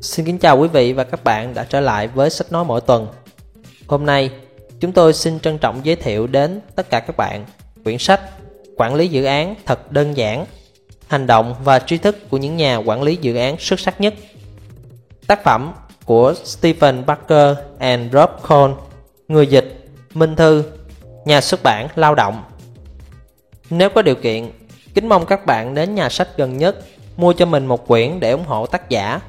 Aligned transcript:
Xin 0.00 0.26
kính 0.26 0.38
chào 0.38 0.58
quý 0.58 0.68
vị 0.68 0.92
và 0.92 1.04
các 1.04 1.24
bạn 1.24 1.54
đã 1.54 1.66
trở 1.68 1.80
lại 1.80 2.08
với 2.08 2.30
sách 2.30 2.52
nói 2.52 2.64
mỗi 2.64 2.80
tuần. 2.80 3.08
Hôm 3.86 4.06
nay, 4.06 4.30
chúng 4.80 4.92
tôi 4.92 5.12
xin 5.12 5.40
trân 5.40 5.58
trọng 5.58 5.80
giới 5.84 5.96
thiệu 5.96 6.26
đến 6.26 6.60
tất 6.74 6.90
cả 6.90 7.00
các 7.00 7.16
bạn 7.16 7.44
quyển 7.84 7.98
sách 7.98 8.20
Quản 8.76 8.94
lý 8.94 9.08
dự 9.08 9.24
án 9.24 9.54
thật 9.66 9.92
đơn 9.92 10.16
giản, 10.16 10.46
hành 11.08 11.26
động 11.26 11.54
và 11.64 11.78
tri 11.78 11.98
thức 11.98 12.30
của 12.30 12.36
những 12.36 12.56
nhà 12.56 12.76
quản 12.76 13.02
lý 13.02 13.16
dự 13.20 13.36
án 13.36 13.56
xuất 13.58 13.80
sắc 13.80 14.00
nhất. 14.00 14.14
Tác 15.26 15.44
phẩm 15.44 15.72
của 16.04 16.34
Stephen 16.44 17.06
Barker 17.06 17.56
and 17.78 18.12
Rob 18.12 18.30
Cole, 18.48 18.74
người 19.28 19.46
dịch, 19.46 19.84
Minh 20.14 20.36
Thư, 20.36 20.64
nhà 21.24 21.40
xuất 21.40 21.62
bản 21.62 21.88
Lao 21.94 22.14
động. 22.14 22.42
Nếu 23.70 23.90
có 23.90 24.02
điều 24.02 24.14
kiện, 24.14 24.50
kính 24.94 25.08
mong 25.08 25.26
các 25.26 25.46
bạn 25.46 25.74
đến 25.74 25.94
nhà 25.94 26.08
sách 26.08 26.28
gần 26.36 26.56
nhất 26.56 26.76
mua 27.16 27.32
cho 27.32 27.46
mình 27.46 27.66
một 27.66 27.86
quyển 27.86 28.20
để 28.20 28.30
ủng 28.30 28.44
hộ 28.46 28.66
tác 28.66 28.90
giả 28.90 29.20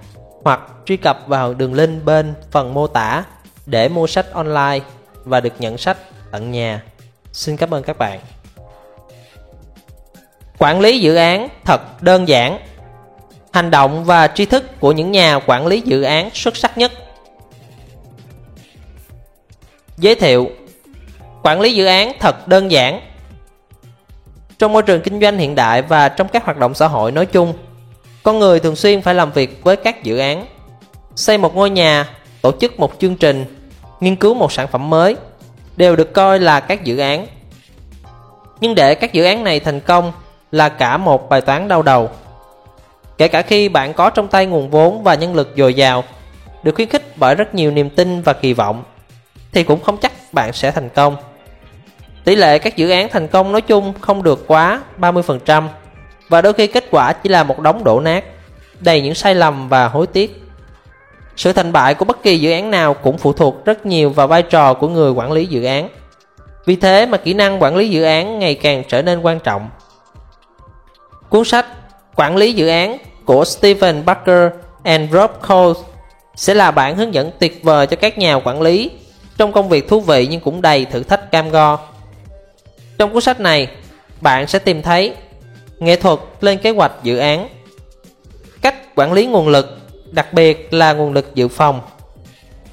hoặc 0.48 0.60
truy 0.86 0.98
cập 0.98 1.28
vào 1.28 1.54
đường 1.54 1.74
link 1.74 2.06
bên 2.06 2.34
phần 2.52 2.74
mô 2.74 2.88
tả 2.88 3.24
để 3.66 3.90
mua 3.90 4.08
sách 4.08 4.32
online 4.32 4.80
và 5.24 5.40
được 5.40 5.54
nhận 5.60 5.78
sách 5.78 5.98
tận 6.32 6.52
nhà. 6.52 6.84
Xin 7.32 7.58
cảm 7.58 7.74
ơn 7.74 7.84
các 7.84 7.98
bạn. 7.98 8.20
Quản 10.58 10.80
lý 10.80 11.00
dự 11.00 11.16
án 11.16 11.48
thật 11.66 12.04
đơn 12.04 12.28
giản. 12.28 12.60
Hành 13.52 13.72
động 13.72 14.06
và 14.06 14.28
tri 14.28 14.46
thức 14.46 14.80
của 14.80 14.92
những 14.92 15.12
nhà 15.12 15.40
quản 15.46 15.68
lý 15.68 15.82
dự 15.82 16.02
án 16.02 16.30
xuất 16.34 16.58
sắc 16.58 16.78
nhất. 16.78 16.92
Giới 19.98 20.16
thiệu 20.16 20.50
Quản 21.44 21.62
lý 21.62 21.74
dự 21.74 21.86
án 21.86 22.14
thật 22.20 22.48
đơn 22.48 22.72
giản. 22.72 23.02
Trong 24.60 24.74
môi 24.74 24.84
trường 24.84 25.02
kinh 25.02 25.22
doanh 25.22 25.38
hiện 25.38 25.56
đại 25.56 25.82
và 25.82 26.10
trong 26.10 26.28
các 26.28 26.46
hoạt 26.46 26.58
động 26.58 26.74
xã 26.74 26.88
hội 26.88 27.12
nói 27.12 27.26
chung, 27.26 27.54
con 28.28 28.40
người 28.40 28.60
thường 28.60 28.76
xuyên 28.76 29.02
phải 29.02 29.16
làm 29.16 29.32
việc 29.32 29.64
với 29.64 29.76
các 29.76 30.04
dự 30.04 30.18
án 30.18 30.46
Xây 31.16 31.38
một 31.38 31.56
ngôi 31.56 31.70
nhà, 31.70 32.10
tổ 32.42 32.52
chức 32.52 32.80
một 32.80 32.94
chương 33.00 33.16
trình, 33.16 33.46
nghiên 34.00 34.16
cứu 34.16 34.34
một 34.34 34.52
sản 34.52 34.68
phẩm 34.68 34.90
mới 34.90 35.16
Đều 35.78 35.96
được 35.96 36.14
coi 36.14 36.40
là 36.40 36.60
các 36.60 36.84
dự 36.84 36.98
án. 36.98 37.28
Nhưng 38.62 38.76
để 38.76 38.96
các 38.96 39.14
dự 39.14 39.24
án 39.24 39.44
này 39.44 39.60
thành 39.60 39.80
công 39.80 40.12
là 40.52 40.70
cả 40.70 40.98
một 40.98 41.30
bài 41.30 41.42
toán 41.42 41.68
đau 41.68 41.82
đầu. 41.82 42.10
Kể 43.18 43.28
cả 43.28 43.42
khi 43.42 43.70
bạn 43.70 43.94
có 43.94 44.10
trong 44.10 44.28
tay 44.28 44.46
nguồn 44.46 44.70
vốn 44.70 45.04
và 45.04 45.16
nhân 45.16 45.36
lực 45.36 45.54
dồi 45.58 45.74
dào 45.74 46.04
Được 46.64 46.76
khuyến 46.76 46.90
khích 46.90 47.18
bởi 47.18 47.36
rất 47.36 47.56
nhiều 47.56 47.72
niềm 47.72 47.90
tin 47.90 48.22
và 48.22 48.34
kỳ 48.34 48.54
vọng 48.54 48.84
Thì 49.52 49.64
cũng 49.64 49.82
không 49.82 49.98
chắc 49.98 50.12
bạn 50.32 50.54
sẽ 50.54 50.72
thành 50.72 50.90
công. 50.90 51.16
Tỷ 52.24 52.36
lệ 52.36 52.60
các 52.60 52.76
dự 52.76 52.90
án 52.90 53.10
thành 53.10 53.28
công 53.28 53.52
nói 53.52 53.62
chung 53.62 53.94
không 54.02 54.24
được 54.24 54.48
quá 54.48 54.82
30% 55.00 55.68
và 56.30 56.42
đôi 56.42 56.54
khi 56.54 56.68
kết 56.68 56.86
quả 56.92 57.14
chỉ 57.14 57.30
là 57.30 57.44
một 57.44 57.60
đống 57.60 57.84
đổ 57.84 58.00
nát, 58.00 58.24
đầy 58.80 59.02
những 59.02 59.16
sai 59.16 59.36
lầm 59.36 59.70
và 59.70 59.88
hối 59.88 60.08
tiếc. 60.08 60.42
Sự 61.36 61.54
thành 61.54 61.72
bại 61.72 61.94
của 61.94 62.06
bất 62.06 62.24
kỳ 62.24 62.40
dự 62.40 62.52
án 62.52 62.72
nào 62.72 62.94
cũng 62.94 63.18
phụ 63.18 63.34
thuộc 63.34 63.66
rất 63.66 63.86
nhiều 63.86 64.10
vào 64.10 64.28
vai 64.28 64.44
trò 64.44 64.74
của 64.74 64.88
người 64.88 65.12
quản 65.12 65.32
lý 65.32 65.46
dự 65.46 65.64
án. 65.64 65.90
Vì 66.66 66.76
thế 66.76 67.06
mà 67.06 67.18
kỹ 67.18 67.34
năng 67.34 67.62
quản 67.62 67.76
lý 67.76 67.90
dự 67.90 68.04
án 68.04 68.40
ngày 68.40 68.56
càng 68.56 68.84
trở 68.88 69.02
nên 69.02 69.22
quan 69.22 69.40
trọng. 69.40 69.70
Cuốn 71.30 71.46
sách 71.46 71.66
Quản 72.18 72.36
lý 72.36 72.54
dự 72.54 72.68
án 72.68 72.98
của 73.26 73.46
Stephen 73.46 74.06
Barker 74.06 74.52
and 74.84 75.14
Rob 75.14 75.32
Cole 75.48 75.80
sẽ 76.36 76.54
là 76.54 76.72
bản 76.72 76.96
hướng 76.96 77.14
dẫn 77.14 77.32
tuyệt 77.40 77.64
vời 77.64 77.88
cho 77.88 77.96
các 77.96 78.18
nhà 78.18 78.36
quản 78.36 78.62
lý 78.62 78.92
trong 79.38 79.52
công 79.52 79.70
việc 79.70 79.88
thú 79.88 80.02
vị 80.02 80.28
nhưng 80.32 80.40
cũng 80.40 80.62
đầy 80.62 80.86
thử 80.86 81.04
thách 81.04 81.32
cam 81.32 81.50
go. 81.50 81.80
Trong 82.98 83.14
cuốn 83.14 83.22
sách 83.22 83.40
này, 83.40 83.68
bạn 84.22 84.48
sẽ 84.48 84.60
tìm 84.60 84.82
thấy 84.82 85.14
nghệ 85.80 85.96
thuật 85.96 86.20
lên 86.42 86.58
kế 86.58 86.70
hoạch 86.70 86.92
dự 87.04 87.18
án. 87.18 87.50
Cách 88.62 88.96
quản 88.96 89.14
lý 89.14 89.26
nguồn 89.26 89.48
lực, 89.48 89.78
đặc 90.12 90.34
biệt 90.34 90.74
là 90.74 90.94
nguồn 90.94 91.14
lực 91.14 91.36
dự 91.36 91.48
phòng. 91.48 91.82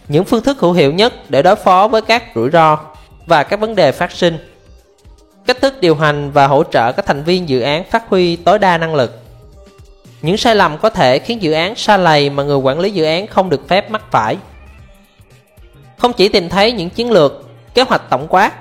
Những 0.09 0.25
phương 0.25 0.43
thức 0.43 0.59
hữu 0.61 0.73
hiệu 0.73 0.93
nhất 0.93 1.31
để 1.31 1.43
đối 1.43 1.57
phó 1.57 1.89
với 1.89 2.03
các 2.03 2.25
rủi 2.35 2.51
ro 2.51 2.79
và 3.27 3.43
các 3.43 3.61
vấn 3.61 3.75
đề 3.75 3.93
phát 3.93 4.13
sinh. 4.13 4.39
Cách 5.47 5.61
thức 5.61 5.81
điều 5.81 5.95
hành 5.95 6.31
và 6.31 6.47
hỗ 6.47 6.65
trợ 6.65 6.93
các 6.93 7.07
thành 7.07 7.23
viên 7.23 7.49
dự 7.49 7.61
án 7.61 7.85
phát 7.91 8.09
huy 8.09 8.37
tối 8.37 8.59
đa 8.59 8.79
năng 8.79 8.95
lực. 8.95 9.21
Những 10.23 10.37
sai 10.37 10.57
lầm 10.57 10.79
có 10.79 10.91
thể 10.91 11.19
khiến 11.19 11.43
dự 11.43 11.53
án 11.53 11.75
xa 11.75 11.97
lầy 11.97 12.31
mà 12.31 12.43
người 12.43 12.57
quản 12.57 12.81
lý 12.81 12.91
dự 12.91 13.05
án 13.05 13.27
không 13.27 13.51
được 13.51 13.69
phép 13.69 13.91
mắc 13.91 14.03
phải. 14.11 14.37
Không 15.99 16.13
chỉ 16.13 16.29
tìm 16.29 16.49
thấy 16.49 16.73
những 16.73 16.91
chiến 16.91 17.11
lược, 17.11 17.49
kế 17.75 17.83
hoạch 17.83 18.11
tổng 18.11 18.27
quát, 18.29 18.53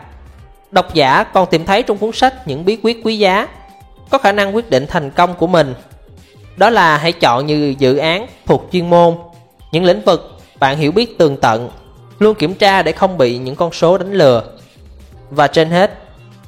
độc 0.72 0.94
giả 0.94 1.24
còn 1.24 1.50
tìm 1.52 1.66
thấy 1.66 1.84
trong 1.84 1.98
cuốn 1.98 2.12
sách 2.12 2.48
những 2.48 2.66
bí 2.66 2.78
quyết 2.84 3.02
quý 3.04 3.18
giá 3.18 3.48
có 4.14 4.20
khả 4.20 4.32
năng 4.32 4.56
quyết 4.56 4.70
định 4.70 4.88
thành 4.88 5.12
công 5.12 5.36
của 5.36 5.48
mình. 5.48 5.74
Đó 6.58 6.70
là 6.70 6.98
hãy 6.98 7.12
chọn 7.12 7.46
như 7.46 7.76
dự 7.80 7.98
án 7.98 8.28
thuộc 8.46 8.70
chuyên 8.72 8.90
môn. 8.90 9.16
Những 9.72 9.84
lĩnh 9.84 10.02
vực 10.02 10.38
bạn 10.60 10.78
hiểu 10.78 10.92
biết 10.92 11.18
tường 11.18 11.38
tận, 11.38 11.70
luôn 12.20 12.36
kiểm 12.36 12.54
tra 12.54 12.82
để 12.82 12.92
không 12.92 13.18
bị 13.18 13.38
những 13.38 13.56
con 13.56 13.74
số 13.74 13.98
đánh 13.98 14.14
lừa. 14.14 14.44
Và 15.30 15.48
trên 15.48 15.70
hết, 15.70 15.92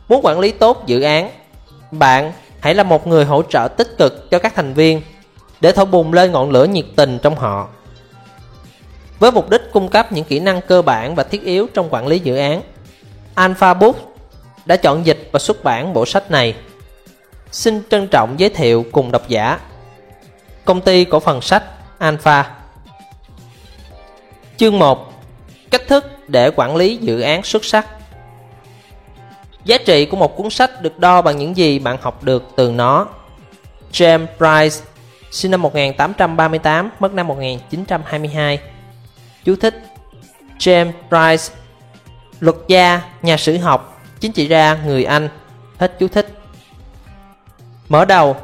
muốn 0.09 0.25
quản 0.25 0.39
lý 0.39 0.51
tốt 0.51 0.83
dự 0.85 1.01
án, 1.01 1.29
bạn 1.91 2.31
hãy 2.59 2.75
là 2.75 2.83
một 2.83 3.07
người 3.07 3.25
hỗ 3.25 3.41
trợ 3.41 3.67
tích 3.67 3.97
cực 3.97 4.31
cho 4.31 4.39
các 4.39 4.55
thành 4.55 4.73
viên 4.73 5.01
để 5.61 5.71
thổi 5.71 5.85
bùng 5.85 6.13
lên 6.13 6.31
ngọn 6.31 6.51
lửa 6.51 6.65
nhiệt 6.65 6.85
tình 6.95 7.19
trong 7.23 7.35
họ. 7.35 7.67
Với 9.19 9.31
mục 9.31 9.49
đích 9.49 9.61
cung 9.73 9.89
cấp 9.89 10.11
những 10.11 10.25
kỹ 10.25 10.39
năng 10.39 10.61
cơ 10.61 10.81
bản 10.81 11.15
và 11.15 11.23
thiết 11.23 11.43
yếu 11.43 11.67
trong 11.73 11.87
quản 11.89 12.07
lý 12.07 12.19
dự 12.19 12.35
án, 12.35 12.61
alpha 13.35 13.73
book 13.73 13.95
đã 14.65 14.75
chọn 14.75 15.05
dịch 15.05 15.29
và 15.31 15.39
xuất 15.39 15.63
bản 15.63 15.93
bộ 15.93 16.05
sách 16.05 16.31
này 16.31 16.55
xin 17.55 17.81
trân 17.89 18.07
trọng 18.07 18.39
giới 18.39 18.49
thiệu 18.49 18.85
cùng 18.91 19.11
độc 19.11 19.27
giả. 19.27 19.59
Công 20.65 20.81
ty 20.81 21.05
cổ 21.05 21.19
phần 21.19 21.41
sách 21.41 21.63
Alpha. 21.97 22.55
Chương 24.57 24.79
1 24.79 25.13
Cách 25.71 25.81
thức 25.87 26.05
để 26.27 26.51
quản 26.55 26.75
lý 26.75 26.97
dự 26.97 27.21
án 27.21 27.43
xuất 27.43 27.65
sắc. 27.65 27.87
Giá 29.65 29.77
trị 29.77 30.05
của 30.05 30.17
một 30.17 30.37
cuốn 30.37 30.49
sách 30.49 30.81
được 30.81 30.99
đo 30.99 31.21
bằng 31.21 31.37
những 31.37 31.57
gì 31.57 31.79
bạn 31.79 31.97
học 32.01 32.23
được 32.23 32.43
từ 32.55 32.71
nó. 32.71 33.07
James 33.91 34.25
Price 34.37 34.85
sinh 35.31 35.51
năm 35.51 35.61
1838, 35.61 36.89
mất 36.99 37.13
năm 37.13 37.27
1922 37.27 38.59
Chú 39.45 39.55
thích 39.55 39.83
James 40.59 40.91
Price 41.09 41.55
Luật 42.39 42.55
gia, 42.67 43.01
nhà 43.21 43.37
sử 43.37 43.57
học, 43.57 44.01
chính 44.19 44.31
trị 44.31 44.47
gia 44.47 44.75
người 44.85 45.03
Anh. 45.03 45.29
Hết 45.77 45.99
chú 45.99 46.07
thích. 46.07 46.44
Mở 47.89 48.05
đầu. 48.05 48.35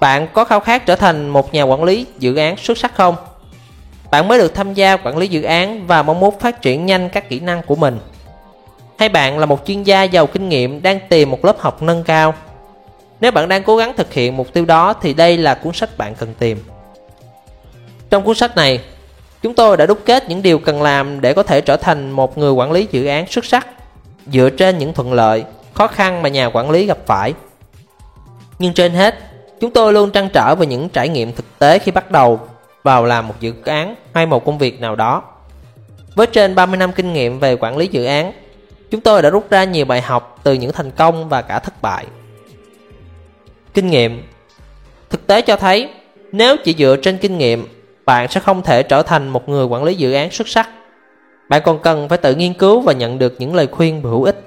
Bạn 0.00 0.28
có 0.32 0.44
khao 0.44 0.60
khát 0.60 0.86
trở 0.86 0.96
thành 0.96 1.28
một 1.28 1.54
nhà 1.54 1.62
quản 1.62 1.84
lý 1.84 2.06
dự 2.18 2.36
án 2.36 2.56
xuất 2.56 2.78
sắc 2.78 2.94
không? 2.94 3.16
Bạn 4.10 4.28
mới 4.28 4.38
được 4.38 4.54
tham 4.54 4.74
gia 4.74 4.96
quản 4.96 5.18
lý 5.18 5.28
dự 5.28 5.42
án 5.42 5.86
và 5.86 6.02
mong 6.02 6.20
muốn 6.20 6.38
phát 6.40 6.62
triển 6.62 6.86
nhanh 6.86 7.08
các 7.08 7.28
kỹ 7.28 7.40
năng 7.40 7.62
của 7.62 7.74
mình. 7.76 7.98
Hay 8.98 9.08
bạn 9.08 9.38
là 9.38 9.46
một 9.46 9.66
chuyên 9.66 9.82
gia 9.82 10.02
giàu 10.02 10.26
kinh 10.26 10.48
nghiệm 10.48 10.82
đang 10.82 10.98
tìm 11.08 11.30
một 11.30 11.44
lớp 11.44 11.60
học 11.60 11.82
nâng 11.82 12.04
cao? 12.04 12.34
Nếu 13.20 13.30
bạn 13.30 13.48
đang 13.48 13.62
cố 13.62 13.76
gắng 13.76 13.92
thực 13.96 14.12
hiện 14.12 14.36
mục 14.36 14.52
tiêu 14.52 14.64
đó 14.64 14.92
thì 14.92 15.14
đây 15.14 15.36
là 15.38 15.54
cuốn 15.54 15.72
sách 15.72 15.98
bạn 15.98 16.14
cần 16.14 16.34
tìm. 16.38 16.58
Trong 18.10 18.24
cuốn 18.24 18.36
sách 18.36 18.56
này, 18.56 18.80
chúng 19.42 19.54
tôi 19.54 19.76
đã 19.76 19.86
đúc 19.86 19.98
kết 20.04 20.28
những 20.28 20.42
điều 20.42 20.58
cần 20.58 20.82
làm 20.82 21.20
để 21.20 21.34
có 21.34 21.42
thể 21.42 21.60
trở 21.60 21.76
thành 21.76 22.10
một 22.10 22.38
người 22.38 22.52
quản 22.52 22.72
lý 22.72 22.88
dự 22.90 23.06
án 23.06 23.26
xuất 23.26 23.44
sắc 23.44 23.66
dựa 24.26 24.50
trên 24.50 24.78
những 24.78 24.94
thuận 24.94 25.12
lợi, 25.12 25.44
khó 25.74 25.86
khăn 25.86 26.22
mà 26.22 26.28
nhà 26.28 26.46
quản 26.46 26.70
lý 26.70 26.86
gặp 26.86 26.98
phải 27.06 27.34
nhưng 28.62 28.72
trên 28.72 28.92
hết, 28.92 29.14
chúng 29.60 29.70
tôi 29.70 29.92
luôn 29.92 30.10
trăn 30.10 30.28
trở 30.32 30.54
về 30.54 30.66
những 30.66 30.88
trải 30.88 31.08
nghiệm 31.08 31.32
thực 31.32 31.58
tế 31.58 31.78
khi 31.78 31.92
bắt 31.92 32.10
đầu 32.10 32.40
vào 32.82 33.04
làm 33.04 33.28
một 33.28 33.34
dự 33.40 33.52
án 33.64 33.94
hay 34.14 34.26
một 34.26 34.44
công 34.44 34.58
việc 34.58 34.80
nào 34.80 34.96
đó. 34.96 35.22
Với 36.14 36.26
trên 36.26 36.54
30 36.54 36.76
năm 36.76 36.92
kinh 36.92 37.12
nghiệm 37.12 37.38
về 37.38 37.56
quản 37.56 37.76
lý 37.76 37.86
dự 37.86 38.04
án, 38.04 38.32
chúng 38.90 39.00
tôi 39.00 39.22
đã 39.22 39.30
rút 39.30 39.50
ra 39.50 39.64
nhiều 39.64 39.84
bài 39.84 40.00
học 40.00 40.40
từ 40.42 40.52
những 40.52 40.72
thành 40.72 40.90
công 40.90 41.28
và 41.28 41.42
cả 41.42 41.58
thất 41.58 41.82
bại. 41.82 42.06
Kinh 43.74 43.86
nghiệm 43.86 44.22
Thực 45.10 45.26
tế 45.26 45.42
cho 45.42 45.56
thấy, 45.56 45.88
nếu 46.32 46.56
chỉ 46.64 46.74
dựa 46.78 46.96
trên 47.02 47.18
kinh 47.18 47.38
nghiệm, 47.38 47.66
bạn 48.04 48.28
sẽ 48.28 48.40
không 48.40 48.62
thể 48.62 48.82
trở 48.82 49.02
thành 49.02 49.28
một 49.28 49.48
người 49.48 49.64
quản 49.64 49.84
lý 49.84 49.94
dự 49.94 50.12
án 50.12 50.30
xuất 50.30 50.48
sắc. 50.48 50.68
Bạn 51.48 51.62
còn 51.64 51.78
cần 51.78 52.08
phải 52.08 52.18
tự 52.18 52.34
nghiên 52.34 52.54
cứu 52.54 52.80
và 52.80 52.92
nhận 52.92 53.18
được 53.18 53.34
những 53.38 53.54
lời 53.54 53.66
khuyên 53.66 54.02
hữu 54.02 54.24
ích. 54.24 54.40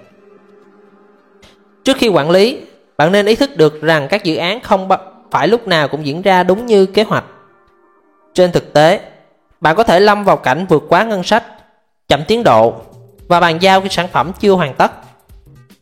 Trước 1.84 1.98
khi 1.98 2.08
quản 2.08 2.30
lý, 2.30 2.60
bạn 2.98 3.12
nên 3.12 3.26
ý 3.26 3.36
thức 3.36 3.58
được 3.58 3.82
rằng 3.82 4.08
các 4.08 4.24
dự 4.24 4.36
án 4.36 4.60
không 4.62 4.90
phải 5.32 5.48
lúc 5.48 5.68
nào 5.68 5.88
cũng 5.88 6.06
diễn 6.06 6.22
ra 6.22 6.44
đúng 6.44 6.66
như 6.66 6.86
kế 6.86 7.04
hoạch. 7.04 7.24
Trên 8.34 8.52
thực 8.52 8.74
tế, 8.74 9.00
bạn 9.62 9.76
có 9.76 9.84
thể 9.84 10.00
lâm 10.00 10.24
vào 10.24 10.38
cảnh 10.38 10.66
vượt 10.70 10.84
quá 10.90 11.04
ngân 11.04 11.24
sách, 11.24 11.44
chậm 12.08 12.24
tiến 12.28 12.44
độ 12.44 12.74
và 13.28 13.40
bàn 13.40 13.62
giao 13.62 13.82
cái 13.82 13.90
sản 13.90 14.08
phẩm 14.08 14.32
chưa 14.40 14.52
hoàn 14.52 14.74
tất. 14.74 14.92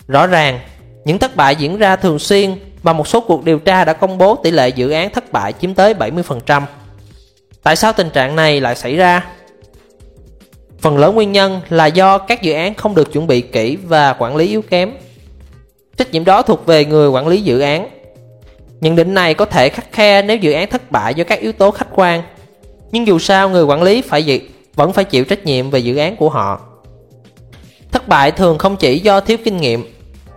Rõ 0.07 0.27
ràng, 0.27 0.59
những 1.05 1.19
thất 1.19 1.35
bại 1.35 1.55
diễn 1.55 1.77
ra 1.77 1.95
thường 1.95 2.19
xuyên 2.19 2.55
và 2.83 2.93
một 2.93 3.07
số 3.07 3.21
cuộc 3.21 3.43
điều 3.43 3.59
tra 3.59 3.85
đã 3.85 3.93
công 3.93 4.17
bố 4.17 4.35
tỷ 4.35 4.51
lệ 4.51 4.69
dự 4.69 4.89
án 4.89 5.09
thất 5.09 5.31
bại 5.31 5.53
chiếm 5.53 5.73
tới 5.73 5.93
70%. 5.93 6.61
Tại 7.63 7.75
sao 7.75 7.93
tình 7.93 8.09
trạng 8.09 8.35
này 8.35 8.61
lại 8.61 8.75
xảy 8.75 8.95
ra? 8.95 9.23
Phần 10.79 10.97
lớn 10.97 11.15
nguyên 11.15 11.31
nhân 11.31 11.61
là 11.69 11.85
do 11.85 12.17
các 12.17 12.41
dự 12.41 12.53
án 12.53 12.73
không 12.73 12.95
được 12.95 13.13
chuẩn 13.13 13.27
bị 13.27 13.41
kỹ 13.41 13.75
và 13.75 14.13
quản 14.13 14.35
lý 14.35 14.47
yếu 14.47 14.61
kém. 14.61 14.93
Trách 15.97 16.11
nhiệm 16.11 16.25
đó 16.25 16.41
thuộc 16.41 16.65
về 16.65 16.85
người 16.85 17.09
quản 17.09 17.27
lý 17.27 17.41
dự 17.41 17.59
án. 17.59 17.89
Nhận 18.81 18.95
định 18.95 19.13
này 19.13 19.33
có 19.33 19.45
thể 19.45 19.69
khắc 19.69 19.91
khe 19.91 20.21
nếu 20.21 20.37
dự 20.37 20.51
án 20.51 20.69
thất 20.69 20.91
bại 20.91 21.13
do 21.13 21.23
các 21.23 21.39
yếu 21.39 21.51
tố 21.51 21.71
khách 21.71 21.87
quan. 21.95 22.23
Nhưng 22.91 23.07
dù 23.07 23.19
sao 23.19 23.49
người 23.49 23.63
quản 23.63 23.83
lý 23.83 24.01
phải 24.01 24.23
dự, 24.23 24.39
vẫn 24.75 24.93
phải 24.93 25.03
chịu 25.03 25.25
trách 25.25 25.45
nhiệm 25.45 25.69
về 25.69 25.79
dự 25.79 25.97
án 25.97 26.15
của 26.15 26.29
họ. 26.29 26.61
Thất 27.91 28.07
bại 28.07 28.31
thường 28.31 28.57
không 28.57 28.77
chỉ 28.77 28.99
do 28.99 29.19
thiếu 29.19 29.37
kinh 29.45 29.57
nghiệm, 29.57 29.93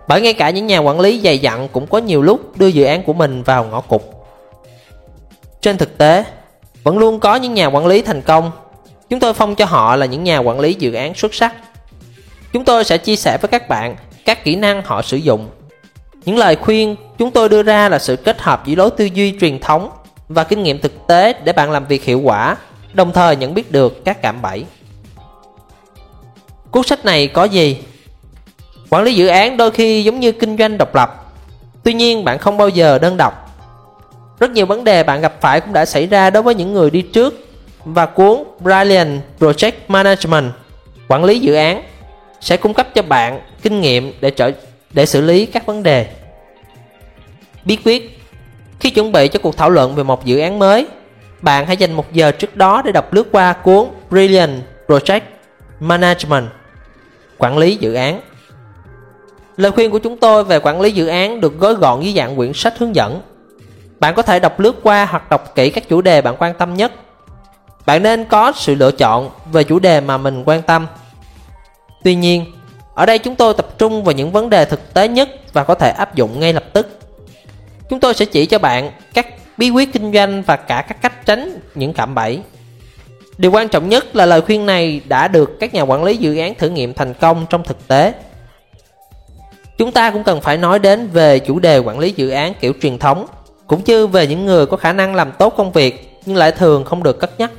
bởi 0.07 0.21
ngay 0.21 0.33
cả 0.33 0.49
những 0.49 0.67
nhà 0.67 0.79
quản 0.79 0.99
lý 0.99 1.21
dày 1.23 1.39
dặn 1.39 1.67
cũng 1.67 1.87
có 1.87 1.97
nhiều 1.97 2.21
lúc 2.21 2.57
đưa 2.57 2.67
dự 2.67 2.83
án 2.83 3.03
của 3.03 3.13
mình 3.13 3.43
vào 3.43 3.65
ngõ 3.65 3.81
cụt. 3.81 4.01
Trên 5.61 5.77
thực 5.77 5.97
tế, 5.97 6.23
vẫn 6.83 6.97
luôn 6.97 7.19
có 7.19 7.35
những 7.35 7.53
nhà 7.53 7.67
quản 7.67 7.87
lý 7.87 8.01
thành 8.01 8.21
công. 8.21 8.51
Chúng 9.09 9.19
tôi 9.19 9.33
phong 9.33 9.55
cho 9.55 9.65
họ 9.65 9.95
là 9.95 10.05
những 10.05 10.23
nhà 10.23 10.39
quản 10.39 10.59
lý 10.59 10.73
dự 10.73 10.93
án 10.93 11.13
xuất 11.13 11.33
sắc. 11.33 11.53
Chúng 12.53 12.65
tôi 12.65 12.83
sẽ 12.83 12.97
chia 12.97 13.15
sẻ 13.15 13.37
với 13.41 13.49
các 13.49 13.69
bạn 13.69 13.95
các 14.27 14.43
kỹ 14.43 14.55
năng 14.55 14.81
họ 14.85 15.01
sử 15.01 15.17
dụng. 15.17 15.49
Những 16.25 16.37
lời 16.37 16.55
khuyên 16.55 16.95
chúng 17.17 17.31
tôi 17.31 17.49
đưa 17.49 17.63
ra 17.63 17.89
là 17.89 17.99
sự 17.99 18.15
kết 18.15 18.41
hợp 18.41 18.65
giữa 18.65 18.75
lối 18.75 18.91
tư 18.91 19.05
duy 19.05 19.37
truyền 19.39 19.59
thống 19.59 19.89
và 20.29 20.43
kinh 20.43 20.63
nghiệm 20.63 20.81
thực 20.81 21.07
tế 21.07 21.33
để 21.43 21.53
bạn 21.53 21.71
làm 21.71 21.85
việc 21.85 22.03
hiệu 22.03 22.19
quả, 22.19 22.57
đồng 22.93 23.11
thời 23.13 23.35
nhận 23.35 23.53
biết 23.53 23.71
được 23.71 24.05
các 24.05 24.21
cảm 24.21 24.41
bẫy. 24.41 24.65
Cuốn 26.71 26.83
sách 26.83 27.05
này 27.05 27.27
có 27.27 27.43
gì? 27.43 27.77
Quản 28.89 29.03
lý 29.03 29.15
dự 29.15 29.27
án 29.27 29.57
đôi 29.57 29.71
khi 29.71 30.03
giống 30.03 30.19
như 30.19 30.31
kinh 30.31 30.57
doanh 30.57 30.77
độc 30.77 30.95
lập. 30.95 31.33
Tuy 31.83 31.93
nhiên 31.93 32.23
bạn 32.23 32.37
không 32.37 32.57
bao 32.57 32.69
giờ 32.69 32.99
đơn 32.99 33.17
độc. 33.17 33.33
Rất 34.39 34.51
nhiều 34.51 34.65
vấn 34.65 34.83
đề 34.83 35.03
bạn 35.03 35.21
gặp 35.21 35.33
phải 35.41 35.61
cũng 35.61 35.73
đã 35.73 35.85
xảy 35.85 36.07
ra 36.07 36.29
đối 36.29 36.43
với 36.43 36.55
những 36.55 36.73
người 36.73 36.89
đi 36.89 37.01
trước 37.01 37.47
và 37.85 38.05
cuốn 38.05 38.43
Brilliant 38.59 39.21
Project 39.39 39.71
Management 39.87 40.51
quản 41.07 41.23
lý 41.23 41.39
dự 41.39 41.53
án 41.53 41.83
sẽ 42.41 42.57
cung 42.57 42.73
cấp 42.73 42.87
cho 42.95 43.01
bạn 43.01 43.41
kinh 43.61 43.81
nghiệm 43.81 44.13
để 44.21 44.31
trở 44.31 44.51
để 44.91 45.05
xử 45.05 45.21
lý 45.21 45.45
các 45.45 45.65
vấn 45.65 45.83
đề. 45.83 46.07
Bí 47.65 47.77
quyết 47.85 48.17
Khi 48.79 48.89
chuẩn 48.89 49.11
bị 49.11 49.27
cho 49.27 49.39
cuộc 49.43 49.57
thảo 49.57 49.69
luận 49.69 49.95
về 49.95 50.03
một 50.03 50.25
dự 50.25 50.39
án 50.39 50.59
mới, 50.59 50.87
bạn 51.41 51.65
hãy 51.65 51.77
dành 51.77 51.93
một 51.93 52.13
giờ 52.13 52.31
trước 52.31 52.55
đó 52.55 52.81
để 52.85 52.91
đọc 52.91 53.13
lướt 53.13 53.27
qua 53.31 53.53
cuốn 53.53 53.87
Brilliant 54.09 54.61
Project 54.87 55.21
Management 55.79 56.47
Quản 57.37 57.57
lý 57.57 57.75
dự 57.75 57.93
án. 57.93 58.21
Lời 59.57 59.71
khuyên 59.71 59.91
của 59.91 59.99
chúng 59.99 60.17
tôi 60.17 60.43
về 60.43 60.59
quản 60.59 60.81
lý 60.81 60.91
dự 60.91 61.07
án 61.07 61.41
được 61.41 61.59
gói 61.59 61.73
gọn 61.73 62.01
dưới 62.01 62.13
dạng 62.13 62.35
quyển 62.35 62.53
sách 62.53 62.77
hướng 62.77 62.95
dẫn. 62.95 63.21
Bạn 63.99 64.15
có 64.15 64.21
thể 64.21 64.39
đọc 64.39 64.59
lướt 64.59 64.75
qua 64.83 65.07
hoặc 65.09 65.29
đọc 65.29 65.55
kỹ 65.55 65.69
các 65.69 65.89
chủ 65.89 66.01
đề 66.01 66.21
bạn 66.21 66.35
quan 66.39 66.53
tâm 66.53 66.73
nhất. 66.73 66.91
Bạn 67.85 68.03
nên 68.03 68.25
có 68.25 68.51
sự 68.55 68.75
lựa 68.75 68.91
chọn 68.91 69.29
về 69.51 69.63
chủ 69.63 69.79
đề 69.79 70.01
mà 70.01 70.17
mình 70.17 70.43
quan 70.45 70.61
tâm. 70.61 70.87
Tuy 72.07 72.15
nhiên, 72.15 72.45
ở 72.95 73.05
đây 73.05 73.19
chúng 73.19 73.35
tôi 73.35 73.53
tập 73.53 73.77
trung 73.77 74.03
vào 74.03 74.15
những 74.15 74.31
vấn 74.31 74.49
đề 74.49 74.65
thực 74.65 74.93
tế 74.93 75.07
nhất 75.07 75.29
và 75.53 75.63
có 75.63 75.75
thể 75.75 75.89
áp 75.89 76.15
dụng 76.15 76.39
ngay 76.39 76.53
lập 76.53 76.63
tức. 76.73 76.99
Chúng 77.89 77.99
tôi 77.99 78.13
sẽ 78.13 78.25
chỉ 78.25 78.45
cho 78.45 78.59
bạn 78.59 78.91
các 79.13 79.27
bí 79.57 79.69
quyết 79.69 79.93
kinh 79.93 80.13
doanh 80.13 80.41
và 80.41 80.55
cả 80.55 80.85
các 80.87 81.01
cách 81.01 81.25
tránh 81.25 81.59
những 81.75 81.93
cạm 81.93 82.15
bẫy. 82.15 82.39
Điều 83.37 83.51
quan 83.51 83.69
trọng 83.69 83.89
nhất 83.89 84.15
là 84.15 84.25
lời 84.25 84.41
khuyên 84.41 84.65
này 84.65 85.01
đã 85.07 85.27
được 85.27 85.59
các 85.59 85.73
nhà 85.73 85.81
quản 85.81 86.03
lý 86.03 86.17
dự 86.17 86.37
án 86.37 86.55
thử 86.55 86.69
nghiệm 86.69 86.93
thành 86.93 87.13
công 87.13 87.45
trong 87.49 87.63
thực 87.63 87.87
tế. 87.87 88.13
Chúng 89.77 89.91
ta 89.91 90.11
cũng 90.11 90.23
cần 90.23 90.41
phải 90.41 90.57
nói 90.57 90.79
đến 90.79 91.07
về 91.07 91.39
chủ 91.39 91.59
đề 91.59 91.77
quản 91.77 91.99
lý 91.99 92.13
dự 92.15 92.29
án 92.29 92.53
kiểu 92.61 92.73
truyền 92.81 92.97
thống, 92.97 93.27
cũng 93.67 93.81
như 93.85 94.07
về 94.07 94.27
những 94.27 94.45
người 94.45 94.65
có 94.65 94.77
khả 94.77 94.93
năng 94.93 95.15
làm 95.15 95.31
tốt 95.31 95.53
công 95.57 95.71
việc 95.71 96.19
nhưng 96.25 96.37
lại 96.37 96.51
thường 96.51 96.85
không 96.85 97.03
được 97.03 97.19
cất 97.19 97.39
nhắc. 97.39 97.51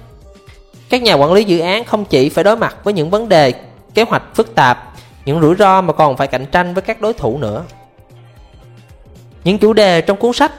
Các 0.91 1.03
nhà 1.03 1.15
quản 1.15 1.33
lý 1.33 1.45
dự 1.45 1.59
án 1.59 1.85
không 1.85 2.05
chỉ 2.05 2.29
phải 2.29 2.45
đối 2.45 2.57
mặt 2.57 2.77
với 2.85 2.95
những 2.95 3.11
vấn 3.11 3.29
đề 3.29 3.53
kế 3.99 4.05
hoạch 4.05 4.23
phức 4.35 4.55
tạp, 4.55 4.93
những 5.25 5.41
rủi 5.41 5.55
ro 5.55 5.81
mà 5.81 5.93
còn 5.93 6.17
phải 6.17 6.27
cạnh 6.27 6.47
tranh 6.47 6.75
với 6.75 6.83
các 6.83 7.01
đối 7.01 7.13
thủ 7.13 7.39
nữa. 7.39 7.65
Những 9.45 9.59
chủ 9.59 9.73
đề 9.73 10.01
trong 10.01 10.17
cuốn 10.17 10.33
sách 10.33 10.53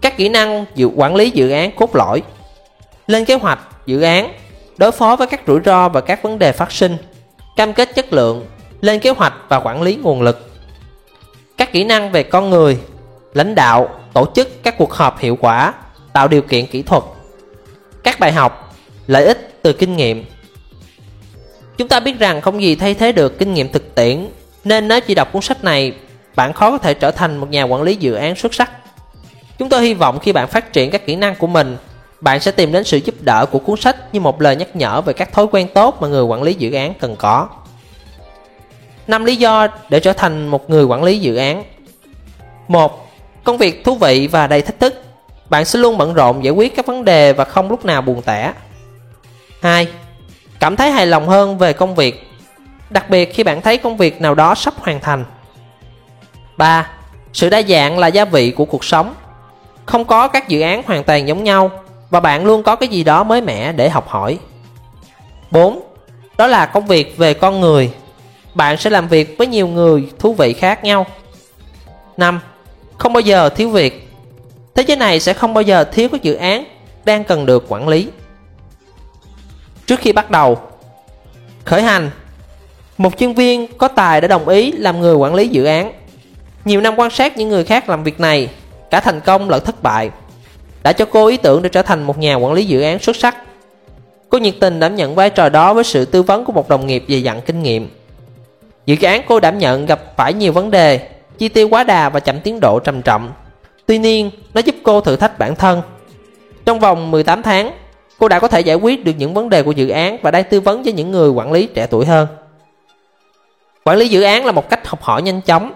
Các 0.00 0.16
kỹ 0.16 0.28
năng 0.28 0.64
dự 0.74 0.86
quản 0.86 1.14
lý 1.14 1.30
dự 1.30 1.50
án 1.50 1.70
cốt 1.76 1.96
lõi. 1.96 2.22
Lên 3.06 3.24
kế 3.24 3.34
hoạch, 3.34 3.58
dự 3.86 4.00
án 4.00 4.32
Đối 4.76 4.92
phó 4.92 5.16
với 5.16 5.26
các 5.26 5.40
rủi 5.46 5.60
ro 5.64 5.88
và 5.88 6.00
các 6.00 6.22
vấn 6.22 6.38
đề 6.38 6.52
phát 6.52 6.72
sinh. 6.72 6.96
Cam 7.56 7.72
kết 7.72 7.94
chất 7.94 8.12
lượng 8.12 8.46
Lên 8.80 9.00
kế 9.00 9.10
hoạch 9.10 9.34
và 9.48 9.60
quản 9.60 9.82
lý 9.82 9.94
nguồn 9.94 10.22
lực. 10.22 10.50
Các 11.56 11.72
kỹ 11.72 11.84
năng 11.84 12.12
về 12.12 12.22
con 12.22 12.50
người 12.50 12.78
Lãnh 13.34 13.54
đạo, 13.54 13.88
tổ 14.12 14.26
chức 14.34 14.62
các 14.62 14.78
cuộc 14.78 14.92
họp 14.92 15.18
hiệu 15.18 15.36
quả 15.40 15.74
Tạo 16.12 16.28
điều 16.28 16.42
kiện 16.42 16.66
kỹ 16.66 16.82
thuật. 16.82 17.02
Các 18.02 18.20
bài 18.20 18.32
học, 18.32 18.74
lợi 19.06 19.24
ích 19.24 19.62
từ 19.62 19.72
kinh 19.72 19.96
nghiệm. 19.96 20.24
Chúng 21.78 21.88
ta 21.88 22.00
biết 22.00 22.18
rằng 22.18 22.40
không 22.40 22.62
gì 22.62 22.74
thay 22.74 22.94
thế 22.94 23.12
được 23.12 23.38
kinh 23.38 23.54
nghiệm 23.54 23.72
thực 23.72 23.94
tiễn, 23.94 24.28
Nên 24.64 24.88
nếu 24.88 25.00
chỉ 25.00 25.14
đọc 25.14 25.32
cuốn 25.32 25.42
sách 25.42 25.64
này, 25.64 25.92
Bạn 26.36 26.52
khó 26.52 26.70
có 26.70 26.78
thể 26.78 26.94
trở 26.94 27.10
thành 27.10 27.36
một 27.36 27.50
nhà 27.50 27.64
quản 27.64 27.82
lý 27.82 27.96
dự 27.96 28.14
án 28.14 28.36
xuất 28.36 28.54
sắc. 28.54 28.70
Chúng 29.58 29.68
tôi 29.68 29.82
hy 29.82 29.94
vọng 29.94 30.18
khi 30.18 30.32
bạn 30.32 30.48
phát 30.48 30.72
triển 30.72 30.90
các 30.90 31.06
kỹ 31.06 31.16
năng 31.16 31.36
của 31.36 31.46
mình, 31.46 31.76
Bạn 32.20 32.40
sẽ 32.40 32.50
tìm 32.50 32.72
đến 32.72 32.84
sự 32.84 32.96
giúp 32.96 33.14
đỡ 33.20 33.46
của 33.46 33.58
cuốn 33.58 33.80
sách 33.80 33.96
như 34.14 34.20
một 34.20 34.40
lời 34.40 34.56
nhắc 34.56 34.76
nhở 34.76 35.00
về 35.00 35.12
các 35.12 35.32
thói 35.32 35.46
quen 35.52 35.68
tốt 35.74 36.02
mà 36.02 36.08
người 36.08 36.22
quản 36.22 36.42
lý 36.42 36.54
dự 36.54 36.72
án 36.72 36.94
cần 37.00 37.16
có. 37.16 37.48
Năm 39.06 39.24
lý 39.24 39.36
do 39.36 39.68
để 39.88 40.00
trở 40.00 40.12
thành 40.12 40.48
một 40.48 40.70
người 40.70 40.84
quản 40.84 41.04
lý 41.04 41.18
dự 41.18 41.36
án. 41.36 41.64
Một, 42.68 43.08
Công 43.44 43.58
việc 43.58 43.84
thú 43.84 43.94
vị 43.94 44.28
và 44.32 44.46
đầy 44.46 44.62
thách 44.62 44.80
thức. 44.80 45.02
Bạn 45.50 45.64
sẽ 45.64 45.78
luôn 45.78 45.98
bận 45.98 46.14
rộn 46.14 46.44
giải 46.44 46.52
quyết 46.52 46.76
các 46.76 46.86
vấn 46.86 47.04
đề 47.04 47.32
và 47.32 47.44
không 47.44 47.70
lúc 47.70 47.84
nào 47.84 48.02
buồn 48.02 48.22
tẻ. 48.22 48.52
2 49.60 49.88
cảm 50.60 50.76
thấy 50.76 50.90
hài 50.90 51.06
lòng 51.06 51.28
hơn 51.28 51.58
về 51.58 51.72
công 51.72 51.94
việc, 51.94 52.30
đặc 52.90 53.10
biệt 53.10 53.34
khi 53.34 53.42
bạn 53.42 53.62
thấy 53.62 53.76
công 53.78 53.96
việc 53.96 54.20
nào 54.20 54.34
đó 54.34 54.54
sắp 54.54 54.74
hoàn 54.78 55.00
thành. 55.00 55.24
3. 56.56 56.90
Sự 57.32 57.50
đa 57.50 57.62
dạng 57.62 57.98
là 57.98 58.06
gia 58.06 58.24
vị 58.24 58.50
của 58.50 58.64
cuộc 58.64 58.84
sống. 58.84 59.14
Không 59.86 60.04
có 60.04 60.28
các 60.28 60.48
dự 60.48 60.60
án 60.60 60.82
hoàn 60.86 61.04
toàn 61.04 61.28
giống 61.28 61.44
nhau 61.44 61.70
và 62.10 62.20
bạn 62.20 62.44
luôn 62.44 62.62
có 62.62 62.76
cái 62.76 62.88
gì 62.88 63.04
đó 63.04 63.24
mới 63.24 63.40
mẻ 63.40 63.72
để 63.72 63.88
học 63.88 64.08
hỏi. 64.08 64.38
4. 65.50 65.80
Đó 66.36 66.46
là 66.46 66.66
công 66.66 66.86
việc 66.86 67.16
về 67.16 67.34
con 67.34 67.60
người. 67.60 67.90
Bạn 68.54 68.76
sẽ 68.76 68.90
làm 68.90 69.08
việc 69.08 69.38
với 69.38 69.46
nhiều 69.46 69.68
người 69.68 70.08
thú 70.18 70.34
vị 70.34 70.52
khác 70.52 70.84
nhau. 70.84 71.06
5. 72.16 72.40
Không 72.98 73.12
bao 73.12 73.20
giờ 73.20 73.48
thiếu 73.48 73.70
việc. 73.70 74.08
Thế 74.74 74.84
giới 74.86 74.96
này 74.96 75.20
sẽ 75.20 75.32
không 75.32 75.54
bao 75.54 75.62
giờ 75.62 75.84
thiếu 75.84 76.08
các 76.12 76.22
dự 76.22 76.34
án 76.34 76.64
đang 77.04 77.24
cần 77.24 77.46
được 77.46 77.64
quản 77.68 77.88
lý. 77.88 78.08
Trước 79.88 80.00
khi 80.00 80.12
bắt 80.12 80.30
đầu 80.30 80.58
Khởi 81.64 81.82
hành 81.82 82.10
Một 82.98 83.18
chuyên 83.18 83.32
viên 83.32 83.66
có 83.78 83.88
tài 83.88 84.20
đã 84.20 84.28
đồng 84.28 84.48
ý 84.48 84.72
làm 84.72 85.00
người 85.00 85.14
quản 85.14 85.34
lý 85.34 85.48
dự 85.48 85.64
án. 85.64 85.92
Nhiều 86.64 86.80
năm 86.80 86.98
quan 86.98 87.10
sát 87.10 87.36
những 87.36 87.48
người 87.48 87.64
khác 87.64 87.88
làm 87.88 88.04
việc 88.04 88.20
này 88.20 88.48
Cả 88.90 89.00
thành 89.00 89.20
công 89.20 89.50
lẫn 89.50 89.64
thất 89.64 89.82
bại 89.82 90.10
Đã 90.82 90.92
cho 90.92 91.04
cô 91.04 91.26
ý 91.26 91.36
tưởng 91.36 91.62
để 91.62 91.68
trở 91.68 91.82
thành 91.82 92.02
một 92.02 92.18
nhà 92.18 92.34
quản 92.34 92.52
lý 92.52 92.64
dự 92.64 92.80
án 92.80 92.98
xuất 92.98 93.16
sắc. 93.16 93.36
Cô 94.28 94.38
nhiệt 94.38 94.54
tình 94.60 94.80
đảm 94.80 94.96
nhận 94.96 95.14
vai 95.14 95.30
trò 95.30 95.48
đó 95.48 95.74
với 95.74 95.84
sự 95.84 96.04
tư 96.04 96.22
vấn 96.22 96.44
của 96.44 96.52
một 96.52 96.68
đồng 96.68 96.86
nghiệp 96.86 97.04
dày 97.08 97.22
dặn 97.22 97.40
kinh 97.40 97.62
nghiệm. 97.62 97.88
Dự 98.86 98.96
án 99.02 99.22
cô 99.28 99.40
đảm 99.40 99.58
nhận 99.58 99.86
gặp 99.86 100.16
phải 100.16 100.32
nhiều 100.32 100.52
vấn 100.52 100.70
đề 100.70 101.08
Chi 101.38 101.48
tiêu 101.48 101.68
quá 101.68 101.84
đà 101.84 102.08
và 102.08 102.20
chậm 102.20 102.40
tiến 102.40 102.60
độ 102.60 102.78
trầm 102.78 103.02
trọng. 103.02 103.32
Tuy 103.86 103.98
nhiên, 103.98 104.30
nó 104.54 104.60
giúp 104.60 104.74
cô 104.82 105.00
thử 105.00 105.16
thách 105.16 105.38
bản 105.38 105.56
thân. 105.56 105.82
Trong 106.66 106.80
vòng 106.80 107.10
18 107.10 107.42
tháng, 107.42 107.72
Cô 108.18 108.28
đã 108.28 108.38
có 108.38 108.48
thể 108.48 108.60
giải 108.60 108.76
quyết 108.76 109.04
được 109.04 109.12
những 109.18 109.34
vấn 109.34 109.48
đề 109.48 109.62
của 109.62 109.72
dự 109.72 109.88
án 109.88 110.18
và 110.22 110.30
đang 110.30 110.44
tư 110.50 110.60
vấn 110.60 110.84
cho 110.84 110.90
những 110.90 111.10
người 111.10 111.30
quản 111.30 111.52
lý 111.52 111.66
trẻ 111.66 111.86
tuổi 111.90 112.06
hơn. 112.06 112.28
Quản 113.84 113.98
lý 113.98 114.08
dự 114.08 114.22
án 114.22 114.44
là 114.46 114.52
một 114.52 114.70
cách 114.70 114.86
học 114.86 115.02
hỏi 115.02 115.22
nhanh 115.22 115.40
chóng. 115.40 115.72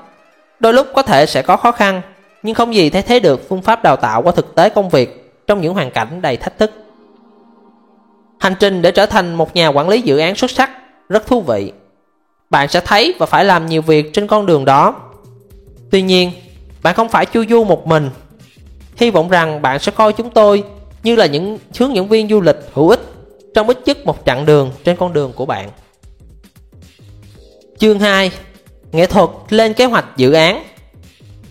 Đôi 0.60 0.74
lúc 0.74 0.86
có 0.94 1.02
thể 1.02 1.26
sẽ 1.26 1.42
có 1.42 1.56
khó 1.56 1.72
khăn, 1.72 2.02
nhưng 2.42 2.54
không 2.54 2.74
gì 2.74 2.90
thay 2.90 3.02
thế 3.02 3.20
được 3.20 3.48
phương 3.48 3.62
pháp 3.62 3.82
đào 3.82 3.96
tạo 3.96 4.22
qua 4.22 4.32
thực 4.32 4.54
tế 4.54 4.68
công 4.68 4.88
việc 4.88 5.32
trong 5.46 5.60
những 5.60 5.74
hoàn 5.74 5.90
cảnh 5.90 6.22
đầy 6.22 6.36
thách 6.36 6.58
thức. 6.58 6.72
Hành 8.38 8.54
trình 8.60 8.82
để 8.82 8.90
trở 8.90 9.06
thành 9.06 9.34
một 9.34 9.56
nhà 9.56 9.68
quản 9.68 9.88
lý 9.88 10.00
dự 10.00 10.18
án 10.18 10.34
xuất 10.34 10.50
sắc 10.50 10.70
rất 11.08 11.26
thú 11.26 11.40
vị. 11.40 11.72
Bạn 12.50 12.68
sẽ 12.68 12.80
thấy 12.80 13.14
và 13.18 13.26
phải 13.26 13.44
làm 13.44 13.66
nhiều 13.66 13.82
việc 13.82 14.12
trên 14.12 14.26
con 14.26 14.46
đường 14.46 14.64
đó. 14.64 14.94
Tuy 15.90 16.02
nhiên, 16.02 16.30
bạn 16.82 16.94
không 16.94 17.08
phải 17.08 17.26
chu 17.26 17.44
du 17.50 17.64
một 17.64 17.86
mình. 17.86 18.10
Hy 18.96 19.10
vọng 19.10 19.28
rằng 19.28 19.62
bạn 19.62 19.78
sẽ 19.78 19.92
coi 19.92 20.12
chúng 20.12 20.30
tôi 20.30 20.64
như 21.02 21.16
là 21.16 21.26
những 21.26 21.58
hướng 21.78 21.96
dẫn 21.96 22.08
viên 22.08 22.28
du 22.28 22.40
lịch 22.40 22.56
hữu 22.72 22.88
ích 22.88 23.00
trong 23.54 23.66
ít 23.68 23.78
nhất 23.84 24.06
một 24.06 24.24
chặng 24.26 24.46
đường 24.46 24.70
trên 24.84 24.96
con 24.96 25.12
đường 25.12 25.32
của 25.32 25.46
bạn. 25.46 25.70
Chương 27.78 27.98
2 27.98 28.30
Nghệ 28.92 29.06
thuật 29.06 29.30
lên 29.48 29.74
kế 29.74 29.84
hoạch 29.84 30.04
dự 30.16 30.32
án. 30.32 30.64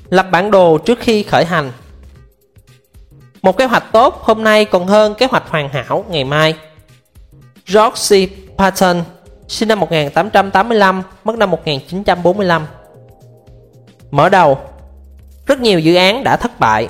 Lập 0.10 0.28
bản 0.32 0.52
đồ 0.52 0.78
trước 0.78 1.00
khi 1.00 1.24
khởi 1.24 1.46
hành. 1.46 1.72
Một 3.42 3.58
kế 3.58 3.66
hoạch 3.66 3.92
tốt 3.92 4.20
hôm 4.22 4.44
nay 4.44 4.66
còn 4.66 4.88
hơn 4.88 5.16
kế 5.16 5.26
hoạch 5.26 5.50
hoàn 5.50 5.70
hảo 5.70 6.06
ngày 6.10 6.24
mai. 6.24 6.56
George 7.68 8.28
C. 8.28 8.30
Patton 8.58 9.04
sinh 9.48 9.68
năm 9.68 9.80
1885, 9.80 11.04
mất 11.24 11.38
năm 11.38 11.52
1945 11.52 12.66
Mở 14.12 14.30
đầu. 14.30 14.60
Rất 15.46 15.60
nhiều 15.62 15.80
dự 15.80 15.96
án 15.96 16.24
đã 16.24 16.38
thất 16.38 16.60
bại. 16.60 16.88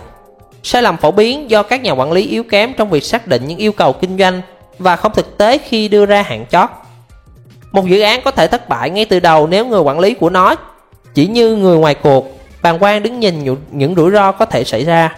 Sai 0.63 0.81
lầm 0.81 0.97
phổ 0.97 1.11
biến 1.11 1.49
do 1.49 1.63
các 1.63 1.81
nhà 1.81 1.91
quản 1.91 2.11
lý 2.11 2.27
yếu 2.27 2.43
kém 2.43 2.73
trong 2.73 2.89
việc 2.89 3.03
xác 3.03 3.27
định 3.27 3.47
những 3.47 3.57
yêu 3.57 3.71
cầu 3.71 3.93
kinh 3.93 4.17
doanh 4.17 4.41
và 4.79 4.95
không 4.95 5.13
thực 5.15 5.37
tế 5.37 5.57
khi 5.57 5.87
đưa 5.87 6.05
ra 6.05 6.21
hạn 6.21 6.45
chót. 6.51 6.69
Một 7.71 7.87
dự 7.87 8.01
án 8.01 8.21
có 8.21 8.31
thể 8.31 8.47
thất 8.47 8.69
bại 8.69 8.89
ngay 8.89 9.05
từ 9.05 9.19
đầu 9.19 9.47
nếu 9.47 9.65
người 9.65 9.81
quản 9.81 9.99
lý 9.99 10.13
của 10.13 10.29
nó 10.29 10.55
chỉ 11.13 11.27
như 11.27 11.55
người 11.55 11.77
ngoài 11.77 11.95
cuộc, 11.95 12.39
bàn 12.61 12.77
quan 12.79 13.03
đứng 13.03 13.19
nhìn 13.19 13.55
những 13.71 13.95
rủi 13.95 14.11
ro 14.11 14.31
có 14.31 14.45
thể 14.45 14.63
xảy 14.63 14.85
ra. 14.85 15.15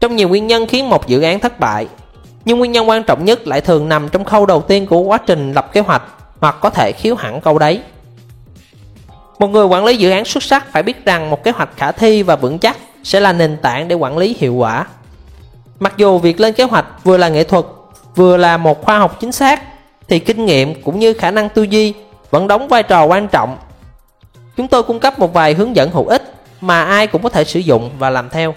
Trong 0.00 0.16
nhiều 0.16 0.28
nguyên 0.28 0.46
nhân 0.46 0.66
khiến 0.66 0.88
một 0.88 1.06
dự 1.08 1.22
án 1.22 1.40
thất 1.40 1.60
bại, 1.60 1.86
Nhưng 2.44 2.58
nguyên 2.58 2.72
nhân 2.72 2.88
quan 2.88 3.02
trọng 3.02 3.24
nhất 3.24 3.46
lại 3.46 3.60
thường 3.60 3.88
nằm 3.88 4.08
trong 4.08 4.24
khâu 4.24 4.46
đầu 4.46 4.62
tiên 4.62 4.86
của 4.86 5.00
quá 5.00 5.18
trình 5.18 5.52
lập 5.52 5.72
kế 5.72 5.80
hoạch 5.80 6.02
hoặc 6.40 6.56
có 6.60 6.70
thể 6.70 6.92
khiếu 6.92 7.14
hẳn 7.14 7.40
câu 7.40 7.58
đấy. 7.58 7.80
Một 9.38 9.48
người 9.48 9.66
quản 9.66 9.84
lý 9.84 9.96
dự 9.96 10.10
án 10.10 10.24
xuất 10.24 10.42
sắc 10.42 10.72
phải 10.72 10.82
biết 10.82 11.04
rằng 11.04 11.30
một 11.30 11.44
kế 11.44 11.50
hoạch 11.50 11.76
khả 11.76 11.92
thi 11.92 12.22
và 12.22 12.36
vững 12.36 12.58
chắc 12.58 12.76
sẽ 13.04 13.20
là 13.20 13.32
nền 13.32 13.56
tảng 13.56 13.88
để 13.88 13.94
quản 13.94 14.18
lý 14.18 14.36
hiệu 14.38 14.54
quả. 14.54 14.86
Mặc 15.80 15.94
dù 15.96 16.18
việc 16.18 16.40
lên 16.40 16.54
kế 16.54 16.64
hoạch 16.64 16.86
vừa 17.04 17.16
là 17.16 17.28
nghệ 17.28 17.44
thuật, 17.44 17.64
vừa 18.14 18.36
là 18.36 18.56
một 18.56 18.82
khoa 18.84 18.98
học 18.98 19.20
chính 19.20 19.32
xác, 19.32 19.62
thì 20.08 20.18
kinh 20.18 20.46
nghiệm 20.46 20.82
cũng 20.82 20.98
như 20.98 21.12
khả 21.12 21.30
năng 21.30 21.48
tư 21.48 21.62
duy 21.62 21.94
vẫn 22.30 22.48
đóng 22.48 22.68
vai 22.68 22.82
trò 22.82 23.04
quan 23.04 23.28
trọng. 23.28 23.56
Chúng 24.56 24.68
tôi 24.68 24.82
cung 24.82 25.00
cấp 25.00 25.18
một 25.18 25.32
vài 25.32 25.54
hướng 25.54 25.76
dẫn 25.76 25.90
hữu 25.90 26.06
ích 26.06 26.34
mà 26.60 26.84
ai 26.84 27.06
cũng 27.06 27.22
có 27.22 27.28
thể 27.28 27.44
sử 27.44 27.60
dụng 27.60 27.90
và 27.98 28.10
làm 28.10 28.28
theo. 28.30 28.54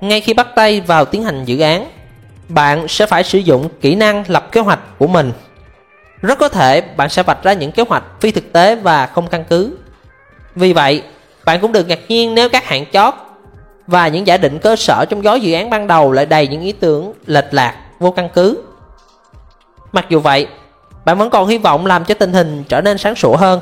Ngay 0.00 0.20
khi 0.20 0.34
bắt 0.34 0.48
tay 0.54 0.80
vào 0.80 1.04
tiến 1.04 1.24
hành 1.24 1.44
dự 1.44 1.60
án, 1.60 1.90
bạn 2.48 2.88
sẽ 2.88 3.06
phải 3.06 3.24
sử 3.24 3.38
dụng 3.38 3.68
kỹ 3.80 3.94
năng 3.94 4.24
lập 4.26 4.48
kế 4.52 4.60
hoạch 4.60 4.80
của 4.98 5.06
mình. 5.06 5.32
Rất 6.22 6.38
có 6.38 6.48
thể 6.48 6.80
bạn 6.80 7.08
sẽ 7.08 7.22
vạch 7.22 7.42
ra 7.42 7.52
những 7.52 7.72
kế 7.72 7.84
hoạch 7.88 8.04
phi 8.20 8.30
thực 8.30 8.52
tế 8.52 8.74
và 8.74 9.06
không 9.06 9.26
căn 9.26 9.44
cứ. 9.44 9.78
Vì 10.54 10.72
vậy, 10.72 11.02
bạn 11.46 11.60
cũng 11.60 11.72
đừng 11.72 11.88
ngạc 11.88 11.98
nhiên 12.08 12.34
nếu 12.34 12.48
các 12.48 12.64
hạn 12.64 12.84
chót 12.92 13.14
và 13.86 14.08
những 14.08 14.26
giả 14.26 14.36
định 14.36 14.58
cơ 14.58 14.76
sở 14.76 15.04
trong 15.04 15.20
gói 15.20 15.40
dự 15.40 15.52
án 15.52 15.70
ban 15.70 15.86
đầu 15.86 16.12
lại 16.12 16.26
đầy 16.26 16.48
những 16.48 16.62
ý 16.62 16.72
tưởng 16.72 17.12
lệch 17.26 17.48
lạc, 17.50 17.76
vô 17.98 18.10
căn 18.10 18.28
cứ. 18.34 18.62
Mặc 19.92 20.06
dù 20.08 20.20
vậy, 20.20 20.46
bạn 21.04 21.18
vẫn 21.18 21.30
còn 21.30 21.46
hy 21.46 21.58
vọng 21.58 21.86
làm 21.86 22.04
cho 22.04 22.14
tình 22.14 22.32
hình 22.32 22.64
trở 22.68 22.80
nên 22.80 22.98
sáng 22.98 23.14
sủa 23.14 23.36
hơn. 23.36 23.60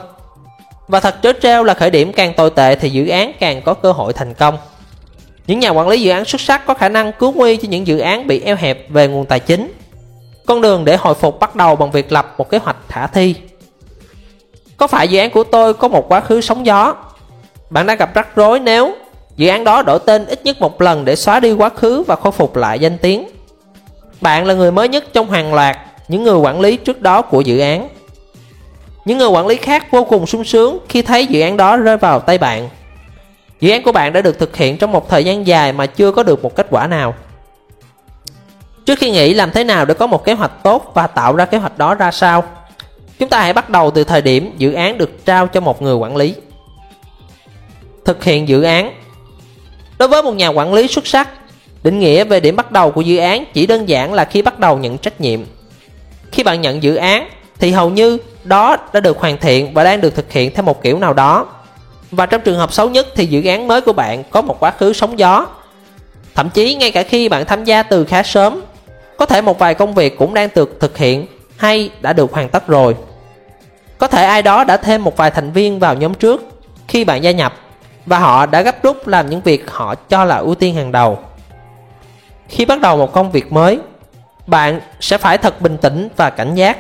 Và 0.89 1.01
thật 1.01 1.15
trớ 1.23 1.33
trêu 1.43 1.65
là 1.65 1.75
khởi 1.75 1.91
điểm 1.91 2.13
càng 2.13 2.35
tồi 2.35 2.51
tệ 2.51 2.75
thì 2.75 2.91
dự 2.91 3.09
án 3.09 3.33
càng 3.41 3.63
có 3.63 3.75
cơ 3.75 3.93
hội 3.93 4.13
thành 4.13 4.35
công. 4.35 4.59
Những 5.47 5.61
nhà 5.61 5.71
quản 5.71 5.89
lý 5.89 6.01
dự 6.01 6.11
án 6.11 6.25
xuất 6.25 6.41
sắc 6.41 6.67
có 6.67 6.75
khả 6.75 6.89
năng 6.89 7.13
cứu 7.13 7.33
nguy 7.33 7.57
cho 7.57 7.69
những 7.69 7.87
dự 7.87 7.99
án 7.99 8.27
bị 8.27 8.41
eo 8.41 8.57
hẹp 8.57 8.91
về 8.91 9.09
nguồn 9.09 9.27
tài 9.27 9.41
chính. 9.41 9.73
Con 10.47 10.61
đường 10.61 10.85
để 10.85 10.97
hồi 10.97 11.15
phục 11.15 11.41
bắt 11.41 11.57
đầu 11.57 11.77
bằng 11.77 11.91
việc 11.91 12.13
lập 12.13 12.35
một 12.39 12.51
kế 12.51 12.59
hoạch 12.59 12.77
khả 12.89 13.07
thi. 13.07 13.35
Có 14.77 14.87
phải 14.87 15.09
dự 15.09 15.19
án 15.19 15.31
của 15.31 15.45
tôi 15.45 15.75
có 15.75 15.89
một 15.89 16.09
quá 16.09 16.21
khứ 16.21 16.41
sóng 16.41 16.67
gió? 16.67 16.95
Bạn 17.75 17.87
đang 17.87 17.97
gặp 17.97 18.15
rắc 18.15 18.37
rối 18.37 18.61
nếu 18.61 18.95
dự 19.37 19.49
án 19.49 19.65
đó 19.65 19.83
đổi 19.83 19.99
tên 20.07 20.27
ít 20.27 20.45
nhất 20.45 20.61
một 20.61 20.81
lần 20.81 21.05
để 21.05 21.17
xóa 21.17 21.41
đi 21.41 21.53
quá 21.53 21.69
khứ 21.69 22.03
và 22.07 22.17
khôi 22.17 22.33
phục 22.33 22.57
lại 22.57 22.79
danh 22.79 22.99
tiếng. 22.99 23.29
Bạn 24.21 24.47
là 24.47 24.55
người 24.55 24.73
mới 24.73 24.89
nhất 24.89 25.05
trong 25.13 25.31
hàng 25.31 25.55
loạt 25.55 25.79
những 26.09 26.23
người 26.23 26.37
quản 26.37 26.61
lý 26.61 26.77
trước 26.77 27.03
đó 27.03 27.23
của 27.23 27.41
dự 27.41 27.59
án. 27.59 27.89
Những 29.05 29.19
người 29.19 29.29
quản 29.29 29.47
lý 29.47 29.57
khác 29.57 29.87
vô 29.91 30.05
cùng 30.05 30.27
sung 30.27 30.45
sướng 30.45 30.79
khi 30.89 31.03
thấy 31.03 31.27
dự 31.27 31.41
án 31.41 31.57
đó 31.57 31.77
rơi 31.77 31.97
vào 31.97 32.21
tay 32.21 32.39
bạn. 32.39 32.69
Dự 33.61 33.71
án 33.71 33.83
của 33.83 33.93
bạn 33.93 34.13
đã 34.13 34.21
được 34.21 34.39
thực 34.39 34.57
hiện 34.57 34.79
trong 34.79 34.93
một 34.93 35.09
thời 35.09 35.25
gian 35.25 35.47
dài 35.47 35.73
mà 35.73 35.87
chưa 35.87 36.13
có 36.13 36.23
được 36.23 36.43
một 36.43 36.55
kết 36.55 36.67
quả 36.71 36.87
nào. 36.87 37.15
Trước 38.87 38.99
khi 38.99 39.11
nghĩ 39.11 39.35
làm 39.35 39.51
thế 39.51 39.65
nào 39.65 39.85
để 39.85 39.95
có 39.95 40.07
một 40.07 40.25
kế 40.25 40.33
hoạch 40.33 40.63
tốt 40.63 40.91
và 40.95 41.07
tạo 41.07 41.37
ra 41.37 41.45
kế 41.45 41.59
hoạch 41.59 41.79
đó 41.79 41.95
ra 41.95 42.11
sao, 42.11 42.45
chúng 43.19 43.29
ta 43.29 43.41
hãy 43.41 43.53
bắt 43.53 43.71
đầu 43.71 43.91
từ 43.91 44.05
thời 44.05 44.23
điểm 44.23 44.53
dự 44.59 44.73
án 44.73 44.99
được 44.99 45.25
trao 45.25 45.47
cho 45.47 45.61
một 45.61 45.83
người 45.83 45.95
quản 45.95 46.17
lý. 46.17 46.35
Thực 48.05 48.25
hiện 48.25 48.49
dự 48.49 48.63
án 48.63 48.95
Đối 49.99 50.09
với 50.09 50.23
một 50.23 50.33
nhà 50.33 50.49
quản 50.49 50.75
lý 50.75 50.89
xuất 50.89 51.07
sắc, 51.07 51.29
định 51.83 51.99
nghĩa 51.99 52.25
về 52.25 52.41
điểm 52.41 52.57
bắt 52.57 52.73
đầu 52.73 52.91
của 52.91 53.01
dự 53.01 53.17
án 53.17 53.45
chỉ 53.55 53.67
đơn 53.67 53.89
giản 53.89 54.15
là 54.15 54.25
khi 54.25 54.43
bắt 54.43 54.59
đầu 54.59 54.79
nhận 54.79 54.99
trách 54.99 55.21
nhiệm. 55.21 55.41
Khi 56.33 56.43
bạn 56.43 56.61
nhận 56.61 56.83
dự 56.83 56.97
án 56.97 57.29
thì 57.59 57.71
hầu 57.71 57.91
như 57.91 58.19
đó 58.45 58.77
đã 58.93 59.01
được 59.01 59.19
hoàn 59.19 59.39
thiện 59.39 59.75
và 59.75 59.85
đang 59.85 60.01
được 60.01 60.15
thực 60.15 60.33
hiện 60.33 60.55
theo 60.55 60.65
một 60.65 60.83
kiểu 60.83 60.99
nào 60.99 61.13
đó. 61.13 61.47
Và 62.11 62.27
trong 62.27 62.41
trường 62.41 62.59
hợp 62.59 62.73
xấu 62.73 62.91
nhất 62.91 63.07
thì 63.15 63.27
dự 63.27 63.45
án 63.45 63.69
mới 63.69 63.81
của 63.81 63.93
bạn 63.93 64.25
có 64.31 64.43
một 64.43 64.61
quá 64.61 64.71
khứ 64.71 64.93
sóng 64.93 65.19
gió. 65.19 65.47
Thậm 66.35 66.51
chí 66.51 66.75
ngay 66.75 66.91
cả 66.91 67.03
khi 67.03 67.29
bạn 67.29 67.45
tham 67.47 67.65
gia 67.65 67.83
từ 67.83 68.05
khá 68.05 68.23
sớm, 68.23 68.61
có 69.17 69.27
thể 69.27 69.41
một 69.41 69.59
vài 69.59 69.75
công 69.75 69.95
việc 69.95 70.19
cũng 70.19 70.35
đang 70.35 70.49
được 70.55 70.77
thực 70.81 70.99
hiện 70.99 71.27
hay 71.57 71.91
đã 72.01 72.13
được 72.13 72.33
hoàn 72.33 72.49
tất 72.49 72.67
rồi. 72.67 72.97
Có 73.99 74.07
thể 74.07 74.25
ai 74.25 74.43
đó 74.43 74.65
đã 74.65 74.77
thêm 74.77 75.05
một 75.05 75.17
vài 75.17 75.31
thành 75.31 75.53
viên 75.53 75.79
vào 75.79 75.95
nhóm 75.95 76.15
trước 76.15 76.43
khi 76.89 77.05
bạn 77.05 77.23
gia 77.23 77.31
nhập 77.31 77.55
và 78.07 78.19
họ 78.19 78.47
đã 78.47 78.63
gấp 78.63 78.83
rút 78.83 79.07
làm 79.07 79.31
những 79.31 79.41
việc 79.41 79.71
họ 79.71 79.95
cho 79.95 80.25
là 80.25 80.37
ưu 80.37 80.55
tiên 80.55 80.75
hàng 80.75 80.93
đầu. 80.93 81.19
Khi 82.49 82.65
bắt 82.65 82.81
đầu 82.81 82.97
một 82.97 83.13
công 83.13 83.31
việc 83.31 83.53
mới, 83.53 83.79
bạn 84.47 84.81
sẽ 85.01 85.19
phải 85.19 85.39
thật 85.39 85.61
bình 85.61 85.77
tĩnh 85.79 86.09
và 86.17 86.31
cảnh 86.31 86.55
giác. 86.55 86.79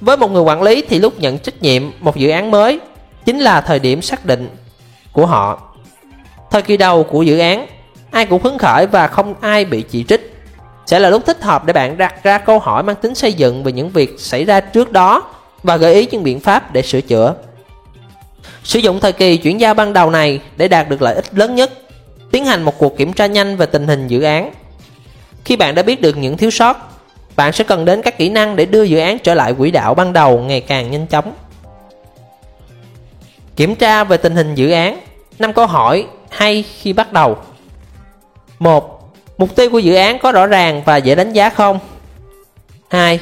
Với 0.00 0.16
một 0.16 0.30
người 0.30 0.42
quản 0.42 0.62
lý 0.62 0.82
thì 0.88 0.98
lúc 0.98 1.20
nhận 1.20 1.38
trách 1.38 1.62
nhiệm 1.62 1.82
một 2.00 2.16
dự 2.16 2.30
án 2.30 2.50
mới 2.50 2.80
chính 3.24 3.38
là 3.38 3.60
thời 3.60 3.78
điểm 3.78 4.02
xác 4.02 4.26
định 4.26 4.48
của 5.12 5.26
họ. 5.26 5.62
Thời 6.50 6.62
kỳ 6.62 6.76
đầu 6.76 7.02
của 7.02 7.22
dự 7.22 7.38
án, 7.38 7.66
ai 8.10 8.26
cũng 8.26 8.42
hứng 8.42 8.58
khởi 8.58 8.86
và 8.86 9.06
không 9.06 9.34
ai 9.40 9.64
bị 9.64 9.82
chỉ 9.82 10.04
trích. 10.04 10.34
Sẽ 10.86 10.98
là 10.98 11.10
lúc 11.10 11.26
thích 11.26 11.42
hợp 11.42 11.64
để 11.64 11.72
bạn 11.72 11.98
đặt 11.98 12.22
ra 12.22 12.38
câu 12.38 12.58
hỏi 12.58 12.82
mang 12.82 12.96
tính 12.96 13.14
xây 13.14 13.32
dựng 13.32 13.64
về 13.64 13.72
những 13.72 13.90
việc 13.90 14.14
xảy 14.18 14.44
ra 14.44 14.60
trước 14.60 14.92
đó 14.92 15.22
và 15.62 15.76
gợi 15.76 15.94
ý 15.94 16.08
những 16.10 16.22
biện 16.22 16.40
pháp 16.40 16.72
để 16.72 16.82
sửa 16.82 17.00
chữa. 17.00 17.34
Sử 18.68 18.78
dụng 18.78 19.00
thời 19.00 19.12
kỳ 19.12 19.36
chuyển 19.36 19.60
giao 19.60 19.74
ban 19.74 19.92
đầu 19.92 20.10
này 20.10 20.40
để 20.56 20.68
đạt 20.68 20.88
được 20.88 21.02
lợi 21.02 21.14
ích 21.14 21.24
lớn 21.34 21.54
nhất, 21.54 21.70
tiến 22.30 22.44
hành 22.44 22.62
một 22.62 22.78
cuộc 22.78 22.96
kiểm 22.96 23.12
tra 23.12 23.26
nhanh 23.26 23.56
về 23.56 23.66
tình 23.66 23.86
hình 23.86 24.08
dự 24.08 24.22
án. 24.22 24.52
Khi 25.44 25.56
bạn 25.56 25.74
đã 25.74 25.82
biết 25.82 26.00
được 26.00 26.16
những 26.16 26.36
thiếu 26.36 26.50
sót, 26.50 26.76
bạn 27.36 27.52
sẽ 27.52 27.64
cần 27.64 27.84
đến 27.84 28.02
các 28.02 28.18
kỹ 28.18 28.28
năng 28.28 28.56
để 28.56 28.66
đưa 28.66 28.82
dự 28.82 28.98
án 28.98 29.18
trở 29.18 29.34
lại 29.34 29.54
quỹ 29.54 29.70
đạo 29.70 29.94
ban 29.94 30.12
đầu 30.12 30.38
ngày 30.38 30.60
càng 30.60 30.90
nhanh 30.90 31.06
chóng. 31.06 31.32
Kiểm 33.56 33.74
tra 33.74 34.04
về 34.04 34.16
tình 34.16 34.36
hình 34.36 34.54
dự 34.54 34.70
án 34.70 35.00
năm 35.38 35.52
câu 35.52 35.66
hỏi 35.66 36.06
hay 36.30 36.64
khi 36.80 36.92
bắt 36.92 37.12
đầu 37.12 37.36
1. 38.58 39.12
Mục 39.38 39.56
tiêu 39.56 39.70
của 39.70 39.78
dự 39.78 39.94
án 39.94 40.18
có 40.18 40.32
rõ 40.32 40.46
ràng 40.46 40.82
và 40.84 40.96
dễ 40.96 41.14
đánh 41.14 41.32
giá 41.32 41.50
không? 41.50 41.78
2. 42.90 43.20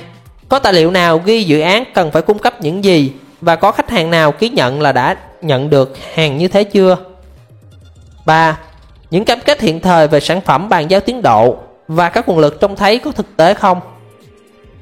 Có 0.49 0.59
tài 0.59 0.73
liệu 0.73 0.91
nào 0.91 1.19
ghi 1.25 1.45
dự 1.45 1.61
án 1.61 1.85
cần 1.95 2.11
phải 2.11 2.23
cung 2.23 2.39
cấp 2.39 2.61
những 2.61 2.85
gì 2.85 3.13
và 3.41 3.57
có 3.57 3.73
khách 3.73 3.91
hàng 3.91 4.11
nào 4.11 4.33
ký 4.33 4.49
nhận 4.49 4.81
là 4.81 4.93
đã 4.93 5.17
nhận 5.41 5.71
được 5.71 5.99
hàng 6.15 6.39
như 6.39 6.49
thế 6.49 6.65
chưa? 6.65 6.97
3. 8.27 8.59
Những 9.11 9.25
cam 9.25 9.39
kết 9.45 9.61
hiện 9.61 9.81
thời 9.81 10.09
về 10.09 10.21
sản 10.21 10.41
phẩm 10.41 10.69
bàn 10.69 10.91
giao 10.91 11.01
tiến 11.01 11.23
độ 11.23 11.57
và 11.89 12.09
các 12.09 12.29
nguồn 12.29 12.39
lực 12.39 12.61
trông 12.61 12.77
thấy 12.77 12.99
có 12.99 13.13
thực 13.13 13.37
tế 13.37 13.55
không? 13.55 13.81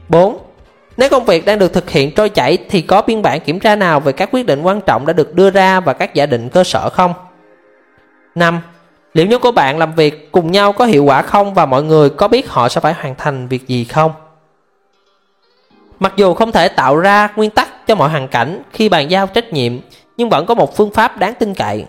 4. 0.08 0.38
Nếu 0.96 1.08
công 1.08 1.24
việc 1.24 1.44
đang 1.44 1.58
được 1.58 1.72
thực 1.72 1.90
hiện 1.90 2.14
trôi 2.14 2.28
chảy 2.28 2.58
thì 2.70 2.82
có 2.82 3.02
biên 3.02 3.22
bản 3.22 3.40
kiểm 3.40 3.60
tra 3.60 3.76
nào 3.76 4.00
về 4.00 4.12
các 4.12 4.28
quyết 4.32 4.46
định 4.46 4.62
quan 4.62 4.80
trọng 4.80 5.06
đã 5.06 5.12
được 5.12 5.34
đưa 5.34 5.50
ra 5.50 5.80
và 5.80 5.92
các 5.92 6.14
giả 6.14 6.26
định 6.26 6.48
cơ 6.48 6.64
sở 6.64 6.90
không? 6.90 7.14
5. 8.34 8.60
Liệu 9.14 9.26
nhóm 9.26 9.40
của 9.40 9.52
bạn 9.52 9.78
làm 9.78 9.94
việc 9.94 10.32
cùng 10.32 10.52
nhau 10.52 10.72
có 10.72 10.84
hiệu 10.84 11.04
quả 11.04 11.22
không 11.22 11.54
và 11.54 11.66
mọi 11.66 11.82
người 11.82 12.10
có 12.10 12.28
biết 12.28 12.48
họ 12.48 12.68
sẽ 12.68 12.80
phải 12.80 12.94
hoàn 12.94 13.14
thành 13.14 13.48
việc 13.48 13.68
gì 13.68 13.84
không? 13.84 14.12
Mặc 16.00 16.12
dù 16.16 16.34
không 16.34 16.52
thể 16.52 16.68
tạo 16.68 16.96
ra 16.96 17.28
nguyên 17.36 17.50
tắc 17.50 17.86
cho 17.86 17.94
mọi 17.94 18.10
hoàn 18.10 18.28
cảnh 18.28 18.62
khi 18.72 18.88
bàn 18.88 19.10
giao 19.10 19.26
trách 19.26 19.52
nhiệm, 19.52 19.72
nhưng 20.16 20.28
vẫn 20.28 20.46
có 20.46 20.54
một 20.54 20.76
phương 20.76 20.90
pháp 20.90 21.18
đáng 21.18 21.34
tin 21.34 21.54
cậy. 21.54 21.84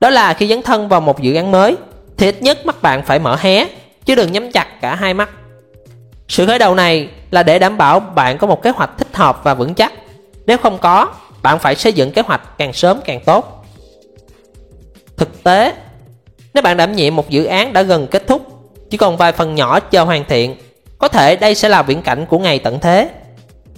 Đó 0.00 0.10
là 0.10 0.34
khi 0.34 0.48
dấn 0.48 0.62
thân 0.62 0.88
vào 0.88 1.00
một 1.00 1.22
dự 1.22 1.34
án 1.34 1.50
mới, 1.50 1.76
thì 2.16 2.26
ít 2.26 2.42
nhất 2.42 2.66
mắt 2.66 2.82
bạn 2.82 3.02
phải 3.02 3.18
mở 3.18 3.36
hé, 3.40 3.66
chứ 4.04 4.14
đừng 4.14 4.32
nhắm 4.32 4.52
chặt 4.52 4.80
cả 4.80 4.94
hai 4.94 5.14
mắt. 5.14 5.30
Sự 6.28 6.46
khởi 6.46 6.58
đầu 6.58 6.74
này 6.74 7.08
là 7.30 7.42
để 7.42 7.58
đảm 7.58 7.78
bảo 7.78 8.00
bạn 8.00 8.38
có 8.38 8.46
một 8.46 8.62
kế 8.62 8.70
hoạch 8.70 8.90
thích 8.98 9.16
hợp 9.16 9.40
và 9.44 9.54
vững 9.54 9.74
chắc. 9.74 9.92
Nếu 10.46 10.58
không 10.58 10.78
có, 10.78 11.14
bạn 11.42 11.58
phải 11.58 11.74
xây 11.74 11.92
dựng 11.92 12.12
kế 12.12 12.22
hoạch 12.22 12.58
càng 12.58 12.72
sớm 12.72 13.00
càng 13.04 13.20
tốt. 13.24 13.64
Thực 15.16 15.42
tế, 15.44 15.72
nếu 16.54 16.62
bạn 16.62 16.76
đảm 16.76 16.92
nhiệm 16.92 17.16
một 17.16 17.30
dự 17.30 17.44
án 17.44 17.72
đã 17.72 17.82
gần 17.82 18.06
kết 18.06 18.26
thúc, 18.26 18.46
chỉ 18.90 18.96
còn 18.96 19.16
vài 19.16 19.32
phần 19.32 19.54
nhỏ 19.54 19.80
chờ 19.80 20.04
hoàn 20.04 20.24
thiện, 20.24 20.56
có 20.98 21.08
thể 21.08 21.36
đây 21.36 21.54
sẽ 21.54 21.68
là 21.68 21.82
viễn 21.82 22.02
cảnh 22.02 22.26
của 22.26 22.38
ngày 22.38 22.58
tận 22.58 22.78
thế. 22.80 23.08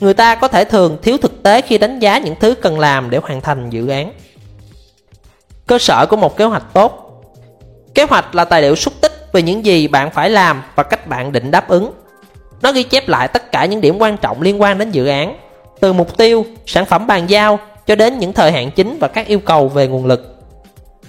Người 0.00 0.14
ta 0.14 0.34
có 0.34 0.48
thể 0.48 0.64
thường 0.64 0.98
thiếu 1.02 1.16
thực 1.18 1.42
tế 1.42 1.60
khi 1.60 1.78
đánh 1.78 1.98
giá 1.98 2.18
những 2.18 2.34
thứ 2.40 2.54
cần 2.54 2.78
làm 2.78 3.10
để 3.10 3.18
hoàn 3.22 3.40
thành 3.40 3.70
dự 3.70 3.88
án. 3.88 4.12
Cơ 5.66 5.78
sở 5.78 6.06
của 6.06 6.16
một 6.16 6.36
kế 6.36 6.44
hoạch 6.44 6.64
tốt 6.72 7.06
Kế 7.94 8.04
hoạch 8.04 8.34
là 8.34 8.44
tài 8.44 8.62
liệu 8.62 8.76
xúc 8.76 8.94
tích 9.00 9.12
về 9.32 9.42
những 9.42 9.64
gì 9.64 9.88
bạn 9.88 10.10
phải 10.10 10.30
làm 10.30 10.62
và 10.74 10.82
cách 10.82 11.06
bạn 11.06 11.32
định 11.32 11.50
đáp 11.50 11.68
ứng. 11.68 11.92
Nó 12.62 12.72
ghi 12.72 12.82
chép 12.82 13.08
lại 13.08 13.28
tất 13.28 13.52
cả 13.52 13.64
những 13.64 13.80
điểm 13.80 13.98
quan 13.98 14.16
trọng 14.16 14.42
liên 14.42 14.60
quan 14.60 14.78
đến 14.78 14.90
dự 14.90 15.06
án, 15.06 15.36
từ 15.80 15.92
mục 15.92 16.16
tiêu, 16.16 16.46
sản 16.66 16.84
phẩm 16.84 17.06
bàn 17.06 17.30
giao 17.30 17.58
cho 17.86 17.94
đến 17.94 18.18
những 18.18 18.32
thời 18.32 18.52
hạn 18.52 18.70
chính 18.70 18.98
và 18.98 19.08
các 19.08 19.26
yêu 19.26 19.40
cầu 19.40 19.68
về 19.68 19.88
nguồn 19.88 20.06
lực. 20.06 20.36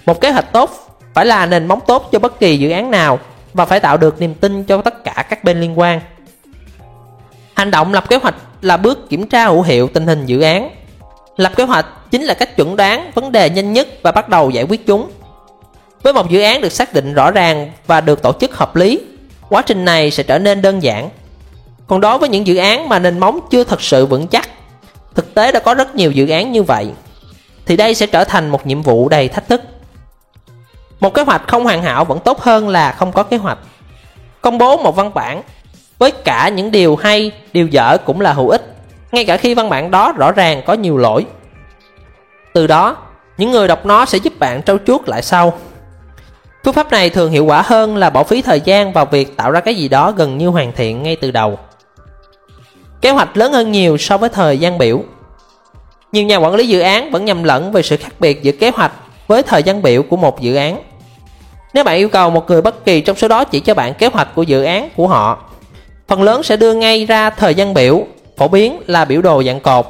Một 0.06 0.20
kế 0.20 0.30
hoạch 0.30 0.52
tốt 0.52 0.70
phải 1.14 1.26
là 1.26 1.46
nền 1.46 1.66
móng 1.66 1.80
tốt 1.86 2.08
cho 2.12 2.18
bất 2.18 2.40
kỳ 2.40 2.58
dự 2.58 2.70
án 2.70 2.90
nào 2.90 3.18
và 3.54 3.64
phải 3.64 3.80
tạo 3.80 3.96
được 3.96 4.20
niềm 4.20 4.34
tin 4.34 4.64
cho 4.64 4.82
tất 4.82 5.04
cả 5.04 5.26
các 5.30 5.44
bên 5.44 5.60
liên 5.60 5.78
quan. 5.78 6.00
Hành 7.54 7.70
động 7.70 7.92
lập 7.92 8.08
kế 8.08 8.16
hoạch 8.16 8.34
là 8.62 8.76
bước 8.76 9.08
kiểm 9.08 9.28
tra 9.28 9.46
hữu 9.46 9.62
hiệu 9.62 9.88
tình 9.94 10.06
hình 10.06 10.26
dự 10.26 10.40
án. 10.40 10.70
Lập 11.36 11.52
kế 11.56 11.64
hoạch 11.64 11.86
chính 12.10 12.22
là 12.22 12.34
cách 12.34 12.56
chuẩn 12.56 12.76
đoán 12.76 13.10
vấn 13.14 13.32
đề 13.32 13.50
nhanh 13.50 13.72
nhất 13.72 13.88
và 14.02 14.12
bắt 14.12 14.28
đầu 14.28 14.50
giải 14.50 14.64
quyết 14.64 14.86
chúng. 14.86 15.10
Với 16.02 16.12
một 16.12 16.30
dự 16.30 16.40
án 16.40 16.60
được 16.60 16.72
xác 16.72 16.94
định 16.94 17.14
rõ 17.14 17.30
ràng 17.30 17.72
và 17.86 18.00
được 18.00 18.22
tổ 18.22 18.32
chức 18.40 18.56
hợp 18.56 18.76
lý, 18.76 19.00
quá 19.48 19.62
trình 19.62 19.84
này 19.84 20.10
sẽ 20.10 20.22
trở 20.22 20.38
nên 20.38 20.62
đơn 20.62 20.82
giản. 20.82 21.10
Còn 21.86 22.00
đối 22.00 22.18
với 22.18 22.28
những 22.28 22.46
dự 22.46 22.56
án 22.56 22.88
mà 22.88 22.98
nền 22.98 23.18
móng 23.18 23.40
chưa 23.50 23.64
thật 23.64 23.82
sự 23.82 24.06
vững 24.06 24.26
chắc, 24.28 24.48
thực 25.14 25.34
tế 25.34 25.52
đã 25.52 25.60
có 25.60 25.74
rất 25.74 25.94
nhiều 25.94 26.10
dự 26.10 26.28
án 26.28 26.52
như 26.52 26.62
vậy, 26.62 26.90
thì 27.66 27.76
đây 27.76 27.94
sẽ 27.94 28.06
trở 28.06 28.24
thành 28.24 28.48
một 28.48 28.66
nhiệm 28.66 28.82
vụ 28.82 29.08
đầy 29.08 29.28
thách 29.28 29.48
thức. 29.48 29.62
Một 31.00 31.14
kế 31.14 31.22
hoạch 31.22 31.48
không 31.48 31.64
hoàn 31.64 31.82
hảo 31.82 32.04
vẫn 32.04 32.18
tốt 32.24 32.40
hơn 32.40 32.68
là 32.68 32.92
không 32.92 33.12
có 33.12 33.22
kế 33.22 33.36
hoạch. 33.36 33.58
công 34.40 34.58
bố 34.58 34.76
một 34.76 34.96
văn 34.96 35.10
bản 35.14 35.42
với 36.02 36.10
cả 36.10 36.48
những 36.48 36.70
điều 36.70 36.96
hay, 36.96 37.32
điều 37.52 37.66
dở 37.66 37.96
cũng 38.04 38.20
là 38.20 38.32
hữu 38.32 38.48
ích, 38.48 38.74
ngay 39.12 39.24
cả 39.24 39.36
khi 39.36 39.54
văn 39.54 39.70
bản 39.70 39.90
đó 39.90 40.12
rõ 40.12 40.32
ràng 40.32 40.62
có 40.66 40.72
nhiều 40.72 40.96
lỗi. 40.96 41.26
Từ 42.54 42.66
đó, 42.66 42.96
những 43.38 43.50
người 43.50 43.68
đọc 43.68 43.86
nó 43.86 44.04
sẽ 44.04 44.18
giúp 44.18 44.38
bạn 44.38 44.62
trau 44.62 44.78
chuốt 44.86 45.08
lại 45.08 45.22
sau. 45.22 45.58
Phương 46.64 46.74
pháp 46.74 46.90
này 46.90 47.10
thường 47.10 47.30
hiệu 47.30 47.44
quả 47.44 47.62
hơn 47.62 47.96
là 47.96 48.10
bỏ 48.10 48.24
phí 48.24 48.42
thời 48.42 48.60
gian 48.60 48.92
vào 48.92 49.04
việc 49.04 49.36
tạo 49.36 49.50
ra 49.50 49.60
cái 49.60 49.74
gì 49.74 49.88
đó 49.88 50.10
gần 50.10 50.38
như 50.38 50.48
hoàn 50.48 50.72
thiện 50.72 51.02
ngay 51.02 51.16
từ 51.16 51.30
đầu. 51.30 51.58
Kế 53.00 53.10
hoạch 53.10 53.36
lớn 53.36 53.52
hơn 53.52 53.72
nhiều 53.72 53.96
so 53.96 54.18
với 54.18 54.28
thời 54.28 54.58
gian 54.58 54.78
biểu. 54.78 55.02
Nhiều 56.12 56.24
nhà 56.24 56.36
quản 56.36 56.54
lý 56.54 56.68
dự 56.68 56.80
án 56.80 57.10
vẫn 57.10 57.24
nhầm 57.24 57.42
lẫn 57.42 57.72
về 57.72 57.82
sự 57.82 57.96
khác 57.96 58.12
biệt 58.18 58.42
giữa 58.42 58.52
kế 58.52 58.70
hoạch 58.70 58.92
với 59.26 59.42
thời 59.42 59.62
gian 59.62 59.82
biểu 59.82 60.02
của 60.02 60.16
một 60.16 60.40
dự 60.40 60.54
án. 60.54 60.82
Nếu 61.74 61.84
bạn 61.84 61.96
yêu 61.96 62.08
cầu 62.08 62.30
một 62.30 62.50
người 62.50 62.62
bất 62.62 62.84
kỳ 62.84 63.00
trong 63.00 63.16
số 63.16 63.28
đó 63.28 63.44
chỉ 63.44 63.60
cho 63.60 63.74
bạn 63.74 63.94
kế 63.94 64.06
hoạch 64.06 64.34
của 64.34 64.42
dự 64.42 64.64
án 64.64 64.88
của 64.96 65.08
họ, 65.08 65.51
phần 66.12 66.22
lớn 66.22 66.42
sẽ 66.42 66.56
đưa 66.56 66.74
ngay 66.74 67.04
ra 67.04 67.30
thời 67.30 67.54
gian 67.54 67.74
biểu, 67.74 68.06
phổ 68.36 68.48
biến 68.48 68.80
là 68.86 69.04
biểu 69.04 69.22
đồ 69.22 69.42
dạng 69.42 69.60
cột. 69.60 69.86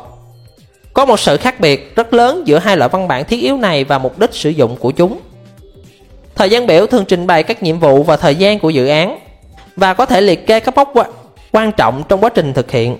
Có 0.95 1.05
một 1.05 1.21
sự 1.21 1.37
khác 1.37 1.61
biệt 1.61 1.97
rất 1.97 2.15
lớn 2.15 2.43
giữa 2.47 2.59
hai 2.59 2.77
loại 2.77 2.89
văn 2.89 3.09
bản 3.09 3.25
thiết 3.25 3.41
yếu 3.41 3.57
này 3.57 3.85
và 3.85 3.99
mục 3.99 4.19
đích 4.19 4.35
sử 4.35 4.51
dụng 4.51 4.77
của 4.77 4.91
chúng. 4.91 5.19
Thời 6.35 6.51
gian 6.51 6.67
biểu 6.67 6.87
thường 6.87 7.05
trình 7.05 7.27
bày 7.27 7.43
các 7.43 7.63
nhiệm 7.63 7.79
vụ 7.79 8.03
và 8.03 8.17
thời 8.17 8.35
gian 8.35 8.59
của 8.59 8.71
dự 8.71 8.87
án 8.87 9.19
và 9.77 9.95
có 9.95 10.07
thể 10.07 10.21
liệt 10.21 10.47
kê 10.47 10.61
các 10.61 10.77
mốc 10.77 10.93
quan 11.53 11.73
trọng 11.73 12.03
trong 12.09 12.21
quá 12.21 12.31
trình 12.31 12.53
thực 12.53 12.71
hiện. 12.71 12.97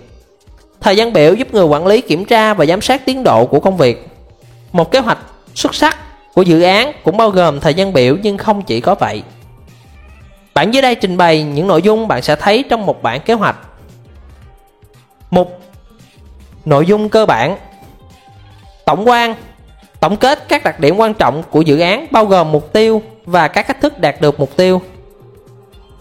Thời 0.81 0.97
gian 0.97 1.13
biểu 1.13 1.35
giúp 1.35 1.55
người 1.55 1.65
quản 1.65 1.87
lý 1.87 2.01
kiểm 2.01 2.25
tra 2.25 2.55
và 2.55 2.67
giám 2.67 2.81
sát 2.81 3.05
tiến 3.05 3.23
độ 3.23 3.47
của 3.47 3.61
công 3.61 3.77
việc. 3.77 4.07
Một 4.73 4.91
kế 4.91 4.99
hoạch 4.99 5.19
xuất 5.55 5.75
sắc 5.75 5.97
của 6.35 6.43
dự 6.43 6.63
án 6.63 6.93
cũng 7.05 7.17
bao 7.17 7.31
gồm 7.31 7.61
thời 7.61 7.75
gian 7.75 7.93
biểu 7.93 8.17
nhưng 8.23 8.39
không 8.39 8.63
chỉ 8.63 8.81
có 8.81 8.95
vậy. 8.95 9.23
Bản 10.55 10.71
dưới 10.71 10.83
đây 10.83 10.95
trình 10.95 11.17
bày 11.17 11.43
những 11.43 11.67
nội 11.67 11.83
dung 11.83 12.09
bạn 12.09 12.23
sẽ 12.23 12.37
thấy 12.37 12.65
trong 12.71 12.87
một 12.87 13.03
bản 13.03 13.21
kế 13.21 13.35
hoạch. 13.35 13.57
Mục 15.31 15.61
Nội 16.65 16.87
dung 16.87 17.09
cơ 17.09 17.27
bản 17.27 17.57
Tổng 18.85 19.09
quan 19.09 19.35
Tổng 20.01 20.17
kết 20.17 20.49
các 20.49 20.65
đặc 20.65 20.81
điểm 20.81 20.97
quan 20.97 21.15
trọng 21.15 21.43
của 21.51 21.61
dự 21.61 21.81
án 21.81 22.07
bao 22.11 22.27
gồm 22.27 22.53
mục 22.53 22.73
tiêu 22.73 23.03
và 23.25 23.49
các 23.49 23.63
cách 23.63 23.81
thức 23.81 23.99
đạt 23.99 24.21
được 24.21 24.41
mục 24.41 24.57
tiêu. 24.57 24.83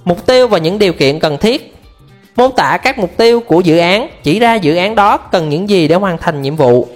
Mục 0.03 0.25
tiêu 0.25 0.47
và 0.47 0.57
những 0.57 0.79
điều 0.79 0.93
kiện 0.93 1.19
cần 1.19 1.37
thiết 1.37 1.75
Mô 2.35 2.47
tả 2.47 2.77
các 2.77 2.99
mục 2.99 3.17
tiêu 3.17 3.39
của 3.39 3.59
dự 3.59 3.77
án, 3.77 4.07
chỉ 4.23 4.39
ra 4.39 4.55
dự 4.55 4.75
án 4.75 4.95
đó 4.95 5.17
cần 5.17 5.49
những 5.49 5.69
gì 5.69 5.87
để 5.87 5.95
hoàn 5.95 6.17
thành 6.17 6.41
nhiệm 6.41 6.55
vụ, 6.55 6.87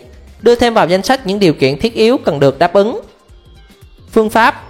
đưa 0.42 0.56
thêm 0.56 0.74
vào 0.74 0.88
danh 0.88 1.04
sách 1.04 1.28
những 1.28 1.40
điều 1.40 1.54
kiện 1.54 1.80
thiết 1.80 1.94
yếu 1.94 2.18
cần 2.18 2.40
được 2.40 2.60
đáp 2.60 2.74
ứng. 2.74 3.02
Phương 4.12 4.30
pháp 4.30 4.64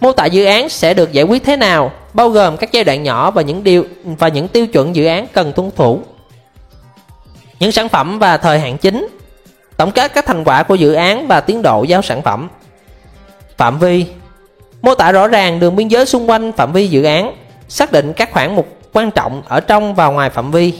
Mô 0.00 0.12
tả 0.12 0.26
dự 0.26 0.44
án 0.44 0.68
sẽ 0.68 0.94
được 0.94 1.12
giải 1.12 1.24
quyết 1.24 1.44
thế 1.44 1.56
nào, 1.56 1.92
bao 2.14 2.28
gồm 2.28 2.56
các 2.56 2.72
giai 2.72 2.84
đoạn 2.84 3.02
nhỏ 3.02 3.30
và 3.30 3.42
những 3.42 3.64
điều 3.64 3.84
và 4.04 4.28
những 4.28 4.48
tiêu 4.48 4.66
chuẩn 4.66 4.96
dự 4.96 5.06
án 5.06 5.26
cần 5.32 5.52
tuân 5.52 5.70
thủ. 5.76 6.00
Những 7.60 7.72
sản 7.72 7.88
phẩm 7.88 8.18
và 8.18 8.36
thời 8.36 8.60
hạn 8.60 8.78
chính 8.78 9.08
Tổng 9.76 9.90
kết 9.90 10.14
các 10.14 10.26
thành 10.26 10.44
quả 10.44 10.62
của 10.62 10.74
dự 10.74 10.92
án 10.92 11.26
và 11.28 11.40
tiến 11.40 11.62
độ 11.62 11.82
giao 11.82 12.02
sản 12.02 12.22
phẩm. 12.22 12.48
Phạm 13.56 13.78
vi 13.78 14.06
Mô 14.82 14.94
tả 14.94 15.12
rõ 15.12 15.26
ràng 15.28 15.60
đường 15.60 15.76
biên 15.76 15.88
giới 15.88 16.06
xung 16.06 16.30
quanh 16.30 16.52
phạm 16.52 16.72
vi 16.72 16.86
dự 16.86 17.02
án, 17.02 17.34
xác 17.68 17.92
định 17.92 18.12
các 18.12 18.32
khoản 18.32 18.56
mục 18.56 18.68
quan 18.92 19.10
trọng 19.10 19.42
ở 19.48 19.60
trong 19.60 19.94
và 19.94 20.06
ngoài 20.06 20.30
phạm 20.30 20.50
vi. 20.50 20.74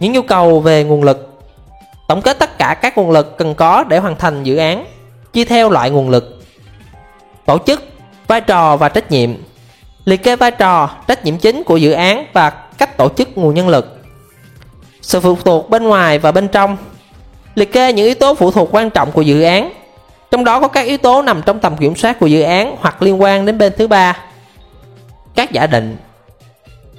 Những 0.00 0.12
nhu 0.12 0.22
cầu 0.22 0.60
về 0.60 0.84
nguồn 0.84 1.02
lực 1.02 1.30
Tổng 2.10 2.22
kết 2.22 2.38
tất 2.38 2.58
cả 2.58 2.74
các 2.74 2.98
nguồn 2.98 3.10
lực 3.10 3.38
cần 3.38 3.54
có 3.54 3.84
để 3.88 3.98
hoàn 3.98 4.16
thành 4.16 4.42
dự 4.42 4.56
án, 4.56 4.84
chia 5.32 5.44
theo 5.44 5.70
loại 5.70 5.90
nguồn 5.90 6.10
lực. 6.10 6.42
Tổ 7.46 7.58
chức, 7.66 7.82
vai 8.26 8.40
trò 8.40 8.76
và 8.76 8.88
trách 8.88 9.10
nhiệm 9.10 9.30
Liệt 10.04 10.22
kê 10.22 10.36
vai 10.36 10.50
trò, 10.50 10.90
trách 11.08 11.24
nhiệm 11.24 11.38
chính 11.38 11.64
của 11.64 11.76
dự 11.76 11.92
án 11.92 12.26
và 12.32 12.50
cách 12.50 12.96
tổ 12.96 13.08
chức 13.08 13.38
nguồn 13.38 13.54
nhân 13.54 13.68
lực. 13.68 14.00
Sự 15.02 15.20
phụ 15.20 15.36
thuộc 15.44 15.70
bên 15.70 15.84
ngoài 15.84 16.18
và 16.18 16.32
bên 16.32 16.48
trong 16.48 16.76
Liệt 17.54 17.72
kê 17.72 17.92
những 17.92 18.06
yếu 18.06 18.14
tố 18.14 18.34
phụ 18.34 18.50
thuộc 18.50 18.68
quan 18.72 18.90
trọng 18.90 19.12
của 19.12 19.22
dự 19.22 19.42
án 19.42 19.72
Trong 20.30 20.44
đó 20.44 20.60
có 20.60 20.68
các 20.68 20.86
yếu 20.86 20.98
tố 20.98 21.22
nằm 21.22 21.42
trong 21.46 21.60
tầm 21.60 21.76
kiểm 21.76 21.96
soát 21.96 22.18
của 22.18 22.26
dự 22.26 22.42
án 22.42 22.76
hoặc 22.80 23.02
liên 23.02 23.22
quan 23.22 23.46
đến 23.46 23.58
bên 23.58 23.72
thứ 23.78 23.88
ba 23.88 24.16
Các 25.34 25.52
giả 25.52 25.66
định 25.66 25.96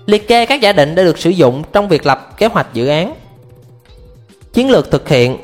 Liệt 0.05 0.27
kê 0.27 0.45
các 0.45 0.61
giả 0.61 0.71
định 0.71 0.95
đã 0.95 1.03
được 1.03 1.19
sử 1.19 1.29
dụng 1.29 1.63
trong 1.73 1.87
việc 1.87 2.05
lập 2.05 2.37
kế 2.37 2.45
hoạch 2.45 2.67
dự 2.73 2.87
án. 2.87 3.15
Chiến 4.53 4.69
lược 4.69 4.91
thực 4.91 5.09
hiện 5.09 5.37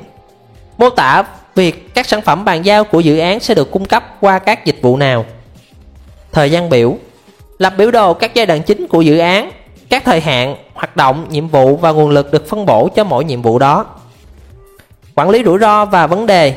Mô 0.77 0.89
tả 0.89 1.23
việc 1.55 1.93
các 1.93 2.07
sản 2.07 2.21
phẩm 2.21 2.45
bàn 2.45 2.65
giao 2.65 2.83
của 2.83 2.99
dự 2.99 3.17
án 3.17 3.39
sẽ 3.39 3.53
được 3.53 3.71
cung 3.71 3.85
cấp 3.85 4.17
qua 4.21 4.39
các 4.39 4.65
dịch 4.65 4.81
vụ 4.81 4.97
nào. 4.97 5.25
Thời 6.31 6.51
gian 6.51 6.69
biểu 6.69 6.97
Lập 7.57 7.73
biểu 7.77 7.91
đồ 7.91 8.13
các 8.13 8.33
giai 8.33 8.45
đoạn 8.45 8.63
chính 8.63 8.87
của 8.87 9.01
dự 9.01 9.17
án, 9.17 9.51
các 9.89 10.05
thời 10.05 10.19
hạn, 10.19 10.55
hoạt 10.73 10.95
động, 10.95 11.27
nhiệm 11.29 11.47
vụ 11.47 11.75
và 11.77 11.91
nguồn 11.91 12.09
lực 12.09 12.31
được 12.31 12.49
phân 12.49 12.65
bổ 12.65 12.89
cho 12.95 13.03
mỗi 13.03 13.25
nhiệm 13.25 13.41
vụ 13.41 13.59
đó. 13.59 13.85
Quản 15.15 15.29
lý 15.29 15.43
rủi 15.43 15.59
ro 15.59 15.85
và 15.85 16.07
vấn 16.07 16.25
đề. 16.25 16.53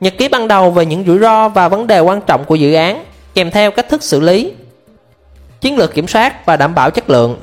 Nhật 0.00 0.14
ký 0.18 0.28
ban 0.28 0.48
đầu 0.48 0.70
về 0.70 0.86
những 0.86 1.04
rủi 1.06 1.18
ro 1.18 1.48
và 1.48 1.68
vấn 1.68 1.86
đề 1.86 2.00
quan 2.00 2.20
trọng 2.20 2.44
của 2.44 2.54
dự 2.54 2.74
án 2.74 3.04
kèm 3.34 3.50
theo 3.50 3.70
cách 3.70 3.88
thức 3.88 4.02
xử 4.02 4.20
lý 4.20 4.52
chiến 5.60 5.78
lược 5.78 5.94
kiểm 5.94 6.08
soát 6.08 6.46
và 6.46 6.56
đảm 6.56 6.74
bảo 6.74 6.90
chất 6.90 7.10
lượng. 7.10 7.40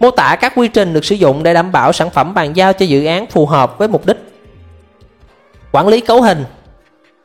Mô 0.00 0.10
tả 0.10 0.36
các 0.40 0.52
quy 0.56 0.68
trình 0.68 0.92
được 0.92 1.04
sử 1.04 1.14
dụng 1.14 1.42
để 1.42 1.54
đảm 1.54 1.72
bảo 1.72 1.92
sản 1.92 2.10
phẩm 2.10 2.34
bàn 2.34 2.56
giao 2.56 2.72
cho 2.72 2.86
dự 2.86 3.04
án 3.04 3.26
phù 3.26 3.46
hợp 3.46 3.78
với 3.78 3.88
mục 3.88 4.06
đích. 4.06 4.16
Quản 5.72 5.88
lý 5.88 6.00
cấu 6.00 6.22
hình. 6.22 6.44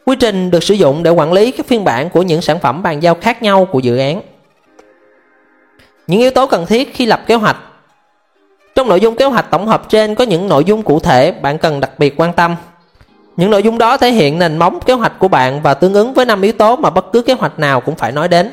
Quy 0.05 0.15
trình 0.15 0.51
được 0.51 0.63
sử 0.63 0.73
dụng 0.73 1.03
để 1.03 1.11
quản 1.11 1.33
lý 1.33 1.51
các 1.51 1.67
phiên 1.67 1.83
bản 1.83 2.09
của 2.09 2.21
những 2.21 2.41
sản 2.41 2.59
phẩm 2.59 2.83
bàn 2.83 3.03
giao 3.03 3.15
khác 3.15 3.43
nhau 3.43 3.65
của 3.65 3.79
dự 3.79 3.97
án 3.97 4.21
những 6.07 6.19
yếu 6.19 6.31
tố 6.31 6.47
cần 6.47 6.65
thiết 6.65 6.93
khi 6.93 7.05
lập 7.05 7.21
kế 7.27 7.35
hoạch 7.35 7.57
trong 8.75 8.87
nội 8.87 9.01
dung 9.01 9.15
kế 9.15 9.25
hoạch 9.25 9.51
tổng 9.51 9.67
hợp 9.67 9.89
trên 9.89 10.15
có 10.15 10.23
những 10.23 10.47
nội 10.47 10.63
dung 10.63 10.83
cụ 10.83 10.99
thể 10.99 11.31
bạn 11.31 11.57
cần 11.57 11.79
đặc 11.79 11.99
biệt 11.99 12.13
quan 12.17 12.33
tâm 12.33 12.55
những 13.37 13.49
nội 13.49 13.63
dung 13.63 13.77
đó 13.77 13.97
thể 13.97 14.11
hiện 14.11 14.39
nền 14.39 14.57
móng 14.57 14.79
kế 14.85 14.93
hoạch 14.93 15.19
của 15.19 15.27
bạn 15.27 15.61
và 15.61 15.73
tương 15.73 15.93
ứng 15.93 16.13
với 16.13 16.25
năm 16.25 16.41
yếu 16.41 16.53
tố 16.53 16.75
mà 16.75 16.89
bất 16.89 17.05
cứ 17.13 17.21
kế 17.21 17.33
hoạch 17.33 17.59
nào 17.59 17.81
cũng 17.81 17.95
phải 17.95 18.11
nói 18.11 18.27
đến 18.27 18.51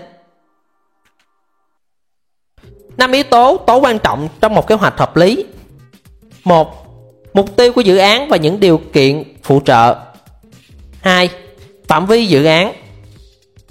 năm 2.96 3.12
yếu 3.12 3.22
tố 3.22 3.56
tố 3.56 3.76
quan 3.76 3.98
trọng 3.98 4.28
trong 4.40 4.54
một 4.54 4.66
kế 4.66 4.74
hoạch 4.74 4.98
hợp 4.98 5.16
lý 5.16 5.44
một, 6.44 6.84
Mục 7.34 7.56
tiêu 7.56 7.72
của 7.72 7.80
dự 7.80 7.96
án 7.96 8.28
và 8.28 8.36
những 8.36 8.60
điều 8.60 8.80
kiện 8.92 9.22
phụ 9.42 9.60
trợ 9.64 9.96
2. 11.00 11.30
Phạm 11.88 12.06
vi 12.06 12.26
dự 12.26 12.44
án 12.44 12.72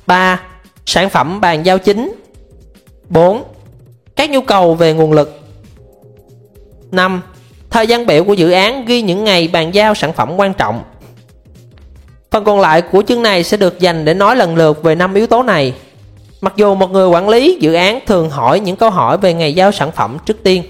3. 0.07 0.41
Sản 0.85 1.09
phẩm 1.09 1.41
bàn 1.41 1.65
giao 1.65 1.77
chính 1.77 2.13
4. 3.09 3.43
Các 4.15 4.29
nhu 4.29 4.41
cầu 4.41 4.75
về 4.75 4.93
nguồn 4.93 5.11
lực 5.11 5.39
5. 6.91 7.21
Thời 7.69 7.87
gian 7.87 8.05
biểu 8.05 8.23
của 8.23 8.33
dự 8.33 8.51
án 8.51 8.85
ghi 8.85 9.01
những 9.01 9.23
ngày 9.23 9.47
bàn 9.47 9.73
giao 9.73 9.95
sản 9.95 10.13
phẩm 10.13 10.35
quan 10.37 10.53
trọng 10.53 10.83
Phần 12.31 12.43
còn 12.43 12.59
lại 12.59 12.81
của 12.81 13.03
chương 13.07 13.23
này 13.23 13.43
sẽ 13.43 13.57
được 13.57 13.79
dành 13.79 14.05
để 14.05 14.13
nói 14.13 14.35
lần 14.35 14.55
lượt 14.55 14.83
về 14.83 14.95
năm 14.95 15.13
yếu 15.13 15.27
tố 15.27 15.43
này 15.43 15.73
Mặc 16.43 16.53
dù 16.55 16.75
một 16.75 16.91
người 16.91 17.07
quản 17.07 17.29
lý 17.29 17.57
dự 17.61 17.73
án 17.73 17.99
thường 18.05 18.29
hỏi 18.29 18.59
những 18.59 18.75
câu 18.75 18.89
hỏi 18.89 19.17
về 19.17 19.33
ngày 19.33 19.53
giao 19.53 19.71
sản 19.71 19.91
phẩm 19.91 20.17
trước 20.25 20.43
tiên. 20.43 20.63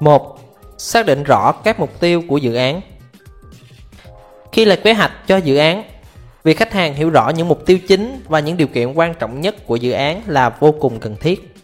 1. 0.00 0.38
Xác 0.78 1.06
định 1.06 1.24
rõ 1.24 1.52
các 1.52 1.80
mục 1.80 2.00
tiêu 2.00 2.22
của 2.28 2.36
dự 2.36 2.54
án. 2.54 2.80
Khi 4.52 4.64
lập 4.64 4.78
kế 4.84 4.92
hoạch 4.92 5.12
cho 5.26 5.36
dự 5.36 5.56
án, 5.56 5.82
việc 6.46 6.58
khách 6.58 6.72
hàng 6.72 6.94
hiểu 6.94 7.10
rõ 7.10 7.28
những 7.28 7.48
mục 7.48 7.66
tiêu 7.66 7.78
chính 7.88 8.22
và 8.28 8.40
những 8.40 8.56
điều 8.56 8.66
kiện 8.66 8.92
quan 8.92 9.14
trọng 9.14 9.40
nhất 9.40 9.66
của 9.66 9.76
dự 9.76 9.92
án 9.92 10.22
là 10.26 10.50
vô 10.50 10.72
cùng 10.80 11.00
cần 11.00 11.16
thiết. 11.20 11.54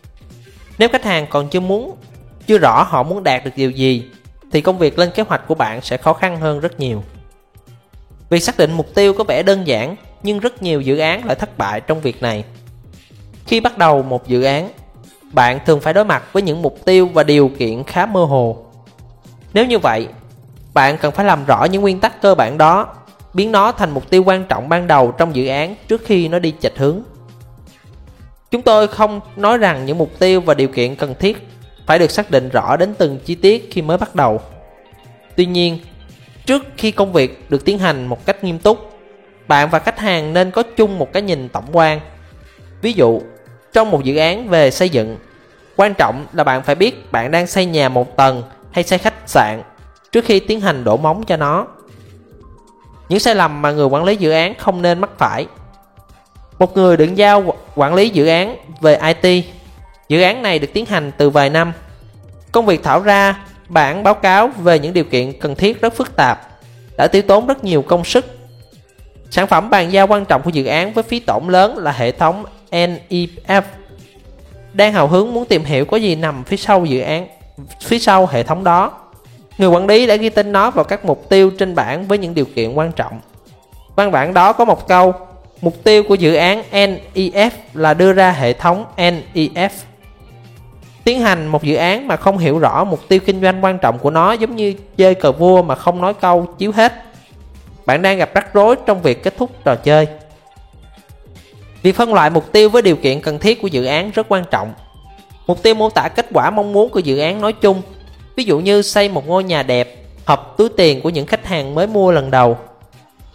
Nếu 0.79 0.89
khách 0.89 1.05
hàng 1.05 1.27
còn 1.31 1.49
chưa 1.49 1.61
muốn, 1.61 1.97
chưa 2.47 2.59
rõ 2.59 2.83
họ 2.83 3.03
muốn 3.03 3.25
đạt 3.25 3.45
được 3.45 3.51
điều 3.57 3.71
gì, 3.71 4.11
thì 4.53 4.61
công 4.61 4.79
việc 4.79 4.99
lên 4.99 5.11
kế 5.15 5.23
hoạch 5.23 5.47
của 5.47 5.55
bạn 5.55 5.81
sẽ 5.83 5.97
khó 5.97 6.13
khăn 6.13 6.37
hơn 6.37 6.61
rất 6.61 6.81
nhiều. 6.81 7.03
Việc 8.31 8.41
xác 8.41 8.59
định 8.59 8.73
mục 8.73 8.95
tiêu 8.95 9.15
có 9.15 9.25
vẻ 9.25 9.43
đơn 9.43 9.67
giản 9.67 9.97
nhưng 10.23 10.39
rất 10.39 10.63
nhiều 10.63 10.81
dự 10.81 10.99
án 10.99 11.25
lại 11.25 11.37
thất 11.37 11.59
bại 11.59 11.81
trong 11.81 12.01
việc 12.01 12.23
này. 12.23 12.45
Khi 13.47 13.61
bắt 13.61 13.79
đầu 13.79 14.03
một 14.03 14.29
dự 14.29 14.43
án, 14.43 14.71
bạn 15.33 15.59
thường 15.67 15.81
phải 15.81 15.95
đối 15.95 16.05
mặt 16.05 16.33
với 16.33 16.43
những 16.43 16.63
mục 16.63 16.79
tiêu 16.85 17.09
và 17.15 17.23
điều 17.23 17.51
kiện 17.59 17.85
khá 17.85 18.07
mơ 18.07 18.25
hồ. 18.25 18.65
Nếu 19.53 19.67
như 19.67 19.79
vậy, 19.79 20.09
bạn 20.75 20.99
cần 20.99 21.13
phải 21.13 21.25
làm 21.25 21.45
rõ 21.45 21.65
những 21.65 21.83
nguyên 21.83 22.01
tắc 22.01 22.23
cơ 22.23 22.35
bản 22.35 22.59
đó, 22.59 22.95
biến 23.35 23.53
nó 23.53 23.73
thành 23.73 23.91
mục 23.91 24.11
tiêu 24.11 24.25
quan 24.25 24.45
trọng 24.45 24.69
ban 24.69 24.87
đầu 24.87 25.13
trong 25.19 25.37
dự 25.37 25.47
án 25.47 25.75
trước 25.89 26.03
khi 26.05 26.29
nó 26.29 26.39
đi 26.39 26.55
chệch 26.61 26.79
hướng. 26.79 27.03
Chúng 28.51 28.63
tôi 28.63 28.89
không 28.89 29.21
nói 29.37 29.59
rằng 29.59 29.87
những 29.87 29.99
mục 29.99 30.19
tiêu 30.19 30.41
và 30.41 30.55
điều 30.55 30.69
kiện 30.69 30.97
cần 30.97 31.15
thiết 31.19 31.49
phải 31.87 31.99
được 31.99 32.11
xác 32.11 32.31
định 32.31 32.49
rõ 32.49 32.77
đến 32.77 32.95
từng 32.99 33.19
chi 33.25 33.35
tiết 33.35 33.69
khi 33.71 33.83
mới 33.83 33.99
bắt 33.99 34.15
đầu. 34.15 34.41
Tuy 35.37 35.47
nhiên, 35.47 35.79
trước 36.47 36.63
khi 36.77 36.91
công 36.91 37.13
việc 37.13 37.51
được 37.51 37.65
tiến 37.65 37.79
hành 37.79 38.07
một 38.07 38.27
cách 38.27 38.45
nghiêm 38.45 38.59
túc, 38.59 38.93
bạn 39.49 39.71
và 39.71 39.79
khách 39.79 39.99
hàng 39.99 40.33
nên 40.33 40.51
có 40.51 40.63
chung 40.63 40.99
một 40.99 41.13
cái 41.13 41.23
nhìn 41.23 41.49
tổng 41.49 41.67
quan. 41.73 42.01
Ví 42.83 42.93
dụ, 42.93 43.21
trong 43.73 43.91
một 43.91 44.05
dự 44.05 44.17
án 44.17 44.49
về 44.49 44.71
xây 44.71 44.89
dựng, 44.89 45.17
quan 45.77 45.95
trọng 45.95 46.27
là 46.33 46.45
bạn 46.45 46.63
phải 46.63 46.75
biết 46.75 47.13
bạn 47.13 47.31
đang 47.31 47.47
xây 47.47 47.67
nhà 47.67 47.89
một 47.89 48.17
tầng 48.17 48.43
hay 48.73 48.85
xây 48.85 48.99
khách 48.99 49.15
sạn 49.27 49.63
trước 50.13 50.25
khi 50.25 50.41
tiến 50.41 50.61
hành 50.61 50.85
đổ 50.85 50.97
móng 50.97 51.25
cho 51.27 51.37
nó. 51.37 51.67
Những 53.13 53.21
sai 53.21 53.35
lầm 53.35 53.63
mà 53.63 53.71
người 53.71 53.87
quản 53.87 54.05
lý 54.05 54.17
dự 54.17 54.31
án 54.31 54.55
không 54.59 54.83
nên 54.83 55.01
mắc 55.01 55.11
phải. 55.19 55.47
Một 56.59 56.77
người 56.77 56.97
được 56.97 57.15
giao 57.15 57.55
quản 57.75 57.95
lý 57.95 58.09
dự 58.09 58.27
án 58.27 58.57
về 58.81 59.15
IT. 59.23 59.45
Dự 60.09 60.23
án 60.23 60.43
này 60.43 60.59
được 60.59 60.69
tiến 60.73 60.87
hành 60.87 61.13
từ 61.17 61.31
vài 61.31 61.51
năm. 61.51 61.73
Công 62.53 62.67
việc 62.67 62.83
thảo 62.83 63.01
ra 63.01 63.39
bản 63.69 64.03
báo 64.03 64.15
cáo 64.15 64.49
về 64.49 64.79
những 64.79 64.93
điều 64.93 65.05
kiện 65.05 65.41
cần 65.41 65.55
thiết 65.55 65.81
rất 65.81 65.95
phức 65.95 66.17
tạp, 66.17 66.49
đã 66.99 67.07
tiêu 67.07 67.23
tốn 67.23 67.47
rất 67.47 67.65
nhiều 67.65 67.83
công 67.83 68.05
sức. 68.05 68.27
Sản 69.31 69.47
phẩm 69.47 69.71
bàn 69.71 69.93
giao 69.93 70.07
quan 70.07 70.25
trọng 70.25 70.43
của 70.43 70.51
dự 70.51 70.65
án 70.65 70.93
với 70.93 71.05
phí 71.05 71.21
tổn 71.21 71.49
lớn 71.49 71.79
là 71.79 71.93
hệ 71.93 72.13
thống 72.13 72.45
NEF. 72.71 73.63
Đang 74.73 74.93
hào 74.93 75.09
hứng 75.09 75.35
muốn 75.35 75.45
tìm 75.45 75.65
hiểu 75.65 75.85
có 75.85 75.97
gì 75.97 76.15
nằm 76.15 76.45
phía 76.45 76.57
sau 76.57 76.85
dự 76.85 77.01
án, 77.01 77.29
phía 77.81 77.99
sau 77.99 78.27
hệ 78.27 78.43
thống 78.43 78.65
đó. 78.65 78.93
Người 79.63 79.71
quản 79.71 79.87
lý 79.87 80.07
đã 80.07 80.17
ghi 80.17 80.29
tên 80.29 80.53
nó 80.53 80.71
vào 80.71 80.85
các 80.85 81.05
mục 81.05 81.29
tiêu 81.29 81.51
trên 81.51 81.75
bảng 81.75 82.09
với 82.09 82.19
những 82.19 82.35
điều 82.35 82.45
kiện 82.45 82.75
quan 82.75 82.93
trọng. 82.93 83.21
Văn 83.97 84.11
bản 84.11 84.35
đó 84.35 84.53
có 84.53 84.65
một 84.65 84.89
câu 84.89 85.15
Mục 85.61 85.85
tiêu 85.85 86.03
của 86.03 86.15
dự 86.15 86.35
án 86.35 86.63
NEF 86.73 87.51
là 87.75 87.95
đưa 87.95 88.13
ra 88.13 88.33
hệ 88.33 88.53
thống 88.53 88.85
NEF. 88.97 89.69
Tiến 91.05 91.21
hành 91.21 91.47
một 91.47 91.63
dự 91.63 91.75
án 91.75 92.09
mà 92.09 92.17
không 92.17 92.39
hiểu 92.39 92.59
rõ 92.59 92.85
mục 92.85 93.09
tiêu 93.09 93.21
kinh 93.27 93.41
doanh 93.43 93.65
quan 93.65 93.79
trọng 93.79 93.99
của 93.99 94.11
nó 94.11 94.33
giống 94.33 94.57
như 94.57 94.75
chơi 94.97 95.15
cờ 95.15 95.33
vua 95.33 95.63
mà 95.63 95.75
không 95.75 96.01
nói 96.01 96.15
câu 96.15 96.47
chiếu 96.59 96.73
hết. 96.73 96.93
Bạn 97.87 98.03
đang 98.03 98.19
gặp 98.19 98.31
rắc 98.35 98.55
rối 98.55 98.77
trong 98.87 99.03
việc 99.03 99.23
kết 99.23 99.35
thúc 99.37 99.51
trò 99.65 99.75
chơi. 99.75 100.07
Việc 101.83 101.97
phân 101.97 102.15
loại 102.15 102.31
mục 102.31 102.53
tiêu 102.53 102.69
với 102.69 102.83
điều 102.83 102.97
kiện 102.97 103.21
cần 103.21 103.39
thiết 103.39 103.63
của 103.63 103.69
dự 103.69 103.85
án 103.85 104.11
rất 104.11 104.27
quan 104.29 104.45
trọng. 104.51 104.73
Mục 105.47 105.63
tiêu 105.63 105.75
mô 105.75 105.91
tả 105.91 106.09
kết 106.09 106.27
quả 106.33 106.51
mong 106.51 106.73
muốn 106.73 106.91
của 106.91 107.01
dự 107.01 107.19
án 107.19 107.41
nói 107.41 107.53
chung, 107.53 107.83
ví 108.37 108.45
dụ 108.45 108.59
như 108.59 108.83
xây 108.83 109.09
một 109.09 109.27
ngôi 109.27 109.45
nhà 109.45 109.63
đẹp, 109.63 109.97
hợp 110.25 110.55
túi 110.57 110.69
tiền 110.77 111.01
của 111.01 111.11
những 111.11 111.27
khách 111.27 111.47
hàng 111.47 111.75
mới 111.75 111.87
mua 111.87 112.13
lần 112.13 112.31
đầu. 112.31 112.59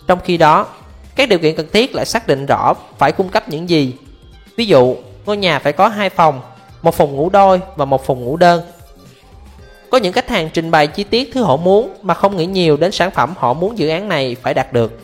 Trong 0.08 0.20
khi 0.24 0.38
đó, 0.38 0.68
các 1.16 1.30
điều 1.30 1.40
kiện 1.40 1.56
cần 1.56 1.68
thiết 1.74 1.96
lại 1.96 2.06
xác 2.06 2.28
định 2.28 2.46
rõ 2.46 2.74
phải 2.98 3.12
cung 3.12 3.30
cấp 3.30 3.50
những 3.50 3.70
gì. 3.70 3.94
Ví 4.56 4.66
dụ, 4.66 4.96
ngôi 5.26 5.38
nhà 5.38 5.60
phải 5.60 5.74
có 5.74 5.88
hai 5.88 6.10
phòng, 6.10 6.42
một 6.82 6.96
phòng 6.96 7.16
ngủ 7.16 7.30
đôi 7.30 7.62
và 7.76 7.86
một 7.86 8.06
phòng 8.06 8.26
ngủ 8.26 8.38
đơn. 8.38 8.62
Có 9.90 9.98
những 9.98 10.14
khách 10.14 10.30
hàng 10.30 10.50
trình 10.54 10.72
bày 10.72 10.88
chi 10.88 11.04
tiết 11.04 11.30
thứ 11.34 11.44
họ 11.44 11.58
muốn 11.58 11.94
mà 12.02 12.14
không 12.14 12.38
nghĩ 12.38 12.46
nhiều 12.46 12.78
đến 12.78 12.92
sản 12.92 13.12
phẩm 13.12 13.34
họ 13.38 13.54
muốn 13.54 13.78
dự 13.78 13.90
án 13.90 14.10
này 14.10 14.36
phải 14.42 14.54
đạt 14.54 14.74
được. 14.74 15.00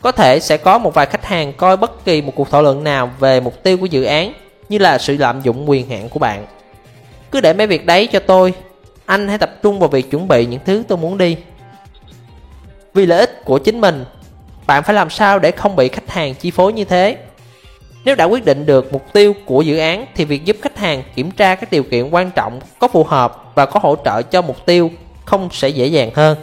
Có 0.00 0.12
thể 0.12 0.40
sẽ 0.40 0.56
có 0.56 0.78
một 0.78 0.94
vài 0.94 1.06
khách 1.06 1.24
hàng 1.24 1.52
coi 1.52 1.76
bất 1.76 2.04
kỳ 2.04 2.22
một 2.22 2.32
cuộc 2.36 2.50
thảo 2.50 2.62
luận 2.62 2.84
nào 2.84 3.10
về 3.18 3.40
mục 3.40 3.62
tiêu 3.62 3.76
của 3.76 3.86
dự 3.86 4.04
án 4.04 4.32
như 4.68 4.78
là 4.78 4.98
sự 4.98 5.16
lạm 5.16 5.42
dụng 5.42 5.70
quyền 5.70 5.88
hạn 5.88 6.08
của 6.08 6.18
bạn. 6.18 6.46
Cứ 7.30 7.40
để 7.40 7.52
mấy 7.52 7.66
việc 7.66 7.86
đấy 7.86 8.08
cho 8.12 8.18
tôi, 8.18 8.52
anh 9.08 9.28
hãy 9.28 9.38
tập 9.38 9.50
trung 9.62 9.78
vào 9.78 9.88
việc 9.88 10.10
chuẩn 10.10 10.28
bị 10.28 10.46
những 10.46 10.60
thứ 10.64 10.82
tôi 10.88 10.98
muốn 10.98 11.18
đi. 11.18 11.36
Vì 12.94 13.06
lợi 13.06 13.18
ích 13.18 13.44
của 13.44 13.58
chính 13.58 13.80
mình 13.80 14.04
bạn 14.66 14.82
phải 14.82 14.94
làm 14.94 15.10
sao 15.10 15.38
để 15.38 15.50
không 15.50 15.76
bị 15.76 15.88
khách 15.88 16.10
hàng 16.10 16.34
chi 16.34 16.50
phối 16.50 16.72
như 16.72 16.84
thế. 16.84 17.16
Nếu 18.04 18.14
đã 18.14 18.24
quyết 18.24 18.44
định 18.44 18.66
được 18.66 18.92
mục 18.92 19.12
tiêu 19.12 19.34
của 19.46 19.62
dự 19.62 19.78
án 19.78 20.06
thì 20.14 20.24
việc 20.24 20.44
giúp 20.44 20.56
khách 20.62 20.78
hàng 20.78 21.02
kiểm 21.14 21.30
tra 21.30 21.54
các 21.54 21.70
điều 21.70 21.82
kiện 21.82 22.10
quan 22.10 22.30
trọng 22.30 22.60
có 22.78 22.88
phù 22.88 23.04
hợp 23.04 23.52
và 23.54 23.66
có 23.66 23.80
hỗ 23.82 23.96
trợ 24.04 24.22
cho 24.22 24.42
mục 24.42 24.66
tiêu 24.66 24.90
không 25.24 25.48
sẽ 25.52 25.68
dễ 25.68 25.86
dàng 25.86 26.10
hơn. 26.14 26.38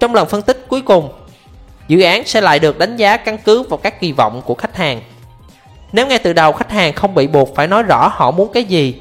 Trong 0.00 0.14
lần 0.14 0.28
phân 0.28 0.42
tích 0.42 0.64
cuối 0.68 0.82
cùng, 0.82 1.12
dự 1.88 2.02
án 2.02 2.24
sẽ 2.24 2.40
lại 2.40 2.58
được 2.58 2.78
đánh 2.78 2.96
giá 2.96 3.16
căn 3.16 3.38
cứ 3.38 3.62
vào 3.62 3.76
các 3.76 4.00
kỳ 4.00 4.12
vọng 4.12 4.42
của 4.44 4.54
khách 4.54 4.76
hàng. 4.76 5.00
Nếu 5.92 6.06
ngay 6.06 6.18
từ 6.18 6.32
đầu 6.32 6.52
khách 6.52 6.70
hàng 6.70 6.92
không 6.92 7.14
bị 7.14 7.26
buộc 7.26 7.54
phải 7.54 7.66
nói 7.66 7.82
rõ 7.82 8.08
họ 8.12 8.30
muốn 8.30 8.52
cái 8.52 8.64
gì, 8.64 9.00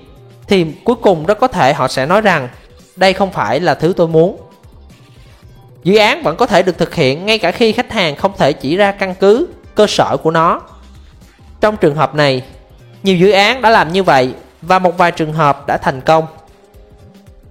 thì 0.50 0.66
cuối 0.84 0.96
cùng 0.96 1.26
rất 1.26 1.40
có 1.40 1.48
thể 1.48 1.74
họ 1.74 1.88
sẽ 1.88 2.06
nói 2.06 2.22
rằng 2.22 2.50
đây 2.96 3.14
không 3.14 3.32
phải 3.32 3.60
là 3.60 3.74
thứ 3.74 3.94
tôi 3.98 4.08
muốn. 4.08 4.38
Dự 5.84 5.98
án 5.98 6.24
vẫn 6.24 6.38
có 6.38 6.46
thể 6.46 6.64
được 6.64 6.78
thực 6.78 6.96
hiện 6.96 7.26
ngay 7.26 7.40
cả 7.40 7.52
khi 7.52 7.72
khách 7.72 7.92
hàng 7.92 8.16
không 8.16 8.32
thể 8.38 8.54
chỉ 8.54 8.76
ra 8.76 8.92
căn 8.92 9.16
cứ, 9.16 9.48
cơ 9.76 9.88
sở 9.88 10.18
của 10.18 10.32
nó. 10.32 10.62
Trong 11.62 11.78
trường 11.78 11.96
hợp 11.96 12.16
này, 12.16 12.42
nhiều 13.04 13.16
dự 13.16 13.32
án 13.32 13.62
đã 13.62 13.70
làm 13.70 13.94
như 13.94 14.04
vậy 14.04 14.34
và 14.62 14.80
một 14.80 14.98
vài 14.98 15.12
trường 15.12 15.34
hợp 15.34 15.68
đã 15.68 15.78
thành 15.78 16.02
công. 16.02 16.28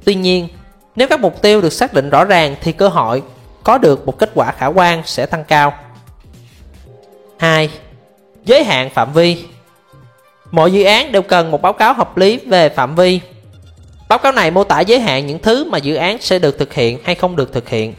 Tuy 0.05 0.15
nhiên, 0.15 0.49
nếu 0.97 1.09
các 1.09 1.21
mục 1.21 1.43
tiêu 1.43 1.61
được 1.61 1.73
xác 1.73 1.95
định 1.95 2.11
rõ 2.11 2.25
ràng 2.25 2.57
thì 2.61 2.73
cơ 2.73 2.89
hội 2.89 3.23
có 3.65 3.79
được 3.79 4.07
một 4.07 4.19
kết 4.19 4.31
quả 4.35 4.53
khả 4.53 4.67
quan 4.67 5.03
sẽ 5.05 5.27
tăng 5.27 5.45
cao. 5.45 5.75
2. 7.39 7.71
Giới 8.45 8.65
hạn 8.65 8.91
phạm 8.91 9.13
vi 9.13 9.45
Mọi 10.51 10.73
dự 10.73 10.85
án 10.85 11.13
đều 11.13 11.23
cần 11.23 11.51
một 11.51 11.63
báo 11.63 11.73
cáo 11.73 11.95
hợp 11.95 12.17
lý 12.17 12.37
về 12.37 12.69
phạm 12.69 12.95
vi. 12.95 13.21
Báo 14.09 14.19
cáo 14.19 14.33
này 14.33 14.51
mô 14.51 14.65
tả 14.65 14.81
giới 14.81 15.01
hạn 15.01 15.27
những 15.27 15.39
thứ 15.39 15.65
mà 15.65 15.79
dự 15.79 15.95
án 15.95 16.19
sẽ 16.21 16.39
được 16.39 16.59
thực 16.59 16.75
hiện 16.75 16.99
hay 17.05 17.15
không 17.15 17.37
được 17.37 17.53
thực 17.53 17.69
hiện. 17.69 17.95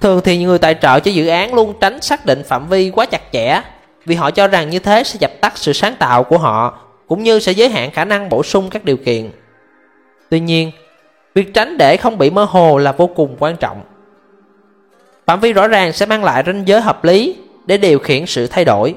Thường 0.00 0.20
thì 0.24 0.44
người 0.44 0.58
tài 0.58 0.74
trợ 0.74 1.00
cho 1.00 1.10
dự 1.10 1.26
án 1.26 1.54
luôn 1.54 1.74
tránh 1.80 2.00
xác 2.00 2.26
định 2.26 2.42
phạm 2.44 2.68
vi 2.68 2.90
quá 2.90 3.06
chặt 3.06 3.22
chẽ 3.32 3.60
vì 4.06 4.14
họ 4.14 4.30
cho 4.30 4.48
rằng 4.48 4.70
như 4.70 4.78
thế 4.78 5.04
sẽ 5.04 5.16
dập 5.20 5.32
tắt 5.40 5.52
sự 5.58 5.72
sáng 5.72 5.94
tạo 5.98 6.24
của 6.24 6.38
họ 6.38 6.78
cũng 7.08 7.22
như 7.22 7.38
sẽ 7.38 7.52
giới 7.52 7.68
hạn 7.68 7.90
khả 7.90 8.04
năng 8.04 8.28
bổ 8.28 8.42
sung 8.42 8.70
các 8.70 8.84
điều 8.84 8.96
kiện. 8.96 9.30
Tuy 10.30 10.40
nhiên, 10.40 10.70
việc 11.34 11.54
tránh 11.54 11.78
để 11.78 11.96
không 11.96 12.18
bị 12.18 12.30
mơ 12.30 12.44
hồ 12.44 12.78
là 12.78 12.92
vô 12.92 13.06
cùng 13.06 13.36
quan 13.38 13.56
trọng. 13.56 13.80
Phạm 15.26 15.40
vi 15.40 15.52
rõ 15.52 15.68
ràng 15.68 15.92
sẽ 15.92 16.06
mang 16.06 16.24
lại 16.24 16.42
ranh 16.46 16.68
giới 16.68 16.80
hợp 16.80 17.04
lý 17.04 17.36
để 17.66 17.76
điều 17.76 17.98
khiển 17.98 18.26
sự 18.26 18.46
thay 18.46 18.64
đổi. 18.64 18.94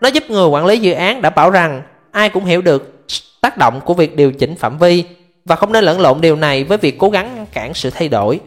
Nó 0.00 0.08
giúp 0.08 0.30
người 0.30 0.46
quản 0.46 0.66
lý 0.66 0.78
dự 0.78 0.92
án 0.92 1.22
đảm 1.22 1.32
bảo 1.36 1.50
rằng 1.50 1.82
ai 2.10 2.28
cũng 2.28 2.44
hiểu 2.44 2.62
được 2.62 3.06
tác 3.40 3.58
động 3.58 3.80
của 3.84 3.94
việc 3.94 4.16
điều 4.16 4.32
chỉnh 4.32 4.56
phạm 4.56 4.78
vi 4.78 5.04
và 5.44 5.56
không 5.56 5.72
nên 5.72 5.84
lẫn 5.84 6.00
lộn 6.00 6.20
điều 6.20 6.36
này 6.36 6.64
với 6.64 6.78
việc 6.78 6.98
cố 6.98 7.10
gắng 7.10 7.34
ngăn 7.36 7.46
cản 7.46 7.74
sự 7.74 7.90
thay 7.90 8.08
đổi. 8.08 8.40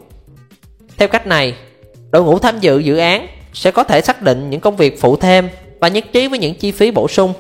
Theo 0.98 1.08
cách 1.08 1.28
này, 1.28 1.56
đội 2.12 2.24
ngũ 2.24 2.40
tham 2.40 2.60
dự 2.60 2.80
dự 2.80 2.98
án 2.98 3.28
sẽ 3.54 3.72
có 3.72 3.84
thể 3.84 4.02
xác 4.02 4.22
định 4.22 4.50
những 4.50 4.62
công 4.62 4.76
việc 4.76 5.02
phụ 5.02 5.16
thêm 5.16 5.50
và 5.80 5.88
nhất 5.88 6.06
trí 6.14 6.28
với 6.28 6.40
những 6.40 6.56
chi 6.56 6.72
phí 6.72 6.92
bổ 6.92 7.08
sung. 7.08 7.34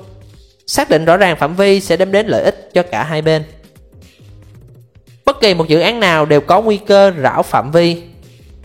Xác 0.67 0.89
định 0.89 1.05
rõ 1.05 1.17
ràng 1.17 1.37
phạm 1.37 1.55
vi 1.55 1.79
sẽ 1.79 1.97
đem 1.97 2.11
đến 2.11 2.27
lợi 2.27 2.43
ích 2.43 2.69
cho 2.73 2.83
cả 2.83 3.03
hai 3.03 3.21
bên. 3.21 3.43
Bất 5.25 5.41
kỳ 5.41 5.53
một 5.53 5.67
dự 5.67 5.79
án 5.79 5.99
nào 5.99 6.25
đều 6.25 6.41
có 6.41 6.61
nguy 6.61 6.77
cơ 6.77 7.11
rảo 7.23 7.43
phạm 7.43 7.71
vi. 7.71 8.03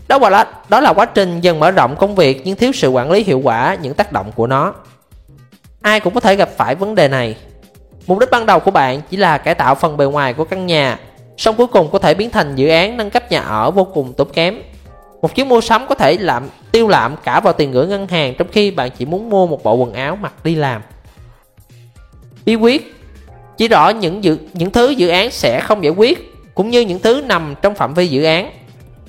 Đó 0.07 0.29
là, 0.29 0.53
đó 0.69 0.79
là 0.79 0.93
quá 0.93 1.05
trình 1.05 1.41
dần 1.41 1.59
mở 1.59 1.71
rộng 1.71 1.95
công 1.95 2.15
việc 2.15 2.41
nhưng 2.45 2.55
thiếu 2.55 2.71
sự 2.71 2.89
quản 2.89 3.11
lý 3.11 3.23
hiệu 3.23 3.39
quả 3.39 3.77
những 3.81 3.93
tác 3.93 4.11
động 4.11 4.31
của 4.35 4.47
nó. 4.47 4.73
Ai 5.83 5.99
cũng 5.99 6.13
có 6.13 6.19
thể 6.19 6.35
gặp 6.35 6.49
phải 6.57 6.75
vấn 6.75 6.95
đề 6.95 7.07
này. 7.07 7.35
Mục 8.07 8.19
đích 8.19 8.31
ban 8.31 8.45
đầu 8.45 8.59
của 8.59 8.71
bạn 8.71 9.01
chỉ 9.09 9.17
là 9.17 9.37
cải 9.37 9.55
tạo 9.55 9.75
phần 9.75 9.97
bề 9.97 10.05
ngoài 10.05 10.33
của 10.33 10.43
căn 10.43 10.65
nhà, 10.65 10.99
song 11.37 11.55
cuối 11.55 11.67
cùng 11.67 11.89
có 11.91 11.99
thể 11.99 12.13
biến 12.13 12.29
thành 12.29 12.55
dự 12.55 12.67
án 12.67 12.97
nâng 12.97 13.09
cấp 13.09 13.31
nhà 13.31 13.41
ở 13.41 13.71
vô 13.71 13.83
cùng 13.83 14.13
tốn 14.13 14.29
kém 14.33 14.61
một 15.23 15.35
chuyến 15.35 15.49
mua 15.49 15.61
sắm 15.61 15.85
có 15.89 15.95
thể 15.95 16.17
làm 16.17 16.49
tiêu 16.71 16.87
lạm 16.87 17.15
cả 17.23 17.39
vào 17.39 17.53
tiền 17.53 17.71
gửi 17.71 17.87
ngân 17.87 18.07
hàng 18.07 18.33
trong 18.37 18.47
khi 18.51 18.71
bạn 18.71 18.89
chỉ 18.97 19.05
muốn 19.05 19.29
mua 19.29 19.47
một 19.47 19.63
bộ 19.63 19.73
quần 19.75 19.93
áo 19.93 20.15
mặc 20.15 20.33
đi 20.43 20.55
làm. 20.55 20.81
Bí 22.45 22.55
quyết 22.55 22.95
Chỉ 23.57 23.67
rõ 23.67 23.89
những 23.89 24.23
dự, 24.23 24.37
những 24.53 24.71
thứ 24.71 24.89
dự 24.89 25.07
án 25.07 25.31
sẽ 25.31 25.59
không 25.59 25.83
giải 25.83 25.93
quyết 25.97 26.33
cũng 26.55 26.69
như 26.69 26.81
những 26.81 26.99
thứ 26.99 27.23
nằm 27.25 27.55
trong 27.61 27.75
phạm 27.75 27.93
vi 27.93 28.07
dự 28.07 28.23
án. 28.23 28.51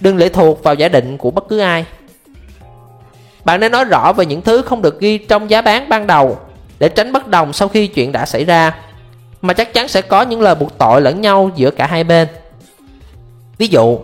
Đừng 0.01 0.17
lệ 0.17 0.29
thuộc 0.29 0.63
vào 0.63 0.75
giả 0.75 0.89
định 0.89 1.19
của 1.19 1.31
bất 1.31 1.49
cứ 1.49 1.59
ai. 1.59 1.85
Bạn 3.45 3.61
nên 3.61 3.73
nói 3.73 3.85
rõ 3.85 4.13
về 4.13 4.27
những 4.27 4.43
thứ 4.43 4.63
không 4.63 4.83
được 4.83 5.01
ghi 5.01 5.19
trong 5.19 5.51
giá 5.51 5.63
bán 5.63 5.89
ban 5.89 6.07
đầu 6.07 6.39
để 6.79 6.89
tránh 6.89 7.13
bất 7.13 7.29
đồng 7.29 7.53
sau 7.53 7.69
khi 7.69 7.87
chuyện 7.87 8.13
đã 8.13 8.27
xảy 8.27 8.45
ra. 8.45 8.75
Mà 9.43 9.55
chắc 9.55 9.75
chắn 9.75 9.89
sẽ 9.89 10.03
có 10.03 10.23
những 10.23 10.41
lời 10.41 10.55
buộc 10.55 10.79
tội 10.79 11.01
lẫn 11.01 11.21
nhau 11.21 11.51
giữa 11.57 11.71
cả 11.71 11.87
hai 11.87 12.05
bên. 12.05 12.29
Ví 13.59 13.67
dụ, 13.67 13.99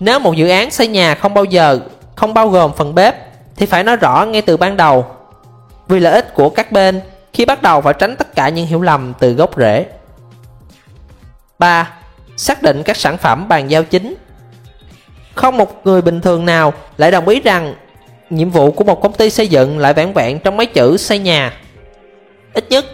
nếu 0.00 0.18
một 0.18 0.36
dự 0.36 0.48
án 0.48 0.70
xây 0.70 0.86
nhà 0.88 1.14
không 1.14 1.34
bao 1.34 1.44
giờ 1.44 1.80
không 2.14 2.34
bao 2.34 2.48
gồm 2.48 2.72
phần 2.76 2.94
bếp 2.94 3.14
thì 3.56 3.66
phải 3.66 3.84
nói 3.84 3.96
rõ 3.96 4.24
ngay 4.24 4.42
từ 4.42 4.56
ban 4.56 4.76
đầu. 4.76 5.06
Vì 5.88 6.00
lợi 6.00 6.12
ích 6.12 6.34
của 6.34 6.50
các 6.50 6.72
bên 6.72 7.00
khi 7.32 7.44
bắt 7.44 7.62
đầu 7.62 7.80
phải 7.80 7.94
tránh 7.98 8.16
tất 8.16 8.34
cả 8.34 8.48
những 8.48 8.66
hiểu 8.66 8.82
lầm 8.82 9.12
từ 9.18 9.32
gốc 9.32 9.50
rễ. 9.56 9.86
3. 11.58 11.92
Xác 12.36 12.62
định 12.62 12.82
các 12.82 12.96
sản 12.96 13.18
phẩm 13.18 13.48
bàn 13.48 13.70
giao 13.70 13.84
chính 13.84 14.14
Không 15.34 15.56
một 15.56 15.86
người 15.86 16.02
bình 16.02 16.20
thường 16.20 16.46
nào 16.46 16.72
lại 16.96 17.10
đồng 17.10 17.28
ý 17.28 17.40
rằng 17.40 17.74
nhiệm 18.30 18.50
vụ 18.50 18.70
của 18.70 18.84
một 18.84 19.02
công 19.02 19.12
ty 19.12 19.30
xây 19.30 19.48
dựng 19.48 19.78
lại 19.78 19.94
vẹn 19.94 20.12
vẹn 20.12 20.40
trong 20.40 20.56
mấy 20.56 20.66
chữ 20.66 20.96
xây 20.96 21.18
nhà. 21.18 21.52
Ít 22.54 22.70
nhất, 22.70 22.84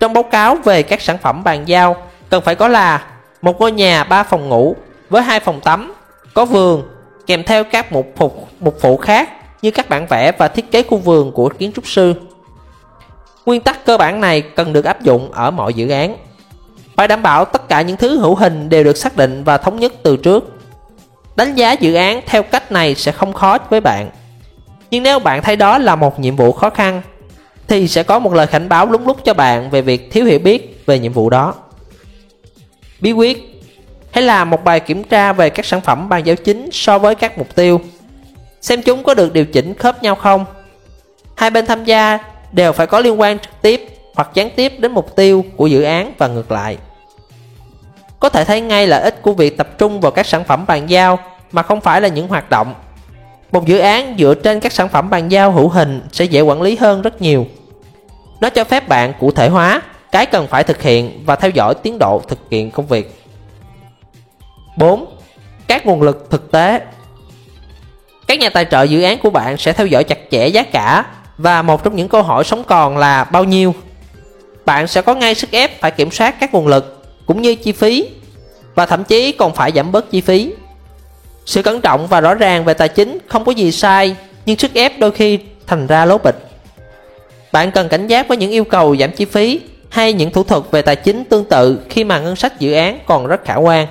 trong 0.00 0.12
báo 0.12 0.22
cáo 0.22 0.54
về 0.54 0.82
các 0.82 1.00
sản 1.00 1.18
phẩm 1.18 1.44
bàn 1.44 1.68
giao 1.68 1.96
cần 2.30 2.42
phải 2.42 2.54
có 2.54 2.68
là 2.68 3.06
một 3.42 3.60
ngôi 3.60 3.72
nhà 3.72 4.04
3 4.04 4.22
phòng 4.22 4.48
ngủ 4.48 4.76
với 5.10 5.22
hai 5.22 5.40
phòng 5.40 5.60
tắm 5.60 5.94
có 6.34 6.44
vườn 6.44 6.82
kèm 7.26 7.44
theo 7.44 7.64
các 7.64 7.92
mục 7.92 8.12
phục 8.16 8.48
mục 8.60 8.76
phụ 8.80 8.96
khác 8.96 9.30
như 9.62 9.70
các 9.70 9.88
bản 9.88 10.06
vẽ 10.06 10.32
và 10.38 10.48
thiết 10.48 10.70
kế 10.70 10.82
khu 10.82 10.98
vườn 10.98 11.32
của 11.32 11.48
kiến 11.48 11.72
trúc 11.74 11.86
sư. 11.86 12.14
Nguyên 13.46 13.60
tắc 13.60 13.84
cơ 13.84 13.96
bản 13.98 14.20
này 14.20 14.40
cần 14.40 14.72
được 14.72 14.84
áp 14.84 15.02
dụng 15.02 15.32
ở 15.32 15.50
mọi 15.50 15.74
dự 15.74 15.88
án. 15.88 16.16
Phải 16.96 17.08
đảm 17.08 17.22
bảo 17.22 17.44
tất 17.44 17.68
cả 17.68 17.82
những 17.82 17.96
thứ 17.96 18.18
hữu 18.18 18.34
hình 18.34 18.68
đều 18.68 18.84
được 18.84 18.96
xác 18.96 19.16
định 19.16 19.44
và 19.44 19.58
thống 19.58 19.78
nhất 19.78 19.92
từ 20.02 20.16
trước. 20.16 20.44
Đánh 21.36 21.54
giá 21.54 21.72
dự 21.72 21.94
án 21.94 22.20
theo 22.26 22.42
cách 22.42 22.72
này 22.72 22.94
sẽ 22.94 23.12
không 23.12 23.32
khó 23.32 23.58
với 23.70 23.80
bạn. 23.80 24.10
Nhưng 24.90 25.02
nếu 25.02 25.18
bạn 25.18 25.42
thấy 25.42 25.56
đó 25.56 25.78
là 25.78 25.96
một 25.96 26.20
nhiệm 26.20 26.36
vụ 26.36 26.52
khó 26.52 26.70
khăn, 26.70 27.02
thì 27.70 27.88
sẽ 27.88 28.02
có 28.02 28.18
một 28.18 28.34
lời 28.34 28.46
cảnh 28.46 28.68
báo 28.68 28.86
lúng 28.86 29.06
lúc 29.06 29.24
cho 29.24 29.34
bạn 29.34 29.70
về 29.70 29.82
việc 29.82 30.12
thiếu 30.12 30.24
hiểu 30.24 30.38
biết 30.38 30.82
về 30.86 30.98
nhiệm 30.98 31.12
vụ 31.12 31.30
đó. 31.30 31.54
Bí 33.00 33.12
quyết, 33.12 33.50
Hãy 34.12 34.24
làm 34.24 34.50
một 34.50 34.64
bài 34.64 34.80
kiểm 34.80 35.04
tra 35.04 35.32
về 35.32 35.50
các 35.50 35.66
sản 35.66 35.80
phẩm 35.80 36.08
bàn 36.08 36.26
giao 36.26 36.36
chính 36.36 36.68
so 36.72 36.98
với 36.98 37.14
các 37.14 37.38
mục 37.38 37.54
tiêu. 37.54 37.80
Xem 38.60 38.82
chúng 38.82 39.02
có 39.02 39.14
được 39.14 39.32
điều 39.32 39.44
chỉnh 39.44 39.74
khớp 39.74 40.02
nhau 40.02 40.14
không. 40.14 40.44
Hai 41.36 41.50
bên 41.50 41.66
tham 41.66 41.84
gia 41.84 42.18
đều 42.52 42.72
phải 42.72 42.86
có 42.86 43.00
liên 43.00 43.20
quan 43.20 43.38
trực 43.38 43.62
tiếp 43.62 43.88
hoặc 44.14 44.28
gián 44.34 44.50
tiếp 44.56 44.72
đến 44.78 44.92
mục 44.92 45.16
tiêu 45.16 45.44
của 45.56 45.66
dự 45.66 45.82
án 45.82 46.12
và 46.18 46.26
ngược 46.26 46.52
lại. 46.52 46.78
Có 48.20 48.28
thể 48.28 48.44
thấy 48.44 48.60
ngay 48.60 48.86
lợi 48.86 49.02
ích 49.02 49.22
của 49.22 49.32
việc 49.32 49.56
tập 49.56 49.78
trung 49.78 50.00
vào 50.00 50.12
các 50.12 50.26
sản 50.26 50.44
phẩm 50.44 50.64
bàn 50.66 50.90
giao 50.90 51.18
mà 51.52 51.62
không 51.62 51.80
phải 51.80 52.00
là 52.00 52.08
những 52.08 52.28
hoạt 52.28 52.50
động. 52.50 52.74
Một 53.52 53.66
dự 53.66 53.78
án 53.78 54.16
dựa 54.18 54.34
trên 54.34 54.60
các 54.60 54.72
sản 54.72 54.88
phẩm 54.88 55.10
bàn 55.10 55.28
giao 55.28 55.52
hữu 55.52 55.68
hình 55.68 56.00
sẽ 56.12 56.24
dễ 56.24 56.40
quản 56.40 56.62
lý 56.62 56.76
hơn 56.76 57.02
rất 57.02 57.22
nhiều. 57.22 57.46
Nó 58.40 58.50
cho 58.50 58.64
phép 58.64 58.88
bạn 58.88 59.12
cụ 59.20 59.30
thể 59.30 59.48
hóa 59.48 59.82
cái 60.12 60.26
cần 60.26 60.46
phải 60.46 60.64
thực 60.64 60.82
hiện 60.82 61.22
và 61.26 61.36
theo 61.36 61.50
dõi 61.50 61.74
tiến 61.74 61.98
độ 61.98 62.22
thực 62.28 62.38
hiện 62.50 62.70
công 62.70 62.86
việc. 62.86 63.22
4. 64.76 65.06
Các 65.66 65.86
nguồn 65.86 66.02
lực 66.02 66.30
thực 66.30 66.50
tế 66.50 66.80
Các 68.26 68.38
nhà 68.38 68.48
tài 68.48 68.64
trợ 68.64 68.82
dự 68.82 69.02
án 69.02 69.18
của 69.18 69.30
bạn 69.30 69.56
sẽ 69.56 69.72
theo 69.72 69.86
dõi 69.86 70.04
chặt 70.04 70.18
chẽ 70.30 70.46
giá 70.46 70.62
cả 70.62 71.04
và 71.38 71.62
một 71.62 71.84
trong 71.84 71.96
những 71.96 72.08
câu 72.08 72.22
hỏi 72.22 72.44
sống 72.44 72.64
còn 72.64 72.98
là 72.98 73.24
bao 73.24 73.44
nhiêu. 73.44 73.74
Bạn 74.64 74.86
sẽ 74.86 75.02
có 75.02 75.14
ngay 75.14 75.34
sức 75.34 75.50
ép 75.50 75.80
phải 75.80 75.90
kiểm 75.90 76.10
soát 76.10 76.40
các 76.40 76.54
nguồn 76.54 76.66
lực 76.66 77.04
cũng 77.26 77.42
như 77.42 77.54
chi 77.54 77.72
phí 77.72 78.08
và 78.74 78.86
thậm 78.86 79.04
chí 79.04 79.32
còn 79.32 79.54
phải 79.54 79.72
giảm 79.72 79.92
bớt 79.92 80.10
chi 80.10 80.20
phí. 80.20 80.52
Sự 81.46 81.62
cẩn 81.62 81.80
trọng 81.80 82.06
và 82.06 82.20
rõ 82.20 82.34
ràng 82.34 82.64
về 82.64 82.74
tài 82.74 82.88
chính 82.88 83.18
không 83.28 83.44
có 83.44 83.52
gì 83.52 83.72
sai, 83.72 84.16
nhưng 84.46 84.58
sức 84.58 84.74
ép 84.74 84.98
đôi 84.98 85.10
khi 85.10 85.38
thành 85.66 85.86
ra 85.86 86.04
lố 86.04 86.18
bịch. 86.18 86.49
Bạn 87.52 87.70
cần 87.70 87.88
cảnh 87.88 88.06
giác 88.06 88.28
với 88.28 88.36
những 88.36 88.50
yêu 88.50 88.64
cầu 88.64 88.96
giảm 88.96 89.12
chi 89.12 89.24
phí 89.24 89.60
hay 89.88 90.12
những 90.12 90.30
thủ 90.30 90.42
thuật 90.42 90.62
về 90.70 90.82
tài 90.82 90.96
chính 90.96 91.24
tương 91.24 91.44
tự 91.44 91.80
khi 91.90 92.04
mà 92.04 92.18
ngân 92.18 92.36
sách 92.36 92.60
dự 92.60 92.72
án 92.72 92.98
còn 93.06 93.26
rất 93.26 93.44
khả 93.44 93.54
quan. 93.54 93.86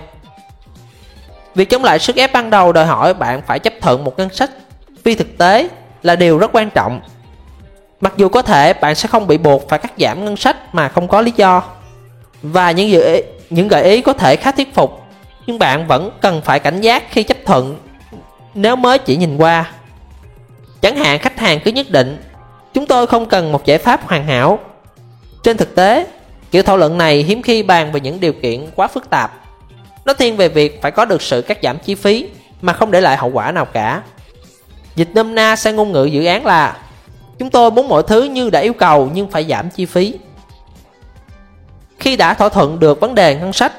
Việc 1.55 1.69
chống 1.69 1.83
lại 1.83 1.99
sức 1.99 2.15
ép 2.15 2.33
ban 2.33 2.49
đầu 2.49 2.73
đòi 2.73 2.85
hỏi 2.85 3.13
bạn 3.13 3.41
phải 3.47 3.59
chấp 3.59 3.73
thuận 3.81 4.03
một 4.03 4.17
ngân 4.17 4.29
sách 4.29 4.51
phi 5.03 5.15
thực 5.15 5.37
tế 5.37 5.69
là 6.03 6.15
điều 6.15 6.37
rất 6.37 6.51
quan 6.53 6.69
trọng. 6.69 7.01
Mặc 8.01 8.13
dù 8.17 8.29
có 8.29 8.41
thể 8.41 8.73
bạn 8.73 8.95
sẽ 8.95 9.07
không 9.07 9.27
bị 9.27 9.37
buộc 9.37 9.69
phải 9.69 9.79
cắt 9.79 9.91
giảm 9.97 10.25
ngân 10.25 10.37
sách 10.37 10.75
mà 10.75 10.89
không 10.89 11.07
có 11.07 11.21
lý 11.21 11.33
do. 11.35 11.63
Và 12.41 12.71
những 12.71 12.89
dự 12.89 13.13
ý, 13.13 13.21
những 13.49 13.67
gợi 13.67 13.83
ý 13.83 14.01
có 14.01 14.13
thể 14.13 14.35
khá 14.35 14.51
thuyết 14.51 14.75
phục, 14.75 15.03
nhưng 15.47 15.59
bạn 15.59 15.87
vẫn 15.87 16.11
cần 16.21 16.41
phải 16.41 16.59
cảnh 16.59 16.81
giác 16.81 17.03
khi 17.11 17.23
chấp 17.23 17.37
thuận 17.45 17.77
nếu 18.53 18.75
mới 18.75 18.97
chỉ 18.97 19.17
nhìn 19.17 19.37
qua. 19.37 19.71
Chẳng 20.81 20.95
hạn 20.95 21.19
khách 21.19 21.39
hàng 21.39 21.59
cứ 21.59 21.71
nhất 21.71 21.89
định 21.89 22.17
chúng 22.73 22.86
tôi 22.86 23.08
không 23.08 23.25
cần 23.25 23.51
một 23.51 23.65
giải 23.65 23.77
pháp 23.77 24.08
hoàn 24.08 24.25
hảo. 24.25 24.60
Trên 25.43 25.58
thực 25.58 25.75
tế, 25.75 26.08
kiểu 26.51 26.63
thảo 26.63 26.77
luận 26.77 26.97
này 26.97 27.23
hiếm 27.23 27.41
khi 27.41 27.63
bàn 27.63 27.91
về 27.91 27.99
những 27.99 28.19
điều 28.19 28.34
kiện 28.34 28.67
quá 28.75 28.88
phức 28.88 29.10
tạp 29.10 29.39
nó 30.05 30.13
thiên 30.13 30.38
về 30.38 30.49
việc 30.49 30.82
phải 30.82 30.91
có 30.91 31.05
được 31.05 31.21
sự 31.21 31.41
cắt 31.41 31.58
giảm 31.63 31.77
chi 31.79 31.95
phí 31.95 32.29
mà 32.62 32.73
không 32.73 32.91
để 32.91 33.01
lại 33.01 33.17
hậu 33.17 33.29
quả 33.29 33.51
nào 33.51 33.65
cả. 33.65 34.01
Dịch 34.95 35.10
nôm 35.13 35.36
na 35.36 35.55
sang 35.55 35.75
ngôn 35.75 35.91
ngữ 35.91 36.05
dự 36.05 36.25
án 36.25 36.45
là 36.45 36.77
Chúng 37.39 37.49
tôi 37.49 37.71
muốn 37.71 37.88
mọi 37.88 38.03
thứ 38.08 38.23
như 38.23 38.49
đã 38.49 38.60
yêu 38.60 38.73
cầu 38.73 39.10
nhưng 39.13 39.32
phải 39.32 39.45
giảm 39.49 39.69
chi 39.69 39.86
phí. 39.86 40.13
Khi 41.99 42.15
đã 42.15 42.34
thỏa 42.34 42.49
thuận 42.49 42.79
được 42.79 42.99
vấn 42.99 43.15
đề 43.15 43.36
ngân 43.36 43.53
sách, 43.53 43.73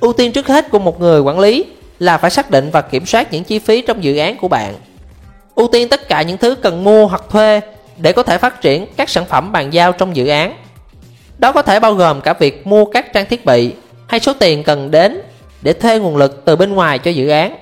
ưu 0.00 0.12
tiên 0.12 0.32
trước 0.32 0.46
hết 0.46 0.70
của 0.70 0.78
một 0.78 1.00
người 1.00 1.20
quản 1.20 1.38
lý 1.38 1.64
là 1.98 2.18
phải 2.18 2.30
xác 2.30 2.50
định 2.50 2.70
và 2.70 2.82
kiểm 2.82 3.06
soát 3.06 3.32
những 3.32 3.44
chi 3.44 3.58
phí 3.58 3.82
trong 3.82 4.04
dự 4.04 4.16
án 4.16 4.36
của 4.36 4.48
bạn. 4.48 4.74
Ưu 5.54 5.68
tiên 5.68 5.88
tất 5.88 6.08
cả 6.08 6.22
những 6.22 6.38
thứ 6.38 6.54
cần 6.54 6.84
mua 6.84 7.06
hoặc 7.06 7.22
thuê 7.30 7.60
để 7.96 8.12
có 8.12 8.22
thể 8.22 8.38
phát 8.38 8.60
triển 8.60 8.86
các 8.96 9.08
sản 9.08 9.24
phẩm 9.24 9.52
bàn 9.52 9.72
giao 9.72 9.92
trong 9.92 10.16
dự 10.16 10.26
án. 10.26 10.56
Đó 11.38 11.52
có 11.52 11.62
thể 11.62 11.80
bao 11.80 11.94
gồm 11.94 12.20
cả 12.20 12.32
việc 12.32 12.66
mua 12.66 12.84
các 12.84 13.12
trang 13.12 13.26
thiết 13.26 13.44
bị 13.44 13.72
hay 14.08 14.20
số 14.20 14.32
tiền 14.32 14.62
cần 14.62 14.90
đến 14.90 15.20
để 15.62 15.72
thuê 15.72 15.98
nguồn 15.98 16.16
lực 16.16 16.42
từ 16.44 16.56
bên 16.56 16.72
ngoài 16.74 16.98
cho 16.98 17.10
dự 17.10 17.28
án. 17.28 17.56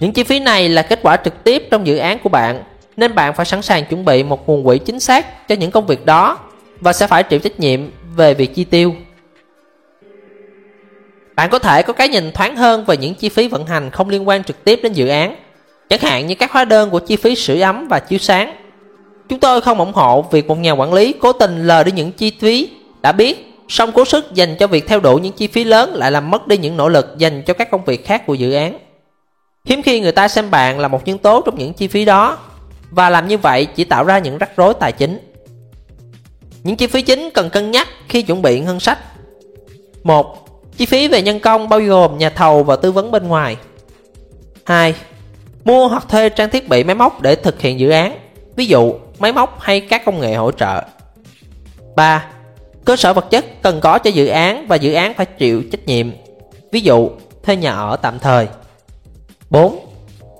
Những 0.00 0.12
chi 0.12 0.22
phí 0.22 0.40
này 0.40 0.68
là 0.68 0.82
kết 0.82 0.98
quả 1.02 1.16
trực 1.16 1.44
tiếp 1.44 1.68
trong 1.70 1.86
dự 1.86 1.96
án 1.96 2.18
của 2.18 2.28
bạn, 2.28 2.62
nên 2.96 3.14
bạn 3.14 3.34
phải 3.34 3.46
sẵn 3.46 3.62
sàng 3.62 3.84
chuẩn 3.84 4.04
bị 4.04 4.22
một 4.22 4.48
nguồn 4.48 4.64
quỹ 4.64 4.78
chính 4.78 5.00
xác 5.00 5.48
cho 5.48 5.54
những 5.54 5.70
công 5.70 5.86
việc 5.86 6.06
đó 6.06 6.38
và 6.80 6.92
sẽ 6.92 7.06
phải 7.06 7.22
chịu 7.22 7.38
trách 7.38 7.60
nhiệm 7.60 7.80
về 8.16 8.34
việc 8.34 8.54
chi 8.54 8.64
tiêu. 8.64 8.94
Bạn 11.36 11.50
có 11.50 11.58
thể 11.58 11.82
có 11.82 11.92
cái 11.92 12.08
nhìn 12.08 12.32
thoáng 12.32 12.56
hơn 12.56 12.84
về 12.84 12.96
những 12.96 13.14
chi 13.14 13.28
phí 13.28 13.48
vận 13.48 13.66
hành 13.66 13.90
không 13.90 14.08
liên 14.08 14.28
quan 14.28 14.44
trực 14.44 14.64
tiếp 14.64 14.80
đến 14.82 14.92
dự 14.92 15.08
án, 15.08 15.36
chẳng 15.88 16.00
hạn 16.00 16.26
như 16.26 16.34
các 16.34 16.52
hóa 16.52 16.64
đơn 16.64 16.90
của 16.90 16.98
chi 16.98 17.16
phí 17.16 17.34
sưởi 17.34 17.60
ấm 17.60 17.88
và 17.88 17.98
chiếu 17.98 18.18
sáng. 18.18 18.54
Chúng 19.28 19.40
tôi 19.40 19.60
không 19.60 19.78
ủng 19.78 19.92
hộ 19.92 20.22
việc 20.22 20.48
một 20.48 20.58
nhà 20.58 20.72
quản 20.72 20.92
lý 20.92 21.12
cố 21.12 21.32
tình 21.32 21.66
lờ 21.66 21.84
đi 21.84 21.92
những 21.92 22.12
chi 22.12 22.32
phí 22.40 22.70
đã 23.02 23.12
biết 23.12 23.54
song 23.68 23.92
cố 23.94 24.04
sức 24.04 24.34
dành 24.34 24.56
cho 24.56 24.66
việc 24.66 24.88
theo 24.88 25.00
đuổi 25.00 25.20
những 25.20 25.32
chi 25.32 25.46
phí 25.46 25.64
lớn 25.64 25.94
lại 25.94 26.10
làm 26.10 26.30
mất 26.30 26.48
đi 26.48 26.56
những 26.56 26.76
nỗ 26.76 26.88
lực 26.88 27.14
dành 27.18 27.42
cho 27.42 27.54
các 27.54 27.70
công 27.70 27.84
việc 27.84 28.06
khác 28.06 28.26
của 28.26 28.34
dự 28.34 28.52
án. 28.52 28.78
Hiếm 29.64 29.82
khi 29.82 30.00
người 30.00 30.12
ta 30.12 30.28
xem 30.28 30.50
bạn 30.50 30.78
là 30.78 30.88
một 30.88 31.06
nhân 31.06 31.18
tố 31.18 31.42
trong 31.46 31.58
những 31.58 31.72
chi 31.72 31.88
phí 31.88 32.04
đó 32.04 32.38
và 32.90 33.10
làm 33.10 33.28
như 33.28 33.38
vậy 33.38 33.64
chỉ 33.64 33.84
tạo 33.84 34.04
ra 34.04 34.18
những 34.18 34.38
rắc 34.38 34.56
rối 34.56 34.74
tài 34.74 34.92
chính. 34.92 35.18
Những 36.62 36.76
chi 36.76 36.86
phí 36.86 37.02
chính 37.02 37.30
cần 37.34 37.50
cân 37.50 37.70
nhắc 37.70 37.88
khi 38.08 38.22
chuẩn 38.22 38.42
bị 38.42 38.60
ngân 38.60 38.80
sách. 38.80 38.98
1. 40.02 40.48
Chi 40.76 40.86
phí 40.86 41.08
về 41.08 41.22
nhân 41.22 41.40
công 41.40 41.68
bao 41.68 41.80
gồm 41.80 42.18
nhà 42.18 42.30
thầu 42.30 42.62
và 42.62 42.76
tư 42.76 42.92
vấn 42.92 43.10
bên 43.10 43.28
ngoài. 43.28 43.56
2. 44.64 44.94
Mua 45.64 45.88
hoặc 45.88 46.08
thuê 46.08 46.28
trang 46.28 46.50
thiết 46.50 46.68
bị 46.68 46.84
máy 46.84 46.94
móc 46.94 47.22
để 47.22 47.34
thực 47.34 47.60
hiện 47.60 47.80
dự 47.80 47.90
án, 47.90 48.18
ví 48.56 48.66
dụ 48.66 48.94
máy 49.24 49.32
móc 49.32 49.60
hay 49.60 49.80
các 49.80 50.04
công 50.04 50.20
nghệ 50.20 50.34
hỗ 50.34 50.52
trợ. 50.52 50.82
3 51.96 52.26
Cơ 52.84 52.96
sở 52.96 53.12
vật 53.12 53.30
chất 53.30 53.62
cần 53.62 53.80
có 53.80 53.98
cho 53.98 54.10
dự 54.10 54.26
án 54.26 54.66
và 54.68 54.76
dự 54.76 54.92
án 54.92 55.14
phải 55.14 55.26
chịu 55.26 55.62
trách 55.72 55.86
nhiệm. 55.86 56.10
Ví 56.72 56.80
dụ, 56.80 57.10
thuê 57.42 57.56
nhà 57.56 57.72
ở 57.72 57.96
tạm 57.96 58.18
thời. 58.18 58.48
4. 59.50 59.86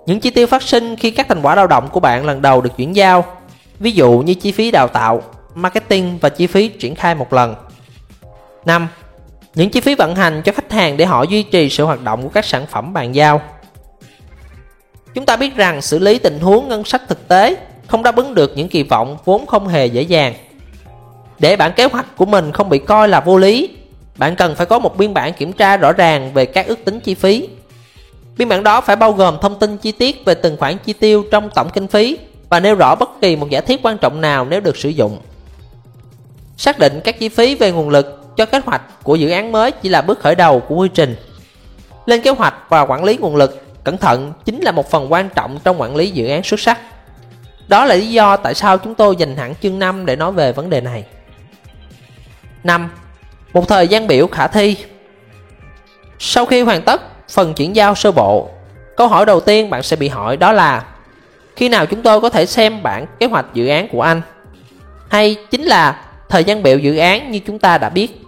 Những 0.07 0.21
chi 0.21 0.31
tiêu 0.31 0.47
phát 0.47 0.63
sinh 0.63 0.97
khi 0.97 1.11
các 1.11 1.29
thành 1.29 1.43
quả 1.43 1.55
lao 1.55 1.67
động 1.67 1.89
của 1.93 2.01
bạn 2.01 2.27
lần 2.27 2.43
đầu 2.43 2.61
được 2.61 2.71
chuyển 2.77 2.97
giao. 2.97 3.25
Ví 3.79 3.91
dụ 3.91 4.19
như 4.19 4.35
chi 4.35 4.53
phí 4.53 4.71
đào 4.71 4.89
tạo, 4.89 5.23
marketing 5.55 6.19
và 6.19 6.29
chi 6.29 6.47
phí 6.47 6.69
triển 6.69 6.95
khai 6.95 7.15
một 7.15 7.33
lần. 7.33 7.55
5. 8.65 8.89
Những 9.55 9.71
chi 9.71 9.81
phí 9.81 9.95
vận 9.95 10.15
hành 10.17 10.43
cho 10.45 10.53
khách 10.53 10.73
hàng 10.73 10.97
để 10.97 11.05
họ 11.05 11.23
duy 11.23 11.43
trì 11.43 11.71
sự 11.71 11.85
hoạt 11.85 12.03
động 12.03 12.23
của 12.23 12.29
các 12.29 12.45
sản 12.45 12.67
phẩm 12.67 12.93
bàn 12.93 13.15
giao. 13.15 13.43
Chúng 15.15 15.27
ta 15.27 15.37
biết 15.37 15.57
rằng 15.57 15.83
xử 15.83 15.99
lý 15.99 16.19
tình 16.19 16.41
huống 16.41 16.69
ngân 16.69 16.85
sách 16.85 17.03
thực 17.09 17.29
tế 17.29 17.57
không 17.87 18.03
đáp 18.03 18.17
ứng 18.17 18.35
được 18.35 18.53
những 18.57 18.69
kỳ 18.69 18.83
vọng 18.83 19.17
vốn 19.25 19.47
không 19.47 19.69
hề 19.69 19.87
dễ 19.87 20.03
dàng. 20.03 20.35
Để 21.39 21.57
bản 21.57 21.73
kế 21.77 21.85
hoạch 21.85 22.17
của 22.17 22.27
mình 22.27 22.53
không 22.53 22.69
bị 22.69 22.79
coi 22.79 23.09
là 23.09 23.21
vô 23.21 23.39
lý, 23.39 23.69
bạn 24.17 24.37
cần 24.37 24.55
phải 24.55 24.67
có 24.67 24.79
một 24.79 24.97
biên 24.97 25.15
bản 25.15 25.33
kiểm 25.33 25.53
tra 25.53 25.77
rõ 25.77 25.93
ràng 25.93 26.33
về 26.35 26.47
các 26.47 26.67
ước 26.67 26.85
tính 26.85 27.01
chi 27.01 27.15
phí. 27.15 27.49
Biên 28.37 28.49
bản 28.49 28.63
đó 28.63 28.81
phải 28.81 28.97
bao 28.97 29.13
gồm 29.13 29.37
thông 29.43 29.59
tin 29.59 29.77
chi 29.77 29.93
tiết 29.93 30.25
về 30.25 30.35
từng 30.35 30.57
khoản 30.57 30.79
chi 30.79 30.93
tiêu 30.93 31.25
trong 31.31 31.51
tổng 31.51 31.71
kinh 31.71 31.89
phí 31.89 32.19
và 32.49 32.61
nêu 32.61 32.75
rõ 32.75 32.95
bất 32.95 33.21
kỳ 33.21 33.37
một 33.37 33.51
giả 33.51 33.61
thiết 33.61 33.81
quan 33.83 33.99
trọng 33.99 34.21
nào 34.21 34.47
nếu 34.51 34.61
được 34.61 34.77
sử 34.77 34.89
dụng. 34.89 35.19
Xác 36.57 36.79
định 36.79 37.01
các 37.05 37.19
chi 37.19 37.29
phí 37.29 37.55
về 37.55 37.73
nguồn 37.73 37.89
lực 37.89 38.37
cho 38.37 38.47
kế 38.47 38.61
hoạch 38.67 38.83
của 39.03 39.15
dự 39.15 39.31
án 39.31 39.53
mới 39.53 39.71
chỉ 39.71 39.89
là 39.89 40.03
bước 40.03 40.21
khởi 40.21 40.35
đầu 40.35 40.61
của 40.61 40.75
quy 40.75 40.89
trình. 40.95 41.17
Lên 42.07 42.23
kế 42.23 42.31
hoạch 42.31 42.55
và 42.69 42.81
quản 42.81 43.05
lý 43.05 43.17
nguồn 43.17 43.37
lực 43.37 43.65
cẩn 43.85 43.97
thận 43.97 44.33
chính 44.45 44.61
là 44.61 44.73
một 44.73 44.91
phần 44.91 45.13
quan 45.13 45.29
trọng 45.35 45.59
trong 45.65 45.81
quản 45.81 45.97
lý 45.97 46.11
dự 46.11 46.27
án 46.27 46.43
xuất 46.43 46.61
sắc. 46.61 46.79
Đó 47.69 47.85
là 47.85 47.95
lý 47.95 48.09
do 48.09 48.37
tại 48.37 48.55
sao 48.55 48.79
chúng 48.79 48.95
tôi 48.95 49.17
dành 49.17 49.37
hẳn 49.37 49.55
chương 49.63 49.79
5 49.79 50.07
để 50.07 50.17
nói 50.17 50.33
về 50.33 50.53
vấn 50.53 50.71
đề 50.71 50.81
này. 50.81 51.05
5. 52.65 52.91
Một 53.53 53.69
thời 53.69 53.89
gian 53.89 54.07
biểu 54.07 54.27
khả 54.27 54.47
thi 54.47 54.77
Sau 56.19 56.47
khi 56.47 56.61
hoàn 56.61 56.83
tất 56.83 57.03
phần 57.31 57.55
chuyển 57.55 57.77
giao 57.77 57.95
sơ 57.95 58.13
bộ, 58.13 58.49
câu 58.97 59.09
hỏi 59.09 59.27
đầu 59.27 59.41
tiên 59.41 59.71
bạn 59.71 59.83
sẽ 59.83 59.97
bị 59.97 60.09
hỏi 60.09 60.37
đó 60.37 60.53
là 60.53 60.85
Khi 61.57 61.69
nào 61.69 61.87
chúng 61.87 62.03
tôi 62.03 62.21
có 62.21 62.29
thể 62.29 62.47
xem 62.47 62.83
bản 62.83 63.07
kế 63.19 63.27
hoạch 63.27 63.47
dự 63.55 63.67
án 63.67 63.89
của 63.89 64.03
anh? 64.03 64.23
Hay 65.09 65.37
chính 65.51 65.63
là 65.63 66.05
thời 66.29 66.45
gian 66.45 66.63
biểu 66.63 66.79
dự 66.79 66.97
án 66.97 67.31
như 67.31 67.41
chúng 67.47 67.59
ta 67.59 67.79
đã 67.79 67.89
biết? 67.89 68.21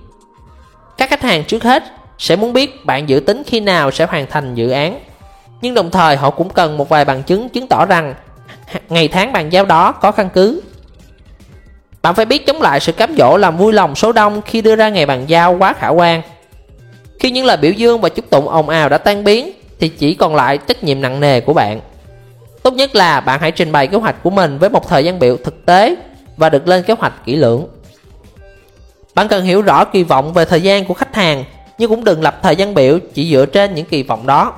Các 0.97 1.11
khách 1.11 1.23
hàng 1.23 1.45
trước 1.45 1.63
hết 1.63 1.85
sẽ 2.19 2.37
muốn 2.37 2.53
biết 2.53 2.87
bạn 2.87 3.09
dự 3.09 3.21
tính 3.21 3.43
khi 3.47 3.61
nào 3.61 3.91
sẽ 3.91 4.07
hoàn 4.07 4.27
thành 4.27 4.55
dự 4.55 4.71
án 4.71 5.01
Nhưng 5.61 5.75
đồng 5.75 5.91
thời 5.91 6.17
họ 6.17 6.31
cũng 6.31 6.51
cần 6.51 6.77
một 6.77 6.89
vài 6.89 7.05
bằng 7.05 7.23
chứng 7.23 7.49
chứng 7.49 7.67
tỏ 7.67 7.85
rằng 7.85 8.15
ngày 8.89 9.09
tháng 9.09 9.33
bàn 9.33 9.53
giao 9.53 9.65
đó, 9.65 9.93
có 9.93 10.13
căn 10.13 10.29
cứ 10.35 10.63
bạn 12.07 12.15
phải 12.15 12.25
biết 12.25 12.47
chống 12.47 12.63
lại 12.63 12.81
sự 12.81 12.93
cám 12.93 13.15
dỗ 13.19 13.37
làm 13.37 13.57
vui 13.57 13.73
lòng 13.73 13.95
số 13.95 14.13
đông 14.13 14.43
khi 14.43 14.63
đưa 14.63 14.77
ra 14.77 14.89
ngày 14.89 15.07
bàn 15.07 15.25
giao 15.29 15.57
quá 15.59 15.75
khả 15.79 15.89
quan. 15.89 16.23
Khi 17.19 17.31
những 17.31 17.45
lời 17.45 17.57
biểu 17.57 17.73
dương 17.73 18.01
và 18.01 18.09
chúc 18.09 18.31
tụng 18.31 18.49
ồn 18.49 18.69
ào 18.69 18.89
đã 18.89 18.99
tan 18.99 19.25
biến, 19.25 19.53
thì 19.81 19.89
chỉ 19.89 20.15
còn 20.15 20.35
lại 20.35 20.59
trách 20.59 20.85
nhiệm 20.85 21.01
nặng 21.01 21.21
nề 21.21 21.41
của 21.41 21.53
bạn. 21.53 21.81
Tốt 22.63 22.75
nhất 22.75 22.95
là 22.95 23.21
bạn 23.21 23.41
hãy 23.41 23.53
trình 23.53 23.73
bày 23.73 23.87
kế 23.87 23.97
hoạch 23.99 24.23
của 24.23 24.31
mình 24.31 24.59
với 24.59 24.71
một 24.71 24.89
thời 24.89 25.05
gian 25.05 25.19
biểu 25.19 25.37
thực 25.45 25.67
tế 25.67 25.97
và 26.37 26.49
được 26.49 26.69
lên 26.69 26.83
kế 26.83 26.95
hoạch 26.99 27.13
kỹ 27.25 27.37
lưỡng. 27.37 27.67
Bạn 29.15 29.29
cần 29.29 29.45
hiểu 29.45 29.63
rõ 29.63 29.85
kỳ 29.85 30.03
vọng 30.03 30.33
về 30.33 30.45
thời 30.45 30.63
gian 30.63 30.85
của 30.85 30.95
khách 30.95 31.15
hàng, 31.15 31.45
nhưng 31.79 31.91
cũng 31.91 32.05
đừng 32.05 32.23
lập 32.23 32.39
thời 32.43 32.57
gian 32.57 32.75
biểu 32.75 32.99
chỉ 33.15 33.33
dựa 33.33 33.47
trên 33.47 33.75
những 33.75 33.87
kỳ 33.87 34.03
vọng 34.03 34.27
đó. 34.27 34.53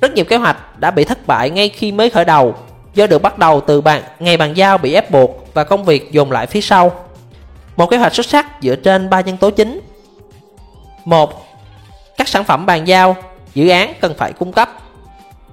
Rất 0.00 0.14
nhiều 0.14 0.24
kế 0.24 0.36
hoạch 0.36 0.80
đã 0.80 0.90
bị 0.90 1.04
thất 1.04 1.26
bại 1.26 1.50
ngay 1.50 1.68
khi 1.68 1.92
mới 1.92 2.10
khởi 2.10 2.24
đầu 2.24 2.54
do 2.94 3.06
được 3.06 3.22
bắt 3.22 3.38
đầu 3.38 3.60
từ 3.60 3.80
bàn, 3.80 4.02
ngày 4.18 4.36
bàn 4.36 4.56
giao 4.56 4.78
bị 4.78 4.94
ép 4.94 5.10
buộc 5.10 5.54
và 5.54 5.64
công 5.64 5.84
việc 5.84 6.12
dồn 6.12 6.32
lại 6.32 6.46
phía 6.46 6.60
sau. 6.60 7.04
Một 7.76 7.90
kế 7.90 7.96
hoạch 7.96 8.14
xuất 8.14 8.26
sắc 8.26 8.46
dựa 8.62 8.76
trên 8.76 9.10
ba 9.10 9.20
nhân 9.20 9.36
tố 9.36 9.50
chính. 9.50 9.80
1. 11.04 11.46
Các 12.16 12.28
sản 12.28 12.44
phẩm 12.44 12.66
bàn 12.66 12.88
giao, 12.88 13.16
dự 13.54 13.68
án 13.68 13.92
cần 14.00 14.14
phải 14.18 14.32
cung 14.32 14.52
cấp. 14.52 14.70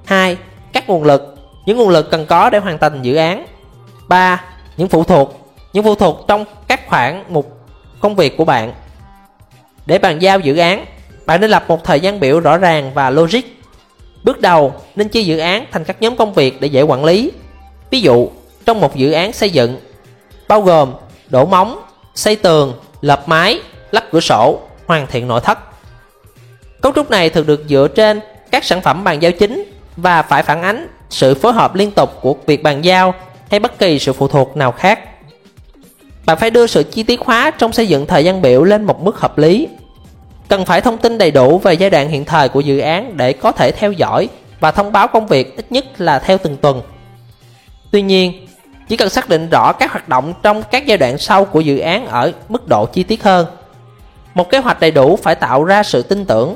2. 0.05 0.37
Các 0.73 0.89
nguồn 0.89 1.03
lực, 1.03 1.37
những 1.65 1.77
nguồn 1.77 1.89
lực 1.89 2.11
cần 2.11 2.25
có 2.25 2.49
để 2.49 2.59
hoàn 2.59 2.77
thành 2.77 3.01
dự 3.01 3.15
án. 3.15 3.45
3. 4.07 4.43
Những 4.77 4.89
phụ 4.89 5.03
thuộc, 5.03 5.53
những 5.73 5.83
phụ 5.83 5.95
thuộc 5.95 6.25
trong 6.27 6.45
các 6.67 6.87
khoản 6.87 7.23
mục 7.29 7.57
công 7.99 8.15
việc 8.15 8.37
của 8.37 8.45
bạn. 8.45 8.73
Để 9.85 9.97
bàn 9.97 10.21
giao 10.21 10.39
dự 10.39 10.57
án, 10.57 10.85
bạn 11.25 11.41
nên 11.41 11.49
lập 11.49 11.65
một 11.67 11.83
thời 11.83 11.99
gian 11.99 12.19
biểu 12.19 12.39
rõ 12.39 12.57
ràng 12.57 12.91
và 12.93 13.09
logic. 13.09 13.60
Bước 14.23 14.41
đầu 14.41 14.73
nên 14.95 15.09
chia 15.09 15.21
dự 15.21 15.37
án 15.37 15.65
thành 15.71 15.83
các 15.83 16.01
nhóm 16.01 16.15
công 16.15 16.33
việc 16.33 16.61
để 16.61 16.67
dễ 16.67 16.81
quản 16.81 17.05
lý. 17.05 17.31
Ví 17.89 18.01
dụ, 18.01 18.29
trong 18.65 18.81
một 18.81 18.95
dự 18.95 19.11
án 19.11 19.33
xây 19.33 19.49
dựng, 19.49 19.77
bao 20.47 20.61
gồm 20.61 20.93
đổ 21.29 21.45
móng, 21.45 21.81
xây 22.15 22.35
tường, 22.35 22.73
lợp 23.01 23.27
mái, 23.27 23.59
lắp 23.91 24.03
cửa 24.11 24.19
sổ, 24.19 24.59
hoàn 24.85 25.07
thiện 25.07 25.27
nội 25.27 25.41
thất. 25.41 25.59
Cấu 26.81 26.91
trúc 26.95 27.11
này 27.11 27.29
thường 27.29 27.45
được 27.45 27.63
dựa 27.69 27.87
trên 27.95 28.19
các 28.51 28.63
sản 28.63 28.81
phẩm 28.81 29.03
bàn 29.03 29.21
giao 29.21 29.31
chính 29.31 29.71
và 29.97 30.21
phải 30.21 30.43
phản 30.43 30.61
ánh 30.63 30.87
sự 31.09 31.35
phối 31.35 31.53
hợp 31.53 31.75
liên 31.75 31.91
tục 31.91 32.09
của 32.21 32.35
việc 32.45 32.63
bàn 32.63 32.85
giao 32.85 33.13
hay 33.49 33.59
bất 33.59 33.79
kỳ 33.79 33.99
sự 33.99 34.13
phụ 34.13 34.27
thuộc 34.27 34.57
nào 34.57 34.71
khác. 34.71 34.99
Bạn 36.25 36.37
phải 36.37 36.49
đưa 36.49 36.67
sự 36.67 36.83
chi 36.83 37.03
tiết 37.03 37.19
hóa 37.19 37.51
trong 37.51 37.73
xây 37.73 37.87
dựng 37.87 38.05
thời 38.05 38.25
gian 38.25 38.41
biểu 38.41 38.63
lên 38.63 38.83
một 38.83 39.01
mức 39.01 39.19
hợp 39.19 39.37
lý. 39.37 39.67
Cần 40.51 40.65
phải 40.65 40.81
thông 40.81 40.97
tin 40.97 41.17
đầy 41.17 41.31
đủ 41.31 41.59
về 41.59 41.73
giai 41.73 41.89
đoạn 41.89 42.09
hiện 42.09 42.25
thời 42.25 42.49
của 42.49 42.59
dự 42.59 42.79
án 42.79 43.17
để 43.17 43.33
có 43.33 43.51
thể 43.51 43.71
theo 43.71 43.91
dõi 43.91 44.29
và 44.59 44.71
thông 44.71 44.91
báo 44.91 45.07
công 45.07 45.27
việc 45.27 45.57
ít 45.57 45.71
nhất 45.71 45.85
là 46.01 46.19
theo 46.19 46.37
từng 46.37 46.57
tuần. 46.57 46.81
Tuy 47.91 48.01
nhiên, 48.01 48.47
chỉ 48.87 48.97
cần 48.97 49.09
xác 49.09 49.29
định 49.29 49.49
rõ 49.49 49.73
các 49.73 49.91
hoạt 49.91 50.09
động 50.09 50.33
trong 50.43 50.63
các 50.71 50.85
giai 50.85 50.97
đoạn 50.97 51.17
sau 51.17 51.45
của 51.45 51.59
dự 51.59 51.79
án 51.79 52.07
ở 52.07 52.31
mức 52.49 52.67
độ 52.67 52.85
chi 52.85 53.03
tiết 53.03 53.23
hơn. 53.23 53.47
Một 54.33 54.49
kế 54.49 54.57
hoạch 54.57 54.79
đầy 54.79 54.91
đủ 54.91 55.19
phải 55.23 55.35
tạo 55.35 55.63
ra 55.63 55.83
sự 55.83 56.01
tin 56.01 56.25
tưởng, 56.25 56.55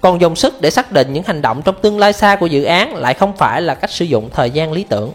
còn 0.00 0.20
dùng 0.20 0.36
sức 0.36 0.60
để 0.60 0.70
xác 0.70 0.92
định 0.92 1.12
những 1.12 1.24
hành 1.26 1.42
động 1.42 1.62
trong 1.62 1.74
tương 1.82 1.98
lai 1.98 2.12
xa 2.12 2.36
của 2.36 2.46
dự 2.46 2.64
án 2.64 2.94
lại 2.94 3.14
không 3.14 3.36
phải 3.36 3.62
là 3.62 3.74
cách 3.74 3.90
sử 3.90 4.04
dụng 4.04 4.30
thời 4.32 4.50
gian 4.50 4.72
lý 4.72 4.84
tưởng. 4.84 5.12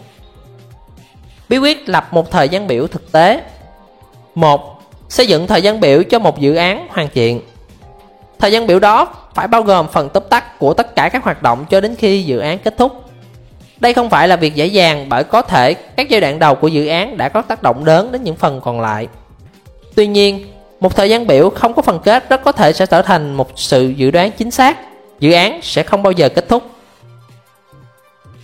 Bí 1.48 1.58
quyết 1.58 1.88
lập 1.88 2.08
một 2.10 2.30
thời 2.30 2.48
gian 2.48 2.66
biểu 2.66 2.86
thực 2.86 3.12
tế 3.12 3.42
1. 4.34 4.82
Xây 5.08 5.26
dựng 5.26 5.46
thời 5.46 5.62
gian 5.62 5.80
biểu 5.80 6.02
cho 6.02 6.18
một 6.18 6.40
dự 6.40 6.54
án 6.54 6.86
hoàn 6.90 7.08
thiện 7.14 7.40
Thời 8.38 8.52
gian 8.52 8.66
biểu 8.66 8.78
đó 8.78 9.14
phải 9.34 9.48
bao 9.48 9.62
gồm 9.62 9.88
phần 9.88 10.08
tóm 10.08 10.22
tắt 10.30 10.58
của 10.58 10.74
tất 10.74 10.96
cả 10.96 11.08
các 11.08 11.24
hoạt 11.24 11.42
động 11.42 11.64
cho 11.70 11.80
đến 11.80 11.94
khi 11.98 12.22
dự 12.22 12.38
án 12.38 12.58
kết 12.58 12.74
thúc 12.78 13.08
đây 13.80 13.94
không 13.94 14.10
phải 14.10 14.28
là 14.28 14.36
việc 14.36 14.54
dễ 14.54 14.66
dàng 14.66 15.08
bởi 15.08 15.24
có 15.24 15.42
thể 15.42 15.74
các 15.74 16.08
giai 16.08 16.20
đoạn 16.20 16.38
đầu 16.38 16.54
của 16.54 16.68
dự 16.68 16.86
án 16.86 17.16
đã 17.16 17.28
có 17.28 17.42
tác 17.42 17.62
động 17.62 17.84
lớn 17.84 18.12
đến 18.12 18.24
những 18.24 18.36
phần 18.36 18.60
còn 18.64 18.80
lại. 18.80 19.08
Tuy 19.94 20.06
nhiên, 20.06 20.46
một 20.80 20.96
thời 20.96 21.10
gian 21.10 21.26
biểu 21.26 21.50
không 21.50 21.74
có 21.74 21.82
phần 21.82 22.00
kết 22.04 22.28
rất 22.28 22.42
có 22.44 22.52
thể 22.52 22.72
sẽ 22.72 22.86
trở 22.86 23.02
thành 23.02 23.34
một 23.34 23.50
sự 23.56 23.88
dự 23.88 24.10
đoán 24.10 24.30
chính 24.30 24.50
xác. 24.50 24.78
Dự 25.20 25.32
án 25.32 25.60
sẽ 25.62 25.82
không 25.82 26.02
bao 26.02 26.12
giờ 26.12 26.28
kết 26.28 26.48
thúc. 26.48 26.62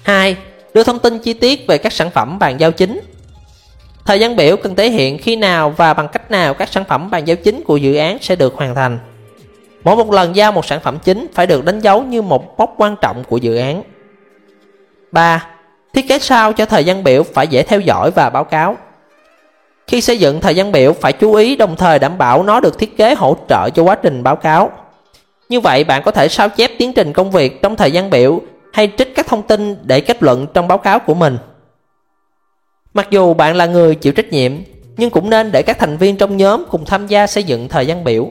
2. 0.02 0.36
Đưa 0.74 0.82
thông 0.82 0.98
tin 0.98 1.18
chi 1.18 1.32
tiết 1.32 1.66
về 1.66 1.78
các 1.78 1.92
sản 1.92 2.10
phẩm 2.10 2.38
bàn 2.38 2.60
giao 2.60 2.70
chính. 2.72 3.00
Thời 4.04 4.20
gian 4.20 4.36
biểu 4.36 4.56
cần 4.56 4.74
thể 4.74 4.90
hiện 4.90 5.18
khi 5.18 5.36
nào 5.36 5.70
và 5.70 5.94
bằng 5.94 6.08
cách 6.08 6.30
nào 6.30 6.54
các 6.54 6.68
sản 6.72 6.84
phẩm 6.84 7.10
bàn 7.10 7.24
giao 7.24 7.36
chính 7.36 7.62
của 7.64 7.76
dự 7.76 7.94
án 7.94 8.18
sẽ 8.20 8.36
được 8.36 8.54
hoàn 8.54 8.74
thành. 8.74 8.98
Mỗi 9.84 9.96
một 9.96 10.10
lần 10.12 10.36
giao 10.36 10.52
một 10.52 10.66
sản 10.66 10.80
phẩm 10.80 10.98
chính 11.04 11.26
phải 11.34 11.46
được 11.46 11.64
đánh 11.64 11.80
dấu 11.80 12.02
như 12.02 12.22
một 12.22 12.58
mốc 12.58 12.74
quan 12.76 12.96
trọng 13.02 13.24
của 13.24 13.36
dự 13.36 13.56
án. 13.56 13.82
3. 15.12 15.46
Thiết 15.94 16.08
kế 16.08 16.18
sao 16.18 16.52
cho 16.52 16.66
thời 16.66 16.84
gian 16.84 17.04
biểu 17.04 17.22
phải 17.22 17.48
dễ 17.48 17.62
theo 17.62 17.80
dõi 17.80 18.10
và 18.10 18.30
báo 18.30 18.44
cáo. 18.44 18.76
Khi 19.86 20.00
xây 20.00 20.18
dựng 20.18 20.40
thời 20.40 20.54
gian 20.54 20.72
biểu 20.72 20.92
phải 20.92 21.12
chú 21.12 21.34
ý 21.34 21.56
đồng 21.56 21.76
thời 21.76 21.98
đảm 21.98 22.18
bảo 22.18 22.42
nó 22.42 22.60
được 22.60 22.78
thiết 22.78 22.96
kế 22.96 23.14
hỗ 23.14 23.36
trợ 23.48 23.70
cho 23.70 23.82
quá 23.82 23.94
trình 23.94 24.22
báo 24.22 24.36
cáo. 24.36 24.70
Như 25.48 25.60
vậy 25.60 25.84
bạn 25.84 26.02
có 26.04 26.10
thể 26.10 26.28
sao 26.28 26.48
chép 26.48 26.70
tiến 26.78 26.92
trình 26.92 27.12
công 27.12 27.30
việc 27.30 27.62
trong 27.62 27.76
thời 27.76 27.92
gian 27.92 28.10
biểu 28.10 28.40
hay 28.72 28.92
trích 28.98 29.14
các 29.14 29.26
thông 29.26 29.42
tin 29.42 29.76
để 29.82 30.00
kết 30.00 30.22
luận 30.22 30.46
trong 30.54 30.68
báo 30.68 30.78
cáo 30.78 30.98
của 30.98 31.14
mình. 31.14 31.38
Mặc 32.94 33.06
dù 33.10 33.34
bạn 33.34 33.56
là 33.56 33.66
người 33.66 33.94
chịu 33.94 34.12
trách 34.12 34.32
nhiệm, 34.32 34.52
nhưng 34.96 35.10
cũng 35.10 35.30
nên 35.30 35.52
để 35.52 35.62
các 35.62 35.78
thành 35.78 35.96
viên 35.96 36.16
trong 36.16 36.36
nhóm 36.36 36.64
cùng 36.70 36.84
tham 36.84 37.06
gia 37.06 37.26
xây 37.26 37.44
dựng 37.44 37.68
thời 37.68 37.86
gian 37.86 38.04
biểu. 38.04 38.30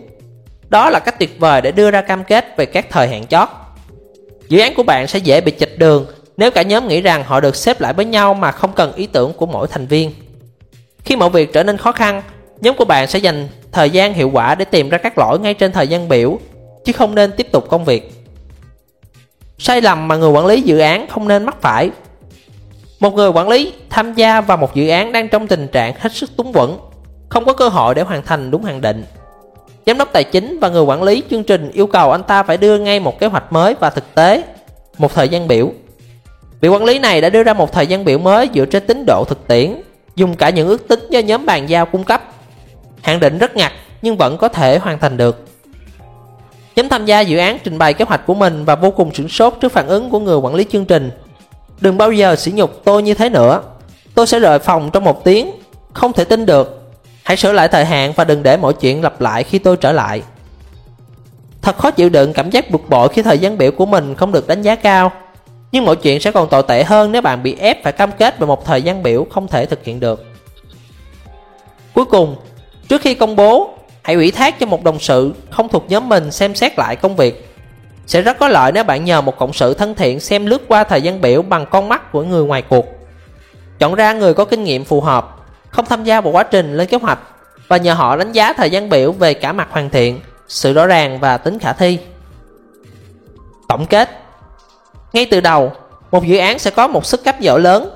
Đó 0.73 0.89
là 0.89 0.99
cách 0.99 1.19
tuyệt 1.19 1.39
vời 1.39 1.61
để 1.61 1.71
đưa 1.71 1.91
ra 1.91 2.01
cam 2.01 2.23
kết 2.23 2.57
về 2.57 2.65
các 2.65 2.85
thời 2.89 3.07
hạn 3.07 3.27
chót. 3.27 3.49
Dự 4.49 4.59
án 4.59 4.73
của 4.75 4.83
bạn 4.83 5.07
sẽ 5.07 5.19
dễ 5.19 5.41
bị 5.41 5.51
chệch 5.59 5.79
đường 5.79 6.05
nếu 6.37 6.51
cả 6.51 6.61
nhóm 6.61 6.87
nghĩ 6.87 7.01
rằng 7.01 7.23
họ 7.23 7.39
được 7.39 7.55
xếp 7.55 7.81
lại 7.81 7.93
với 7.93 8.05
nhau 8.05 8.33
mà 8.33 8.51
không 8.51 8.73
cần 8.73 8.93
ý 8.93 9.07
tưởng 9.07 9.33
của 9.33 9.45
mỗi 9.45 9.67
thành 9.67 9.87
viên. 9.87 10.11
Khi 11.05 11.15
mọi 11.15 11.29
việc 11.29 11.53
trở 11.53 11.63
nên 11.63 11.77
khó 11.77 11.91
khăn, 11.91 12.21
nhóm 12.61 12.75
của 12.75 12.85
bạn 12.85 13.07
sẽ 13.07 13.19
dành 13.19 13.47
thời 13.71 13.89
gian 13.89 14.13
hiệu 14.13 14.29
quả 14.33 14.55
để 14.55 14.65
tìm 14.65 14.89
ra 14.89 14.97
các 14.97 15.17
lỗi 15.17 15.39
ngay 15.39 15.53
trên 15.53 15.71
thời 15.71 15.87
gian 15.87 16.09
biểu, 16.09 16.39
chứ 16.85 16.93
không 16.93 17.15
nên 17.15 17.31
tiếp 17.31 17.51
tục 17.51 17.69
công 17.69 17.85
việc. 17.85 18.11
Sai 19.57 19.81
lầm 19.81 20.07
mà 20.07 20.15
người 20.15 20.29
quản 20.29 20.45
lý 20.45 20.61
dự 20.61 20.79
án 20.79 21.07
không 21.07 21.27
nên 21.27 21.43
mắc 21.43 21.61
phải. 21.61 21.89
Một 22.99 23.13
người 23.13 23.29
quản 23.29 23.49
lý 23.49 23.73
tham 23.89 24.13
gia 24.13 24.41
vào 24.41 24.57
một 24.57 24.75
dự 24.75 24.87
án 24.87 25.11
đang 25.11 25.29
trong 25.29 25.47
tình 25.47 25.67
trạng 25.67 25.93
hết 25.99 26.11
sức 26.11 26.37
túng 26.37 26.53
quẫn, 26.53 26.69
không 27.29 27.45
có 27.45 27.53
cơ 27.53 27.69
hội 27.69 27.95
để 27.95 28.01
hoàn 28.01 28.23
thành 28.25 28.51
đúng 28.51 28.63
hạn 28.63 28.81
định. 28.81 29.05
Giám 29.85 29.97
đốc 29.97 30.13
tài 30.13 30.23
chính 30.23 30.59
và 30.59 30.69
người 30.69 30.83
quản 30.83 31.03
lý 31.03 31.23
chương 31.29 31.43
trình 31.43 31.71
yêu 31.71 31.87
cầu 31.87 32.11
anh 32.11 32.23
ta 32.23 32.43
phải 32.43 32.57
đưa 32.57 32.77
ngay 32.77 32.99
một 32.99 33.19
kế 33.19 33.27
hoạch 33.27 33.53
mới 33.53 33.75
và 33.79 33.89
thực 33.89 34.15
tế, 34.15 34.43
một 34.97 35.13
thời 35.13 35.29
gian 35.29 35.47
biểu. 35.47 35.71
Vị 36.61 36.69
quản 36.69 36.83
lý 36.83 36.99
này 36.99 37.21
đã 37.21 37.29
đưa 37.29 37.43
ra 37.43 37.53
một 37.53 37.71
thời 37.71 37.87
gian 37.87 38.05
biểu 38.05 38.17
mới 38.17 38.49
dựa 38.53 38.65
trên 38.65 38.85
tín 38.87 39.05
độ 39.05 39.25
thực 39.27 39.47
tiễn, 39.47 39.81
dùng 40.15 40.35
cả 40.35 40.49
những 40.49 40.67
ước 40.67 40.87
tính 40.87 40.99
do 41.09 41.19
nhóm 41.19 41.45
bàn 41.45 41.69
giao 41.69 41.85
cung 41.85 42.03
cấp. 42.03 42.23
Hạn 43.01 43.19
định 43.19 43.37
rất 43.37 43.55
ngặt 43.55 43.71
nhưng 44.01 44.17
vẫn 44.17 44.37
có 44.37 44.47
thể 44.47 44.77
hoàn 44.77 44.99
thành 44.99 45.17
được. 45.17 45.45
Nhóm 46.75 46.89
tham 46.89 47.05
gia 47.05 47.19
dự 47.19 47.37
án 47.37 47.57
trình 47.63 47.77
bày 47.77 47.93
kế 47.93 48.05
hoạch 48.05 48.25
của 48.25 48.33
mình 48.33 48.65
và 48.65 48.75
vô 48.75 48.91
cùng 48.91 49.13
sửng 49.13 49.29
sốt 49.29 49.53
trước 49.61 49.71
phản 49.71 49.87
ứng 49.87 50.09
của 50.09 50.19
người 50.19 50.37
quản 50.37 50.55
lý 50.55 50.65
chương 50.71 50.85
trình. 50.85 51.11
Đừng 51.81 51.97
bao 51.97 52.11
giờ 52.11 52.35
sỉ 52.35 52.51
nhục 52.51 52.83
tôi 52.83 53.03
như 53.03 53.13
thế 53.13 53.29
nữa. 53.29 53.61
Tôi 54.15 54.27
sẽ 54.27 54.39
rời 54.39 54.59
phòng 54.59 54.89
trong 54.93 55.03
một 55.03 55.23
tiếng. 55.23 55.51
Không 55.93 56.13
thể 56.13 56.23
tin 56.23 56.45
được. 56.45 56.82
Hãy 57.23 57.37
sửa 57.37 57.51
lại 57.51 57.67
thời 57.67 57.85
hạn 57.85 58.13
và 58.15 58.23
đừng 58.23 58.43
để 58.43 58.57
mọi 58.57 58.73
chuyện 58.73 59.03
lặp 59.03 59.21
lại 59.21 59.43
khi 59.43 59.59
tôi 59.59 59.77
trở 59.77 59.91
lại. 59.91 60.21
Thật 61.61 61.77
khó 61.77 61.91
chịu 61.91 62.09
đựng 62.09 62.33
cảm 62.33 62.49
giác 62.49 62.71
bực 62.71 62.89
bội 62.89 63.09
khi 63.09 63.21
thời 63.21 63.37
gian 63.37 63.57
biểu 63.57 63.71
của 63.71 63.85
mình 63.85 64.15
không 64.15 64.31
được 64.31 64.47
đánh 64.47 64.61
giá 64.61 64.75
cao 64.75 65.11
nhưng 65.73 65.85
mọi 65.85 65.95
chuyện 65.95 66.19
sẽ 66.19 66.31
còn 66.31 66.49
tồi 66.49 66.63
tệ 66.67 66.83
hơn 66.83 67.11
nếu 67.11 67.21
bạn 67.21 67.43
bị 67.43 67.55
ép 67.59 67.83
phải 67.83 67.93
cam 67.93 68.11
kết 68.11 68.39
về 68.39 68.47
một 68.47 68.65
thời 68.65 68.81
gian 68.81 69.03
biểu 69.03 69.27
không 69.29 69.47
thể 69.47 69.65
thực 69.65 69.83
hiện 69.83 69.99
được. 69.99 70.25
Cuối 71.93 72.05
cùng, 72.05 72.35
trước 72.87 73.01
khi 73.01 73.13
công 73.15 73.35
bố, 73.35 73.73
hãy 74.01 74.15
ủy 74.15 74.31
thác 74.31 74.59
cho 74.59 74.65
một 74.65 74.83
đồng 74.83 74.99
sự 74.99 75.33
không 75.49 75.69
thuộc 75.69 75.85
nhóm 75.89 76.09
mình 76.09 76.31
xem 76.31 76.55
xét 76.55 76.79
lại 76.79 76.95
công 76.95 77.15
việc. 77.15 77.49
Sẽ 78.07 78.21
rất 78.21 78.37
có 78.39 78.47
lợi 78.47 78.71
nếu 78.71 78.83
bạn 78.83 79.05
nhờ 79.05 79.21
một 79.21 79.37
cộng 79.37 79.53
sự 79.53 79.73
thân 79.73 79.95
thiện 79.95 80.19
xem 80.19 80.45
lướt 80.45 80.61
qua 80.67 80.83
thời 80.83 81.01
gian 81.01 81.21
biểu 81.21 81.41
bằng 81.41 81.65
con 81.65 81.89
mắt 81.89 82.11
của 82.11 82.23
người 82.23 82.43
ngoài 82.43 82.61
cuộc. 82.61 82.85
Chọn 83.79 83.95
ra 83.95 84.13
người 84.13 84.33
có 84.33 84.45
kinh 84.45 84.63
nghiệm 84.63 84.83
phù 84.83 85.01
hợp, 85.01 85.32
không 85.73 85.85
tham 85.85 86.03
gia 86.03 86.21
vào 86.21 86.33
quá 86.33 86.43
trình 86.43 86.77
lên 86.77 86.87
kế 86.87 86.97
hoạch 86.97 87.19
và 87.67 87.77
nhờ 87.77 87.93
họ 87.93 88.15
đánh 88.15 88.31
giá 88.31 88.53
thời 88.53 88.69
gian 88.69 88.89
biểu 88.89 89.11
về 89.11 89.33
cả 89.33 89.53
mặt 89.53 89.67
hoàn 89.71 89.89
thiện, 89.89 90.19
sự 90.47 90.73
rõ 90.73 90.87
ràng 90.87 91.19
và 91.19 91.37
tính 91.37 91.59
khả 91.59 91.73
thi. 91.73 91.99
Tổng 93.67 93.85
kết 93.85 94.09
ngay 95.13 95.25
từ 95.25 95.41
đầu, 95.41 95.71
một 96.11 96.25
dự 96.25 96.37
án 96.37 96.59
sẽ 96.59 96.71
có 96.71 96.87
một 96.87 97.05
sức 97.05 97.25
hấp 97.25 97.39
dở 97.39 97.57
lớn, 97.57 97.89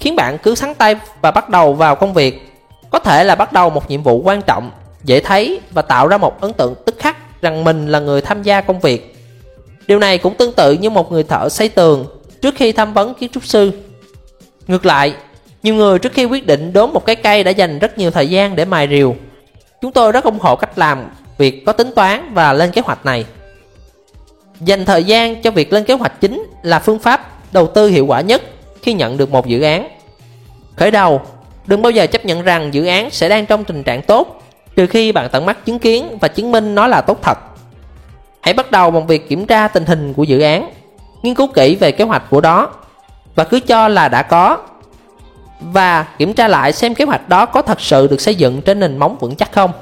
khiến 0.00 0.16
bạn 0.16 0.38
cứ 0.38 0.54
sắn 0.54 0.74
tay 0.74 0.96
và 1.20 1.30
bắt 1.30 1.48
đầu 1.48 1.74
vào 1.74 1.96
công 1.96 2.14
việc. 2.14 2.52
Có 2.90 2.98
thể 2.98 3.24
là 3.24 3.34
bắt 3.34 3.52
đầu 3.52 3.70
một 3.70 3.90
nhiệm 3.90 4.02
vụ 4.02 4.22
quan 4.24 4.42
trọng, 4.42 4.70
dễ 5.04 5.20
thấy 5.20 5.60
và 5.70 5.82
tạo 5.82 6.08
ra 6.08 6.18
một 6.18 6.40
ấn 6.40 6.52
tượng 6.52 6.74
tức 6.86 6.94
khắc 6.98 7.42
rằng 7.42 7.64
mình 7.64 7.86
là 7.86 8.00
người 8.00 8.20
tham 8.20 8.42
gia 8.42 8.60
công 8.60 8.80
việc. 8.80 9.16
Điều 9.86 9.98
này 9.98 10.18
cũng 10.18 10.34
tương 10.34 10.52
tự 10.52 10.72
như 10.72 10.90
một 10.90 11.12
người 11.12 11.22
thợ 11.22 11.48
xây 11.48 11.68
tường 11.68 12.06
trước 12.42 12.54
khi 12.56 12.72
tham 12.72 12.92
vấn 12.92 13.14
kiến 13.14 13.30
trúc 13.32 13.44
sư. 13.44 13.72
Ngược 14.66 14.86
lại, 14.86 15.14
nhiều 15.62 15.74
người 15.74 15.98
trước 15.98 16.12
khi 16.12 16.24
quyết 16.24 16.46
định 16.46 16.72
đốn 16.72 16.90
một 16.90 17.06
cái 17.06 17.16
cây 17.16 17.44
đã 17.44 17.50
dành 17.50 17.78
rất 17.78 17.98
nhiều 17.98 18.10
thời 18.10 18.28
gian 18.28 18.56
để 18.56 18.64
mài 18.64 18.88
rìu. 18.88 19.16
Chúng 19.80 19.92
tôi 19.92 20.12
rất 20.12 20.24
ủng 20.24 20.38
hộ 20.40 20.56
cách 20.56 20.78
làm 20.78 21.10
việc 21.38 21.66
có 21.66 21.72
tính 21.72 21.90
toán 21.96 22.34
và 22.34 22.52
lên 22.52 22.70
kế 22.70 22.82
hoạch 22.84 23.06
này. 23.06 23.24
Dành 24.60 24.84
thời 24.84 25.04
gian 25.04 25.42
cho 25.42 25.50
việc 25.50 25.72
lên 25.72 25.84
kế 25.84 25.94
hoạch 25.94 26.20
chính 26.20 26.46
là 26.62 26.78
phương 26.78 26.98
pháp 26.98 27.52
đầu 27.52 27.66
tư 27.66 27.88
hiệu 27.88 28.06
quả 28.06 28.20
nhất 28.20 28.42
khi 28.82 28.92
nhận 28.92 29.16
được 29.16 29.30
một 29.30 29.46
dự 29.46 29.62
án. 29.62 29.88
Khởi 30.76 30.90
đầu, 30.90 31.22
đừng 31.66 31.82
bao 31.82 31.90
giờ 31.90 32.06
chấp 32.06 32.24
nhận 32.24 32.42
rằng 32.42 32.74
dự 32.74 32.86
án 32.86 33.10
sẽ 33.10 33.28
đang 33.28 33.46
trong 33.46 33.64
tình 33.64 33.82
trạng 33.82 34.02
tốt 34.02 34.42
trừ 34.76 34.86
khi 34.86 35.12
bạn 35.12 35.28
tận 35.32 35.46
mắt 35.46 35.66
chứng 35.66 35.78
kiến 35.78 36.18
và 36.20 36.28
chứng 36.28 36.52
minh 36.52 36.74
nó 36.74 36.86
là 36.86 37.00
tốt 37.00 37.18
thật. 37.22 37.38
Hãy 38.40 38.54
bắt 38.54 38.70
đầu 38.70 38.90
bằng 38.90 39.06
việc 39.06 39.28
kiểm 39.28 39.46
tra 39.46 39.68
tình 39.68 39.84
hình 39.84 40.12
của 40.12 40.24
dự 40.24 40.40
án, 40.40 40.70
nghiên 41.22 41.34
cứu 41.34 41.46
kỹ 41.46 41.74
về 41.74 41.92
kế 41.92 42.04
hoạch 42.04 42.30
của 42.30 42.40
đó 42.40 42.70
và 43.34 43.44
cứ 43.44 43.60
cho 43.60 43.88
là 43.88 44.08
đã 44.08 44.22
có 44.22 44.58
và 45.60 46.06
kiểm 46.18 46.34
tra 46.34 46.48
lại 46.48 46.72
xem 46.72 46.94
kế 46.94 47.04
hoạch 47.04 47.28
đó 47.28 47.46
có 47.46 47.62
thật 47.62 47.80
sự 47.80 48.06
được 48.06 48.20
xây 48.20 48.34
dựng 48.34 48.62
trên 48.62 48.80
nền 48.80 48.98
móng 48.98 49.16
vững 49.20 49.36
chắc 49.36 49.52
không. 49.52 49.72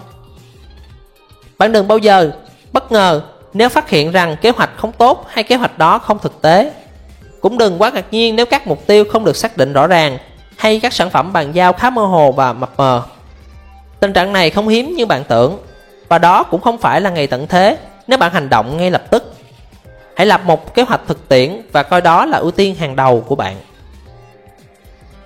Bạn 1.59 1.73
đừng 1.73 1.89
bao 1.89 1.99
giờ 1.99 2.31
bất 2.73 2.93
ngờ 2.93 3.23
nếu 3.55 3.69
phát 3.69 3.91
hiện 3.91 4.13
rằng 4.13 4.37
kế 4.43 4.51
hoạch 4.51 4.71
không 4.77 4.93
tốt 4.93 5.27
hay 5.29 5.45
kế 5.45 5.57
hoạch 5.57 5.79
đó 5.79 5.99
không 5.99 6.19
thực 6.19 6.43
tế. 6.43 6.73
Cũng 7.41 7.59
đừng 7.59 7.83
quá 7.83 7.91
ngạc 7.91 8.05
nhiên 8.11 8.37
nếu 8.37 8.47
các 8.47 8.67
mục 8.67 8.87
tiêu 8.87 9.05
không 9.13 9.25
được 9.25 9.37
xác 9.37 9.57
định 9.57 9.73
rõ 9.73 9.87
ràng 9.87 10.19
hay 10.57 10.81
các 10.81 10.93
sản 10.93 11.11
phẩm 11.11 11.33
bàn 11.33 11.53
giao 11.53 11.73
khá 11.73 11.91
mơ 11.91 12.03
hồ 12.03 12.33
và 12.33 12.53
mập 12.53 12.71
mờ. 12.77 13.03
Tình 14.01 14.13
trạng 14.13 14.33
này 14.33 14.51
không 14.51 14.69
hiếm 14.69 14.97
như 14.97 15.07
bạn 15.07 15.25
tưởng, 15.25 15.59
và 16.09 16.19
đó 16.19 16.43
cũng 16.43 16.61
không 16.61 16.79
phải 16.79 17.01
là 17.01 17.11
ngày 17.11 17.27
tận 17.27 17.47
thế 17.47 17.79
nếu 18.07 18.19
bạn 18.19 18.33
hành 18.33 18.49
động 18.49 18.77
ngay 18.77 18.91
lập 18.91 19.03
tức. 19.11 19.35
Hãy 20.17 20.27
lập 20.27 20.41
một 20.45 20.75
kế 20.75 20.83
hoạch 20.83 21.01
thực 21.07 21.29
tiễn 21.29 21.63
và 21.73 21.83
coi 21.83 22.01
đó 22.01 22.27
là 22.27 22.39
ưu 22.39 22.51
tiên 22.51 22.75
hàng 22.75 22.97
đầu 22.97 23.21
của 23.21 23.35
bạn. 23.35 23.57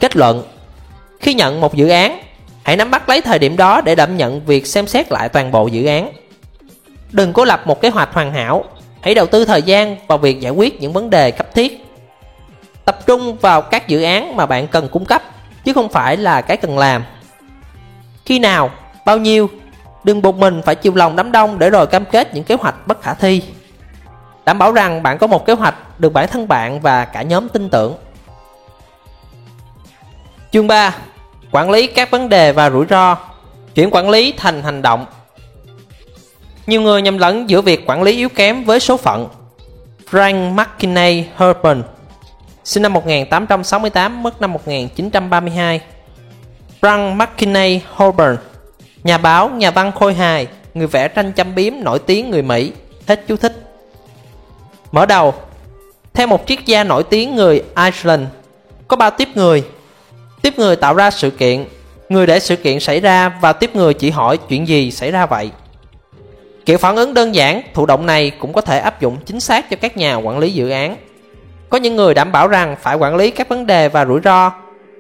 Kết 0.03 0.17
luận 0.17 0.43
Khi 1.21 1.35
nhận 1.35 1.61
một 1.61 1.75
dự 1.75 1.89
án, 1.89 2.21
Hãy 2.65 2.77
nắm 2.77 2.91
bắt 2.91 3.09
lấy 3.09 3.21
thời 3.21 3.39
điểm 3.39 3.57
đó 3.57 3.81
để 3.81 3.95
đảm 3.95 4.17
nhận 4.17 4.47
việc 4.47 4.67
xem 4.67 4.87
xét 4.87 5.13
lại 5.13 5.29
toàn 5.29 5.51
bộ 5.51 5.67
dự 5.67 5.85
án. 5.85 6.13
Đừng 7.13 7.33
cố 7.33 7.45
lập 7.45 7.67
một 7.67 7.81
kế 7.81 7.89
hoạch 7.89 8.15
hoàn 8.15 8.33
hảo, 8.33 8.65
hãy 9.01 9.15
đầu 9.15 9.27
tư 9.27 9.45
thời 9.45 9.63
gian 9.63 9.97
vào 10.07 10.19
việc 10.19 10.41
giải 10.41 10.53
quyết 10.53 10.81
những 10.81 10.93
vấn 10.93 11.11
đề 11.11 11.31
cấp 11.31 11.55
thiết. 11.55 11.87
Tập 12.85 12.99
trung 13.07 13.37
vào 13.37 13.63
các 13.63 13.89
dự 13.89 14.03
án 14.03 14.37
mà 14.37 14.47
bạn 14.47 14.67
cần 14.67 14.89
cung 14.89 15.05
cấp, 15.05 15.23
chứ 15.65 15.73
không 15.73 15.89
phải 15.89 16.17
là 16.17 16.41
cái 16.41 16.57
cần 16.57 16.79
làm. 16.79 17.05
Khi 18.25 18.39
nào, 18.39 18.71
bao 19.07 19.19
nhiêu, 19.19 19.51
đừng 20.05 20.23
buộc 20.23 20.37
mình 20.37 20.63
phải 20.63 20.75
chịu 20.75 20.95
lòng 20.95 21.17
đám 21.17 21.33
đông 21.33 21.59
để 21.59 21.71
rồi 21.71 21.87
cam 21.87 22.05
kết 22.05 22.35
những 22.35 22.45
kế 22.45 22.55
hoạch 22.55 22.87
bất 22.87 23.03
khả 23.03 23.15
thi. 23.15 23.43
Đảm 24.45 24.59
bảo 24.59 24.73
rằng 24.73 25.03
bạn 25.03 25.19
có 25.19 25.27
một 25.27 25.47
kế 25.47 25.53
hoạch 25.53 26.01
được 26.01 26.13
bản 26.13 26.29
thân 26.29 26.49
bạn 26.49 26.81
và 26.81 27.05
cả 27.05 27.23
nhóm 27.23 27.49
tin 27.49 27.69
tưởng. 27.71 27.95
Chương 30.53 30.67
3 30.67 30.97
Quản 31.51 31.71
lý 31.71 31.87
các 31.87 32.11
vấn 32.11 32.29
đề 32.29 32.53
và 32.53 32.71
rủi 32.71 32.87
ro 32.91 33.17
Chuyển 33.75 33.89
quản 33.93 34.11
lý 34.11 34.33
thành 34.37 34.63
hành 34.63 34.83
động. 34.83 35.07
Nhiều 36.67 36.83
người 36.83 37.03
nhầm 37.03 37.19
lẫn 37.19 37.51
giữa 37.51 37.61
việc 37.61 37.87
quản 37.87 38.03
lý 38.03 38.17
yếu 38.17 38.29
kém 38.29 38.65
với 38.65 38.81
số 38.81 38.97
phận. 38.97 39.29
Frank 40.11 40.55
McKinney 40.55 41.25
Herpen 41.37 41.83
Sinh 42.65 42.83
năm 42.83 42.93
1868, 42.93 44.23
mất 44.23 44.41
năm 44.41 44.53
1932 44.53 45.81
Frank 46.81 47.17
McKinney 47.17 47.81
Herpen 47.97 48.37
Nhà 49.05 49.19
báo, 49.19 49.49
nhà 49.49 49.71
văn 49.71 49.93
khôi 49.93 50.15
hài 50.15 50.47
Người 50.75 50.87
vẽ 50.87 51.09
tranh 51.09 51.33
châm 51.37 51.55
biếm 51.55 51.73
nổi 51.81 51.99
tiếng 51.99 52.31
người 52.31 52.43
Mỹ 52.43 52.73
Hết 53.07 53.25
chú 53.29 53.37
thích. 53.37 53.75
Mở 54.93 55.07
đầu 55.07 55.35
Theo 56.13 56.27
một 56.27 56.47
triết 56.47 56.59
gia 56.67 56.85
nổi 56.85 57.03
tiếng 57.05 57.37
người 57.37 57.63
Iceland 57.77 58.23
Có 58.89 58.97
ba 58.97 59.11
tiếp 59.11 59.29
người. 59.35 59.65
Tiếp 60.43 60.59
người 60.59 60.77
tạo 60.77 60.95
ra 60.95 61.11
sự 61.11 61.31
kiện 61.31 61.65
Người 62.09 62.27
để 62.27 62.39
sự 62.39 62.57
kiện 62.57 62.81
xảy 62.81 63.01
ra 63.01 63.33
và 63.41 63.53
tiếp 63.53 63.77
người 63.77 63.95
chỉ 63.95 64.11
hỏi 64.11 64.39
chuyện 64.49 64.69
gì 64.69 64.91
xảy 64.91 65.11
ra 65.11 65.27
vậy 65.27 65.51
Kiểu 66.67 66.79
phản 66.79 66.97
ứng 66.97 67.15
đơn 67.15 67.35
giản, 67.35 67.63
thụ 67.75 67.87
động 67.87 68.07
này 68.07 68.31
cũng 68.31 68.53
có 68.53 68.61
thể 68.61 68.79
áp 68.79 69.01
dụng 69.01 69.17
chính 69.27 69.41
xác 69.41 69.71
cho 69.71 69.77
các 69.81 69.97
nhà 69.97 70.17
quản 70.17 70.39
lý 70.39 70.51
dự 70.51 70.71
án 70.71 70.97
Có 71.69 71.79
những 71.79 71.97
người 71.97 72.15
đảm 72.15 72.33
bảo 72.33 72.49
rằng 72.49 72.77
phải 72.81 72.97
quản 72.97 73.17
lý 73.17 73.31
các 73.31 73.49
vấn 73.49 73.67
đề 73.67 73.89
và 73.89 74.05
rủi 74.05 74.21
ro 74.25 74.53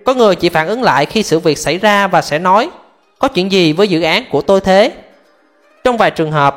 Có 0.05 0.15
người 0.15 0.37
chỉ 0.37 0.49
phản 0.49 0.69
ứng 0.69 0.83
lại 0.83 1.07
khi 1.07 1.23
sự 1.23 1.39
việc 1.39 1.59
xảy 1.59 1.79
ra 1.79 2.07
và 2.07 2.23
sẽ 2.23 2.39
nói 2.39 2.71
Có 3.19 3.29
chuyện 3.29 3.53
gì 3.53 3.73
với 3.73 3.89
dự 3.89 4.03
án 4.03 4.25
của 4.31 4.41
tôi 4.41 4.61
thế? 4.61 4.93
Trong 5.85 5.97
vài 5.97 6.11
trường 6.11 6.33
hợp, 6.33 6.57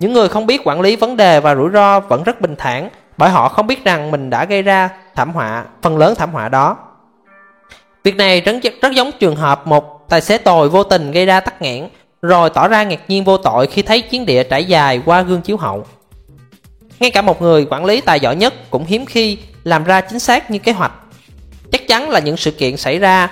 những 0.00 0.12
người 0.12 0.28
không 0.28 0.46
biết 0.46 0.60
quản 0.64 0.80
lý 0.80 0.96
vấn 0.96 1.16
đề 1.16 1.40
và 1.40 1.54
rủi 1.54 1.70
ro 1.70 2.00
vẫn 2.00 2.22
rất 2.22 2.40
bình 2.40 2.56
thản 2.58 2.88
bởi 3.16 3.30
họ 3.30 3.48
không 3.48 3.66
biết 3.66 3.84
rằng 3.84 4.10
mình 4.10 4.30
đã 4.30 4.44
gây 4.44 4.62
ra 4.62 4.88
thảm 5.14 5.32
họa, 5.32 5.64
phần 5.82 5.98
lớn 5.98 6.14
thảm 6.14 6.30
họa 6.32 6.48
đó. 6.48 6.76
Việc 8.04 8.16
này 8.16 8.40
rất, 8.40 8.54
rất 8.82 8.92
giống 8.92 9.10
trường 9.20 9.36
hợp 9.36 9.66
một 9.66 10.08
tài 10.08 10.20
xế 10.20 10.38
tồi 10.38 10.68
vô 10.68 10.84
tình 10.84 11.12
gây 11.12 11.26
ra 11.26 11.40
tắc 11.40 11.62
nghẽn 11.62 11.88
rồi 12.22 12.50
tỏ 12.50 12.68
ra 12.68 12.82
ngạc 12.82 13.00
nhiên 13.08 13.24
vô 13.24 13.36
tội 13.36 13.66
khi 13.66 13.82
thấy 13.82 14.00
chiến 14.00 14.26
địa 14.26 14.42
trải 14.42 14.64
dài 14.64 15.00
qua 15.04 15.22
gương 15.22 15.40
chiếu 15.40 15.56
hậu. 15.56 15.86
Ngay 17.00 17.10
cả 17.10 17.22
một 17.22 17.42
người 17.42 17.66
quản 17.70 17.84
lý 17.84 18.00
tài 18.00 18.20
giỏi 18.20 18.36
nhất 18.36 18.70
cũng 18.70 18.84
hiếm 18.86 19.06
khi 19.06 19.38
làm 19.64 19.84
ra 19.84 20.00
chính 20.00 20.18
xác 20.18 20.50
như 20.50 20.58
kế 20.58 20.72
hoạch. 20.72 20.92
Chắc 21.72 21.88
chắn 21.88 22.10
là 22.10 22.20
những 22.20 22.36
sự 22.36 22.50
kiện 22.50 22.76
xảy 22.76 22.98
ra 22.98 23.30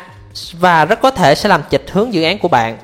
và 0.53 0.85
rất 0.85 1.01
có 1.01 1.11
thể 1.11 1.35
sẽ 1.35 1.49
làm 1.49 1.63
chệch 1.71 1.91
hướng 1.91 2.15
dự 2.15 2.23
án 2.23 2.39
của 2.39 2.49
bạn, 2.49 2.79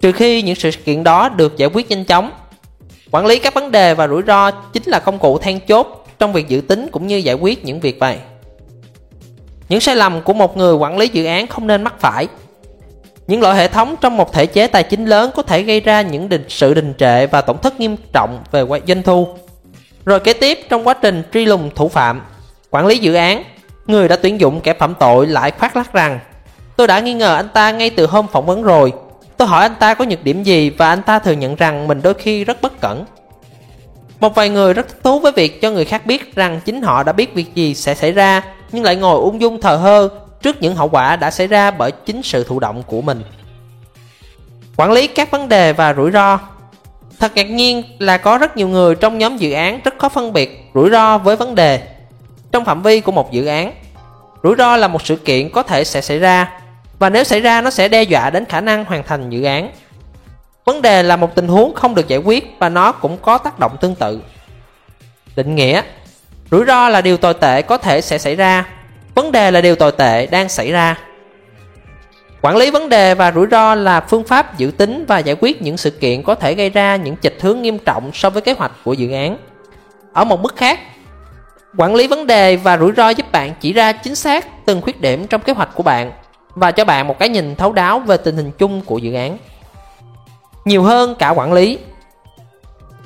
trừ 0.00 0.12
khi 0.12 0.42
những 0.42 0.54
sự 0.54 0.70
kiện 0.84 1.04
đó 1.04 1.28
được 1.28 1.56
giải 1.56 1.68
quyết 1.72 1.90
nhanh 1.90 2.04
chóng. 2.04 2.30
Quản 3.10 3.26
lý 3.26 3.38
các 3.38 3.54
vấn 3.54 3.70
đề 3.70 3.94
và 3.94 4.08
rủi 4.08 4.22
ro 4.26 4.50
chính 4.50 4.82
là 4.86 4.98
công 4.98 5.18
cụ 5.18 5.38
then 5.38 5.60
chốt 5.60 6.06
trong 6.18 6.32
việc 6.32 6.48
dự 6.48 6.60
tính 6.60 6.88
cũng 6.92 7.06
như 7.06 7.16
giải 7.16 7.34
quyết 7.34 7.64
những 7.64 7.80
việc 7.80 7.98
này. 7.98 8.18
Những 9.70 9.80
sai 9.80 9.96
lầm 9.96 10.22
của 10.22 10.32
một 10.32 10.56
người 10.56 10.74
quản 10.74 10.98
lý 10.98 11.08
dự 11.08 11.24
án 11.24 11.46
không 11.46 11.66
nên 11.66 11.82
mắc 11.84 11.94
phải. 12.00 12.28
Những 13.26 13.40
loại 13.40 13.56
hệ 13.56 13.68
thống 13.68 13.96
trong 14.00 14.16
một 14.16 14.32
thể 14.32 14.46
chế 14.46 14.66
tài 14.66 14.82
chính 14.82 15.06
lớn 15.06 15.30
có 15.36 15.42
thể 15.42 15.62
gây 15.62 15.80
ra 15.80 16.02
những 16.02 16.28
định, 16.28 16.44
sự 16.48 16.74
đình 16.74 16.94
trệ 16.98 17.26
và 17.26 17.40
tổn 17.40 17.58
thất 17.58 17.80
nghiêm 17.80 17.96
trọng 18.12 18.42
về 18.50 18.64
doanh 18.88 19.02
thu. 19.02 19.28
Rồi 20.04 20.20
kế 20.20 20.32
tiếp 20.32 20.58
trong 20.68 20.86
quá 20.86 20.94
trình 20.94 21.22
truy 21.32 21.44
lùng 21.44 21.70
thủ 21.74 21.88
phạm, 21.88 22.22
quản 22.70 22.86
lý 22.86 22.98
dự 22.98 23.14
án, 23.14 23.44
người 23.86 24.08
đã 24.08 24.16
tuyển 24.16 24.40
dụng 24.40 24.60
kẻ 24.60 24.72
phạm 24.72 24.94
tội 24.94 25.26
lại 25.26 25.50
khoác 25.50 25.76
lác 25.76 25.92
rằng 25.92 26.20
Tôi 26.76 26.86
đã 26.86 27.00
nghi 27.00 27.14
ngờ 27.14 27.36
anh 27.36 27.48
ta 27.48 27.70
ngay 27.70 27.90
từ 27.90 28.06
hôm 28.06 28.26
phỏng 28.32 28.46
vấn 28.46 28.62
rồi. 28.62 28.92
Tôi 29.36 29.48
hỏi 29.48 29.62
anh 29.62 29.74
ta 29.80 29.94
có 29.94 30.04
nhược 30.04 30.24
điểm 30.24 30.42
gì 30.42 30.70
và 30.70 30.88
anh 30.88 31.02
ta 31.02 31.18
thừa 31.18 31.32
nhận 31.32 31.56
rằng 31.56 31.88
mình 31.88 32.00
đôi 32.02 32.14
khi 32.14 32.44
rất 32.44 32.62
bất 32.62 32.80
cẩn. 32.80 33.04
Một 34.20 34.34
vài 34.34 34.48
người 34.48 34.74
rất 34.74 34.88
thích 34.88 34.98
thú 35.02 35.20
với 35.20 35.32
việc 35.32 35.62
cho 35.62 35.70
người 35.70 35.84
khác 35.84 36.06
biết 36.06 36.34
rằng 36.34 36.60
chính 36.64 36.82
họ 36.82 37.02
đã 37.02 37.12
biết 37.12 37.34
việc 37.34 37.54
gì 37.54 37.74
sẽ 37.74 37.94
xảy 37.94 38.12
ra 38.12 38.42
nhưng 38.72 38.84
lại 38.84 38.96
ngồi 38.96 39.20
ung 39.20 39.40
dung 39.40 39.60
thờ 39.60 39.76
hơ 39.76 40.08
trước 40.42 40.62
những 40.62 40.76
hậu 40.76 40.88
quả 40.88 41.16
đã 41.16 41.30
xảy 41.30 41.46
ra 41.46 41.70
bởi 41.70 41.92
chính 41.92 42.22
sự 42.22 42.44
thụ 42.44 42.60
động 42.60 42.82
của 42.86 43.02
mình. 43.02 43.22
Quản 44.76 44.92
lý 44.92 45.06
các 45.06 45.30
vấn 45.30 45.48
đề 45.48 45.72
và 45.72 45.94
rủi 45.94 46.10
ro 46.10 46.38
Thật 47.20 47.32
ngạc 47.34 47.50
nhiên 47.50 47.82
là 47.98 48.16
có 48.16 48.38
rất 48.38 48.56
nhiều 48.56 48.68
người 48.68 48.94
trong 48.94 49.18
nhóm 49.18 49.36
dự 49.36 49.52
án 49.52 49.80
rất 49.84 49.98
khó 49.98 50.08
phân 50.08 50.32
biệt 50.32 50.70
rủi 50.74 50.90
ro 50.90 51.18
với 51.18 51.36
vấn 51.36 51.54
đề. 51.54 51.82
Trong 52.52 52.64
phạm 52.64 52.82
vi 52.82 53.00
của 53.00 53.12
một 53.12 53.32
dự 53.32 53.46
án, 53.46 53.72
rủi 54.42 54.54
ro 54.58 54.76
là 54.76 54.88
một 54.88 55.06
sự 55.06 55.16
kiện 55.16 55.50
có 55.50 55.62
thể 55.62 55.84
sẽ 55.84 56.00
xảy 56.00 56.18
ra 56.18 56.60
và 56.98 57.10
nếu 57.10 57.24
xảy 57.24 57.40
ra 57.40 57.60
nó 57.60 57.70
sẽ 57.70 57.88
đe 57.88 58.02
dọa 58.02 58.30
đến 58.30 58.44
khả 58.44 58.60
năng 58.60 58.84
hoàn 58.84 59.02
thành 59.02 59.30
dự 59.30 59.42
án. 59.42 59.70
Vấn 60.64 60.82
đề 60.82 61.02
là 61.02 61.16
một 61.16 61.34
tình 61.34 61.48
huống 61.48 61.74
không 61.74 61.94
được 61.94 62.08
giải 62.08 62.18
quyết 62.18 62.54
và 62.58 62.68
nó 62.68 62.92
cũng 62.92 63.18
có 63.22 63.38
tác 63.38 63.58
động 63.58 63.76
tương 63.80 63.94
tự. 63.94 64.20
Định 65.36 65.54
nghĩa 65.54 65.82
Rủi 66.50 66.64
ro 66.66 66.88
là 66.88 67.00
điều 67.00 67.16
tồi 67.16 67.34
tệ 67.34 67.62
có 67.62 67.76
thể 67.76 68.00
sẽ 68.00 68.18
xảy 68.18 68.36
ra. 68.36 68.66
Vấn 69.14 69.32
đề 69.32 69.50
là 69.50 69.60
điều 69.60 69.76
tồi 69.76 69.92
tệ 69.92 70.26
đang 70.26 70.48
xảy 70.48 70.72
ra. 70.72 70.98
Quản 72.42 72.56
lý 72.56 72.70
vấn 72.70 72.88
đề 72.88 73.14
và 73.14 73.32
rủi 73.32 73.46
ro 73.50 73.74
là 73.74 74.00
phương 74.00 74.24
pháp 74.24 74.58
dự 74.58 74.70
tính 74.70 75.04
và 75.08 75.18
giải 75.18 75.36
quyết 75.40 75.62
những 75.62 75.76
sự 75.76 75.90
kiện 75.90 76.22
có 76.22 76.34
thể 76.34 76.54
gây 76.54 76.70
ra 76.70 76.96
những 76.96 77.16
chệch 77.16 77.42
hướng 77.42 77.62
nghiêm 77.62 77.78
trọng 77.78 78.10
so 78.14 78.30
với 78.30 78.42
kế 78.42 78.52
hoạch 78.52 78.72
của 78.84 78.92
dự 78.92 79.12
án. 79.12 79.36
Ở 80.12 80.24
một 80.24 80.40
mức 80.40 80.56
khác, 80.56 80.80
quản 81.76 81.94
lý 81.94 82.06
vấn 82.06 82.26
đề 82.26 82.56
và 82.56 82.78
rủi 82.78 82.92
ro 82.96 83.08
giúp 83.08 83.32
bạn 83.32 83.54
chỉ 83.60 83.72
ra 83.72 83.92
chính 83.92 84.14
xác 84.14 84.66
từng 84.66 84.80
khuyết 84.80 85.00
điểm 85.00 85.26
trong 85.26 85.40
kế 85.40 85.52
hoạch 85.52 85.74
của 85.74 85.82
bạn 85.82 86.12
và 86.54 86.70
cho 86.70 86.84
bạn 86.84 87.06
một 87.06 87.18
cái 87.18 87.28
nhìn 87.28 87.56
thấu 87.56 87.72
đáo 87.72 87.98
về 87.98 88.16
tình 88.16 88.36
hình 88.36 88.50
chung 88.58 88.80
của 88.80 88.98
dự 88.98 89.14
án. 89.14 89.38
Nhiều 90.64 90.82
hơn 90.82 91.14
cả 91.18 91.30
quản 91.30 91.52
lý. 91.52 91.78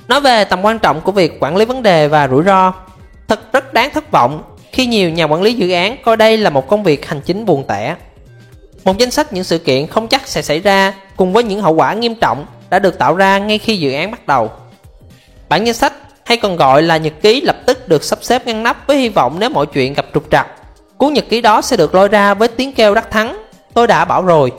Nói 0.09 0.20
về 0.20 0.45
tầm 0.45 0.64
quan 0.64 0.78
trọng 0.78 1.01
của 1.01 1.12
việc 1.12 1.36
quản 1.40 1.57
lý 1.57 1.64
vấn 1.64 1.82
đề 1.82 2.09
và 2.09 2.28
rủi 2.28 2.45
ro, 2.45 2.72
Thật 3.29 3.53
rất 3.53 3.72
đáng 3.72 3.91
thất 3.95 4.11
vọng 4.11 4.43
khi 4.72 4.87
nhiều 4.87 5.11
nhà 5.11 5.25
quản 5.25 5.43
lý 5.43 5.55
dự 5.55 5.70
án 5.70 5.97
coi 6.05 6.16
đây 6.16 6.37
là 6.37 6.51
một 6.51 6.68
công 6.68 6.83
việc 6.83 7.07
hành 7.07 7.20
chính 7.20 7.45
buồn 7.45 7.64
tẻ. 7.68 7.97
Một 8.85 8.99
danh 8.99 9.11
sách 9.11 9.33
những 9.33 9.45
sự 9.45 9.59
kiện 9.59 9.87
không 9.87 10.09
chắc 10.09 10.29
sẽ 10.29 10.43
xảy 10.43 10.61
ra 10.61 10.95
cùng 11.16 11.33
với 11.33 11.45
những 11.45 11.61
hậu 11.61 11.75
quả 11.75 11.95
nghiêm 11.95 12.14
trọng 12.14 12.47
đã 12.70 12.79
được 12.79 12.99
tạo 12.99 13.14
ra 13.14 13.39
ngay 13.39 13.59
khi 13.59 13.77
dự 13.77 13.93
án 13.93 14.11
bắt 14.11 14.27
đầu. 14.27 14.51
Bản 15.49 15.64
danh 15.64 15.75
sách 15.75 15.93
hay 16.25 16.37
còn 16.37 16.57
gọi 16.57 16.83
là 16.83 16.97
nhật 16.97 17.12
ký 17.22 17.41
lập 17.41 17.57
tức 17.66 17.89
được 17.89 18.05
sắp 18.05 18.18
xếp 18.22 18.47
ngăn 18.47 18.62
nắp 18.62 18.87
với 18.87 18.97
hy 18.97 19.09
vọng 19.09 19.37
nếu 19.39 19.51
mọi 19.51 19.66
chuyện 19.66 19.95
gặp 19.95 20.07
trục 20.14 20.31
trặc. 20.31 20.47
Cuốn 20.97 21.12
nhật 21.12 21.25
ký 21.29 21.41
đó 21.41 21.62
sẽ 21.62 21.77
được 21.77 21.95
lôi 21.95 22.09
ra 22.09 22.35
với 22.35 22.49
tiếng 22.49 22.72
kêu 22.72 22.95
đắc 22.95 23.11
thắng. 23.11 23.43
Tôi 23.75 23.87
đã 23.87 24.05
bảo 24.05 24.22
rồi. 24.22 24.53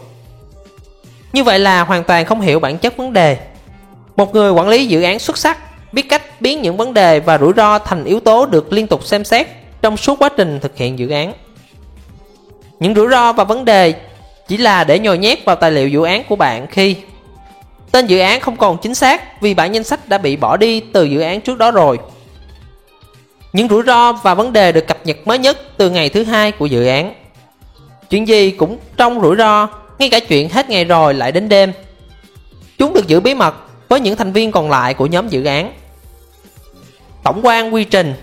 Như 1.33 1.43
vậy 1.43 1.59
là 1.59 1.81
hoàn 1.83 2.03
toàn 2.03 2.25
không 2.25 2.41
hiểu 2.41 2.59
bản 2.59 2.77
chất 2.77 2.97
vấn 2.97 3.13
đề. 3.13 3.37
Một 4.15 4.33
người 4.33 4.51
quản 4.51 4.69
lý 4.69 4.85
dự 4.85 5.01
án 5.01 5.19
xuất 5.19 5.37
sắc 5.37 5.57
biến 6.39 6.61
những 6.61 6.77
vấn 6.77 6.93
đề 6.93 7.19
và 7.19 7.37
rủi 7.37 7.53
ro 7.57 7.79
thành 7.79 8.03
yếu 8.03 8.19
tố 8.19 8.45
được 8.45 8.73
liên 8.73 8.87
tục 8.87 9.05
xem 9.05 9.23
xét 9.23 9.47
trong 9.81 9.97
suốt 9.97 10.19
quá 10.19 10.29
trình 10.37 10.59
thực 10.59 10.77
hiện 10.77 10.99
dự 10.99 11.09
án. 11.09 11.33
Những 12.79 12.95
rủi 12.95 13.07
ro 13.09 13.33
và 13.33 13.43
vấn 13.43 13.65
đề 13.65 13.93
chỉ 14.47 14.57
là 14.57 14.83
để 14.83 14.99
nhồi 14.99 15.17
nhét 15.17 15.45
vào 15.45 15.55
tài 15.55 15.71
liệu 15.71 15.87
dự 15.87 16.03
án 16.03 16.23
của 16.29 16.35
bạn 16.35 16.67
khi 16.67 16.95
tên 17.91 18.07
dự 18.07 18.19
án 18.19 18.39
không 18.39 18.57
còn 18.57 18.77
chính 18.77 18.95
xác 18.95 19.41
vì 19.41 19.53
bản 19.53 19.73
danh 19.73 19.83
sách 19.83 20.09
đã 20.09 20.17
bị 20.17 20.35
bỏ 20.35 20.57
đi 20.57 20.79
từ 20.79 21.03
dự 21.03 21.19
án 21.19 21.41
trước 21.41 21.57
đó 21.57 21.71
rồi. 21.71 21.99
Những 23.53 23.67
rủi 23.67 23.83
ro 23.83 24.13
và 24.13 24.33
vấn 24.33 24.53
đề 24.53 24.71
được 24.71 24.87
cập 24.87 24.97
nhật 25.05 25.17
mới 25.25 25.39
nhất 25.39 25.57
từ 25.77 25.89
ngày 25.89 26.09
thứ 26.09 26.23
hai 26.23 26.51
của 26.51 26.65
dự 26.65 26.87
án. 26.87 27.13
Chuyện 28.09 28.27
gì 28.27 28.51
cũng 28.51 28.77
trong 28.97 29.21
rủi 29.21 29.35
ro, 29.35 29.67
ngay 29.99 30.09
cả 30.09 30.19
chuyện 30.19 30.49
hết 30.49 30.69
ngày 30.69 30.85
rồi 30.85 31.13
lại 31.13 31.31
đến 31.31 31.49
đêm. 31.49 31.71
Chúng 32.77 32.93
được 32.93 33.07
giữ 33.07 33.19
bí 33.19 33.33
mật 33.33 33.55
với 33.89 33.99
những 33.99 34.15
thành 34.15 34.31
viên 34.31 34.51
còn 34.51 34.69
lại 34.69 34.93
của 34.93 35.05
nhóm 35.05 35.27
dự 35.27 35.45
án. 35.45 35.73
Tổng 37.25 37.39
quan 37.43 37.73
quy 37.73 37.83
trình 37.83 38.13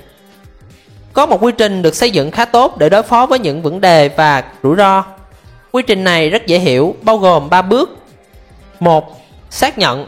Có 1.13 1.27
một 1.27 1.43
quy 1.43 1.53
trình 1.59 1.83
được 1.83 1.95
xây 1.95 2.11
dựng 2.11 2.31
khá 2.31 2.45
tốt 2.45 2.79
để 2.79 2.89
đối 2.89 3.03
phó 3.03 3.27
với 3.27 3.39
những 3.39 3.63
vấn 3.63 3.81
đề 3.81 4.09
và 4.09 4.45
rủi 4.63 4.77
ro. 4.77 5.05
Quy 5.73 5.83
trình 5.83 6.05
này 6.05 6.31
rất 6.31 6.47
dễ 6.47 6.59
hiểu, 6.59 6.97
bao 7.03 7.19
gồm 7.19 7.51
3 7.51 7.63
bước. 7.63 7.99
một 8.81 9.21
Xác 9.51 9.79
nhận 9.79 10.07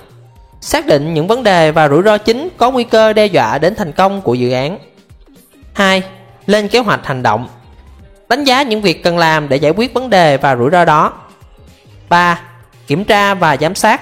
Xác 0.60 0.86
định 0.86 1.14
những 1.14 1.26
vấn 1.26 1.42
đề 1.42 1.72
và 1.72 1.88
rủi 1.88 2.02
ro 2.02 2.18
chính 2.18 2.48
có 2.56 2.70
nguy 2.70 2.84
cơ 2.84 3.12
đe 3.12 3.26
dọa 3.26 3.58
đến 3.58 3.74
thành 3.74 3.92
công 3.92 4.20
của 4.20 4.34
dự 4.34 4.52
án. 4.52 4.78
2. 5.72 6.02
Lên 6.46 6.68
kế 6.68 6.78
hoạch 6.78 7.06
hành 7.06 7.22
động 7.22 7.48
Đánh 8.28 8.44
giá 8.44 8.62
những 8.62 8.82
việc 8.82 9.02
cần 9.02 9.18
làm 9.18 9.48
để 9.48 9.56
giải 9.56 9.72
quyết 9.76 9.94
vấn 9.94 10.10
đề 10.10 10.36
và 10.36 10.56
rủi 10.56 10.70
ro 10.70 10.84
đó. 10.84 11.12
3. 12.08 12.40
Kiểm 12.86 13.04
tra 13.04 13.34
và 13.34 13.56
giám 13.56 13.74
sát 13.74 14.00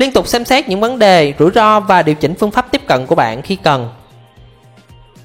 Liên 0.00 0.12
tục 0.12 0.28
xem 0.28 0.44
xét 0.44 0.68
những 0.68 0.80
vấn 0.80 0.98
đề, 0.98 1.34
rủi 1.38 1.50
ro 1.54 1.80
và 1.80 2.02
điều 2.02 2.14
chỉnh 2.14 2.34
phương 2.34 2.50
pháp 2.50 2.70
tiếp 2.70 2.82
cận 2.86 3.06
của 3.06 3.14
bạn 3.14 3.42
khi 3.42 3.56
cần. 3.56 3.88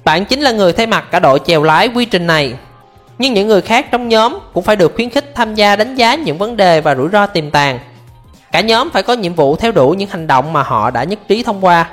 Bạn 0.04 0.24
chính 0.24 0.40
là 0.40 0.52
người 0.52 0.72
thay 0.72 0.86
mặt 0.86 1.04
cả 1.10 1.20
đội 1.20 1.40
chèo 1.46 1.62
lái 1.62 1.88
quy 1.88 2.04
trình 2.04 2.26
này. 2.26 2.54
nhưng 3.18 3.34
những 3.34 3.48
người 3.48 3.60
khác 3.60 3.86
trong 3.90 4.08
nhóm 4.08 4.38
cũng 4.52 4.64
phải 4.64 4.76
được 4.76 4.92
khuyến 4.94 5.10
khích 5.10 5.34
tham 5.34 5.54
gia 5.54 5.76
đánh 5.76 5.94
giá 5.94 6.14
những 6.14 6.38
vấn 6.38 6.56
đề 6.56 6.80
và 6.80 6.94
rủi 6.94 7.08
ro 7.08 7.26
tiềm 7.26 7.50
tàng. 7.50 7.78
Cả 8.52 8.60
nhóm 8.60 8.90
phải 8.90 9.02
có 9.02 9.12
nhiệm 9.12 9.34
vụ 9.34 9.56
theo 9.56 9.72
đuổi 9.72 9.96
những 9.96 10.08
hành 10.08 10.26
động 10.26 10.52
mà 10.52 10.62
họ 10.62 10.90
đã 10.90 11.04
nhất 11.04 11.18
trí 11.28 11.42
thông 11.42 11.64
qua. 11.64 11.90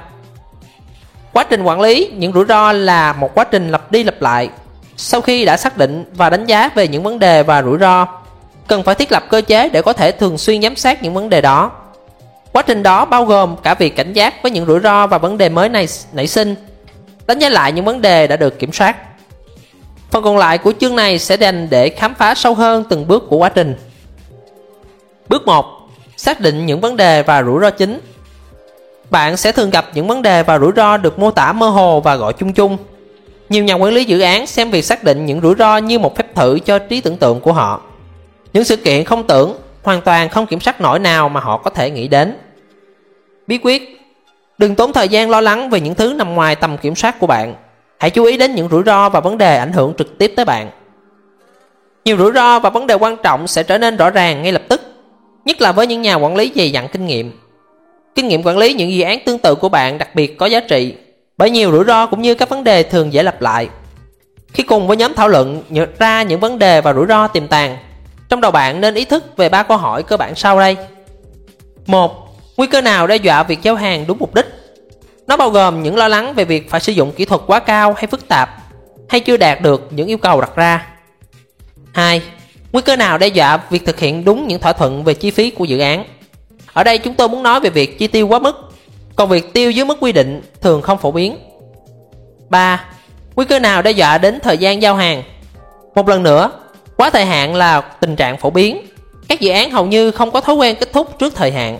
Quá 1.34 1.44
trình 1.44 1.64
quản 1.64 1.82
lý 1.82 2.12
những 2.14 2.34
rủi 2.34 2.46
ro 2.46 2.72
là 2.72 3.14
một 3.14 3.36
quá 3.36 3.44
trình 3.44 3.72
lặp 3.72 3.92
đi 3.92 4.04
lặp 4.04 4.22
lại. 4.22 4.50
Sau 4.98 5.22
khi 5.22 5.46
đã 5.46 5.58
xác 5.58 5.78
định 5.78 6.06
và 6.14 6.30
đánh 6.30 6.46
giá 6.46 6.70
về 6.76 6.88
những 6.88 7.04
vấn 7.04 7.20
đề 7.20 7.44
và 7.44 7.62
rủi 7.62 7.78
ro, 7.80 8.08
cần 8.68 8.84
phải 8.84 8.96
thiết 8.96 9.12
lập 9.12 9.24
cơ 9.30 9.42
chế 9.42 9.70
để 9.70 9.82
có 9.82 9.94
thể 9.94 10.12
thường 10.12 10.38
xuyên 10.38 10.62
giám 10.62 10.76
sát 10.76 11.04
những 11.04 11.14
vấn 11.14 11.30
đề 11.30 11.42
đó. 11.42 11.72
Quá 12.54 12.62
trình 12.62 12.84
đó 12.84 13.06
bao 13.06 13.26
gồm 13.26 13.56
cả 13.64 13.74
việc 13.74 13.96
cảnh 13.96 14.14
giác 14.14 14.44
với 14.44 14.52
những 14.52 14.66
rủi 14.66 14.80
ro 14.80 15.08
và 15.08 15.18
vấn 15.18 15.38
đề 15.38 15.50
mới 15.50 15.70
này 15.70 15.88
nảy 16.14 16.28
sinh, 16.28 16.56
đánh 17.28 17.40
giá 17.40 17.50
lại 17.50 17.72
những 17.72 17.86
vấn 17.86 18.02
đề 18.02 18.28
đã 18.28 18.36
được 18.36 18.60
kiểm 18.60 18.72
soát. 18.72 18.96
Phần 20.12 20.24
còn 20.24 20.38
lại 20.38 20.58
của 20.58 20.74
chương 20.80 20.96
này 20.96 21.20
sẽ 21.20 21.36
dành 21.36 21.68
để 21.70 21.90
khám 21.90 22.16
phá 22.16 22.36
sâu 22.36 22.56
hơn 22.56 22.84
từng 22.90 23.08
bước 23.08 23.24
của 23.30 23.38
quá 23.38 23.50
trình. 23.50 23.76
Bước 25.30 25.46
1. 25.46 25.66
Xác 26.18 26.40
định 26.40 26.66
những 26.66 26.82
vấn 26.82 26.98
đề 26.98 27.24
và 27.24 27.44
rủi 27.44 27.62
ro 27.62 27.70
chính. 27.70 28.00
Bạn 29.10 29.38
sẽ 29.38 29.52
thường 29.52 29.70
gặp 29.70 29.86
những 29.94 30.08
vấn 30.08 30.22
đề 30.22 30.44
và 30.44 30.60
rủi 30.60 30.72
ro 30.76 30.98
được 30.98 31.20
mô 31.20 31.32
tả 31.32 31.54
mơ 31.54 31.70
hồ 31.70 32.02
và 32.02 32.16
gọi 32.16 32.34
chung 32.34 32.54
chung. 32.54 32.78
Nhiều 33.50 33.64
nhà 33.64 33.74
quản 33.74 33.94
lý 33.94 34.06
dự 34.06 34.20
án 34.20 34.48
xem 34.48 34.72
việc 34.72 34.86
xác 34.86 35.04
định 35.04 35.26
những 35.26 35.42
rủi 35.42 35.56
ro 35.60 35.78
như 35.78 36.00
một 36.00 36.16
phép 36.16 36.36
thử 36.36 36.60
cho 36.66 36.80
trí 36.80 37.02
tưởng 37.02 37.18
tượng 37.18 37.40
của 37.40 37.54
họ. 37.54 37.82
Những 38.54 38.64
sự 38.64 38.76
kiện 38.76 39.04
không 39.04 39.28
tưởng, 39.28 39.58
hoàn 39.84 40.02
toàn 40.02 40.30
không 40.30 40.46
kiểm 40.46 40.60
soát 40.60 40.82
nổi 40.82 41.00
nào 41.00 41.30
mà 41.30 41.40
họ 41.40 41.58
có 41.58 41.70
thể 41.70 41.90
nghĩ 41.92 42.08
đến. 42.08 42.38
Bí 43.48 43.60
quyết 43.64 43.94
Đừng 44.58 44.76
tốn 44.76 44.94
thời 44.94 45.08
gian 45.08 45.30
lo 45.30 45.42
lắng 45.42 45.70
về 45.70 45.80
những 45.80 45.96
thứ 45.96 46.14
nằm 46.14 46.36
ngoài 46.36 46.56
tầm 46.56 46.78
kiểm 46.78 46.96
soát 46.96 47.20
của 47.20 47.28
bạn. 47.28 47.56
Hãy 48.00 48.10
chú 48.10 48.24
ý 48.24 48.38
đến 48.38 48.56
những 48.56 48.70
rủi 48.70 48.84
ro 48.86 49.10
và 49.10 49.20
vấn 49.20 49.38
đề 49.38 49.58
ảnh 49.58 49.74
hưởng 49.74 49.94
trực 49.98 50.18
tiếp 50.18 50.34
tới 50.36 50.46
bạn. 50.46 50.70
Nhiều 52.06 52.18
rủi 52.18 52.32
ro 52.32 52.60
và 52.60 52.70
vấn 52.70 52.88
đề 52.88 52.96
quan 52.96 53.18
trọng 53.24 53.48
sẽ 53.48 53.64
trở 53.64 53.78
nên 53.78 53.98
rõ 53.98 54.10
ràng 54.10 54.44
ngay 54.44 54.52
lập 54.52 54.62
tức, 54.70 54.82
nhất 55.46 55.62
là 55.62 55.72
với 55.72 55.88
những 55.88 56.02
nhà 56.02 56.16
quản 56.16 56.36
lý 56.36 56.52
dày 56.56 56.72
dặn 56.72 56.88
kinh 56.88 57.06
nghiệm. 57.06 57.32
Kinh 58.16 58.28
nghiệm 58.28 58.44
quản 58.44 58.58
lý 58.58 58.74
những 58.74 58.92
dự 58.92 59.04
án 59.04 59.20
tương 59.26 59.40
tự 59.40 59.56
của 59.56 59.70
bạn 59.70 59.98
đặc 59.98 60.16
biệt 60.16 60.38
có 60.38 60.46
giá 60.46 60.60
trị, 60.60 60.94
bởi 61.38 61.50
nhiều 61.50 61.72
rủi 61.72 61.84
ro 61.84 62.06
cũng 62.06 62.22
như 62.22 62.36
các 62.36 62.50
vấn 62.50 62.64
đề 62.64 62.84
thường 62.84 63.14
dễ 63.14 63.24
lặp 63.24 63.42
lại. 63.42 63.70
Khi 64.54 64.64
cùng 64.64 64.88
với 64.88 64.98
nhóm 64.98 65.14
thảo 65.14 65.28
luận 65.28 65.64
nhận 65.70 65.90
ra 66.00 66.24
những 66.24 66.40
vấn 66.40 66.60
đề 66.60 66.82
và 66.82 66.94
rủi 66.94 67.06
ro 67.08 67.28
tiềm 67.28 67.48
tàng, 67.48 67.78
trong 68.34 68.42
đầu 68.42 68.52
bạn 68.52 68.82
nên 68.82 68.96
ý 68.96 69.06
thức 69.06 69.38
về 69.38 69.50
ba 69.50 69.64
câu 69.64 69.78
hỏi 69.78 70.04
cơ 70.04 70.18
bản 70.18 70.36
sau 70.36 70.60
đây. 70.60 70.78
một 71.86 72.28
Nguy 72.58 72.68
cơ 72.68 72.82
nào 72.82 73.08
đe 73.08 73.16
dọa 73.16 73.44
việc 73.44 73.62
giao 73.62 73.76
hàng 73.76 74.08
đúng 74.08 74.18
mục 74.20 74.36
đích? 74.36 74.46
Nó 75.28 75.38
bao 75.38 75.50
gồm 75.50 75.84
những 75.84 75.98
lo 75.98 76.08
lắng 76.08 76.34
về 76.34 76.46
việc 76.46 76.70
phải 76.70 76.80
sử 76.80 76.92
dụng 76.92 77.12
kỹ 77.12 77.26
thuật 77.26 77.42
quá 77.48 77.60
cao 77.60 77.94
hay 77.94 78.08
phức 78.08 78.28
tạp, 78.28 78.50
hay 79.10 79.20
chưa 79.20 79.38
đạt 79.38 79.62
được 79.62 79.88
những 79.90 80.08
yêu 80.08 80.18
cầu 80.18 80.42
đặt 80.42 80.56
ra. 80.56 80.88
2. 81.94 82.22
Nguy 82.72 82.82
cơ 82.82 82.96
nào 82.96 83.18
đe 83.18 83.28
dọa 83.28 83.58
việc 83.70 83.86
thực 83.86 84.00
hiện 84.00 84.26
đúng 84.26 84.48
những 84.48 84.62
thỏa 84.62 84.74
thuận 84.74 85.04
về 85.04 85.14
chi 85.14 85.32
phí 85.32 85.52
của 85.52 85.66
dự 85.66 85.80
án? 85.80 86.06
Ở 86.74 86.84
đây 86.84 86.98
chúng 86.98 87.14
tôi 87.14 87.30
muốn 87.30 87.44
nói 87.44 87.60
về 87.60 87.70
việc 87.70 88.00
chi 88.00 88.08
tiêu 88.08 88.28
quá 88.28 88.40
mức, 88.40 88.72
còn 89.16 89.30
việc 89.30 89.54
tiêu 89.54 89.72
dưới 89.72 89.86
mức 89.86 89.98
quy 90.02 90.12
định 90.12 90.42
thường 90.62 90.82
không 90.82 90.98
phổ 90.98 91.12
biến. 91.12 91.38
3. 92.50 92.86
Nguy 93.36 93.46
cơ 93.46 93.60
nào 93.60 93.82
đe 93.82 93.92
dọa 93.92 94.18
đến 94.18 94.40
thời 94.44 94.58
gian 94.58 94.82
giao 94.82 94.96
hàng? 94.96 95.24
Một 95.96 96.10
lần 96.10 96.24
nữa, 96.24 96.52
quá 96.98 97.10
thời 97.10 97.26
hạn 97.26 97.56
là 97.56 97.82
tình 97.82 98.16
trạng 98.16 98.38
phổ 98.38 98.50
biến. 98.50 98.82
Các 99.28 99.40
dự 99.40 99.52
án 99.52 99.72
hầu 99.72 99.86
như 99.86 100.12
không 100.12 100.32
có 100.32 100.42
thói 100.42 100.56
quen 100.56 100.76
kết 100.80 100.94
thúc 100.94 101.20
trước 101.20 101.36
thời 101.36 101.52
hạn. 101.52 101.80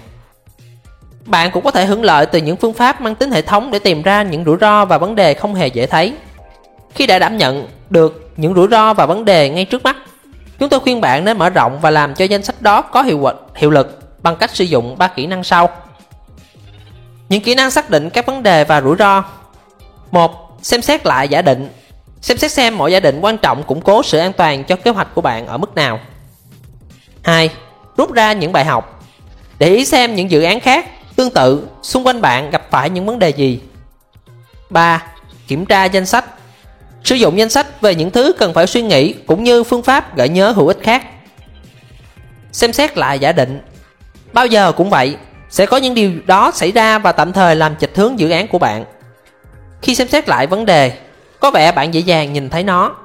Bạn 1.26 1.52
cũng 1.52 1.64
có 1.64 1.72
thể 1.72 1.86
hưởng 1.86 2.04
lợi 2.04 2.26
từ 2.26 2.40
những 2.40 2.58
phương 2.58 2.74
pháp 2.74 3.02
mang 3.02 3.16
tính 3.16 3.32
hệ 3.32 3.42
thống 3.42 3.72
để 3.72 3.80
tìm 3.80 4.02
ra 4.02 4.24
những 4.24 4.46
rủi 4.46 4.58
ro 4.62 4.86
và 4.86 4.98
vấn 4.98 5.16
đề 5.16 5.34
không 5.34 5.56
hề 5.56 5.68
dễ 5.68 5.88
thấy. 5.88 6.14
Khi 6.96 7.08
đã 7.08 7.20
đảm 7.20 7.38
nhận 7.38 7.68
được 7.90 8.30
những 8.38 8.54
rủi 8.54 8.68
ro 8.72 8.94
và 8.94 9.06
vấn 9.06 9.26
đề 9.26 9.50
ngay 9.50 9.66
trước 9.66 9.84
mắt, 9.84 9.96
chúng 10.60 10.70
tôi 10.70 10.80
khuyên 10.80 11.02
bạn 11.02 11.26
nên 11.26 11.38
mở 11.38 11.50
rộng 11.50 11.80
và 11.82 11.90
làm 11.90 12.16
cho 12.16 12.26
danh 12.26 12.44
sách 12.44 12.62
đó 12.62 12.82
có 12.82 13.02
hiệu, 13.02 13.30
hiệu 13.56 13.70
lực 13.70 14.00
bằng 14.24 14.36
cách 14.36 14.56
sử 14.56 14.64
dụng 14.64 14.98
ba 14.98 15.08
kỹ 15.08 15.26
năng 15.26 15.44
sau. 15.44 15.70
Những 17.30 17.42
kỹ 17.42 17.56
năng 17.56 17.72
xác 17.72 17.90
định 17.90 18.10
các 18.10 18.26
vấn 18.26 18.44
đề 18.44 18.64
và 18.64 18.82
rủi 18.82 18.96
ro. 19.00 19.24
một 20.12 20.44
Xem 20.62 20.82
xét 20.82 21.06
lại 21.06 21.28
giả 21.28 21.42
định. 21.42 21.70
Xem 22.24 22.38
xét 22.38 22.52
xem 22.52 22.78
mọi 22.78 22.92
giả 22.92 23.00
định 23.00 23.20
quan 23.22 23.38
trọng 23.38 23.64
củng 23.64 23.82
cố 23.82 24.04
sự 24.04 24.18
an 24.18 24.34
toàn 24.34 24.64
cho 24.64 24.76
kế 24.76 24.92
hoạch 24.92 25.08
của 25.16 25.22
bạn 25.22 25.48
ở 25.48 25.58
mức 25.58 25.76
nào. 25.76 26.00
2. 27.24 27.50
Rút 27.98 28.14
ra 28.14 28.34
những 28.34 28.52
bài 28.52 28.66
học. 28.66 29.04
Để 29.60 29.76
ý 29.76 29.86
xem 29.86 30.16
những 30.16 30.32
dự 30.32 30.42
án 30.42 30.60
khác 30.60 30.86
Tương 31.16 31.30
tự, 31.30 31.68
xung 31.82 32.08
quanh 32.08 32.22
bạn 32.22 32.50
gặp 32.50 32.68
phải 32.72 32.90
những 32.90 33.06
vấn 33.06 33.20
đề 33.20 33.30
gì? 33.30 33.60
3. 34.70 35.04
Kiểm 35.48 35.66
tra 35.66 35.86
danh 35.86 36.06
sách 36.06 36.26
Sử 37.04 37.16
dụng 37.16 37.38
danh 37.38 37.50
sách 37.50 37.82
về 37.82 37.96
những 37.96 38.12
thứ 38.12 38.34
cần 38.38 38.54
phải 38.54 38.68
suy 38.68 38.82
nghĩ 38.82 39.14
cũng 39.14 39.44
như 39.44 39.64
phương 39.64 39.84
pháp 39.84 40.18
gợi 40.18 40.30
nhớ 40.30 40.52
hữu 40.52 40.68
ích 40.68 40.80
khác. 40.84 41.04
Xem 42.52 42.74
xét 42.74 42.98
lại 42.98 43.20
giả 43.20 43.32
định 43.32 43.62
Bao 44.34 44.46
giờ 44.46 44.72
cũng 44.72 44.90
vậy, 44.90 45.18
sẽ 45.50 45.66
có 45.66 45.78
những 45.78 45.96
điều 45.96 46.12
đó 46.26 46.52
xảy 46.54 46.72
ra 46.72 47.00
và 47.00 47.12
tạm 47.12 47.34
thời 47.34 47.56
làm 47.56 47.76
chệch 47.76 47.96
hướng 47.96 48.20
dự 48.20 48.30
án 48.30 48.48
của 48.48 48.60
bạn. 48.60 48.86
Khi 49.82 49.96
xem 49.96 50.08
xét 50.08 50.30
lại 50.30 50.48
vấn 50.48 50.66
đề, 50.66 50.98
có 51.44 51.52
vẻ 51.52 51.72
bạn 51.72 51.94
dễ 51.94 52.00
dàng 52.00 52.34
nhìn 52.34 52.50
thấy 52.50 52.64
nó. 52.64 52.96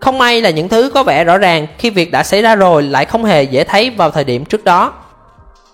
Không 0.00 0.18
may 0.18 0.40
là 0.40 0.50
những 0.50 0.68
thứ 0.68 0.90
có 0.94 1.02
vẻ 1.02 1.24
rõ 1.24 1.38
ràng 1.38 1.66
khi 1.78 1.90
việc 1.90 2.10
đã 2.10 2.22
xảy 2.22 2.42
ra 2.42 2.54
rồi 2.54 2.82
lại 2.82 3.04
không 3.04 3.24
hề 3.24 3.42
dễ 3.42 3.64
thấy 3.64 3.90
vào 3.90 4.10
thời 4.10 4.24
điểm 4.24 4.44
trước 4.44 4.64
đó. 4.64 4.92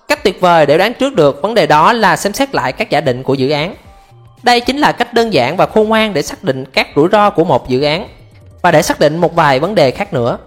Cách 0.09 0.25
tuyệt 0.25 0.41
vời 0.41 0.67
để 0.67 0.79
đoán 0.79 0.95
trước 0.95 1.15
được 1.15 1.43
vấn 1.43 1.55
đề 1.55 1.67
đó 1.67 1.93
là 1.93 2.17
xem 2.17 2.33
xét 2.33 2.55
lại 2.55 2.73
các 2.73 2.91
giả 2.91 3.01
định 3.01 3.23
của 3.23 3.35
dự 3.35 3.51
án. 3.51 3.75
Đây 4.43 4.61
chính 4.61 4.79
là 4.79 4.93
cách 4.93 5.15
đơn 5.15 5.33
giản 5.33 5.57
và 5.57 5.67
khôn 5.67 5.89
ngoan 5.89 6.15
để 6.15 6.23
xác 6.23 6.45
định 6.45 6.65
các 6.73 6.89
rủi 6.97 7.09
ro 7.13 7.31
của 7.31 7.45
một 7.45 7.69
dự 7.69 7.83
án 7.83 8.09
và 8.63 8.71
để 8.71 8.83
xác 8.83 9.01
định 9.01 9.19
một 9.19 9.35
vài 9.35 9.61
vấn 9.61 9.75
đề 9.75 9.91
khác 9.91 10.13
nữa. 10.13 10.39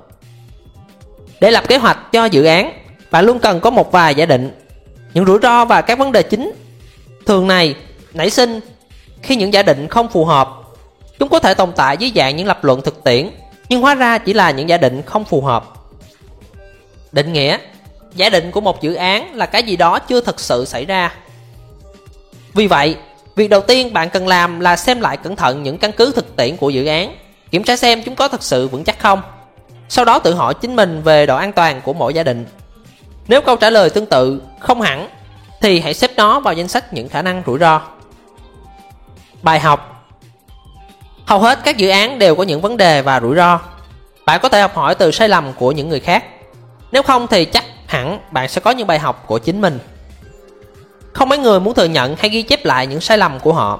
Để 1.42 1.52
lập 1.52 1.64
kế 1.68 1.78
hoạch 1.78 2.12
cho 2.12 2.26
dự 2.26 2.44
án, 2.44 2.74
bạn 3.12 3.26
luôn 3.26 3.40
cần 3.40 3.60
có 3.60 3.70
một 3.70 3.92
vài 3.92 4.16
giả 4.16 4.26
định, 4.26 4.52
những 5.14 5.26
rủi 5.26 5.40
ro 5.42 5.66
và 5.66 5.82
các 5.82 6.00
vấn 6.00 6.12
đề 6.12 6.24
chính. 6.24 6.52
Thường 7.26 7.48
này 7.48 7.76
nảy 8.14 8.30
sinh 8.30 8.60
khi 9.22 9.36
những 9.36 9.54
giả 9.54 9.64
định 9.64 9.88
không 9.88 10.08
phù 10.08 10.26
hợp. 10.26 10.59
Chúng 11.20 11.30
có 11.30 11.40
thể 11.40 11.54
tồn 11.54 11.72
tại 11.76 11.98
dưới 11.98 12.12
dạng 12.16 12.36
những 12.36 12.48
lập 12.48 12.64
luận 12.64 12.82
thực 12.82 13.04
tiễn, 13.04 13.30
nhưng 13.70 13.82
hóa 13.82 13.96
ra 13.96 14.18
chỉ 14.18 14.34
là 14.34 14.52
những 14.52 14.70
giả 14.70 14.78
định 14.78 15.02
không 15.06 15.26
phù 15.26 15.42
hợp. 15.42 15.66
Định 17.12 17.34
nghĩa 17.34 17.58
giả 18.16 18.30
định 18.30 18.52
của 18.52 18.62
một 18.62 18.82
dự 18.82 18.94
án 18.94 19.36
là 19.36 19.46
cái 19.46 19.64
gì 19.64 19.76
đó 19.76 20.00
chưa 20.00 20.22
thực 20.22 20.40
sự 20.40 20.66
xảy 20.66 20.86
ra. 20.86 21.14
Vì 22.54 22.68
vậy, 22.68 22.96
việc 23.36 23.48
đầu 23.48 23.62
tiên 23.62 23.94
bạn 23.94 24.10
cần 24.10 24.28
làm 24.28 24.60
là 24.60 24.76
xem 24.76 25.02
lại 25.02 25.18
cẩn 25.18 25.36
thận 25.36 25.64
những 25.64 25.78
căn 25.78 25.92
cứ 25.92 26.12
thực 26.16 26.36
tiễn 26.36 26.58
của 26.58 26.70
dự 26.70 26.86
án, 26.86 27.16
kiểm 27.52 27.64
tra 27.64 27.76
xem 27.76 28.04
chúng 28.04 28.16
có 28.16 28.28
thực 28.28 28.44
sự 28.44 28.68
vững 28.68 28.84
chắc 28.84 29.00
không. 29.00 29.22
Sau 29.90 30.06
đó 30.06 30.20
tự 30.20 30.34
hỏi 30.34 30.54
chính 30.54 30.76
mình 30.76 31.02
về 31.02 31.26
độ 31.26 31.36
an 31.36 31.54
toàn 31.54 31.82
của 31.82 31.94
mỗi 31.94 32.14
giả 32.14 32.24
định. 32.24 32.46
Nếu 33.28 33.42
câu 33.42 33.56
trả 33.56 33.70
lời 33.70 33.90
tương 33.90 34.06
tự, 34.06 34.42
không 34.60 34.82
hẳn, 34.82 35.10
thì 35.62 35.80
hãy 35.80 35.94
xếp 35.94 36.12
nó 36.16 36.40
vào 36.40 36.54
danh 36.54 36.68
sách 36.68 36.94
những 36.94 37.10
khả 37.10 37.22
năng 37.22 37.44
rủi 37.46 37.60
ro. 37.60 37.82
Bài 39.42 39.60
học 39.60 39.99
Hầu 41.30 41.40
hết 41.40 41.60
các 41.64 41.78
dự 41.78 41.90
án 41.90 42.20
đều 42.20 42.36
có 42.36 42.44
những 42.44 42.62
vấn 42.62 42.78
đề 42.78 43.02
và 43.02 43.20
rủi 43.20 43.36
ro. 43.36 43.60
Bạn 44.26 44.40
có 44.44 44.50
thể 44.50 44.62
học 44.62 44.76
hỏi 44.76 44.96
từ 44.96 45.12
sai 45.12 45.30
lầm 45.30 45.54
của 45.54 45.72
những 45.72 45.90
người 45.90 46.00
khác. 46.00 46.24
Nếu 46.92 47.04
không 47.04 47.28
thì 47.28 47.46
chắc 47.46 47.64
hẳn 47.86 48.20
bạn 48.32 48.50
sẽ 48.50 48.62
có 48.62 48.72
những 48.72 48.88
bài 48.88 49.00
học 49.00 49.24
của 49.28 49.38
chính 49.40 49.62
mình. 49.62 49.80
Không 51.14 51.30
mấy 51.30 51.38
người 51.38 51.60
muốn 51.60 51.74
thừa 51.74 51.86
nhận 51.86 52.16
hay 52.16 52.30
ghi 52.30 52.42
chép 52.42 52.66
lại 52.66 52.88
những 52.88 53.02
sai 53.02 53.18
lầm 53.18 53.40
của 53.40 53.54
họ. 53.54 53.80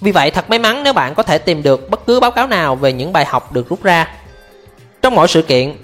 Vì 0.00 0.12
vậy 0.12 0.30
thật 0.30 0.50
may 0.50 0.58
mắn 0.58 0.82
nếu 0.82 0.92
bạn 0.92 1.14
có 1.14 1.22
thể 1.22 1.38
tìm 1.38 1.62
được 1.62 1.90
bất 1.90 2.06
cứ 2.06 2.20
báo 2.20 2.30
cáo 2.30 2.46
nào 2.46 2.76
về 2.76 2.92
những 2.92 3.12
bài 3.12 3.24
học 3.24 3.52
được 3.52 3.68
rút 3.68 3.82
ra. 3.82 4.14
Trong 5.02 5.14
mỗi 5.14 5.28
sự 5.28 5.42
kiện, 5.42 5.76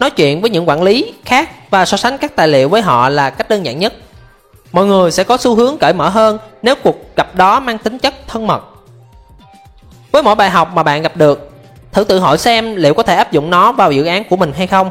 nói 0.00 0.10
chuyện 0.10 0.40
với 0.40 0.50
những 0.50 0.68
quản 0.68 0.82
lý 0.82 1.14
khác 1.24 1.70
và 1.70 1.84
so 1.84 1.96
sánh 1.96 2.18
các 2.18 2.36
tài 2.36 2.48
liệu 2.48 2.68
với 2.68 2.82
họ 2.82 3.08
là 3.08 3.30
cách 3.30 3.48
đơn 3.48 3.64
giản 3.64 3.78
nhất. 3.78 3.94
Mọi 4.72 4.86
người 4.86 5.10
sẽ 5.10 5.24
có 5.24 5.36
xu 5.36 5.54
hướng 5.54 5.78
cởi 5.78 5.92
mở 5.92 6.08
hơn 6.08 6.38
nếu 6.62 6.74
cuộc 6.82 7.16
gặp 7.16 7.34
đó 7.34 7.60
mang 7.60 7.78
tính 7.78 7.98
chất 7.98 8.14
thân 8.28 8.46
mật. 8.46 8.75
Với 10.16 10.22
mỗi 10.22 10.34
bài 10.34 10.50
học 10.50 10.74
mà 10.74 10.82
bạn 10.82 11.02
gặp 11.02 11.16
được, 11.16 11.50
thử 11.92 12.04
tự 12.04 12.18
hỏi 12.18 12.38
xem 12.38 12.76
liệu 12.76 12.94
có 12.94 13.02
thể 13.02 13.16
áp 13.16 13.32
dụng 13.32 13.50
nó 13.50 13.72
vào 13.72 13.92
dự 13.92 14.04
án 14.04 14.24
của 14.24 14.36
mình 14.36 14.52
hay 14.56 14.66
không. 14.66 14.90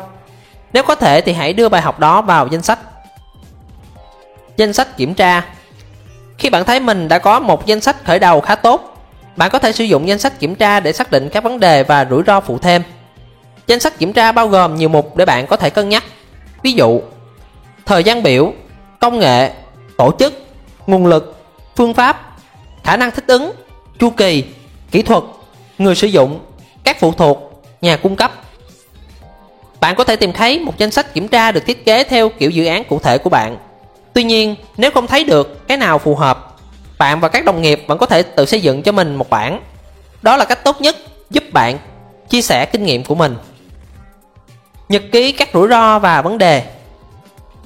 Nếu 0.73 0.84
có 0.84 0.95
thể 0.95 1.21
thì 1.21 1.34
hãy 1.34 1.53
đưa 1.53 1.69
bài 1.69 1.82
học 1.82 1.99
đó 1.99 2.21
vào 2.21 2.47
danh 2.47 2.61
sách. 2.61 2.80
Danh 4.57 4.73
sách 4.73 4.97
kiểm 4.97 5.13
tra 5.13 5.45
Khi 6.38 6.49
bạn 6.49 6.65
thấy 6.65 6.80
mình 6.80 7.07
đã 7.07 7.19
có 7.19 7.39
một 7.39 7.65
danh 7.65 7.82
sách 7.82 8.05
khởi 8.05 8.19
đầu 8.19 8.41
khá 8.41 8.55
tốt, 8.55 8.97
bạn 9.36 9.49
có 9.49 9.59
thể 9.59 9.71
sử 9.71 9.84
dụng 9.84 10.07
danh 10.07 10.19
sách 10.19 10.39
kiểm 10.39 10.55
tra 10.55 10.80
để 10.80 10.93
xác 10.93 11.11
định 11.11 11.30
các 11.30 11.43
vấn 11.43 11.59
đề 11.59 11.84
và 11.84 12.05
rủi 12.09 12.23
ro 12.28 12.39
phụ 12.39 12.57
thêm. 12.57 12.84
Danh 13.67 13.80
sách 13.80 13.99
kiểm 13.99 14.13
tra 14.13 14.32
bao 14.32 14.47
gồm 14.47 14.76
nhiều 14.76 14.89
mục 14.89 15.17
để 15.17 15.26
bạn 15.26 15.47
có 15.47 15.55
thể 15.55 15.69
cân 15.69 15.89
nhắc. 15.89 16.03
Ví 16.63 16.73
dụ, 16.73 17.01
thời 17.86 18.03
gian 18.03 18.23
biểu, 18.23 18.53
công 18.99 19.19
nghệ, 19.19 19.51
tổ 19.97 20.11
chức, 20.19 20.34
nguồn 20.88 21.05
lực, 21.05 21.43
phương 21.76 21.93
pháp, 21.93 22.38
khả 22.84 22.97
năng 22.97 23.11
thích 23.11 23.28
ứng, 23.28 23.51
chu 23.99 24.09
kỳ, 24.09 24.43
kỹ 24.95 25.01
thuật, 25.01 25.23
người 25.77 25.95
sử 25.95 26.07
dụng, 26.07 26.39
các 26.83 26.99
phụ 26.99 27.11
thuộc, 27.11 27.63
nhà 27.81 27.97
cung 27.97 28.15
cấp 28.15 28.31
bạn 29.79 29.95
có 29.95 30.03
thể 30.03 30.15
tìm 30.15 30.33
thấy 30.33 30.59
một 30.59 30.77
danh 30.77 30.91
sách 30.91 31.13
kiểm 31.13 31.27
tra 31.27 31.51
được 31.51 31.65
thiết 31.65 31.85
kế 31.85 32.03
theo 32.03 32.29
kiểu 32.29 32.49
dự 32.49 32.65
án 32.65 32.83
cụ 32.83 32.99
thể 32.99 33.17
của 33.17 33.29
bạn. 33.29 33.57
Tuy 34.13 34.23
nhiên, 34.23 34.55
nếu 34.77 34.91
không 34.91 35.07
thấy 35.07 35.23
được 35.23 35.67
cái 35.67 35.77
nào 35.77 35.99
phù 35.99 36.15
hợp, 36.15 36.55
bạn 36.97 37.19
và 37.19 37.27
các 37.27 37.45
đồng 37.45 37.61
nghiệp 37.61 37.83
vẫn 37.87 37.97
có 37.97 38.05
thể 38.05 38.23
tự 38.23 38.45
xây 38.45 38.61
dựng 38.61 38.83
cho 38.83 38.91
mình 38.91 39.15
một 39.15 39.29
bản. 39.29 39.61
Đó 40.21 40.37
là 40.37 40.45
cách 40.45 40.63
tốt 40.63 40.81
nhất 40.81 40.95
giúp 41.29 41.43
bạn 41.53 41.77
chia 42.29 42.41
sẻ 42.41 42.65
kinh 42.65 42.83
nghiệm 42.83 43.03
của 43.03 43.15
mình. 43.15 43.35
Nhật 44.89 45.03
ký 45.11 45.31
các 45.31 45.49
rủi 45.53 45.67
ro 45.67 45.99
và 45.99 46.21
vấn 46.21 46.37
đề 46.37 46.63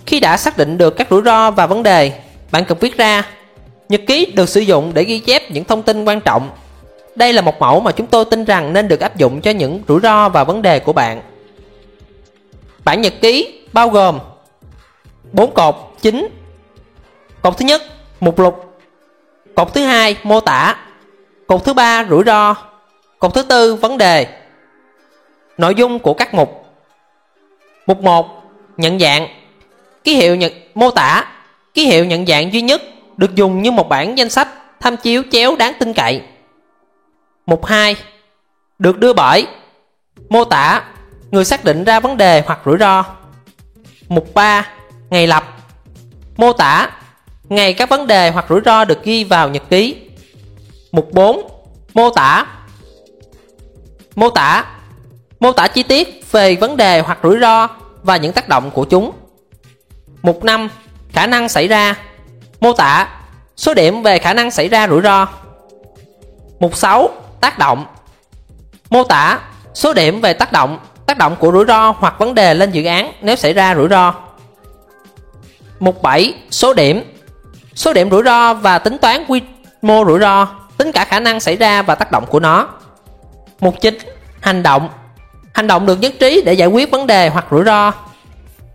Khi 0.06 0.20
đã 0.20 0.38
xác 0.38 0.58
định 0.58 0.78
được 0.78 0.98
các 0.98 1.08
rủi 1.10 1.22
ro 1.26 1.52
và 1.52 1.68
vấn 1.68 1.84
đề, 1.84 2.12
bạn 2.52 2.66
cần 2.66 2.78
viết 2.82 2.98
ra. 2.98 3.24
Nhật 3.90 4.02
ký 4.08 4.26
được 4.26 4.50
sử 4.50 4.62
dụng 4.62 4.94
để 4.94 5.04
ghi 5.04 5.20
chép 5.20 5.52
những 5.52 5.64
thông 5.64 5.84
tin 5.84 6.06
quan 6.06 6.22
trọng. 6.22 6.50
Đây 7.16 7.34
là 7.34 7.42
một 7.42 7.60
mẫu 7.60 7.80
mà 7.80 7.92
chúng 7.92 8.08
tôi 8.08 8.26
tin 8.26 8.46
rằng 8.46 8.74
nên 8.74 8.88
được 8.88 9.00
áp 9.00 9.18
dụng 9.18 9.42
cho 9.42 9.52
những 9.52 9.84
rủi 9.88 10.00
ro 10.00 10.30
và 10.30 10.44
vấn 10.44 10.62
đề 10.62 10.80
của 10.80 10.94
bạn. 10.94 11.22
Bản 12.84 13.02
nhật 13.02 13.14
ký 13.22 13.62
bao 13.74 13.90
gồm 13.90 14.20
4 15.32 15.54
cột 15.54 15.76
chính. 16.02 16.28
Cột 17.42 17.58
thứ 17.58 17.66
nhất, 17.66 17.84
mục 18.20 18.40
lục. 18.40 18.80
Cột 19.56 19.74
thứ 19.74 19.84
hai, 19.84 20.18
mô 20.24 20.40
tả. 20.40 20.76
Cột 21.48 21.64
thứ 21.64 21.74
ba, 21.74 22.06
rủi 22.10 22.24
ro. 22.26 22.56
Cột 23.20 23.34
thứ 23.34 23.42
tư, 23.42 23.76
vấn 23.76 23.98
đề. 23.98 24.28
Nội 25.58 25.76
dung 25.76 26.00
của 26.00 26.14
các 26.14 26.34
mục 26.34 26.66
Mục 27.88 28.02
1 28.02 28.44
Nhận 28.78 29.00
dạng 29.00 29.28
Ký 30.04 30.16
hiệu 30.16 30.36
nhận 30.36 30.52
mô 30.76 30.92
tả 30.92 31.26
Ký 31.74 31.86
hiệu 31.86 32.06
nhận 32.06 32.26
dạng 32.26 32.54
duy 32.54 32.62
nhất 32.62 32.82
được 33.18 33.36
dùng 33.36 33.62
như 33.62 33.72
một 33.72 33.90
bản 33.90 34.18
danh 34.18 34.30
sách 34.30 34.48
tham 34.80 34.98
chiếu 34.98 35.24
chéo 35.32 35.56
đáng 35.56 35.74
tin 35.80 35.94
cậy. 35.94 36.22
Mục 37.50 37.66
2 37.66 37.96
Được 38.80 38.98
đưa 38.98 39.14
bởi 39.14 39.48
Mô 40.30 40.46
tả, 40.46 40.84
Người 41.32 41.46
xác 41.46 41.64
định 41.64 41.84
ra 41.84 42.00
vấn 42.00 42.18
đề 42.18 42.44
hoặc 42.46 42.60
rủi 42.66 42.78
ro 42.78 43.06
Mục 44.08 44.34
3 44.34 44.68
Ngày 45.10 45.28
lập 45.28 45.44
Mô 46.38 46.54
tả, 46.54 46.92
Ngày 47.44 47.74
các 47.74 47.90
vấn 47.90 48.08
đề 48.08 48.32
hoặc 48.32 48.46
rủi 48.50 48.62
ro 48.66 48.86
được 48.86 49.04
ghi 49.04 49.24
vào 49.24 49.50
nhật 49.50 49.64
ký 49.70 49.96
Mục 50.92 51.12
4 51.12 51.48
Mô 51.94 52.10
tả 52.10 52.46
Mô 54.16 54.30
tả 54.30 54.66
Mô 55.40 55.52
tả 55.52 55.68
chi 55.68 55.84
tiết 55.84 56.32
về 56.32 56.56
vấn 56.56 56.78
đề 56.78 57.00
hoặc 57.00 57.20
rủi 57.24 57.40
ro 57.40 57.68
và 58.04 58.18
những 58.18 58.34
tác 58.34 58.50
động 58.50 58.72
của 58.72 58.86
chúng. 58.86 59.12
Mục 60.22 60.44
5. 60.44 60.70
Khả 61.12 61.28
năng 61.28 61.50
xảy 61.50 61.68
ra 61.68 61.96
Mô 62.60 62.74
tả, 62.74 63.10
Số 63.56 63.74
điểm 63.74 64.04
về 64.04 64.20
khả 64.20 64.34
năng 64.34 64.52
xảy 64.52 64.70
ra 64.70 64.88
rủi 64.88 65.02
ro 65.02 65.28
Mục 66.60 66.78
6. 66.78 67.10
Tác 67.42 67.60
động 67.60 67.86
Mô 68.90 69.04
tả 69.04 69.40
Số 69.74 69.94
điểm 69.94 70.22
về 70.22 70.34
tác 70.34 70.52
động 70.52 70.80
Tác 71.06 71.18
động 71.18 71.36
của 71.40 71.52
rủi 71.52 71.66
ro 71.66 71.92
hoặc 71.98 72.20
vấn 72.20 72.36
đề 72.36 72.54
lên 72.54 72.72
dự 72.72 72.86
án 72.86 73.12
nếu 73.22 73.36
xảy 73.36 73.54
ra 73.54 73.76
rủi 73.76 73.88
ro 73.90 74.14
Mục 75.80 76.02
7. 76.02 76.34
Số 76.52 76.74
điểm 76.74 77.04
Số 77.76 77.94
điểm 77.94 78.10
rủi 78.12 78.24
ro 78.24 78.54
và 78.54 78.80
tính 78.80 78.98
toán 78.98 79.24
quy 79.28 79.42
mô 79.82 80.06
rủi 80.06 80.20
ro, 80.20 80.48
Tính 80.78 80.92
cả 80.92 81.06
khả 81.06 81.20
năng 81.20 81.40
xảy 81.40 81.56
ra 81.56 81.82
và 81.82 81.96
tác 81.96 82.12
động 82.12 82.26
của 82.26 82.40
nó 82.40 82.68
Mục 83.60 83.82
9. 83.82 83.98
Hành 84.42 84.64
động 84.64 84.90
Hành 85.54 85.68
động 85.68 85.86
được 85.86 86.00
nhất 86.00 86.14
trí 86.20 86.42
để 86.46 86.54
giải 86.54 86.68
quyết 86.68 86.92
vấn 86.92 87.08
đề 87.08 87.30
hoặc 87.30 87.46
rủi 87.52 87.64
ro. 87.64 87.92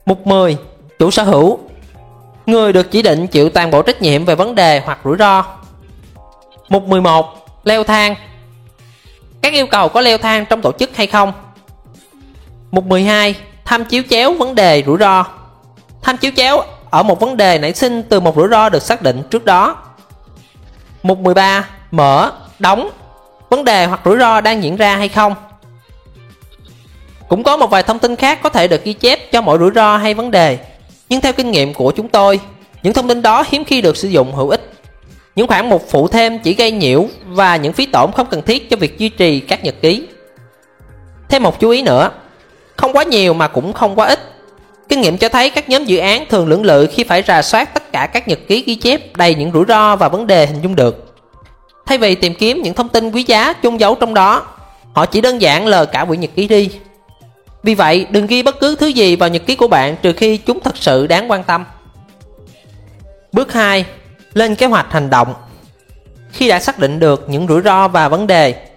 Mục 0.07 0.27
10. 0.27 0.57
Chủ 0.99 1.11
sở 1.11 1.23
hữu 1.23 1.59
Người 2.47 2.73
được 2.73 2.91
chỉ 2.91 3.03
định 3.03 3.27
chịu 3.27 3.49
toàn 3.49 3.71
bộ 3.71 3.83
trách 3.83 4.03
nhiệm 4.03 4.25
về 4.25 4.35
vấn 4.35 4.55
đề 4.55 4.83
hoặc 4.85 4.99
rủi 5.05 5.17
ro. 5.19 5.45
Mục 6.69 6.89
11. 6.89 7.47
Leo 7.65 7.85
thang 7.85 8.15
các 9.45 9.53
yêu 9.53 9.67
cầu 9.67 9.89
có 9.89 10.01
leo 10.01 10.19
thang 10.19 10.47
trong 10.47 10.63
tổ 10.63 10.73
chức 10.73 10.97
hay 10.97 11.07
không? 11.07 11.33
Mục 12.71 12.87
12. 12.87 13.35
Tham 13.65 13.85
chiếu 13.85 14.03
chéo 14.11 14.33
vấn 14.33 14.55
đề 14.55 14.83
rủi 14.87 14.99
ro 14.99 15.27
Tham 16.03 16.17
chiếu 16.17 16.31
chéo 16.37 16.63
ở 16.91 17.03
một 17.03 17.21
vấn 17.21 17.37
đề 17.37 17.59
nảy 17.59 17.75
sinh 17.75 18.03
từ 18.03 18.21
một 18.21 18.37
rủi 18.37 18.49
ro 18.49 18.69
được 18.69 18.83
xác 18.83 19.03
định 19.03 19.23
trước 19.31 19.45
đó. 19.45 19.77
Mục 21.03 21.19
13. 21.19 21.69
Mở, 21.91 22.33
đóng 22.59 22.91
Vấn 23.51 23.65
đề 23.65 23.87
hoặc 23.87 24.01
rủi 24.05 24.19
ro 24.19 24.41
đang 24.41 24.63
diễn 24.63 24.77
ra 24.77 24.97
hay 24.97 25.09
không? 25.09 25.35
Cũng 27.29 27.43
có 27.43 27.57
một 27.57 27.71
vài 27.71 27.83
thông 27.83 27.99
tin 27.99 28.17
khác 28.17 28.39
có 28.43 28.49
thể 28.49 28.69
được 28.69 28.85
ghi 28.85 28.93
chép 28.93 29.33
cho 29.33 29.41
mỗi 29.41 29.59
rủi 29.59 29.71
ro 29.75 29.97
hay 29.97 30.15
vấn 30.15 30.31
đề. 30.31 30.59
Nhưng 31.09 31.21
theo 31.21 31.33
kinh 31.33 31.51
nghiệm 31.51 31.75
của 31.75 31.91
chúng 31.91 32.09
tôi, 32.09 32.41
những 32.83 32.93
thông 32.93 33.09
tin 33.09 33.23
đó 33.23 33.45
hiếm 33.49 33.65
khi 33.65 33.81
được 33.81 33.97
sử 33.97 34.09
dụng 34.09 34.35
hữu 34.35 34.49
ích. 34.49 34.73
Những 35.37 35.47
khoản 35.47 35.69
mục 35.69 35.85
phụ 35.91 36.09
thêm 36.09 36.39
chỉ 36.39 36.55
gây 36.55 36.71
nhiễu 36.71 37.07
và 37.27 37.57
những 37.57 37.73
phí 37.73 37.87
tổn 37.87 38.13
không 38.13 38.27
cần 38.31 38.43
thiết 38.43 38.71
cho 38.71 38.77
việc 38.77 38.99
duy 38.99 39.09
trì 39.09 39.41
các 39.41 39.65
nhật 39.65 39.75
ký. 39.83 40.07
Thêm 41.29 41.43
một 41.43 41.61
chú 41.61 41.71
ý 41.71 41.83
nữa, 41.83 42.11
không 42.77 42.93
quá 42.93 43.05
nhiều 43.05 43.35
mà 43.35 43.49
cũng 43.49 43.73
không 43.73 43.95
quá 43.95 44.07
ít. 44.07 44.21
Kinh 44.89 45.01
nghiệm 45.01 45.19
cho 45.19 45.29
thấy 45.29 45.51
các 45.51 45.69
nhóm 45.69 45.85
dự 45.85 45.99
án 45.99 46.25
thường 46.29 46.49
lưỡng 46.49 46.63
lự 46.63 46.87
khi 46.93 47.05
phải 47.05 47.23
rà 47.23 47.43
soát 47.43 47.75
tất 47.75 47.93
cả 47.93 48.07
các 48.07 48.29
nhật 48.29 48.39
ký 48.49 48.63
ghi 48.67 48.75
chép 48.75 49.17
đầy 49.17 49.35
những 49.35 49.53
rủi 49.53 49.65
ro 49.69 49.97
và 49.97 50.09
vấn 50.09 50.27
đề 50.27 50.47
hình 50.47 50.61
dung 50.63 50.77
được. 50.77 51.15
Thay 51.87 51.99
vì 51.99 52.15
tìm 52.15 52.35
kiếm 52.35 52.63
những 52.63 52.75
thông 52.75 52.89
tin 52.89 53.11
quý 53.11 53.25
giá 53.27 53.53
chôn 53.63 53.77
giấu 53.77 53.95
trong 53.95 54.15
đó, 54.15 54.47
họ 54.93 55.07
chỉ 55.07 55.21
đơn 55.21 55.41
giản 55.43 55.67
lờ 55.67 55.87
cả 55.87 56.05
quyển 56.05 56.21
nhật 56.21 56.31
ký 56.35 56.49
đi 56.49 56.71
vì 57.65 57.75
vậy, 57.75 58.07
đừng 58.11 58.27
ghi 58.27 58.43
bất 58.43 58.61
cứ 58.61 58.77
thứ 58.77 58.87
gì 58.87 59.17
vào 59.17 59.29
nhật 59.29 59.47
ký 59.47 59.57
của 59.57 59.69
bạn 59.69 59.97
trừ 60.03 60.13
khi 60.13 60.37
chúng 60.37 60.61
thật 60.61 60.77
sự 60.77 61.07
đáng 61.07 61.31
quan 61.31 61.45
tâm. 61.45 61.65
Bước 63.33 63.53
2. 63.53 63.85
Lên 64.35 64.55
kế 64.55 64.67
hoạch 64.67 64.93
hành 64.93 65.11
động 65.11 65.35
Khi 66.33 66.49
đã 66.49 66.61
xác 66.61 66.79
định 66.79 66.99
được 66.99 67.25
những 67.29 67.47
rủi 67.49 67.63
ro 67.63 67.89
và 67.89 68.09
vấn 68.09 68.27
đề, 68.27 68.69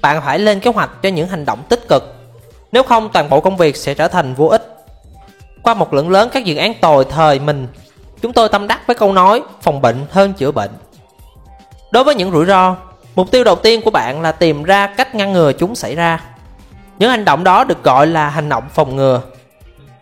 bạn 0.00 0.22
phải 0.24 0.38
lên 0.38 0.60
kế 0.60 0.70
hoạch 0.70 0.90
cho 1.02 1.08
những 1.08 1.28
hành 1.28 1.44
động 1.44 1.62
tích 1.68 1.88
cực. 1.88 2.14
Nếu 2.72 2.82
không, 2.82 3.08
toàn 3.12 3.28
bộ 3.30 3.40
công 3.40 3.56
việc 3.56 3.76
sẽ 3.76 3.94
trở 3.94 4.08
thành 4.08 4.34
vô 4.34 4.46
ích. 4.46 4.76
Qua 5.62 5.74
một 5.74 5.94
lượng 5.94 6.10
lớn 6.10 6.28
các 6.32 6.44
dự 6.44 6.56
án 6.56 6.74
tồi 6.80 7.04
thời 7.04 7.38
mình, 7.38 7.66
chúng 8.22 8.32
tôi 8.32 8.48
tâm 8.48 8.66
đắc 8.66 8.86
với 8.86 8.96
câu 8.96 9.12
nói 9.12 9.42
phòng 9.62 9.80
bệnh 9.80 10.06
hơn 10.10 10.32
chữa 10.32 10.50
bệnh. 10.50 10.70
Đối 11.90 12.04
với 12.04 12.14
những 12.14 12.32
rủi 12.32 12.46
ro, 12.46 12.76
mục 13.14 13.30
tiêu 13.30 13.44
đầu 13.44 13.56
tiên 13.56 13.80
của 13.84 13.90
bạn 13.90 14.22
là 14.22 14.32
tìm 14.32 14.62
ra 14.62 14.86
cách 14.86 15.14
ngăn 15.14 15.32
ngừa 15.32 15.52
chúng 15.52 15.74
xảy 15.74 15.94
ra. 15.94 16.20
Những 16.98 17.10
hành 17.10 17.24
động 17.24 17.44
đó 17.44 17.64
được 17.64 17.82
gọi 17.82 18.06
là 18.06 18.28
hành 18.28 18.48
động 18.48 18.64
phòng 18.74 18.96
ngừa. 18.96 19.20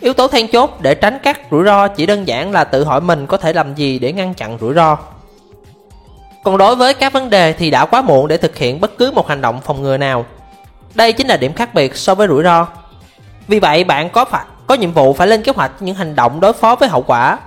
Yếu 0.00 0.12
tố 0.12 0.28
then 0.28 0.48
chốt 0.48 0.76
để 0.80 0.94
tránh 0.94 1.18
các 1.22 1.40
rủi 1.50 1.64
ro 1.64 1.88
chỉ 1.88 2.06
đơn 2.06 2.28
giản 2.28 2.52
là 2.52 2.64
tự 2.64 2.84
hỏi 2.84 3.00
mình 3.00 3.26
có 3.26 3.36
thể 3.36 3.52
làm 3.52 3.74
gì 3.74 3.98
để 3.98 4.12
ngăn 4.12 4.34
chặn 4.34 4.58
rủi 4.60 4.74
ro. 4.74 4.98
Còn 6.44 6.58
đối 6.58 6.76
với 6.76 6.94
các 6.94 7.12
vấn 7.12 7.30
đề 7.30 7.52
thì 7.52 7.70
đã 7.70 7.84
quá 7.84 8.02
muộn 8.02 8.28
để 8.28 8.36
thực 8.36 8.56
hiện 8.56 8.80
bất 8.80 8.98
cứ 8.98 9.10
một 9.10 9.28
hành 9.28 9.40
động 9.40 9.60
phòng 9.64 9.82
ngừa 9.82 9.96
nào. 9.96 10.26
Đây 10.94 11.12
chính 11.12 11.26
là 11.26 11.36
điểm 11.36 11.52
khác 11.52 11.74
biệt 11.74 11.96
so 11.96 12.14
với 12.14 12.28
rủi 12.28 12.42
ro. 12.42 12.66
Vì 13.48 13.58
vậy, 13.58 13.84
bạn 13.84 14.10
có 14.10 14.24
phải, 14.24 14.44
có 14.66 14.74
nhiệm 14.74 14.92
vụ 14.92 15.12
phải 15.12 15.26
lên 15.26 15.42
kế 15.42 15.52
hoạch 15.56 15.72
những 15.80 15.94
hành 15.94 16.16
động 16.16 16.40
đối 16.40 16.52
phó 16.52 16.74
với 16.74 16.88
hậu 16.88 17.02
quả. 17.02 17.38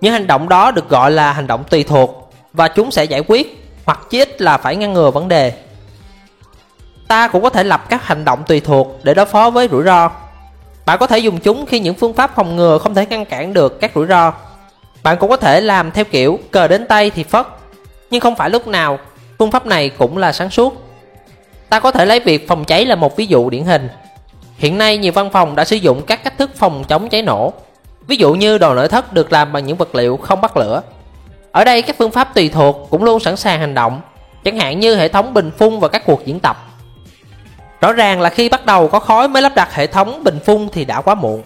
Những 0.00 0.12
hành 0.12 0.26
động 0.26 0.48
đó 0.48 0.70
được 0.70 0.88
gọi 0.88 1.10
là 1.10 1.32
hành 1.32 1.46
động 1.46 1.64
tùy 1.70 1.84
thuộc 1.84 2.32
và 2.52 2.68
chúng 2.68 2.90
sẽ 2.90 3.04
giải 3.04 3.22
quyết 3.28 3.68
hoặc 3.84 4.00
chí 4.10 4.18
ít 4.18 4.42
là 4.42 4.56
phải 4.56 4.76
ngăn 4.76 4.92
ngừa 4.92 5.10
vấn 5.10 5.28
đề 5.28 5.52
ta 7.12 7.28
cũng 7.28 7.42
có 7.42 7.50
thể 7.50 7.64
lập 7.64 7.88
các 7.88 8.06
hành 8.06 8.24
động 8.24 8.42
tùy 8.46 8.60
thuộc 8.60 8.98
để 9.02 9.14
đối 9.14 9.26
phó 9.26 9.50
với 9.50 9.68
rủi 9.70 9.84
ro. 9.84 10.10
Bạn 10.86 10.98
có 10.98 11.06
thể 11.06 11.18
dùng 11.18 11.38
chúng 11.38 11.66
khi 11.66 11.80
những 11.80 11.94
phương 11.94 12.14
pháp 12.14 12.34
phòng 12.36 12.56
ngừa 12.56 12.78
không 12.78 12.94
thể 12.94 13.06
ngăn 13.06 13.24
cản 13.24 13.54
được 13.54 13.80
các 13.80 13.92
rủi 13.94 14.06
ro. 14.06 14.32
Bạn 15.02 15.16
cũng 15.20 15.30
có 15.30 15.36
thể 15.36 15.60
làm 15.60 15.90
theo 15.90 16.04
kiểu 16.04 16.38
cờ 16.50 16.68
đến 16.68 16.86
tay 16.86 17.10
thì 17.10 17.22
phất, 17.22 17.46
nhưng 18.10 18.20
không 18.20 18.36
phải 18.36 18.50
lúc 18.50 18.66
nào 18.66 18.98
phương 19.38 19.50
pháp 19.50 19.66
này 19.66 19.88
cũng 19.88 20.18
là 20.18 20.32
sáng 20.32 20.50
suốt. 20.50 20.82
Ta 21.68 21.80
có 21.80 21.90
thể 21.90 22.06
lấy 22.06 22.20
việc 22.20 22.48
phòng 22.48 22.64
cháy 22.64 22.86
là 22.86 22.94
một 22.94 23.16
ví 23.16 23.26
dụ 23.26 23.50
điển 23.50 23.64
hình. 23.64 23.88
Hiện 24.56 24.78
nay 24.78 24.98
nhiều 24.98 25.12
văn 25.12 25.30
phòng 25.30 25.56
đã 25.56 25.64
sử 25.64 25.76
dụng 25.76 26.02
các 26.02 26.24
cách 26.24 26.38
thức 26.38 26.50
phòng 26.56 26.84
chống 26.88 27.08
cháy 27.08 27.22
nổ. 27.22 27.52
Ví 28.06 28.16
dụ 28.16 28.34
như 28.34 28.58
đồ 28.58 28.74
nội 28.74 28.88
thất 28.88 29.12
được 29.12 29.32
làm 29.32 29.52
bằng 29.52 29.66
những 29.66 29.76
vật 29.76 29.94
liệu 29.94 30.16
không 30.16 30.40
bắt 30.40 30.56
lửa. 30.56 30.82
Ở 31.52 31.64
đây 31.64 31.82
các 31.82 31.96
phương 31.98 32.10
pháp 32.10 32.34
tùy 32.34 32.48
thuộc 32.48 32.86
cũng 32.90 33.04
luôn 33.04 33.20
sẵn 33.20 33.36
sàng 33.36 33.60
hành 33.60 33.74
động, 33.74 34.00
chẳng 34.44 34.58
hạn 34.58 34.80
như 34.80 34.96
hệ 34.96 35.08
thống 35.08 35.34
bình 35.34 35.50
phun 35.58 35.78
và 35.78 35.88
các 35.88 36.02
cuộc 36.06 36.26
diễn 36.26 36.40
tập. 36.40 36.56
Rõ 37.82 37.92
ràng 37.92 38.20
là 38.20 38.30
khi 38.30 38.48
bắt 38.48 38.66
đầu 38.66 38.88
có 38.88 38.98
khói 38.98 39.28
mới 39.28 39.42
lắp 39.42 39.52
đặt 39.54 39.74
hệ 39.74 39.86
thống 39.86 40.24
bình 40.24 40.38
phun 40.44 40.68
thì 40.72 40.84
đã 40.84 41.00
quá 41.00 41.14
muộn. 41.14 41.42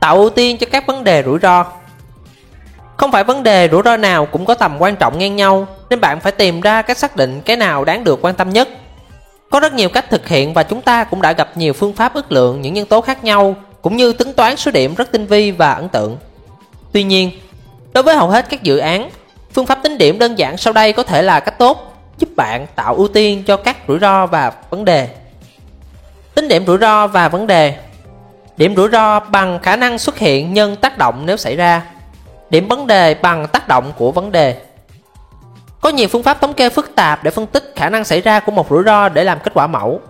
Tạo 0.00 0.16
ưu 0.16 0.30
tiên 0.30 0.58
cho 0.58 0.66
các 0.72 0.86
vấn 0.86 1.04
đề 1.04 1.22
rủi 1.22 1.38
ro. 1.42 1.64
Không 2.96 3.12
phải 3.12 3.24
vấn 3.24 3.42
đề 3.42 3.68
rủi 3.72 3.82
ro 3.84 3.96
nào 3.96 4.26
cũng 4.26 4.44
có 4.44 4.54
tầm 4.54 4.76
quan 4.78 4.96
trọng 4.96 5.18
ngang 5.18 5.36
nhau 5.36 5.66
Nên 5.90 6.00
bạn 6.00 6.20
phải 6.20 6.32
tìm 6.32 6.60
ra 6.60 6.82
cách 6.82 6.98
xác 6.98 7.16
định 7.16 7.40
cái 7.40 7.56
nào 7.56 7.84
đáng 7.84 8.04
được 8.04 8.18
quan 8.22 8.34
tâm 8.34 8.50
nhất. 8.50 8.68
Có 9.50 9.60
rất 9.60 9.74
nhiều 9.74 9.88
cách 9.88 10.10
thực 10.10 10.28
hiện 10.28 10.54
và 10.54 10.62
chúng 10.62 10.82
ta 10.82 11.04
cũng 11.04 11.22
đã 11.22 11.32
gặp 11.32 11.56
nhiều 11.56 11.72
phương 11.72 11.92
pháp 11.92 12.14
ước 12.14 12.32
lượng 12.32 12.60
những 12.60 12.74
nhân 12.74 12.86
tố 12.86 13.00
khác 13.00 13.24
nhau 13.24 13.56
Cũng 13.82 13.96
như 13.96 14.12
tính 14.12 14.32
toán 14.32 14.56
số 14.56 14.70
điểm 14.70 14.94
rất 14.94 15.12
tinh 15.12 15.26
vi 15.26 15.50
và 15.50 15.72
ấn 15.72 15.88
tượng. 15.88 16.16
Tuy 16.92 17.02
nhiên, 17.02 17.30
đối 17.92 18.02
với 18.02 18.16
hầu 18.16 18.28
hết 18.28 18.46
các 18.50 18.62
dự 18.62 18.78
án 18.78 19.10
Phương 19.54 19.66
pháp 19.66 19.82
tính 19.82 19.98
điểm 19.98 20.18
đơn 20.18 20.38
giản 20.38 20.56
sau 20.56 20.72
đây 20.72 20.92
có 20.92 21.02
thể 21.02 21.22
là 21.22 21.40
cách 21.40 21.58
tốt 21.58 21.89
giúp 22.20 22.28
bạn 22.36 22.66
tạo 22.74 22.94
ưu 22.94 23.08
tiên 23.08 23.44
cho 23.46 23.56
các 23.56 23.76
rủi 23.88 23.98
ro 23.98 24.26
và 24.26 24.52
vấn 24.70 24.84
đề. 24.84 25.08
Tính 26.34 26.48
điểm 26.48 26.66
rủi 26.66 26.78
ro 26.78 27.06
và 27.06 27.28
vấn 27.28 27.46
đề 27.46 27.74
Điểm 28.60 28.76
rủi 28.76 28.88
ro 28.88 29.20
bằng 29.20 29.58
khả 29.62 29.76
năng 29.76 29.98
xuất 29.98 30.18
hiện 30.18 30.54
nhân 30.54 30.76
tác 30.76 30.98
động 30.98 31.22
nếu 31.26 31.36
xảy 31.36 31.56
ra. 31.56 31.82
Điểm 32.50 32.68
vấn 32.68 32.86
đề 32.86 33.14
bằng 33.14 33.48
tác 33.48 33.68
động 33.68 33.92
của 33.96 34.12
vấn 34.12 34.32
đề. 34.32 34.56
Có 35.80 35.88
nhiều 35.88 36.08
phương 36.08 36.22
pháp 36.22 36.40
thống 36.40 36.54
kê 36.54 36.68
phức 36.68 36.94
tạp 36.94 37.24
để 37.24 37.30
phân 37.30 37.46
tích 37.46 37.72
khả 37.76 37.88
năng 37.88 38.04
xảy 38.04 38.20
ra 38.20 38.40
của 38.40 38.52
một 38.52 38.66
rủi 38.70 38.82
ro 38.84 39.08
để 39.08 39.24
làm 39.24 39.38
kết 39.44 39.54
quả 39.54 39.66
mẫu. 39.66 40.00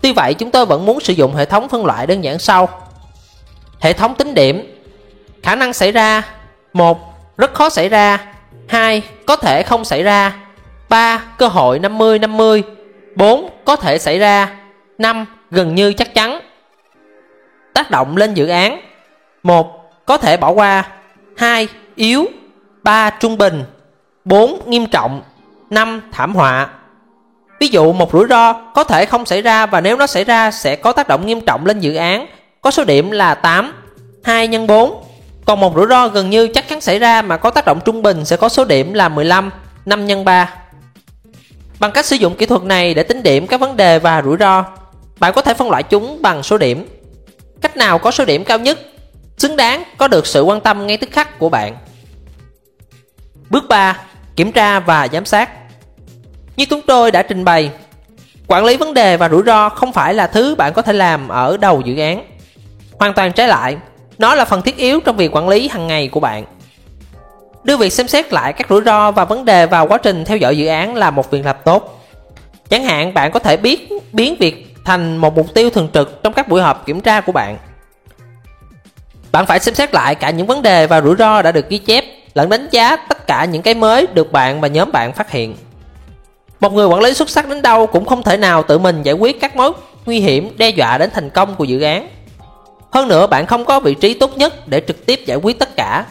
Tuy 0.00 0.12
vậy, 0.12 0.34
chúng 0.34 0.50
tôi 0.50 0.66
vẫn 0.66 0.86
muốn 0.86 1.00
sử 1.00 1.12
dụng 1.12 1.34
hệ 1.34 1.44
thống 1.44 1.68
phân 1.68 1.86
loại 1.86 2.06
đơn 2.06 2.24
giản 2.24 2.38
sau. 2.38 2.68
Hệ 3.80 3.92
thống 3.92 4.14
tính 4.14 4.34
điểm 4.34 4.82
Khả 5.42 5.54
năng 5.54 5.72
xảy 5.72 5.92
ra 5.92 6.22
1. 6.72 6.98
Rất 7.36 7.54
khó 7.54 7.68
xảy 7.68 7.88
ra 7.88 8.18
2. 8.68 9.02
Có 9.26 9.36
thể 9.36 9.62
không 9.62 9.84
xảy 9.84 10.02
ra 10.02 10.32
3. 10.88 11.22
Cơ 11.38 11.48
hội 11.48 11.78
50-50 11.78 12.62
4. 13.16 13.48
Có 13.64 13.76
thể 13.76 13.98
xảy 13.98 14.18
ra 14.18 14.48
5. 14.98 15.26
Gần 15.50 15.74
như 15.74 15.92
chắc 15.92 16.14
chắn 16.14 16.40
Tác 17.74 17.90
động 17.90 18.16
lên 18.16 18.34
dự 18.34 18.46
án 18.46 18.80
1. 19.42 19.90
Có 20.06 20.16
thể 20.16 20.36
bỏ 20.36 20.50
qua 20.50 20.88
2. 21.36 21.68
Yếu 21.94 22.26
3. 22.82 23.10
Trung 23.10 23.38
bình 23.38 23.64
4. 24.24 24.60
Nghiêm 24.66 24.86
trọng 24.86 25.22
5. 25.70 26.00
Thảm 26.12 26.34
họa 26.34 26.68
Ví 27.62 27.68
dụ 27.68 27.92
một 27.92 28.12
rủi 28.12 28.26
ro 28.28 28.52
có 28.52 28.84
thể 28.84 29.06
không 29.06 29.26
xảy 29.26 29.42
ra 29.42 29.66
và 29.66 29.80
nếu 29.80 29.96
nó 29.96 30.06
xảy 30.06 30.24
ra 30.24 30.50
sẽ 30.50 30.76
có 30.76 30.92
tác 30.92 31.08
động 31.08 31.26
nghiêm 31.26 31.40
trọng 31.40 31.66
lên 31.66 31.80
dự 31.80 31.94
án 31.94 32.26
có 32.60 32.70
số 32.70 32.84
điểm 32.84 33.10
là 33.10 33.34
8 33.34 33.72
2 34.24 34.48
x 34.48 34.68
4 34.68 35.04
còn 35.44 35.60
một 35.60 35.76
rủi 35.76 35.86
ro 35.86 36.08
gần 36.08 36.30
như 36.30 36.48
chắc 36.48 36.68
chắn 36.68 36.80
xảy 36.80 36.98
ra 36.98 37.22
mà 37.22 37.36
có 37.36 37.50
tác 37.50 37.64
động 37.64 37.80
trung 37.84 38.02
bình 38.02 38.24
sẽ 38.24 38.36
có 38.36 38.48
số 38.48 38.64
điểm 38.64 38.92
là 38.92 39.08
15 39.08 39.50
5 39.86 40.08
x 40.08 40.12
3 40.24 40.54
Bằng 41.82 41.92
cách 41.92 42.06
sử 42.06 42.16
dụng 42.16 42.36
kỹ 42.36 42.46
thuật 42.46 42.62
này 42.62 42.94
để 42.94 43.02
tính 43.02 43.22
điểm 43.22 43.46
các 43.46 43.60
vấn 43.60 43.76
đề 43.76 43.98
và 43.98 44.22
rủi 44.22 44.36
ro, 44.40 44.64
bạn 45.20 45.32
có 45.32 45.42
thể 45.42 45.54
phân 45.54 45.70
loại 45.70 45.82
chúng 45.82 46.22
bằng 46.22 46.42
số 46.42 46.58
điểm. 46.58 46.88
Cách 47.60 47.76
nào 47.76 47.98
có 47.98 48.10
số 48.10 48.24
điểm 48.24 48.44
cao 48.44 48.58
nhất, 48.58 48.78
xứng 49.38 49.56
đáng 49.56 49.82
có 49.96 50.08
được 50.08 50.26
sự 50.26 50.42
quan 50.42 50.60
tâm 50.60 50.86
ngay 50.86 50.96
tức 50.96 51.10
khắc 51.12 51.38
của 51.38 51.48
bạn. 51.48 51.76
Bước 53.50 53.64
3 53.68 53.98
kiểm 54.36 54.52
tra 54.52 54.80
và 54.80 55.08
giám 55.12 55.24
sát. 55.24 55.50
Như 56.56 56.64
chúng 56.64 56.82
tôi 56.82 57.10
đã 57.10 57.22
trình 57.22 57.44
bày, 57.44 57.70
quản 58.46 58.64
lý 58.64 58.76
vấn 58.76 58.94
đề 58.94 59.16
và 59.16 59.28
rủi 59.28 59.42
ro 59.46 59.68
không 59.68 59.92
phải 59.92 60.14
là 60.14 60.26
thứ 60.26 60.54
bạn 60.54 60.72
có 60.72 60.82
thể 60.82 60.92
làm 60.92 61.28
ở 61.28 61.56
đầu 61.56 61.80
dự 61.80 61.96
án. 61.96 62.24
Hoàn 62.98 63.14
toàn 63.14 63.32
trái 63.32 63.48
lại, 63.48 63.76
nó 64.18 64.34
là 64.34 64.44
phần 64.44 64.62
thiết 64.62 64.76
yếu 64.76 65.00
trong 65.00 65.16
việc 65.16 65.36
quản 65.36 65.48
lý 65.48 65.68
hàng 65.68 65.86
ngày 65.86 66.08
của 66.08 66.20
bạn 66.20 66.44
đưa 67.64 67.76
việc 67.76 67.92
xem 67.92 68.08
xét 68.08 68.32
lại 68.32 68.52
các 68.52 68.66
rủi 68.70 68.82
ro 68.84 69.10
và 69.10 69.24
vấn 69.24 69.44
đề 69.44 69.66
vào 69.66 69.86
quá 69.86 69.98
trình 69.98 70.24
theo 70.24 70.36
dõi 70.36 70.56
dự 70.56 70.66
án 70.66 70.94
là 70.94 71.10
một 71.10 71.30
việc 71.30 71.44
làm 71.44 71.56
tốt. 71.64 72.04
Chẳng 72.68 72.84
hạn, 72.84 73.14
bạn 73.14 73.32
có 73.32 73.38
thể 73.38 73.56
biết, 73.56 73.88
biến 74.12 74.36
việc 74.38 74.74
thành 74.84 75.16
một 75.16 75.36
mục 75.36 75.54
tiêu 75.54 75.70
thường 75.70 75.88
trực 75.94 76.22
trong 76.22 76.32
các 76.32 76.48
buổi 76.48 76.62
họp 76.62 76.86
kiểm 76.86 77.00
tra 77.00 77.20
của 77.20 77.32
bạn. 77.32 77.58
Bạn 79.32 79.46
phải 79.46 79.60
xem 79.60 79.74
xét 79.74 79.94
lại 79.94 80.14
cả 80.14 80.30
những 80.30 80.46
vấn 80.46 80.62
đề 80.62 80.86
và 80.86 81.00
rủi 81.00 81.16
ro 81.18 81.42
đã 81.42 81.52
được 81.52 81.68
ghi 81.68 81.78
chép, 81.78 82.04
lẫn 82.34 82.48
đánh 82.48 82.68
giá 82.70 82.96
tất 82.96 83.26
cả 83.26 83.44
những 83.44 83.62
cái 83.62 83.74
mới 83.74 84.06
được 84.06 84.32
bạn 84.32 84.60
và 84.60 84.68
nhóm 84.68 84.92
bạn 84.92 85.12
phát 85.12 85.30
hiện. 85.30 85.54
Một 86.60 86.72
người 86.72 86.86
quản 86.86 87.00
lý 87.00 87.14
xuất 87.14 87.30
sắc 87.30 87.48
đến 87.48 87.62
đâu 87.62 87.86
cũng 87.86 88.04
không 88.04 88.22
thể 88.22 88.36
nào 88.36 88.62
tự 88.62 88.78
mình 88.78 89.02
giải 89.02 89.14
quyết 89.14 89.40
các 89.40 89.56
mối 89.56 89.72
nguy 90.06 90.20
hiểm 90.20 90.50
đe 90.58 90.70
dọa 90.70 90.98
đến 90.98 91.10
thành 91.14 91.30
công 91.30 91.54
của 91.54 91.64
dự 91.64 91.80
án. 91.80 92.08
Hơn 92.92 93.08
nữa, 93.08 93.26
bạn 93.26 93.46
không 93.46 93.64
có 93.64 93.80
vị 93.80 93.94
trí 93.94 94.14
tốt 94.14 94.38
nhất 94.38 94.68
để 94.68 94.82
trực 94.86 95.06
tiếp 95.06 95.20
giải 95.26 95.36
quyết 95.36 95.58
tất 95.58 95.76
cả 95.76 96.04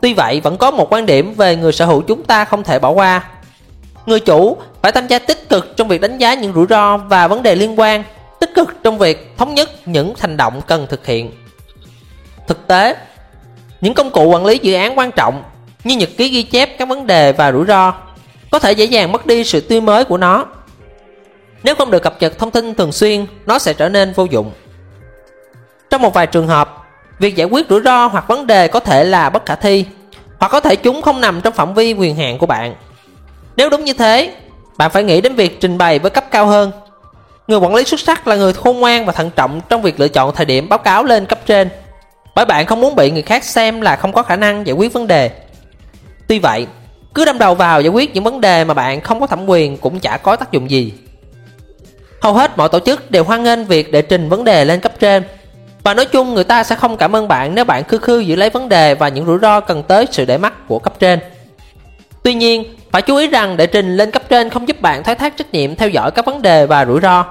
tuy 0.00 0.14
vậy, 0.14 0.40
vẫn 0.40 0.56
có 0.56 0.70
một 0.70 0.92
quan 0.92 1.06
điểm 1.06 1.34
về 1.34 1.56
người 1.56 1.72
sở 1.72 1.86
hữu 1.86 2.02
chúng 2.02 2.22
ta 2.24 2.44
không 2.44 2.62
thể 2.62 2.78
bỏ 2.78 2.90
qua. 2.90 3.24
Người 4.06 4.20
chủ 4.20 4.56
phải 4.82 4.92
tham 4.92 5.06
gia 5.06 5.18
tích 5.18 5.48
cực 5.48 5.76
trong 5.76 5.88
việc 5.88 6.00
đánh 6.00 6.18
giá 6.18 6.34
những 6.34 6.52
rủi 6.54 6.66
ro 6.70 6.96
và 6.96 7.28
vấn 7.28 7.42
đề 7.42 7.54
liên 7.54 7.80
quan, 7.80 8.04
tích 8.40 8.50
cực 8.54 8.68
trong 8.82 8.98
việc 8.98 9.32
thống 9.36 9.54
nhất 9.54 9.70
những 9.88 10.14
hành 10.18 10.36
động 10.36 10.60
cần 10.66 10.86
thực 10.90 11.06
hiện. 11.06 11.32
Thực 12.46 12.66
tế, 12.66 12.96
những 13.80 13.94
công 13.94 14.10
cụ 14.10 14.24
quản 14.24 14.46
lý 14.46 14.58
dự 14.58 14.74
án 14.74 14.98
quan 14.98 15.12
trọng 15.12 15.42
như 15.84 15.96
nhật 15.96 16.08
ký 16.16 16.28
ghi 16.28 16.42
chép 16.42 16.78
các 16.78 16.88
vấn 16.88 17.06
đề 17.06 17.32
và 17.32 17.52
rủi 17.52 17.66
ro 17.66 17.94
có 18.50 18.58
thể 18.58 18.72
dễ 18.72 18.84
dàng 18.84 19.12
mất 19.12 19.26
đi 19.26 19.44
sự 19.44 19.60
tươi 19.60 19.80
mới 19.80 20.04
của 20.04 20.16
nó. 20.16 20.46
Nếu 21.62 21.74
không 21.74 21.90
được 21.90 22.02
cập 22.02 22.16
nhật 22.20 22.38
thông 22.38 22.50
tin 22.50 22.74
thường 22.74 22.92
xuyên, 22.92 23.26
nó 23.46 23.58
sẽ 23.58 23.72
trở 23.72 23.88
nên 23.88 24.12
vô 24.12 24.24
dụng. 24.24 24.52
Trong 25.90 26.02
một 26.02 26.14
vài 26.14 26.26
trường 26.26 26.46
hợp 26.46 26.75
việc 27.18 27.36
giải 27.36 27.46
quyết 27.46 27.66
rủi 27.68 27.80
ro 27.84 28.06
hoặc 28.06 28.28
vấn 28.28 28.46
đề 28.46 28.68
có 28.68 28.80
thể 28.80 29.04
là 29.04 29.30
bất 29.30 29.46
khả 29.46 29.54
thi, 29.54 29.84
hoặc 30.38 30.48
có 30.48 30.60
thể 30.60 30.76
chúng 30.76 31.02
không 31.02 31.20
nằm 31.20 31.40
trong 31.40 31.54
phạm 31.54 31.74
vi 31.74 31.92
quyền 31.92 32.16
hạn 32.16 32.38
của 32.38 32.46
bạn. 32.46 32.74
Nếu 33.56 33.70
đúng 33.70 33.84
như 33.84 33.92
thế, 33.92 34.32
bạn 34.76 34.90
phải 34.90 35.04
nghĩ 35.04 35.20
đến 35.20 35.34
việc 35.34 35.60
trình 35.60 35.78
bày 35.78 35.98
với 35.98 36.10
cấp 36.10 36.24
cao 36.30 36.46
hơn. 36.46 36.72
Người 37.46 37.58
quản 37.58 37.74
lý 37.74 37.84
xuất 37.84 38.00
sắc 38.00 38.26
là 38.26 38.36
người 38.36 38.52
khôn 38.52 38.80
ngoan 38.80 39.06
và 39.06 39.12
thận 39.12 39.30
trọng 39.36 39.60
trong 39.68 39.82
việc 39.82 40.00
lựa 40.00 40.08
chọn 40.08 40.34
thời 40.34 40.46
điểm 40.46 40.68
báo 40.68 40.78
cáo 40.78 41.04
lên 41.04 41.26
cấp 41.26 41.38
trên, 41.46 41.68
bởi 42.34 42.44
bạn 42.44 42.66
không 42.66 42.80
muốn 42.80 42.96
bị 42.96 43.10
người 43.10 43.22
khác 43.22 43.44
xem 43.44 43.80
là 43.80 43.96
không 43.96 44.12
có 44.12 44.22
khả 44.22 44.36
năng 44.36 44.66
giải 44.66 44.74
quyết 44.76 44.92
vấn 44.92 45.06
đề. 45.06 45.30
Tuy 46.28 46.38
vậy, 46.38 46.66
cứ 47.14 47.24
đâm 47.24 47.38
đầu 47.38 47.54
vào 47.54 47.80
giải 47.80 47.88
quyết 47.88 48.14
những 48.14 48.24
vấn 48.24 48.40
đề 48.40 48.64
mà 48.64 48.74
bạn 48.74 49.00
không 49.00 49.20
có 49.20 49.26
thẩm 49.26 49.46
quyền 49.46 49.76
cũng 49.76 50.00
chả 50.00 50.16
có 50.16 50.36
tác 50.36 50.52
dụng 50.52 50.70
gì. 50.70 50.92
Hầu 52.20 52.32
hết 52.32 52.58
mọi 52.58 52.68
tổ 52.68 52.80
chức 52.80 53.10
đều 53.10 53.24
hoan 53.24 53.42
nghênh 53.42 53.64
việc 53.64 53.92
đệ 53.92 54.02
trình 54.02 54.28
vấn 54.28 54.44
đề 54.44 54.64
lên 54.64 54.80
cấp 54.80 54.92
trên 55.00 55.22
và 55.86 55.94
nói 55.94 56.06
chung 56.06 56.34
người 56.34 56.44
ta 56.44 56.64
sẽ 56.64 56.74
không 56.74 56.96
cảm 56.96 57.16
ơn 57.16 57.28
bạn 57.28 57.54
nếu 57.54 57.64
bạn 57.64 57.84
khư 57.84 57.98
khư 57.98 58.18
giữ 58.18 58.36
lấy 58.36 58.50
vấn 58.50 58.68
đề 58.68 58.94
và 58.94 59.08
những 59.08 59.26
rủi 59.26 59.38
ro 59.38 59.60
cần 59.60 59.82
tới 59.82 60.06
sự 60.10 60.24
để 60.24 60.38
mắt 60.38 60.68
của 60.68 60.78
cấp 60.78 60.94
trên. 60.98 61.20
Tuy 62.22 62.34
nhiên, 62.34 62.64
phải 62.90 63.02
chú 63.02 63.16
ý 63.16 63.28
rằng 63.28 63.56
đệ 63.56 63.66
trình 63.66 63.96
lên 63.96 64.10
cấp 64.10 64.22
trên 64.28 64.50
không 64.50 64.68
giúp 64.68 64.80
bạn 64.80 65.02
thoái 65.02 65.14
thác 65.14 65.36
trách 65.36 65.52
nhiệm 65.52 65.76
theo 65.76 65.88
dõi 65.88 66.10
các 66.10 66.26
vấn 66.26 66.42
đề 66.42 66.66
và 66.66 66.84
rủi 66.84 67.00
ro. 67.00 67.24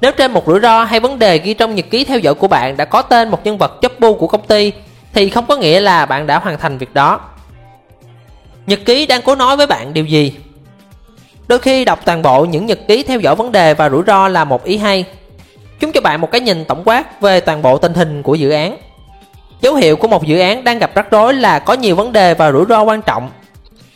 Nếu 0.00 0.12
trên 0.12 0.32
một 0.32 0.46
rủi 0.46 0.60
ro 0.60 0.84
hay 0.84 1.00
vấn 1.00 1.18
đề 1.18 1.38
ghi 1.38 1.54
trong 1.54 1.74
nhật 1.74 1.84
ký 1.90 2.04
theo 2.04 2.18
dõi 2.18 2.34
của 2.34 2.48
bạn 2.48 2.76
đã 2.76 2.84
có 2.84 3.02
tên 3.02 3.28
một 3.28 3.44
nhân 3.44 3.58
vật 3.58 3.80
chấp 3.80 4.00
bu 4.00 4.14
của 4.14 4.26
công 4.26 4.46
ty, 4.46 4.72
thì 5.12 5.30
không 5.30 5.46
có 5.46 5.56
nghĩa 5.56 5.80
là 5.80 6.06
bạn 6.06 6.26
đã 6.26 6.38
hoàn 6.38 6.58
thành 6.58 6.78
việc 6.78 6.94
đó. 6.94 7.20
Nhật 8.66 8.80
ký 8.84 9.06
đang 9.06 9.22
cố 9.22 9.34
nói 9.34 9.56
với 9.56 9.66
bạn 9.66 9.94
điều 9.94 10.04
gì? 10.04 10.34
Đôi 11.48 11.58
khi 11.58 11.84
đọc 11.84 12.00
toàn 12.04 12.22
bộ 12.22 12.44
những 12.44 12.66
nhật 12.66 12.78
ký 12.88 13.02
theo 13.02 13.20
dõi 13.20 13.36
vấn 13.36 13.52
đề 13.52 13.74
và 13.74 13.90
rủi 13.90 14.02
ro 14.06 14.28
là 14.28 14.44
một 14.44 14.64
ý 14.64 14.76
hay 14.76 15.04
chúng 15.82 15.92
cho 15.92 16.00
bạn 16.00 16.20
một 16.20 16.30
cái 16.30 16.40
nhìn 16.40 16.64
tổng 16.64 16.82
quát 16.84 17.20
về 17.20 17.40
toàn 17.40 17.62
bộ 17.62 17.78
tình 17.78 17.94
hình 17.94 18.22
của 18.22 18.34
dự 18.34 18.50
án. 18.50 18.76
Dấu 19.60 19.74
hiệu 19.74 19.96
của 19.96 20.08
một 20.08 20.26
dự 20.26 20.38
án 20.38 20.64
đang 20.64 20.78
gặp 20.78 20.94
rắc 20.94 21.10
rối 21.10 21.34
là 21.34 21.58
có 21.58 21.74
nhiều 21.74 21.96
vấn 21.96 22.12
đề 22.12 22.34
và 22.34 22.52
rủi 22.52 22.64
ro 22.68 22.82
quan 22.82 23.02
trọng. 23.02 23.30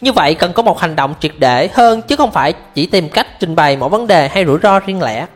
Như 0.00 0.12
vậy, 0.12 0.34
cần 0.34 0.52
có 0.52 0.62
một 0.62 0.80
hành 0.80 0.96
động 0.96 1.14
triệt 1.20 1.32
để 1.38 1.68
hơn, 1.72 2.02
chứ 2.02 2.16
không 2.16 2.32
phải 2.32 2.52
chỉ 2.74 2.86
tìm 2.86 3.08
cách 3.08 3.26
trình 3.40 3.54
bày 3.56 3.76
mỗi 3.76 3.88
vấn 3.88 4.06
đề 4.06 4.28
hay 4.28 4.44
rủi 4.44 4.58
ro 4.62 4.80
riêng 4.80 5.02
lẻ. 5.02 5.26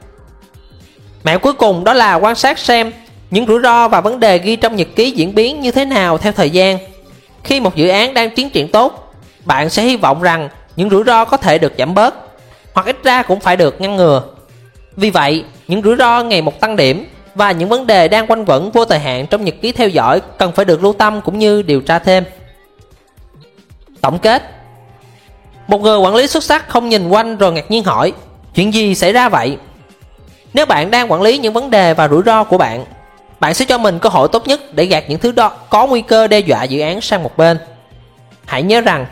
Mẹo 1.25 1.39
cuối 1.39 1.53
cùng 1.53 1.85
đó 1.85 1.93
là 1.93 2.15
quan 2.15 2.35
sát 2.35 2.59
xem 2.59 2.93
những 3.31 3.47
rủi 3.47 3.61
ro 3.63 3.89
và 3.89 4.01
vấn 4.01 4.21
đề 4.21 4.39
ghi 4.39 4.57
trong 4.57 4.77
nhật 4.77 4.89
ký 4.97 5.11
diễn 5.11 5.35
biến 5.35 5.61
như 5.61 5.71
thế 5.71 5.85
nào 5.85 6.19
theo 6.19 6.33
thời 6.33 6.51
gian. 6.51 6.79
Khi 7.45 7.61
một 7.61 7.77
dự 7.77 7.89
án 7.89 8.15
đang 8.15 8.31
tiến 8.31 8.51
triển 8.51 8.69
tốt, 8.69 9.15
bạn 9.45 9.71
sẽ 9.71 9.83
hy 9.83 9.97
vọng 9.97 10.23
rằng 10.23 10.49
những 10.77 10.91
rủi 10.91 11.05
ro 11.05 11.25
có 11.25 11.37
thể 11.37 11.59
được 11.59 11.73
giảm 11.79 11.95
bớt, 11.95 12.15
hoặc 12.75 12.87
ít 12.87 12.97
ra 13.05 13.23
cũng 13.23 13.41
phải 13.41 13.57
được 13.57 13.81
ngăn 13.81 13.97
ngừa 13.97 14.23
vì 15.01 15.11
vậy, 15.11 15.45
những 15.69 15.83
rủi 15.83 15.97
ro 15.97 16.23
ngày 16.23 16.43
một 16.43 16.61
tăng 16.61 16.77
điểm 16.77 17.07
và 17.35 17.53
những 17.53 17.69
vấn 17.69 17.87
đề 17.87 18.09
đang 18.09 18.27
quanh 18.27 18.45
quẩn 18.45 18.71
vô 18.71 18.85
thời 18.85 18.99
hạn 18.99 19.27
trong 19.27 19.45
nhật 19.45 19.55
ký 19.63 19.73
theo 19.73 19.89
dõi 19.89 20.21
cần 20.39 20.53
phải 20.53 20.65
được 20.65 20.83
lưu 20.83 20.93
tâm 20.93 21.21
cũng 21.21 21.39
như 21.39 21.63
điều 21.63 21.81
tra 21.81 21.99
thêm. 21.99 22.25
Tổng 24.01 24.19
kết. 24.19 24.43
Một 25.67 25.81
người 25.81 25.99
quản 25.99 26.15
lý 26.15 26.27
xuất 26.27 26.45
sắc 26.45 26.69
không 26.69 26.89
nhìn 26.89 27.09
quanh 27.09 27.37
rồi 27.37 27.53
ngạc 27.53 27.71
nhiên 27.71 27.85
hỏi, 27.85 28.13
chuyện 28.55 28.75
gì 28.75 28.95
xảy 28.95 29.13
ra 29.13 29.29
vậy? 29.29 29.57
Nếu 30.55 30.67
bạn 30.67 30.91
đang 30.91 31.13
quản 31.13 31.23
lý 31.23 31.39
những 31.39 31.53
vấn 31.53 31.71
đề 31.71 31.95
và 31.95 32.09
rủi 32.09 32.23
ro 32.27 32.45
của 32.45 32.59
bạn 32.59 32.85
bạn 33.41 33.55
sẽ 33.55 33.65
cho 33.65 33.79
mình 33.79 33.99
cơ 33.99 34.09
hội 34.09 34.29
tốt 34.33 34.47
nhất 34.47 34.75
để 34.75 34.85
gạt 34.85 35.05
những 35.09 35.19
thứ 35.19 35.33
đó 35.33 35.53
có 35.71 35.87
nguy 35.87 36.03
cơ 36.03 36.27
đe 36.27 36.39
dọa 36.39 36.63
dự 36.63 36.81
án 36.81 37.01
sang 37.01 37.23
một 37.23 37.37
bên. 37.37 37.59
Hãy 38.47 38.63
nhớ 38.63 38.81
rằng, 38.81 39.07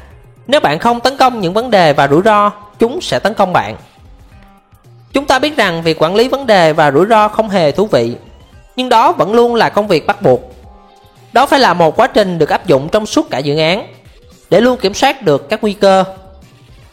nếu 0.46 0.60
bạn 0.60 0.78
không 0.78 1.00
tấn 1.00 1.16
công 1.16 1.40
những 1.40 1.52
vấn 1.52 1.70
đề 1.70 1.92
và 1.92 2.08
rủi 2.08 2.22
ro, 2.24 2.52
chúng 2.78 3.00
sẽ 3.00 3.18
tấn 3.18 3.34
công 3.34 3.52
bạn 3.52 3.76
chúng 5.12 5.26
ta 5.26 5.38
biết 5.38 5.56
rằng 5.56 5.82
việc 5.82 6.02
quản 6.02 6.14
lý 6.14 6.28
vấn 6.28 6.46
đề 6.46 6.72
và 6.72 6.90
rủi 6.90 7.06
ro 7.06 7.28
không 7.28 7.48
hề 7.48 7.72
thú 7.72 7.86
vị, 7.86 8.16
nhưng 8.76 8.88
đó 8.88 9.12
vẫn 9.12 9.32
luôn 9.32 9.54
là 9.54 9.68
công 9.68 9.88
việc 9.88 10.06
bắt 10.06 10.22
buộc. 10.22 10.40
Đó 11.32 11.46
phải 11.46 11.60
là 11.60 11.74
một 11.74 11.96
quá 11.96 12.06
trình 12.06 12.38
được 12.38 12.48
áp 12.48 12.66
dụng 12.66 12.88
trong 12.88 13.06
suốt 13.06 13.30
cả 13.30 13.38
dự 13.38 13.58
án, 13.58 13.86
để 14.50 14.60
luôn 14.60 14.78
kiểm 14.78 14.94
soát 14.94 15.22
được 15.22 15.48
các 15.48 15.62
nguy 15.62 15.72
cơ. 15.72 16.04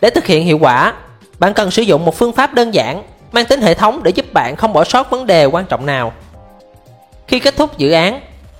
Để 0.02 0.10
thực 0.10 0.26
hiện 0.26 0.46
hiệu 0.46 0.58
quả, 0.62 0.94
bạn 1.40 1.54
cần 1.54 1.72
sử 1.72 1.82
dụng 1.82 2.06
một 2.06 2.16
phương 2.16 2.34
pháp 2.34 2.54
đơn 2.54 2.74
giản, 2.74 3.04
mang 3.32 3.46
tính 3.46 3.62
hệ 3.62 3.74
thống 3.74 4.04
để 4.04 4.12
giúp 4.12 4.34
bạn 4.34 4.56
không 4.56 4.74
bỏ 4.74 4.84
sót 4.84 5.10
vấn 5.10 5.28
đề 5.28 5.46
quan 5.46 5.66
trọng 5.66 5.86
nào. 5.86 6.14
Khi 7.28 7.40
kết 7.40 7.56
thúc 7.58 7.78
dự 7.78 7.92
án, 7.92 8.20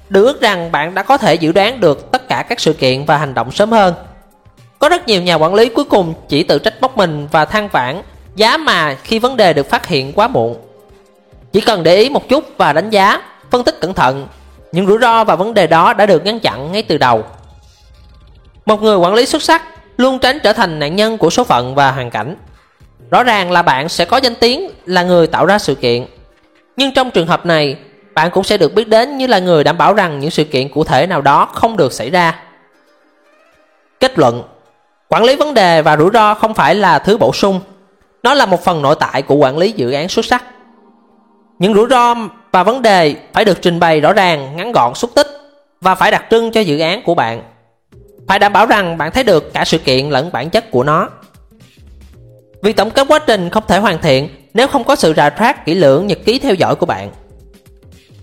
được 0.10 0.24
ước 0.24 0.42
rằng 0.42 0.72
bạn 0.72 0.94
đã 0.94 1.04
có 1.04 1.18
thể 1.18 1.36
dự 1.36 1.52
đoán 1.52 1.80
được 1.80 2.12
tất 2.12 2.28
cả 2.28 2.46
các 2.50 2.60
sự 2.60 2.74
kiện 2.74 3.06
và 3.06 3.18
hành 3.18 3.34
động 3.34 3.52
sớm 3.52 3.72
hơn. 3.72 3.94
Có 4.80 4.90
rất 4.90 5.08
nhiều 5.08 5.22
nhà 5.22 5.36
quản 5.36 5.54
lý 5.54 5.70
cuối 5.70 5.86
cùng 5.86 6.14
chỉ 6.28 6.44
tự 6.44 6.60
trách 6.60 6.82
móc 6.82 6.98
mình 6.98 7.28
và 7.32 7.46
than 7.46 7.68
vãn 7.68 8.02
giá 8.36 8.58
mà 8.58 8.96
khi 9.04 9.20
vấn 9.20 9.38
đề 9.38 9.54
được 9.54 9.70
phát 9.70 9.86
hiện 9.88 10.14
quá 10.14 10.28
muộn. 10.28 10.58
Chỉ 11.52 11.62
cần 11.62 11.84
để 11.84 11.96
ý 11.96 12.10
một 12.10 12.30
chút 12.30 12.58
và 12.58 12.74
đánh 12.74 12.90
giá, 12.90 13.22
phân 13.52 13.64
tích 13.64 13.82
cẩn 13.82 13.94
thận, 13.94 14.28
những 14.72 14.88
rủi 14.88 14.98
ro 15.02 15.24
và 15.24 15.36
vấn 15.36 15.54
đề 15.54 15.68
đó 15.68 15.94
đã 15.94 16.06
được 16.06 16.26
ngăn 16.26 16.40
chặn 16.40 16.72
ngay 16.72 16.84
từ 16.84 16.98
đầu. 16.98 17.24
Một 18.66 18.82
người 18.82 18.98
quản 18.98 19.14
lý 19.14 19.26
xuất 19.26 19.44
sắc 19.44 19.64
luôn 19.98 20.20
tránh 20.20 20.40
trở 20.44 20.54
thành 20.54 20.80
nạn 20.80 20.96
nhân 20.96 21.18
của 21.18 21.30
số 21.30 21.44
phận 21.44 21.76
và 21.76 21.92
hoàn 21.92 22.10
cảnh. 22.10 22.36
Rõ 23.12 23.24
ràng 23.24 23.52
là 23.52 23.62
bạn 23.62 23.90
sẽ 23.90 24.06
có 24.06 24.18
danh 24.18 24.36
tiếng 24.36 24.70
là 24.86 25.04
người 25.04 25.28
tạo 25.28 25.46
ra 25.46 25.60
sự 25.60 25.76
kiện. 25.76 26.06
Nhưng 26.78 26.94
trong 26.94 27.12
trường 27.12 27.28
hợp 27.28 27.46
này, 27.46 27.78
bạn 28.14 28.32
cũng 28.32 28.44
sẽ 28.44 28.58
được 28.58 28.74
biết 28.74 28.88
đến 28.88 29.18
như 29.18 29.28
là 29.28 29.40
người 29.40 29.64
đảm 29.64 29.78
bảo 29.78 29.94
rằng 29.94 30.20
những 30.20 30.32
sự 30.32 30.44
kiện 30.44 30.70
cụ 30.70 30.84
thể 30.84 31.08
nào 31.08 31.22
đó 31.22 31.46
không 31.46 31.78
được 31.78 31.94
xảy 31.94 32.10
ra. 32.10 32.40
Kết 34.00 34.20
luận. 34.20 34.44
Quản 35.08 35.24
lý 35.24 35.36
vấn 35.36 35.54
đề 35.54 35.82
và 35.82 35.98
rủi 35.98 36.10
ro 36.14 36.34
không 36.34 36.54
phải 36.54 36.76
là 36.76 37.00
thứ 37.00 37.18
bổ 37.18 37.34
sung 37.34 37.62
nó 38.26 38.34
là 38.34 38.46
một 38.46 38.64
phần 38.64 38.82
nội 38.82 38.96
tại 39.00 39.22
của 39.22 39.36
quản 39.36 39.58
lý 39.58 39.72
dự 39.72 39.92
án 39.92 40.10
xuất 40.10 40.26
sắc 40.26 40.44
những 41.60 41.74
rủi 41.74 41.88
ro 41.90 42.16
và 42.52 42.64
vấn 42.64 42.82
đề 42.82 43.16
phải 43.34 43.46
được 43.46 43.62
trình 43.62 43.80
bày 43.80 44.02
rõ 44.02 44.14
ràng, 44.14 44.56
ngắn 44.56 44.72
gọn, 44.72 44.96
xúc 44.96 45.12
tích 45.16 45.28
và 45.82 45.96
phải 45.96 46.12
đặc 46.12 46.26
trưng 46.32 46.52
cho 46.52 46.62
dự 46.62 46.80
án 46.80 47.04
của 47.04 47.16
bạn 47.16 47.44
phải 48.28 48.40
đảm 48.40 48.54
bảo 48.54 48.66
rằng 48.66 48.98
bạn 48.98 49.12
thấy 49.12 49.24
được 49.24 49.54
cả 49.54 49.66
sự 49.66 49.78
kiện 49.78 50.10
lẫn 50.10 50.32
bản 50.32 50.50
chất 50.50 50.72
của 50.72 50.84
nó 50.84 51.10
việc 52.64 52.76
tổng 52.76 52.92
kết 52.92 53.08
quá 53.08 53.20
trình 53.20 53.50
không 53.50 53.64
thể 53.68 53.78
hoàn 53.78 54.02
thiện 54.02 54.30
nếu 54.54 54.68
không 54.68 54.84
có 54.84 54.96
sự 54.96 55.14
rà 55.18 55.30
soát, 55.38 55.66
kỹ 55.66 55.74
lưỡng, 55.74 56.08
nhật 56.08 56.20
ký 56.26 56.40
theo 56.40 56.54
dõi 56.54 56.76
của 56.76 56.86
bạn 56.86 57.12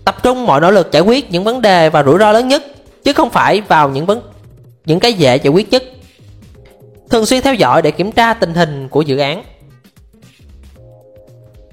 Tập 0.05 0.23
trung 0.23 0.45
mọi 0.45 0.61
nỗ 0.61 0.71
lực 0.71 0.91
giải 0.91 1.01
quyết 1.01 1.31
những 1.31 1.43
vấn 1.43 1.61
đề 1.61 1.89
và 1.89 2.03
rủi 2.03 2.19
ro 2.19 2.31
lớn 2.31 2.47
nhất, 2.47 2.63
chứ 3.03 3.13
không 3.13 3.29
phải 3.29 3.61
vào 3.61 3.89
những 3.89 4.05
vấn, 4.05 4.21
những 4.85 4.99
cái 4.99 5.13
dễ 5.13 5.37
giải 5.37 5.51
quyết 5.53 5.71
nhất. 5.71 5.83
Thường 7.09 7.25
xuyên 7.25 7.41
theo 7.41 7.53
dõi 7.53 7.81
để 7.81 7.91
kiểm 7.91 8.11
tra 8.11 8.33
tình 8.33 8.53
hình 8.53 8.87
của 8.87 9.01
dự 9.01 9.17
án. 9.17 9.43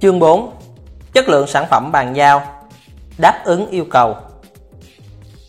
Chương 0.01 0.19
4. 0.19 0.53
Chất 1.13 1.29
lượng 1.29 1.47
sản 1.47 1.67
phẩm 1.71 1.93
bàn 1.93 2.17
giao, 2.17 2.43
Đáp 3.19 3.41
ứng 3.45 3.71
yêu 3.71 3.85
cầu. 3.91 4.17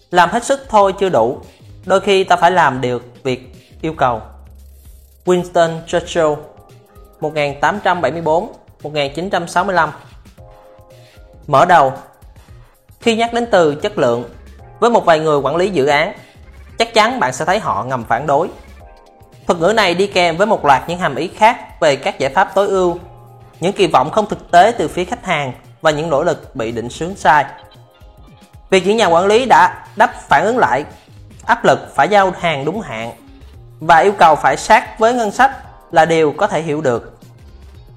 Làm 0.10 0.30
hết 0.30 0.44
sức 0.44 0.60
thôi 0.70 0.94
chưa 1.00 1.10
đủ, 1.10 1.38
Đôi 1.86 2.00
khi 2.00 2.24
ta 2.24 2.36
phải 2.36 2.52
làm 2.52 2.82
được 2.82 3.04
việc 3.24 3.56
yêu 3.82 3.94
cầu. 3.98 4.22
Winston 5.26 5.80
Churchill 5.88 6.28
1874-1965 7.22 9.88
Mở 11.48 11.66
đầu, 11.66 11.94
Khi 13.00 13.16
nhắc 13.16 13.34
đến 13.34 13.48
từ 13.52 13.76
chất 13.76 13.98
lượng, 13.98 14.30
Với 14.80 14.90
một 14.90 15.06
vài 15.06 15.20
người 15.20 15.40
quản 15.40 15.56
lý 15.56 15.70
dự 15.70 15.86
án, 15.86 16.14
Chắc 16.78 16.94
chắn 16.94 17.20
bạn 17.20 17.34
sẽ 17.34 17.46
thấy 17.46 17.60
họ 17.60 17.84
ngầm 17.84 18.04
phản 18.04 18.28
đối. 18.28 18.48
Thuật 19.48 19.60
ngữ 19.60 19.74
này 19.76 19.94
đi 19.94 20.08
kèm 20.08 20.38
với 20.38 20.48
một 20.48 20.66
loạt 20.66 20.82
những 20.88 21.00
hàm 21.00 21.16
ý 21.16 21.28
khác 21.28 21.80
về 21.80 21.96
các 21.96 22.20
giải 22.20 22.34
pháp 22.34 22.52
tối 22.56 22.68
ưu 22.68 22.98
những 23.62 23.74
kỳ 23.74 23.88
vọng 23.88 24.12
không 24.12 24.30
thực 24.30 24.52
tế 24.52 24.74
từ 24.78 24.88
phía 24.88 25.06
khách 25.06 25.26
hàng 25.26 25.54
và 25.82 25.92
những 25.92 26.10
nỗ 26.10 26.24
lực 26.24 26.56
bị 26.56 26.72
định 26.72 26.90
sướng 26.90 27.16
sai. 27.16 27.46
Việc 28.70 28.88
những 28.88 28.98
nhà 28.98 29.08
quản 29.08 29.26
lý 29.26 29.46
đã 29.46 29.86
đáp 29.96 30.12
phản 30.30 30.46
ứng 30.46 30.58
lại 30.58 30.86
áp 31.46 31.66
lực 31.66 31.96
phải 31.96 32.10
giao 32.10 32.34
hàng 32.40 32.66
đúng 32.66 32.82
hạn 32.82 33.12
và 33.80 33.98
yêu 33.98 34.12
cầu 34.12 34.36
phải 34.36 34.58
sát 34.58 35.00
với 35.00 35.14
ngân 35.14 35.32
sách 35.32 35.52
là 35.92 36.06
điều 36.06 36.34
có 36.38 36.48
thể 36.48 36.62
hiểu 36.62 36.82
được. 36.82 37.18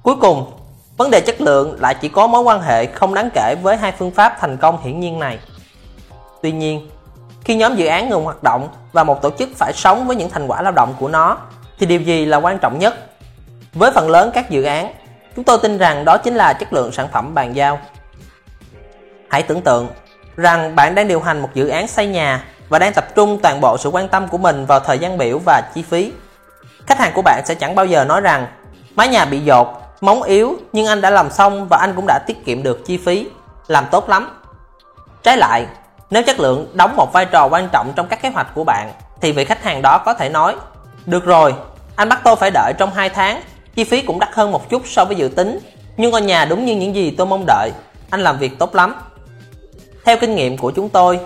Cuối 0.03 0.15
cùng, 0.21 0.51
vấn 0.97 1.11
đề 1.11 1.21
chất 1.21 1.41
lượng 1.41 1.77
lại 1.81 1.95
chỉ 2.01 2.09
có 2.09 2.27
mối 2.27 2.41
quan 2.41 2.61
hệ 2.61 2.85
không 2.85 3.13
đáng 3.13 3.29
kể 3.33 3.55
với 3.61 3.77
hai 3.77 3.91
phương 3.91 4.11
pháp 4.11 4.37
thành 4.39 4.57
công 4.57 4.81
hiển 4.83 4.99
nhiên 4.99 5.19
này. 5.19 5.39
Tuy 6.41 6.51
nhiên, 6.51 6.89
khi 7.43 7.55
nhóm 7.55 7.75
dự 7.75 7.85
án 7.85 8.09
ngừng 8.09 8.23
hoạt 8.23 8.43
động 8.43 8.69
và 8.93 9.03
một 9.03 9.21
tổ 9.21 9.29
chức 9.39 9.49
phải 9.55 9.73
sống 9.73 10.07
với 10.07 10.15
những 10.15 10.29
thành 10.29 10.47
quả 10.47 10.61
lao 10.61 10.71
động 10.71 10.93
của 10.99 11.07
nó 11.07 11.37
thì 11.79 11.85
điều 11.85 12.01
gì 12.01 12.25
là 12.25 12.37
quan 12.37 12.59
trọng 12.59 12.79
nhất? 12.79 12.95
Với 13.73 13.91
phần 13.91 14.09
lớn 14.09 14.31
các 14.33 14.49
dự 14.49 14.63
án, 14.63 14.93
Chúng 15.35 15.45
tôi 15.45 15.57
tin 15.63 15.77
rằng 15.77 16.05
đó 16.05 16.17
chính 16.17 16.35
là 16.35 16.53
chất 16.53 16.73
lượng 16.73 16.91
sản 16.91 17.07
phẩm 17.13 17.33
bàn 17.33 17.55
giao. 17.55 17.79
Hãy 19.29 19.43
tưởng 19.43 19.61
tượng 19.61 19.87
rằng 20.37 20.75
bạn 20.75 20.95
đang 20.95 21.07
điều 21.07 21.21
hành 21.21 21.41
một 21.41 21.49
dự 21.53 21.67
án 21.67 21.87
xây 21.87 22.07
nhà 22.07 22.43
và 22.69 22.79
đang 22.79 22.93
tập 22.93 23.15
trung 23.15 23.39
toàn 23.43 23.61
bộ 23.61 23.77
sự 23.77 23.89
quan 23.89 24.07
tâm 24.07 24.27
của 24.27 24.37
mình 24.37 24.65
vào 24.65 24.79
thời 24.79 24.99
gian 24.99 25.17
biểu 25.17 25.39
và 25.45 25.61
chi 25.73 25.83
phí. 25.89 26.11
Khách 26.87 26.99
hàng 26.99 27.11
của 27.15 27.21
bạn 27.21 27.41
sẽ 27.45 27.55
chẳng 27.55 27.75
bao 27.75 27.85
giờ 27.85 28.05
nói 28.05 28.21
rằng 28.21 28.47
mái 28.95 29.07
nhà 29.07 29.25
bị 29.25 29.39
dột, 29.39 29.67
móng 30.01 30.23
yếu 30.23 30.55
nhưng 30.73 30.87
anh 30.87 31.01
đã 31.01 31.09
làm 31.09 31.31
xong 31.31 31.67
và 31.69 31.77
anh 31.77 31.93
cũng 31.95 32.05
đã 32.07 32.19
tiết 32.27 32.45
kiệm 32.45 32.63
được 32.63 32.85
chi 32.85 32.97
phí, 32.97 33.29
làm 33.67 33.85
tốt 33.91 34.09
lắm. 34.09 34.41
Trái 35.23 35.37
lại, 35.37 35.65
nếu 36.09 36.23
chất 36.23 36.39
lượng 36.39 36.71
đóng 36.73 36.95
một 36.95 37.13
vai 37.13 37.25
trò 37.25 37.47
quan 37.51 37.69
trọng 37.69 37.93
trong 37.95 38.07
các 38.07 38.21
kế 38.21 38.29
hoạch 38.29 38.47
của 38.55 38.63
bạn 38.63 38.91
thì 39.21 39.31
vị 39.31 39.45
khách 39.45 39.63
hàng 39.63 39.81
đó 39.81 39.97
có 39.97 40.13
thể 40.13 40.29
nói 40.29 40.55
Được 41.05 41.25
rồi, 41.25 41.55
anh 41.95 42.09
bắt 42.09 42.21
tôi 42.23 42.35
phải 42.35 42.51
đợi 42.51 42.73
trong 42.77 42.91
2 42.93 43.09
tháng 43.09 43.41
Chi 43.75 43.83
phí 43.83 44.01
cũng 44.01 44.19
đắt 44.19 44.29
hơn 44.33 44.51
một 44.51 44.69
chút 44.69 44.81
so 44.85 45.05
với 45.05 45.15
dự 45.15 45.27
tính, 45.27 45.59
nhưng 45.97 46.11
ngôi 46.11 46.21
nhà 46.21 46.45
đúng 46.45 46.65
như 46.65 46.75
những 46.75 46.95
gì 46.95 47.11
tôi 47.11 47.27
mong 47.27 47.43
đợi. 47.47 47.71
Anh 48.09 48.21
làm 48.21 48.39
việc 48.39 48.59
tốt 48.59 48.75
lắm. 48.75 48.95
Theo 50.05 50.17
kinh 50.17 50.35
nghiệm 50.35 50.57
của 50.57 50.71
chúng 50.71 50.89
tôi, 50.89 51.19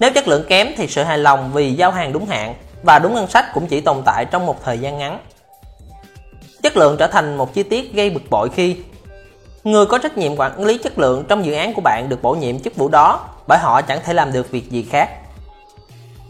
nếu 0.00 0.10
chất 0.14 0.28
lượng 0.28 0.44
kém 0.48 0.68
thì 0.76 0.86
sự 0.86 1.02
hài 1.02 1.18
lòng 1.18 1.50
vì 1.52 1.72
giao 1.72 1.90
hàng 1.90 2.12
đúng 2.12 2.26
hạn 2.26 2.54
và 2.82 2.98
đúng 2.98 3.14
ngân 3.14 3.26
sách 3.26 3.44
cũng 3.54 3.66
chỉ 3.66 3.80
tồn 3.80 4.02
tại 4.04 4.24
trong 4.24 4.46
một 4.46 4.64
thời 4.64 4.78
gian 4.78 4.98
ngắn. 4.98 5.18
Chất 6.62 6.76
lượng 6.76 6.96
trở 6.98 7.06
thành 7.06 7.36
một 7.36 7.54
chi 7.54 7.62
tiết 7.62 7.94
gây 7.94 8.10
bực 8.10 8.30
bội 8.30 8.48
khi 8.54 8.76
người 9.64 9.86
có 9.86 9.98
trách 9.98 10.18
nhiệm 10.18 10.36
quản 10.36 10.64
lý 10.64 10.78
chất 10.78 10.98
lượng 10.98 11.24
trong 11.28 11.44
dự 11.44 11.52
án 11.52 11.74
của 11.74 11.80
bạn 11.80 12.08
được 12.08 12.22
bổ 12.22 12.34
nhiệm 12.34 12.60
chức 12.60 12.76
vụ 12.76 12.88
đó 12.88 13.28
bởi 13.46 13.58
họ 13.58 13.82
chẳng 13.82 14.00
thể 14.04 14.14
làm 14.14 14.32
được 14.32 14.50
việc 14.50 14.70
gì 14.70 14.86
khác. 14.90 15.10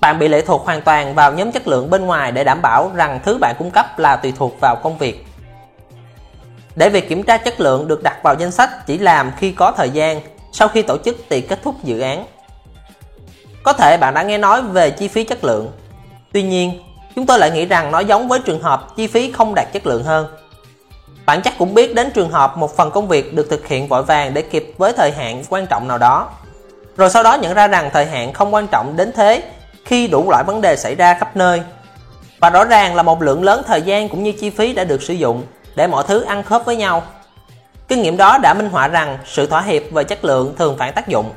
Bạn 0.01 0.19
bị 0.19 0.29
lệ 0.29 0.41
thuộc 0.41 0.65
hoàn 0.65 0.83
toàn 0.83 1.15
vào 1.15 1.33
nhóm 1.33 1.53
chất 1.53 1.69
lượng 1.69 1.91
bên 1.91 2.07
ngoài 2.07 2.33
để 2.33 2.45
đảm 2.45 2.63
bảo 2.63 2.91
rằng 2.95 3.21
thứ 3.25 3.39
bạn 3.41 3.55
cung 3.59 3.71
cấp 3.71 3.99
là 3.99 4.17
tùy 4.17 4.33
thuộc 4.37 4.61
vào 4.61 4.77
công 4.77 4.99
việc 4.99 5.27
để 6.77 6.89
việc 6.89 7.09
kiểm 7.09 7.23
tra 7.23 7.37
chất 7.37 7.61
lượng 7.61 7.89
được 7.89 8.03
đặt 8.03 8.23
vào 8.23 8.35
danh 8.39 8.51
sách 8.51 8.87
chỉ 8.87 8.99
làm 8.99 9.33
khi 9.39 9.53
có 9.53 9.73
thời 9.77 9.91
gian 9.91 10.21
sau 10.53 10.69
khi 10.69 10.83
tổ 10.83 10.97
chức 11.05 11.29
tiệc 11.29 11.49
kết 11.49 11.59
thúc 11.63 11.75
dự 11.85 12.01
án. 12.01 12.25
Có 13.63 13.73
thể 13.73 13.97
bạn 14.01 14.15
đã 14.15 14.23
nghe 14.23 14.39
nói 14.39 14.63
về 14.63 14.91
chi 14.91 15.09
phí 15.09 15.25
chất 15.25 15.45
lượng. 15.45 15.73
Tuy 16.33 16.43
nhiên, 16.43 16.83
chúng 17.17 17.27
tôi 17.27 17.39
lại 17.39 17.51
nghĩ 17.51 17.67
rằng 17.67 17.93
nó 17.93 18.01
giống 18.01 18.29
với 18.29 18.39
trường 18.39 18.63
hợp 18.63 18.97
chi 18.97 19.07
phí 19.07 19.33
không 19.33 19.55
đạt 19.55 19.73
chất 19.73 19.87
lượng 19.87 20.05
hơn. 20.05 20.27
Bạn 21.27 21.43
chắc 21.43 21.59
cũng 21.59 21.75
biết 21.75 21.95
đến 21.95 22.11
trường 22.11 22.31
hợp 22.31 22.57
một 22.57 22.77
phần 22.77 22.91
công 22.91 23.09
việc 23.09 23.35
được 23.35 23.51
thực 23.51 23.67
hiện 23.67 23.89
vội 23.89 24.03
vàng 24.03 24.35
để 24.35 24.43
kịp 24.43 24.75
với 24.79 24.93
thời 24.93 25.13
hạn 25.13 25.43
quan 25.49 25.67
trọng 25.67 25.89
nào 25.89 25.99
đó. 25.99 26.31
Rồi 26.97 27.11
sau 27.11 27.23
đó 27.23 27.35
nhận 27.35 27.55
ra 27.55 27.69
rằng 27.69 27.91
thời 27.93 28.07
hạn 28.07 28.33
không 28.33 28.55
quan 28.55 28.67
trọng 28.67 28.97
đến 28.97 29.13
thế 29.17 29.43
khi 29.85 30.09
đủ 30.09 30.31
loại 30.31 30.45
vấn 30.45 30.61
đề 30.61 30.77
xảy 30.77 30.95
ra 30.95 31.15
khắp 31.15 31.37
nơi. 31.37 31.61
Và 32.41 32.51
rõ 32.51 32.65
ràng 32.65 32.95
là 32.95 33.03
một 33.03 33.23
lượng 33.23 33.45
lớn 33.45 33.63
thời 33.67 33.83
gian 33.83 34.09
cũng 34.09 34.23
như 34.23 34.33
chi 34.33 34.51
phí 34.51 34.73
đã 34.73 34.85
được 34.85 35.03
sử 35.03 35.15
dụng 35.15 35.43
để 35.77 35.87
mọi 35.87 36.05
thứ 36.09 36.23
ăn 36.23 36.43
khớp 36.43 36.65
với 36.65 36.77
nhau. 36.77 37.03
Kinh 37.89 38.03
nghiệm 38.03 38.17
đó 38.17 38.39
đã 38.39 38.55
minh 38.55 38.71
họa 38.71 38.89
rằng 38.89 39.19
sự 39.25 39.47
thỏa 39.47 39.63
hiệp 39.63 39.83
về 39.91 40.05
chất 40.05 40.25
lượng 40.25 40.55
thường 40.59 40.77
phản 40.79 40.93
tác 40.93 41.09
dụng. 41.09 41.33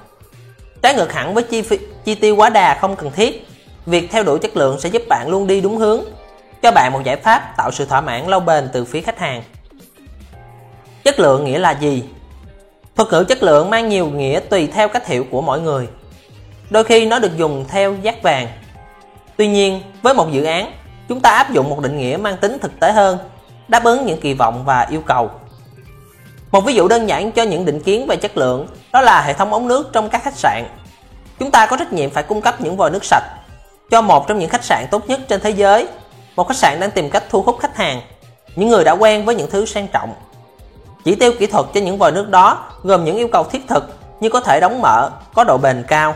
Trái 0.81 0.93
ngược 0.93 1.13
hẳn 1.13 1.33
với 1.33 1.43
chi, 1.43 1.61
phí, 1.61 1.77
chi 2.03 2.15
tiêu 2.15 2.35
quá 2.35 2.49
đà 2.49 2.77
không 2.81 2.95
cần 2.95 3.11
thiết, 3.11 3.47
việc 3.85 4.11
theo 4.11 4.23
đuổi 4.23 4.39
chất 4.39 4.57
lượng 4.57 4.79
sẽ 4.79 4.89
giúp 4.89 5.01
bạn 5.09 5.29
luôn 5.29 5.47
đi 5.47 5.61
đúng 5.61 5.77
hướng, 5.77 6.03
cho 6.61 6.71
bạn 6.71 6.93
một 6.93 7.03
giải 7.03 7.15
pháp 7.15 7.53
tạo 7.57 7.71
sự 7.71 7.85
thỏa 7.85 8.01
mãn 8.01 8.27
lâu 8.27 8.39
bền 8.39 8.69
từ 8.73 8.85
phía 8.85 9.01
khách 9.01 9.19
hàng. 9.19 9.43
Chất 11.03 11.19
lượng 11.19 11.45
nghĩa 11.45 11.59
là 11.59 11.71
gì? 11.71 12.03
Thuật 12.95 13.09
ngữ 13.09 13.23
chất 13.27 13.43
lượng 13.43 13.69
mang 13.69 13.89
nhiều 13.89 14.05
nghĩa 14.05 14.39
tùy 14.39 14.67
theo 14.67 14.87
cách 14.87 15.07
hiểu 15.07 15.25
của 15.31 15.41
mỗi 15.41 15.61
người. 15.61 15.87
Đôi 16.69 16.83
khi 16.83 17.05
nó 17.05 17.19
được 17.19 17.37
dùng 17.37 17.65
theo 17.69 17.95
giác 18.01 18.23
vàng. 18.23 18.47
Tuy 19.37 19.47
nhiên, 19.47 19.81
với 20.01 20.13
một 20.13 20.31
dự 20.31 20.43
án, 20.43 20.71
chúng 21.09 21.19
ta 21.19 21.29
áp 21.29 21.51
dụng 21.51 21.69
một 21.69 21.79
định 21.79 21.97
nghĩa 21.97 22.17
mang 22.17 22.37
tính 22.37 22.57
thực 22.61 22.79
tế 22.79 22.91
hơn 22.91 23.17
đáp 23.69 23.83
ứng 23.83 24.05
những 24.05 24.21
kỳ 24.21 24.33
vọng 24.33 24.63
và 24.65 24.87
yêu 24.89 25.01
cầu. 25.01 25.31
Một 26.51 26.61
ví 26.61 26.73
dụ 26.73 26.87
đơn 26.87 27.09
giản 27.09 27.31
cho 27.31 27.43
những 27.43 27.65
định 27.65 27.81
kiến 27.81 28.07
về 28.07 28.15
chất 28.15 28.37
lượng 28.37 28.67
đó 28.93 29.01
là 29.01 29.21
hệ 29.21 29.33
thống 29.33 29.53
ống 29.53 29.67
nước 29.67 29.89
trong 29.93 30.09
các 30.09 30.23
khách 30.23 30.37
sạn. 30.37 30.63
Chúng 31.39 31.51
ta 31.51 31.65
có 31.65 31.77
trách 31.77 31.93
nhiệm 31.93 32.09
phải 32.09 32.23
cung 32.23 32.41
cấp 32.41 32.61
những 32.61 32.77
vòi 32.77 32.91
nước 32.91 33.05
sạch 33.05 33.23
cho 33.91 34.01
một 34.01 34.27
trong 34.27 34.39
những 34.39 34.49
khách 34.49 34.63
sạn 34.63 34.85
tốt 34.91 35.07
nhất 35.07 35.19
trên 35.27 35.39
thế 35.39 35.49
giới. 35.49 35.87
Một 36.35 36.47
khách 36.47 36.57
sạn 36.57 36.79
đang 36.79 36.91
tìm 36.91 37.09
cách 37.09 37.23
thu 37.29 37.41
hút 37.41 37.57
khách 37.59 37.77
hàng, 37.77 38.01
những 38.55 38.69
người 38.69 38.83
đã 38.83 38.91
quen 38.91 39.25
với 39.25 39.35
những 39.35 39.49
thứ 39.49 39.65
sang 39.65 39.87
trọng. 39.87 40.13
Chỉ 41.05 41.15
tiêu 41.15 41.31
kỹ 41.39 41.45
thuật 41.45 41.65
cho 41.73 41.81
những 41.81 41.97
vòi 41.97 42.11
nước 42.11 42.29
đó 42.29 42.65
gồm 42.83 43.05
những 43.05 43.17
yêu 43.17 43.27
cầu 43.31 43.43
thiết 43.43 43.61
thực 43.67 43.97
như 44.19 44.29
có 44.29 44.39
thể 44.39 44.59
đóng 44.59 44.81
mở, 44.81 45.09
có 45.33 45.43
độ 45.43 45.57
bền 45.57 45.83
cao. 45.87 46.15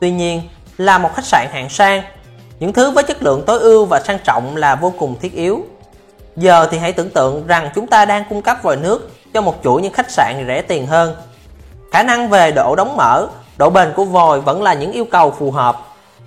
Tuy 0.00 0.10
nhiên, 0.10 0.42
là 0.76 0.98
một 0.98 1.10
khách 1.14 1.24
sạn 1.24 1.46
hạng 1.52 1.68
sang, 1.68 2.02
những 2.60 2.72
thứ 2.72 2.90
với 2.90 3.04
chất 3.04 3.22
lượng 3.22 3.42
tối 3.46 3.60
ưu 3.60 3.84
và 3.84 4.00
sang 4.00 4.18
trọng 4.24 4.56
là 4.56 4.74
vô 4.74 4.92
cùng 4.98 5.18
thiết 5.20 5.32
yếu. 5.32 5.66
Giờ 6.36 6.68
thì 6.70 6.78
hãy 6.78 6.92
tưởng 6.92 7.10
tượng 7.10 7.46
rằng 7.46 7.70
chúng 7.74 7.86
ta 7.86 8.04
đang 8.04 8.24
cung 8.28 8.42
cấp 8.42 8.56
vòi 8.62 8.76
nước 8.76 9.10
cho 9.34 9.40
một 9.40 9.54
chuỗi 9.64 9.82
những 9.82 9.92
khách 9.92 10.10
sạn 10.10 10.44
rẻ 10.48 10.62
tiền 10.62 10.86
hơn. 10.86 11.16
Khả 11.92 12.02
năng 12.02 12.28
về 12.28 12.52
độ 12.52 12.74
đóng 12.76 12.96
mở, 12.96 13.28
độ 13.58 13.70
bền 13.70 13.92
của 13.96 14.04
vòi 14.04 14.40
vẫn 14.40 14.62
là 14.62 14.74
những 14.74 14.92
yêu 14.92 15.04
cầu 15.04 15.30
phù 15.30 15.50
hợp, 15.50 15.76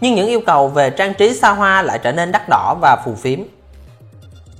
nhưng 0.01 0.15
những 0.15 0.27
yêu 0.27 0.41
cầu 0.45 0.67
về 0.67 0.89
trang 0.89 1.13
trí 1.13 1.33
xa 1.33 1.49
hoa 1.49 1.81
lại 1.81 1.99
trở 2.03 2.11
nên 2.11 2.31
đắt 2.31 2.49
đỏ 2.49 2.75
và 2.81 2.97
phù 3.05 3.15
phiếm. 3.15 3.39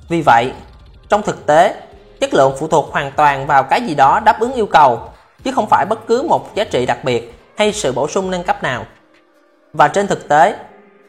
Vì 0.09 0.21
vậy, 0.21 0.51
trong 1.09 1.21
thực 1.21 1.45
tế, 1.45 1.75
chất 2.19 2.33
lượng 2.33 2.53
phụ 2.59 2.67
thuộc 2.67 2.89
hoàn 2.91 3.11
toàn 3.11 3.47
vào 3.47 3.63
cái 3.63 3.81
gì 3.81 3.95
đó 3.95 4.19
đáp 4.19 4.39
ứng 4.39 4.53
yêu 4.53 4.65
cầu, 4.65 5.01
chứ 5.43 5.51
không 5.51 5.67
phải 5.69 5.85
bất 5.85 6.07
cứ 6.07 6.21
một 6.21 6.55
giá 6.55 6.63
trị 6.63 6.85
đặc 6.85 7.03
biệt 7.03 7.33
hay 7.57 7.73
sự 7.73 7.91
bổ 7.91 8.07
sung 8.07 8.31
nâng 8.31 8.43
cấp 8.43 8.63
nào. 8.63 8.85
Và 9.73 9.87
trên 9.87 10.07
thực 10.07 10.29
tế, 10.29 10.55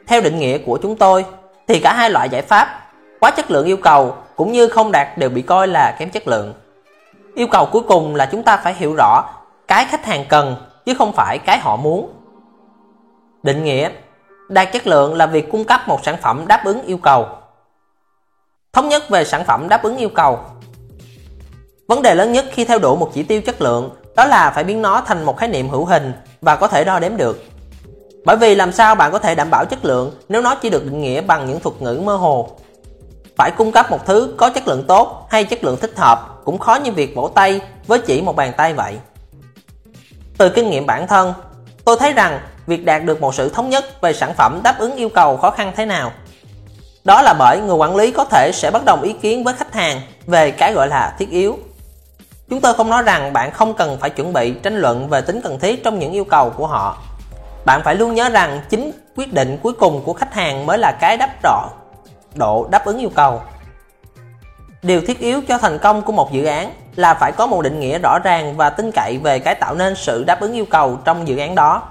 theo 0.07 0.20
định 0.20 0.38
nghĩa 0.38 0.59
của 0.59 0.78
chúng 0.82 0.97
tôi, 0.97 1.24
thì 1.68 1.80
cả 1.80 1.93
hai 1.93 2.11
loại 2.11 2.28
giải 2.28 2.43
pháp, 2.43 2.86
quá 3.20 3.30
chất 3.30 3.51
lượng 3.51 3.66
yêu 3.66 3.76
cầu 3.76 4.16
cũng 4.41 4.53
như 4.53 4.68
không 4.68 4.93
đạt 4.93 5.18
đều 5.18 5.30
bị 5.30 5.43
coi 5.43 5.68
là 5.68 5.97
kém 5.99 6.11
chất 6.11 6.28
lượng. 6.28 6.55
Yêu 7.34 7.47
cầu 7.47 7.68
cuối 7.72 7.82
cùng 7.88 8.14
là 8.14 8.26
chúng 8.26 8.43
ta 8.43 8.57
phải 8.57 8.74
hiểu 8.74 8.95
rõ 8.99 9.24
cái 9.68 9.84
khách 9.84 10.05
hàng 10.05 10.24
cần, 10.28 10.57
chứ 10.84 10.95
không 10.95 11.12
phải 11.12 11.38
cái 11.38 11.59
họ 11.59 11.76
muốn. 11.76 12.12
Định 13.43 13.64
nghĩa, 13.64 13.91
Đạt 14.49 14.72
chất 14.72 14.86
lượng 14.86 15.14
là 15.14 15.26
việc 15.26 15.51
cung 15.51 15.64
cấp 15.64 15.88
một 15.88 16.05
sản 16.05 16.16
phẩm 16.22 16.45
đáp 16.47 16.64
ứng 16.64 16.82
yêu 16.82 16.97
cầu. 16.97 17.26
Thống 18.72 18.88
nhất 18.88 19.11
về 19.11 19.24
sản 19.24 19.45
phẩm 19.45 19.68
đáp 19.68 19.82
ứng 19.82 19.97
yêu 19.97 20.09
cầu. 20.09 20.38
Vấn 21.88 22.03
đề 22.03 22.14
lớn 22.14 22.32
nhất 22.32 22.45
khi 22.51 22.64
theo 22.64 22.78
đuổi 22.78 22.97
một 22.97 23.11
chỉ 23.14 23.22
tiêu 23.22 23.41
chất 23.41 23.62
lượng, 23.62 23.91
đó 24.16 24.24
là 24.24 24.51
phải 24.51 24.64
biến 24.64 24.82
nó 24.82 25.03
thành 25.07 25.24
một 25.24 25.36
khái 25.36 25.49
niệm 25.49 25.68
hữu 25.68 25.84
hình 25.84 26.12
và 26.41 26.57
có 26.57 26.68
thể 26.68 26.84
đo 26.84 26.99
đếm 26.99 27.16
được. 27.16 27.45
Bởi 28.24 28.36
vì 28.36 28.55
làm 28.55 28.72
sao 28.72 28.95
bạn 28.95 29.12
có 29.12 29.18
thể 29.18 29.34
đảm 29.34 29.51
bảo 29.51 29.64
chất 29.64 29.84
lượng 29.84 30.12
nếu 30.28 30.43
nó 30.43 30.55
chỉ 30.55 30.70
được 30.70 30.84
định 30.84 31.01
nghĩa 31.01 31.20
bằng 31.20 31.47
những 31.47 31.61
thuật 31.61 31.82
ngữ 31.82 32.03
mơ 32.05 32.16
hồ 32.16 32.51
phải 33.37 33.51
cung 33.51 33.72
cấp 33.72 33.91
một 33.91 34.07
thứ 34.07 34.35
có 34.37 34.51
chất 34.51 34.68
lượng 34.68 34.85
tốt 34.89 35.26
hay 35.31 35.45
chất 35.45 35.64
lượng 35.64 35.76
thích 35.81 35.93
hợp 35.97 36.41
cũng 36.45 36.59
khó 36.59 36.74
như 36.74 36.93
việc 36.93 37.14
vỗ 37.14 37.31
tay 37.35 37.61
với 37.87 37.99
chỉ 37.99 38.22
một 38.22 38.37
bàn 38.37 38.53
tay 38.57 38.74
vậy. 38.74 38.99
Từ 40.39 40.49
kinh 40.49 40.70
nghiệm 40.70 40.87
bản 40.87 41.07
thân, 41.07 41.35
tôi 41.85 41.97
thấy 42.01 42.12
rằng 42.12 42.41
việc 42.66 42.85
đạt 42.85 43.05
được 43.05 43.20
một 43.20 43.35
sự 43.35 43.49
thống 43.49 43.70
nhất 43.70 44.01
về 44.01 44.12
sản 44.12 44.35
phẩm 44.35 44.61
đáp 44.62 44.78
ứng 44.78 44.97
yêu 44.97 45.09
cầu 45.09 45.37
khó 45.37 45.51
khăn 45.51 45.72
thế 45.76 45.87
nào. 45.87 46.12
Đó 47.05 47.22
là 47.22 47.35
bởi 47.39 47.61
người 47.61 47.76
quản 47.76 47.97
lý 47.97 48.11
có 48.11 48.24
thể 48.24 48.51
sẽ 48.55 48.70
bất 48.70 48.85
đồng 48.85 49.03
ý 49.03 49.12
kiến 49.12 49.45
với 49.45 49.55
khách 49.55 49.74
hàng 49.74 50.01
về 50.26 50.51
cái 50.51 50.72
gọi 50.72 50.89
là 50.89 51.14
thiết 51.18 51.31
yếu. 51.31 51.59
Chúng 52.51 52.61
tôi 52.61 52.74
không 52.74 52.91
nói 52.91 53.03
rằng 53.03 53.33
bạn 53.33 53.51
không 53.51 53.74
cần 53.74 53.99
phải 54.01 54.11
chuẩn 54.11 54.33
bị 54.33 54.53
tranh 54.53 54.76
luận 54.76 55.09
về 55.09 55.20
tính 55.20 55.41
cần 55.41 55.59
thiết 55.59 55.85
trong 55.85 55.99
những 55.99 56.12
yêu 56.12 56.24
cầu 56.24 56.51
của 56.51 56.66
họ. 56.66 56.99
Bạn 57.64 57.81
phải 57.85 57.95
luôn 57.95 58.14
nhớ 58.14 58.28
rằng 58.28 58.61
chính 58.68 58.93
quyết 59.16 59.33
định 59.33 59.59
cuối 59.62 59.72
cùng 59.72 60.03
của 60.05 60.12
khách 60.12 60.35
hàng 60.35 60.66
mới 60.66 60.78
là 60.78 60.93
cái 61.01 61.16
đáp 61.16 61.31
rõ 61.43 61.68
độ 62.35 62.66
đáp 62.70 62.85
ứng 62.85 62.99
yêu 62.99 63.11
cầu. 63.14 63.43
Điều 64.83 65.01
thiết 65.01 65.18
yếu 65.18 65.41
cho 65.49 65.59
thành 65.59 65.78
công 65.78 66.03
của 66.03 66.12
một 66.12 66.33
dự 66.33 66.45
án 66.45 66.72
là 66.97 67.14
phải 67.14 67.33
có 67.33 67.47
một 67.47 67.62
định 67.62 67.81
nghĩa 67.81 67.99
rõ 67.99 68.18
ràng 68.24 68.57
và 68.57 68.70
tin 68.70 68.91
cậy 68.93 69.18
về 69.22 69.39
cái 69.39 69.55
tạo 69.55 69.74
nên 69.74 69.95
sự 69.97 70.24
đáp 70.24 70.41
ứng 70.41 70.53
yêu 70.53 70.64
cầu 70.70 70.99
trong 71.05 71.28
dự 71.28 71.37
án 71.37 71.55
đó. 71.55 71.83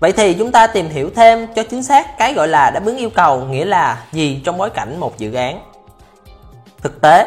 Vậy 0.00 0.12
thì 0.12 0.34
chúng 0.34 0.52
ta 0.52 0.66
tìm 0.66 0.88
hiểu 0.88 1.10
thêm 1.16 1.46
cho 1.54 1.62
chính 1.62 1.82
xác 1.82 2.18
cái 2.18 2.34
gọi 2.34 2.48
là 2.48 2.70
đáp 2.70 2.84
ứng 2.84 2.96
yêu 2.96 3.10
cầu 3.10 3.40
nghĩa 3.40 3.64
là 3.64 4.02
gì 4.12 4.42
trong 4.44 4.58
bối 4.58 4.70
cảnh 4.70 5.00
một 5.00 5.18
dự 5.18 5.32
án. 5.34 5.60
Thực 6.82 7.00
tế, 7.00 7.26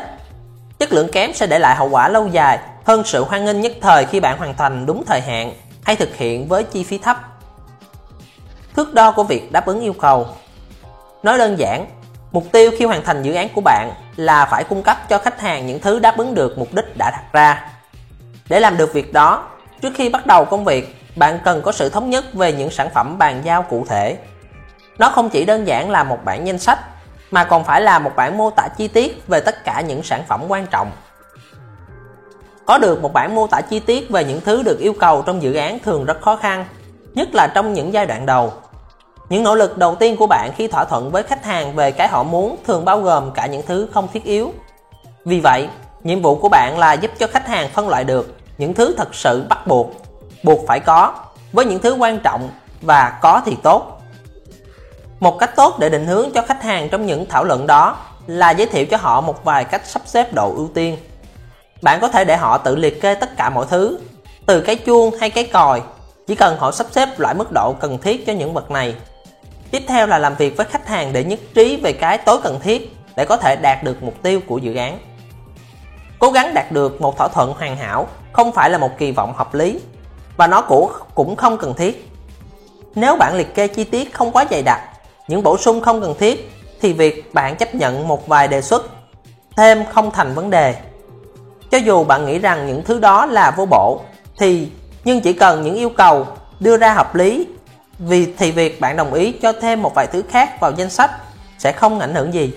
chất 0.80 0.93
lượng 0.93 1.09
kém 1.11 1.34
sẽ 1.34 1.47
để 1.47 1.59
lại 1.59 1.76
hậu 1.76 1.89
quả 1.89 2.09
lâu 2.09 2.28
dài 2.28 2.59
hơn 2.86 3.03
sự 3.05 3.24
hoan 3.24 3.45
nghênh 3.45 3.61
nhất 3.61 3.72
thời 3.82 4.05
khi 4.05 4.20
bạn 4.20 4.38
hoàn 4.38 4.57
thành 4.57 4.86
đúng 4.86 5.03
thời 5.05 5.22
hạn 5.22 5.53
hay 5.84 5.95
thực 5.95 6.16
hiện 6.16 6.47
với 6.47 6.64
chi 6.64 6.84
phí 6.84 6.97
thấp. 6.97 7.18
Thước 8.76 8.93
đo 8.93 9.11
của 9.11 9.24
việc 9.24 9.51
đáp 9.51 9.66
ứng 9.66 9.82
yêu 9.82 9.93
cầu 9.93 10.28
Nói 11.24 11.38
đơn 11.38 11.59
giản, 11.59 11.86
mục 12.34 12.51
tiêu 12.51 12.71
khi 12.77 12.86
hoàn 12.86 13.03
thành 13.03 13.23
dự 13.23 13.34
án 13.34 13.49
của 13.55 13.61
bạn 13.61 13.91
là 14.15 14.45
phải 14.45 14.63
cung 14.63 14.84
cấp 14.84 15.09
cho 15.09 15.17
khách 15.17 15.41
hàng 15.41 15.67
những 15.67 15.79
thứ 15.79 15.99
đáp 15.99 16.17
ứng 16.17 16.36
được 16.36 16.57
mục 16.57 16.73
đích 16.73 16.97
đã 16.97 17.11
đặt 17.11 17.23
ra. 17.34 17.69
Để 18.49 18.59
làm 18.59 18.77
được 18.77 18.93
việc 18.93 19.13
đó, 19.13 19.49
trước 19.81 19.93
khi 19.95 20.09
bắt 20.09 20.25
đầu 20.25 20.45
công 20.45 20.65
việc, 20.65 20.95
bạn 21.15 21.39
cần 21.43 21.61
có 21.61 21.71
sự 21.71 21.89
thống 21.89 22.09
nhất 22.09 22.34
về 22.34 22.53
những 22.53 22.71
sản 22.71 22.89
phẩm 22.93 23.17
bàn 23.17 23.41
giao 23.43 23.63
cụ 23.63 23.86
thể. 23.89 24.17
Nó 24.97 25.09
không 25.09 25.29
chỉ 25.29 25.45
đơn 25.45 25.67
giản 25.67 25.89
là 25.89 26.03
một 26.03 26.19
bản 26.25 26.47
danh 26.47 26.59
sách, 26.59 26.79
mà 27.31 27.43
còn 27.43 27.63
phải 27.63 27.81
là 27.81 27.99
một 27.99 28.11
bản 28.15 28.38
mô 28.38 28.49
tả 28.49 28.67
chi 28.77 28.88
tiết 28.88 29.27
về 29.27 29.39
tất 29.39 29.63
cả 29.63 29.81
những 29.81 30.03
sản 30.03 30.23
phẩm 30.27 30.43
quan 30.47 30.67
trọng. 30.67 30.91
Có 32.65 32.77
được 32.77 33.01
một 33.01 33.13
bản 33.13 33.36
mô 33.36 33.47
tả 33.47 33.61
chi 33.61 33.79
tiết 33.79 34.09
về 34.09 34.25
những 34.25 34.41
thứ 34.41 34.63
được 34.63 34.79
yêu 34.79 34.93
cầu 34.99 35.21
trong 35.21 35.41
dự 35.41 35.53
án 35.53 35.79
thường 35.79 36.05
rất 36.05 36.21
khó 36.21 36.36
khăn, 36.36 36.65
nhất 37.13 37.29
là 37.34 37.47
trong 37.47 37.73
những 37.73 37.93
giai 37.93 38.05
đoạn 38.05 38.25
đầu. 38.25 38.53
Những 39.34 39.43
nỗ 39.43 39.55
lực 39.55 39.77
đầu 39.77 39.95
tiên 39.95 40.17
của 40.17 40.27
bạn 40.27 40.51
khi 40.57 40.67
thỏa 40.67 40.86
thuận 40.86 41.11
với 41.11 41.23
khách 41.23 41.45
hàng 41.45 41.75
về 41.75 41.91
cái 41.91 42.07
họ 42.07 42.23
muốn 42.23 42.57
thường 42.67 42.86
bao 42.86 43.01
gồm 43.01 43.31
cả 43.31 43.45
những 43.45 43.61
thứ 43.67 43.88
không 43.93 44.07
thiết 44.13 44.23
yếu. 44.23 44.53
Vì 45.25 45.39
vậy, 45.39 45.67
nhiệm 46.03 46.21
vụ 46.21 46.36
của 46.36 46.49
bạn 46.49 46.79
là 46.79 46.93
giúp 46.93 47.11
cho 47.19 47.27
khách 47.27 47.47
hàng 47.47 47.69
phân 47.69 47.89
loại 47.89 48.03
được 48.03 48.36
những 48.57 48.73
thứ 48.73 48.93
thật 48.97 49.15
sự 49.15 49.45
bắt 49.49 49.67
buộc, 49.67 49.91
buộc 50.43 50.59
phải 50.67 50.79
có, 50.79 51.13
với 51.53 51.65
những 51.65 51.79
thứ 51.79 51.93
quan 51.93 52.19
trọng 52.19 52.49
và 52.81 53.19
có 53.21 53.41
thì 53.45 53.57
tốt. 53.63 54.01
Một 55.19 55.39
cách 55.39 55.55
tốt 55.55 55.79
để 55.79 55.89
định 55.89 56.07
hướng 56.07 56.31
cho 56.31 56.41
khách 56.41 56.63
hàng 56.63 56.89
trong 56.89 57.05
những 57.05 57.25
thảo 57.25 57.43
luận 57.43 57.67
đó 57.67 57.97
là 58.27 58.51
giới 58.51 58.67
thiệu 58.67 58.86
cho 58.86 58.97
họ 58.97 59.21
một 59.21 59.43
vài 59.43 59.63
cách 59.63 59.86
sắp 59.86 60.01
xếp 60.05 60.34
độ 60.34 60.53
ưu 60.55 60.69
tiên. 60.73 60.97
Bạn 61.81 61.99
có 62.01 62.07
thể 62.07 62.25
để 62.25 62.38
họ 62.38 62.57
tự 62.57 62.75
liệt 62.75 63.01
kê 63.01 63.15
tất 63.15 63.38
cả 63.38 63.49
mọi 63.49 63.65
thứ, 63.69 63.99
từ 64.45 64.61
cái 64.61 64.75
chuông 64.75 65.11
hay 65.19 65.29
cái 65.29 65.43
còi, 65.43 65.81
chỉ 66.27 66.36
cần 66.36 66.57
họ 66.59 66.71
sắp 66.71 66.88
xếp 66.91 67.19
loại 67.19 67.36
mức 67.36 67.51
độ 67.51 67.73
cần 67.79 67.97
thiết 67.97 68.25
cho 68.25 68.34
những 68.34 68.53
vật 68.53 68.71
này 68.71 68.95
Tiếp 69.74 69.84
theo 69.88 70.07
là 70.07 70.17
làm 70.17 70.36
việc 70.36 70.57
với 70.57 70.65
khách 70.65 70.88
hàng 70.88 71.13
để 71.13 71.24
nhất 71.24 71.39
trí 71.53 71.80
về 71.84 71.93
cái 71.93 72.17
tối 72.17 72.39
cần 72.43 72.59
thiết 72.59 72.95
để 73.15 73.26
có 73.26 73.38
thể 73.38 73.55
đạt 73.55 73.84
được 73.84 74.03
mục 74.03 74.13
tiêu 74.24 74.39
của 74.47 74.57
dự 74.57 74.76
án. 74.76 74.99
Cố 76.19 76.32
gắng 76.32 76.53
đạt 76.53 76.71
được 76.71 77.01
một 77.01 77.17
thỏa 77.17 77.28
thuận 77.28 77.53
hoàn 77.53 77.78
hảo 77.78 78.07
không 78.32 78.51
phải 78.51 78.69
là 78.69 78.78
một 78.78 78.89
kỳ 78.97 79.11
vọng 79.11 79.34
hợp 79.36 79.53
lý 79.53 79.80
và 80.38 80.47
nó 80.47 80.61
cũng 81.15 81.36
không 81.36 81.57
cần 81.57 81.74
thiết. 81.74 82.09
Nếu 82.95 83.15
bạn 83.15 83.36
liệt 83.36 83.55
kê 83.55 83.67
chi 83.67 83.84
tiết 83.84 84.13
không 84.13 84.32
quá 84.32 84.45
dày 84.51 84.61
đặc, 84.61 84.80
những 85.28 85.43
bổ 85.43 85.57
sung 85.57 85.82
không 85.82 86.01
cần 86.01 86.15
thiết 86.19 86.51
thì 86.82 86.93
việc 86.93 87.34
bạn 87.34 87.55
chấp 87.55 87.76
nhận 87.76 88.07
một 88.07 88.28
vài 88.28 88.47
đề 88.47 88.61
xuất 88.61 88.89
thêm 89.57 89.86
không 89.86 90.11
thành 90.11 90.34
vấn 90.34 90.49
đề. 90.49 90.76
Cho 91.71 91.78
dù 91.78 92.03
bạn 92.03 92.26
nghĩ 92.26 92.39
rằng 92.39 92.67
những 92.67 92.84
thứ 92.84 92.99
đó 92.99 93.26
là 93.26 93.51
vô 93.57 93.65
bổ 93.65 94.01
thì 94.38 94.67
nhưng 95.03 95.21
chỉ 95.21 95.34
cần 95.34 95.63
những 95.63 95.76
yêu 95.76 95.89
cầu 95.89 96.28
đưa 96.59 96.78
ra 96.78 96.93
hợp 96.93 97.15
lý 97.15 97.47
vì 97.99 98.33
thì 98.37 98.51
việc 98.51 98.81
bạn 98.81 98.97
đồng 98.97 99.13
ý 99.13 99.31
cho 99.31 99.53
thêm 99.61 99.81
một 99.81 99.91
vài 99.95 100.07
thứ 100.07 100.23
khác 100.29 100.59
vào 100.59 100.71
danh 100.71 100.89
sách 100.89 101.11
sẽ 101.57 101.71
không 101.71 101.99
ảnh 101.99 102.15
hưởng 102.15 102.33
gì. 102.33 102.53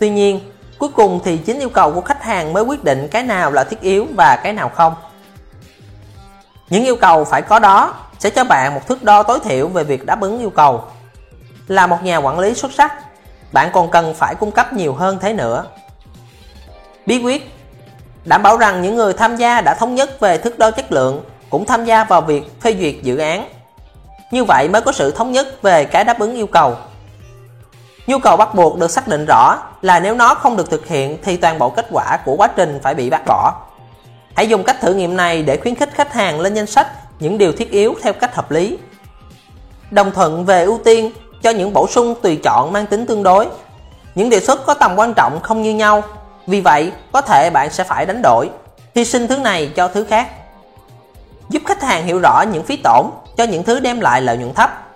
Tuy 0.00 0.10
nhiên, 0.10 0.40
cuối 0.78 0.88
cùng 0.88 1.20
thì 1.24 1.36
chính 1.36 1.58
yêu 1.60 1.68
cầu 1.68 1.92
của 1.92 2.00
khách 2.00 2.22
hàng 2.22 2.52
mới 2.52 2.62
quyết 2.62 2.84
định 2.84 3.08
cái 3.10 3.22
nào 3.22 3.52
là 3.52 3.64
thiết 3.64 3.80
yếu 3.80 4.06
và 4.16 4.40
cái 4.42 4.52
nào 4.52 4.68
không. 4.68 4.94
Những 6.70 6.84
yêu 6.84 6.96
cầu 6.96 7.24
phải 7.24 7.42
có 7.42 7.58
đó 7.58 7.94
sẽ 8.18 8.30
cho 8.30 8.44
bạn 8.44 8.74
một 8.74 8.86
thước 8.88 9.02
đo 9.02 9.22
tối 9.22 9.38
thiểu 9.44 9.68
về 9.68 9.84
việc 9.84 10.06
đáp 10.06 10.20
ứng 10.20 10.38
yêu 10.38 10.50
cầu. 10.50 10.84
Là 11.68 11.86
một 11.86 12.02
nhà 12.02 12.16
quản 12.16 12.38
lý 12.38 12.54
xuất 12.54 12.72
sắc, 12.72 12.92
bạn 13.52 13.70
còn 13.72 13.90
cần 13.90 14.14
phải 14.14 14.34
cung 14.34 14.50
cấp 14.50 14.72
nhiều 14.72 14.94
hơn 14.94 15.18
thế 15.20 15.32
nữa. 15.32 15.64
Bí 17.06 17.22
quyết 17.22 17.60
Đảm 18.24 18.42
bảo 18.42 18.56
rằng 18.56 18.82
những 18.82 18.96
người 18.96 19.12
tham 19.12 19.36
gia 19.36 19.60
đã 19.60 19.74
thống 19.74 19.94
nhất 19.94 20.20
về 20.20 20.38
thước 20.38 20.58
đo 20.58 20.70
chất 20.70 20.92
lượng 20.92 21.24
cũng 21.50 21.66
tham 21.66 21.84
gia 21.84 22.04
vào 22.04 22.20
việc 22.20 22.60
phê 22.60 22.76
duyệt 22.80 22.94
dự 23.02 23.16
án 23.16 23.48
như 24.30 24.44
vậy 24.44 24.68
mới 24.68 24.82
có 24.82 24.92
sự 24.92 25.10
thống 25.10 25.32
nhất 25.32 25.62
về 25.62 25.84
cái 25.84 26.04
đáp 26.04 26.18
ứng 26.18 26.34
yêu 26.34 26.46
cầu. 26.46 26.76
Nhu 28.06 28.18
cầu 28.18 28.36
bắt 28.36 28.54
buộc 28.54 28.78
được 28.78 28.90
xác 28.90 29.08
định 29.08 29.24
rõ 29.28 29.58
là 29.82 30.00
nếu 30.00 30.14
nó 30.14 30.34
không 30.34 30.56
được 30.56 30.70
thực 30.70 30.86
hiện 30.86 31.18
thì 31.22 31.36
toàn 31.36 31.58
bộ 31.58 31.70
kết 31.70 31.86
quả 31.90 32.18
của 32.24 32.36
quá 32.36 32.46
trình 32.56 32.80
phải 32.82 32.94
bị 32.94 33.10
bác 33.10 33.26
bỏ. 33.26 33.54
Hãy 34.34 34.48
dùng 34.48 34.64
cách 34.64 34.80
thử 34.80 34.94
nghiệm 34.94 35.16
này 35.16 35.42
để 35.42 35.56
khuyến 35.56 35.74
khích 35.74 35.94
khách 35.94 36.12
hàng 36.12 36.40
lên 36.40 36.54
danh 36.54 36.66
sách 36.66 36.86
những 37.20 37.38
điều 37.38 37.52
thiết 37.52 37.70
yếu 37.70 37.94
theo 38.02 38.12
cách 38.12 38.34
hợp 38.34 38.50
lý. 38.50 38.78
Đồng 39.90 40.10
thuận 40.10 40.44
về 40.44 40.64
ưu 40.64 40.80
tiên 40.84 41.10
cho 41.42 41.50
những 41.50 41.72
bổ 41.72 41.86
sung 41.86 42.14
tùy 42.22 42.40
chọn 42.44 42.72
mang 42.72 42.86
tính 42.86 43.06
tương 43.06 43.22
đối. 43.22 43.46
Những 44.14 44.30
đề 44.30 44.40
xuất 44.40 44.66
có 44.66 44.74
tầm 44.74 44.96
quan 44.96 45.14
trọng 45.14 45.40
không 45.42 45.62
như 45.62 45.74
nhau, 45.74 46.02
vì 46.46 46.60
vậy 46.60 46.92
có 47.12 47.20
thể 47.20 47.50
bạn 47.50 47.70
sẽ 47.70 47.84
phải 47.84 48.06
đánh 48.06 48.22
đổi, 48.22 48.50
hy 48.94 49.04
sinh 49.04 49.28
thứ 49.28 49.36
này 49.36 49.72
cho 49.76 49.88
thứ 49.88 50.04
khác. 50.04 50.28
Giúp 51.48 51.62
khách 51.66 51.82
hàng 51.82 52.04
hiểu 52.04 52.18
rõ 52.18 52.44
những 52.52 52.64
phí 52.64 52.76
tổn 52.76 53.06
cho 53.40 53.46
những 53.46 53.64
thứ 53.64 53.80
đem 53.80 54.00
lại 54.00 54.22
lợi 54.22 54.36
nhuận 54.36 54.54
thấp. 54.54 54.86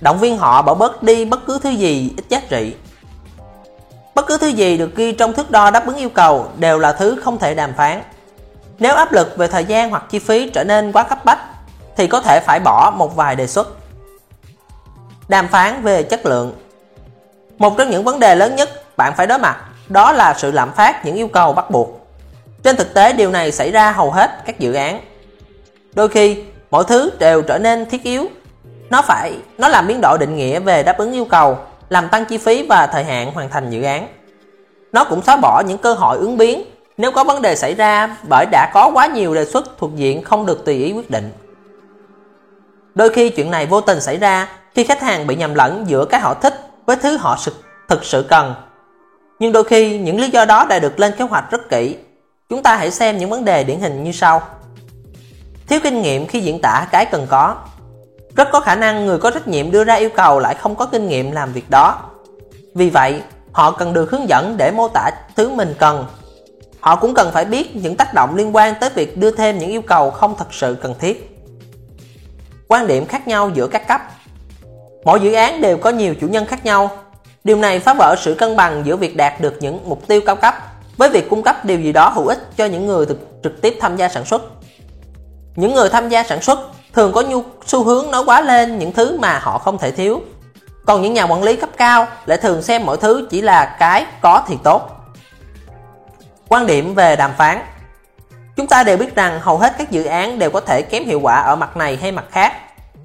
Động 0.00 0.18
viên 0.18 0.38
họ 0.38 0.62
bỏ 0.62 0.74
bớt 0.74 1.02
đi 1.02 1.24
bất 1.24 1.46
cứ 1.46 1.58
thứ 1.62 1.70
gì 1.70 2.14
ít 2.16 2.24
giá 2.28 2.40
trị. 2.48 2.74
Bất 4.14 4.26
cứ 4.26 4.38
thứ 4.38 4.46
gì 4.46 4.76
được 4.76 4.96
ghi 4.96 5.12
trong 5.12 5.32
thước 5.32 5.50
đo 5.50 5.70
đáp 5.70 5.86
ứng 5.86 5.96
yêu 5.96 6.08
cầu 6.08 6.48
đều 6.56 6.78
là 6.78 6.92
thứ 6.92 7.20
không 7.24 7.38
thể 7.38 7.54
đàm 7.54 7.72
phán. 7.76 8.02
Nếu 8.78 8.94
áp 8.94 9.12
lực 9.12 9.36
về 9.36 9.48
thời 9.48 9.64
gian 9.64 9.90
hoặc 9.90 10.04
chi 10.10 10.18
phí 10.18 10.50
trở 10.50 10.64
nên 10.64 10.92
quá 10.92 11.02
cấp 11.02 11.24
bách, 11.24 11.38
thì 11.96 12.06
có 12.06 12.20
thể 12.20 12.40
phải 12.46 12.60
bỏ 12.60 12.92
một 12.96 13.16
vài 13.16 13.36
đề 13.36 13.46
xuất. 13.46 13.68
Đàm 15.28 15.48
phán 15.48 15.82
về 15.82 16.02
chất 16.02 16.26
lượng 16.26 16.54
Một 17.58 17.74
trong 17.78 17.90
những 17.90 18.04
vấn 18.04 18.20
đề 18.20 18.34
lớn 18.34 18.56
nhất 18.56 18.96
bạn 18.96 19.12
phải 19.16 19.26
đối 19.26 19.38
mặt, 19.38 19.56
đó 19.88 20.12
là 20.12 20.34
sự 20.38 20.50
lạm 20.50 20.72
phát 20.72 21.04
những 21.04 21.16
yêu 21.16 21.28
cầu 21.28 21.52
bắt 21.52 21.70
buộc. 21.70 22.06
Trên 22.62 22.76
thực 22.76 22.94
tế, 22.94 23.12
điều 23.12 23.30
này 23.30 23.52
xảy 23.52 23.70
ra 23.70 23.92
hầu 23.92 24.10
hết 24.10 24.30
các 24.46 24.58
dự 24.58 24.72
án. 24.72 25.00
Đôi 25.94 26.08
khi 26.08 26.44
mọi 26.70 26.84
thứ 26.88 27.10
đều 27.18 27.42
trở 27.42 27.58
nên 27.58 27.86
thiết 27.86 28.02
yếu. 28.02 28.26
Nó 28.90 29.02
phải, 29.02 29.36
nó 29.58 29.68
làm 29.68 29.86
biến 29.86 30.00
đổi 30.02 30.18
định 30.18 30.36
nghĩa 30.36 30.60
về 30.60 30.82
đáp 30.82 30.98
ứng 30.98 31.12
yêu 31.12 31.24
cầu, 31.24 31.58
làm 31.88 32.08
tăng 32.08 32.24
chi 32.24 32.38
phí 32.38 32.66
và 32.68 32.86
thời 32.86 33.04
hạn 33.04 33.32
hoàn 33.32 33.50
thành 33.50 33.70
dự 33.70 33.82
án. 33.82 34.08
Nó 34.92 35.04
cũng 35.04 35.22
xóa 35.22 35.36
bỏ 35.36 35.62
những 35.66 35.78
cơ 35.78 35.94
hội 35.94 36.18
ứng 36.18 36.38
biến. 36.38 36.64
Nếu 36.96 37.12
có 37.12 37.24
vấn 37.24 37.42
đề 37.42 37.56
xảy 37.56 37.74
ra 37.74 38.16
bởi 38.28 38.46
đã 38.50 38.70
có 38.74 38.90
quá 38.94 39.06
nhiều 39.06 39.34
đề 39.34 39.44
xuất 39.44 39.78
thuộc 39.78 39.90
diện 39.96 40.22
không 40.22 40.46
được 40.46 40.64
tùy 40.64 40.74
ý 40.74 40.92
quyết 40.92 41.10
định. 41.10 41.32
Đôi 42.94 43.08
khi 43.08 43.30
chuyện 43.30 43.50
này 43.50 43.66
vô 43.66 43.80
tình 43.80 44.00
xảy 44.00 44.16
ra 44.16 44.48
khi 44.74 44.84
khách 44.84 45.00
hàng 45.00 45.26
bị 45.26 45.36
nhầm 45.36 45.54
lẫn 45.54 45.84
giữa 45.88 46.04
cái 46.04 46.20
họ 46.20 46.34
thích 46.34 46.54
với 46.86 46.96
thứ 46.96 47.16
họ 47.16 47.38
thực 47.88 48.04
sự 48.04 48.26
cần. 48.28 48.54
Nhưng 49.38 49.52
đôi 49.52 49.64
khi 49.64 49.98
những 49.98 50.20
lý 50.20 50.30
do 50.30 50.44
đó 50.44 50.66
đã 50.68 50.78
được 50.78 51.00
lên 51.00 51.12
kế 51.18 51.24
hoạch 51.24 51.50
rất 51.50 51.68
kỹ. 51.68 51.96
Chúng 52.48 52.62
ta 52.62 52.76
hãy 52.76 52.90
xem 52.90 53.18
những 53.18 53.30
vấn 53.30 53.44
đề 53.44 53.64
điển 53.64 53.80
hình 53.80 54.04
như 54.04 54.12
sau 54.12 54.42
thiếu 55.70 55.80
kinh 55.82 56.02
nghiệm 56.02 56.26
khi 56.26 56.40
diễn 56.40 56.58
tả 56.62 56.86
cái 56.90 57.06
cần 57.06 57.26
có. 57.28 57.56
Rất 58.36 58.48
có 58.52 58.60
khả 58.60 58.74
năng 58.74 59.06
người 59.06 59.18
có 59.18 59.30
trách 59.30 59.48
nhiệm 59.48 59.70
đưa 59.70 59.84
ra 59.84 59.94
yêu 59.94 60.10
cầu 60.16 60.38
lại 60.38 60.54
không 60.54 60.76
có 60.76 60.86
kinh 60.86 61.08
nghiệm 61.08 61.30
làm 61.30 61.52
việc 61.52 61.70
đó. 61.70 61.98
Vì 62.74 62.90
vậy 62.90 63.22
họ 63.52 63.70
cần 63.70 63.92
được 63.92 64.10
hướng 64.10 64.28
dẫn 64.28 64.56
để 64.56 64.70
mô 64.70 64.88
tả 64.88 65.10
thứ 65.36 65.50
mình 65.50 65.74
cần. 65.78 66.06
Họ 66.80 66.96
cũng 66.96 67.14
cần 67.14 67.30
phải 67.32 67.44
biết 67.44 67.76
những 67.76 67.96
tác 67.96 68.14
động 68.14 68.36
liên 68.36 68.56
quan 68.56 68.74
tới 68.80 68.90
việc 68.90 69.16
đưa 69.16 69.30
thêm 69.30 69.58
những 69.58 69.70
yêu 69.70 69.82
cầu 69.82 70.10
không 70.10 70.34
thật 70.38 70.54
sự 70.54 70.76
cần 70.82 70.94
thiết. 70.98 71.38
Quan 72.68 72.86
điểm 72.86 73.06
khác 73.06 73.28
nhau 73.28 73.50
giữa 73.54 73.66
các 73.66 73.88
cấp. 73.88 74.00
Mỗi 75.04 75.20
dự 75.20 75.32
án 75.32 75.60
đều 75.60 75.76
có 75.76 75.90
nhiều 75.90 76.14
chủ 76.20 76.28
nhân 76.28 76.46
khác 76.46 76.64
nhau. 76.64 76.90
Điều 77.44 77.56
này 77.56 77.78
phá 77.78 77.94
vỡ 77.94 78.14
sự 78.18 78.34
cân 78.34 78.56
bằng 78.56 78.82
giữa 78.84 78.96
việc 78.96 79.16
đạt 79.16 79.40
được 79.40 79.56
những 79.60 79.80
mục 79.84 80.06
tiêu 80.06 80.20
cao 80.26 80.36
cấp 80.36 80.54
với 80.96 81.08
việc 81.10 81.30
cung 81.30 81.42
cấp 81.42 81.64
điều 81.64 81.80
gì 81.80 81.92
đó 81.92 82.08
hữu 82.08 82.26
ích 82.26 82.56
cho 82.56 82.66
những 82.66 82.86
người 82.86 83.06
thực, 83.06 83.18
trực 83.42 83.62
tiếp 83.62 83.76
tham 83.80 83.96
gia 83.96 84.08
sản 84.08 84.24
xuất 84.24 84.42
những 85.56 85.74
người 85.74 85.88
tham 85.88 86.08
gia 86.08 86.22
sản 86.22 86.42
xuất 86.42 86.58
thường 86.92 87.12
có 87.12 87.22
nhu 87.22 87.42
xu 87.66 87.84
hướng 87.84 88.10
nói 88.10 88.22
quá 88.26 88.40
lên 88.40 88.78
những 88.78 88.92
thứ 88.92 89.18
mà 89.18 89.38
họ 89.38 89.58
không 89.58 89.78
thể 89.78 89.90
thiếu. 89.90 90.20
Còn 90.86 91.02
những 91.02 91.14
nhà 91.14 91.24
quản 91.24 91.42
lý 91.42 91.56
cấp 91.56 91.70
cao 91.76 92.06
lại 92.26 92.38
thường 92.38 92.62
xem 92.62 92.86
mọi 92.86 92.96
thứ 92.96 93.28
chỉ 93.30 93.40
là 93.40 93.76
cái 93.78 94.06
có 94.20 94.42
thì 94.48 94.56
tốt. 94.64 94.90
Quan 96.48 96.66
điểm 96.66 96.94
về 96.94 97.16
đàm 97.16 97.30
phán 97.38 97.58
Chúng 98.56 98.66
ta 98.66 98.82
đều 98.82 98.96
biết 98.96 99.14
rằng 99.14 99.40
hầu 99.40 99.58
hết 99.58 99.74
các 99.78 99.90
dự 99.90 100.04
án 100.04 100.38
đều 100.38 100.50
có 100.50 100.60
thể 100.60 100.82
kém 100.82 101.04
hiệu 101.04 101.20
quả 101.20 101.40
ở 101.40 101.56
mặt 101.56 101.76
này 101.76 101.98
hay 102.02 102.12
mặt 102.12 102.24
khác. 102.30 102.52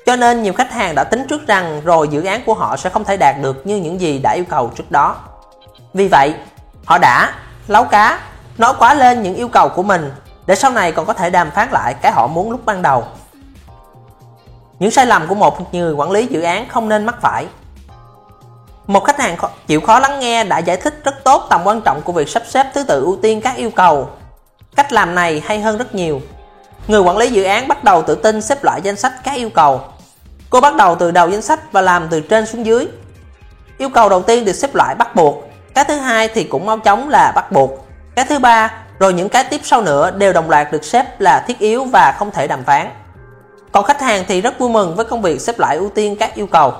Cho 0.05 0.15
nên 0.15 0.43
nhiều 0.43 0.53
khách 0.53 0.71
hàng 0.71 0.95
đã 0.95 1.03
tính 1.03 1.25
trước 1.29 1.47
rằng 1.47 1.81
rồi 1.83 2.07
dự 2.07 2.23
án 2.23 2.41
của 2.45 2.53
họ 2.53 2.77
sẽ 2.77 2.89
không 2.89 3.03
thể 3.03 3.17
đạt 3.17 3.35
được 3.41 3.67
như 3.67 3.75
những 3.75 4.01
gì 4.01 4.19
đã 4.19 4.31
yêu 4.31 4.45
cầu 4.49 4.71
trước 4.75 4.91
đó. 4.91 5.15
Vì 5.93 6.07
vậy, 6.07 6.33
họ 6.85 6.97
đã 6.97 7.33
lấu 7.67 7.83
cá 7.83 8.19
nói 8.57 8.73
quá 8.79 8.93
lên 8.93 9.23
những 9.23 9.35
yêu 9.35 9.47
cầu 9.47 9.69
của 9.69 9.83
mình 9.83 10.11
để 10.45 10.55
sau 10.55 10.71
này 10.71 10.91
còn 10.91 11.05
có 11.05 11.13
thể 11.13 11.29
đàm 11.29 11.51
phán 11.51 11.69
lại 11.71 11.93
cái 11.93 12.11
họ 12.11 12.27
muốn 12.27 12.51
lúc 12.51 12.65
ban 12.65 12.81
đầu. 12.81 13.03
Những 14.79 14.91
sai 14.91 15.05
lầm 15.05 15.27
của 15.27 15.35
một 15.35 15.73
người 15.73 15.93
quản 15.93 16.11
lý 16.11 16.27
dự 16.27 16.41
án 16.41 16.69
không 16.69 16.89
nên 16.89 17.05
mắc 17.05 17.15
phải. 17.21 17.47
Một 18.87 19.03
khách 19.03 19.19
hàng 19.19 19.37
chịu 19.67 19.81
khó 19.81 19.99
lắng 19.99 20.19
nghe 20.19 20.43
đã 20.43 20.57
giải 20.57 20.77
thích 20.77 21.01
rất 21.03 21.23
tốt 21.23 21.47
tầm 21.49 21.61
quan 21.63 21.81
trọng 21.81 22.01
của 22.01 22.11
việc 22.11 22.29
sắp 22.29 22.43
xếp 22.47 22.67
thứ 22.73 22.83
tự 22.83 23.01
ưu 23.03 23.17
tiên 23.21 23.41
các 23.41 23.55
yêu 23.55 23.69
cầu. 23.69 24.09
Cách 24.75 24.93
làm 24.93 25.15
này 25.15 25.41
hay 25.45 25.61
hơn 25.61 25.77
rất 25.77 25.95
nhiều. 25.95 26.21
Người 26.87 27.01
quản 27.01 27.17
lý 27.17 27.29
dự 27.29 27.43
án 27.43 27.67
bắt 27.67 27.83
đầu 27.83 28.01
tự 28.01 28.15
tin 28.15 28.41
xếp 28.41 28.63
loại 28.63 28.81
danh 28.81 28.95
sách 28.95 29.13
các 29.23 29.35
yêu 29.35 29.49
cầu. 29.49 29.81
Cô 30.49 30.61
bắt 30.61 30.75
đầu 30.75 30.95
từ 30.95 31.11
đầu 31.11 31.29
danh 31.29 31.41
sách 31.41 31.71
và 31.71 31.81
làm 31.81 32.07
từ 32.09 32.21
trên 32.21 32.45
xuống 32.45 32.65
dưới. 32.65 32.87
Yêu 33.77 33.89
cầu 33.89 34.09
đầu 34.09 34.21
tiên 34.21 34.45
được 34.45 34.53
xếp 34.53 34.75
loại 34.75 34.95
bắt 34.95 35.15
buộc, 35.15 35.43
cái 35.73 35.83
thứ 35.83 35.97
hai 35.97 36.27
thì 36.27 36.43
cũng 36.43 36.65
mau 36.65 36.77
chóng 36.77 37.09
là 37.09 37.31
bắt 37.35 37.51
buộc, 37.51 37.87
cái 38.15 38.25
thứ 38.29 38.39
ba 38.39 38.84
rồi 38.99 39.13
những 39.13 39.29
cái 39.29 39.43
tiếp 39.43 39.61
sau 39.63 39.81
nữa 39.81 40.11
đều 40.11 40.33
đồng 40.33 40.49
loạt 40.49 40.71
được 40.71 40.85
xếp 40.85 41.21
là 41.21 41.43
thiết 41.47 41.59
yếu 41.59 41.83
và 41.83 42.15
không 42.19 42.31
thể 42.31 42.47
đàm 42.47 42.63
phán. 42.63 42.89
Còn 43.71 43.85
khách 43.85 44.01
hàng 44.01 44.23
thì 44.27 44.41
rất 44.41 44.59
vui 44.59 44.69
mừng 44.69 44.95
với 44.95 45.05
công 45.05 45.21
việc 45.21 45.41
xếp 45.41 45.59
loại 45.59 45.77
ưu 45.77 45.89
tiên 45.89 46.15
các 46.15 46.35
yêu 46.35 46.47
cầu. 46.47 46.73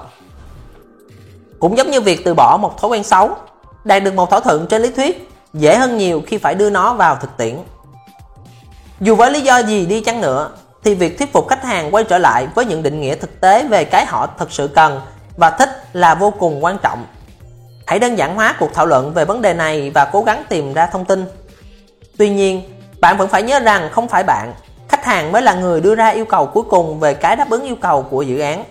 Cũng 1.59 1.77
giống 1.77 1.91
như 1.91 2.01
việc 2.01 2.25
từ 2.25 2.33
bỏ 2.33 2.57
một 2.61 2.81
thói 2.81 2.91
quen 2.91 3.03
xấu, 3.03 3.35
đạt 3.83 4.03
được 4.03 4.13
một 4.13 4.29
thỏa 4.29 4.39
thuận 4.39 4.67
trên 4.67 4.81
lý 4.81 4.91
thuyết 4.91 5.29
dễ 5.53 5.77
hơn 5.77 5.97
nhiều 5.97 6.21
khi 6.27 6.37
phải 6.37 6.55
đưa 6.55 6.69
nó 6.69 6.93
vào 6.93 7.15
thực 7.21 7.37
tiễn. 7.37 7.57
Dù 8.99 9.15
với 9.15 9.31
lý 9.31 9.41
do 9.41 9.57
gì 9.57 9.85
đi 9.85 10.01
chăng 10.01 10.21
nữa, 10.21 10.49
thì 10.83 10.95
việc 10.95 11.17
thuyết 11.17 11.33
phục 11.33 11.47
khách 11.47 11.63
hàng 11.63 11.95
quay 11.95 12.03
trở 12.03 12.17
lại 12.17 12.47
với 12.55 12.65
những 12.65 12.83
định 12.83 13.01
nghĩa 13.01 13.15
thực 13.15 13.41
tế 13.41 13.63
về 13.63 13.83
cái 13.83 14.05
họ 14.05 14.27
thực 14.37 14.51
sự 14.51 14.67
cần 14.67 15.01
và 15.37 15.49
thích 15.49 15.69
là 15.93 16.15
vô 16.15 16.33
cùng 16.39 16.63
quan 16.63 16.77
trọng. 16.83 17.05
Hãy 17.87 17.99
đơn 17.99 18.17
giản 18.17 18.35
hóa 18.35 18.55
cuộc 18.59 18.73
thảo 18.73 18.85
luận 18.85 19.13
về 19.13 19.25
vấn 19.25 19.41
đề 19.41 19.53
này 19.53 19.91
và 19.93 20.05
cố 20.05 20.21
gắng 20.21 20.43
tìm 20.49 20.73
ra 20.73 20.85
thông 20.85 21.05
tin. 21.05 21.25
Tuy 22.17 22.29
nhiên, 22.29 22.61
bạn 23.01 23.17
vẫn 23.17 23.27
phải 23.27 23.43
nhớ 23.43 23.59
rằng 23.59 23.89
không 23.91 24.07
phải 24.07 24.23
bạn, 24.23 24.53
khách 24.89 25.05
hàng 25.05 25.31
mới 25.31 25.41
là 25.41 25.53
người 25.53 25.81
đưa 25.81 25.95
ra 25.95 26.07
yêu 26.07 26.25
cầu 26.25 26.45
cuối 26.45 26.63
cùng 26.69 26.99
về 26.99 27.13
cái 27.13 27.35
đáp 27.35 27.49
ứng 27.49 27.63
yêu 27.63 27.75
cầu 27.81 28.03
của 28.03 28.21
dự 28.21 28.39
án. 28.39 28.63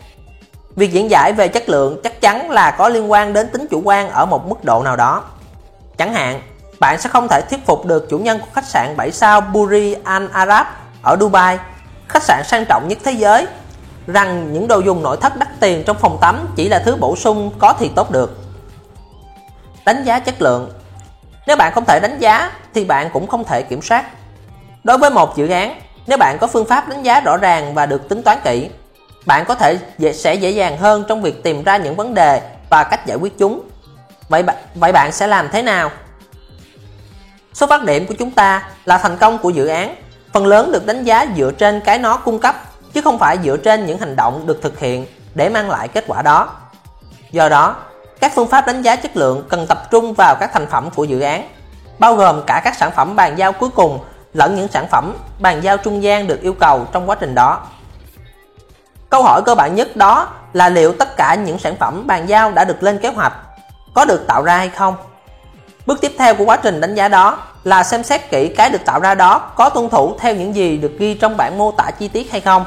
Việc 0.76 0.92
diễn 0.92 1.10
giải 1.10 1.32
về 1.32 1.48
chất 1.48 1.68
lượng 1.68 2.00
chắc 2.04 2.20
chắn 2.20 2.50
là 2.50 2.70
có 2.70 2.88
liên 2.88 3.10
quan 3.10 3.32
đến 3.32 3.48
tính 3.48 3.66
chủ 3.70 3.82
quan 3.84 4.10
ở 4.10 4.26
một 4.26 4.48
mức 4.48 4.64
độ 4.64 4.82
nào 4.82 4.96
đó. 4.96 5.24
Chẳng 5.98 6.14
hạn, 6.14 6.42
bạn 6.80 7.00
sẽ 7.00 7.08
không 7.08 7.28
thể 7.28 7.40
thuyết 7.50 7.66
phục 7.66 7.86
được 7.86 8.06
chủ 8.10 8.18
nhân 8.18 8.38
của 8.38 8.46
khách 8.52 8.64
sạn 8.64 8.96
7 8.96 9.10
sao 9.10 9.40
Buri 9.40 9.94
Al 10.04 10.26
Arab 10.32 10.66
ở 11.02 11.16
Dubai, 11.20 11.58
khách 12.08 12.22
sạn 12.22 12.42
sang 12.44 12.64
trọng 12.68 12.88
nhất 12.88 12.98
thế 13.04 13.12
giới, 13.12 13.46
rằng 14.06 14.52
những 14.52 14.68
đồ 14.68 14.78
dùng 14.78 15.02
nội 15.02 15.16
thất 15.20 15.36
đắt 15.36 15.48
tiền 15.60 15.82
trong 15.86 15.96
phòng 15.98 16.18
tắm 16.20 16.48
chỉ 16.56 16.68
là 16.68 16.78
thứ 16.78 16.96
bổ 16.96 17.16
sung 17.16 17.50
có 17.58 17.74
thì 17.78 17.90
tốt 17.96 18.10
được. 18.10 18.38
Đánh 19.84 20.04
giá 20.04 20.18
chất 20.18 20.42
lượng 20.42 20.70
nếu 21.46 21.56
bạn 21.56 21.72
không 21.74 21.84
thể 21.84 22.00
đánh 22.00 22.18
giá 22.18 22.52
thì 22.74 22.84
bạn 22.84 23.10
cũng 23.12 23.26
không 23.26 23.44
thể 23.44 23.62
kiểm 23.62 23.82
soát. 23.82 24.04
Đối 24.84 24.98
với 24.98 25.10
một 25.10 25.36
dự 25.36 25.48
án, 25.48 25.80
nếu 26.06 26.18
bạn 26.18 26.38
có 26.40 26.46
phương 26.46 26.66
pháp 26.66 26.88
đánh 26.88 27.02
giá 27.02 27.20
rõ 27.20 27.36
ràng 27.36 27.74
và 27.74 27.86
được 27.86 28.08
tính 28.08 28.22
toán 28.22 28.38
kỹ, 28.44 28.70
bạn 29.26 29.44
có 29.48 29.54
thể 29.54 29.78
dễ, 29.98 30.12
sẽ 30.12 30.34
dễ 30.34 30.50
dàng 30.50 30.78
hơn 30.78 31.04
trong 31.08 31.22
việc 31.22 31.42
tìm 31.42 31.64
ra 31.64 31.76
những 31.76 31.96
vấn 31.96 32.14
đề 32.14 32.40
và 32.70 32.84
cách 32.84 33.06
giải 33.06 33.16
quyết 33.16 33.38
chúng. 33.38 33.60
Vậy 34.28 34.44
vậy 34.74 34.92
bạn 34.92 35.12
sẽ 35.12 35.26
làm 35.26 35.48
thế 35.52 35.62
nào? 35.62 35.90
Xuất 37.52 37.70
phát 37.70 37.84
điểm 37.84 38.06
của 38.06 38.14
chúng 38.18 38.30
ta 38.30 38.62
là 38.84 38.98
thành 38.98 39.16
công 39.16 39.38
của 39.38 39.50
dự 39.50 39.66
án, 39.66 39.96
phần 40.32 40.46
lớn 40.46 40.72
được 40.72 40.86
đánh 40.86 41.04
giá 41.04 41.26
dựa 41.36 41.50
trên 41.58 41.80
cái 41.80 41.98
nó 41.98 42.16
cung 42.16 42.38
cấp 42.38 42.56
chứ 42.92 43.00
không 43.00 43.18
phải 43.18 43.38
dựa 43.44 43.56
trên 43.56 43.86
những 43.86 43.98
hành 43.98 44.16
động 44.16 44.46
được 44.46 44.62
thực 44.62 44.78
hiện 44.78 45.06
để 45.34 45.48
mang 45.48 45.70
lại 45.70 45.88
kết 45.88 46.04
quả 46.06 46.22
đó. 46.22 46.48
Do 47.30 47.48
đó, 47.48 47.76
các 48.24 48.32
phương 48.34 48.48
pháp 48.48 48.66
đánh 48.66 48.82
giá 48.82 48.96
chất 48.96 49.16
lượng 49.16 49.44
cần 49.48 49.66
tập 49.66 49.90
trung 49.90 50.14
vào 50.14 50.36
các 50.40 50.50
thành 50.52 50.66
phẩm 50.66 50.90
của 50.94 51.04
dự 51.04 51.20
án, 51.20 51.48
bao 51.98 52.14
gồm 52.14 52.42
cả 52.46 52.60
các 52.64 52.76
sản 52.76 52.90
phẩm 52.90 53.16
bàn 53.16 53.38
giao 53.38 53.52
cuối 53.52 53.68
cùng 53.74 53.98
lẫn 54.32 54.54
những 54.54 54.68
sản 54.68 54.86
phẩm 54.90 55.14
bàn 55.38 55.60
giao 55.64 55.76
trung 55.76 56.02
gian 56.02 56.26
được 56.26 56.42
yêu 56.42 56.52
cầu 56.52 56.86
trong 56.92 57.08
quá 57.08 57.16
trình 57.20 57.34
đó. 57.34 57.60
Câu 59.10 59.22
hỏi 59.22 59.42
cơ 59.46 59.54
bản 59.54 59.74
nhất 59.74 59.96
đó 59.96 60.28
là 60.52 60.68
liệu 60.68 60.92
tất 60.92 61.16
cả 61.16 61.34
những 61.34 61.58
sản 61.58 61.76
phẩm 61.76 62.06
bàn 62.06 62.28
giao 62.28 62.52
đã 62.52 62.64
được 62.64 62.82
lên 62.82 62.98
kế 62.98 63.08
hoạch 63.08 63.32
có 63.94 64.04
được 64.04 64.26
tạo 64.26 64.42
ra 64.42 64.56
hay 64.56 64.68
không? 64.68 64.96
Bước 65.86 66.00
tiếp 66.00 66.12
theo 66.18 66.34
của 66.34 66.44
quá 66.44 66.56
trình 66.56 66.80
đánh 66.80 66.94
giá 66.94 67.08
đó 67.08 67.38
là 67.64 67.82
xem 67.82 68.04
xét 68.04 68.30
kỹ 68.30 68.48
cái 68.48 68.70
được 68.70 68.84
tạo 68.84 69.00
ra 69.00 69.14
đó 69.14 69.38
có 69.38 69.68
tuân 69.68 69.88
thủ 69.88 70.16
theo 70.18 70.34
những 70.34 70.54
gì 70.54 70.76
được 70.76 70.92
ghi 70.98 71.14
trong 71.14 71.36
bản 71.36 71.58
mô 71.58 71.70
tả 71.70 71.90
chi 71.98 72.08
tiết 72.08 72.32
hay 72.32 72.40
không. 72.40 72.64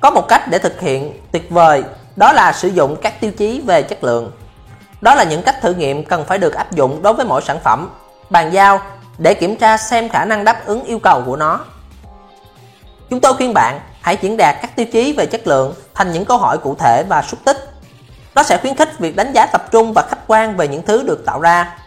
Có 0.00 0.10
một 0.10 0.28
cách 0.28 0.48
để 0.48 0.58
thực 0.58 0.80
hiện 0.80 1.20
tuyệt 1.32 1.50
vời 1.50 1.84
đó 2.16 2.32
là 2.32 2.52
sử 2.52 2.68
dụng 2.68 2.96
các 3.02 3.20
tiêu 3.20 3.30
chí 3.30 3.62
về 3.66 3.82
chất 3.82 4.04
lượng. 4.04 4.32
Đó 5.04 5.14
là 5.14 5.24
những 5.24 5.42
cách 5.42 5.62
thử 5.62 5.74
nghiệm 5.74 6.04
cần 6.04 6.24
phải 6.24 6.38
được 6.38 6.54
áp 6.54 6.72
dụng 6.72 7.02
đối 7.02 7.14
với 7.14 7.26
mỗi 7.26 7.42
sản 7.42 7.60
phẩm, 7.64 7.90
bàn 8.30 8.52
giao 8.52 8.80
để 9.18 9.34
kiểm 9.34 9.56
tra 9.56 9.76
xem 9.76 10.08
khả 10.08 10.24
năng 10.24 10.44
đáp 10.44 10.66
ứng 10.66 10.84
yêu 10.84 10.98
cầu 10.98 11.22
của 11.26 11.36
nó. 11.36 11.60
Chúng 13.10 13.20
tôi 13.20 13.34
khuyên 13.34 13.54
bạn 13.54 13.80
hãy 14.00 14.18
diễn 14.20 14.36
đạt 14.36 14.56
các 14.62 14.76
tiêu 14.76 14.86
chí 14.92 15.12
về 15.12 15.26
chất 15.26 15.46
lượng 15.46 15.74
thành 15.94 16.12
những 16.12 16.24
câu 16.24 16.38
hỏi 16.38 16.58
cụ 16.58 16.74
thể 16.78 17.04
và 17.08 17.22
xúc 17.22 17.40
tích. 17.44 17.56
Nó 18.34 18.42
sẽ 18.42 18.56
khuyến 18.56 18.76
khích 18.76 18.98
việc 18.98 19.16
đánh 19.16 19.32
giá 19.32 19.46
tập 19.46 19.64
trung 19.70 19.92
và 19.92 20.02
khách 20.08 20.18
quan 20.26 20.56
về 20.56 20.68
những 20.68 20.82
thứ 20.82 21.02
được 21.02 21.26
tạo 21.26 21.40
ra. 21.40 21.78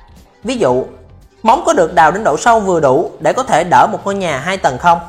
Ví 0.44 0.58
dụ, 0.58 0.86
móng 1.44 1.64
có 1.66 1.74
được 1.74 1.94
đào 1.94 2.12
đến 2.12 2.24
độ 2.24 2.38
sâu 2.38 2.60
vừa 2.60 2.80
đủ 2.80 3.12
để 3.20 3.34
có 3.34 3.44
thể 3.44 3.64
đỡ 3.64 3.88
một 3.92 4.00
ngôi 4.04 4.16
nhà 4.16 4.40
hai 4.40 4.58
tầng 4.58 4.78
không? 4.78 5.00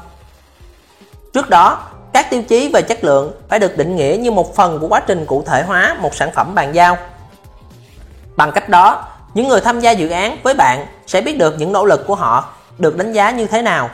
Trước 1.33 1.51
đó, 1.51 1.79
các 2.13 2.31
tiêu 2.31 2.43
chí 2.43 2.71
về 2.73 2.83
chất 2.83 3.05
lượng 3.05 3.33
phải 3.49 3.59
được 3.59 3.77
định 3.77 3.97
nghĩa 3.97 4.17
như 4.21 4.31
một 4.31 4.57
phần 4.57 4.79
của 4.81 4.89
quá 4.89 5.01
trình 5.01 5.27
cụ 5.27 5.43
thể 5.47 5.63
hóa 5.63 5.97
một 6.01 6.15
sản 6.15 6.31
phẩm 6.35 6.55
bàn 6.55 6.75
giao. 6.75 6.97
Bằng 8.39 8.53
cách 8.53 8.69
đó, 8.69 9.05
những 9.35 9.49
người 9.49 9.61
tham 9.61 9.81
gia 9.81 9.91
dự 9.91 10.09
án 10.09 10.37
với 10.43 10.55
bạn 10.55 10.87
sẽ 11.07 11.21
biết 11.21 11.39
được 11.39 11.55
những 11.59 11.73
nỗ 11.73 11.85
lực 11.85 12.07
của 12.07 12.15
họ 12.15 12.55
được 12.79 12.97
đánh 12.97 13.13
giá 13.13 13.31
như 13.31 13.47
thế 13.47 13.63
nào. 13.63 13.91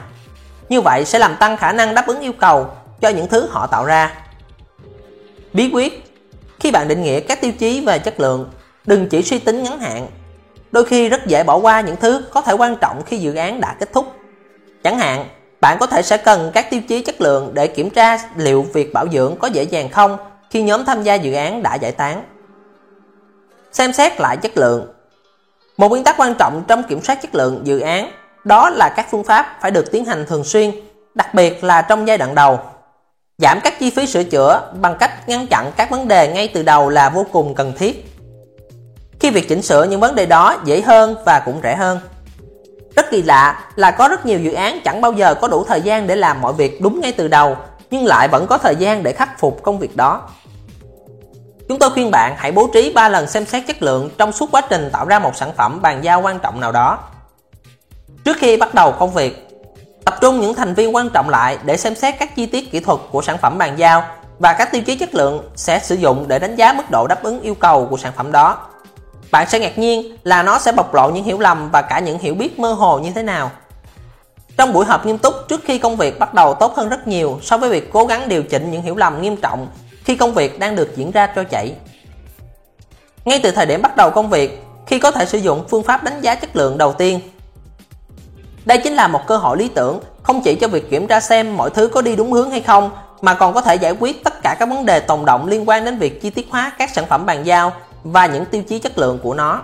Như 0.69 0.81
vậy 0.81 1.05
sẽ 1.05 1.19
làm 1.19 1.35
tăng 1.35 1.57
khả 1.57 1.71
năng 1.71 1.95
đáp 1.95 2.07
ứng 2.07 2.19
yêu 2.19 2.33
cầu 2.33 2.67
cho 3.01 3.09
những 3.09 3.27
thứ 3.27 3.47
họ 3.51 3.67
tạo 3.67 3.85
ra. 3.85 4.11
Bí 5.53 5.69
quyết 5.73 6.03
Khi 6.59 6.71
bạn 6.71 6.87
định 6.87 7.03
nghĩa 7.03 7.19
các 7.19 7.41
tiêu 7.41 7.51
chí 7.51 7.81
về 7.81 7.99
chất 7.99 8.19
lượng, 8.19 8.49
đừng 8.85 9.09
chỉ 9.09 9.23
suy 9.23 9.39
tính 9.39 9.63
ngắn 9.63 9.79
hạn. 9.79 10.07
Đôi 10.71 10.85
khi 10.85 11.09
rất 11.09 11.25
dễ 11.27 11.43
bỏ 11.43 11.57
qua 11.57 11.81
những 11.81 11.95
thứ 11.95 12.21
có 12.33 12.41
thể 12.41 12.53
quan 12.53 12.75
trọng 12.75 13.01
khi 13.05 13.17
dự 13.17 13.35
án 13.35 13.61
đã 13.61 13.75
kết 13.79 13.93
thúc. 13.93 14.13
Chẳng 14.83 14.99
hạn, 14.99 15.25
bạn 15.61 15.77
có 15.79 15.85
thể 15.85 16.01
sẽ 16.01 16.17
cần 16.17 16.51
các 16.53 16.69
tiêu 16.69 16.81
chí 16.87 17.01
chất 17.01 17.21
lượng 17.21 17.51
để 17.53 17.67
kiểm 17.67 17.89
tra 17.89 18.17
liệu 18.37 18.65
việc 18.73 18.93
bảo 18.93 19.07
dưỡng 19.13 19.35
có 19.39 19.47
dễ 19.47 19.63
dàng 19.63 19.89
không 19.89 20.17
khi 20.49 20.61
nhóm 20.61 20.85
tham 20.85 21.03
gia 21.03 21.15
dự 21.15 21.33
án 21.33 21.63
đã 21.63 21.75
giải 21.75 21.91
tán. 21.91 22.23
Xem 23.75 23.93
xét 23.93 24.21
lại 24.21 24.37
chất 24.37 24.57
lượng 24.57 24.87
Một 25.77 25.89
nguyên 25.89 26.03
tắc 26.03 26.15
quan 26.17 26.35
trọng 26.35 26.63
trong 26.67 26.83
kiểm 26.83 27.01
soát 27.03 27.21
chất 27.21 27.35
lượng 27.35 27.61
dự 27.63 27.79
án 27.79 28.11
đó 28.43 28.69
là 28.69 28.89
các 28.95 29.07
phương 29.11 29.23
pháp 29.23 29.57
phải 29.61 29.71
được 29.71 29.91
tiến 29.91 30.05
hành 30.05 30.25
thường 30.25 30.43
xuyên, 30.43 30.71
đặc 31.15 31.33
biệt 31.33 31.63
là 31.63 31.81
trong 31.81 32.07
giai 32.07 32.17
đoạn 32.17 32.35
đầu. 32.35 32.59
Giảm 33.37 33.59
các 33.63 33.79
chi 33.79 33.89
phí 33.89 34.07
sửa 34.07 34.23
chữa 34.23 34.73
bằng 34.81 34.95
cách 34.99 35.29
ngăn 35.29 35.47
chặn 35.47 35.71
các 35.77 35.89
vấn 35.89 36.07
đề 36.07 36.33
ngay 36.33 36.47
từ 36.47 36.63
đầu 36.63 36.89
là 36.89 37.09
vô 37.09 37.25
cùng 37.31 37.55
cần 37.55 37.73
thiết. 37.77 38.11
Khi 39.19 39.29
việc 39.29 39.49
chỉnh 39.49 39.61
sửa 39.61 39.83
những 39.83 39.99
vấn 39.99 40.15
đề 40.15 40.25
đó 40.25 40.61
dễ 40.65 40.81
hơn 40.81 41.15
và 41.25 41.41
cũng 41.45 41.59
rẻ 41.63 41.75
hơn. 41.75 41.99
Rất 42.95 43.11
kỳ 43.11 43.21
lạ 43.21 43.69
là 43.75 43.91
có 43.91 44.07
rất 44.07 44.25
nhiều 44.25 44.39
dự 44.39 44.53
án 44.53 44.79
chẳng 44.85 45.01
bao 45.01 45.11
giờ 45.11 45.35
có 45.35 45.47
đủ 45.47 45.63
thời 45.63 45.81
gian 45.81 46.07
để 46.07 46.15
làm 46.15 46.41
mọi 46.41 46.53
việc 46.53 46.81
đúng 46.81 47.01
ngay 47.01 47.11
từ 47.11 47.27
đầu, 47.27 47.57
nhưng 47.91 48.05
lại 48.05 48.27
vẫn 48.27 48.47
có 48.47 48.57
thời 48.57 48.75
gian 48.75 49.03
để 49.03 49.11
khắc 49.11 49.39
phục 49.39 49.63
công 49.63 49.79
việc 49.79 49.95
đó. 49.95 50.29
Chúng 51.69 51.79
tôi 51.79 51.89
khuyên 51.89 52.11
bạn 52.11 52.35
hãy 52.37 52.51
bố 52.51 52.69
trí 52.73 52.91
3 52.95 53.09
lần 53.09 53.27
xem 53.27 53.45
xét 53.45 53.67
chất 53.67 53.83
lượng 53.83 54.09
trong 54.17 54.31
suốt 54.31 54.51
quá 54.51 54.61
trình 54.69 54.89
tạo 54.93 55.05
ra 55.05 55.19
một 55.19 55.35
sản 55.35 55.51
phẩm 55.57 55.81
bàn 55.81 56.03
giao 56.03 56.21
quan 56.21 56.39
trọng 56.39 56.59
nào 56.59 56.71
đó. 56.71 56.99
Trước 58.23 58.37
khi 58.39 58.57
bắt 58.57 58.73
đầu 58.73 58.91
công 58.91 59.13
việc, 59.13 59.47
tập 60.05 60.15
trung 60.21 60.39
những 60.39 60.53
thành 60.53 60.73
viên 60.73 60.95
quan 60.95 61.09
trọng 61.09 61.29
lại 61.29 61.57
để 61.63 61.77
xem 61.77 61.95
xét 61.95 62.15
các 62.19 62.35
chi 62.35 62.45
tiết 62.45 62.71
kỹ 62.71 62.79
thuật 62.79 62.99
của 63.11 63.21
sản 63.21 63.37
phẩm 63.37 63.57
bàn 63.57 63.73
giao 63.77 64.03
và 64.39 64.53
các 64.53 64.71
tiêu 64.71 64.81
chí 64.81 64.95
chất 64.95 65.15
lượng 65.15 65.49
sẽ 65.55 65.79
sử 65.79 65.95
dụng 65.95 66.27
để 66.27 66.39
đánh 66.39 66.55
giá 66.55 66.73
mức 66.73 66.91
độ 66.91 67.07
đáp 67.07 67.23
ứng 67.23 67.41
yêu 67.41 67.55
cầu 67.55 67.87
của 67.89 67.97
sản 67.97 68.13
phẩm 68.15 68.31
đó. 68.31 68.57
Bạn 69.31 69.49
sẽ 69.49 69.59
ngạc 69.59 69.77
nhiên 69.77 70.17
là 70.23 70.43
nó 70.43 70.59
sẽ 70.59 70.71
bộc 70.71 70.93
lộ 70.93 71.09
những 71.09 71.23
hiểu 71.23 71.39
lầm 71.39 71.71
và 71.71 71.81
cả 71.81 71.99
những 71.99 72.19
hiểu 72.19 72.35
biết 72.35 72.59
mơ 72.59 72.73
hồ 72.73 72.99
như 72.99 73.11
thế 73.15 73.23
nào. 73.23 73.51
Trong 74.57 74.73
buổi 74.73 74.85
họp 74.85 75.05
nghiêm 75.05 75.17
túc 75.17 75.33
trước 75.47 75.61
khi 75.65 75.79
công 75.79 75.95
việc 75.95 76.19
bắt 76.19 76.33
đầu 76.33 76.53
tốt 76.53 76.75
hơn 76.75 76.89
rất 76.89 77.07
nhiều 77.07 77.39
so 77.41 77.57
với 77.57 77.69
việc 77.69 77.93
cố 77.93 78.05
gắng 78.05 78.29
điều 78.29 78.43
chỉnh 78.43 78.71
những 78.71 78.81
hiểu 78.81 78.95
lầm 78.95 79.21
nghiêm 79.21 79.37
trọng 79.37 79.67
khi 80.05 80.15
công 80.15 80.33
việc 80.33 80.59
đang 80.59 80.75
được 80.75 80.95
diễn 80.95 81.11
ra 81.11 81.27
trôi 81.27 81.45
chảy. 81.45 81.73
Ngay 83.25 83.39
từ 83.43 83.51
thời 83.51 83.65
điểm 83.65 83.81
bắt 83.81 83.95
đầu 83.95 84.11
công 84.11 84.29
việc, 84.29 84.63
khi 84.87 84.99
có 84.99 85.11
thể 85.11 85.25
sử 85.25 85.37
dụng 85.37 85.65
phương 85.69 85.83
pháp 85.83 86.03
đánh 86.03 86.21
giá 86.21 86.35
chất 86.35 86.55
lượng 86.55 86.77
đầu 86.77 86.93
tiên, 86.93 87.19
đây 88.65 88.77
chính 88.83 88.93
là 88.93 89.07
một 89.07 89.21
cơ 89.27 89.37
hội 89.37 89.57
lý 89.57 89.67
tưởng 89.67 89.99
không 90.23 90.41
chỉ 90.41 90.55
cho 90.55 90.67
việc 90.67 90.89
kiểm 90.89 91.07
tra 91.07 91.19
xem 91.19 91.57
mọi 91.57 91.69
thứ 91.69 91.87
có 91.87 92.01
đi 92.01 92.15
đúng 92.15 92.31
hướng 92.31 92.51
hay 92.51 92.61
không 92.61 92.91
mà 93.21 93.33
còn 93.33 93.53
có 93.53 93.61
thể 93.61 93.75
giải 93.75 93.95
quyết 93.99 94.23
tất 94.23 94.41
cả 94.43 94.55
các 94.59 94.69
vấn 94.69 94.85
đề 94.85 94.99
tồn 94.99 95.25
động 95.25 95.47
liên 95.47 95.69
quan 95.69 95.85
đến 95.85 95.97
việc 95.97 96.21
chi 96.21 96.29
tiết 96.29 96.47
hóa 96.49 96.71
các 96.77 96.89
sản 96.93 97.05
phẩm 97.09 97.25
bàn 97.25 97.45
giao 97.45 97.73
và 98.03 98.25
những 98.25 98.45
tiêu 98.45 98.61
chí 98.61 98.79
chất 98.79 98.97
lượng 98.97 99.19
của 99.23 99.33
nó. 99.33 99.61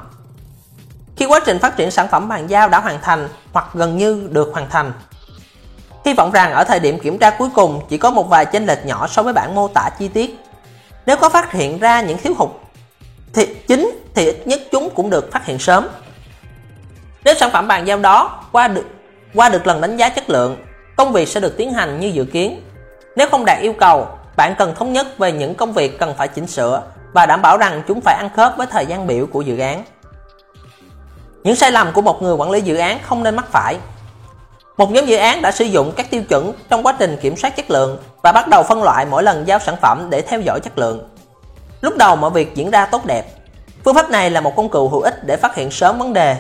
Khi 1.16 1.26
quá 1.26 1.40
trình 1.46 1.60
phát 1.60 1.78
triển 1.78 1.92
sản 1.92 2.08
phẩm 2.12 2.28
bàn 2.30 2.48
giao 2.48 2.70
đã 2.70 2.80
hoàn 2.80 3.02
thành 3.02 3.30
hoặc 3.54 3.66
gần 3.74 3.98
như 3.98 4.28
được 4.32 4.50
hoàn 4.54 4.70
thành, 4.70 4.92
hy 6.06 6.14
vọng 6.14 6.32
rằng 6.32 6.54
ở 6.54 6.64
thời 6.64 6.80
điểm 6.80 7.00
kiểm 7.00 7.18
tra 7.18 7.30
cuối 7.30 7.50
cùng 7.56 7.82
chỉ 7.90 7.98
có 7.98 8.12
một 8.12 8.30
vài 8.30 8.46
chênh 8.46 8.66
lệch 8.66 8.86
nhỏ 8.86 9.08
so 9.08 9.24
với 9.24 9.34
bản 9.34 9.56
mô 9.56 9.68
tả 9.68 9.90
chi 10.00 10.08
tiết. 10.08 10.40
Nếu 11.06 11.18
có 11.18 11.30
phát 11.30 11.52
hiện 11.52 11.80
ra 11.80 12.02
những 12.02 12.18
thiếu 12.18 12.34
hụt 12.38 12.50
thì 13.34 13.46
chính 13.68 14.02
thì 14.16 14.26
ít 14.26 14.48
nhất 14.48 14.62
chúng 14.72 14.90
cũng 14.90 15.10
được 15.10 15.32
phát 15.32 15.46
hiện 15.46 15.60
sớm. 15.60 15.88
Nếu 17.24 17.34
sản 17.34 17.50
phẩm 17.52 17.68
bàn 17.68 17.88
giao 17.88 18.00
đó 18.00 18.44
qua 18.52 18.68
được 18.68 18.86
qua 19.34 19.50
được 19.50 19.68
lần 19.68 19.82
đánh 19.82 19.98
giá 19.98 20.10
chất 20.10 20.30
lượng, 20.30 20.58
công 20.96 21.12
việc 21.12 21.28
sẽ 21.28 21.40
được 21.40 21.58
tiến 21.58 21.74
hành 21.74 22.00
như 22.00 22.08
dự 22.08 22.26
kiến. 22.26 22.62
Nếu 23.16 23.30
không 23.30 23.46
đạt 23.46 23.60
yêu 23.62 23.74
cầu, 23.74 24.08
bạn 24.36 24.56
cần 24.58 24.76
thống 24.76 24.94
nhất 24.94 25.18
về 25.18 25.32
những 25.32 25.56
công 25.56 25.74
việc 25.74 26.00
cần 26.00 26.14
phải 26.18 26.28
chỉnh 26.28 26.48
sửa 26.48 26.84
và 27.14 27.26
đảm 27.26 27.42
bảo 27.42 27.58
rằng 27.58 27.84
chúng 27.88 28.02
phải 28.02 28.16
ăn 28.16 28.30
khớp 28.36 28.58
với 28.58 28.68
thời 28.68 28.86
gian 28.86 29.08
biểu 29.08 29.26
của 29.26 29.42
dự 29.42 29.58
án. 29.58 29.84
Những 31.44 31.56
sai 31.56 31.72
lầm 31.72 31.92
của 31.94 32.02
một 32.02 32.22
người 32.22 32.34
quản 32.34 32.52
lý 32.52 32.62
dự 32.62 32.76
án 32.76 33.00
không 33.04 33.24
nên 33.24 33.36
mắc 33.36 33.46
phải. 33.52 33.78
Một 34.82 34.92
nhóm 34.92 35.06
dự 35.06 35.16
án 35.16 35.42
đã 35.42 35.52
sử 35.52 35.66
dụng 35.66 35.92
các 35.96 36.12
tiêu 36.12 36.24
chuẩn 36.24 36.54
trong 36.70 36.84
quá 36.84 36.96
trình 37.00 37.18
kiểm 37.22 37.38
soát 37.38 37.56
chất 37.56 37.72
lượng 37.72 37.98
và 38.22 38.32
bắt 38.32 38.48
đầu 38.48 38.64
phân 38.64 38.84
loại 38.84 39.06
mỗi 39.06 39.24
lần 39.24 39.48
giao 39.48 39.60
sản 39.60 39.76
phẩm 39.82 40.08
để 40.10 40.22
theo 40.22 40.42
dõi 40.42 40.60
chất 40.60 40.78
lượng. 40.78 41.10
Lúc 41.82 41.98
đầu 41.98 42.16
mọi 42.16 42.30
việc 42.30 42.56
diễn 42.56 42.72
ra 42.72 42.86
tốt 42.86 43.06
đẹp. 43.06 43.26
Phương 43.86 43.96
pháp 43.96 44.10
này 44.10 44.30
là 44.30 44.42
một 44.42 44.56
công 44.56 44.70
cụ 44.70 44.90
hữu 44.90 45.02
ích 45.02 45.26
để 45.26 45.38
phát 45.38 45.56
hiện 45.56 45.72
sớm 45.72 46.00
vấn 46.00 46.14
đề. 46.14 46.36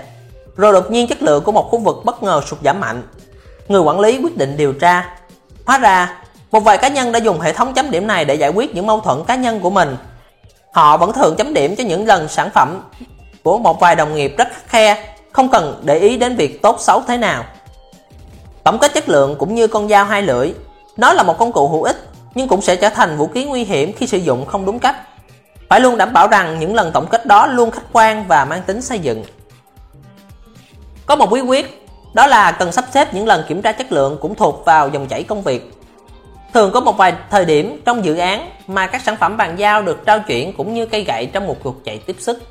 Rồi 0.55 0.73
đột 0.73 0.91
nhiên 0.91 1.07
chất 1.07 1.21
lượng 1.21 1.43
của 1.43 1.51
một 1.51 1.67
khu 1.71 1.79
vực 1.79 1.95
bất 2.05 2.23
ngờ 2.23 2.41
sụt 2.47 2.59
giảm 2.63 2.79
mạnh. 2.79 3.03
Người 3.67 3.81
quản 3.81 3.99
lý 3.99 4.19
quyết 4.23 4.37
định 4.37 4.57
điều 4.57 4.73
tra. 4.73 5.09
Hóa 5.65 5.77
ra, 5.77 6.17
một 6.51 6.59
vài 6.59 6.77
cá 6.77 6.87
nhân 6.87 7.11
đã 7.11 7.19
dùng 7.19 7.39
hệ 7.39 7.53
thống 7.53 7.73
chấm 7.73 7.91
điểm 7.91 8.07
này 8.07 8.25
để 8.25 8.35
giải 8.35 8.49
quyết 8.49 8.75
những 8.75 8.87
mâu 8.87 8.99
thuẫn 8.99 9.23
cá 9.23 9.35
nhân 9.35 9.59
của 9.59 9.69
mình. 9.69 9.97
Họ 10.73 10.97
vẫn 10.97 11.13
thường 11.13 11.35
chấm 11.37 11.53
điểm 11.53 11.75
cho 11.75 11.83
những 11.83 12.07
lần 12.07 12.27
sản 12.27 12.49
phẩm 12.53 12.81
của 13.43 13.57
một 13.57 13.79
vài 13.79 13.95
đồng 13.95 14.15
nghiệp 14.15 14.35
rất 14.37 14.47
khắc 14.53 14.69
khe, 14.69 15.13
không 15.31 15.49
cần 15.49 15.81
để 15.83 15.99
ý 15.99 16.17
đến 16.17 16.35
việc 16.35 16.61
tốt 16.61 16.77
xấu 16.79 17.01
thế 17.07 17.17
nào. 17.17 17.43
Tổng 18.63 18.79
kết 18.79 18.93
chất 18.93 19.09
lượng 19.09 19.35
cũng 19.39 19.55
như 19.55 19.67
con 19.67 19.89
dao 19.89 20.05
hai 20.05 20.21
lưỡi, 20.21 20.53
nó 20.97 21.13
là 21.13 21.23
một 21.23 21.37
công 21.37 21.51
cụ 21.51 21.67
hữu 21.67 21.83
ích 21.83 21.97
nhưng 22.35 22.47
cũng 22.47 22.61
sẽ 22.61 22.75
trở 22.75 22.89
thành 22.89 23.17
vũ 23.17 23.27
khí 23.27 23.45
nguy 23.45 23.63
hiểm 23.63 23.93
khi 23.93 24.07
sử 24.07 24.17
dụng 24.17 24.45
không 24.45 24.65
đúng 24.65 24.79
cách. 24.79 24.95
Phải 25.69 25.79
luôn 25.79 25.97
đảm 25.97 26.13
bảo 26.13 26.27
rằng 26.27 26.59
những 26.59 26.75
lần 26.75 26.91
tổng 26.91 27.07
kết 27.07 27.25
đó 27.25 27.47
luôn 27.47 27.71
khách 27.71 27.93
quan 27.93 28.27
và 28.27 28.45
mang 28.45 28.61
tính 28.61 28.81
xây 28.81 28.99
dựng. 28.99 29.23
Có 31.05 31.15
một 31.15 31.25
bí 31.31 31.41
quyết, 31.41 31.87
đó 32.13 32.27
là 32.27 32.51
cần 32.51 32.71
sắp 32.71 32.85
xếp 32.93 33.13
những 33.13 33.27
lần 33.27 33.43
kiểm 33.47 33.61
tra 33.61 33.71
chất 33.71 33.91
lượng 33.91 34.17
cũng 34.21 34.35
thuộc 34.35 34.65
vào 34.65 34.89
dòng 34.89 35.07
chảy 35.07 35.23
công 35.23 35.41
việc. 35.41 35.73
Thường 36.53 36.71
có 36.73 36.79
một 36.79 36.97
vài 36.97 37.13
thời 37.29 37.45
điểm 37.45 37.81
trong 37.85 38.05
dự 38.05 38.17
án 38.17 38.49
mà 38.67 38.87
các 38.87 39.01
sản 39.05 39.15
phẩm 39.17 39.37
bàn 39.37 39.59
giao 39.59 39.81
được 39.81 40.05
trao 40.05 40.19
chuyển 40.19 40.53
cũng 40.57 40.73
như 40.73 40.85
cây 40.85 41.03
gậy 41.03 41.25
trong 41.25 41.47
một 41.47 41.55
cuộc 41.63 41.85
chạy 41.85 41.97
tiếp 41.97 42.15
sức. 42.19 42.41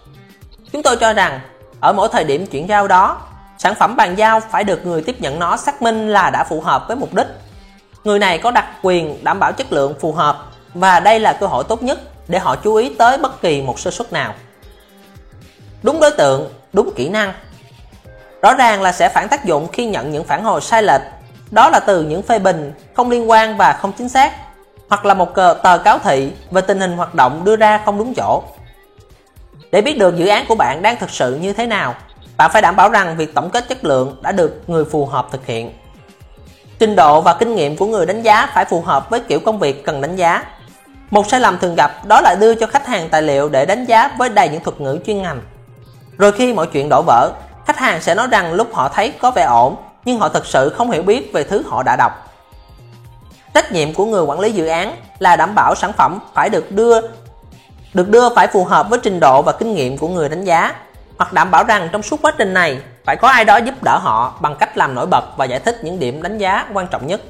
Chúng 0.73 0.83
tôi 0.83 0.97
cho 0.97 1.13
rằng 1.13 1.41
ở 1.81 1.93
mỗi 1.93 2.09
thời 2.13 2.25
điểm 2.25 2.47
chuyển 2.47 2.69
giao 2.69 2.89
đó, 2.89 3.21
sản 3.61 3.75
phẩm 3.75 3.97
bàn 3.97 4.15
giao 4.19 4.41
phải 4.41 4.65
được 4.65 4.87
người 4.87 5.03
tiếp 5.03 5.21
nhận 5.21 5.39
nó 5.39 5.57
xác 5.57 5.83
minh 5.83 6.09
là 6.09 6.31
đã 6.31 6.45
phù 6.45 6.61
hợp 6.61 6.85
với 6.89 6.97
mục 6.97 7.15
đích. 7.15 7.27
Người 8.05 8.19
này 8.19 8.39
có 8.39 8.51
đặc 8.51 8.67
quyền 8.83 9.25
đảm 9.25 9.39
bảo 9.41 9.53
chất 9.53 9.73
lượng 9.73 9.95
phù 10.01 10.13
hợp 10.13 10.47
và 10.75 11.01
đây 11.01 11.21
là 11.21 11.33
cơ 11.33 11.47
hội 11.47 11.65
tốt 11.69 11.83
nhất 11.83 12.01
để 12.29 12.39
họ 12.39 12.57
chú 12.57 12.75
ý 12.75 12.95
tới 12.99 13.19
bất 13.19 13.43
kỳ 13.43 13.63
một 13.63 13.81
sơ 13.81 13.91
suất 13.91 14.13
nào. 14.13 14.35
Đúng 15.83 16.01
đối 16.01 16.11
tượng, 16.11 16.53
đúng 16.73 16.91
kỹ 16.97 17.09
năng. 17.09 17.33
Rõ 18.43 18.55
ràng 18.55 18.83
là 18.83 18.93
sẽ 18.93 19.09
phản 19.09 19.29
tác 19.29 19.45
dụng 19.45 19.69
khi 19.73 19.87
nhận 19.87 20.13
những 20.13 20.25
phản 20.25 20.45
hồi 20.45 20.61
sai 20.61 20.83
lệch. 20.83 21.03
Đó 21.51 21.69
là 21.69 21.81
từ 21.81 22.03
những 22.03 22.23
phê 22.23 22.39
bình 22.39 22.73
không 22.95 23.11
liên 23.11 23.31
quan 23.31 23.57
và 23.57 23.73
không 23.73 23.93
chính 23.93 24.09
xác, 24.09 24.33
hoặc 24.89 25.05
là 25.05 25.15
một 25.15 25.35
tờ 25.63 25.79
cáo 25.79 25.99
thị 25.99 26.33
về 26.51 26.61
tình 26.61 26.81
hình 26.81 26.97
hoạt 26.97 27.15
động 27.15 27.45
đưa 27.45 27.57
ra 27.57 27.81
không 27.85 27.99
đúng 27.99 28.15
chỗ. 28.15 28.43
Để 29.73 29.83
biết 29.83 29.99
được 29.99 30.17
dự 30.17 30.27
án 30.27 30.45
của 30.49 30.55
bạn 30.55 30.83
đang 30.83 30.97
thực 30.97 31.11
sự 31.11 31.35
như 31.35 31.53
thế 31.53 31.67
nào, 31.67 31.95
bạn 32.41 32.51
phải 32.51 32.63
đảm 32.63 32.77
bảo 32.77 32.89
rằng 32.89 33.17
việc 33.17 33.35
tổng 33.35 33.51
kết 33.51 33.69
chất 33.69 33.85
lượng 33.85 34.17
đã 34.23 34.33
được 34.33 34.63
người 34.67 34.85
phù 34.85 35.07
hợp 35.07 35.29
thực 35.33 35.47
hiện. 35.47 35.73
Trình 36.79 36.97
độ 36.97 37.21
và 37.21 37.35
kinh 37.35 37.55
nghiệm 37.55 37.77
của 37.77 37.87
người 37.87 38.07
đánh 38.07 38.23
giá 38.23 38.51
phải 38.55 38.65
phù 38.65 38.81
hợp 38.81 39.11
với 39.11 39.21
kiểu 39.21 39.41
công 39.41 39.59
việc 39.59 39.85
cần 39.85 40.01
đánh 40.01 40.17
giá. 40.17 40.45
Một 41.11 41.31
sai 41.31 41.41
lầm 41.41 41.59
thường 41.59 41.75
gặp 41.75 42.07
đó 42.07 42.21
là 42.21 42.37
đưa 42.41 42.55
cho 42.55 42.67
khách 42.67 42.87
hàng 42.87 43.09
tài 43.09 43.23
liệu 43.23 43.49
để 43.49 43.67
đánh 43.67 43.85
giá 43.85 44.11
với 44.19 44.29
đầy 44.29 44.49
những 44.49 44.65
thuật 44.65 44.81
ngữ 44.81 44.99
chuyên 45.07 45.23
ngành. 45.23 45.41
Rồi 46.19 46.33
khi 46.33 46.53
mọi 46.53 46.67
chuyện 46.67 46.89
đổ 46.89 47.03
vỡ, 47.07 47.33
khách 47.67 47.79
hàng 47.79 48.03
sẽ 48.03 48.15
nói 48.15 48.27
rằng 48.31 48.53
lúc 48.53 48.69
họ 48.73 48.89
thấy 48.89 49.13
có 49.19 49.31
vẻ 49.31 49.43
ổn, 49.43 49.77
nhưng 50.05 50.19
họ 50.19 50.29
thực 50.29 50.47
sự 50.47 50.69
không 50.69 50.91
hiểu 50.91 51.03
biết 51.03 51.33
về 51.33 51.45
thứ 51.45 51.63
họ 51.67 51.83
đã 51.83 51.97
đọc. 51.97 52.13
Trách 53.55 53.73
nhiệm 53.73 53.95
của 53.95 54.05
người 54.05 54.23
quản 54.23 54.41
lý 54.41 54.53
dự 54.53 54.67
án 54.67 54.97
là 55.19 55.37
đảm 55.37 55.55
bảo 55.55 55.75
sản 55.75 55.93
phẩm 55.93 56.19
phải 56.35 56.49
được 56.49 56.73
đưa 56.73 57.01
được 57.95 58.09
đưa 58.09 58.35
phải 58.35 58.47
phù 58.47 58.65
hợp 58.65 58.91
với 58.91 58.99
trình 59.03 59.21
độ 59.21 59.43
và 59.43 59.53
kinh 59.53 59.75
nghiệm 59.75 59.99
của 59.99 60.09
người 60.09 60.29
đánh 60.29 60.45
giá 60.45 60.75
hoặc 61.21 61.33
đảm 61.33 61.51
bảo 61.51 61.65
rằng 61.65 61.89
trong 61.93 62.03
suốt 62.03 62.23
quá 62.23 62.33
trình 62.39 62.55
này 62.55 62.81
phải 63.05 63.17
có 63.17 63.29
ai 63.29 63.45
đó 63.45 63.57
giúp 63.57 63.75
đỡ 63.83 63.99
họ 63.99 64.35
bằng 64.41 64.57
cách 64.57 64.77
làm 64.77 64.95
nổi 64.95 65.07
bật 65.07 65.25
và 65.37 65.45
giải 65.45 65.61
thích 65.61 65.79
những 65.83 65.99
điểm 65.99 66.23
đánh 66.23 66.39
giá 66.39 66.67
quan 66.73 66.87
trọng 66.87 67.07
nhất. 67.07 67.21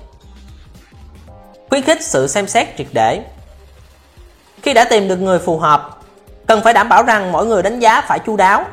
Khuyến 1.69 1.83
khích 1.83 2.03
sự 2.03 2.27
xem 2.27 2.47
xét 2.47 2.69
triệt 2.79 2.87
để 2.93 3.23
Khi 4.63 4.75
đã 4.75 4.85
tìm 4.85 5.09
được 5.09 5.17
người 5.17 5.39
phù 5.39 5.59
hợp, 5.59 5.99
cần 6.47 6.61
phải 6.65 6.73
đảm 6.73 6.89
bảo 6.89 7.03
rằng 7.03 7.33
mỗi 7.33 7.47
người 7.47 7.63
đánh 7.63 7.81
giá 7.81 8.01
phải 8.01 8.19
chu 8.19 8.37
đáo, 8.37 8.65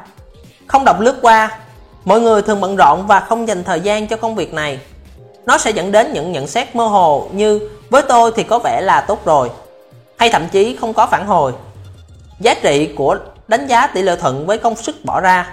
không 0.68 0.86
đọc 0.86 1.00
lướt 1.00 1.16
qua. 1.22 1.58
Mọi 2.06 2.22
người 2.22 2.42
thường 2.42 2.62
bận 2.62 2.76
rộn 2.76 3.08
và 3.08 3.20
không 3.20 3.48
dành 3.48 3.64
thời 3.64 3.80
gian 3.80 4.08
cho 4.08 4.18
công 4.18 4.36
việc 4.36 4.54
này. 4.54 4.80
Nó 5.46 5.58
sẽ 5.58 5.72
dẫn 5.72 5.92
đến 5.92 6.14
những 6.14 6.32
nhận 6.32 6.48
xét 6.48 6.76
mơ 6.76 6.88
hồ 6.88 7.30
như 7.32 7.70
với 7.90 8.02
tôi 8.10 8.32
thì 8.36 8.44
có 8.44 8.60
vẻ 8.60 8.82
là 8.82 9.02
tốt 9.02 9.26
rồi, 9.26 9.50
hay 10.18 10.30
thậm 10.30 10.48
chí 10.52 10.78
không 10.82 10.94
có 10.94 11.06
phản 11.06 11.26
hồi 11.26 11.54
giá 12.40 12.54
trị 12.54 12.94
của 12.96 13.18
đánh 13.48 13.68
giá 13.68 13.88
tỷ 13.88 14.02
lệ 14.02 14.16
thuận 14.16 14.46
với 14.46 14.58
công 14.58 14.76
sức 14.76 14.96
bỏ 15.06 15.22
ra. 15.22 15.48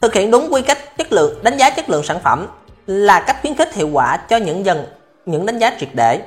Thực 0.00 0.14
hiện 0.14 0.30
đúng 0.30 0.52
quy 0.52 0.62
cách 0.62 0.96
chất 0.96 1.12
lượng, 1.12 1.42
đánh 1.42 1.56
giá 1.56 1.70
chất 1.70 1.90
lượng 1.90 2.02
sản 2.02 2.20
phẩm 2.20 2.46
là 2.86 3.20
cách 3.20 3.36
khuyến 3.40 3.54
khích 3.54 3.74
hiệu 3.74 3.88
quả 3.92 4.16
cho 4.16 4.36
những 4.36 4.64
dần, 4.64 4.86
những 5.26 5.46
đánh 5.46 5.58
giá 5.58 5.72
triệt 5.80 5.88
để. 5.92 6.22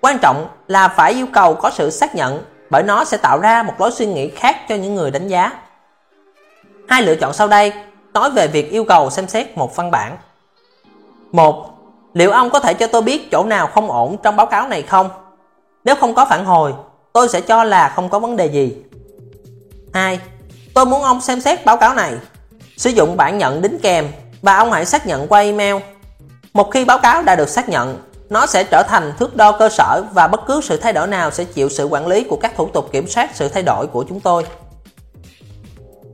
Quan 0.00 0.18
trọng 0.18 0.48
là 0.68 0.88
phải 0.88 1.12
yêu 1.12 1.26
cầu 1.32 1.54
có 1.54 1.70
sự 1.70 1.90
xác 1.90 2.14
nhận 2.14 2.42
bởi 2.70 2.82
nó 2.82 3.04
sẽ 3.04 3.16
tạo 3.16 3.38
ra 3.38 3.62
một 3.62 3.72
lối 3.78 3.90
suy 3.90 4.06
nghĩ 4.06 4.30
khác 4.30 4.56
cho 4.68 4.74
những 4.74 4.94
người 4.94 5.10
đánh 5.10 5.28
giá. 5.28 5.52
Hai 6.88 7.02
lựa 7.02 7.14
chọn 7.14 7.32
sau 7.32 7.48
đây, 7.48 7.72
nói 8.12 8.30
về 8.30 8.48
việc 8.48 8.70
yêu 8.70 8.84
cầu 8.84 9.10
xem 9.10 9.28
xét 9.28 9.58
một 9.58 9.76
văn 9.76 9.90
bản. 9.90 10.16
Một, 11.32 11.70
liệu 12.14 12.30
ông 12.30 12.50
có 12.50 12.60
thể 12.60 12.74
cho 12.74 12.86
tôi 12.86 13.02
biết 13.02 13.30
chỗ 13.30 13.44
nào 13.44 13.66
không 13.66 13.90
ổn 13.90 14.16
trong 14.22 14.36
báo 14.36 14.46
cáo 14.46 14.68
này 14.68 14.82
không? 14.82 15.10
Nếu 15.84 15.94
không 15.94 16.14
có 16.14 16.24
phản 16.24 16.44
hồi, 16.44 16.74
tôi 17.12 17.28
sẽ 17.28 17.40
cho 17.40 17.64
là 17.64 17.88
không 17.88 18.08
có 18.08 18.18
vấn 18.18 18.36
đề 18.36 18.46
gì. 18.46 18.76
2. 19.96 20.18
Tôi 20.74 20.86
muốn 20.86 21.02
ông 21.02 21.20
xem 21.20 21.40
xét 21.40 21.64
báo 21.64 21.76
cáo 21.76 21.94
này. 21.94 22.12
Sử 22.76 22.90
dụng 22.90 23.16
bản 23.16 23.38
nhận 23.38 23.62
đính 23.62 23.78
kèm 23.82 24.08
và 24.42 24.56
ông 24.56 24.72
hãy 24.72 24.84
xác 24.84 25.06
nhận 25.06 25.28
qua 25.28 25.40
email. 25.40 25.76
Một 26.52 26.70
khi 26.70 26.84
báo 26.84 26.98
cáo 26.98 27.22
đã 27.22 27.36
được 27.36 27.48
xác 27.48 27.68
nhận, 27.68 27.98
nó 28.28 28.46
sẽ 28.46 28.64
trở 28.64 28.82
thành 28.88 29.12
thước 29.18 29.36
đo 29.36 29.52
cơ 29.52 29.68
sở 29.68 30.02
và 30.12 30.28
bất 30.28 30.40
cứ 30.46 30.60
sự 30.64 30.76
thay 30.76 30.92
đổi 30.92 31.06
nào 31.06 31.30
sẽ 31.30 31.44
chịu 31.44 31.68
sự 31.68 31.84
quản 31.84 32.06
lý 32.06 32.24
của 32.24 32.36
các 32.36 32.52
thủ 32.56 32.68
tục 32.68 32.92
kiểm 32.92 33.08
soát 33.08 33.30
sự 33.34 33.48
thay 33.48 33.62
đổi 33.62 33.86
của 33.86 34.04
chúng 34.08 34.20
tôi. 34.20 34.44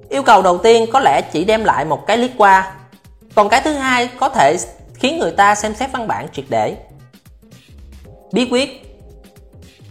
Yêu 0.08 0.22
cầu 0.22 0.42
đầu 0.42 0.58
tiên 0.58 0.86
có 0.92 1.00
lẽ 1.00 1.20
chỉ 1.32 1.44
đem 1.44 1.64
lại 1.64 1.84
một 1.84 2.06
cái 2.06 2.18
liếc 2.18 2.30
qua. 2.38 2.74
Còn 3.34 3.48
cái 3.48 3.60
thứ 3.64 3.72
hai 3.72 4.08
có 4.20 4.28
thể 4.28 4.56
khiến 4.94 5.18
người 5.18 5.30
ta 5.30 5.54
xem 5.54 5.74
xét 5.74 5.92
văn 5.92 6.08
bản 6.08 6.28
triệt 6.32 6.44
để. 6.48 6.76
Bí 8.32 8.48
quyết 8.50 8.91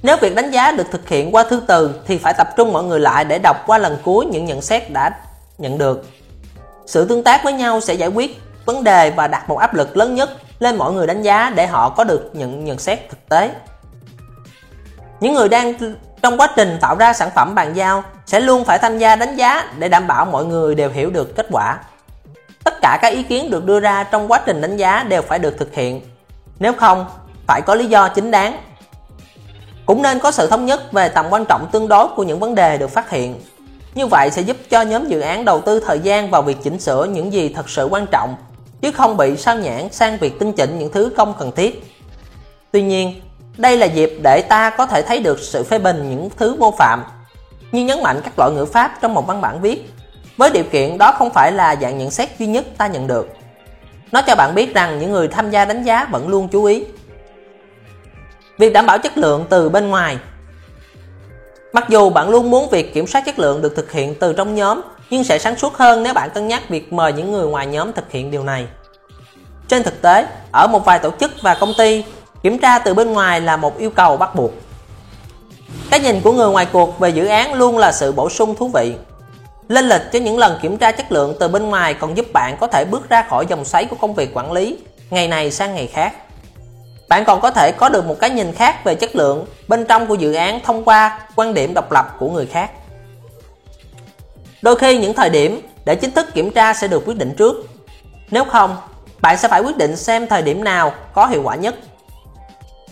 nếu 0.03 0.18
việc 0.18 0.36
đánh 0.36 0.52
giá 0.52 0.72
được 0.72 0.91
thực 0.91 1.10
hiện 1.10 1.36
qua 1.36 1.44
thư 1.44 1.61
từ 1.68 2.02
thì 2.07 2.18
phải 2.18 2.34
tập 2.34 2.48
trung 2.57 2.73
mọi 2.73 2.84
người 2.84 2.99
lại 2.99 3.26
để 3.26 3.40
đọc 3.40 3.57
qua 3.68 3.78
lần 3.78 3.98
cuối 4.03 4.26
những 4.26 4.45
nhận 4.45 4.61
xét 4.61 4.91
đã 4.91 5.11
nhận 5.57 5.78
được. 5.78 6.06
Sự 6.86 7.06
tương 7.06 7.23
tác 7.23 7.44
với 7.44 7.53
nhau 7.53 7.82
sẽ 7.82 7.94
giải 7.94 8.10
quyết 8.10 8.41
vấn 8.65 8.84
đề 8.84 9.11
và 9.11 9.28
đặt 9.28 9.49
một 9.49 9.57
áp 9.57 9.73
lực 9.73 9.98
lớn 9.98 10.15
nhất 10.15 10.30
lên 10.60 10.78
mọi 10.78 10.94
người 10.94 11.07
đánh 11.07 11.22
giá 11.22 11.52
để 11.56 11.68
họ 11.68 11.90
có 11.90 12.03
được 12.03 12.30
những 12.34 12.65
nhận 12.65 12.80
xét 12.80 13.10
thực 13.10 13.30
tế. 13.30 13.52
Những 15.19 15.34
người 15.34 15.49
đang 15.49 15.73
trong 16.22 16.38
quá 16.38 16.48
trình 16.56 16.78
tạo 16.82 16.95
ra 16.95 17.14
sản 17.14 17.30
phẩm 17.36 17.56
bàn 17.56 17.73
giao 17.73 18.03
sẽ 18.26 18.40
luôn 18.40 18.65
phải 18.65 18.78
tham 18.80 18.98
gia 18.98 19.15
đánh 19.15 19.36
giá 19.36 19.64
để 19.80 19.90
đảm 19.90 20.07
bảo 20.07 20.26
mọi 20.26 20.45
người 20.45 20.76
đều 20.76 20.90
hiểu 20.90 21.10
được 21.10 21.36
kết 21.36 21.48
quả. 21.52 21.78
Tất 22.64 22.73
cả 22.82 22.99
các 23.02 23.07
ý 23.07 23.23
kiến 23.23 23.49
được 23.49 23.65
đưa 23.65 23.80
ra 23.80 24.03
trong 24.03 24.32
quá 24.32 24.41
trình 24.45 24.61
đánh 24.61 24.78
giá 24.78 25.03
đều 25.03 25.22
phải 25.22 25.40
được 25.40 25.56
thực 25.60 25.73
hiện. 25.73 26.02
Nếu 26.60 26.73
không, 26.73 27.06
phải 27.48 27.61
có 27.61 27.76
lý 27.76 27.86
do 27.86 28.07
chính 28.10 28.32
đáng 28.32 28.57
cũng 29.92 30.02
nên 30.02 30.20
có 30.20 30.32
sự 30.32 30.48
thống 30.48 30.66
nhất 30.66 30.92
về 30.92 31.10
tầm 31.10 31.26
quan 31.30 31.46
trọng 31.46 31.68
tương 31.72 31.88
đối 31.88 32.08
của 32.08 32.24
những 32.24 32.40
vấn 32.40 32.56
đề 32.56 32.78
được 32.78 32.90
phát 32.90 33.10
hiện. 33.10 33.36
Như 33.96 34.08
vậy 34.08 34.30
sẽ 34.32 34.42
giúp 34.42 34.58
cho 34.70 34.82
nhóm 34.82 35.08
dự 35.08 35.20
án 35.20 35.46
đầu 35.46 35.62
tư 35.62 35.80
thời 35.80 36.00
gian 36.00 36.30
vào 36.30 36.42
việc 36.42 36.58
chỉnh 36.64 36.80
sửa 36.80 37.06
những 37.06 37.34
gì 37.34 37.50
thật 37.56 37.70
sự 37.70 37.88
quan 37.92 38.06
trọng, 38.08 38.36
chứ 38.82 38.92
không 38.92 39.18
bị 39.18 39.38
sao 39.38 39.58
nhãn 39.58 39.92
sang 39.92 40.18
việc 40.18 40.40
tinh 40.40 40.54
chỉnh 40.54 40.80
những 40.80 40.92
thứ 40.92 41.12
không 41.18 41.34
cần 41.40 41.52
thiết. 41.52 41.84
Tuy 42.72 42.82
nhiên, 42.82 43.22
đây 43.58 43.78
là 43.78 43.86
dịp 43.86 44.20
để 44.24 44.42
ta 44.50 44.70
có 44.70 44.86
thể 44.86 45.02
thấy 45.02 45.20
được 45.20 45.40
sự 45.40 45.64
phê 45.64 45.80
bình 45.80 46.10
những 46.10 46.30
thứ 46.38 46.56
mô 46.56 46.72
phạm, 46.72 47.04
như 47.72 47.86
nhấn 47.86 48.04
mạnh 48.04 48.22
các 48.24 48.34
loại 48.38 48.52
ngữ 48.52 48.66
pháp 48.66 48.92
trong 49.02 49.14
một 49.14 49.28
văn 49.28 49.42
bản 49.42 49.62
viết, 49.62 49.94
với 50.38 50.50
điều 50.50 50.64
kiện 50.64 50.98
đó 50.98 51.12
không 51.18 51.30
phải 51.30 51.52
là 51.52 51.76
dạng 51.82 51.98
nhận 51.98 52.12
xét 52.12 52.30
duy 52.40 52.48
nhất 52.48 52.66
ta 52.78 52.88
nhận 52.88 53.08
được. 53.08 53.30
Nó 54.12 54.22
cho 54.22 54.36
bạn 54.36 54.56
biết 54.56 54.74
rằng 54.74 55.00
những 55.00 55.12
người 55.12 55.28
tham 55.28 55.50
gia 55.50 55.66
đánh 55.66 55.84
giá 55.84 56.08
vẫn 56.12 56.28
luôn 56.28 56.48
chú 56.48 56.64
ý 56.64 56.84
Việc 58.62 58.74
đảm 58.74 58.86
bảo 58.86 58.98
chất 58.98 59.18
lượng 59.18 59.46
từ 59.50 59.70
bên 59.70 59.88
ngoài 59.88 60.18
Mặc 61.74 61.86
dù 61.90 62.10
bạn 62.10 62.30
luôn 62.30 62.52
muốn 62.52 62.70
việc 62.70 62.94
kiểm 62.94 63.08
soát 63.08 63.26
chất 63.26 63.40
lượng 63.40 63.62
được 63.62 63.76
thực 63.76 63.92
hiện 63.92 64.16
từ 64.20 64.34
trong 64.34 64.56
nhóm 64.56 64.82
nhưng 65.10 65.24
sẽ 65.24 65.40
sáng 65.40 65.56
suốt 65.56 65.74
hơn 65.78 66.04
nếu 66.04 66.14
bạn 66.14 66.30
cân 66.30 66.48
nhắc 66.48 66.70
việc 66.70 66.94
mời 66.94 67.14
những 67.14 67.32
người 67.32 67.48
ngoài 67.48 67.68
nhóm 67.68 67.94
thực 67.94 68.12
hiện 68.12 68.32
điều 68.32 68.44
này. 68.44 68.66
Trên 69.68 69.84
thực 69.84 70.02
tế, 70.02 70.28
ở 70.52 70.68
một 70.68 70.86
vài 70.86 71.00
tổ 71.00 71.12
chức 71.20 71.32
và 71.42 71.56
công 71.56 71.74
ty, 71.78 72.04
kiểm 72.44 72.60
tra 72.60 72.80
từ 72.80 72.94
bên 72.94 73.14
ngoài 73.14 73.42
là 73.42 73.58
một 73.58 73.78
yêu 73.78 73.90
cầu 73.90 74.18
bắt 74.18 74.36
buộc. 74.36 74.52
Cái 75.92 76.00
nhìn 76.00 76.22
của 76.22 76.32
người 76.32 76.50
ngoài 76.50 76.68
cuộc 76.72 77.00
về 77.00 77.10
dự 77.10 77.26
án 77.26 77.54
luôn 77.54 77.78
là 77.78 77.92
sự 77.92 78.12
bổ 78.12 78.30
sung 78.30 78.56
thú 78.56 78.68
vị. 78.68 78.94
Lên 79.68 79.90
lịch 79.90 80.12
cho 80.14 80.20
những 80.20 80.38
lần 80.38 80.60
kiểm 80.62 80.78
tra 80.78 80.92
chất 80.92 81.12
lượng 81.12 81.36
từ 81.40 81.48
bên 81.48 81.70
ngoài 81.70 81.94
còn 81.94 82.18
giúp 82.18 82.26
bạn 82.34 82.58
có 82.60 82.68
thể 82.68 82.86
bước 82.86 83.10
ra 83.10 83.22
khỏi 83.30 83.46
dòng 83.46 83.66
xoáy 83.66 83.86
của 83.86 83.96
công 83.96 84.14
việc 84.14 84.32
quản 84.34 84.52
lý 84.52 84.78
ngày 85.10 85.28
này 85.28 85.52
sang 85.52 85.76
ngày 85.76 85.88
khác. 85.88 86.14
Bạn 87.12 87.26
còn 87.26 87.42
có 87.42 87.52
thể 87.52 87.72
có 87.72 87.90
được 87.90 88.06
một 88.06 88.20
cái 88.20 88.30
nhìn 88.30 88.52
khác 88.52 88.84
về 88.84 88.96
chất 88.96 89.16
lượng 89.16 89.46
bên 89.68 89.86
trong 89.86 90.08
của 90.08 90.16
dự 90.16 90.34
án 90.34 90.60
thông 90.64 90.84
qua 90.84 91.20
quan 91.36 91.54
điểm 91.54 91.74
độc 91.74 91.92
lập 91.92 92.16
của 92.20 92.30
người 92.30 92.46
khác. 92.46 92.72
Đôi 94.62 94.76
khi 94.76 94.98
những 94.98 95.14
thời 95.14 95.30
điểm 95.30 95.62
để 95.86 95.96
chính 95.96 96.12
thức 96.12 96.34
kiểm 96.34 96.52
tra 96.52 96.74
sẽ 96.74 96.88
được 96.88 97.04
quyết 97.06 97.18
định 97.18 97.34
trước. 97.38 97.68
Nếu 98.30 98.44
không, 98.44 98.78
bạn 99.22 99.38
sẽ 99.38 99.48
phải 99.48 99.62
quyết 99.62 99.78
định 99.78 99.96
xem 99.96 100.28
thời 100.28 100.42
điểm 100.42 100.64
nào 100.64 100.94
có 101.14 101.28
hiệu 101.28 101.42
quả 101.44 101.56
nhất. 101.56 101.76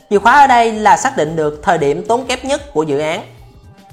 Chìa 0.10 0.20
khóa 0.20 0.40
ở 0.40 0.48
đây 0.48 0.72
là 0.72 0.98
xác 0.98 1.18
định 1.18 1.36
được 1.36 1.60
thời 1.64 1.78
điểm 1.78 2.06
tốn 2.08 2.26
kém 2.26 2.40
nhất 2.44 2.74
của 2.74 2.84
dự 2.84 3.00
án. 3.00 3.22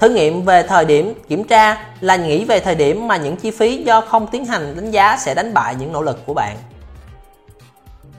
Thử 0.00 0.08
nghiệm 0.08 0.42
về 0.42 0.62
thời 0.62 0.84
điểm 0.84 1.14
kiểm 1.28 1.44
tra 1.44 1.86
là 2.00 2.16
nghĩ 2.16 2.44
về 2.44 2.60
thời 2.60 2.74
điểm 2.74 3.08
mà 3.08 3.16
những 3.16 3.36
chi 3.36 3.50
phí 3.50 3.82
do 3.82 4.00
không 4.00 4.26
tiến 4.26 4.44
hành 4.44 4.76
đánh 4.76 4.90
giá 4.90 5.16
sẽ 5.20 5.34
đánh 5.34 5.54
bại 5.54 5.74
những 5.78 5.92
nỗ 5.92 6.02
lực 6.02 6.26
của 6.26 6.34
bạn. 6.34 6.56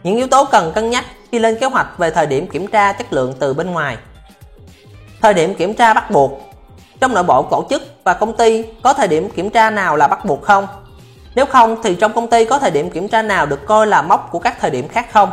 Những 0.04 0.16
yếu 0.16 0.28
tố 0.28 0.46
cần 0.52 0.72
cân 0.76 0.90
nhắc 0.90 1.06
khi 1.32 1.40
lên 1.40 1.58
kế 1.60 1.68
hoạch 1.68 1.98
về 1.98 2.12
thời 2.12 2.26
điểm 2.26 2.48
kiểm 2.48 2.68
tra 2.68 2.94
chất 2.94 3.14
lượng 3.14 3.34
từ 3.40 3.54
bên 3.54 3.72
ngoài. 3.72 3.98
Thời 5.22 5.34
điểm 5.34 5.56
kiểm 5.56 5.74
tra 5.74 5.94
bắt 5.94 6.12
buộc 6.12 6.42
trong 7.00 7.14
nội 7.14 7.24
bộ 7.24 7.44
tổ 7.44 7.66
chức 7.70 7.82
và 8.04 8.14
công 8.14 8.38
ty 8.38 8.64
có 8.84 8.94
thời 8.94 9.08
điểm 9.08 9.30
kiểm 9.30 9.50
tra 9.50 9.70
nào 9.70 9.96
là 9.96 10.08
bắt 10.08 10.26
buộc 10.26 10.42
không? 10.42 10.68
Nếu 11.36 11.46
không 11.46 11.84
thì 11.84 11.96
trong 11.96 12.14
công 12.14 12.28
ty 12.28 12.46
có 12.46 12.60
thời 12.60 12.72
điểm 12.72 12.90
kiểm 12.90 13.08
tra 13.08 13.22
nào 13.22 13.46
được 13.46 13.66
coi 13.66 13.88
là 13.88 14.02
mốc 14.02 14.30
của 14.32 14.40
các 14.40 14.58
thời 14.62 14.72
điểm 14.72 14.88
khác 14.88 15.08
không? 15.14 15.32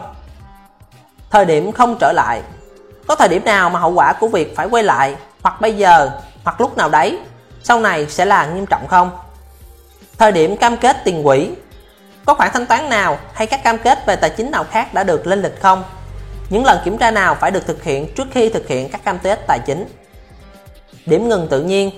Thời 1.31 1.45
điểm 1.45 1.73
không 1.73 1.97
trở 2.01 2.13
lại 2.13 2.43
Có 3.07 3.15
thời 3.15 3.29
điểm 3.29 3.45
nào 3.45 3.71
mà 3.71 3.81
hậu 3.81 3.93
quả 3.93 4.13
của 4.13 4.29
việc 4.29 4.57
phải 4.57 4.67
quay 4.67 4.83
lại, 4.83 5.17
hoặc 5.43 5.61
bây 5.61 5.77
giờ, 5.77 6.11
hoặc 6.45 6.61
lúc 6.61 6.77
nào 6.77 6.89
đấy, 6.89 7.19
sau 7.63 7.81
này 7.81 8.07
sẽ 8.07 8.25
là 8.25 8.47
nghiêm 8.47 8.67
trọng 8.67 8.87
không? 8.87 9.11
Thời 10.19 10.33
điểm 10.33 10.57
cam 10.57 10.77
kết 10.77 10.97
tiền 11.05 11.25
quỹ 11.25 11.51
có 12.27 12.35
khoản 12.35 12.51
thanh 12.53 12.67
toán 12.67 12.89
nào 12.89 13.19
hay 13.35 13.47
các 13.47 13.65
cam 13.65 13.79
kết 13.79 14.07
về 14.07 14.17
tài 14.17 14.31
chính 14.31 14.51
nào 14.51 14.65
khác 14.71 14.95
đã 14.95 15.05
được 15.05 15.27
lên 15.27 15.43
lịch 15.43 15.61
không? 15.61 15.85
Những 16.51 16.65
lần 16.65 16.79
kiểm 16.85 16.99
tra 16.99 17.11
nào 17.11 17.35
phải 17.35 17.51
được 17.51 17.67
thực 17.67 17.83
hiện 17.83 18.15
trước 18.15 18.27
khi 18.33 18.49
thực 18.49 18.69
hiện 18.69 18.89
các 18.91 19.05
cam 19.05 19.19
kết 19.19 19.47
tài 19.47 19.59
chính? 19.59 19.87
Điểm 21.07 21.29
ngừng 21.29 21.49
tự 21.51 21.63
nhiên 21.63 21.91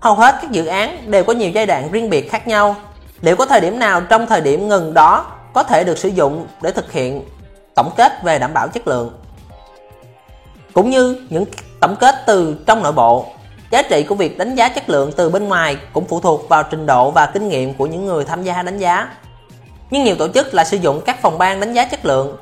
Hầu 0.00 0.14
hết 0.14 0.38
các 0.42 0.50
dự 0.50 0.66
án 0.66 1.10
đều 1.10 1.24
có 1.24 1.32
nhiều 1.32 1.50
giai 1.50 1.66
đoạn 1.66 1.90
riêng 1.92 2.10
biệt 2.10 2.30
khác 2.30 2.48
nhau. 2.48 2.76
Liệu 3.20 3.36
có 3.36 3.46
thời 3.46 3.60
điểm 3.60 3.78
nào 3.78 4.00
trong 4.00 4.26
thời 4.26 4.40
điểm 4.40 4.68
ngừng 4.68 4.94
đó 4.94 5.26
có 5.52 5.62
thể 5.62 5.84
được 5.84 5.98
sử 5.98 6.08
dụng 6.08 6.46
để 6.62 6.72
thực 6.72 6.92
hiện 6.92 7.22
tổng 7.74 7.90
kết 7.96 8.12
về 8.22 8.38
đảm 8.38 8.54
bảo 8.54 8.68
chất 8.68 8.88
lượng? 8.88 9.10
Cũng 10.72 10.90
như 10.90 11.26
những 11.30 11.44
tổng 11.80 11.96
kết 12.00 12.14
từ 12.26 12.56
trong 12.66 12.82
nội 12.82 12.92
bộ, 12.92 13.26
giá 13.70 13.82
trị 13.82 14.02
của 14.08 14.14
việc 14.14 14.38
đánh 14.38 14.54
giá 14.54 14.68
chất 14.68 14.88
lượng 14.88 15.12
từ 15.16 15.30
bên 15.30 15.48
ngoài 15.48 15.76
cũng 15.92 16.06
phụ 16.06 16.20
thuộc 16.20 16.48
vào 16.48 16.62
trình 16.62 16.86
độ 16.86 17.10
và 17.10 17.26
kinh 17.26 17.48
nghiệm 17.48 17.74
của 17.74 17.86
những 17.86 18.06
người 18.06 18.24
tham 18.24 18.42
gia 18.42 18.62
đánh 18.62 18.78
giá. 18.78 19.08
Nhưng 19.90 20.04
nhiều 20.04 20.16
tổ 20.16 20.28
chức 20.28 20.54
lại 20.54 20.64
sử 20.64 20.76
dụng 20.76 21.00
các 21.06 21.22
phòng 21.22 21.38
ban 21.38 21.60
đánh 21.60 21.72
giá 21.72 21.84
chất 21.84 22.04
lượng 22.04 22.36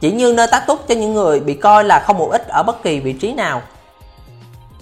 chỉ 0.00 0.10
như 0.10 0.32
nơi 0.32 0.46
tá 0.46 0.60
túc 0.60 0.88
cho 0.88 0.94
những 0.94 1.14
người 1.14 1.40
bị 1.40 1.54
coi 1.54 1.84
là 1.84 1.98
không 2.06 2.18
hữu 2.18 2.28
ích 2.28 2.48
ở 2.48 2.62
bất 2.62 2.82
kỳ 2.82 3.00
vị 3.00 3.12
trí 3.12 3.32
nào. 3.32 3.62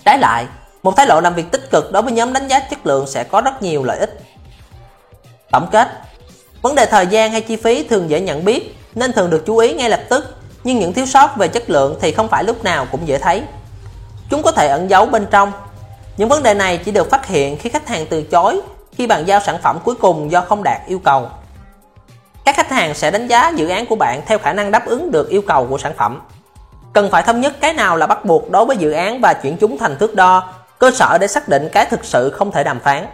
Trái 0.04 0.18
lại, 0.18 0.46
một 0.82 0.96
thái 0.96 1.06
độ 1.06 1.20
làm 1.20 1.34
việc 1.34 1.50
tích 1.52 1.70
cực 1.70 1.92
đối 1.92 2.02
với 2.02 2.12
nhóm 2.12 2.32
đánh 2.32 2.48
giá 2.48 2.60
chất 2.60 2.86
lượng 2.86 3.06
sẽ 3.06 3.24
có 3.24 3.40
rất 3.40 3.62
nhiều 3.62 3.84
lợi 3.84 3.98
ích. 3.98 4.20
Tổng 5.50 5.66
kết 5.72 5.88
Vấn 6.62 6.74
đề 6.74 6.86
thời 6.86 7.06
gian 7.06 7.32
hay 7.32 7.40
chi 7.40 7.56
phí 7.56 7.84
thường 7.88 8.10
dễ 8.10 8.20
nhận 8.20 8.44
biết 8.44 8.76
nên 8.94 9.12
thường 9.12 9.30
được 9.30 9.42
chú 9.46 9.56
ý 9.56 9.74
ngay 9.74 9.90
lập 9.90 10.00
tức 10.08 10.36
nhưng 10.64 10.78
những 10.78 10.92
thiếu 10.92 11.06
sót 11.06 11.36
về 11.36 11.48
chất 11.48 11.70
lượng 11.70 11.98
thì 12.00 12.12
không 12.12 12.28
phải 12.28 12.44
lúc 12.44 12.64
nào 12.64 12.86
cũng 12.90 13.08
dễ 13.08 13.18
thấy. 13.18 13.42
Chúng 14.30 14.42
có 14.42 14.52
thể 14.52 14.68
ẩn 14.68 14.90
giấu 14.90 15.06
bên 15.06 15.26
trong. 15.30 15.52
Những 16.16 16.28
vấn 16.28 16.42
đề 16.42 16.54
này 16.54 16.78
chỉ 16.84 16.90
được 16.90 17.10
phát 17.10 17.26
hiện 17.26 17.58
khi 17.58 17.70
khách 17.70 17.88
hàng 17.88 18.06
từ 18.10 18.22
chối 18.22 18.60
khi 18.92 19.06
bàn 19.06 19.24
giao 19.26 19.40
sản 19.40 19.58
phẩm 19.62 19.78
cuối 19.84 19.94
cùng 19.94 20.30
do 20.30 20.40
không 20.40 20.62
đạt 20.62 20.80
yêu 20.86 20.98
cầu. 20.98 21.28
Các 22.44 22.56
khách 22.56 22.70
hàng 22.70 22.94
sẽ 22.94 23.10
đánh 23.10 23.26
giá 23.26 23.52
dự 23.56 23.68
án 23.68 23.86
của 23.86 23.96
bạn 23.96 24.22
theo 24.26 24.38
khả 24.38 24.52
năng 24.52 24.70
đáp 24.70 24.86
ứng 24.86 25.10
được 25.10 25.28
yêu 25.28 25.42
cầu 25.42 25.66
của 25.66 25.78
sản 25.78 25.92
phẩm. 25.96 26.20
Cần 26.92 27.10
phải 27.10 27.22
thống 27.22 27.40
nhất 27.40 27.54
cái 27.60 27.72
nào 27.72 27.96
là 27.96 28.06
bắt 28.06 28.24
buộc 28.24 28.50
đối 28.50 28.64
với 28.64 28.76
dự 28.76 28.90
án 28.90 29.20
và 29.20 29.34
chuyển 29.34 29.56
chúng 29.56 29.78
thành 29.78 29.96
thước 29.98 30.14
đo, 30.14 30.52
cơ 30.78 30.90
sở 30.90 31.18
để 31.20 31.26
xác 31.26 31.48
định 31.48 31.68
cái 31.72 31.86
thực 31.86 32.04
sự 32.04 32.30
không 32.30 32.52
thể 32.52 32.64
đàm 32.64 32.80
phán. 32.80 33.06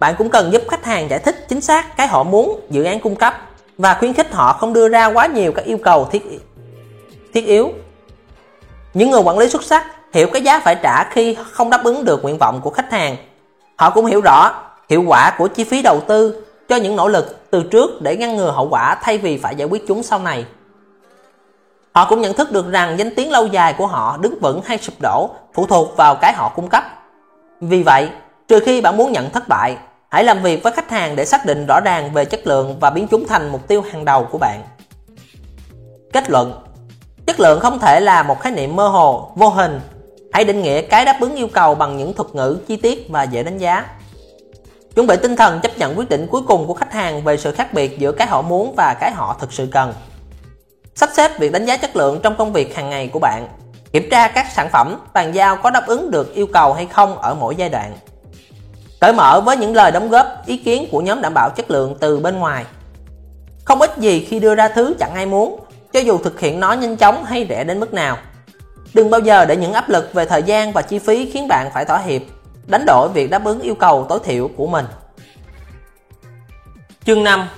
Bạn 0.00 0.14
cũng 0.18 0.30
cần 0.30 0.52
giúp 0.52 0.62
khách 0.68 0.84
hàng 0.84 1.10
giải 1.10 1.18
thích 1.18 1.46
chính 1.48 1.60
xác 1.60 1.96
cái 1.96 2.06
họ 2.06 2.22
muốn 2.22 2.60
dự 2.70 2.84
án 2.84 3.00
cung 3.00 3.16
cấp 3.16 3.34
và 3.78 3.94
khuyến 3.94 4.12
khích 4.12 4.32
họ 4.32 4.52
không 4.52 4.72
đưa 4.72 4.88
ra 4.88 5.06
quá 5.06 5.26
nhiều 5.26 5.52
các 5.52 5.64
yêu 5.64 5.78
cầu 5.78 6.08
thiết 6.12 6.22
thiết 7.34 7.46
yếu. 7.46 7.72
Những 8.94 9.10
người 9.10 9.20
quản 9.20 9.38
lý 9.38 9.48
xuất 9.48 9.62
sắc 9.62 9.86
hiểu 10.12 10.28
cái 10.32 10.42
giá 10.42 10.60
phải 10.60 10.74
trả 10.82 11.04
khi 11.10 11.36
không 11.52 11.70
đáp 11.70 11.84
ứng 11.84 12.04
được 12.04 12.22
nguyện 12.22 12.38
vọng 12.38 12.60
của 12.62 12.70
khách 12.70 12.92
hàng. 12.92 13.16
Họ 13.76 13.90
cũng 13.90 14.06
hiểu 14.06 14.20
rõ 14.20 14.62
hiệu 14.88 15.04
quả 15.06 15.34
của 15.38 15.48
chi 15.48 15.64
phí 15.64 15.82
đầu 15.82 16.00
tư 16.00 16.44
cho 16.68 16.76
những 16.76 16.96
nỗ 16.96 17.08
lực 17.08 17.50
từ 17.50 17.62
trước 17.62 18.02
để 18.02 18.16
ngăn 18.16 18.36
ngừa 18.36 18.50
hậu 18.50 18.68
quả 18.68 18.94
thay 19.02 19.18
vì 19.18 19.38
phải 19.38 19.56
giải 19.56 19.68
quyết 19.68 19.84
chúng 19.88 20.02
sau 20.02 20.18
này. 20.18 20.44
Họ 21.92 22.06
cũng 22.08 22.20
nhận 22.20 22.34
thức 22.34 22.52
được 22.52 22.70
rằng 22.70 22.98
danh 22.98 23.14
tiếng 23.14 23.30
lâu 23.32 23.46
dài 23.46 23.74
của 23.78 23.86
họ 23.86 24.16
đứng 24.20 24.38
vững 24.40 24.60
hay 24.64 24.78
sụp 24.78 24.94
đổ 25.02 25.30
phụ 25.54 25.66
thuộc 25.66 25.96
vào 25.96 26.14
cái 26.14 26.32
họ 26.32 26.52
cung 26.56 26.68
cấp. 26.68 26.84
Vì 27.60 27.82
vậy, 27.82 28.08
trừ 28.48 28.60
khi 28.60 28.80
bạn 28.80 28.96
muốn 28.96 29.12
nhận 29.12 29.30
thất 29.30 29.48
bại, 29.48 29.76
hãy 30.08 30.24
làm 30.24 30.42
việc 30.42 30.62
với 30.62 30.72
khách 30.72 30.90
hàng 30.90 31.16
để 31.16 31.24
xác 31.24 31.46
định 31.46 31.66
rõ 31.66 31.80
ràng 31.80 32.12
về 32.12 32.24
chất 32.24 32.46
lượng 32.46 32.76
và 32.80 32.90
biến 32.90 33.08
chúng 33.10 33.26
thành 33.26 33.52
mục 33.52 33.68
tiêu 33.68 33.82
hàng 33.90 34.04
đầu 34.04 34.28
của 34.30 34.38
bạn. 34.38 34.62
Kết 36.12 36.30
luận 36.30 36.52
Chất 37.28 37.40
lượng 37.40 37.60
không 37.60 37.78
thể 37.78 38.00
là 38.00 38.22
một 38.22 38.40
khái 38.40 38.52
niệm 38.52 38.76
mơ 38.76 38.88
hồ, 38.88 39.32
vô 39.34 39.48
hình. 39.48 39.80
Hãy 40.32 40.44
định 40.44 40.62
nghĩa 40.62 40.82
cái 40.82 41.04
đáp 41.04 41.16
ứng 41.20 41.34
yêu 41.34 41.48
cầu 41.52 41.74
bằng 41.74 41.96
những 41.96 42.14
thuật 42.14 42.34
ngữ 42.34 42.58
chi 42.66 42.76
tiết 42.76 43.06
và 43.08 43.22
dễ 43.22 43.42
đánh 43.42 43.58
giá. 43.58 43.84
Chuẩn 44.94 45.06
bị 45.06 45.16
tinh 45.22 45.36
thần 45.36 45.60
chấp 45.60 45.78
nhận 45.78 45.98
quyết 45.98 46.08
định 46.08 46.26
cuối 46.30 46.42
cùng 46.46 46.66
của 46.66 46.74
khách 46.74 46.92
hàng 46.92 47.24
về 47.24 47.36
sự 47.36 47.52
khác 47.52 47.72
biệt 47.72 47.98
giữa 47.98 48.12
cái 48.12 48.26
họ 48.26 48.42
muốn 48.42 48.74
và 48.76 48.94
cái 49.00 49.10
họ 49.10 49.36
thực 49.40 49.52
sự 49.52 49.68
cần. 49.72 49.94
Sắp 50.94 51.10
xếp 51.16 51.38
việc 51.38 51.52
đánh 51.52 51.64
giá 51.64 51.76
chất 51.76 51.96
lượng 51.96 52.20
trong 52.22 52.36
công 52.36 52.52
việc 52.52 52.76
hàng 52.76 52.90
ngày 52.90 53.08
của 53.08 53.18
bạn. 53.18 53.48
Kiểm 53.92 54.08
tra 54.10 54.28
các 54.28 54.46
sản 54.54 54.68
phẩm, 54.72 55.00
bàn 55.12 55.34
giao 55.34 55.56
có 55.56 55.70
đáp 55.70 55.86
ứng 55.86 56.10
được 56.10 56.34
yêu 56.34 56.46
cầu 56.46 56.72
hay 56.72 56.86
không 56.86 57.18
ở 57.18 57.34
mỗi 57.34 57.56
giai 57.56 57.68
đoạn. 57.68 57.96
Cởi 59.00 59.12
mở 59.12 59.40
với 59.40 59.56
những 59.56 59.76
lời 59.76 59.90
đóng 59.90 60.08
góp, 60.08 60.26
ý 60.46 60.56
kiến 60.56 60.88
của 60.92 61.00
nhóm 61.00 61.20
đảm 61.20 61.34
bảo 61.34 61.50
chất 61.50 61.70
lượng 61.70 61.96
từ 62.00 62.18
bên 62.18 62.38
ngoài. 62.38 62.64
Không 63.64 63.80
ít 63.80 63.98
gì 63.98 64.26
khi 64.28 64.40
đưa 64.40 64.54
ra 64.54 64.68
thứ 64.68 64.94
chẳng 64.98 65.14
ai 65.14 65.26
muốn, 65.26 65.60
cho 65.92 66.00
dù 66.00 66.18
thực 66.18 66.40
hiện 66.40 66.60
nó 66.60 66.72
nhanh 66.72 66.96
chóng 66.96 67.24
hay 67.24 67.46
rẻ 67.48 67.64
đến 67.64 67.80
mức 67.80 67.94
nào. 67.94 68.16
Đừng 68.94 69.10
bao 69.10 69.20
giờ 69.20 69.44
để 69.44 69.56
những 69.56 69.72
áp 69.72 69.88
lực 69.88 70.14
về 70.14 70.24
thời 70.24 70.42
gian 70.42 70.72
và 70.72 70.82
chi 70.82 70.98
phí 70.98 71.30
khiến 71.30 71.48
bạn 71.48 71.70
phải 71.74 71.84
thỏa 71.84 71.98
hiệp, 71.98 72.22
đánh 72.68 72.84
đổi 72.86 73.08
việc 73.08 73.30
đáp 73.30 73.44
ứng 73.44 73.60
yêu 73.60 73.74
cầu 73.74 74.06
tối 74.08 74.18
thiểu 74.24 74.50
của 74.56 74.66
mình. 74.66 74.86
Chương 77.04 77.24
5. 77.24 77.48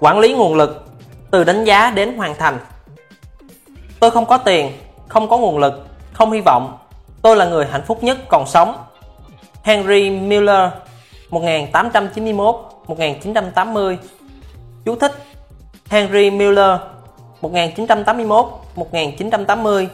Quản 0.00 0.18
lý 0.18 0.34
nguồn 0.34 0.54
lực 0.54 0.84
từ 1.30 1.44
đánh 1.44 1.64
giá 1.64 1.90
đến 1.90 2.16
hoàn 2.16 2.34
thành. 2.34 2.58
Tôi 4.00 4.10
không 4.10 4.26
có 4.26 4.38
tiền, 4.38 4.72
không 5.08 5.28
có 5.28 5.38
nguồn 5.38 5.58
lực, 5.58 5.86
không 6.12 6.32
hy 6.32 6.40
vọng. 6.40 6.78
Tôi 7.22 7.36
là 7.36 7.44
người 7.44 7.66
hạnh 7.66 7.82
phúc 7.86 8.02
nhất 8.02 8.18
còn 8.28 8.46
sống. 8.46 8.76
Henry 9.62 10.10
Miller 10.10 10.70
1891-1980 11.30 13.96
Chú 14.84 14.96
thích 14.96 15.12
Henry 15.88 16.30
Miller 16.30 16.80
1981-1980 17.40 19.86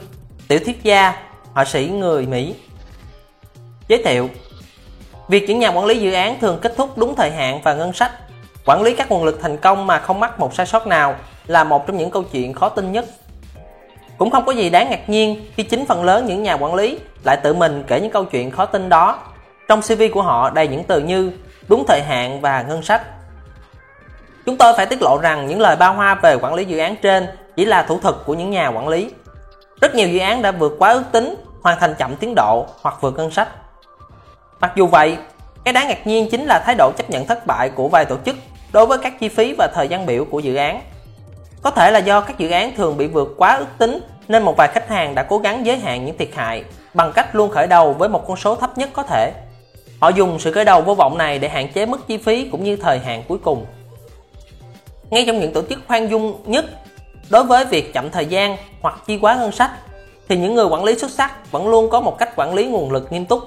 Tiểu 0.49 0.59
thuyết 0.65 0.83
gia, 0.83 1.15
họa 1.53 1.65
sĩ 1.65 1.89
người 1.89 2.27
Mỹ 2.27 2.55
Giới 3.89 4.03
thiệu 4.05 4.29
Việc 5.29 5.49
những 5.49 5.59
nhà 5.59 5.69
quản 5.69 5.87
lý 5.87 5.99
dự 5.99 6.13
án 6.13 6.41
thường 6.41 6.59
kết 6.63 6.75
thúc 6.77 6.99
đúng 6.99 7.15
thời 7.17 7.31
hạn 7.31 7.61
và 7.65 7.75
ngân 7.75 7.93
sách 7.93 8.13
Quản 8.65 8.83
lý 8.83 8.95
các 8.95 9.11
nguồn 9.11 9.25
lực 9.25 9.39
thành 9.43 9.57
công 9.57 9.87
mà 9.87 9.99
không 9.99 10.21
mắc 10.21 10.41
một 10.41 10.55
sai 10.55 10.67
sót 10.67 10.87
nào 10.87 11.15
là 11.47 11.65
một 11.65 11.87
trong 11.87 11.97
những 11.97 12.11
câu 12.11 12.23
chuyện 12.23 12.53
khó 12.53 12.69
tin 12.69 12.93
nhất 12.93 13.05
cũng 14.19 14.31
không 14.31 14.45
có 14.47 14.53
gì 14.53 14.71
đáng 14.71 14.91
ngạc 14.91 15.09
nhiên 15.09 15.47
khi 15.57 15.63
chính 15.63 15.87
phần 15.87 16.05
lớn 16.05 16.27
những 16.27 16.43
nhà 16.43 16.55
quản 16.55 16.75
lý 16.75 16.99
lại 17.25 17.37
tự 17.37 17.55
mình 17.55 17.85
kể 17.87 18.01
những 18.01 18.11
câu 18.11 18.25
chuyện 18.25 18.51
khó 18.51 18.67
tin 18.67 18.89
đó. 18.89 19.19
Trong 19.69 19.81
CV 19.83 20.03
của 20.13 20.23
họ 20.23 20.51
đầy 20.51 20.69
những 20.69 20.85
từ 20.85 21.01
như 21.01 21.33
đúng 21.69 21.85
thời 21.89 22.03
hạn 22.03 22.41
và 22.41 22.63
ngân 22.63 22.83
sách. 22.83 23.03
Chúng 24.47 24.57
tôi 24.57 24.73
phải 24.77 24.87
tiết 24.87 25.03
lộ 25.03 25.19
rằng 25.23 25.47
những 25.47 25.61
lời 25.61 25.77
bao 25.77 25.95
hoa 25.95 26.15
về 26.15 26.35
quản 26.35 26.55
lý 26.55 26.65
dự 26.65 26.79
án 26.79 26.97
trên 26.97 27.27
chỉ 27.57 27.65
là 27.65 27.83
thủ 27.83 27.99
thuật 28.01 28.15
của 28.27 28.35
những 28.35 28.51
nhà 28.51 28.69
quản 28.69 28.89
lý. 28.89 29.11
Rất 29.81 29.95
nhiều 29.95 30.09
dự 30.09 30.19
án 30.19 30.43
đã 30.43 30.51
vượt 30.51 30.73
quá 30.79 30.93
ước 30.93 31.05
tính, 31.13 31.35
hoàn 31.63 31.79
thành 31.81 31.95
chậm 31.99 32.17
tiến 32.17 32.35
độ 32.37 32.67
hoặc 32.83 32.95
vượt 33.01 33.15
ngân 33.17 33.31
sách. 33.31 33.49
Mặc 34.65 34.73
dù 34.77 34.87
vậy, 34.87 35.17
cái 35.65 35.75
đáng 35.75 35.89
ngạc 35.89 36.07
nhiên 36.07 36.29
chính 36.31 36.45
là 36.45 36.63
thái 36.67 36.75
độ 36.75 36.93
chấp 36.97 37.11
nhận 37.11 37.27
thất 37.27 37.47
bại 37.47 37.69
của 37.69 37.89
vài 37.89 38.05
tổ 38.05 38.17
chức 38.27 38.37
đối 38.73 38.87
với 38.87 38.99
các 38.99 39.21
chi 39.21 39.29
phí 39.29 39.55
và 39.59 39.69
thời 39.75 39.89
gian 39.89 40.07
biểu 40.07 40.25
của 40.25 40.39
dự 40.41 40.55
án. 40.55 40.81
Có 41.63 41.71
thể 41.71 41.91
là 41.91 41.99
do 41.99 42.21
các 42.21 42.39
dự 42.39 42.51
án 42.51 42.77
thường 42.77 42.97
bị 42.97 43.07
vượt 43.07 43.35
quá 43.37 43.57
ước 43.57 43.67
tính 43.79 44.01
nên 44.29 44.43
một 44.43 44.57
vài 44.57 44.69
khách 44.69 44.89
hàng 44.89 45.15
đã 45.15 45.23
cố 45.23 45.39
gắng 45.39 45.67
giới 45.67 45.79
hạn 45.79 46.05
những 46.05 46.19
thiệt 46.19 46.29
hại 46.35 46.65
bằng 46.95 47.13
cách 47.13 47.35
luôn 47.35 47.51
khởi 47.51 47.67
đầu 47.67 47.93
với 47.93 48.09
một 48.09 48.27
con 48.29 48.37
số 48.37 48.55
thấp 48.55 48.79
nhất 48.79 48.91
có 48.93 49.03
thể. 49.03 49.33
Họ 50.01 50.09
dùng 50.09 50.39
sự 50.39 50.53
khởi 50.53 50.65
đầu 50.65 50.83
vô 50.83 50.95
vọng 50.95 51.19
này 51.19 51.39
để 51.39 51.49
hạn 51.49 51.73
chế 51.73 51.87
mức 51.87 52.09
chi 52.09 52.19
phí 52.19 52.49
cũng 52.53 52.65
như 52.65 52.77
thời 52.77 52.99
hạn 52.99 53.23
cuối 53.29 53.39
cùng. 53.39 53.67
Ngay 55.11 55.25
trong 55.27 55.41
những 55.41 55.53
tổ 55.53 55.63
chức 55.69 55.79
khoan 55.89 56.11
dung 56.11 56.43
nhất 56.47 56.65
đối 57.31 57.45
với 57.45 57.65
việc 57.65 57.93
chậm 57.95 58.11
thời 58.11 58.27
gian 58.27 58.57
hoặc 58.81 58.95
chi 59.07 59.19
quá 59.19 59.35
ngân 59.35 59.53
sách 59.53 59.71
thì 60.29 60.37
những 60.37 60.55
người 60.55 60.67
quản 60.67 60.85
lý 60.85 60.99
xuất 60.99 61.11
sắc 61.11 61.53
vẫn 61.53 61.69
luôn 61.69 61.91
có 61.91 62.01
một 62.01 62.19
cách 62.19 62.37
quản 62.37 62.55
lý 62.55 62.67
nguồn 62.67 62.93
lực 62.93 63.13
nghiêm 63.13 63.27
túc. 63.27 63.43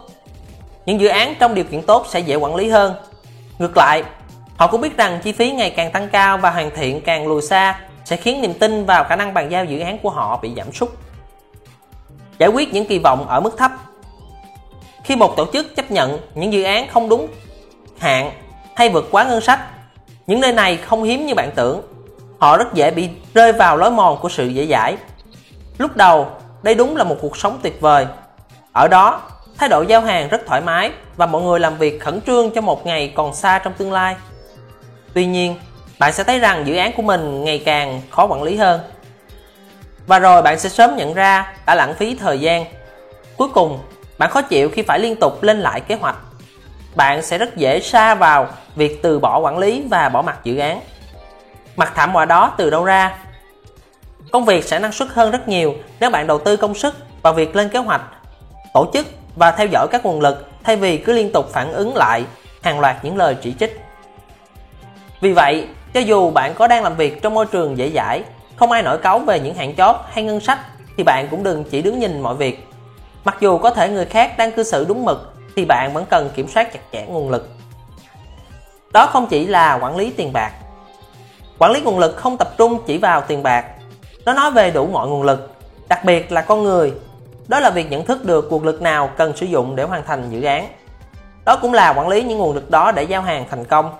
Những 0.88 1.00
dự 1.00 1.08
án 1.08 1.36
trong 1.40 1.56
điều 1.56 1.64
kiện 1.64 1.82
tốt 1.82 2.06
sẽ 2.10 2.20
dễ 2.20 2.36
quản 2.36 2.56
lý 2.56 2.70
hơn. 2.70 2.96
Ngược 3.60 3.78
lại, 3.78 4.04
họ 4.58 4.68
cũng 4.68 4.82
biết 4.82 4.98
rằng 4.98 5.20
chi 5.24 5.32
phí 5.32 5.52
ngày 5.52 5.70
càng 5.70 5.92
tăng 5.92 6.10
cao 6.10 6.38
và 6.38 6.52
hoàn 6.52 6.72
thiện 6.76 7.02
càng 7.02 7.28
lùi 7.28 7.42
xa 7.42 7.80
sẽ 8.06 8.18
khiến 8.18 8.42
niềm 8.42 8.54
tin 8.54 8.86
vào 8.86 9.04
khả 9.04 9.16
năng 9.16 9.34
bàn 9.34 9.52
giao 9.52 9.66
dự 9.66 9.80
án 9.80 9.98
của 9.98 10.10
họ 10.10 10.40
bị 10.42 10.52
giảm 10.58 10.72
sút. 10.72 10.90
Giải 12.40 12.50
quyết 12.50 12.74
những 12.74 12.86
kỳ 12.86 13.00
vọng 13.00 13.28
ở 13.28 13.40
mức 13.40 13.58
thấp 13.58 13.72
Khi 15.04 15.16
một 15.16 15.34
tổ 15.38 15.46
chức 15.54 15.76
chấp 15.76 15.92
nhận 15.92 16.20
những 16.36 16.54
dự 16.54 16.64
án 16.64 16.88
không 16.88 17.10
đúng 17.10 17.28
hạn 18.00 18.32
hay 18.76 18.90
vượt 18.90 19.08
quá 19.12 19.24
ngân 19.24 19.42
sách, 19.42 19.60
những 20.28 20.40
nơi 20.40 20.54
này 20.54 20.78
không 20.78 21.04
hiếm 21.04 21.26
như 21.26 21.36
bạn 21.36 21.52
tưởng. 21.56 21.82
Họ 22.40 22.58
rất 22.58 22.74
dễ 22.74 22.92
bị 22.92 23.10
rơi 23.34 23.54
vào 23.54 23.78
lối 23.78 23.92
mòn 23.92 24.18
của 24.22 24.30
sự 24.30 24.48
dễ 24.48 24.68
dãi. 24.68 24.98
Lúc 25.78 25.96
đầu, 25.96 26.28
đây 26.64 26.76
đúng 26.76 26.98
là 26.98 27.04
một 27.04 27.16
cuộc 27.22 27.38
sống 27.38 27.60
tuyệt 27.64 27.82
vời. 27.82 28.06
Ở 28.74 28.88
đó, 28.88 29.22
thái 29.58 29.70
độ 29.70 29.82
giao 29.82 30.02
hàng 30.02 30.28
rất 30.28 30.46
thoải 30.46 30.62
mái 30.62 30.92
và 31.16 31.26
mọi 31.26 31.42
người 31.42 31.60
làm 31.60 31.78
việc 31.78 32.02
khẩn 32.02 32.22
trương 32.22 32.52
cho 32.52 32.62
một 32.62 32.86
ngày 32.86 33.14
còn 33.16 33.36
xa 33.36 33.60
trong 33.60 33.74
tương 33.74 33.92
lai. 33.92 34.16
Tuy 35.14 35.26
nhiên, 35.26 35.56
bạn 36.00 36.14
sẽ 36.14 36.24
thấy 36.24 36.40
rằng 36.40 36.68
dự 36.68 36.76
án 36.76 36.92
của 36.98 37.02
mình 37.02 37.44
ngày 37.44 37.62
càng 37.66 38.02
khó 38.10 38.26
quản 38.26 38.44
lý 38.44 38.56
hơn. 38.56 38.82
Và 40.08 40.20
rồi 40.20 40.42
bạn 40.42 40.60
sẽ 40.60 40.70
sớm 40.70 40.96
nhận 40.96 41.14
ra 41.14 41.54
đã 41.66 41.76
lãng 41.76 41.94
phí 41.94 42.16
thời 42.16 42.40
gian. 42.40 42.66
Cuối 43.38 43.48
cùng, 43.54 43.80
bạn 44.18 44.30
khó 44.30 44.42
chịu 44.42 44.70
khi 44.70 44.82
phải 44.82 45.00
liên 45.00 45.16
tục 45.16 45.44
lên 45.44 45.60
lại 45.60 45.82
kế 45.82 45.96
hoạch. 45.96 46.18
Bạn 46.96 47.22
sẽ 47.22 47.38
rất 47.38 47.56
dễ 47.56 47.80
xa 47.80 48.16
vào 48.16 48.48
việc 48.76 49.02
từ 49.04 49.20
bỏ 49.20 49.40
quản 49.40 49.58
lý 49.58 49.84
và 49.90 50.10
bỏ 50.10 50.22
mặt 50.22 50.40
dự 50.44 50.58
án. 50.58 50.82
Mặt 51.76 51.92
thảm 51.96 52.14
họa 52.14 52.26
đó 52.26 52.54
từ 52.58 52.70
đâu 52.70 52.84
ra? 52.84 53.18
Công 54.32 54.46
việc 54.46 54.66
sẽ 54.66 54.80
năng 54.80 54.92
suất 54.92 55.10
hơn 55.10 55.32
rất 55.32 55.48
nhiều 55.48 55.76
nếu 56.00 56.10
bạn 56.10 56.28
đầu 56.28 56.40
tư 56.40 56.58
công 56.58 56.76
sức 56.76 56.96
vào 57.22 57.34
việc 57.34 57.56
lên 57.56 57.70
kế 57.70 57.80
hoạch, 57.80 58.02
tổ 58.74 58.90
chức 58.94 59.06
và 59.38 59.52
theo 59.52 59.68
dõi 59.68 59.88
các 59.92 60.06
nguồn 60.06 60.22
lực 60.22 60.50
thay 60.64 60.76
vì 60.76 60.98
cứ 60.98 61.14
liên 61.14 61.32
tục 61.34 61.50
phản 61.52 61.74
ứng 61.74 61.96
lại 61.96 62.24
hàng 62.62 62.80
loạt 62.80 62.96
những 63.04 63.18
lời 63.18 63.36
chỉ 63.42 63.54
trích. 63.60 63.82
Vì 65.22 65.34
vậy, 65.34 65.68
cho 65.94 66.00
dù 66.00 66.32
bạn 66.32 66.54
có 66.54 66.68
đang 66.68 66.84
làm 66.84 66.96
việc 66.96 67.22
trong 67.22 67.34
môi 67.34 67.46
trường 67.46 67.78
dễ 67.78 67.92
dãi, 67.96 68.24
không 68.56 68.72
ai 68.72 68.84
nổi 68.84 68.98
cáu 68.98 69.20
về 69.20 69.40
những 69.40 69.56
hạn 69.56 69.76
chót 69.76 69.96
hay 70.12 70.24
ngân 70.24 70.40
sách 70.40 70.60
thì 70.98 71.04
bạn 71.04 71.28
cũng 71.32 71.44
đừng 71.44 71.64
chỉ 71.64 71.82
đứng 71.82 72.00
nhìn 72.00 72.22
mọi 72.22 72.36
việc. 72.36 72.68
Mặc 73.24 73.38
dù 73.40 73.58
có 73.58 73.70
thể 73.70 73.90
người 73.90 74.06
khác 74.06 74.38
đang 74.38 74.52
cư 74.52 74.64
xử 74.64 74.86
đúng 74.88 75.06
mực 75.06 75.34
thì 75.56 75.66
bạn 75.66 75.94
vẫn 75.94 76.06
cần 76.10 76.30
kiểm 76.36 76.48
soát 76.48 76.74
chặt 76.74 76.80
chẽ 76.92 77.06
nguồn 77.08 77.30
lực. 77.30 77.50
Đó 78.94 79.06
không 79.06 79.28
chỉ 79.28 79.48
là 79.48 79.80
quản 79.82 79.98
lý 79.98 80.10
tiền 80.10 80.34
bạc. 80.34 80.52
Quản 81.58 81.72
lý 81.72 81.82
nguồn 81.82 82.00
lực 82.00 82.18
không 82.18 82.38
tập 82.38 82.54
trung 82.58 82.78
chỉ 82.88 82.98
vào 82.98 83.22
tiền 83.22 83.44
bạc. 83.44 83.66
Nó 84.26 84.34
nói 84.34 84.52
về 84.52 84.72
đủ 84.72 84.88
mọi 84.88 85.08
nguồn 85.08 85.24
lực, 85.24 85.52
đặc 85.90 86.06
biệt 86.06 86.32
là 86.32 86.42
con 86.42 86.64
người. 86.64 86.94
Đó 87.48 87.60
là 87.60 87.70
việc 87.70 87.92
nhận 87.92 88.06
thức 88.06 88.26
được 88.26 88.52
nguồn 88.52 88.64
lực 88.64 88.82
nào 88.82 89.10
cần 89.18 89.38
sử 89.38 89.46
dụng 89.46 89.76
để 89.76 89.84
hoàn 89.84 90.04
thành 90.04 90.30
dự 90.30 90.44
án. 90.44 90.68
Đó 91.46 91.60
cũng 91.62 91.74
là 91.74 91.94
quản 91.94 92.08
lý 92.08 92.24
những 92.24 92.38
nguồn 92.38 92.56
lực 92.56 92.70
đó 92.70 92.92
để 92.92 93.04
giao 93.04 93.22
hàng 93.22 93.46
thành 93.50 93.66
công 93.66 93.98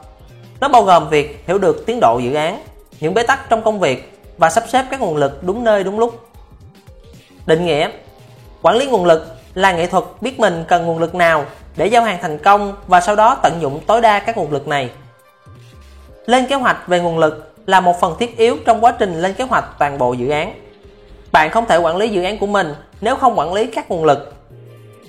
nó 0.60 0.68
bao 0.68 0.84
gồm 0.84 1.10
việc 1.10 1.44
hiểu 1.48 1.58
được 1.58 1.86
tiến 1.86 2.00
độ 2.02 2.20
dự 2.20 2.34
án, 2.34 2.64
những 3.00 3.14
bế 3.14 3.24
tắc 3.24 3.50
trong 3.50 3.62
công 3.62 3.80
việc 3.80 4.20
và 4.38 4.50
sắp 4.50 4.64
xếp 4.68 4.86
các 4.92 5.02
nguồn 5.02 5.18
lực 5.18 5.44
đúng 5.44 5.64
nơi 5.64 5.84
đúng 5.84 6.00
lúc. 6.00 6.30
Định 7.46 7.66
nghĩa 7.66 7.90
Quản 8.62 8.76
lý 8.76 8.86
nguồn 8.86 9.06
lực 9.06 9.28
là 9.54 9.72
nghệ 9.72 9.88
thuật 9.88 10.04
biết 10.22 10.40
mình 10.40 10.66
cần 10.68 10.86
nguồn 10.86 11.00
lực 11.00 11.16
nào 11.16 11.46
để 11.76 11.88
giao 11.88 12.04
hàng 12.04 12.18
thành 12.22 12.38
công 12.38 12.74
và 12.88 13.02
sau 13.02 13.16
đó 13.16 13.38
tận 13.44 13.62
dụng 13.62 13.80
tối 13.88 14.02
đa 14.02 14.20
các 14.20 14.38
nguồn 14.38 14.52
lực 14.52 14.68
này. 14.68 14.90
Lên 16.26 16.46
kế 16.46 16.56
hoạch 16.56 16.88
về 16.88 17.00
nguồn 17.00 17.18
lực 17.18 17.54
là 17.66 17.80
một 17.80 18.00
phần 18.00 18.16
thiết 18.20 18.38
yếu 18.38 18.58
trong 18.66 18.84
quá 18.84 18.94
trình 19.00 19.22
lên 19.22 19.34
kế 19.34 19.44
hoạch 19.44 19.66
toàn 19.80 19.98
bộ 19.98 20.14
dự 20.14 20.30
án. 20.30 20.54
Bạn 21.38 21.52
không 21.52 21.66
thể 21.66 21.78
quản 21.78 21.98
lý 21.98 22.10
dự 22.10 22.24
án 22.24 22.38
của 22.38 22.48
mình 22.48 22.74
nếu 23.02 23.16
không 23.16 23.40
quản 23.40 23.54
lý 23.54 23.66
các 23.66 23.92
nguồn 23.92 24.06
lực. 24.06 24.34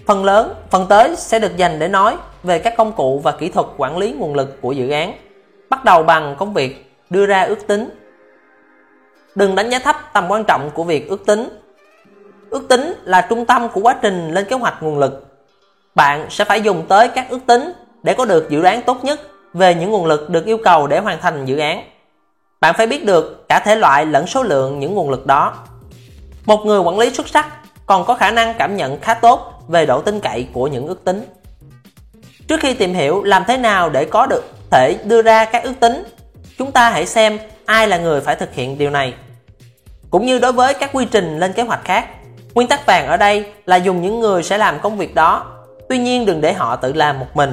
Phần 0.06 0.24
lớn, 0.24 0.54
phần 0.70 0.86
tới 0.88 1.16
sẽ 1.16 1.38
được 1.38 1.56
dành 1.56 1.78
để 1.78 1.88
nói 1.88 2.16
về 2.42 2.58
các 2.58 2.76
công 2.76 2.92
cụ 2.92 3.20
và 3.24 3.32
kỹ 3.32 3.48
thuật 3.48 3.66
quản 3.76 3.98
lý 3.98 4.12
nguồn 4.12 4.34
lực 4.34 4.60
của 4.60 4.72
dự 4.72 4.90
án. 4.90 5.12
Bắt 5.70 5.84
đầu 5.84 6.02
bằng 6.02 6.36
công 6.38 6.54
việc 6.54 6.92
đưa 7.10 7.26
ra 7.26 7.42
ước 7.42 7.66
tính. 7.66 7.88
Đừng 9.34 9.54
đánh 9.54 9.70
giá 9.70 9.78
thấp 9.78 9.96
tầm 10.12 10.24
quan 10.28 10.44
trọng 10.44 10.70
của 10.74 10.84
việc 10.84 11.08
ước 11.08 11.26
tính. 11.26 11.48
Ước 12.50 12.68
tính 12.68 12.94
là 13.04 13.26
trung 13.30 13.46
tâm 13.46 13.68
của 13.68 13.80
quá 13.80 13.96
trình 14.02 14.30
lên 14.30 14.44
kế 14.44 14.56
hoạch 14.56 14.82
nguồn 14.82 14.98
lực. 14.98 15.26
Bạn 15.94 16.26
sẽ 16.30 16.44
phải 16.44 16.60
dùng 16.60 16.86
tới 16.88 17.08
các 17.08 17.26
ước 17.30 17.40
tính 17.46 17.72
để 18.02 18.14
có 18.14 18.24
được 18.24 18.50
dự 18.50 18.62
đoán 18.62 18.82
tốt 18.82 19.04
nhất 19.04 19.20
về 19.54 19.74
những 19.74 19.90
nguồn 19.90 20.06
lực 20.06 20.30
được 20.30 20.44
yêu 20.44 20.58
cầu 20.64 20.86
để 20.86 20.98
hoàn 20.98 21.20
thành 21.20 21.44
dự 21.44 21.58
án. 21.58 21.84
Bạn 22.60 22.74
phải 22.78 22.86
biết 22.86 23.04
được 23.04 23.48
cả 23.48 23.58
thể 23.64 23.76
loại 23.76 24.06
lẫn 24.06 24.26
số 24.26 24.42
lượng 24.42 24.78
những 24.78 24.94
nguồn 24.94 25.10
lực 25.10 25.26
đó. 25.26 25.54
Một 26.48 26.66
người 26.66 26.80
quản 26.80 26.98
lý 26.98 27.10
xuất 27.10 27.28
sắc 27.28 27.46
còn 27.86 28.04
có 28.04 28.14
khả 28.14 28.30
năng 28.30 28.54
cảm 28.58 28.76
nhận 28.76 29.00
khá 29.00 29.14
tốt 29.14 29.52
về 29.68 29.86
độ 29.86 30.00
tin 30.00 30.20
cậy 30.20 30.48
của 30.52 30.66
những 30.66 30.86
ước 30.86 31.04
tính. 31.04 31.24
Trước 32.48 32.60
khi 32.60 32.74
tìm 32.74 32.94
hiểu 32.94 33.22
làm 33.22 33.44
thế 33.48 33.56
nào 33.56 33.90
để 33.90 34.04
có 34.04 34.26
được 34.26 34.44
thể 34.70 34.98
đưa 35.04 35.22
ra 35.22 35.44
các 35.44 35.64
ước 35.64 35.72
tính, 35.80 36.04
chúng 36.58 36.72
ta 36.72 36.90
hãy 36.90 37.06
xem 37.06 37.38
ai 37.64 37.88
là 37.88 37.98
người 37.98 38.20
phải 38.20 38.36
thực 38.36 38.54
hiện 38.54 38.78
điều 38.78 38.90
này. 38.90 39.14
Cũng 40.10 40.26
như 40.26 40.38
đối 40.38 40.52
với 40.52 40.74
các 40.74 40.90
quy 40.92 41.04
trình 41.04 41.38
lên 41.38 41.52
kế 41.52 41.62
hoạch 41.62 41.84
khác, 41.84 42.08
nguyên 42.54 42.68
tắc 42.68 42.86
vàng 42.86 43.06
ở 43.06 43.16
đây 43.16 43.52
là 43.66 43.76
dùng 43.76 44.02
những 44.02 44.20
người 44.20 44.42
sẽ 44.42 44.58
làm 44.58 44.80
công 44.80 44.98
việc 44.98 45.14
đó, 45.14 45.46
tuy 45.88 45.98
nhiên 45.98 46.26
đừng 46.26 46.40
để 46.40 46.52
họ 46.52 46.76
tự 46.76 46.92
làm 46.92 47.20
một 47.20 47.28
mình. 47.34 47.52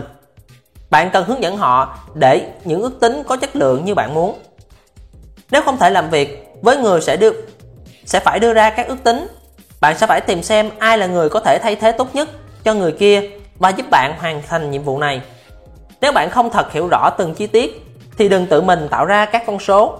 Bạn 0.90 1.10
cần 1.14 1.26
hướng 1.26 1.44
dẫn 1.44 1.58
họ 1.58 1.98
để 2.14 2.50
những 2.64 2.82
ước 2.82 3.00
tính 3.00 3.24
có 3.28 3.38
chất 3.38 3.56
lượng 3.56 3.86
như 3.86 3.96
bạn 3.96 4.14
muốn. 4.14 4.40
Nếu 5.52 5.62
không 5.62 5.78
thể 5.78 5.90
làm 5.90 6.10
việc 6.10 6.48
với 6.62 6.78
người 6.78 7.02
sẽ 7.02 7.18
được 7.18 7.55
sẽ 8.06 8.20
phải 8.20 8.40
đưa 8.40 8.54
ra 8.54 8.70
các 8.70 8.88
ước 8.88 9.04
tính, 9.04 9.28
bạn 9.82 9.98
sẽ 9.98 10.08
phải 10.08 10.22
tìm 10.22 10.44
xem 10.44 10.70
ai 10.80 10.98
là 10.98 11.06
người 11.06 11.30
có 11.30 11.40
thể 11.40 11.60
thay 11.64 11.76
thế 11.76 11.92
tốt 11.92 12.16
nhất 12.16 12.30
cho 12.64 12.74
người 12.74 12.92
kia 12.92 13.22
và 13.60 13.70
giúp 13.70 13.86
bạn 13.90 14.16
hoàn 14.20 14.42
thành 14.48 14.72
nhiệm 14.72 14.84
vụ 14.84 15.00
này. 15.00 15.22
Nếu 16.02 16.12
bạn 16.12 16.30
không 16.30 16.50
thật 16.50 16.72
hiểu 16.72 16.88
rõ 16.88 17.10
từng 17.10 17.34
chi 17.34 17.48
tiết 17.48 17.82
thì 18.18 18.30
đừng 18.30 18.46
tự 18.46 18.62
mình 18.62 18.88
tạo 18.92 19.06
ra 19.06 19.26
các 19.26 19.44
con 19.48 19.60
số. 19.60 20.00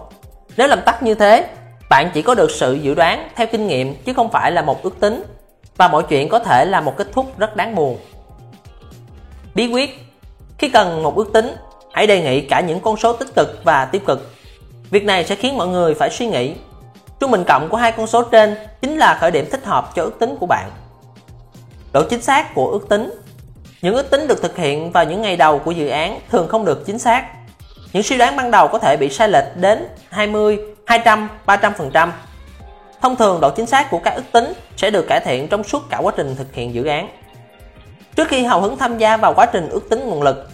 Nếu 0.58 0.68
làm 0.68 0.82
tắt 0.82 1.04
như 1.04 1.16
thế, 1.16 1.48
bạn 1.90 2.12
chỉ 2.14 2.22
có 2.22 2.36
được 2.36 2.52
sự 2.52 2.74
dự 2.74 2.94
đoán 2.94 3.30
theo 3.36 3.48
kinh 3.48 3.68
nghiệm 3.68 3.96
chứ 4.06 4.14
không 4.14 4.32
phải 4.32 4.52
là 4.52 4.62
một 4.62 4.84
ước 4.84 5.00
tính 5.00 5.24
và 5.78 5.88
mọi 5.88 6.04
chuyện 6.04 6.30
có 6.30 6.40
thể 6.40 6.66
là 6.66 6.82
một 6.82 6.98
kết 6.98 7.08
thúc 7.14 7.40
rất 7.40 7.56
đáng 7.56 7.76
buồn. 7.76 7.98
Bí 9.56 9.68
quyết 9.68 10.00
Khi 10.58 10.70
cần 10.70 11.04
một 11.04 11.16
ước 11.16 11.34
tính, 11.34 11.56
hãy 11.94 12.08
đề 12.08 12.22
nghị 12.22 12.42
cả 12.42 12.60
những 12.60 12.80
con 12.80 12.98
số 12.98 13.14
tích 13.14 13.36
cực 13.36 13.64
và 13.64 13.86
tiêu 13.86 14.02
cực. 14.06 14.32
Việc 14.90 15.04
này 15.04 15.26
sẽ 15.26 15.36
khiến 15.36 15.58
mọi 15.58 15.68
người 15.68 15.94
phải 15.94 16.10
suy 16.10 16.28
nghĩ. 16.28 16.54
Trung 17.20 17.32
bình 17.32 17.44
cộng 17.48 17.70
của 17.70 17.78
hai 17.78 17.92
con 17.92 18.08
số 18.08 18.24
trên 18.24 18.56
chính 18.82 18.98
là 18.98 19.18
khởi 19.20 19.32
điểm 19.32 19.46
thích 19.52 19.66
hợp 19.66 19.90
cho 19.96 20.04
ước 20.04 20.20
tính 20.20 20.36
của 20.40 20.46
bạn. 20.46 20.70
Độ 21.94 22.04
chính 22.10 22.22
xác 22.22 22.54
của 22.56 22.68
ước 22.68 22.90
tính 22.90 23.10
những 23.82 23.96
ước 23.96 24.10
tính 24.10 24.28
được 24.28 24.42
thực 24.42 24.58
hiện 24.58 24.92
vào 24.92 25.06
những 25.06 25.22
ngày 25.22 25.38
đầu 25.38 25.60
của 25.60 25.72
dự 25.72 25.88
án 25.88 26.20
thường 26.30 26.48
không 26.48 26.66
được 26.66 26.86
chính 26.86 27.00
xác. 27.00 27.26
Những 27.94 28.04
suy 28.04 28.18
đoán 28.18 28.36
ban 28.36 28.52
đầu 28.52 28.68
có 28.68 28.80
thể 28.80 28.98
bị 28.98 29.10
sai 29.10 29.30
lệch 29.30 29.46
đến 29.56 29.88
20, 30.10 30.60
200, 30.86 31.30
300%. 31.46 32.10
Thông 33.02 33.16
thường 33.16 33.42
độ 33.42 33.50
chính 33.50 33.66
xác 33.66 33.90
của 33.90 34.00
các 34.00 34.16
ước 34.16 34.24
tính 34.32 34.54
sẽ 34.78 34.92
được 34.92 35.06
cải 35.08 35.20
thiện 35.20 35.48
trong 35.48 35.64
suốt 35.64 35.90
cả 35.90 35.98
quá 35.98 36.14
trình 36.18 36.36
thực 36.36 36.54
hiện 36.54 36.74
dự 36.74 36.86
án. 36.86 37.10
Trước 38.16 38.28
khi 38.28 38.44
hào 38.44 38.62
hứng 38.62 38.78
tham 38.78 38.98
gia 38.98 39.18
vào 39.18 39.34
quá 39.34 39.46
trình 39.46 39.70
ước 39.70 39.90
tính 39.90 40.00
nguồn 40.06 40.22
lực, 40.22 40.50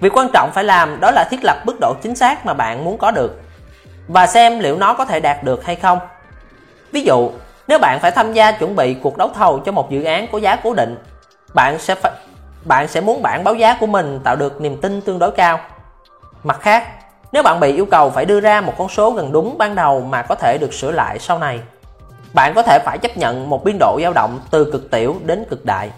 việc 0.00 0.16
quan 0.16 0.28
trọng 0.32 0.50
phải 0.54 0.64
làm 0.64 1.00
đó 1.00 1.10
là 1.10 1.24
thiết 1.30 1.40
lập 1.42 1.56
mức 1.66 1.76
độ 1.80 1.94
chính 2.02 2.16
xác 2.16 2.46
mà 2.46 2.54
bạn 2.54 2.84
muốn 2.84 2.98
có 2.98 3.10
được 3.10 3.40
và 4.08 4.26
xem 4.26 4.58
liệu 4.58 4.76
nó 4.76 4.94
có 4.94 5.04
thể 5.04 5.20
đạt 5.20 5.44
được 5.44 5.64
hay 5.64 5.76
không. 5.76 5.98
Ví 6.92 7.02
dụ, 7.02 7.30
nếu 7.68 7.78
bạn 7.78 7.98
phải 8.00 8.10
tham 8.10 8.32
gia 8.32 8.52
chuẩn 8.52 8.76
bị 8.76 8.94
cuộc 8.94 9.16
đấu 9.16 9.30
thầu 9.34 9.58
cho 9.58 9.72
một 9.72 9.90
dự 9.90 10.02
án 10.02 10.26
có 10.32 10.38
giá 10.38 10.56
cố 10.56 10.74
định, 10.74 10.96
bạn 11.54 11.78
sẽ 11.78 11.94
phải 11.94 12.12
bạn 12.64 12.88
sẽ 12.88 13.00
muốn 13.00 13.22
bản 13.22 13.44
báo 13.44 13.54
giá 13.54 13.76
của 13.80 13.86
mình 13.86 14.20
tạo 14.24 14.36
được 14.36 14.60
niềm 14.60 14.80
tin 14.80 15.00
tương 15.00 15.18
đối 15.18 15.30
cao. 15.30 15.60
Mặt 16.42 16.60
khác, 16.60 16.88
nếu 17.32 17.42
bạn 17.42 17.60
bị 17.60 17.74
yêu 17.74 17.86
cầu 17.86 18.10
phải 18.10 18.24
đưa 18.24 18.40
ra 18.40 18.60
một 18.60 18.72
con 18.78 18.88
số 18.88 19.10
gần 19.10 19.32
đúng 19.32 19.58
ban 19.58 19.74
đầu 19.74 20.00
mà 20.00 20.22
có 20.22 20.34
thể 20.34 20.58
được 20.58 20.74
sửa 20.74 20.90
lại 20.90 21.18
sau 21.18 21.38
này, 21.38 21.60
bạn 22.34 22.52
có 22.54 22.62
thể 22.62 22.78
phải 22.84 22.98
chấp 22.98 23.16
nhận 23.16 23.50
một 23.50 23.64
biên 23.64 23.76
độ 23.80 23.98
dao 24.02 24.12
động 24.12 24.40
từ 24.50 24.70
cực 24.72 24.90
tiểu 24.90 25.16
đến 25.24 25.44
cực 25.50 25.64
đại. 25.64 25.90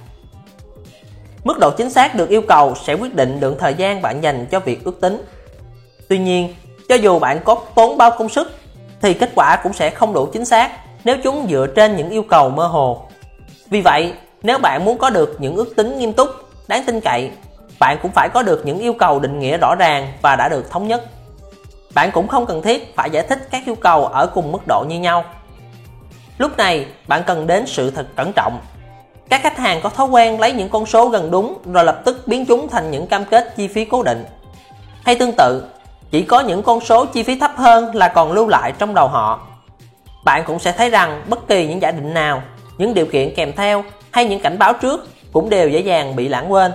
Mức 1.45 1.59
độ 1.59 1.71
chính 1.71 1.91
xác 1.91 2.15
được 2.15 2.29
yêu 2.29 2.43
cầu 2.49 2.75
sẽ 2.75 2.95
quyết 2.95 3.15
định 3.15 3.39
lượng 3.41 3.57
thời 3.59 3.75
gian 3.75 4.03
bạn 4.03 4.23
dành 4.23 4.47
cho 4.47 4.61
việc 4.61 4.85
ước 4.85 5.01
tính. 5.01 5.25
Tuy 6.09 6.19
nhiên, 6.19 6.55
cho 6.89 6.95
dù 6.95 7.19
bạn 7.19 7.41
có 7.45 7.57
tốn 7.75 7.99
bao 7.99 8.11
công 8.11 8.29
sức 8.29 8.59
thì 9.03 9.15
kết 9.15 9.31
quả 9.35 9.57
cũng 9.63 9.73
sẽ 9.73 9.91
không 9.91 10.13
đủ 10.13 10.27
chính 10.27 10.45
xác 10.45 10.71
nếu 11.05 11.17
chúng 11.25 11.47
dựa 11.51 11.67
trên 11.77 11.97
những 11.97 12.11
yêu 12.11 12.23
cầu 12.23 12.51
mơ 12.51 12.67
hồ. 12.67 13.07
Vì 13.71 13.81
vậy, 13.81 14.13
nếu 14.43 14.59
bạn 14.59 14.85
muốn 14.85 14.99
có 14.99 15.11
được 15.11 15.37
những 15.39 15.57
ước 15.57 15.77
tính 15.77 15.99
nghiêm 15.99 16.13
túc 16.13 16.29
đáng 16.69 16.85
tin 16.87 17.01
cậy, 17.01 17.31
bạn 17.79 17.99
cũng 18.03 18.11
phải 18.11 18.29
có 18.29 18.43
được 18.43 18.63
những 18.67 18.79
yêu 18.79 18.93
cầu 18.93 19.21
định 19.21 19.39
nghĩa 19.39 19.57
rõ 19.57 19.75
ràng 19.75 20.13
và 20.23 20.37
đã 20.37 20.49
được 20.49 20.71
thống 20.71 20.89
nhất. 20.89 21.05
Bạn 21.95 22.11
cũng 22.11 22.29
không 22.29 22.47
cần 22.47 22.63
thiết 22.63 22.97
phải 22.97 23.11
giải 23.11 23.25
thích 23.29 23.49
các 23.51 23.63
yêu 23.67 23.75
cầu 23.75 24.07
ở 24.07 24.27
cùng 24.27 24.53
mức 24.53 24.67
độ 24.67 24.85
như 24.89 25.01
nhau. 25.01 25.25
Lúc 26.39 26.57
này, 26.57 26.87
bạn 27.09 27.23
cần 27.27 27.47
đến 27.47 27.67
sự 27.67 27.91
thật 27.91 28.07
cẩn 28.17 28.33
trọng. 28.33 28.61
Các 29.29 29.43
khách 29.43 29.59
hàng 29.59 29.81
có 29.83 29.89
thói 29.89 30.07
quen 30.07 30.41
lấy 30.41 30.53
những 30.53 30.69
con 30.69 30.87
số 30.87 31.09
gần 31.09 31.31
đúng 31.31 31.59
rồi 31.73 31.85
lập 31.85 32.01
tức 32.05 32.23
biến 32.27 32.47
chúng 32.47 32.69
thành 32.69 32.91
những 32.91 33.07
cam 33.07 33.25
kết 33.25 33.57
chi 33.57 33.69
phí 33.69 33.85
cố 33.85 34.03
định. 34.03 34.25
Hay 35.05 35.15
tương 35.15 35.33
tự, 35.33 35.65
chỉ 36.15 36.23
có 36.23 36.41
những 36.41 36.63
con 36.63 36.81
số 36.81 37.07
chi 37.07 37.23
phí 37.23 37.39
thấp 37.39 37.53
hơn 37.57 37.95
là 37.95 38.09
còn 38.09 38.33
lưu 38.33 38.49
lại 38.49 38.73
trong 38.79 38.95
đầu 38.95 39.09
họ. 39.09 39.41
Bạn 40.25 40.43
cũng 40.47 40.59
sẽ 40.59 40.73
thấy 40.73 40.91
rằng 40.91 41.23
bất 41.29 41.49
kỳ 41.49 41.67
những 41.67 41.83
giả 41.83 41.91
định 41.91 42.15
nào, 42.15 42.43
những 42.79 42.95
điều 42.95 43.07
kiện 43.07 43.35
kèm 43.35 43.53
theo 43.57 43.85
hay 44.11 44.25
những 44.25 44.41
cảnh 44.41 44.59
báo 44.59 44.73
trước 44.73 45.09
cũng 45.33 45.51
đều 45.51 45.69
dễ 45.69 45.81
dàng 45.81 46.17
bị 46.17 46.29
lãng 46.29 46.53
quên. 46.53 46.73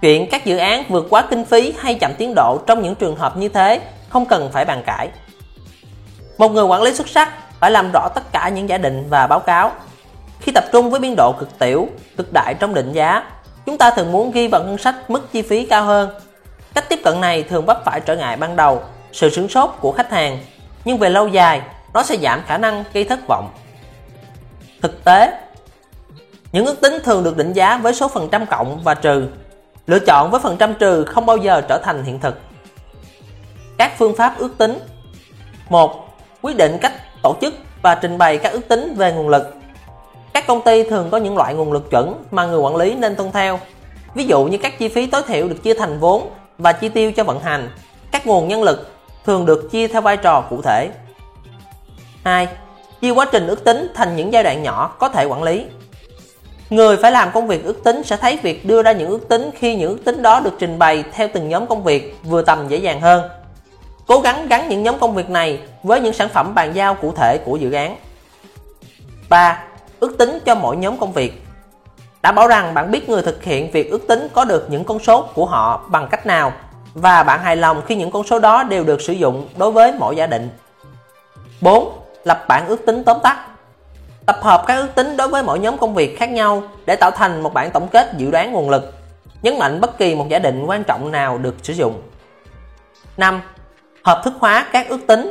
Chuyện 0.00 0.30
các 0.30 0.44
dự 0.44 0.56
án 0.56 0.84
vượt 0.88 1.06
quá 1.10 1.24
kinh 1.30 1.44
phí 1.44 1.74
hay 1.78 1.94
chậm 1.94 2.12
tiến 2.18 2.32
độ 2.36 2.58
trong 2.66 2.82
những 2.82 2.94
trường 2.94 3.16
hợp 3.16 3.36
như 3.36 3.48
thế 3.48 3.80
không 4.08 4.26
cần 4.26 4.50
phải 4.52 4.64
bàn 4.64 4.82
cãi. 4.86 5.08
Một 6.38 6.52
người 6.52 6.64
quản 6.64 6.82
lý 6.82 6.94
xuất 6.94 7.08
sắc 7.08 7.28
phải 7.60 7.70
làm 7.70 7.90
rõ 7.92 8.08
tất 8.14 8.32
cả 8.32 8.48
những 8.48 8.68
giả 8.68 8.78
định 8.78 9.06
và 9.10 9.26
báo 9.26 9.40
cáo. 9.40 9.72
Khi 10.40 10.52
tập 10.52 10.64
trung 10.72 10.90
với 10.90 11.00
biên 11.00 11.14
độ 11.16 11.32
cực 11.38 11.58
tiểu, 11.58 11.88
cực 12.16 12.32
đại 12.32 12.54
trong 12.60 12.74
định 12.74 12.92
giá, 12.92 13.24
chúng 13.66 13.78
ta 13.78 13.90
thường 13.90 14.12
muốn 14.12 14.30
ghi 14.30 14.48
vào 14.48 14.64
ngân 14.64 14.78
sách 14.78 15.10
mức 15.10 15.32
chi 15.32 15.42
phí 15.42 15.66
cao 15.66 15.84
hơn. 15.84 16.10
Cách 16.74 16.88
tiếp 16.88 17.00
cận 17.04 17.20
này 17.20 17.42
thường 17.42 17.66
vấp 17.66 17.84
phải 17.84 18.00
trở 18.00 18.16
ngại 18.16 18.36
ban 18.36 18.56
đầu, 18.56 18.82
sự 19.12 19.30
sửng 19.30 19.48
sốt 19.48 19.70
của 19.80 19.92
khách 19.92 20.10
hàng, 20.10 20.38
nhưng 20.84 20.98
về 20.98 21.10
lâu 21.10 21.28
dài, 21.28 21.62
nó 21.94 22.02
sẽ 22.02 22.16
giảm 22.16 22.42
khả 22.46 22.58
năng 22.58 22.84
gây 22.92 23.04
thất 23.04 23.20
vọng. 23.28 23.50
Thực 24.82 25.04
tế, 25.04 25.32
những 26.52 26.66
ước 26.66 26.80
tính 26.80 26.98
thường 27.04 27.24
được 27.24 27.36
định 27.36 27.52
giá 27.52 27.76
với 27.76 27.94
số 27.94 28.08
phần 28.08 28.28
trăm 28.32 28.46
cộng 28.46 28.80
và 28.84 28.94
trừ. 28.94 29.26
Lựa 29.86 29.98
chọn 29.98 30.30
với 30.30 30.40
phần 30.40 30.56
trăm 30.56 30.74
trừ 30.74 31.04
không 31.04 31.26
bao 31.26 31.36
giờ 31.36 31.60
trở 31.68 31.78
thành 31.78 32.04
hiện 32.04 32.20
thực. 32.20 32.40
Các 33.78 33.92
phương 33.98 34.16
pháp 34.16 34.38
ước 34.38 34.58
tính 34.58 34.78
1. 35.68 36.08
Quyết 36.42 36.56
định 36.56 36.78
cách 36.80 36.92
tổ 37.22 37.36
chức 37.40 37.54
và 37.82 37.94
trình 37.94 38.18
bày 38.18 38.38
các 38.38 38.52
ước 38.52 38.68
tính 38.68 38.94
về 38.96 39.12
nguồn 39.12 39.28
lực. 39.28 39.54
Các 40.34 40.46
công 40.46 40.62
ty 40.62 40.90
thường 40.90 41.08
có 41.10 41.18
những 41.18 41.36
loại 41.36 41.54
nguồn 41.54 41.72
lực 41.72 41.90
chuẩn 41.90 42.24
mà 42.30 42.46
người 42.46 42.58
quản 42.58 42.76
lý 42.76 42.94
nên 42.94 43.16
tuân 43.16 43.32
theo. 43.32 43.60
Ví 44.14 44.24
dụ 44.24 44.44
như 44.44 44.58
các 44.58 44.78
chi 44.78 44.88
phí 44.88 45.06
tối 45.06 45.22
thiểu 45.26 45.48
được 45.48 45.62
chia 45.62 45.74
thành 45.74 45.98
vốn 45.98 46.30
và 46.62 46.72
chi 46.72 46.88
tiêu 46.88 47.12
cho 47.12 47.24
vận 47.24 47.40
hành. 47.40 47.70
Các 48.10 48.26
nguồn 48.26 48.48
nhân 48.48 48.62
lực 48.62 48.90
thường 49.26 49.46
được 49.46 49.70
chia 49.70 49.88
theo 49.88 50.00
vai 50.00 50.16
trò 50.16 50.40
cụ 50.50 50.62
thể. 50.62 50.88
2. 52.24 52.48
Chia 53.00 53.10
quá 53.10 53.26
trình 53.32 53.46
ước 53.46 53.64
tính 53.64 53.88
thành 53.94 54.16
những 54.16 54.32
giai 54.32 54.44
đoạn 54.44 54.62
nhỏ 54.62 54.96
có 54.98 55.08
thể 55.08 55.24
quản 55.24 55.42
lý. 55.42 55.64
Người 56.70 56.96
phải 56.96 57.12
làm 57.12 57.30
công 57.32 57.46
việc 57.46 57.64
ước 57.64 57.84
tính 57.84 58.02
sẽ 58.02 58.16
thấy 58.16 58.38
việc 58.42 58.66
đưa 58.66 58.82
ra 58.82 58.92
những 58.92 59.08
ước 59.08 59.28
tính 59.28 59.50
khi 59.58 59.76
những 59.76 59.88
ước 59.88 60.04
tính 60.04 60.22
đó 60.22 60.40
được 60.40 60.52
trình 60.58 60.78
bày 60.78 61.04
theo 61.12 61.28
từng 61.32 61.48
nhóm 61.48 61.66
công 61.66 61.84
việc 61.84 62.16
vừa 62.24 62.42
tầm 62.42 62.68
dễ 62.68 62.76
dàng 62.76 63.00
hơn. 63.00 63.30
Cố 64.06 64.20
gắng 64.20 64.48
gắn 64.48 64.68
những 64.68 64.82
nhóm 64.82 64.98
công 64.98 65.14
việc 65.14 65.30
này 65.30 65.60
với 65.82 66.00
những 66.00 66.12
sản 66.12 66.28
phẩm 66.28 66.54
bàn 66.54 66.72
giao 66.74 66.94
cụ 66.94 67.12
thể 67.16 67.38
của 67.44 67.56
dự 67.56 67.72
án. 67.72 67.96
3. 69.28 69.62
Ước 70.00 70.18
tính 70.18 70.38
cho 70.44 70.54
mỗi 70.54 70.76
nhóm 70.76 70.98
công 70.98 71.12
việc. 71.12 71.42
Đảm 72.22 72.34
bảo 72.34 72.48
rằng 72.48 72.74
bạn 72.74 72.90
biết 72.90 73.08
người 73.08 73.22
thực 73.22 73.44
hiện 73.44 73.70
việc 73.70 73.90
ước 73.90 74.06
tính 74.08 74.26
có 74.32 74.44
được 74.44 74.66
những 74.70 74.84
con 74.84 74.98
số 74.98 75.28
của 75.34 75.46
họ 75.46 75.84
bằng 75.88 76.08
cách 76.10 76.26
nào 76.26 76.52
và 76.94 77.22
bạn 77.22 77.40
hài 77.42 77.56
lòng 77.56 77.82
khi 77.86 77.96
những 77.96 78.10
con 78.10 78.24
số 78.24 78.38
đó 78.38 78.62
đều 78.62 78.84
được 78.84 79.00
sử 79.00 79.12
dụng 79.12 79.48
đối 79.56 79.72
với 79.72 79.92
mỗi 79.98 80.16
giả 80.16 80.26
định. 80.26 80.50
4. 81.60 81.92
Lập 82.24 82.44
bản 82.48 82.66
ước 82.66 82.86
tính 82.86 83.04
tóm 83.04 83.16
tắt. 83.22 83.46
Tập 84.26 84.36
hợp 84.42 84.64
các 84.66 84.74
ước 84.74 84.88
tính 84.94 85.16
đối 85.16 85.28
với 85.28 85.42
mỗi 85.42 85.58
nhóm 85.58 85.78
công 85.78 85.94
việc 85.94 86.18
khác 86.18 86.30
nhau 86.30 86.62
để 86.86 86.96
tạo 86.96 87.10
thành 87.10 87.42
một 87.42 87.54
bản 87.54 87.70
tổng 87.70 87.88
kết 87.88 88.12
dự 88.16 88.30
đoán 88.30 88.52
nguồn 88.52 88.70
lực. 88.70 88.94
Nhấn 89.42 89.58
mạnh 89.58 89.80
bất 89.80 89.98
kỳ 89.98 90.14
một 90.14 90.26
giả 90.28 90.38
định 90.38 90.64
quan 90.66 90.84
trọng 90.84 91.12
nào 91.12 91.38
được 91.38 91.54
sử 91.62 91.72
dụng. 91.72 92.02
5. 93.16 93.40
Hợp 94.04 94.20
thức 94.24 94.34
hóa 94.38 94.66
các 94.72 94.88
ước 94.88 95.00
tính. 95.06 95.30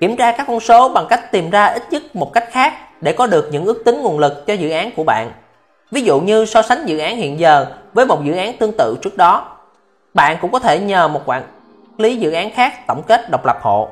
Kiểm 0.00 0.16
tra 0.16 0.32
các 0.32 0.46
con 0.46 0.60
số 0.60 0.88
bằng 0.88 1.06
cách 1.08 1.32
tìm 1.32 1.50
ra 1.50 1.66
ít 1.66 1.82
nhất 1.90 2.16
một 2.16 2.32
cách 2.32 2.48
khác 2.50 2.74
để 3.00 3.12
có 3.12 3.26
được 3.26 3.48
những 3.52 3.64
ước 3.64 3.82
tính 3.84 4.02
nguồn 4.02 4.18
lực 4.18 4.46
cho 4.46 4.54
dự 4.54 4.70
án 4.70 4.90
của 4.96 5.04
bạn. 5.04 5.32
Ví 5.90 6.02
dụ 6.02 6.20
như 6.20 6.44
so 6.44 6.62
sánh 6.62 6.86
dự 6.86 6.98
án 6.98 7.16
hiện 7.16 7.40
giờ 7.40 7.66
với 7.92 8.06
một 8.06 8.24
dự 8.24 8.32
án 8.32 8.56
tương 8.56 8.72
tự 8.78 8.98
trước 9.02 9.16
đó. 9.16 9.56
Bạn 10.14 10.36
cũng 10.40 10.52
có 10.52 10.58
thể 10.58 10.78
nhờ 10.78 11.08
một 11.08 11.22
quản 11.26 11.42
lý 11.98 12.16
dự 12.16 12.32
án 12.32 12.50
khác 12.50 12.86
tổng 12.86 13.02
kết 13.02 13.30
độc 13.30 13.46
lập 13.46 13.58
hộ. 13.62 13.88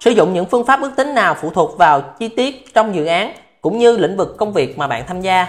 Sử 0.00 0.10
dụng 0.10 0.32
những 0.32 0.44
phương 0.44 0.64
pháp 0.64 0.80
ước 0.80 0.90
tính 0.96 1.14
nào 1.14 1.34
phụ 1.34 1.50
thuộc 1.50 1.78
vào 1.78 2.00
chi 2.00 2.28
tiết 2.28 2.74
trong 2.74 2.94
dự 2.94 3.04
án 3.04 3.32
cũng 3.60 3.78
như 3.78 3.96
lĩnh 3.96 4.16
vực 4.16 4.36
công 4.36 4.52
việc 4.52 4.78
mà 4.78 4.86
bạn 4.86 5.04
tham 5.06 5.20
gia. 5.20 5.46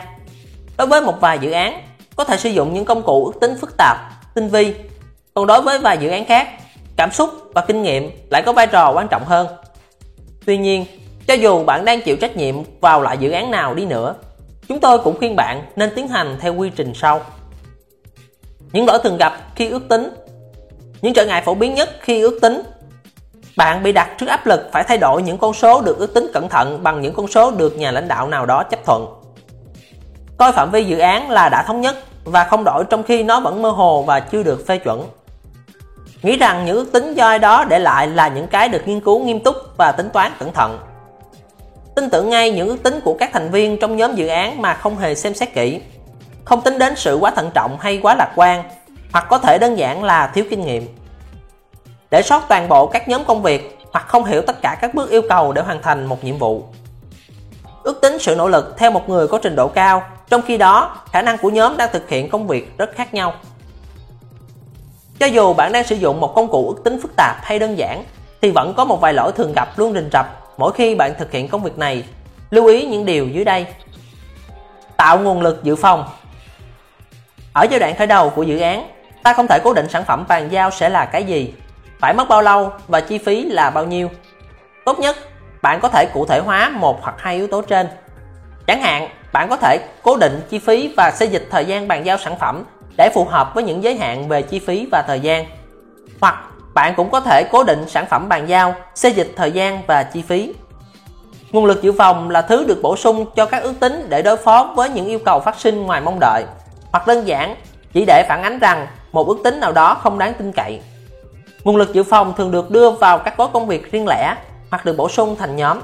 Đối 0.78 0.88
với 0.88 1.02
một 1.02 1.22
vài 1.22 1.40
dự 1.40 1.52
án, 1.52 1.82
có 2.16 2.24
thể 2.24 2.38
sử 2.38 2.50
dụng 2.50 2.74
những 2.74 2.86
công 2.86 3.04
cụ 3.04 3.26
ước 3.26 3.40
tính 3.42 3.58
phức 3.62 3.78
tạp, 3.78 3.98
tinh 4.36 4.48
vi. 4.48 4.76
Còn 5.34 5.48
đối 5.48 5.62
với 5.62 5.80
vài 5.80 5.98
dự 5.98 6.10
án 6.10 6.26
khác, 6.26 6.48
cảm 6.98 7.12
xúc 7.12 7.30
và 7.54 7.62
kinh 7.62 7.82
nghiệm 7.84 8.12
lại 8.30 8.42
có 8.46 8.54
vai 8.54 8.68
trò 8.68 8.92
quan 8.96 9.08
trọng 9.08 9.26
hơn. 9.26 9.48
Tuy 10.46 10.58
nhiên, 10.58 10.86
cho 11.28 11.34
dù 11.34 11.64
bạn 11.64 11.86
đang 11.86 12.02
chịu 12.02 12.16
trách 12.16 12.38
nhiệm 12.38 12.56
vào 12.82 13.02
loại 13.02 13.18
dự 13.18 13.32
án 13.32 13.52
nào 13.52 13.74
đi 13.74 13.86
nữa, 13.86 14.16
chúng 14.70 14.80
tôi 14.80 15.00
cũng 15.00 15.18
khuyên 15.18 15.36
bạn 15.36 15.62
nên 15.76 15.90
tiến 15.96 16.08
hành 16.08 16.38
theo 16.40 16.56
quy 16.56 16.70
trình 16.70 16.94
sau. 16.96 17.22
Những 18.72 18.86
lỗi 18.86 19.00
thường 19.04 19.18
gặp 19.18 19.34
khi 19.56 19.70
ước 19.70 19.90
tính 19.90 20.10
Những 21.02 21.14
trở 21.14 21.26
ngại 21.26 21.42
phổ 21.46 21.54
biến 21.54 21.74
nhất 21.74 21.90
khi 22.02 22.22
ước 22.22 22.40
tính 22.42 22.62
bạn 23.58 23.84
bị 23.84 23.92
đặt 23.92 24.10
trước 24.18 24.26
áp 24.26 24.46
lực 24.46 24.70
phải 24.72 24.84
thay 24.84 24.98
đổi 24.98 25.22
những 25.22 25.38
con 25.38 25.54
số 25.54 25.82
được 25.82 25.98
ước 25.98 26.14
tính 26.14 26.28
cẩn 26.34 26.50
thận 26.50 26.84
bằng 26.84 27.02
những 27.02 27.14
con 27.14 27.28
số 27.28 27.52
được 27.52 27.78
nhà 27.78 27.92
lãnh 27.92 28.08
đạo 28.08 28.28
nào 28.28 28.46
đó 28.46 28.64
chấp 28.64 28.80
thuận. 28.86 29.06
Coi 30.38 30.52
phạm 30.52 30.72
vi 30.72 30.84
dự 30.84 31.00
án 31.00 31.32
là 31.32 31.50
đã 31.50 31.64
thống 31.64 31.82
nhất 31.82 31.96
và 32.24 32.44
không 32.44 32.64
đổi 32.64 32.84
trong 32.90 33.04
khi 33.04 33.24
nó 33.24 33.40
vẫn 33.40 33.62
mơ 33.62 33.70
hồ 33.70 34.04
và 34.04 34.20
chưa 34.20 34.44
được 34.44 34.68
phê 34.68 34.78
chuẩn. 34.78 35.04
Nghĩ 36.24 36.38
rằng 36.38 36.66
những 36.66 36.76
ước 36.76 36.92
tính 36.92 37.14
do 37.14 37.26
ai 37.26 37.40
đó 37.40 37.66
để 37.70 37.80
lại 37.80 38.08
là 38.08 38.28
những 38.28 38.48
cái 38.48 38.70
được 38.70 38.88
nghiên 38.88 39.00
cứu 39.00 39.24
nghiêm 39.24 39.40
túc 39.40 39.56
và 39.78 39.92
tính 39.92 40.10
toán 40.14 40.32
cẩn 40.40 40.54
thận. 40.54 40.80
Tin 42.00 42.10
tưởng 42.10 42.30
ngay 42.30 42.52
những 42.52 42.68
ước 42.68 42.84
tính 42.84 43.00
của 43.04 43.16
các 43.20 43.30
thành 43.34 43.52
viên 43.52 43.80
trong 43.80 43.98
nhóm 43.98 44.16
dự 44.16 44.28
án 44.28 44.62
mà 44.62 44.74
không 44.74 44.98
hề 44.98 45.16
xem 45.16 45.34
xét 45.34 45.54
kỹ. 45.54 45.82
Không 46.46 46.62
tính 46.62 46.80
đến 46.80 46.94
sự 46.96 47.16
quá 47.16 47.32
thận 47.32 47.52
trọng 47.54 47.78
hay 47.80 48.00
quá 48.02 48.16
lạc 48.16 48.32
quan, 48.36 48.64
hoặc 49.12 49.26
có 49.30 49.38
thể 49.38 49.58
đơn 49.62 49.78
giản 49.78 50.04
là 50.04 50.32
thiếu 50.34 50.46
kinh 50.50 50.66
nghiệm 50.66 50.88
để 52.12 52.22
sót 52.22 52.44
toàn 52.50 52.70
bộ 52.70 52.88
các 52.88 53.08
nhóm 53.08 53.26
công 53.26 53.42
việc 53.42 53.78
hoặc 53.92 54.08
không 54.08 54.26
hiểu 54.26 54.42
tất 54.42 54.62
cả 54.62 54.78
các 54.82 54.94
bước 54.94 55.10
yêu 55.10 55.22
cầu 55.30 55.54
để 55.54 55.62
hoàn 55.62 55.82
thành 55.82 56.06
một 56.06 56.24
nhiệm 56.24 56.38
vụ. 56.38 56.64
Ước 57.84 58.02
tính 58.02 58.20
sự 58.20 58.36
nỗ 58.36 58.48
lực 58.48 58.76
theo 58.78 58.92
một 58.92 59.10
người 59.10 59.28
có 59.28 59.40
trình 59.44 59.56
độ 59.56 59.68
cao, 59.68 60.04
trong 60.30 60.42
khi 60.42 60.58
đó 60.58 60.98
khả 61.12 61.22
năng 61.22 61.38
của 61.38 61.50
nhóm 61.50 61.78
đang 61.78 61.90
thực 61.94 62.10
hiện 62.10 62.30
công 62.30 62.48
việc 62.48 62.78
rất 62.78 62.90
khác 62.96 63.14
nhau. 63.14 63.34
Cho 65.20 65.26
dù 65.26 65.54
bạn 65.54 65.72
đang 65.72 65.84
sử 65.84 65.96
dụng 65.96 66.20
một 66.20 66.36
công 66.36 66.48
cụ 66.48 66.74
ước 66.76 66.84
tính 66.84 67.00
phức 67.02 67.12
tạp 67.18 67.36
hay 67.44 67.60
đơn 67.60 67.78
giản, 67.78 68.04
thì 68.42 68.52
vẫn 68.52 68.74
có 68.78 68.86
một 68.86 69.02
vài 69.02 69.14
lỗi 69.14 69.32
thường 69.32 69.54
gặp 69.56 69.80
luôn 69.80 69.94
rình 69.94 70.10
rập 70.14 70.39
mỗi 70.60 70.72
khi 70.72 70.96
bạn 70.96 71.14
thực 71.18 71.32
hiện 71.32 71.48
công 71.48 71.64
việc 71.64 71.78
này. 71.78 72.04
Lưu 72.52 72.66
ý 72.66 72.86
những 72.86 73.06
điều 73.06 73.28
dưới 73.28 73.46
đây. 73.46 73.66
Tạo 74.98 75.20
nguồn 75.20 75.42
lực 75.42 75.64
dự 75.64 75.76
phòng 75.76 76.06
Ở 77.54 77.66
giai 77.70 77.80
đoạn 77.80 77.96
khởi 77.96 78.08
đầu 78.08 78.30
của 78.30 78.44
dự 78.44 78.60
án, 78.60 78.90
ta 79.24 79.34
không 79.34 79.48
thể 79.48 79.60
cố 79.64 79.74
định 79.74 79.90
sản 79.90 80.04
phẩm 80.06 80.26
bàn 80.28 80.52
giao 80.52 80.72
sẽ 80.72 80.90
là 80.90 81.06
cái 81.06 81.24
gì 81.24 81.54
phải 82.00 82.14
mất 82.14 82.30
bao 82.30 82.42
lâu 82.42 82.72
và 82.88 83.02
chi 83.02 83.18
phí 83.18 83.46
là 83.46 83.70
bao 83.70 83.86
nhiêu. 83.86 84.10
Tốt 84.86 85.00
nhất, 85.00 85.18
bạn 85.62 85.80
có 85.82 85.90
thể 85.90 86.06
cụ 86.14 86.26
thể 86.26 86.40
hóa 86.40 86.70
một 86.70 87.04
hoặc 87.04 87.16
hai 87.18 87.36
yếu 87.36 87.48
tố 87.48 87.62
trên. 87.62 87.88
Chẳng 88.68 88.82
hạn, 88.82 89.10
bạn 89.34 89.50
có 89.50 89.58
thể 89.58 89.78
cố 90.04 90.18
định 90.18 90.42
chi 90.50 90.60
phí 90.60 90.94
và 90.98 91.12
xây 91.16 91.28
dịch 91.28 91.48
thời 91.52 91.66
gian 91.66 91.88
bàn 91.88 92.06
giao 92.06 92.18
sản 92.18 92.38
phẩm 92.40 92.64
để 92.98 93.10
phù 93.14 93.26
hợp 93.26 93.52
với 93.56 93.64
những 93.64 93.84
giới 93.84 93.98
hạn 93.98 94.28
về 94.28 94.42
chi 94.42 94.60
phí 94.60 94.88
và 94.92 95.04
thời 95.08 95.20
gian. 95.20 95.46
Hoặc 96.22 96.44
bạn 96.74 96.94
cũng 96.98 97.10
có 97.10 97.20
thể 97.20 97.44
cố 97.52 97.64
định 97.64 97.90
sản 97.90 98.06
phẩm 98.10 98.30
bàn 98.30 98.50
giao, 98.50 98.76
xây 98.96 99.12
dịch 99.12 99.34
thời 99.36 99.52
gian 99.52 99.82
và 99.88 100.04
chi 100.04 100.22
phí. 100.22 100.54
Nguồn 101.52 101.66
lực 101.66 101.82
dự 101.82 101.92
phòng 101.92 102.30
là 102.30 102.42
thứ 102.42 102.66
được 102.68 102.80
bổ 102.82 102.96
sung 102.96 103.26
cho 103.36 103.46
các 103.46 103.64
ước 103.64 103.74
tính 103.80 104.06
để 104.10 104.22
đối 104.22 104.38
phó 104.38 104.74
với 104.76 104.90
những 104.90 105.08
yêu 105.08 105.20
cầu 105.26 105.40
phát 105.40 105.60
sinh 105.60 105.86
ngoài 105.86 106.02
mong 106.02 106.18
đợi, 106.20 106.44
hoặc 106.92 107.08
đơn 107.08 107.28
giản 107.28 107.56
chỉ 107.94 108.06
để 108.06 108.26
phản 108.30 108.44
ánh 108.44 108.60
rằng 108.60 108.88
một 109.12 109.28
ước 109.28 109.38
tính 109.44 109.60
nào 109.60 109.72
đó 109.72 109.94
không 109.94 110.20
đáng 110.20 110.34
tin 110.34 110.52
cậy. 110.52 110.80
Nguồn 111.64 111.78
lực 111.78 111.94
dự 111.94 112.04
phòng 112.04 112.34
thường 112.38 112.52
được 112.52 112.72
đưa 112.72 112.92
vào 112.92 113.18
các 113.18 113.38
gói 113.38 113.48
công 113.54 113.68
việc 113.68 113.92
riêng 113.92 114.08
lẻ 114.08 114.36
hoặc 114.72 114.86
được 114.86 114.98
bổ 114.98 115.10
sung 115.10 115.36
thành 115.40 115.56
nhóm. 115.56 115.80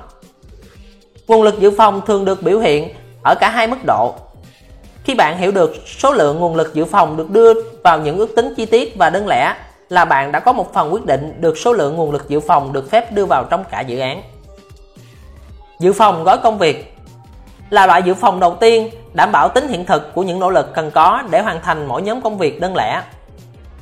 Nguồn 1.27 1.43
lực 1.43 1.59
dự 1.59 1.71
phòng 1.77 2.01
thường 2.05 2.25
được 2.25 2.43
biểu 2.43 2.59
hiện 2.59 2.89
ở 3.23 3.35
cả 3.35 3.49
hai 3.49 3.67
mức 3.67 3.77
độ. 3.85 4.13
Khi 5.03 5.15
bạn 5.15 5.37
hiểu 5.37 5.51
được 5.51 5.75
số 5.85 6.13
lượng 6.13 6.39
nguồn 6.39 6.55
lực 6.55 6.73
dự 6.73 6.85
phòng 6.85 7.17
được 7.17 7.29
đưa 7.29 7.53
vào 7.83 7.99
những 7.99 8.17
ước 8.17 8.35
tính 8.35 8.53
chi 8.57 8.65
tiết 8.65 8.97
và 8.97 9.09
đơn 9.09 9.27
lẻ 9.27 9.53
là 9.89 10.05
bạn 10.05 10.31
đã 10.31 10.39
có 10.39 10.53
một 10.53 10.73
phần 10.73 10.93
quyết 10.93 11.05
định 11.05 11.41
được 11.41 11.57
số 11.57 11.73
lượng 11.73 11.95
nguồn 11.95 12.11
lực 12.11 12.29
dự 12.29 12.39
phòng 12.39 12.73
được 12.73 12.91
phép 12.91 13.11
đưa 13.11 13.25
vào 13.25 13.43
trong 13.49 13.63
cả 13.71 13.81
dự 13.81 13.99
án. 13.99 14.21
Dự 15.79 15.93
phòng 15.93 16.23
gói 16.23 16.37
công 16.37 16.57
việc 16.57 16.95
là 17.69 17.87
loại 17.87 18.03
dự 18.03 18.13
phòng 18.13 18.39
đầu 18.39 18.55
tiên 18.55 18.89
đảm 19.13 19.31
bảo 19.31 19.49
tính 19.49 19.67
hiện 19.67 19.85
thực 19.85 20.13
của 20.13 20.23
những 20.23 20.39
nỗ 20.39 20.49
lực 20.49 20.73
cần 20.73 20.91
có 20.91 21.23
để 21.29 21.41
hoàn 21.41 21.61
thành 21.61 21.85
mỗi 21.85 22.01
nhóm 22.01 22.21
công 22.21 22.37
việc 22.37 22.61
đơn 22.61 22.75
lẻ. 22.75 23.01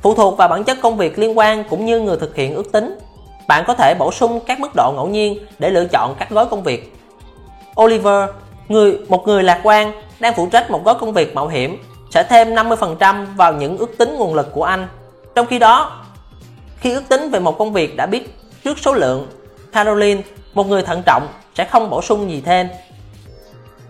Phụ 0.02 0.14
thuộc 0.14 0.36
vào 0.36 0.48
bản 0.48 0.64
chất 0.64 0.78
công 0.82 0.96
việc 0.96 1.18
liên 1.18 1.38
quan 1.38 1.64
cũng 1.70 1.84
như 1.84 2.00
người 2.00 2.16
thực 2.16 2.36
hiện 2.36 2.54
ước 2.54 2.72
tính, 2.72 2.98
bạn 3.48 3.64
có 3.66 3.74
thể 3.74 3.94
bổ 3.98 4.12
sung 4.12 4.40
các 4.46 4.60
mức 4.60 4.68
độ 4.76 4.92
ngẫu 4.96 5.06
nhiên 5.06 5.38
để 5.58 5.70
lựa 5.70 5.84
chọn 5.84 6.14
các 6.18 6.30
gói 6.30 6.46
công 6.46 6.62
việc. 6.62 6.96
Oliver, 7.80 8.30
người, 8.68 8.98
một 9.08 9.26
người 9.26 9.42
lạc 9.42 9.60
quan 9.62 9.92
đang 10.20 10.34
phụ 10.36 10.48
trách 10.52 10.70
một 10.70 10.84
gói 10.84 10.94
công 10.94 11.12
việc 11.12 11.34
mạo 11.34 11.48
hiểm, 11.48 11.78
sẽ 12.10 12.22
thêm 12.22 12.54
50% 12.54 13.26
vào 13.36 13.52
những 13.52 13.78
ước 13.78 13.98
tính 13.98 14.14
nguồn 14.14 14.34
lực 14.34 14.52
của 14.52 14.64
anh 14.64 14.88
trong 15.34 15.46
khi 15.46 15.58
đó 15.58 16.04
khi 16.76 16.92
ước 16.92 17.02
tính 17.08 17.30
về 17.30 17.38
một 17.38 17.58
công 17.58 17.72
việc 17.72 17.96
đã 17.96 18.06
biết 18.06 18.38
trước 18.64 18.78
số 18.78 18.92
lượng 18.94 19.28
Caroline 19.72 20.22
một 20.54 20.66
người 20.66 20.82
thận 20.82 21.02
trọng 21.06 21.28
sẽ 21.54 21.64
không 21.64 21.90
bổ 21.90 22.02
sung 22.02 22.30
gì 22.30 22.40
thêm 22.40 22.68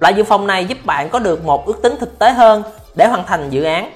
loại 0.00 0.14
dự 0.14 0.24
phòng 0.24 0.46
này 0.46 0.64
giúp 0.64 0.78
bạn 0.84 1.08
có 1.08 1.18
được 1.18 1.44
một 1.44 1.66
ước 1.66 1.82
tính 1.82 1.94
thực 2.00 2.18
tế 2.18 2.30
hơn 2.30 2.62
để 2.94 3.06
hoàn 3.06 3.26
thành 3.26 3.50
dự 3.50 3.62
án 3.62 3.90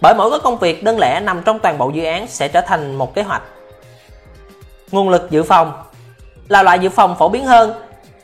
bởi 0.00 0.14
mỗi 0.14 0.30
cái 0.30 0.40
công 0.42 0.58
việc 0.58 0.84
đơn 0.84 0.98
lẻ 0.98 1.20
nằm 1.20 1.42
trong 1.44 1.58
toàn 1.58 1.78
bộ 1.78 1.90
dự 1.90 2.04
án 2.04 2.26
sẽ 2.26 2.48
trở 2.48 2.60
thành 2.60 2.94
một 2.94 3.14
kế 3.14 3.22
hoạch. 3.22 3.42
Nguồn 4.90 5.08
lực 5.08 5.30
dự 5.30 5.42
phòng 5.42 5.82
là 6.48 6.62
loại 6.62 6.78
dự 6.78 6.88
phòng 6.88 7.16
phổ 7.18 7.28
biến 7.28 7.44
hơn, 7.44 7.72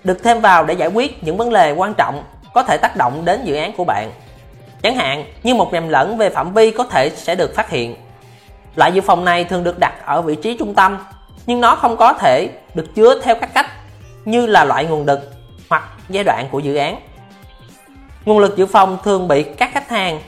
được 0.04 0.22
thêm 0.24 0.40
vào 0.40 0.64
để 0.64 0.74
giải 0.74 0.88
quyết 0.88 1.24
những 1.24 1.36
vấn 1.36 1.52
đề 1.52 1.72
quan 1.72 1.94
trọng 1.94 2.24
có 2.54 2.62
thể 2.62 2.76
tác 2.76 2.96
động 2.96 3.24
đến 3.24 3.44
dự 3.44 3.54
án 3.54 3.72
của 3.76 3.84
bạn. 3.84 4.12
Chẳng 4.82 4.96
hạn 4.96 5.24
như 5.42 5.54
một 5.54 5.72
nhầm 5.72 5.88
lẫn 5.88 6.18
về 6.18 6.30
phạm 6.30 6.54
vi 6.54 6.70
có 6.70 6.84
thể 6.84 7.10
sẽ 7.10 7.34
được 7.34 7.54
phát 7.54 7.70
hiện. 7.70 7.96
Loại 8.74 8.92
dự 8.92 9.00
phòng 9.00 9.24
này 9.24 9.44
thường 9.44 9.64
được 9.64 9.78
đặt 9.78 10.06
ở 10.06 10.22
vị 10.22 10.34
trí 10.34 10.56
trung 10.58 10.74
tâm, 10.74 10.98
nhưng 11.46 11.60
nó 11.60 11.76
không 11.76 11.96
có 11.96 12.12
thể 12.12 12.48
được 12.74 12.94
chứa 12.94 13.20
theo 13.22 13.34
các 13.34 13.54
cách 13.54 13.66
như 14.24 14.46
là 14.46 14.64
loại 14.64 14.84
nguồn 14.84 15.06
lực 15.06 15.20
hoặc 15.70 15.82
giai 16.08 16.24
đoạn 16.24 16.48
của 16.50 16.58
dự 16.58 16.74
án. 16.74 16.96
Nguồn 18.24 18.38
lực 18.38 18.56
dự 18.56 18.66
phòng 18.66 18.98
thường 19.04 19.28
bị 19.28 19.42
các 19.42 19.70
khách 19.74 19.88
hàng 19.88 20.20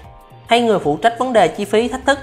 hay 0.49 0.61
người 0.61 0.79
phụ 0.79 0.97
trách 0.97 1.19
vấn 1.19 1.33
đề 1.33 1.49
chi 1.49 1.65
phí 1.65 1.89
thách 1.89 2.07
thức. 2.07 2.19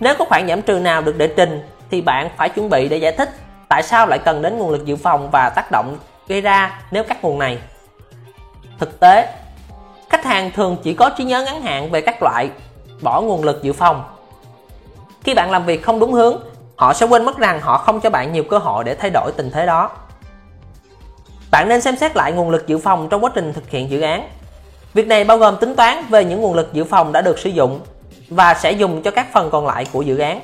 Nếu 0.00 0.14
có 0.18 0.24
khoản 0.24 0.48
giảm 0.48 0.62
trừ 0.62 0.78
nào 0.78 1.02
được 1.02 1.18
đệ 1.18 1.26
trình 1.26 1.62
thì 1.90 2.00
bạn 2.00 2.28
phải 2.36 2.48
chuẩn 2.48 2.70
bị 2.70 2.88
để 2.88 2.96
giải 2.96 3.12
thích 3.12 3.30
tại 3.68 3.82
sao 3.82 4.06
lại 4.06 4.18
cần 4.18 4.42
đến 4.42 4.58
nguồn 4.58 4.70
lực 4.70 4.84
dự 4.84 4.96
phòng 4.96 5.30
và 5.30 5.50
tác 5.50 5.70
động 5.70 5.98
gây 6.28 6.40
ra 6.40 6.80
nếu 6.90 7.04
các 7.04 7.24
nguồn 7.24 7.38
này. 7.38 7.58
Thực 8.78 9.00
tế, 9.00 9.34
khách 10.10 10.24
hàng 10.24 10.50
thường 10.50 10.76
chỉ 10.82 10.94
có 10.94 11.10
trí 11.10 11.24
nhớ 11.24 11.44
ngắn 11.44 11.62
hạn 11.62 11.90
về 11.90 12.00
các 12.00 12.22
loại 12.22 12.50
bỏ 13.02 13.20
nguồn 13.20 13.44
lực 13.44 13.62
dự 13.62 13.72
phòng. 13.72 14.04
Khi 15.26 15.34
bạn 15.34 15.50
làm 15.50 15.64
việc 15.66 15.82
không 15.82 16.00
đúng 16.00 16.12
hướng, 16.12 16.40
họ 16.76 16.94
sẽ 16.94 17.06
quên 17.06 17.24
mất 17.24 17.38
rằng 17.38 17.60
họ 17.60 17.78
không 17.78 18.00
cho 18.00 18.10
bạn 18.10 18.32
nhiều 18.32 18.44
cơ 18.50 18.58
hội 18.58 18.84
để 18.84 18.94
thay 18.94 19.10
đổi 19.10 19.32
tình 19.36 19.50
thế 19.50 19.66
đó. 19.66 19.90
Bạn 21.50 21.68
nên 21.68 21.80
xem 21.80 21.96
xét 21.96 22.16
lại 22.16 22.32
nguồn 22.32 22.50
lực 22.50 22.66
dự 22.66 22.78
phòng 22.78 23.08
trong 23.08 23.24
quá 23.24 23.30
trình 23.34 23.52
thực 23.52 23.70
hiện 23.70 23.90
dự 23.90 24.00
án. 24.00 24.28
Việc 24.94 25.06
này 25.06 25.24
bao 25.24 25.38
gồm 25.38 25.56
tính 25.56 25.76
toán 25.76 26.04
về 26.08 26.24
những 26.24 26.40
nguồn 26.40 26.54
lực 26.54 26.72
dự 26.72 26.84
phòng 26.84 27.12
đã 27.12 27.20
được 27.20 27.38
sử 27.38 27.50
dụng 27.50 27.80
và 28.28 28.54
sẽ 28.54 28.72
dùng 28.72 29.02
cho 29.02 29.10
các 29.10 29.26
phần 29.32 29.50
còn 29.50 29.66
lại 29.66 29.86
của 29.92 30.02
dự 30.02 30.18
án. 30.18 30.40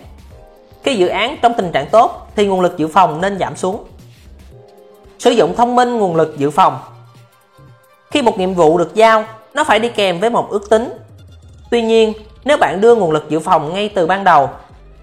Khi 0.83 0.97
dự 0.97 1.07
án 1.07 1.37
trong 1.43 1.55
tình 1.55 1.73
trạng 1.73 1.87
tốt 1.87 2.29
thì 2.37 2.47
nguồn 2.47 2.61
lực 2.61 2.77
dự 2.77 2.89
phòng 2.89 3.21
nên 3.21 3.39
giảm 3.39 3.57
xuống. 3.57 3.85
Sử 5.19 5.31
dụng 5.31 5.57
thông 5.57 5.77
minh 5.77 5.99
nguồn 5.99 6.17
lực 6.17 6.39
dự 6.39 6.51
phòng 6.51 6.79
Khi 8.11 8.23
một 8.23 8.39
nhiệm 8.39 8.55
vụ 8.55 8.79
được 8.79 8.95
giao, 8.95 9.25
nó 9.55 9.65
phải 9.65 9.79
đi 9.79 9.89
kèm 9.89 10.21
với 10.21 10.31
một 10.31 10.51
ước 10.51 10.71
tính. 10.71 10.93
Tuy 11.71 11.83
nhiên, 11.83 12.13
nếu 12.45 12.57
bạn 12.57 12.81
đưa 12.81 12.95
nguồn 12.95 13.11
lực 13.11 13.29
dự 13.29 13.41
phòng 13.41 13.75
ngay 13.75 13.89
từ 13.89 14.07
ban 14.07 14.25
đầu, 14.25 14.51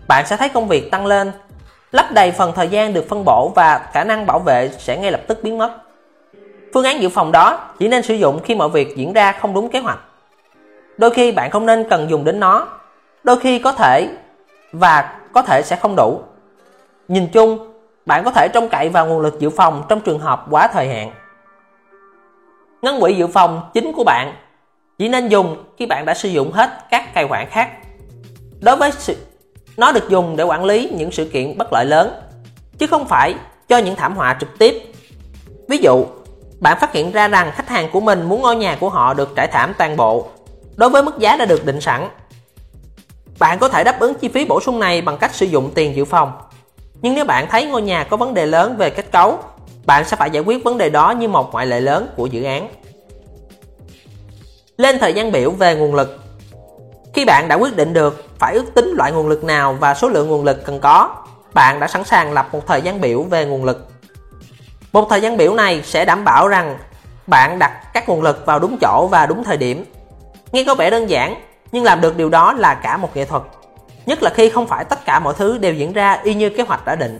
bạn 0.10 0.26
sẽ 0.28 0.38
thấy 0.38 0.50
công 0.50 0.68
việc 0.68 0.92
tăng 0.92 1.06
lên, 1.06 1.32
lấp 1.92 2.06
đầy 2.12 2.32
phần 2.32 2.52
thời 2.56 2.68
gian 2.68 2.94
được 2.94 3.06
phân 3.10 3.26
bổ 3.26 3.52
và 3.56 3.90
khả 3.94 4.04
năng 4.04 4.26
bảo 4.26 4.40
vệ 4.40 4.70
sẽ 4.78 4.98
ngay 4.98 5.12
lập 5.12 5.22
tức 5.28 5.44
biến 5.44 5.58
mất. 5.58 5.72
Phương 6.74 6.84
án 6.84 7.02
dự 7.02 7.10
phòng 7.10 7.32
đó 7.32 7.60
chỉ 7.80 7.88
nên 7.88 8.04
sử 8.04 8.14
dụng 8.14 8.40
khi 8.44 8.56
mọi 8.56 8.70
việc 8.70 8.98
diễn 8.98 9.14
ra 9.14 9.32
không 9.32 9.54
đúng 9.54 9.70
kế 9.70 9.80
hoạch. 9.80 10.00
Đôi 10.98 11.12
khi 11.12 11.32
bạn 11.32 11.52
không 11.52 11.66
nên 11.66 11.90
cần 11.90 12.10
dùng 12.10 12.24
đến 12.24 12.40
nó, 12.40 12.68
đôi 13.24 13.40
khi 13.40 13.60
có 13.60 13.72
thể 13.72 14.10
và 14.72 15.20
có 15.34 15.42
thể 15.42 15.62
sẽ 15.62 15.76
không 15.76 15.96
đủ. 15.96 16.22
Nhìn 17.08 17.28
chung, 17.28 17.74
bạn 18.06 18.24
có 18.24 18.32
thể 18.32 18.48
trông 18.54 18.70
cậy 18.70 18.90
vào 18.90 19.06
nguồn 19.06 19.20
lực 19.20 19.40
dự 19.40 19.50
phòng 19.50 19.84
trong 19.90 20.00
trường 20.00 20.20
hợp 20.20 20.46
quá 20.50 20.68
thời 20.68 20.88
hạn. 20.88 21.12
Ngân 22.82 23.00
quỹ 23.00 23.14
dự 23.14 23.28
phòng 23.28 23.70
chính 23.74 23.94
của 23.94 24.04
bạn 24.04 24.34
chỉ 24.98 25.10
nên 25.10 25.28
dùng 25.28 25.64
khi 25.78 25.86
bạn 25.86 26.06
đã 26.06 26.14
sử 26.14 26.30
dụng 26.30 26.52
hết 26.52 26.70
các 26.90 27.14
tài 27.14 27.28
khoản 27.28 27.50
khác. 27.50 27.70
Đối 28.62 28.76
với 28.76 28.92
sự 28.92 29.16
nó 29.80 29.92
được 29.92 30.10
dùng 30.10 30.36
để 30.36 30.44
quản 30.44 30.66
lý 30.66 30.90
những 30.94 31.12
sự 31.12 31.26
kiện 31.26 31.58
bất 31.58 31.74
lợi 31.74 31.86
lớn 31.86 32.22
chứ 32.78 32.88
không 32.88 33.08
phải 33.08 33.36
cho 33.68 33.78
những 33.78 33.96
thảm 33.96 34.16
họa 34.16 34.38
trực 34.40 34.60
tiếp. 34.60 34.92
Ví 35.68 35.78
dụ, 35.78 36.06
bạn 36.60 36.78
phát 36.80 36.94
hiện 36.94 37.12
ra 37.12 37.28
rằng 37.28 37.52
khách 37.56 37.70
hàng 37.70 37.90
của 37.92 38.00
mình 38.00 38.24
muốn 38.24 38.42
ngôi 38.42 38.56
nhà 38.56 38.78
của 38.80 38.90
họ 38.90 39.14
được 39.14 39.30
trải 39.36 39.48
thảm 39.48 39.74
toàn 39.78 39.98
bộ 39.98 40.28
đối 40.76 40.90
với 40.90 41.04
mức 41.04 41.20
giá 41.20 41.36
đã 41.36 41.46
được 41.46 41.66
định 41.66 41.82
sẵn. 41.82 42.10
Bạn 43.40 43.60
có 43.60 43.70
thể 43.70 43.84
đáp 43.84 44.00
ứng 44.00 44.14
chi 44.14 44.28
phí 44.28 44.46
bổ 44.46 44.60
sung 44.60 44.80
này 44.80 45.02
bằng 45.02 45.18
cách 45.18 45.36
sử 45.36 45.46
dụng 45.46 45.72
tiền 45.76 45.96
dự 45.96 46.06
phòng. 46.06 46.32
Nhưng 47.02 47.16
nếu 47.16 47.26
bạn 47.26 47.48
thấy 47.50 47.66
ngôi 47.66 47.82
nhà 47.82 48.04
có 48.04 48.18
vấn 48.18 48.34
đề 48.34 48.46
lớn 48.46 48.76
về 48.78 48.90
kết 48.90 49.12
cấu, 49.12 49.40
bạn 49.86 50.06
sẽ 50.06 50.18
phải 50.18 50.30
giải 50.30 50.44
quyết 50.44 50.64
vấn 50.64 50.78
đề 50.78 50.90
đó 50.90 51.12
như 51.12 51.28
một 51.28 51.52
ngoại 51.52 51.66
lệ 51.66 51.82
lớn 51.82 52.08
của 52.16 52.26
dự 52.26 52.44
án. 52.44 52.68
Lên 54.78 55.00
thời 55.00 55.14
gian 55.14 55.32
biểu 55.32 55.52
về 55.52 55.76
nguồn 55.76 55.96
lực 55.96 56.29
khi 57.20 57.26
bạn 57.26 57.48
đã 57.48 57.56
quyết 57.56 57.76
định 57.76 57.94
được 57.94 58.40
phải 58.40 58.54
ước 58.54 58.74
tính 58.74 58.94
loại 58.98 59.12
nguồn 59.12 59.28
lực 59.28 59.44
nào 59.44 59.74
và 59.74 59.94
số 59.94 60.10
lượng 60.10 60.28
nguồn 60.28 60.44
lực 60.44 60.66
cần 60.66 60.80
có, 60.80 61.16
bạn 61.54 61.80
đã 61.80 61.88
sẵn 61.88 62.04
sàng 62.04 62.34
lập 62.34 62.50
một 62.52 62.68
thời 62.68 62.82
gian 62.82 63.02
biểu 63.02 63.24
về 63.24 63.46
nguồn 63.46 63.66
lực. 63.66 63.88
Một 64.94 65.08
thời 65.10 65.22
gian 65.22 65.38
biểu 65.38 65.54
này 65.54 65.82
sẽ 65.86 66.06
đảm 66.06 66.24
bảo 66.24 66.48
rằng 66.48 66.78
bạn 67.28 67.60
đặt 67.60 67.94
các 67.94 68.10
nguồn 68.10 68.22
lực 68.22 68.46
vào 68.46 68.60
đúng 68.60 68.78
chỗ 68.82 69.08
và 69.12 69.26
đúng 69.26 69.44
thời 69.44 69.58
điểm. 69.58 69.86
Nghe 70.52 70.64
có 70.64 70.76
vẻ 70.76 70.90
đơn 70.90 71.10
giản, 71.10 71.36
nhưng 71.72 71.84
làm 71.84 72.02
được 72.02 72.18
điều 72.18 72.30
đó 72.30 72.54
là 72.54 72.74
cả 72.74 72.98
một 72.98 73.16
nghệ 73.16 73.26
thuật. 73.26 73.44
Nhất 74.06 74.24
là 74.24 74.30
khi 74.34 74.50
không 74.50 74.68
phải 74.68 74.86
tất 74.86 75.06
cả 75.06 75.20
mọi 75.20 75.34
thứ 75.38 75.58
đều 75.58 75.74
diễn 75.74 75.94
ra 75.94 76.20
y 76.24 76.34
như 76.34 76.50
kế 76.50 76.64
hoạch 76.64 76.86
đã 76.86 76.96
định. 76.96 77.20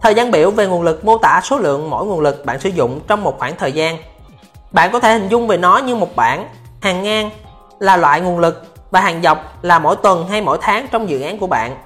Thời 0.00 0.14
gian 0.14 0.30
biểu 0.30 0.50
về 0.50 0.66
nguồn 0.66 0.82
lực 0.82 1.04
mô 1.04 1.18
tả 1.18 1.40
số 1.44 1.58
lượng 1.58 1.90
mỗi 1.90 2.06
nguồn 2.06 2.20
lực 2.20 2.44
bạn 2.44 2.60
sử 2.60 2.68
dụng 2.68 3.00
trong 3.06 3.24
một 3.24 3.38
khoảng 3.38 3.56
thời 3.56 3.72
gian. 3.72 3.98
Bạn 4.70 4.92
có 4.92 5.00
thể 5.00 5.12
hình 5.12 5.28
dung 5.28 5.46
về 5.46 5.56
nó 5.56 5.78
như 5.78 5.94
một 5.94 6.16
bảng, 6.16 6.48
hàng 6.80 7.02
ngang 7.02 7.30
là 7.80 7.96
loại 7.96 8.20
nguồn 8.20 8.38
lực 8.38 8.66
và 8.90 9.00
hàng 9.00 9.22
dọc 9.22 9.64
là 9.64 9.78
mỗi 9.78 9.96
tuần 9.96 10.28
hay 10.28 10.40
mỗi 10.40 10.58
tháng 10.60 10.86
trong 10.90 11.08
dự 11.08 11.20
án 11.20 11.38
của 11.38 11.46
bạn. 11.46 11.76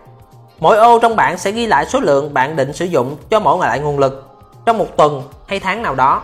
Mỗi 0.59 0.77
ô 0.77 0.98
trong 0.98 1.16
bảng 1.16 1.39
sẽ 1.39 1.51
ghi 1.51 1.66
lại 1.66 1.86
số 1.86 2.01
lượng 2.01 2.35
bạn 2.35 2.56
định 2.56 2.73
sử 2.73 2.85
dụng 2.85 3.16
cho 3.31 3.40
mỗi 3.40 3.59
loại 3.59 3.81
nguồn 3.81 3.98
lực 3.98 4.28
trong 4.66 4.78
một 4.78 4.97
tuần 4.97 5.23
hay 5.47 5.60
tháng 5.60 5.82
nào 5.82 5.94
đó. 5.94 6.23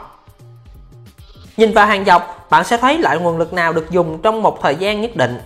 Nhìn 1.56 1.72
vào 1.72 1.86
hàng 1.86 2.04
dọc, 2.04 2.46
bạn 2.50 2.64
sẽ 2.64 2.76
thấy 2.76 2.98
loại 2.98 3.18
nguồn 3.18 3.38
lực 3.38 3.52
nào 3.52 3.72
được 3.72 3.90
dùng 3.90 4.22
trong 4.22 4.42
một 4.42 4.62
thời 4.62 4.76
gian 4.76 5.00
nhất 5.00 5.16
định. 5.16 5.40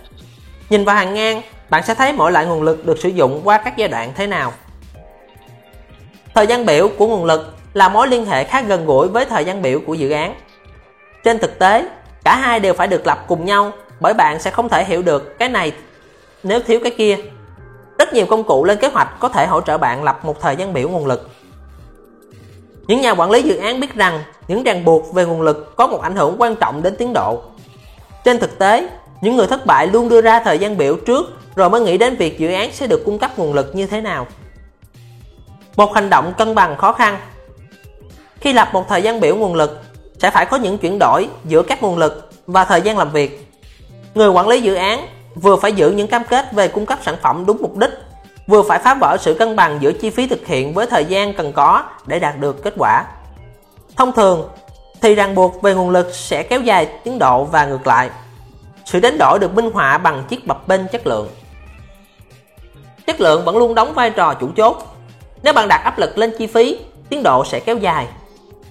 Nhìn 0.69 0.85
vào 0.85 0.95
hàng 0.95 1.13
ngang, 1.13 1.41
bạn 1.69 1.83
sẽ 1.83 1.93
thấy 1.93 2.13
mỗi 2.13 2.31
loại 2.31 2.45
nguồn 2.45 2.61
lực 2.61 2.85
được 2.85 2.99
sử 2.99 3.09
dụng 3.09 3.41
qua 3.43 3.57
các 3.57 3.77
giai 3.77 3.87
đoạn 3.87 4.11
thế 4.15 4.27
nào. 4.27 4.53
Thời 6.35 6.47
gian 6.47 6.65
biểu 6.65 6.89
của 6.97 7.07
nguồn 7.07 7.25
lực 7.25 7.55
là 7.73 7.89
mối 7.89 8.07
liên 8.07 8.25
hệ 8.25 8.43
khá 8.43 8.61
gần 8.61 8.85
gũi 8.85 9.07
với 9.07 9.25
thời 9.25 9.45
gian 9.45 9.61
biểu 9.61 9.79
của 9.87 9.93
dự 9.93 10.11
án. 10.11 10.35
Trên 11.23 11.39
thực 11.39 11.59
tế, 11.59 11.89
cả 12.23 12.35
hai 12.35 12.59
đều 12.59 12.73
phải 12.73 12.87
được 12.87 13.07
lập 13.07 13.25
cùng 13.27 13.45
nhau 13.45 13.71
bởi 13.99 14.13
bạn 14.13 14.39
sẽ 14.39 14.51
không 14.51 14.69
thể 14.69 14.85
hiểu 14.85 15.01
được 15.01 15.39
cái 15.39 15.49
này 15.49 15.73
nếu 16.43 16.59
thiếu 16.59 16.79
cái 16.83 16.91
kia. 16.97 17.17
Rất 17.99 18.13
nhiều 18.13 18.25
công 18.25 18.43
cụ 18.43 18.65
lên 18.65 18.77
kế 18.77 18.87
hoạch 18.87 19.19
có 19.19 19.29
thể 19.29 19.47
hỗ 19.47 19.61
trợ 19.61 19.77
bạn 19.77 20.03
lập 20.03 20.25
một 20.25 20.41
thời 20.41 20.55
gian 20.55 20.73
biểu 20.73 20.89
nguồn 20.89 21.07
lực. 21.07 21.29
Những 22.87 23.01
nhà 23.01 23.11
quản 23.11 23.31
lý 23.31 23.41
dự 23.41 23.57
án 23.57 23.79
biết 23.79 23.95
rằng 23.95 24.23
những 24.47 24.63
ràng 24.63 24.85
buộc 24.85 25.13
về 25.13 25.25
nguồn 25.25 25.41
lực 25.41 25.75
có 25.75 25.87
một 25.87 26.01
ảnh 26.01 26.15
hưởng 26.15 26.35
quan 26.41 26.55
trọng 26.55 26.83
đến 26.83 26.95
tiến 26.95 27.13
độ. 27.13 27.41
Trên 28.23 28.39
thực 28.39 28.59
tế, 28.59 28.89
những 29.21 29.35
người 29.35 29.47
thất 29.47 29.65
bại 29.65 29.87
luôn 29.87 30.09
đưa 30.09 30.21
ra 30.21 30.39
thời 30.39 30.59
gian 30.59 30.77
biểu 30.77 30.95
trước 30.95 31.25
rồi 31.55 31.69
mới 31.69 31.81
nghĩ 31.81 31.97
đến 31.97 32.15
việc 32.15 32.39
dự 32.39 32.51
án 32.51 32.71
sẽ 32.73 32.87
được 32.87 33.05
cung 33.05 33.19
cấp 33.19 33.39
nguồn 33.39 33.53
lực 33.53 33.75
như 33.75 33.87
thế 33.87 34.01
nào. 34.01 34.27
Một 35.75 35.93
hành 35.95 36.09
động 36.09 36.33
cân 36.37 36.55
bằng 36.55 36.77
khó 36.77 36.91
khăn 36.91 37.19
Khi 38.39 38.53
lập 38.53 38.69
một 38.73 38.87
thời 38.87 39.01
gian 39.01 39.19
biểu 39.19 39.35
nguồn 39.35 39.55
lực, 39.55 39.81
sẽ 40.19 40.31
phải 40.31 40.45
có 40.45 40.57
những 40.57 40.77
chuyển 40.77 40.99
đổi 40.99 41.29
giữa 41.45 41.63
các 41.63 41.83
nguồn 41.83 41.97
lực 41.97 42.29
và 42.47 42.65
thời 42.65 42.81
gian 42.81 42.97
làm 42.97 43.11
việc. 43.11 43.48
Người 44.13 44.29
quản 44.29 44.47
lý 44.47 44.61
dự 44.61 44.75
án 44.75 45.07
vừa 45.35 45.55
phải 45.55 45.73
giữ 45.73 45.91
những 45.91 46.07
cam 46.07 46.23
kết 46.23 46.53
về 46.53 46.67
cung 46.67 46.85
cấp 46.85 46.99
sản 47.05 47.15
phẩm 47.21 47.43
đúng 47.45 47.57
mục 47.61 47.77
đích 47.77 47.91
vừa 48.47 48.63
phải 48.63 48.79
phá 48.79 48.93
vỡ 48.93 49.17
sự 49.19 49.33
cân 49.33 49.55
bằng 49.55 49.77
giữa 49.81 49.91
chi 49.91 50.09
phí 50.09 50.27
thực 50.27 50.47
hiện 50.47 50.73
với 50.73 50.85
thời 50.85 51.05
gian 51.05 51.33
cần 51.33 51.53
có 51.53 51.83
để 52.05 52.19
đạt 52.19 52.39
được 52.39 52.63
kết 52.63 52.73
quả. 52.77 53.05
Thông 53.95 54.11
thường, 54.11 54.49
thì 55.01 55.15
ràng 55.15 55.35
buộc 55.35 55.61
về 55.61 55.75
nguồn 55.75 55.89
lực 55.89 56.09
sẽ 56.13 56.43
kéo 56.43 56.61
dài 56.61 56.87
tiến 57.03 57.19
độ 57.19 57.43
và 57.43 57.65
ngược 57.65 57.87
lại. 57.87 58.09
Sự 58.85 58.99
đánh 58.99 59.17
đổi 59.19 59.39
được 59.39 59.53
minh 59.53 59.71
họa 59.73 59.97
bằng 59.97 60.23
chiếc 60.29 60.47
bập 60.47 60.67
bênh 60.67 60.87
chất 60.87 61.07
lượng. 61.07 61.29
Chất 63.07 63.21
lượng 63.21 63.45
vẫn 63.45 63.57
luôn 63.57 63.75
đóng 63.75 63.93
vai 63.93 64.09
trò 64.09 64.33
chủ 64.33 64.49
chốt. 64.57 64.95
Nếu 65.43 65.53
bạn 65.53 65.67
đặt 65.67 65.81
áp 65.83 65.99
lực 65.99 66.17
lên 66.17 66.33
chi 66.37 66.47
phí, 66.47 66.79
tiến 67.09 67.23
độ 67.23 67.45
sẽ 67.45 67.59
kéo 67.59 67.77
dài. 67.77 68.07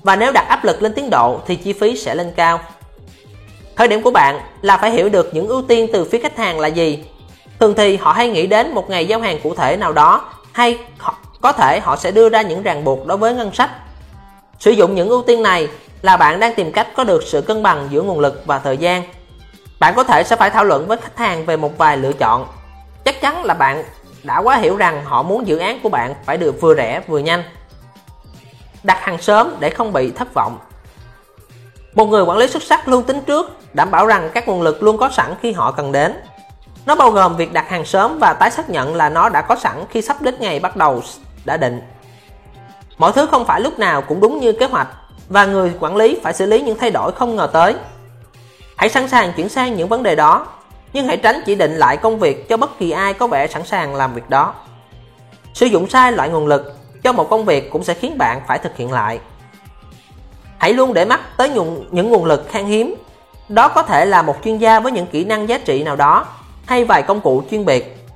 Và 0.02 0.16
nếu 0.16 0.32
đặt 0.32 0.48
áp 0.48 0.64
lực 0.64 0.82
lên 0.82 0.94
tiến 0.94 1.10
độ 1.10 1.40
thì 1.46 1.56
chi 1.56 1.72
phí 1.72 1.96
sẽ 1.96 2.14
lên 2.14 2.32
cao. 2.36 2.60
Thời 3.78 3.88
điểm 3.88 4.02
của 4.02 4.10
bạn 4.10 4.40
là 4.62 4.76
phải 4.76 4.90
hiểu 4.90 5.08
được 5.08 5.34
những 5.34 5.48
ưu 5.48 5.62
tiên 5.62 5.86
từ 5.92 6.04
phía 6.04 6.18
khách 6.18 6.36
hàng 6.36 6.60
là 6.60 6.68
gì 6.68 7.04
Thường 7.60 7.74
thì 7.76 7.96
họ 7.96 8.12
hay 8.12 8.28
nghĩ 8.28 8.46
đến 8.46 8.74
một 8.74 8.90
ngày 8.90 9.06
giao 9.06 9.20
hàng 9.20 9.40
cụ 9.42 9.54
thể 9.54 9.76
nào 9.76 9.92
đó, 9.92 10.24
hay 10.52 10.78
có 11.40 11.52
thể 11.52 11.80
họ 11.80 11.96
sẽ 11.96 12.10
đưa 12.10 12.28
ra 12.28 12.42
những 12.42 12.62
ràng 12.62 12.84
buộc 12.84 13.06
đối 13.06 13.16
với 13.18 13.34
ngân 13.34 13.54
sách. 13.54 13.70
Sử 14.58 14.70
dụng 14.70 14.94
những 14.94 15.08
ưu 15.08 15.22
tiên 15.22 15.42
này 15.42 15.68
là 16.02 16.16
bạn 16.16 16.40
đang 16.40 16.54
tìm 16.54 16.72
cách 16.72 16.88
có 16.96 17.04
được 17.04 17.22
sự 17.26 17.40
cân 17.40 17.62
bằng 17.62 17.88
giữa 17.90 18.02
nguồn 18.02 18.20
lực 18.20 18.42
và 18.46 18.58
thời 18.58 18.76
gian. 18.76 19.02
Bạn 19.80 19.94
có 19.96 20.04
thể 20.04 20.24
sẽ 20.24 20.36
phải 20.36 20.50
thảo 20.50 20.64
luận 20.64 20.86
với 20.86 20.96
khách 20.96 21.18
hàng 21.18 21.46
về 21.46 21.56
một 21.56 21.78
vài 21.78 21.96
lựa 21.96 22.12
chọn. 22.12 22.46
Chắc 23.04 23.20
chắn 23.20 23.44
là 23.44 23.54
bạn 23.54 23.84
đã 24.22 24.38
quá 24.38 24.56
hiểu 24.56 24.76
rằng 24.76 25.04
họ 25.04 25.22
muốn 25.22 25.46
dự 25.46 25.58
án 25.58 25.80
của 25.82 25.88
bạn 25.88 26.14
phải 26.24 26.36
được 26.36 26.60
vừa 26.60 26.74
rẻ 26.74 27.00
vừa 27.06 27.18
nhanh. 27.18 27.42
Đặt 28.82 28.98
hàng 29.00 29.18
sớm 29.18 29.56
để 29.60 29.70
không 29.70 29.92
bị 29.92 30.10
thất 30.10 30.34
vọng. 30.34 30.58
Một 31.94 32.06
người 32.06 32.22
quản 32.22 32.38
lý 32.38 32.48
xuất 32.48 32.62
sắc 32.62 32.88
luôn 32.88 33.02
tính 33.02 33.20
trước, 33.20 33.58
đảm 33.72 33.90
bảo 33.90 34.06
rằng 34.06 34.30
các 34.34 34.48
nguồn 34.48 34.62
lực 34.62 34.82
luôn 34.82 34.98
có 34.98 35.08
sẵn 35.08 35.34
khi 35.42 35.52
họ 35.52 35.72
cần 35.72 35.92
đến. 35.92 36.14
Nó 36.86 36.94
bao 36.94 37.10
gồm 37.10 37.36
việc 37.36 37.52
đặt 37.52 37.68
hàng 37.68 37.84
sớm 37.84 38.18
và 38.18 38.32
tái 38.32 38.50
xác 38.50 38.70
nhận 38.70 38.94
là 38.94 39.08
nó 39.08 39.28
đã 39.28 39.42
có 39.42 39.56
sẵn 39.56 39.84
khi 39.90 40.02
sắp 40.02 40.22
đến 40.22 40.34
ngày 40.38 40.60
bắt 40.60 40.76
đầu 40.76 41.02
đã 41.44 41.56
định. 41.56 41.82
Mọi 42.98 43.12
thứ 43.12 43.26
không 43.26 43.44
phải 43.44 43.60
lúc 43.60 43.78
nào 43.78 44.02
cũng 44.02 44.20
đúng 44.20 44.40
như 44.40 44.52
kế 44.52 44.66
hoạch 44.66 44.88
và 45.28 45.44
người 45.46 45.72
quản 45.80 45.96
lý 45.96 46.18
phải 46.22 46.34
xử 46.34 46.46
lý 46.46 46.60
những 46.60 46.78
thay 46.78 46.90
đổi 46.90 47.12
không 47.12 47.36
ngờ 47.36 47.50
tới. 47.52 47.74
Hãy 48.76 48.88
sẵn 48.88 49.08
sàng 49.08 49.32
chuyển 49.32 49.48
sang 49.48 49.76
những 49.76 49.88
vấn 49.88 50.02
đề 50.02 50.14
đó, 50.14 50.46
nhưng 50.92 51.06
hãy 51.06 51.16
tránh 51.16 51.42
chỉ 51.46 51.54
định 51.54 51.76
lại 51.76 51.96
công 51.96 52.18
việc 52.18 52.48
cho 52.48 52.56
bất 52.56 52.78
kỳ 52.78 52.90
ai 52.90 53.14
có 53.14 53.26
vẻ 53.26 53.46
sẵn 53.46 53.64
sàng 53.64 53.94
làm 53.94 54.14
việc 54.14 54.30
đó. 54.30 54.54
Sử 55.54 55.66
dụng 55.66 55.88
sai 55.88 56.12
loại 56.12 56.28
nguồn 56.28 56.46
lực 56.46 56.76
cho 57.02 57.12
một 57.12 57.30
công 57.30 57.44
việc 57.44 57.70
cũng 57.70 57.84
sẽ 57.84 57.94
khiến 57.94 58.18
bạn 58.18 58.40
phải 58.48 58.58
thực 58.58 58.76
hiện 58.76 58.92
lại. 58.92 59.20
Hãy 60.58 60.72
luôn 60.72 60.94
để 60.94 61.04
mắt 61.04 61.20
tới 61.36 61.50
những 61.90 62.10
nguồn 62.10 62.24
lực 62.24 62.48
khan 62.50 62.66
hiếm 62.66 62.94
Đó 63.48 63.68
có 63.68 63.82
thể 63.82 64.04
là 64.04 64.22
một 64.22 64.36
chuyên 64.44 64.58
gia 64.58 64.80
với 64.80 64.92
những 64.92 65.06
kỹ 65.06 65.24
năng 65.24 65.48
giá 65.48 65.58
trị 65.58 65.82
nào 65.82 65.96
đó 65.96 66.26
hay 66.66 66.84
vài 66.84 67.02
công 67.02 67.20
cụ 67.20 67.42
chuyên 67.50 67.64
biệt. 67.64 68.06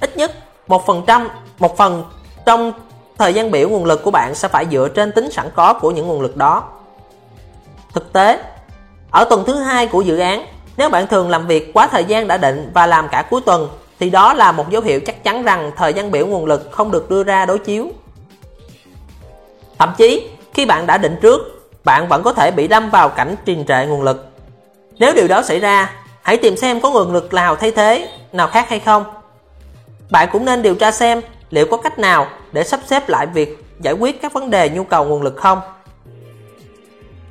Ít 0.00 0.16
nhất 0.16 0.32
một 0.68 0.86
phần 0.86 1.02
trăm, 1.06 1.28
một 1.58 1.76
phần 1.76 2.04
trong 2.46 2.72
thời 3.18 3.34
gian 3.34 3.50
biểu 3.50 3.68
nguồn 3.68 3.84
lực 3.84 4.02
của 4.02 4.10
bạn 4.10 4.34
sẽ 4.34 4.48
phải 4.48 4.66
dựa 4.70 4.88
trên 4.88 5.12
tính 5.12 5.30
sẵn 5.30 5.46
có 5.54 5.72
của 5.72 5.90
những 5.90 6.06
nguồn 6.06 6.20
lực 6.20 6.36
đó. 6.36 6.64
Thực 7.92 8.12
tế, 8.12 8.38
ở 9.10 9.24
tuần 9.24 9.44
thứ 9.46 9.54
hai 9.54 9.86
của 9.86 10.00
dự 10.00 10.18
án, 10.18 10.46
nếu 10.76 10.90
bạn 10.90 11.06
thường 11.06 11.30
làm 11.30 11.46
việc 11.46 11.70
quá 11.74 11.86
thời 11.86 12.04
gian 12.04 12.28
đã 12.28 12.36
định 12.36 12.70
và 12.74 12.86
làm 12.86 13.08
cả 13.08 13.24
cuối 13.30 13.40
tuần 13.46 13.68
thì 14.00 14.10
đó 14.10 14.34
là 14.34 14.52
một 14.52 14.70
dấu 14.70 14.82
hiệu 14.82 15.00
chắc 15.00 15.24
chắn 15.24 15.42
rằng 15.42 15.72
thời 15.76 15.92
gian 15.92 16.10
biểu 16.10 16.26
nguồn 16.26 16.46
lực 16.46 16.68
không 16.70 16.90
được 16.90 17.10
đưa 17.10 17.22
ra 17.22 17.46
đối 17.46 17.58
chiếu. 17.58 17.88
Thậm 19.78 19.94
chí, 19.96 20.30
khi 20.54 20.66
bạn 20.66 20.86
đã 20.86 20.98
định 20.98 21.18
trước, 21.22 21.57
bạn 21.84 22.08
vẫn 22.08 22.22
có 22.22 22.32
thể 22.32 22.50
bị 22.50 22.68
đâm 22.68 22.90
vào 22.90 23.08
cảnh 23.08 23.34
trình 23.44 23.64
trệ 23.68 23.86
nguồn 23.86 24.02
lực. 24.02 24.26
Nếu 24.98 25.14
điều 25.14 25.28
đó 25.28 25.42
xảy 25.42 25.60
ra, 25.60 25.92
hãy 26.22 26.36
tìm 26.36 26.56
xem 26.56 26.80
có 26.80 26.90
nguồn 26.90 27.12
lực 27.12 27.34
nào 27.34 27.56
thay 27.56 27.70
thế, 27.70 28.08
nào 28.32 28.48
khác 28.48 28.68
hay 28.68 28.78
không. 28.78 29.04
Bạn 30.10 30.28
cũng 30.32 30.44
nên 30.44 30.62
điều 30.62 30.74
tra 30.74 30.90
xem 30.90 31.20
liệu 31.50 31.66
có 31.70 31.76
cách 31.76 31.98
nào 31.98 32.26
để 32.52 32.64
sắp 32.64 32.80
xếp 32.86 33.08
lại 33.08 33.26
việc 33.26 33.64
giải 33.80 33.94
quyết 33.94 34.22
các 34.22 34.32
vấn 34.32 34.50
đề 34.50 34.68
nhu 34.68 34.84
cầu 34.84 35.04
nguồn 35.04 35.22
lực 35.22 35.36
không. 35.36 35.60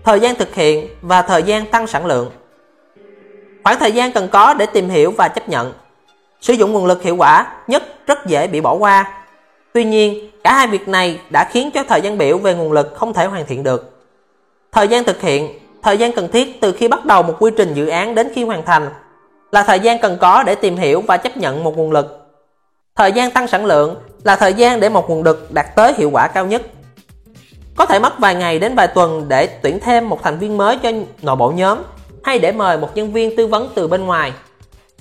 Thời 0.03 0.19
gian 0.19 0.35
thực 0.35 0.55
hiện 0.55 0.87
và 1.01 1.21
thời 1.21 1.43
gian 1.43 1.65
tăng 1.65 1.87
sản 1.87 2.05
lượng 2.05 2.31
Khoảng 3.63 3.79
thời 3.79 3.91
gian 3.91 4.11
cần 4.11 4.27
có 4.27 4.53
để 4.53 4.65
tìm 4.65 4.89
hiểu 4.89 5.11
và 5.17 5.27
chấp 5.27 5.49
nhận 5.49 5.73
Sử 6.41 6.53
dụng 6.53 6.73
nguồn 6.73 6.85
lực 6.85 7.03
hiệu 7.03 7.15
quả 7.15 7.45
nhất 7.67 7.83
rất 8.07 8.25
dễ 8.25 8.47
bị 8.47 8.61
bỏ 8.61 8.73
qua. 8.73 9.13
Tuy 9.73 9.83
nhiên, 9.83 10.31
cả 10.43 10.53
hai 10.53 10.67
việc 10.67 10.87
này 10.87 11.19
đã 11.29 11.49
khiến 11.51 11.71
cho 11.73 11.83
thời 11.83 12.01
gian 12.01 12.17
biểu 12.17 12.37
về 12.37 12.53
nguồn 12.53 12.71
lực 12.71 12.93
không 12.95 13.13
thể 13.13 13.25
hoàn 13.25 13.45
thiện 13.45 13.63
được. 13.63 13.96
Thời 14.77 14.87
gian 14.87 15.03
thực 15.03 15.21
hiện, 15.21 15.59
thời 15.83 15.97
gian 15.97 16.11
cần 16.11 16.31
thiết 16.31 16.61
từ 16.61 16.71
khi 16.71 16.87
bắt 16.87 17.05
đầu 17.05 17.23
một 17.23 17.33
quy 17.39 17.51
trình 17.57 17.73
dự 17.73 17.87
án 17.87 18.15
đến 18.15 18.31
khi 18.35 18.43
hoàn 18.43 18.65
thành 18.65 18.89
là 19.51 19.63
thời 19.63 19.79
gian 19.79 19.99
cần 19.99 20.17
có 20.21 20.43
để 20.43 20.55
tìm 20.55 20.77
hiểu 20.77 21.01
và 21.01 21.17
chấp 21.17 21.37
nhận 21.37 21.63
một 21.63 21.77
nguồn 21.77 21.91
lực. 21.91 22.27
Thời 22.95 23.11
gian 23.11 23.31
tăng 23.31 23.47
sản 23.47 23.65
lượng 23.65 23.95
là 24.23 24.35
thời 24.35 24.53
gian 24.53 24.79
để 24.79 24.89
một 24.89 25.09
nguồn 25.09 25.23
lực 25.23 25.51
đạt 25.51 25.75
tới 25.75 25.93
hiệu 25.97 26.09
quả 26.09 26.27
cao 26.27 26.45
nhất. 26.45 26.61
Có 27.75 27.85
thể 27.85 27.99
mất 27.99 28.19
vài 28.19 28.35
ngày 28.35 28.59
đến 28.59 28.75
vài 28.75 28.87
tuần 28.87 29.25
để 29.27 29.47
tuyển 29.47 29.79
thêm 29.79 30.09
một 30.09 30.23
thành 30.23 30.39
viên 30.39 30.57
mới 30.57 30.77
cho 30.83 30.91
nội 31.21 31.35
bộ 31.35 31.51
nhóm 31.51 31.77
hay 32.23 32.39
để 32.39 32.51
mời 32.51 32.77
một 32.77 32.89
nhân 32.95 33.13
viên 33.13 33.35
tư 33.35 33.47
vấn 33.47 33.69
từ 33.75 33.87
bên 33.87 34.05
ngoài 34.05 34.33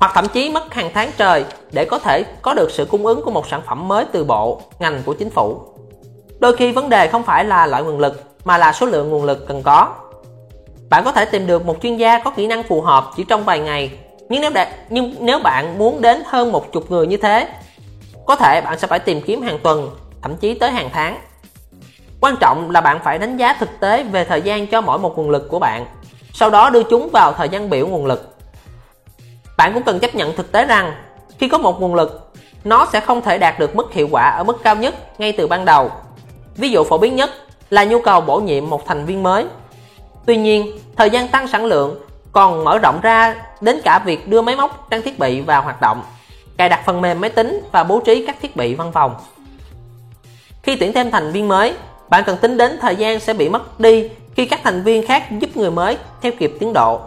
hoặc 0.01 0.13
thậm 0.15 0.29
chí 0.29 0.51
mất 0.51 0.75
hàng 0.75 0.91
tháng 0.95 1.11
trời 1.17 1.45
để 1.73 1.85
có 1.85 1.99
thể 1.99 2.25
có 2.43 2.55
được 2.55 2.71
sự 2.71 2.85
cung 2.85 3.07
ứng 3.07 3.23
của 3.23 3.31
một 3.31 3.49
sản 3.51 3.63
phẩm 3.67 3.89
mới 3.89 4.05
từ 4.13 4.25
bộ, 4.25 4.61
ngành 4.79 5.03
của 5.05 5.15
chính 5.15 5.31
phủ. 5.31 5.76
Đôi 6.39 6.57
khi 6.57 6.73
vấn 6.73 6.89
đề 6.89 7.09
không 7.09 7.23
phải 7.23 7.45
là 7.45 7.67
loại 7.67 7.83
nguồn 7.83 7.99
lực 7.99 8.23
mà 8.45 8.59
là 8.59 8.73
số 8.73 8.87
lượng 8.87 9.11
nguồn 9.11 9.25
lực 9.25 9.49
cần 9.49 9.63
có. 9.63 9.95
Bạn 10.91 11.05
có 11.05 11.13
thể 11.13 11.25
tìm 11.25 11.47
được 11.47 11.67
một 11.67 11.77
chuyên 11.83 11.97
gia 11.97 12.19
có 12.19 12.31
kỹ 12.31 12.47
năng 12.47 12.63
phù 12.63 12.81
hợp 12.81 13.11
chỉ 13.17 13.25
trong 13.25 13.45
vài 13.45 13.59
ngày, 13.59 13.91
nhưng 14.29 14.41
nếu 14.41 14.51
đạt, 14.51 14.69
nhưng 14.89 15.15
nếu 15.21 15.39
bạn 15.39 15.79
muốn 15.79 16.03
đến 16.03 16.23
hơn 16.27 16.53
một 16.53 16.73
chục 16.73 16.91
người 16.91 17.07
như 17.07 17.17
thế, 17.17 17.49
có 18.27 18.37
thể 18.37 18.61
bạn 18.61 18.79
sẽ 18.79 18.87
phải 18.87 18.99
tìm 18.99 19.21
kiếm 19.21 19.43
hàng 19.43 19.59
tuần, 19.63 19.91
thậm 20.23 20.37
chí 20.37 20.55
tới 20.55 20.71
hàng 20.71 20.91
tháng. 20.93 21.19
Quan 22.21 22.37
trọng 22.41 22.71
là 22.71 22.81
bạn 22.81 23.01
phải 23.05 23.19
đánh 23.19 23.37
giá 23.37 23.57
thực 23.61 23.81
tế 23.81 24.03
về 24.03 24.25
thời 24.25 24.43
gian 24.43 24.67
cho 24.67 24.81
mỗi 24.81 24.99
một 24.99 25.19
nguồn 25.19 25.31
lực 25.31 25.49
của 25.49 25.59
bạn, 25.59 25.87
sau 26.33 26.51
đó 26.51 26.71
đưa 26.71 26.83
chúng 26.83 27.09
vào 27.13 27.33
thời 27.33 27.49
gian 27.49 27.71
biểu 27.71 27.87
nguồn 27.87 28.07
lực 28.07 28.37
bạn 29.57 29.75
cũng 29.75 29.83
cần 29.83 29.99
chấp 29.99 30.15
nhận 30.15 30.37
thực 30.37 30.53
tế 30.53 30.65
rằng 30.65 30.95
khi 31.39 31.49
có 31.49 31.59
một 31.59 31.81
nguồn 31.81 31.95
lực, 31.95 32.33
nó 32.65 32.87
sẽ 32.93 33.01
không 33.01 33.23
thể 33.23 33.39
đạt 33.39 33.59
được 33.59 33.77
mức 33.77 33.93
hiệu 33.93 34.09
quả 34.11 34.29
ở 34.29 34.45
mức 34.45 34.63
cao 34.63 34.77
nhất 34.77 35.21
ngay 35.21 35.33
từ 35.33 35.47
ban 35.47 35.65
đầu. 35.65 35.91
Ví 36.57 36.71
dụ 36.71 36.85
phổ 36.85 36.99
biến 36.99 37.17
nhất 37.17 37.31
là 37.71 37.85
nhu 37.85 38.01
cầu 38.01 38.21
bổ 38.21 38.41
nhiệm 38.41 38.71
một 38.71 38.87
thành 38.87 39.05
viên 39.05 39.23
mới. 39.23 39.47
Tuy 40.27 40.37
nhiên, 40.37 40.79
thời 40.97 41.11
gian 41.11 41.29
tăng 41.29 41.49
sản 41.49 41.65
lượng 41.65 42.01
còn 42.33 42.65
mở 42.65 42.79
rộng 42.79 43.01
ra 43.03 43.35
đến 43.61 43.81
cả 43.85 44.03
việc 44.05 44.29
đưa 44.29 44.43
máy 44.43 44.57
móc 44.57 44.91
trang 44.91 45.03
thiết 45.03 45.19
bị 45.19 45.41
vào 45.41 45.63
hoạt 45.63 45.81
động, 45.81 46.03
cài 46.57 46.69
đặt 46.69 46.81
phần 46.87 47.01
mềm 47.01 47.21
máy 47.21 47.31
tính 47.31 47.61
và 47.73 47.85
bố 47.85 48.01
trí 48.01 48.27
các 48.27 48.37
thiết 48.43 48.57
bị 48.57 48.75
văn 48.75 48.93
phòng. 48.93 49.15
Khi 50.63 50.77
tuyển 50.77 50.93
thêm 50.93 51.11
thành 51.11 51.33
viên 51.33 51.49
mới, 51.49 51.75
bạn 52.09 52.25
cần 52.27 52.37
tính 52.37 52.57
đến 52.57 52.79
thời 52.81 52.97
gian 52.97 53.21
sẽ 53.21 53.35
bị 53.35 53.49
mất 53.49 53.81
đi 53.81 54.11
khi 54.35 54.47
các 54.47 54.61
thành 54.65 54.83
viên 54.83 55.07
khác 55.07 55.25
giúp 55.31 55.57
người 55.57 55.71
mới 55.71 55.99
theo 56.23 56.33
kịp 56.39 56.53
tiến 56.61 56.73
độ. 56.73 57.01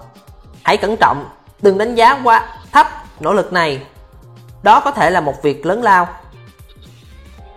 Hãy 0.64 0.78
cẩn 0.78 0.98
trọng 0.98 1.26
Đừng 1.62 1.78
đánh 1.78 1.96
giá 1.96 2.20
quá 2.24 2.48
thấp 2.72 2.88
nỗ 3.20 3.34
lực 3.34 3.54
này. 3.54 3.82
Đó 4.64 4.80
có 4.80 4.92
thể 4.92 5.10
là 5.10 5.22
một 5.22 5.44
việc 5.44 5.66
lớn 5.66 5.84
lao. 5.84 6.08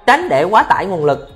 Tránh 0.06 0.28
để 0.28 0.44
quá 0.44 0.62
tải 0.62 0.86
nguồn 0.86 1.05
lực. 1.05 1.28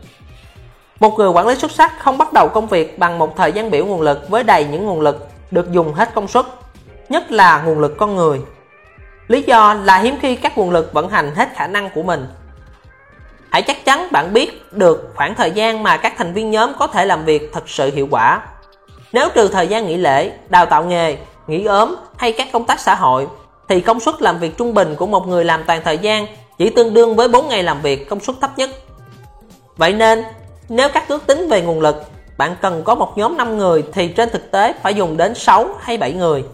Một 1.01 1.19
người 1.19 1.29
quản 1.29 1.47
lý 1.47 1.55
xuất 1.55 1.71
sắc 1.71 1.99
không 1.99 2.19
bắt 2.19 2.33
đầu 2.33 2.49
công 2.49 2.67
việc 2.67 2.99
bằng 2.99 3.19
một 3.19 3.37
thời 3.37 3.53
gian 3.53 3.71
biểu 3.71 3.87
nguồn 3.87 4.01
lực 4.01 4.29
với 4.29 4.43
đầy 4.43 4.65
những 4.65 4.87
nguồn 4.87 5.01
lực 5.01 5.29
được 5.51 5.73
dùng 5.73 5.95
hết 5.95 6.15
công 6.15 6.29
suất, 6.29 6.47
nhất 7.09 7.33
là 7.33 7.63
nguồn 7.63 7.79
lực 7.79 7.95
con 7.99 8.17
người. 8.17 8.41
Lý 9.29 9.43
do 9.43 9.75
là 9.75 9.99
hiếm 9.99 10.17
khi 10.23 10.37
các 10.37 10.59
nguồn 10.59 10.71
lực 10.71 10.93
vận 10.93 11.09
hành 11.09 11.35
hết 11.35 11.49
khả 11.55 11.67
năng 11.67 11.91
của 11.91 12.03
mình. 12.03 12.27
Hãy 13.51 13.63
chắc 13.63 13.85
chắn 13.85 14.09
bạn 14.13 14.33
biết 14.33 14.73
được 14.73 15.13
khoảng 15.15 15.35
thời 15.35 15.51
gian 15.51 15.83
mà 15.83 15.97
các 15.97 16.15
thành 16.19 16.33
viên 16.33 16.51
nhóm 16.51 16.73
có 16.79 16.87
thể 16.87 17.05
làm 17.05 17.25
việc 17.25 17.51
thật 17.53 17.69
sự 17.69 17.91
hiệu 17.95 18.09
quả. 18.11 18.41
Nếu 19.13 19.29
trừ 19.35 19.49
thời 19.49 19.69
gian 19.69 19.87
nghỉ 19.87 19.97
lễ, 19.97 20.33
đào 20.49 20.67
tạo 20.67 20.85
nghề 20.85 21.17
nghỉ 21.47 21.65
ốm 21.65 21.97
hay 22.17 22.33
các 22.33 22.49
công 22.53 22.65
tác 22.65 22.81
xã 22.81 22.95
hội 22.95 23.27
thì 23.69 23.81
công 23.81 24.01
suất 24.01 24.23
làm 24.23 24.39
việc 24.39 24.59
trung 24.59 24.75
bình 24.75 24.95
của 24.95 25.07
một 25.07 25.27
người 25.29 25.45
làm 25.45 25.65
toàn 25.67 25.81
thời 25.85 25.99
gian 25.99 26.27
chỉ 26.59 26.71
tương 26.71 26.95
đương 26.95 27.17
với 27.17 27.29
4 27.29 27.49
ngày 27.49 27.63
làm 27.63 27.83
việc 27.83 28.09
công 28.09 28.21
suất 28.21 28.37
thấp 28.41 28.51
nhất. 28.59 28.71
Vậy 29.77 29.93
nên, 29.93 30.25
nếu 30.69 30.89
các 30.89 31.09
ước 31.09 31.27
tính 31.27 31.49
về 31.49 31.63
nguồn 31.63 31.81
lực, 31.81 32.05
bạn 32.39 32.57
cần 32.63 32.83
có 32.85 32.95
một 32.95 33.19
nhóm 33.19 33.37
5 33.37 33.59
người 33.59 33.85
thì 33.93 34.09
trên 34.09 34.31
thực 34.31 34.51
tế 34.51 34.73
phải 34.83 34.95
dùng 34.95 35.17
đến 35.17 35.35
6 35.35 35.69
hay 35.81 35.99
7 35.99 36.13
người. 36.13 36.45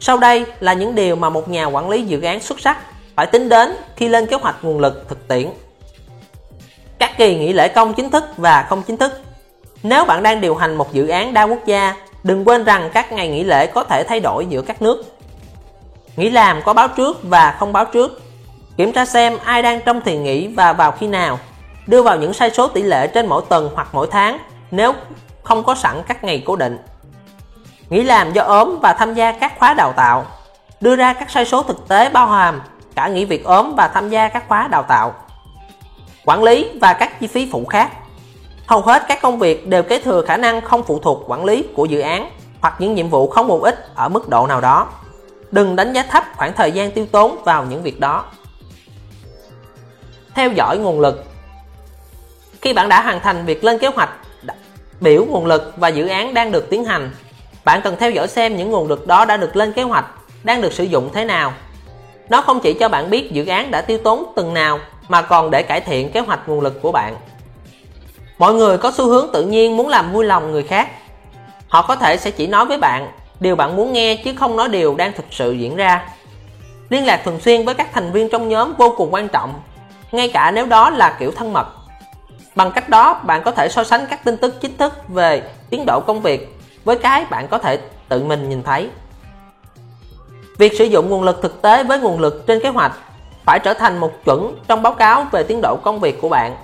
Sau 0.00 0.18
đây 0.18 0.46
là 0.60 0.72
những 0.72 0.94
điều 0.94 1.16
mà 1.16 1.30
một 1.30 1.48
nhà 1.48 1.66
quản 1.66 1.90
lý 1.90 2.02
dự 2.02 2.22
án 2.22 2.40
xuất 2.40 2.60
sắc 2.60 2.78
phải 3.16 3.26
tính 3.26 3.48
đến 3.48 3.76
khi 3.96 4.08
lên 4.08 4.26
kế 4.26 4.36
hoạch 4.36 4.56
nguồn 4.62 4.80
lực 4.80 5.08
thực 5.08 5.28
tiễn. 5.28 5.48
Các 6.98 7.16
kỳ 7.18 7.36
nghỉ 7.36 7.52
lễ 7.52 7.68
công 7.68 7.94
chính 7.94 8.10
thức 8.10 8.24
và 8.36 8.66
không 8.68 8.82
chính 8.82 8.96
thức. 8.96 9.12
Nếu 9.82 10.04
bạn 10.04 10.22
đang 10.22 10.40
điều 10.40 10.54
hành 10.54 10.74
một 10.74 10.92
dự 10.92 11.08
án 11.08 11.34
đa 11.34 11.42
quốc 11.42 11.66
gia 11.66 11.94
Đừng 12.24 12.48
quên 12.48 12.64
rằng 12.64 12.90
các 12.94 13.12
ngày 13.12 13.28
nghỉ 13.28 13.44
lễ 13.44 13.66
có 13.66 13.84
thể 13.84 14.04
thay 14.08 14.20
đổi 14.20 14.46
giữa 14.46 14.62
các 14.62 14.82
nước. 14.82 15.04
Nghỉ 16.16 16.30
làm 16.30 16.62
có 16.64 16.72
báo 16.72 16.88
trước 16.88 17.18
và 17.22 17.56
không 17.58 17.72
báo 17.72 17.84
trước. 17.84 18.22
Kiểm 18.76 18.92
tra 18.92 19.04
xem 19.04 19.36
ai 19.44 19.62
đang 19.62 19.80
trong 19.80 20.00
kỳ 20.00 20.16
nghỉ 20.16 20.46
và 20.46 20.72
vào 20.72 20.92
khi 20.92 21.06
nào. 21.06 21.38
Đưa 21.86 22.02
vào 22.02 22.16
những 22.16 22.32
sai 22.32 22.50
số 22.50 22.68
tỷ 22.68 22.82
lệ 22.82 23.06
trên 23.06 23.26
mỗi 23.26 23.42
tuần 23.48 23.70
hoặc 23.74 23.88
mỗi 23.92 24.06
tháng 24.10 24.38
nếu 24.70 24.92
không 25.42 25.62
có 25.62 25.74
sẵn 25.74 26.02
các 26.08 26.24
ngày 26.24 26.42
cố 26.46 26.56
định. 26.56 26.78
Nghỉ 27.88 28.02
làm 28.02 28.32
do 28.32 28.42
ốm 28.42 28.78
và 28.82 28.92
tham 28.92 29.14
gia 29.14 29.32
các 29.32 29.58
khóa 29.58 29.74
đào 29.74 29.92
tạo. 29.92 30.26
Đưa 30.80 30.96
ra 30.96 31.12
các 31.12 31.30
sai 31.30 31.44
số 31.44 31.62
thực 31.62 31.88
tế 31.88 32.08
bao 32.08 32.26
hàm 32.26 32.60
cả 32.94 33.08
nghỉ 33.08 33.24
việc 33.24 33.44
ốm 33.44 33.74
và 33.76 33.88
tham 33.88 34.08
gia 34.08 34.28
các 34.28 34.44
khóa 34.48 34.68
đào 34.68 34.82
tạo. 34.82 35.14
Quản 36.24 36.42
lý 36.42 36.70
và 36.80 36.92
các 36.92 37.20
chi 37.20 37.26
phí 37.26 37.48
phụ 37.52 37.64
khác 37.64 37.90
Hầu 38.66 38.80
hết 38.80 39.02
các 39.08 39.22
công 39.22 39.38
việc 39.38 39.68
đều 39.68 39.82
kế 39.82 40.00
thừa 40.00 40.24
khả 40.26 40.36
năng 40.36 40.60
không 40.60 40.82
phụ 40.82 40.98
thuộc 40.98 41.22
quản 41.26 41.44
lý 41.44 41.64
của 41.74 41.84
dự 41.84 42.00
án 42.00 42.30
hoặc 42.60 42.74
những 42.78 42.94
nhiệm 42.94 43.08
vụ 43.08 43.28
không 43.28 43.48
mục 43.48 43.62
ích 43.62 43.88
ở 43.94 44.08
mức 44.08 44.28
độ 44.28 44.46
nào 44.46 44.60
đó. 44.60 44.88
Đừng 45.50 45.76
đánh 45.76 45.92
giá 45.92 46.02
thấp 46.02 46.24
khoảng 46.36 46.52
thời 46.52 46.72
gian 46.72 46.90
tiêu 46.90 47.06
tốn 47.12 47.42
vào 47.44 47.64
những 47.64 47.82
việc 47.82 48.00
đó. 48.00 48.24
Theo 50.34 50.50
dõi 50.52 50.78
nguồn 50.78 51.00
lực 51.00 51.24
khi 52.62 52.72
bạn 52.72 52.88
đã 52.88 53.02
hoàn 53.02 53.20
thành 53.20 53.46
việc 53.46 53.64
lên 53.64 53.78
kế 53.78 53.86
hoạch, 53.86 54.10
biểu 55.00 55.24
nguồn 55.24 55.46
lực 55.46 55.74
và 55.76 55.88
dự 55.88 56.06
án 56.06 56.34
đang 56.34 56.52
được 56.52 56.70
tiến 56.70 56.84
hành, 56.84 57.10
bạn 57.64 57.80
cần 57.84 57.96
theo 57.98 58.10
dõi 58.10 58.28
xem 58.28 58.56
những 58.56 58.70
nguồn 58.70 58.88
lực 58.88 59.06
đó 59.06 59.24
đã 59.24 59.36
được 59.36 59.56
lên 59.56 59.72
kế 59.72 59.82
hoạch, 59.82 60.04
đang 60.42 60.60
được 60.62 60.72
sử 60.72 60.84
dụng 60.84 61.10
thế 61.12 61.24
nào. 61.24 61.52
Nó 62.28 62.42
không 62.42 62.60
chỉ 62.60 62.72
cho 62.72 62.88
bạn 62.88 63.10
biết 63.10 63.32
dự 63.32 63.46
án 63.46 63.70
đã 63.70 63.80
tiêu 63.80 63.98
tốn 63.98 64.32
từng 64.36 64.54
nào 64.54 64.78
mà 65.08 65.22
còn 65.22 65.50
để 65.50 65.62
cải 65.62 65.80
thiện 65.80 66.12
kế 66.12 66.20
hoạch 66.20 66.48
nguồn 66.48 66.60
lực 66.60 66.82
của 66.82 66.92
bạn. 66.92 67.16
Mọi 68.38 68.54
người 68.54 68.78
có 68.78 68.90
xu 68.90 69.06
hướng 69.06 69.28
tự 69.32 69.42
nhiên 69.42 69.76
muốn 69.76 69.88
làm 69.88 70.12
vui 70.12 70.24
lòng 70.24 70.52
người 70.52 70.62
khác. 70.62 70.88
Họ 71.68 71.82
có 71.82 71.96
thể 71.96 72.16
sẽ 72.16 72.30
chỉ 72.30 72.46
nói 72.46 72.66
với 72.66 72.78
bạn 72.78 73.08
điều 73.40 73.56
bạn 73.56 73.76
muốn 73.76 73.92
nghe 73.92 74.16
chứ 74.24 74.32
không 74.38 74.56
nói 74.56 74.68
điều 74.68 74.94
đang 74.94 75.12
thực 75.12 75.26
sự 75.30 75.52
diễn 75.52 75.76
ra. 75.76 76.08
Liên 76.88 77.06
lạc 77.06 77.20
thường 77.24 77.40
xuyên 77.40 77.64
với 77.64 77.74
các 77.74 77.88
thành 77.92 78.12
viên 78.12 78.28
trong 78.28 78.48
nhóm 78.48 78.74
vô 78.74 78.94
cùng 78.96 79.14
quan 79.14 79.28
trọng, 79.28 79.54
ngay 80.12 80.28
cả 80.28 80.50
nếu 80.50 80.66
đó 80.66 80.90
là 80.90 81.16
kiểu 81.20 81.30
thân 81.30 81.52
mật. 81.52 81.66
Bằng 82.54 82.72
cách 82.72 82.88
đó, 82.88 83.20
bạn 83.24 83.42
có 83.44 83.50
thể 83.50 83.68
so 83.68 83.84
sánh 83.84 84.06
các 84.10 84.24
tin 84.24 84.36
tức 84.36 84.54
chính 84.60 84.76
thức 84.76 85.08
về 85.08 85.42
tiến 85.70 85.84
độ 85.86 86.00
công 86.06 86.20
việc 86.20 86.56
với 86.84 86.98
cái 86.98 87.24
bạn 87.30 87.48
có 87.48 87.58
thể 87.58 87.78
tự 88.08 88.24
mình 88.24 88.48
nhìn 88.48 88.62
thấy. 88.62 88.88
Việc 90.58 90.72
sử 90.78 90.84
dụng 90.84 91.10
nguồn 91.10 91.22
lực 91.22 91.42
thực 91.42 91.62
tế 91.62 91.84
với 91.84 91.98
nguồn 91.98 92.20
lực 92.20 92.46
trên 92.46 92.60
kế 92.60 92.68
hoạch 92.68 92.92
phải 93.44 93.58
trở 93.58 93.74
thành 93.74 93.98
một 93.98 94.24
chuẩn 94.24 94.56
trong 94.68 94.82
báo 94.82 94.92
cáo 94.92 95.26
về 95.32 95.42
tiến 95.42 95.60
độ 95.62 95.76
công 95.82 96.00
việc 96.00 96.20
của 96.20 96.28
bạn 96.28 96.56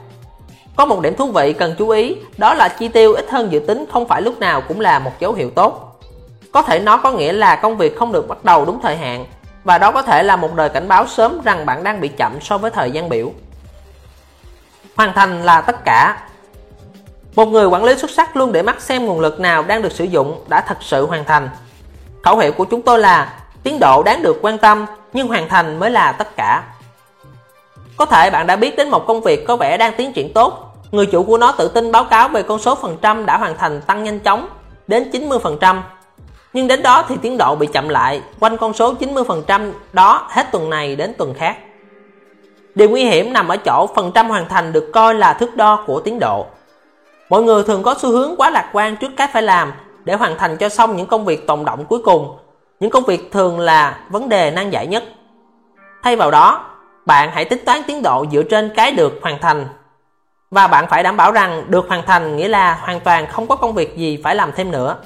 có 0.78 0.86
một 0.86 1.00
điểm 1.00 1.16
thú 1.16 1.26
vị 1.26 1.52
cần 1.52 1.74
chú 1.78 1.88
ý, 1.88 2.16
đó 2.36 2.54
là 2.54 2.68
chi 2.68 2.88
tiêu 2.88 3.12
ít 3.12 3.30
hơn 3.30 3.52
dự 3.52 3.58
tính 3.58 3.84
không 3.92 4.08
phải 4.08 4.22
lúc 4.22 4.38
nào 4.38 4.60
cũng 4.60 4.80
là 4.80 4.98
một 4.98 5.12
dấu 5.20 5.32
hiệu 5.32 5.50
tốt. 5.50 6.00
Có 6.52 6.62
thể 6.62 6.78
nó 6.78 6.96
có 6.96 7.12
nghĩa 7.12 7.32
là 7.32 7.56
công 7.56 7.76
việc 7.76 7.96
không 7.96 8.12
được 8.12 8.28
bắt 8.28 8.44
đầu 8.44 8.64
đúng 8.64 8.80
thời 8.82 8.96
hạn, 8.96 9.26
và 9.64 9.78
đó 9.78 9.92
có 9.92 10.02
thể 10.02 10.22
là 10.22 10.36
một 10.36 10.56
lời 10.56 10.68
cảnh 10.68 10.88
báo 10.88 11.06
sớm 11.06 11.40
rằng 11.44 11.66
bạn 11.66 11.84
đang 11.84 12.00
bị 12.00 12.08
chậm 12.08 12.40
so 12.40 12.58
với 12.58 12.70
thời 12.70 12.90
gian 12.90 13.08
biểu. 13.08 13.30
Hoàn 14.98 15.12
thành 15.12 15.42
là 15.42 15.60
tất 15.60 15.84
cả. 15.84 16.18
Một 17.34 17.46
người 17.46 17.66
quản 17.66 17.84
lý 17.84 17.94
xuất 17.94 18.10
sắc 18.10 18.36
luôn 18.36 18.52
để 18.52 18.62
mắt 18.62 18.80
xem 18.80 19.06
nguồn 19.06 19.20
lực 19.20 19.40
nào 19.40 19.62
đang 19.62 19.82
được 19.82 19.92
sử 19.92 20.04
dụng 20.04 20.44
đã 20.48 20.60
thật 20.60 20.78
sự 20.80 21.06
hoàn 21.06 21.24
thành. 21.24 21.48
Khẩu 22.22 22.38
hiệu 22.38 22.52
của 22.52 22.64
chúng 22.64 22.82
tôi 22.82 22.98
là 22.98 23.32
tiến 23.62 23.78
độ 23.80 24.02
đáng 24.02 24.22
được 24.22 24.38
quan 24.42 24.58
tâm 24.58 24.86
nhưng 25.12 25.28
hoàn 25.28 25.48
thành 25.48 25.78
mới 25.78 25.90
là 25.90 26.12
tất 26.12 26.36
cả. 26.36 26.62
Có 27.96 28.06
thể 28.06 28.30
bạn 28.30 28.46
đã 28.46 28.56
biết 28.56 28.76
đến 28.76 28.90
một 28.90 29.06
công 29.06 29.20
việc 29.20 29.46
có 29.46 29.56
vẻ 29.56 29.76
đang 29.76 29.92
tiến 29.96 30.12
triển 30.12 30.32
tốt, 30.32 30.74
người 30.92 31.06
chủ 31.06 31.22
của 31.22 31.38
nó 31.38 31.52
tự 31.52 31.68
tin 31.68 31.92
báo 31.92 32.04
cáo 32.04 32.28
về 32.28 32.42
con 32.42 32.58
số 32.58 32.74
phần 32.74 32.96
trăm 33.02 33.26
đã 33.26 33.38
hoàn 33.38 33.56
thành 33.56 33.80
tăng 33.80 34.04
nhanh 34.04 34.20
chóng 34.20 34.48
đến 34.86 35.10
90%. 35.12 35.80
Nhưng 36.52 36.68
đến 36.68 36.82
đó 36.82 37.04
thì 37.08 37.16
tiến 37.22 37.38
độ 37.38 37.54
bị 37.54 37.66
chậm 37.66 37.88
lại 37.88 38.22
quanh 38.40 38.56
con 38.56 38.72
số 38.72 38.94
90% 38.94 39.72
đó 39.92 40.26
hết 40.30 40.52
tuần 40.52 40.70
này 40.70 40.96
đến 40.96 41.14
tuần 41.18 41.34
khác. 41.34 41.56
Điều 42.74 42.88
nguy 42.88 43.04
hiểm 43.04 43.32
nằm 43.32 43.48
ở 43.48 43.56
chỗ 43.56 43.86
phần 43.94 44.12
trăm 44.14 44.28
hoàn 44.28 44.48
thành 44.48 44.72
được 44.72 44.90
coi 44.92 45.14
là 45.14 45.32
thước 45.32 45.56
đo 45.56 45.84
của 45.86 46.00
tiến 46.00 46.18
độ. 46.18 46.46
Mọi 47.28 47.42
người 47.42 47.64
thường 47.64 47.82
có 47.82 47.94
xu 47.98 48.10
hướng 48.10 48.34
quá 48.36 48.50
lạc 48.50 48.70
quan 48.72 48.96
trước 48.96 49.10
cái 49.16 49.28
phải 49.32 49.42
làm 49.42 49.72
để 50.04 50.14
hoàn 50.14 50.38
thành 50.38 50.56
cho 50.56 50.68
xong 50.68 50.96
những 50.96 51.06
công 51.06 51.24
việc 51.24 51.46
tồn 51.46 51.64
động 51.64 51.84
cuối 51.84 51.98
cùng. 52.04 52.36
Những 52.80 52.90
công 52.90 53.04
việc 53.04 53.32
thường 53.32 53.60
là 53.60 53.98
vấn 54.10 54.28
đề 54.28 54.50
nan 54.50 54.70
giải 54.70 54.86
nhất. 54.86 55.04
Thay 56.02 56.16
vào 56.16 56.30
đó, 56.30 56.64
bạn 57.06 57.30
hãy 57.32 57.44
tính 57.44 57.64
toán 57.64 57.82
tiến 57.86 58.02
độ 58.02 58.26
dựa 58.32 58.42
trên 58.42 58.70
cái 58.74 58.92
được 58.92 59.18
hoàn 59.22 59.38
thành. 59.40 59.66
Và 60.50 60.66
bạn 60.66 60.86
phải 60.90 61.02
đảm 61.02 61.16
bảo 61.16 61.32
rằng 61.32 61.64
được 61.68 61.88
hoàn 61.88 62.06
thành 62.06 62.36
nghĩa 62.36 62.48
là 62.48 62.74
hoàn 62.74 63.00
toàn 63.00 63.26
không 63.26 63.46
có 63.46 63.56
công 63.56 63.74
việc 63.74 63.96
gì 63.96 64.20
phải 64.24 64.34
làm 64.34 64.52
thêm 64.52 64.70
nữa. 64.70 64.96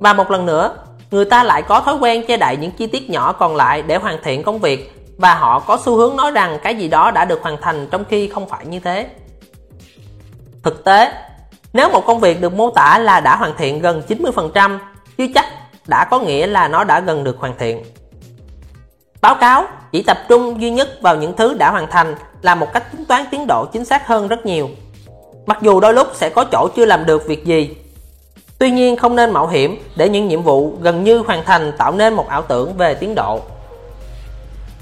Và 0.00 0.12
một 0.12 0.30
lần 0.30 0.46
nữa, 0.46 0.76
người 1.10 1.24
ta 1.24 1.44
lại 1.44 1.62
có 1.62 1.80
thói 1.80 1.96
quen 1.96 2.24
che 2.26 2.36
đậy 2.36 2.56
những 2.56 2.70
chi 2.70 2.86
tiết 2.86 3.10
nhỏ 3.10 3.32
còn 3.32 3.56
lại 3.56 3.82
để 3.82 3.96
hoàn 3.96 4.18
thiện 4.22 4.42
công 4.42 4.58
việc 4.58 5.03
và 5.18 5.34
họ 5.34 5.60
có 5.60 5.78
xu 5.84 5.96
hướng 5.96 6.16
nói 6.16 6.30
rằng 6.30 6.58
cái 6.62 6.74
gì 6.74 6.88
đó 6.88 7.10
đã 7.10 7.24
được 7.24 7.42
hoàn 7.42 7.56
thành 7.62 7.86
trong 7.90 8.04
khi 8.04 8.28
không 8.28 8.48
phải 8.48 8.66
như 8.66 8.80
thế. 8.80 9.06
Thực 10.62 10.84
tế, 10.84 11.12
nếu 11.72 11.90
một 11.90 12.06
công 12.06 12.20
việc 12.20 12.40
được 12.40 12.52
mô 12.52 12.70
tả 12.70 12.98
là 12.98 13.20
đã 13.20 13.36
hoàn 13.36 13.56
thiện 13.56 13.80
gần 13.80 14.02
90%, 14.08 14.78
chưa 15.18 15.26
chắc 15.34 15.46
đã 15.86 16.04
có 16.04 16.18
nghĩa 16.18 16.46
là 16.46 16.68
nó 16.68 16.84
đã 16.84 17.00
gần 17.00 17.24
được 17.24 17.36
hoàn 17.38 17.58
thiện. 17.58 17.82
Báo 19.20 19.34
cáo 19.34 19.64
chỉ 19.92 20.02
tập 20.02 20.18
trung 20.28 20.60
duy 20.60 20.70
nhất 20.70 20.88
vào 21.02 21.16
những 21.16 21.36
thứ 21.36 21.54
đã 21.54 21.70
hoàn 21.70 21.90
thành 21.90 22.14
là 22.42 22.54
một 22.54 22.72
cách 22.72 22.92
tính 22.92 23.04
toán 23.04 23.24
tiến 23.30 23.46
độ 23.46 23.66
chính 23.72 23.84
xác 23.84 24.06
hơn 24.06 24.28
rất 24.28 24.46
nhiều. 24.46 24.68
Mặc 25.46 25.58
dù 25.62 25.80
đôi 25.80 25.94
lúc 25.94 26.08
sẽ 26.14 26.30
có 26.30 26.44
chỗ 26.52 26.68
chưa 26.76 26.84
làm 26.84 27.06
được 27.06 27.26
việc 27.26 27.44
gì. 27.44 27.76
Tuy 28.58 28.70
nhiên 28.70 28.96
không 28.96 29.16
nên 29.16 29.30
mạo 29.30 29.46
hiểm 29.46 29.78
để 29.96 30.08
những 30.08 30.28
nhiệm 30.28 30.42
vụ 30.42 30.72
gần 30.80 31.04
như 31.04 31.18
hoàn 31.18 31.44
thành 31.44 31.72
tạo 31.78 31.92
nên 31.92 32.14
một 32.14 32.28
ảo 32.28 32.42
tưởng 32.42 32.76
về 32.76 32.94
tiến 32.94 33.14
độ. 33.14 33.40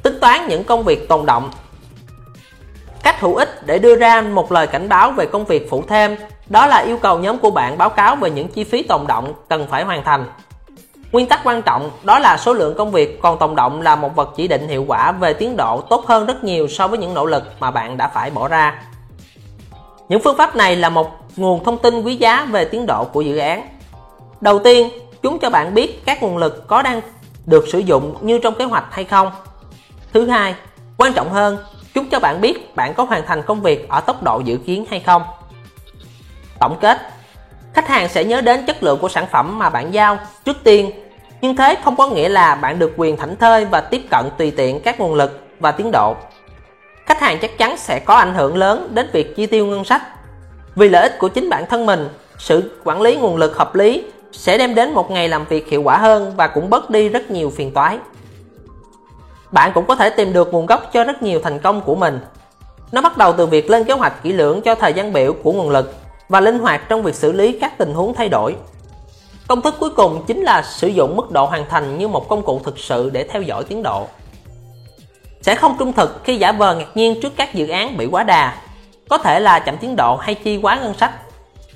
Tính 0.03 0.19
toán 0.21 0.49
những 0.49 0.65
công 0.65 0.83
việc 0.83 1.09
tồn 1.09 1.27
động 1.27 1.51
Cách 3.03 3.21
hữu 3.21 3.35
ích 3.35 3.67
để 3.67 3.79
đưa 3.79 3.97
ra 3.97 4.23
một 4.23 4.53
lời 4.53 4.67
cảnh 4.67 4.89
báo 4.89 5.11
về 5.11 5.27
công 5.27 5.45
việc 5.45 5.71
phụ 5.71 5.83
thêm 5.89 6.17
đó 6.47 6.67
là 6.67 6.79
yêu 6.79 6.99
cầu 6.99 7.19
nhóm 7.19 7.39
của 7.39 7.51
bạn 7.51 7.79
báo 7.79 7.89
cáo 7.89 8.17
về 8.17 8.31
những 8.31 8.49
chi 8.49 8.65
phí 8.65 8.83
tồn 8.83 9.07
động 9.07 9.33
cần 9.49 9.67
phải 9.71 9.85
hoàn 9.85 10.05
thành. 10.05 10.27
Nguyên 11.13 11.27
tắc 11.27 11.41
quan 11.45 11.63
trọng 11.63 11.91
đó 12.03 12.19
là 12.19 12.37
số 12.37 12.53
lượng 12.53 12.75
công 12.79 12.91
việc 12.91 13.23
còn 13.23 13.39
tồn 13.39 13.57
động 13.57 13.83
là 13.83 13.97
một 13.97 14.17
vật 14.17 14.33
chỉ 14.37 14.49
định 14.49 14.69
hiệu 14.69 14.85
quả 14.89 15.13
về 15.13 15.33
tiến 15.33 15.57
độ 15.57 15.81
tốt 15.81 16.07
hơn 16.07 16.27
rất 16.27 16.45
nhiều 16.45 16.69
so 16.69 16.89
với 16.89 16.99
những 16.99 17.15
nỗ 17.15 17.27
lực 17.27 17.45
mà 17.61 17.71
bạn 17.71 17.97
đã 17.97 18.09
phải 18.09 18.31
bỏ 18.31 18.49
ra. 18.49 18.83
Những 20.09 20.21
phương 20.21 20.37
pháp 20.37 20.57
này 20.57 20.77
là 20.77 20.89
một 20.89 21.11
nguồn 21.37 21.65
thông 21.65 21.79
tin 21.79 22.03
quý 22.03 22.17
giá 22.17 22.45
về 22.51 22.65
tiến 22.65 22.87
độ 22.87 23.05
của 23.05 23.21
dự 23.21 23.37
án. 23.37 23.69
Đầu 24.41 24.59
tiên, 24.59 24.89
chúng 25.23 25.39
cho 25.39 25.51
bạn 25.51 25.75
biết 25.75 26.03
các 26.07 26.23
nguồn 26.23 26.37
lực 26.37 26.69
có 26.69 26.83
đang 26.83 27.01
được 27.47 27.65
sử 27.73 27.79
dụng 27.79 28.17
như 28.21 28.39
trong 28.39 28.55
kế 28.55 28.65
hoạch 28.65 28.85
hay 28.91 29.05
không. 29.05 29.31
Thứ 30.13 30.29
hai, 30.29 30.55
quan 30.99 31.13
trọng 31.13 31.31
hơn, 31.31 31.59
chúng 31.95 32.09
cho 32.11 32.21
bạn 32.21 32.41
biết 32.41 32.77
bạn 32.77 32.95
có 32.95 33.05
hoàn 33.05 33.27
thành 33.27 33.43
công 33.43 33.63
việc 33.63 33.89
ở 33.89 34.01
tốc 34.01 34.23
độ 34.23 34.41
dự 34.45 34.57
kiến 34.57 34.85
hay 34.91 35.01
không. 35.01 35.23
Tổng 36.61 36.77
kết 36.81 36.99
Khách 37.75 37.89
hàng 37.89 38.09
sẽ 38.09 38.25
nhớ 38.25 38.41
đến 38.41 38.67
chất 38.67 38.83
lượng 38.83 38.99
của 38.99 39.09
sản 39.09 39.27
phẩm 39.33 39.59
mà 39.59 39.71
bạn 39.71 39.95
giao 39.95 40.19
trước 40.45 40.57
tiên 40.65 40.91
nhưng 41.41 41.57
thế 41.57 41.77
không 41.85 41.97
có 41.97 42.09
nghĩa 42.09 42.29
là 42.29 42.55
bạn 42.55 42.79
được 42.79 42.93
quyền 42.97 43.17
thảnh 43.17 43.37
thơi 43.37 43.65
và 43.65 43.81
tiếp 43.81 44.03
cận 44.11 44.25
tùy 44.39 44.51
tiện 44.51 44.81
các 44.81 45.01
nguồn 45.01 45.15
lực 45.15 45.41
và 45.61 45.73
tiến 45.73 45.91
độ. 45.93 46.17
Khách 47.07 47.21
hàng 47.21 47.39
chắc 47.43 47.59
chắn 47.59 47.77
sẽ 47.77 47.99
có 47.99 48.15
ảnh 48.15 48.35
hưởng 48.35 48.57
lớn 48.57 48.89
đến 48.95 49.09
việc 49.13 49.37
chi 49.37 49.47
tiêu 49.47 49.67
ngân 49.67 49.85
sách. 49.85 50.03
Vì 50.77 50.89
lợi 50.89 51.03
ích 51.03 51.19
của 51.19 51.29
chính 51.29 51.49
bản 51.49 51.67
thân 51.71 51.87
mình, 51.87 52.09
sự 52.39 52.81
quản 52.85 53.03
lý 53.03 53.17
nguồn 53.17 53.37
lực 53.37 53.57
hợp 53.57 53.75
lý 53.75 54.05
sẽ 54.33 54.59
đem 54.59 54.75
đến 54.75 54.95
một 54.95 55.11
ngày 55.11 55.29
làm 55.29 55.45
việc 55.45 55.69
hiệu 55.69 55.83
quả 55.83 55.97
hơn 55.97 56.33
và 56.37 56.47
cũng 56.47 56.71
bớt 56.71 56.91
đi 56.91 57.09
rất 57.09 57.31
nhiều 57.31 57.53
phiền 57.57 57.75
toái. 57.75 57.99
Bạn 59.53 59.73
cũng 59.75 59.87
có 59.87 59.95
thể 59.95 60.11
tìm 60.11 60.33
được 60.33 60.53
nguồn 60.53 60.67
gốc 60.67 60.91
cho 60.93 61.05
rất 61.05 61.23
nhiều 61.23 61.41
thành 61.45 61.59
công 61.59 61.81
của 61.81 61.95
mình. 61.95 62.21
Nó 62.93 63.01
bắt 63.01 63.17
đầu 63.17 63.33
từ 63.33 63.47
việc 63.47 63.71
lên 63.71 63.85
kế 63.85 63.95
hoạch 63.95 64.23
kỹ 64.23 64.33
lưỡng 64.33 64.63
cho 64.63 64.75
thời 64.75 64.93
gian 64.93 65.13
biểu 65.13 65.33
của 65.43 65.53
nguồn 65.53 65.71
lực 65.71 65.95
và 66.29 66.41
linh 66.41 66.59
hoạt 66.59 66.89
trong 66.89 67.03
việc 67.03 67.15
xử 67.15 67.33
lý 67.33 67.59
các 67.61 67.79
tình 67.79 67.95
huống 67.95 68.15
thay 68.15 68.29
đổi. 68.29 68.57
Công 69.49 69.63
thức 69.63 69.75
cuối 69.81 69.91
cùng 69.91 70.25
chính 70.27 70.43
là 70.43 70.63
sử 70.63 70.89
dụng 70.89 71.17
mức 71.17 71.31
độ 71.31 71.47
hoàn 71.47 71.65
thành 71.69 71.99
như 71.99 72.09
một 72.09 72.29
công 72.29 72.43
cụ 72.43 72.61
thực 72.65 72.79
sự 72.79 73.11
để 73.11 73.25
theo 73.25 73.43
dõi 73.43 73.65
tiến 73.65 73.83
độ. 73.83 74.07
Sẽ 75.43 75.55
không 75.55 75.77
trung 75.79 75.93
thực 75.93 76.21
khi 76.25 76.37
giả 76.37 76.53
vờ 76.53 76.75
ngạc 76.75 76.97
nhiên 76.97 77.21
trước 77.23 77.33
các 77.37 77.55
dự 77.55 77.69
án 77.69 77.97
bị 77.97 78.07
quá 78.07 78.23
đà, 78.23 78.55
có 79.09 79.19
thể 79.19 79.41
là 79.41 79.59
chậm 79.59 79.77
tiến 79.77 79.97
độ 79.97 80.17
hay 80.17 80.35
chi 80.35 80.59
quá 80.63 80.79
ngân 80.83 80.95
sách. 80.95 81.13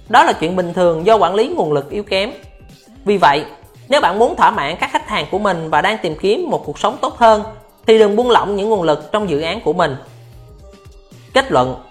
Đó 0.08 0.24
là 0.24 0.32
chuyện 0.32 0.56
bình 0.56 0.74
thường 0.74 1.06
do 1.06 1.16
quản 1.16 1.34
lý 1.34 1.48
nguồn 1.48 1.72
lực 1.72 1.90
yếu 1.90 2.02
kém. 2.02 2.32
Vì 3.04 3.16
vậy, 3.16 3.44
nếu 3.88 4.00
bạn 4.00 4.18
muốn 4.18 4.36
thỏa 4.36 4.50
mãn 4.50 4.76
các 4.76 4.90
khách 4.92 5.08
hàng 5.08 5.26
của 5.30 5.38
mình 5.38 5.70
và 5.70 5.82
đang 5.82 5.98
tìm 6.02 6.16
kiếm 6.20 6.50
một 6.50 6.62
cuộc 6.66 6.78
sống 6.78 6.98
tốt 7.00 7.16
hơn, 7.16 7.42
thì 7.86 7.98
đừng 7.98 8.16
buông 8.16 8.30
lỏng 8.30 8.56
những 8.56 8.68
nguồn 8.68 8.82
lực 8.82 9.12
trong 9.12 9.30
dự 9.30 9.40
án 9.40 9.60
của 9.60 9.72
mình. 9.72 9.96
Kết 11.34 11.52
luận 11.52 11.82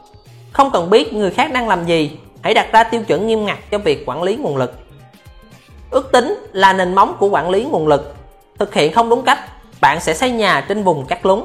Không 0.54 0.72
cần 0.72 0.90
biết 0.90 1.14
người 1.14 1.32
khác 1.32 1.54
đang 1.54 1.68
làm 1.68 1.86
gì 1.86 2.18
hãy 2.42 2.54
đặt 2.54 2.72
ra 2.72 2.84
tiêu 2.84 3.04
chuẩn 3.04 3.28
nghiêm 3.28 3.46
ngặt 3.46 3.58
cho 3.72 3.78
việc 3.78 4.04
quản 4.06 4.24
lý 4.24 4.36
nguồn 4.36 4.58
lực. 4.58 4.74
Ước 5.90 6.12
tính 6.12 6.46
là 6.54 6.74
nền 6.74 6.96
móng 6.96 7.16
của 7.20 7.30
quản 7.30 7.50
lý 7.50 7.64
nguồn 7.64 7.88
lực. 7.88 8.16
Thực 8.60 8.74
hiện 8.74 8.94
không 8.94 9.10
đúng 9.10 9.22
cách, 9.22 9.40
bạn 9.82 10.02
sẽ 10.02 10.14
xây 10.14 10.32
nhà 10.32 10.66
trên 10.68 10.84
vùng 10.84 11.06
cát 11.06 11.26
lún. 11.26 11.42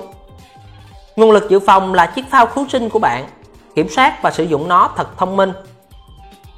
Nguồn 1.16 1.30
lực 1.30 1.50
dự 1.50 1.60
phòng 1.60 1.94
là 1.94 2.06
chiếc 2.06 2.30
phao 2.30 2.46
cứu 2.46 2.66
sinh 2.68 2.88
của 2.88 2.98
bạn. 2.98 3.26
Kiểm 3.74 3.88
soát 3.88 4.22
và 4.22 4.30
sử 4.30 4.44
dụng 4.44 4.68
nó 4.68 4.90
thật 4.96 5.18
thông 5.18 5.36
minh. 5.36 5.52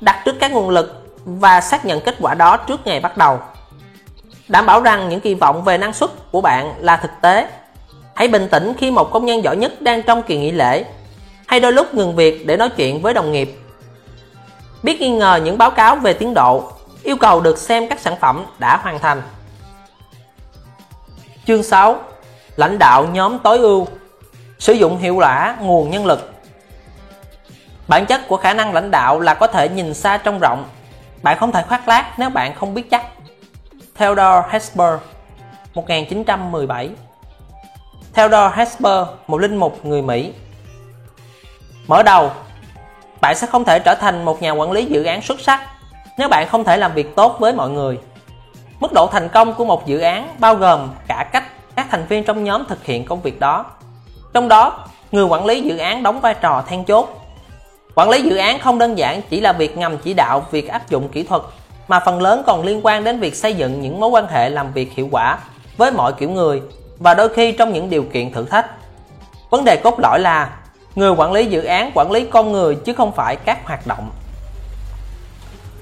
Đặt 0.01 0.23
trước 0.25 0.37
các 0.41 0.53
nguồn 0.53 0.71
lực 0.71 1.07
và 1.25 1.61
xác 1.61 1.85
nhận 1.85 2.01
kết 2.01 2.15
quả 2.21 2.35
đó 2.35 2.57
trước 2.57 2.87
ngày 2.87 3.01
bắt 3.01 3.17
đầu. 3.17 3.41
Đảm 4.49 4.67
bảo 4.67 4.81
rằng 4.81 5.09
những 5.09 5.21
kỳ 5.21 5.35
vọng 5.35 5.65
về 5.65 5.79
năng 5.79 5.93
suất 5.93 6.11
của 6.33 6.41
bạn 6.41 6.75
là 6.79 6.97
thực 6.97 7.11
tế. 7.21 7.49
Hãy 8.15 8.29
bình 8.29 8.49
tĩnh 8.51 8.73
khi 8.79 8.91
một 8.91 9.13
công 9.13 9.27
nhân 9.27 9.45
giỏi 9.45 9.57
nhất 9.57 9.83
đang 9.83 10.03
trong 10.03 10.23
kỳ 10.23 10.37
nghỉ 10.39 10.51
lễ 10.51 10.85
hay 11.47 11.61
đôi 11.61 11.73
lúc 11.73 11.95
ngừng 11.95 12.17
việc 12.17 12.47
để 12.47 12.57
nói 12.57 12.69
chuyện 12.69 13.03
với 13.03 13.15
đồng 13.15 13.33
nghiệp 13.33 13.59
biết 14.83 15.01
nghi 15.01 15.11
ngờ 15.11 15.41
những 15.45 15.59
báo 15.59 15.71
cáo 15.71 15.97
về 15.97 16.13
tiến 16.13 16.35
độ, 16.35 16.73
yêu 17.03 17.17
cầu 17.17 17.41
được 17.41 17.59
xem 17.59 17.89
các 17.89 18.01
sản 18.01 18.17
phẩm 18.21 18.47
đã 18.59 18.77
hoàn 18.77 18.99
thành. 18.99 19.23
Chương 21.47 21.63
6 21.63 22.01
Lãnh 22.57 22.79
đạo 22.79 23.07
nhóm 23.13 23.39
tối 23.39 23.59
ưu 23.59 23.87
Sử 24.59 24.73
dụng 24.73 24.99
hiệu 24.99 25.15
quả 25.15 25.57
nguồn 25.61 25.91
nhân 25.91 26.07
lực 26.07 26.33
Bản 27.89 28.07
chất 28.07 28.29
của 28.29 28.37
khả 28.37 28.55
năng 28.55 28.73
lãnh 28.73 28.91
đạo 28.91 29.21
là 29.21 29.35
có 29.35 29.47
thể 29.47 29.69
nhìn 29.69 29.95
xa 29.95 30.17
trông 30.17 30.39
rộng. 30.39 30.65
Bạn 31.23 31.39
không 31.39 31.53
thể 31.53 31.63
khoác 31.63 31.89
lác 31.89 32.19
nếu 32.19 32.31
bạn 32.31 32.55
không 32.55 32.75
biết 32.75 32.91
chắc. 32.91 33.07
Theodore 33.95 34.49
Hesper 34.51 34.99
1917 35.75 36.91
Theodore 38.15 38.51
Hesper, 38.55 39.07
một 39.27 39.39
linh 39.39 39.57
mục 39.57 39.85
người 39.85 40.03
Mỹ 40.03 40.33
Mở 41.87 42.03
đầu, 42.03 42.31
bạn 43.21 43.37
sẽ 43.37 43.47
không 43.47 43.65
thể 43.65 43.79
trở 43.79 43.95
thành 43.95 44.25
một 44.25 44.43
nhà 44.43 44.51
quản 44.53 44.73
lý 44.73 44.85
dự 44.85 45.05
án 45.05 45.23
xuất 45.23 45.41
sắc 45.41 45.61
nếu 46.19 46.29
bạn 46.29 46.49
không 46.49 46.65
thể 46.65 46.77
làm 46.77 46.95
việc 46.95 47.17
tốt 47.17 47.37
với 47.41 47.53
mọi 47.53 47.71
người. 47.71 47.99
Mức 48.81 48.93
độ 48.93 49.07
thành 49.07 49.29
công 49.29 49.55
của 49.55 49.65
một 49.65 49.87
dự 49.87 49.99
án 49.99 50.29
bao 50.39 50.55
gồm 50.55 50.91
cả 51.09 51.29
cách 51.33 51.45
các 51.77 51.87
thành 51.91 52.07
viên 52.09 52.25
trong 52.25 52.45
nhóm 52.45 52.65
thực 52.69 52.85
hiện 52.85 53.05
công 53.05 53.23
việc 53.23 53.41
đó. 53.41 53.65
Trong 54.33 54.49
đó, 54.49 54.87
người 55.13 55.25
quản 55.25 55.47
lý 55.47 55.63
dự 55.63 55.79
án 55.79 56.03
đóng 56.03 56.21
vai 56.21 56.35
trò 56.35 56.63
then 56.67 56.85
chốt. 56.85 57.09
Quản 57.95 58.11
lý 58.11 58.23
dự 58.23 58.37
án 58.37 58.59
không 58.59 58.79
đơn 58.79 58.99
giản 58.99 59.23
chỉ 59.31 59.41
là 59.41 59.53
việc 59.53 59.79
ngầm 59.79 59.99
chỉ 59.99 60.15
đạo 60.15 60.47
việc 60.51 60.69
áp 60.69 60.89
dụng 60.89 61.09
kỹ 61.09 61.23
thuật, 61.23 61.43
mà 61.89 62.01
phần 62.01 62.23
lớn 62.23 62.43
còn 62.47 62.65
liên 62.65 62.81
quan 62.83 63.05
đến 63.05 63.21
việc 63.21 63.35
xây 63.35 63.55
dựng 63.55 63.81
những 63.81 64.01
mối 64.01 64.11
quan 64.11 64.27
hệ 64.27 64.49
làm 64.49 64.73
việc 64.73 64.93
hiệu 64.93 65.09
quả 65.11 65.39
với 65.77 65.91
mọi 65.91 66.13
kiểu 66.13 66.31
người 66.31 66.63
và 67.03 67.15
đôi 67.15 67.29
khi 67.29 67.53
trong 67.53 67.73
những 67.73 67.91
điều 67.91 68.03
kiện 68.03 68.33
thử 68.33 68.45
thách. 68.45 68.67
Vấn 69.51 69.65
đề 69.65 69.77
cốt 69.77 69.99
lõi 69.99 70.21
là 70.21 70.51
Người 70.95 71.11
quản 71.11 71.33
lý 71.33 71.47
dự 71.47 71.65
án 71.65 71.91
quản 71.95 72.11
lý 72.11 72.27
con 72.31 72.53
người 72.53 72.75
chứ 72.75 72.93
không 72.93 73.13
phải 73.13 73.37
các 73.37 73.67
hoạt 73.67 73.87
động. 73.87 74.11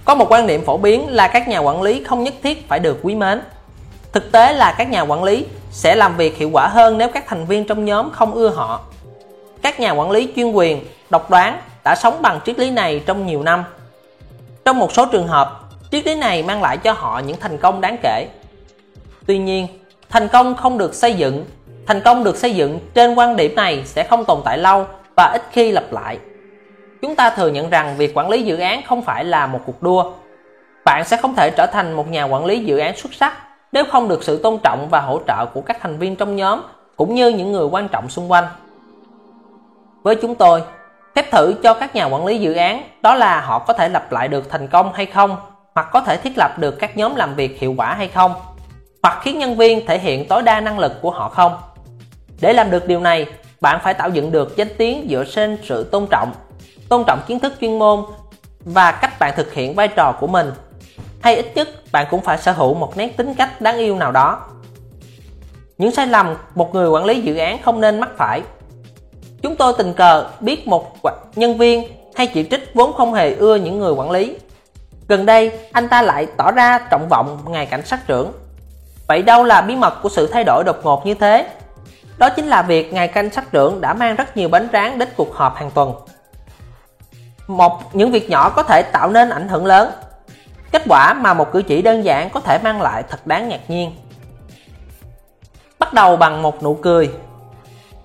Có 0.05 0.15
một 0.15 0.33
quan 0.33 0.47
niệm 0.47 0.65
phổ 0.65 0.77
biến 0.77 1.09
là 1.09 1.29
các 1.29 1.49
nhà 1.49 1.59
quản 1.59 1.83
lý 1.83 2.05
không 2.05 2.25
nhất 2.25 2.35
thiết 2.43 2.69
phải 2.69 2.79
được 2.79 2.99
quý 3.03 3.15
mến. 3.15 3.41
Thực 4.13 4.33
tế 4.33 4.53
là 4.53 4.75
các 4.79 4.91
nhà 4.91 5.03
quản 5.03 5.25
lý 5.25 5.47
sẽ 5.71 5.95
làm 5.97 6.17
việc 6.17 6.37
hiệu 6.37 6.51
quả 6.53 6.69
hơn 6.69 6.99
nếu 6.99 7.09
các 7.09 7.25
thành 7.27 7.47
viên 7.47 7.65
trong 7.65 7.85
nhóm 7.85 8.11
không 8.11 8.35
ưa 8.35 8.49
họ. 8.49 8.81
Các 9.63 9.81
nhà 9.81 9.91
quản 9.91 10.11
lý 10.11 10.33
chuyên 10.37 10.53
quyền, 10.53 10.85
độc 11.11 11.31
đoán 11.31 11.61
đã 11.85 11.95
sống 11.95 12.23
bằng 12.23 12.41
triết 12.47 12.59
lý 12.59 12.71
này 12.71 13.03
trong 13.07 13.27
nhiều 13.27 13.43
năm. 13.43 13.65
Trong 14.65 14.79
một 14.79 14.93
số 14.93 15.07
trường 15.07 15.29
hợp, 15.29 15.61
triết 15.93 16.07
lý 16.07 16.15
này 16.15 16.43
mang 16.43 16.63
lại 16.63 16.77
cho 16.77 16.93
họ 16.93 17.19
những 17.19 17.41
thành 17.41 17.59
công 17.59 17.81
đáng 17.81 17.97
kể. 18.03 18.29
Tuy 19.27 19.39
nhiên, 19.39 19.67
thành 20.11 20.29
công 20.29 20.57
không 20.57 20.79
được 20.79 20.95
xây 20.95 21.15
dựng, 21.15 21.45
thành 21.87 22.01
công 22.01 22.25
được 22.25 22.37
xây 22.37 22.55
dựng 22.55 22.81
trên 22.95 23.15
quan 23.15 23.37
điểm 23.37 23.55
này 23.55 23.83
sẽ 23.85 24.05
không 24.05 24.25
tồn 24.25 24.41
tại 24.45 24.59
lâu 24.59 24.87
và 25.17 25.31
ít 25.33 25.43
khi 25.53 25.73
lặp 25.73 25.85
lại. 25.91 26.19
Chúng 27.03 27.17
ta 27.17 27.31
thừa 27.31 27.49
nhận 27.49 27.71
rằng 27.71 27.95
việc 27.97 28.13
quản 28.15 28.29
lý 28.29 28.43
dự 28.43 28.57
án 28.57 28.83
không 28.87 29.03
phải 29.03 29.25
là 29.25 29.47
một 29.47 29.61
cuộc 29.67 29.83
đua. 29.83 30.13
Bạn 30.85 31.05
sẽ 31.05 31.17
không 31.17 31.35
thể 31.35 31.51
trở 31.51 31.67
thành 31.67 31.93
một 31.93 32.09
nhà 32.09 32.25
quản 32.25 32.45
lý 32.45 32.65
dự 32.65 32.79
án 32.79 32.97
xuất 32.97 33.15
sắc 33.15 33.33
nếu 33.73 33.85
không 33.85 34.09
được 34.09 34.25
sự 34.25 34.43
tôn 34.43 34.59
trọng 34.63 34.89
và 34.91 35.01
hỗ 35.01 35.21
trợ 35.27 35.47
của 35.47 35.61
các 35.61 35.77
thành 35.81 35.99
viên 35.99 36.17
trong 36.17 36.37
nhóm 36.37 36.63
cũng 36.97 37.15
như 37.15 37.29
những 37.29 37.53
người 37.53 37.67
quan 37.67 37.89
trọng 37.89 38.09
xung 38.09 38.31
quanh. 38.31 38.45
Với 40.03 40.15
chúng 40.15 40.35
tôi, 40.35 40.63
phép 41.15 41.31
thử 41.31 41.55
cho 41.63 41.75
các 41.75 41.95
nhà 41.95 42.05
quản 42.05 42.27
lý 42.27 42.39
dự 42.39 42.55
án 42.55 42.83
đó 43.03 43.15
là 43.15 43.41
họ 43.41 43.59
có 43.59 43.73
thể 43.73 43.89
lặp 43.89 44.13
lại 44.13 44.29
được 44.29 44.51
thành 44.51 44.69
công 44.69 44.93
hay 44.93 45.07
không, 45.07 45.37
hoặc 45.75 45.89
có 45.93 46.01
thể 46.01 46.17
thiết 46.17 46.33
lập 46.39 46.59
được 46.59 46.79
các 46.79 46.97
nhóm 46.97 47.17
làm 47.17 47.35
việc 47.35 47.61
hiệu 47.61 47.75
quả 47.77 47.95
hay 47.95 48.09
không, 48.09 48.35
hoặc 49.03 49.21
khiến 49.23 49.39
nhân 49.39 49.57
viên 49.57 49.87
thể 49.87 49.99
hiện 49.99 50.29
tối 50.29 50.43
đa 50.43 50.61
năng 50.61 50.79
lực 50.79 50.93
của 51.03 51.11
họ 51.11 51.29
không. 51.29 51.57
Để 52.41 52.53
làm 52.53 52.71
được 52.71 52.87
điều 52.87 53.01
này, 53.01 53.27
bạn 53.61 53.81
phải 53.83 53.95
tạo 53.95 54.11
dựng 54.11 54.33
được 54.33 54.57
danh 54.57 54.69
tiếng 54.79 55.07
dựa 55.11 55.25
trên 55.35 55.59
sự 55.63 55.85
tôn 55.85 56.07
trọng, 56.11 56.33
tôn 56.89 57.05
trọng 57.07 57.21
kiến 57.27 57.41
thức 57.41 57.53
chuyên 57.61 57.79
môn 57.79 58.05
và 58.65 58.93
cách 58.93 59.19
bạn 59.19 59.35
thực 59.37 59.53
hiện 59.53 59.75
vai 59.75 59.89
trò 59.89 60.13
của 60.21 60.27
mình. 60.27 60.53
Hay 61.21 61.37
ít 61.37 61.47
nhất 61.55 61.69
bạn 61.93 62.07
cũng 62.11 62.21
phải 62.21 62.39
sở 62.39 62.53
hữu 62.53 62.75
một 62.75 62.97
nét 62.97 63.17
tính 63.17 63.35
cách 63.35 63.61
đáng 63.61 63.77
yêu 63.77 63.97
nào 63.97 64.13
đó. 64.13 64.41
Những 65.79 65.91
sai 65.91 66.07
lầm 66.07 66.35
một 66.55 66.75
người 66.75 66.89
quản 66.89 67.05
lý 67.05 67.21
dự 67.21 67.37
án 67.37 67.63
không 67.63 67.81
nên 67.81 68.01
mắc 68.01 68.11
phải. 68.17 68.43
Chúng 69.43 69.57
tôi 69.57 69.75
tình 69.79 69.93
cờ 69.93 70.27
biết 70.41 70.69
một 70.69 70.97
nhân 71.37 71.59
viên 71.59 71.85
hay 72.15 72.27
chỉ 72.27 72.47
trích 72.51 72.75
vốn 72.75 72.93
không 72.93 73.15
hề 73.15 73.35
ưa 73.35 73.57
những 73.57 73.79
người 73.79 73.93
quản 73.93 74.11
lý. 74.11 74.37
Gần 75.09 75.27
đây, 75.27 75.53
anh 75.73 75.89
ta 75.89 76.03
lại 76.03 76.27
tỏ 76.37 76.51
ra 76.51 76.79
trọng 76.91 77.09
vọng 77.09 77.39
ngài 77.49 77.67
cảnh 77.67 77.87
sát 77.87 78.07
trưởng. 78.07 78.33
Vậy 79.11 79.23
đâu 79.23 79.45
là 79.45 79.61
bí 79.61 79.77
mật 79.77 80.03
của 80.03 80.09
sự 80.09 80.27
thay 80.27 80.45
đổi 80.45 80.65
đột 80.65 80.77
ngột 80.83 81.07
như 81.07 81.15
thế? 81.15 81.47
Đó 82.19 82.29
chính 82.29 82.47
là 82.47 82.63
việc 82.63 82.93
ngài 82.93 83.09
canh 83.09 83.31
sát 83.31 83.53
trưởng 83.53 83.81
đã 83.81 83.95
mang 83.95 84.17
rất 84.17 84.37
nhiều 84.37 84.49
bánh 84.49 84.69
rán 84.73 84.99
đến 84.99 85.09
cuộc 85.17 85.35
họp 85.35 85.57
hàng 85.57 85.71
tuần. 85.71 85.93
Một 87.47 87.97
những 87.97 88.11
việc 88.11 88.31
nhỏ 88.31 88.51
có 88.51 88.63
thể 88.63 88.83
tạo 88.83 89.11
nên 89.11 89.31
ảnh 89.31 89.49
hưởng 89.49 89.67
lớn. 89.67 89.91
Kết 90.73 90.83
quả 90.89 91.13
mà 91.15 91.35
một 91.35 91.53
cử 91.53 91.63
chỉ 91.63 91.83
đơn 91.83 92.05
giản 92.05 92.31
có 92.31 92.41
thể 92.41 92.59
mang 92.63 92.83
lại 92.83 93.03
thật 93.09 93.27
đáng 93.27 93.49
ngạc 93.49 93.71
nhiên. 93.71 93.93
Bắt 95.79 95.93
đầu 95.93 96.17
bằng 96.17 96.43
một 96.43 96.63
nụ 96.63 96.75
cười. 96.75 97.11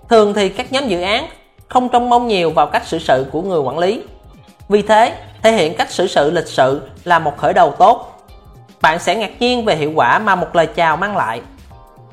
Thường 0.10 0.34
thì 0.34 0.50
các 0.50 0.72
nhóm 0.72 0.88
dự 0.88 1.02
án 1.02 1.28
không 1.68 1.90
trông 1.90 2.10
mong 2.10 2.28
nhiều 2.28 2.50
vào 2.50 2.68
cách 2.68 2.88
xử 2.88 3.00
sự 3.00 3.26
của 3.32 3.42
người 3.42 3.60
quản 3.60 3.78
lý. 3.78 4.04
Vì 4.70 4.82
thế, 4.82 5.14
thể 5.42 5.52
hiện 5.52 5.78
cách 5.78 5.92
xử 5.92 6.08
sự 6.08 6.32
lịch 6.32 6.48
sự 6.48 6.82
là 7.04 7.20
một 7.20 7.38
khởi 7.38 7.54
đầu 7.54 7.72
tốt. 7.72 8.15
Bạn 8.86 9.00
sẽ 9.00 9.16
ngạc 9.16 9.32
nhiên 9.40 9.66
về 9.66 9.76
hiệu 9.76 9.92
quả 9.96 10.20
mà 10.20 10.36
một 10.36 10.56
lời 10.56 10.68
chào 10.68 10.98
mang 10.98 11.18
lại. 11.18 11.42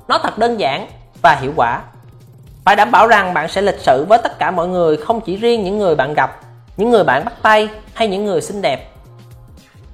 Nó 0.09 0.19
thật 0.19 0.39
đơn 0.39 0.61
giản 0.61 0.87
và 1.23 1.35
hiệu 1.35 1.53
quả. 1.57 1.81
Phải 2.65 2.77
đảm 2.77 2.91
bảo 2.91 3.07
rằng 3.07 3.35
bạn 3.35 3.49
sẽ 3.49 3.63
lịch 3.63 3.79
sự 3.79 4.07
với 4.09 4.19
tất 4.23 4.39
cả 4.39 4.51
mọi 4.51 4.69
người 4.69 4.97
không 4.97 5.21
chỉ 5.21 5.37
riêng 5.37 5.65
những 5.65 5.79
người 5.79 5.95
bạn 5.95 6.15
gặp, 6.15 6.41
những 6.77 6.91
người 6.91 7.05
bạn 7.05 7.25
bắt 7.25 7.35
tay 7.43 7.69
hay 7.95 8.09
những 8.09 8.25
người 8.25 8.41
xinh 8.41 8.63
đẹp. 8.63 8.91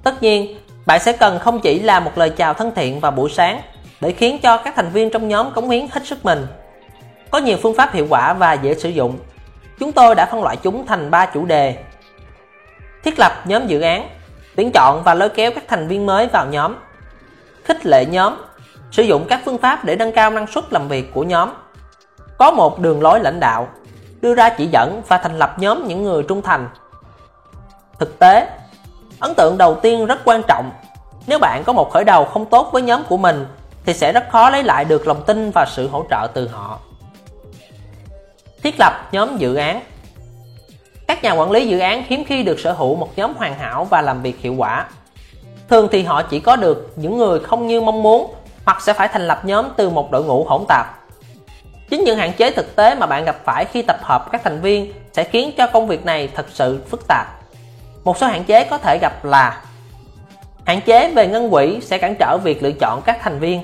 Tất 0.02 0.22
nhiên, 0.22 0.58
bạn 0.86 1.00
sẽ 1.00 1.12
cần 1.12 1.38
không 1.38 1.60
chỉ 1.60 1.80
là 1.80 2.00
một 2.00 2.18
lời 2.18 2.30
chào 2.30 2.54
thân 2.54 2.72
thiện 2.74 3.00
vào 3.00 3.12
buổi 3.12 3.30
sáng 3.30 3.60
để 4.00 4.12
khiến 4.12 4.38
cho 4.42 4.56
các 4.56 4.74
thành 4.76 4.90
viên 4.90 5.10
trong 5.10 5.28
nhóm 5.28 5.50
cống 5.50 5.70
hiến 5.70 5.86
hết 5.90 6.06
sức 6.06 6.24
mình. 6.24 6.46
Có 7.30 7.38
nhiều 7.38 7.56
phương 7.62 7.74
pháp 7.76 7.94
hiệu 7.94 8.06
quả 8.10 8.32
và 8.32 8.52
dễ 8.52 8.74
sử 8.74 8.88
dụng. 8.88 9.18
Chúng 9.78 9.92
tôi 9.92 10.14
đã 10.14 10.26
phân 10.26 10.42
loại 10.42 10.56
chúng 10.56 10.86
thành 10.86 11.10
3 11.10 11.26
chủ 11.26 11.44
đề. 11.44 11.76
Thiết 13.04 13.18
lập 13.18 13.32
nhóm 13.44 13.66
dự 13.66 13.80
án, 13.80 14.08
tuyển 14.58 14.70
chọn 14.72 15.02
và 15.04 15.14
lôi 15.14 15.28
kéo 15.28 15.50
các 15.54 15.64
thành 15.68 15.88
viên 15.88 16.06
mới 16.06 16.26
vào 16.26 16.46
nhóm. 16.46 16.74
Khích 17.64 17.86
lệ 17.86 18.06
nhóm, 18.06 18.36
sử 18.90 19.02
dụng 19.02 19.26
các 19.28 19.40
phương 19.44 19.58
pháp 19.58 19.84
để 19.84 19.96
nâng 19.96 20.12
cao 20.12 20.30
năng 20.30 20.46
suất 20.46 20.64
làm 20.72 20.88
việc 20.88 21.14
của 21.14 21.22
nhóm 21.22 21.50
có 22.38 22.50
một 22.50 22.78
đường 22.78 23.02
lối 23.02 23.20
lãnh 23.20 23.40
đạo, 23.40 23.68
đưa 24.20 24.34
ra 24.34 24.48
chỉ 24.48 24.66
dẫn 24.66 25.02
và 25.08 25.18
thành 25.18 25.38
lập 25.38 25.54
nhóm 25.58 25.88
những 25.88 26.02
người 26.02 26.22
trung 26.22 26.42
thành. 26.42 26.68
Thực 27.98 28.18
tế, 28.18 28.48
ấn 29.20 29.34
tượng 29.34 29.58
đầu 29.58 29.74
tiên 29.82 30.06
rất 30.06 30.18
quan 30.24 30.42
trọng. 30.48 30.70
Nếu 31.26 31.38
bạn 31.38 31.62
có 31.66 31.72
một 31.72 31.92
khởi 31.92 32.04
đầu 32.04 32.24
không 32.24 32.46
tốt 32.46 32.68
với 32.72 32.82
nhóm 32.82 33.02
của 33.08 33.16
mình 33.16 33.46
thì 33.84 33.94
sẽ 33.94 34.12
rất 34.12 34.24
khó 34.30 34.50
lấy 34.50 34.62
lại 34.62 34.84
được 34.84 35.06
lòng 35.06 35.22
tin 35.26 35.50
và 35.50 35.66
sự 35.66 35.88
hỗ 35.88 36.04
trợ 36.10 36.26
từ 36.34 36.48
họ. 36.48 36.78
Thiết 38.62 38.74
lập 38.78 39.08
nhóm 39.12 39.36
dự 39.36 39.54
án 39.54 39.82
các 41.08 41.22
nhà 41.22 41.32
quản 41.32 41.50
lý 41.50 41.68
dự 41.68 41.78
án 41.78 42.02
hiếm 42.08 42.24
khi 42.24 42.42
được 42.42 42.60
sở 42.60 42.72
hữu 42.72 42.96
một 42.96 43.08
nhóm 43.16 43.34
hoàn 43.36 43.58
hảo 43.58 43.84
và 43.84 44.02
làm 44.02 44.22
việc 44.22 44.40
hiệu 44.40 44.54
quả. 44.54 44.86
Thường 45.68 45.88
thì 45.92 46.02
họ 46.02 46.22
chỉ 46.22 46.40
có 46.40 46.56
được 46.56 46.92
những 46.96 47.18
người 47.18 47.40
không 47.40 47.66
như 47.66 47.80
mong 47.80 48.02
muốn 48.02 48.34
hoặc 48.64 48.82
sẽ 48.82 48.92
phải 48.92 49.08
thành 49.08 49.26
lập 49.26 49.44
nhóm 49.44 49.66
từ 49.76 49.90
một 49.90 50.10
đội 50.10 50.24
ngũ 50.24 50.44
hỗn 50.44 50.64
tạp 50.68 50.98
Chính 51.90 52.04
những 52.04 52.18
hạn 52.18 52.32
chế 52.32 52.50
thực 52.50 52.76
tế 52.76 52.94
mà 52.94 53.06
bạn 53.06 53.24
gặp 53.24 53.36
phải 53.44 53.64
khi 53.64 53.82
tập 53.82 53.96
hợp 54.02 54.32
các 54.32 54.40
thành 54.44 54.60
viên 54.60 54.92
sẽ 55.12 55.24
khiến 55.24 55.52
cho 55.56 55.66
công 55.66 55.86
việc 55.86 56.04
này 56.04 56.28
thật 56.34 56.46
sự 56.50 56.80
phức 56.88 57.06
tạp. 57.08 57.26
Một 58.04 58.18
số 58.18 58.26
hạn 58.26 58.44
chế 58.44 58.64
có 58.64 58.78
thể 58.78 58.98
gặp 58.98 59.24
là 59.24 59.62
Hạn 60.64 60.80
chế 60.80 61.10
về 61.10 61.26
ngân 61.26 61.50
quỹ 61.50 61.80
sẽ 61.82 61.98
cản 61.98 62.14
trở 62.14 62.38
việc 62.38 62.62
lựa 62.62 62.72
chọn 62.72 63.02
các 63.02 63.18
thành 63.22 63.38
viên. 63.38 63.62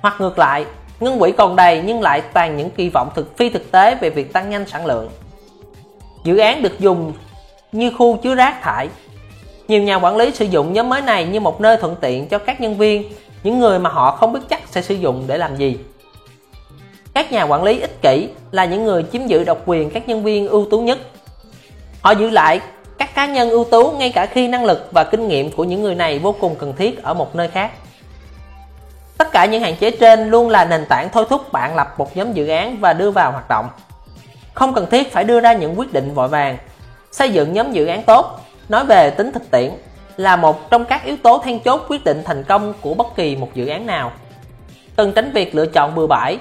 Hoặc 0.00 0.14
ngược 0.18 0.38
lại, 0.38 0.64
ngân 1.00 1.18
quỹ 1.18 1.32
còn 1.32 1.56
đầy 1.56 1.82
nhưng 1.86 2.02
lại 2.02 2.22
toàn 2.32 2.56
những 2.56 2.70
kỳ 2.70 2.88
vọng 2.88 3.10
thực 3.14 3.36
phi 3.36 3.50
thực 3.50 3.72
tế 3.72 3.94
về 3.94 4.10
việc 4.10 4.32
tăng 4.32 4.50
nhanh 4.50 4.66
sản 4.66 4.86
lượng. 4.86 5.10
Dự 6.26 6.38
án 6.38 6.62
được 6.62 6.80
dùng 6.80 7.12
như 7.72 7.90
khu 7.98 8.16
chứa 8.16 8.34
rác 8.34 8.62
thải. 8.62 8.88
Nhiều 9.68 9.82
nhà 9.82 9.96
quản 9.96 10.16
lý 10.16 10.30
sử 10.30 10.44
dụng 10.44 10.72
nhóm 10.72 10.88
mới 10.88 11.02
này 11.02 11.24
như 11.24 11.40
một 11.40 11.60
nơi 11.60 11.76
thuận 11.76 11.96
tiện 12.00 12.28
cho 12.28 12.38
các 12.38 12.60
nhân 12.60 12.78
viên, 12.78 13.12
những 13.42 13.58
người 13.58 13.78
mà 13.78 13.90
họ 13.90 14.10
không 14.10 14.32
biết 14.32 14.40
chắc 14.48 14.60
sẽ 14.70 14.82
sử 14.82 14.94
dụng 14.94 15.24
để 15.26 15.38
làm 15.38 15.56
gì. 15.56 15.78
Các 17.14 17.32
nhà 17.32 17.42
quản 17.42 17.62
lý 17.62 17.80
ích 17.80 18.02
kỷ 18.02 18.28
là 18.50 18.64
những 18.64 18.84
người 18.84 19.04
chiếm 19.12 19.26
giữ 19.26 19.44
độc 19.44 19.58
quyền 19.66 19.90
các 19.90 20.08
nhân 20.08 20.24
viên 20.24 20.48
ưu 20.48 20.66
tú 20.70 20.80
nhất. 20.80 20.98
Họ 22.00 22.10
giữ 22.10 22.30
lại 22.30 22.60
các 22.98 23.14
cá 23.14 23.26
nhân 23.26 23.50
ưu 23.50 23.64
tú 23.64 23.90
ngay 23.90 24.12
cả 24.12 24.26
khi 24.26 24.48
năng 24.48 24.64
lực 24.64 24.88
và 24.92 25.04
kinh 25.04 25.28
nghiệm 25.28 25.50
của 25.50 25.64
những 25.64 25.82
người 25.82 25.94
này 25.94 26.18
vô 26.18 26.34
cùng 26.40 26.54
cần 26.54 26.72
thiết 26.76 27.02
ở 27.02 27.14
một 27.14 27.36
nơi 27.36 27.48
khác. 27.48 27.70
Tất 29.18 29.32
cả 29.32 29.44
những 29.44 29.62
hạn 29.62 29.76
chế 29.76 29.90
trên 29.90 30.30
luôn 30.30 30.48
là 30.48 30.64
nền 30.64 30.86
tảng 30.88 31.08
thôi 31.12 31.24
thúc 31.30 31.52
bạn 31.52 31.76
lập 31.76 31.94
một 31.98 32.16
nhóm 32.16 32.32
dự 32.32 32.48
án 32.48 32.76
và 32.80 32.92
đưa 32.92 33.10
vào 33.10 33.32
hoạt 33.32 33.48
động. 33.48 33.66
Không 34.56 34.74
cần 34.74 34.86
thiết 34.90 35.12
phải 35.12 35.24
đưa 35.24 35.40
ra 35.40 35.52
những 35.52 35.78
quyết 35.78 35.92
định 35.92 36.14
vội 36.14 36.28
vàng. 36.28 36.56
Xây 37.12 37.30
dựng 37.30 37.52
nhóm 37.52 37.72
dự 37.72 37.86
án 37.86 38.02
tốt, 38.02 38.40
nói 38.68 38.84
về 38.84 39.10
tính 39.10 39.32
thực 39.32 39.50
tiễn, 39.50 39.70
là 40.16 40.36
một 40.36 40.70
trong 40.70 40.84
các 40.84 41.04
yếu 41.04 41.16
tố 41.16 41.38
then 41.38 41.60
chốt 41.60 41.84
quyết 41.88 42.04
định 42.04 42.22
thành 42.24 42.44
công 42.44 42.74
của 42.80 42.94
bất 42.94 43.06
kỳ 43.16 43.36
một 43.36 43.48
dự 43.54 43.66
án 43.66 43.86
nào. 43.86 44.12
Cần 44.96 45.12
tránh 45.12 45.32
việc 45.32 45.54
lựa 45.54 45.66
chọn 45.66 45.94
bừa 45.94 46.06
bãi 46.06 46.38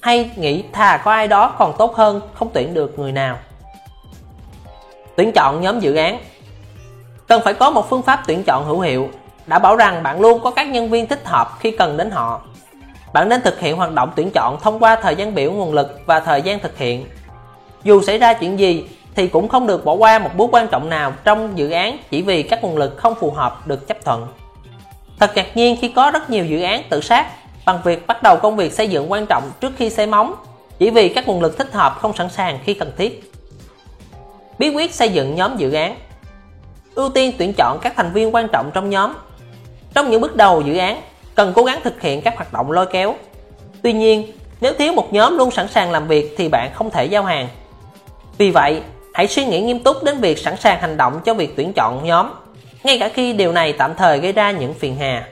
hay 0.00 0.30
nghĩ 0.36 0.64
thà 0.72 0.96
có 1.04 1.10
ai 1.12 1.28
đó 1.28 1.54
còn 1.58 1.74
tốt 1.78 1.94
hơn 1.94 2.20
không 2.34 2.50
tuyển 2.52 2.74
được 2.74 2.98
người 2.98 3.12
nào 3.12 3.38
tuyển 5.16 5.32
chọn 5.34 5.60
nhóm 5.60 5.80
dự 5.80 5.94
án 5.94 6.18
cần 7.28 7.42
phải 7.44 7.54
có 7.54 7.70
một 7.70 7.90
phương 7.90 8.02
pháp 8.02 8.22
tuyển 8.26 8.42
chọn 8.46 8.64
hữu 8.64 8.80
hiệu 8.80 9.08
đã 9.46 9.58
bảo 9.58 9.76
rằng 9.76 10.02
bạn 10.02 10.20
luôn 10.20 10.40
có 10.40 10.50
các 10.50 10.68
nhân 10.68 10.90
viên 10.90 11.06
thích 11.06 11.24
hợp 11.24 11.50
khi 11.60 11.70
cần 11.70 11.96
đến 11.96 12.10
họ 12.10 12.40
bạn 13.12 13.28
nên 13.28 13.42
thực 13.42 13.60
hiện 13.60 13.76
hoạt 13.76 13.92
động 13.92 14.12
tuyển 14.16 14.30
chọn 14.34 14.58
thông 14.62 14.78
qua 14.78 14.96
thời 14.96 15.16
gian 15.16 15.34
biểu 15.34 15.52
nguồn 15.52 15.72
lực 15.72 16.00
và 16.06 16.20
thời 16.20 16.42
gian 16.42 16.60
thực 16.60 16.78
hiện 16.78 17.06
dù 17.84 18.02
xảy 18.02 18.18
ra 18.18 18.34
chuyện 18.34 18.58
gì 18.58 18.84
thì 19.14 19.28
cũng 19.28 19.48
không 19.48 19.66
được 19.66 19.84
bỏ 19.84 19.92
qua 19.92 20.18
một 20.18 20.30
bước 20.36 20.48
quan 20.52 20.68
trọng 20.68 20.88
nào 20.88 21.12
trong 21.24 21.58
dự 21.58 21.70
án 21.70 21.98
chỉ 22.10 22.22
vì 22.22 22.42
các 22.42 22.64
nguồn 22.64 22.76
lực 22.76 22.96
không 22.96 23.14
phù 23.20 23.30
hợp 23.30 23.66
được 23.66 23.88
chấp 23.88 24.04
thuận 24.04 24.26
thật 25.18 25.30
ngạc 25.34 25.56
nhiên 25.56 25.76
khi 25.80 25.88
có 25.88 26.10
rất 26.10 26.30
nhiều 26.30 26.44
dự 26.44 26.62
án 26.62 26.82
tự 26.90 27.00
sát 27.00 27.26
bằng 27.66 27.80
việc 27.84 28.06
bắt 28.06 28.22
đầu 28.22 28.36
công 28.36 28.56
việc 28.56 28.72
xây 28.72 28.88
dựng 28.88 29.12
quan 29.12 29.26
trọng 29.26 29.50
trước 29.60 29.72
khi 29.76 29.90
xây 29.90 30.06
móng 30.06 30.34
chỉ 30.78 30.90
vì 30.90 31.08
các 31.08 31.28
nguồn 31.28 31.42
lực 31.42 31.58
thích 31.58 31.72
hợp 31.72 31.98
không 32.00 32.16
sẵn 32.16 32.30
sàng 32.30 32.58
khi 32.64 32.74
cần 32.74 32.92
thiết. 32.96 33.32
Bí 34.58 34.68
quyết 34.68 34.94
xây 34.94 35.08
dựng 35.08 35.34
nhóm 35.34 35.56
dự 35.56 35.72
án 35.72 35.96
Ưu 36.94 37.08
tiên 37.08 37.32
tuyển 37.38 37.52
chọn 37.52 37.78
các 37.82 37.92
thành 37.96 38.12
viên 38.12 38.34
quan 38.34 38.48
trọng 38.52 38.70
trong 38.74 38.90
nhóm 38.90 39.12
Trong 39.94 40.10
những 40.10 40.20
bước 40.20 40.36
đầu 40.36 40.60
dự 40.60 40.76
án, 40.76 41.02
cần 41.34 41.52
cố 41.56 41.64
gắng 41.64 41.80
thực 41.84 42.00
hiện 42.00 42.22
các 42.22 42.36
hoạt 42.36 42.52
động 42.52 42.70
lôi 42.70 42.86
kéo. 42.86 43.14
Tuy 43.82 43.92
nhiên, 43.92 44.32
nếu 44.60 44.72
thiếu 44.78 44.92
một 44.92 45.12
nhóm 45.12 45.38
luôn 45.38 45.50
sẵn 45.50 45.68
sàng 45.68 45.92
làm 45.92 46.08
việc 46.08 46.34
thì 46.38 46.48
bạn 46.48 46.70
không 46.74 46.90
thể 46.90 47.04
giao 47.04 47.22
hàng. 47.22 47.48
Vì 48.38 48.50
vậy, 48.50 48.82
hãy 49.14 49.28
suy 49.28 49.44
nghĩ 49.44 49.60
nghiêm 49.60 49.82
túc 49.82 50.04
đến 50.04 50.20
việc 50.20 50.38
sẵn 50.38 50.56
sàng 50.56 50.80
hành 50.80 50.96
động 50.96 51.20
cho 51.24 51.34
việc 51.34 51.56
tuyển 51.56 51.72
chọn 51.72 52.04
nhóm, 52.04 52.30
ngay 52.84 52.98
cả 52.98 53.08
khi 53.08 53.32
điều 53.32 53.52
này 53.52 53.72
tạm 53.72 53.94
thời 53.94 54.18
gây 54.18 54.32
ra 54.32 54.50
những 54.50 54.74
phiền 54.74 54.96
hà. 54.96 55.28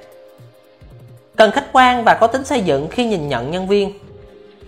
Cần 1.37 1.51
khách 1.51 1.73
quan 1.73 2.05
và 2.05 2.15
có 2.15 2.27
tính 2.27 2.45
xây 2.45 2.61
dựng 2.61 2.89
khi 2.91 3.05
nhìn 3.05 3.29
nhận 3.29 3.51
nhân 3.51 3.69
viên. 3.69 3.93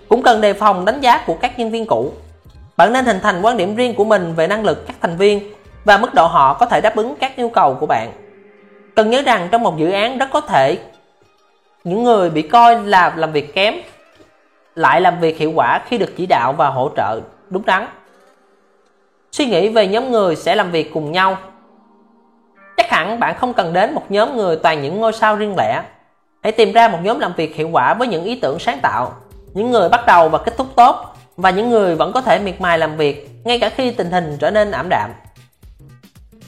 Cũng 0.08 0.22
cần 0.22 0.40
đề 0.40 0.52
phòng 0.52 0.84
đánh 0.84 1.00
giá 1.00 1.18
của 1.26 1.34
các 1.34 1.58
nhân 1.58 1.70
viên 1.70 1.86
cũ. 1.86 2.12
Bạn 2.76 2.92
nên 2.92 3.04
hình 3.04 3.20
thành 3.22 3.42
quan 3.42 3.56
điểm 3.56 3.76
riêng 3.76 3.94
của 3.94 4.04
mình 4.04 4.34
về 4.34 4.46
năng 4.46 4.64
lực 4.64 4.86
các 4.86 4.96
thành 5.00 5.16
viên 5.16 5.52
và 5.84 5.98
mức 5.98 6.14
độ 6.14 6.26
họ 6.26 6.54
có 6.54 6.66
thể 6.66 6.80
đáp 6.80 6.96
ứng 6.96 7.14
các 7.20 7.36
yêu 7.36 7.48
cầu 7.48 7.76
của 7.80 7.86
bạn. 7.86 8.12
Cần 8.96 9.10
nhớ 9.10 9.22
rằng 9.22 9.48
trong 9.50 9.62
một 9.62 9.78
dự 9.78 9.90
án 9.90 10.18
rất 10.18 10.28
có 10.32 10.40
thể 10.40 10.78
những 11.84 12.04
người 12.04 12.30
bị 12.30 12.42
coi 12.42 12.82
là 12.82 13.12
làm 13.16 13.32
việc 13.32 13.54
kém 13.54 13.74
lại 14.74 15.00
làm 15.00 15.20
việc 15.20 15.38
hiệu 15.38 15.52
quả 15.54 15.80
khi 15.86 15.98
được 15.98 16.12
chỉ 16.16 16.26
đạo 16.26 16.52
và 16.52 16.68
hỗ 16.68 16.90
trợ 16.96 17.20
đúng 17.50 17.66
đắn 17.66 17.86
suy 19.32 19.46
nghĩ 19.46 19.68
về 19.68 19.86
nhóm 19.86 20.10
người 20.10 20.36
sẽ 20.36 20.54
làm 20.54 20.70
việc 20.70 20.90
cùng 20.94 21.12
nhau. 21.12 21.36
Chắc 22.76 22.90
hẳn 22.90 23.20
bạn 23.20 23.36
không 23.38 23.54
cần 23.54 23.72
đến 23.72 23.94
một 23.94 24.04
nhóm 24.08 24.36
người 24.36 24.56
toàn 24.56 24.82
những 24.82 25.00
ngôi 25.00 25.12
sao 25.12 25.36
riêng 25.36 25.54
lẻ. 25.56 25.82
Hãy 26.42 26.52
tìm 26.52 26.72
ra 26.72 26.88
một 26.88 26.98
nhóm 27.02 27.18
làm 27.18 27.32
việc 27.36 27.56
hiệu 27.56 27.68
quả 27.72 27.94
với 27.94 28.08
những 28.08 28.24
ý 28.24 28.34
tưởng 28.34 28.58
sáng 28.58 28.78
tạo, 28.82 29.12
những 29.54 29.70
người 29.70 29.88
bắt 29.88 30.06
đầu 30.06 30.28
và 30.28 30.38
kết 30.38 30.56
thúc 30.56 30.66
tốt 30.76 31.14
và 31.36 31.50
những 31.50 31.70
người 31.70 31.94
vẫn 31.94 32.12
có 32.12 32.20
thể 32.20 32.38
miệt 32.38 32.60
mài 32.60 32.78
làm 32.78 32.96
việc 32.96 33.30
ngay 33.44 33.58
cả 33.58 33.68
khi 33.68 33.90
tình 33.90 34.10
hình 34.10 34.36
trở 34.40 34.50
nên 34.50 34.70
ảm 34.70 34.86
đạm. 34.90 35.10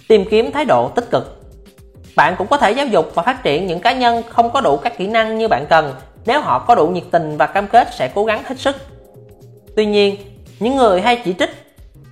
Tìm 0.08 0.24
kiếm 0.30 0.52
thái 0.52 0.64
độ 0.64 0.88
tích 0.88 1.10
cực. 1.10 1.42
Bạn 2.16 2.34
cũng 2.38 2.46
có 2.46 2.56
thể 2.56 2.70
giáo 2.70 2.86
dục 2.86 3.14
và 3.14 3.22
phát 3.22 3.42
triển 3.42 3.66
những 3.66 3.80
cá 3.80 3.92
nhân 3.92 4.22
không 4.28 4.50
có 4.50 4.60
đủ 4.60 4.76
các 4.76 4.98
kỹ 4.98 5.06
năng 5.06 5.38
như 5.38 5.48
bạn 5.48 5.66
cần. 5.66 5.94
Nếu 6.26 6.40
họ 6.40 6.58
có 6.58 6.74
đủ 6.74 6.88
nhiệt 6.88 7.04
tình 7.10 7.36
và 7.36 7.46
cam 7.46 7.68
kết 7.68 7.88
sẽ 7.94 8.10
cố 8.14 8.24
gắng 8.24 8.42
hết 8.44 8.58
sức. 8.58 8.76
Tuy 9.76 9.86
nhiên, 9.86 10.16
những 10.60 10.76
người 10.76 11.00
hay 11.00 11.22
chỉ 11.24 11.34
trích 11.38 11.69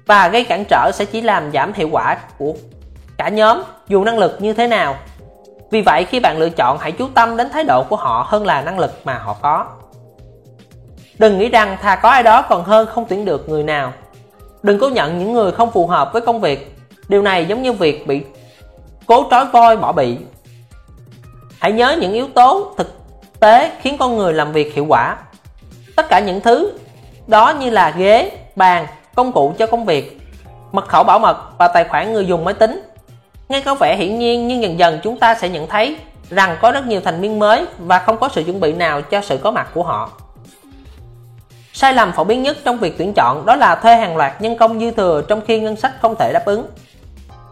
và 0.08 0.28
gây 0.28 0.44
cản 0.44 0.64
trở 0.64 0.90
sẽ 0.94 1.04
chỉ 1.04 1.20
làm 1.20 1.52
giảm 1.52 1.72
hiệu 1.72 1.88
quả 1.92 2.16
của 2.38 2.54
cả 3.16 3.28
nhóm 3.28 3.62
dù 3.88 4.04
năng 4.04 4.18
lực 4.18 4.36
như 4.40 4.52
thế 4.52 4.66
nào. 4.66 4.96
Vì 5.70 5.80
vậy 5.80 6.04
khi 6.04 6.20
bạn 6.20 6.38
lựa 6.38 6.48
chọn 6.48 6.78
hãy 6.80 6.92
chú 6.92 7.08
tâm 7.14 7.36
đến 7.36 7.48
thái 7.52 7.64
độ 7.64 7.82
của 7.82 7.96
họ 7.96 8.26
hơn 8.28 8.46
là 8.46 8.62
năng 8.62 8.78
lực 8.78 9.00
mà 9.04 9.18
họ 9.18 9.36
có. 9.42 9.66
Đừng 11.18 11.38
nghĩ 11.38 11.48
rằng 11.48 11.76
thà 11.82 11.96
có 11.96 12.08
ai 12.08 12.22
đó 12.22 12.42
còn 12.42 12.64
hơn 12.64 12.86
không 12.86 13.04
tuyển 13.08 13.24
được 13.24 13.48
người 13.48 13.62
nào. 13.62 13.92
Đừng 14.62 14.78
cố 14.78 14.88
nhận 14.88 15.18
những 15.18 15.32
người 15.32 15.52
không 15.52 15.70
phù 15.70 15.86
hợp 15.86 16.12
với 16.12 16.22
công 16.22 16.40
việc. 16.40 16.76
Điều 17.08 17.22
này 17.22 17.46
giống 17.46 17.62
như 17.62 17.72
việc 17.72 18.06
bị 18.06 18.22
cố 19.06 19.26
trói 19.30 19.44
voi 19.44 19.76
bỏ 19.76 19.92
bị. 19.92 20.16
Hãy 21.58 21.72
nhớ 21.72 21.96
những 22.00 22.12
yếu 22.12 22.26
tố 22.34 22.74
thực 22.76 22.94
tế 23.40 23.72
khiến 23.80 23.96
con 23.98 24.16
người 24.16 24.32
làm 24.32 24.52
việc 24.52 24.74
hiệu 24.74 24.86
quả. 24.88 25.16
Tất 25.96 26.08
cả 26.08 26.18
những 26.20 26.40
thứ 26.40 26.72
đó 27.26 27.54
như 27.60 27.70
là 27.70 27.90
ghế, 27.90 28.30
bàn, 28.56 28.86
công 29.18 29.32
cụ 29.32 29.54
cho 29.58 29.66
công 29.66 29.84
việc, 29.84 30.20
mật 30.72 30.88
khẩu 30.88 31.04
bảo 31.04 31.18
mật 31.18 31.58
và 31.58 31.68
tài 31.68 31.84
khoản 31.84 32.12
người 32.12 32.26
dùng 32.26 32.44
máy 32.44 32.54
tính. 32.54 32.82
Nghe 33.48 33.60
có 33.60 33.74
vẻ 33.74 33.96
hiển 33.96 34.18
nhiên 34.18 34.48
nhưng 34.48 34.62
dần 34.62 34.78
dần 34.78 35.00
chúng 35.02 35.18
ta 35.18 35.34
sẽ 35.34 35.48
nhận 35.48 35.66
thấy 35.66 35.96
rằng 36.30 36.56
có 36.60 36.70
rất 36.70 36.86
nhiều 36.86 37.00
thành 37.00 37.20
viên 37.20 37.38
mới 37.38 37.66
và 37.78 37.98
không 37.98 38.18
có 38.18 38.28
sự 38.28 38.42
chuẩn 38.42 38.60
bị 38.60 38.72
nào 38.72 39.02
cho 39.02 39.20
sự 39.20 39.38
có 39.42 39.50
mặt 39.50 39.68
của 39.74 39.82
họ. 39.82 40.10
Sai 41.72 41.92
lầm 41.92 42.12
phổ 42.12 42.24
biến 42.24 42.42
nhất 42.42 42.56
trong 42.64 42.78
việc 42.78 42.98
tuyển 42.98 43.12
chọn 43.16 43.46
đó 43.46 43.56
là 43.56 43.74
thuê 43.74 43.96
hàng 43.96 44.16
loạt 44.16 44.42
nhân 44.42 44.56
công 44.56 44.80
dư 44.80 44.90
thừa 44.90 45.22
trong 45.28 45.40
khi 45.46 45.60
ngân 45.60 45.76
sách 45.76 45.92
không 46.02 46.14
thể 46.18 46.32
đáp 46.32 46.44
ứng. 46.44 46.66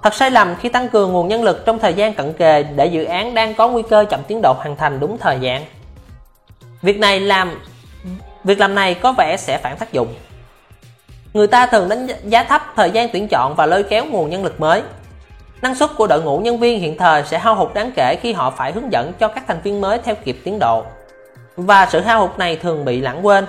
Thật 0.03 0.15
sai 0.15 0.31
lầm 0.31 0.55
khi 0.61 0.69
tăng 0.69 0.89
cường 0.89 1.13
nguồn 1.13 1.29
nhân 1.29 1.43
lực 1.43 1.67
trong 1.67 1.79
thời 1.79 1.95
gian 1.95 2.15
cận 2.15 2.33
kề 2.33 2.63
để 2.63 2.87
dự 2.87 3.05
án 3.05 3.35
đang 3.35 3.55
có 3.55 3.69
nguy 3.69 3.83
cơ 3.83 4.05
chậm 4.11 4.21
tiến 4.29 4.41
độ 4.43 4.53
hoàn 4.53 4.77
thành 4.77 5.01
đúng 5.01 5.19
thời 5.19 5.39
gian. 5.41 5.65
Việc 6.83 6.99
này 6.99 7.21
làm 7.21 7.61
việc 8.45 8.61
làm 8.61 8.75
này 8.75 8.95
có 8.95 9.13
vẻ 9.13 9.37
sẽ 9.37 9.59
phản 9.59 9.77
tác 9.77 9.93
dụng. 9.93 10.09
Người 11.37 11.47
ta 11.47 11.67
thường 11.67 11.89
đánh 11.89 12.07
giá 12.25 12.45
thấp 12.45 12.63
thời 12.77 12.91
gian 12.91 13.09
tuyển 13.13 13.29
chọn 13.29 13.55
và 13.57 13.67
lôi 13.67 13.83
kéo 13.83 14.05
nguồn 14.05 14.31
nhân 14.31 14.45
lực 14.45 14.61
mới. 14.61 14.83
Năng 15.63 15.75
suất 15.75 15.91
của 15.97 16.07
đội 16.07 16.23
ngũ 16.23 16.39
nhân 16.39 16.59
viên 16.59 16.81
hiện 16.81 16.99
thời 16.99 17.25
sẽ 17.25 17.39
hao 17.39 17.55
hụt 17.55 17.75
đáng 17.75 17.93
kể 17.97 18.17
khi 18.23 18.33
họ 18.33 18.51
phải 18.51 18.73
hướng 18.73 18.93
dẫn 18.93 19.13
cho 19.21 19.29
các 19.29 19.45
thành 19.47 19.61
viên 19.63 19.81
mới 19.81 19.99
theo 19.99 20.15
kịp 20.25 20.39
tiến 20.45 20.59
độ. 20.59 20.85
Và 21.57 21.89
sự 21.91 22.01
hao 22.01 22.21
hụt 22.21 22.39
này 22.39 22.57
thường 22.57 22.85
bị 22.85 23.01
lãng 23.01 23.27
quên. 23.27 23.47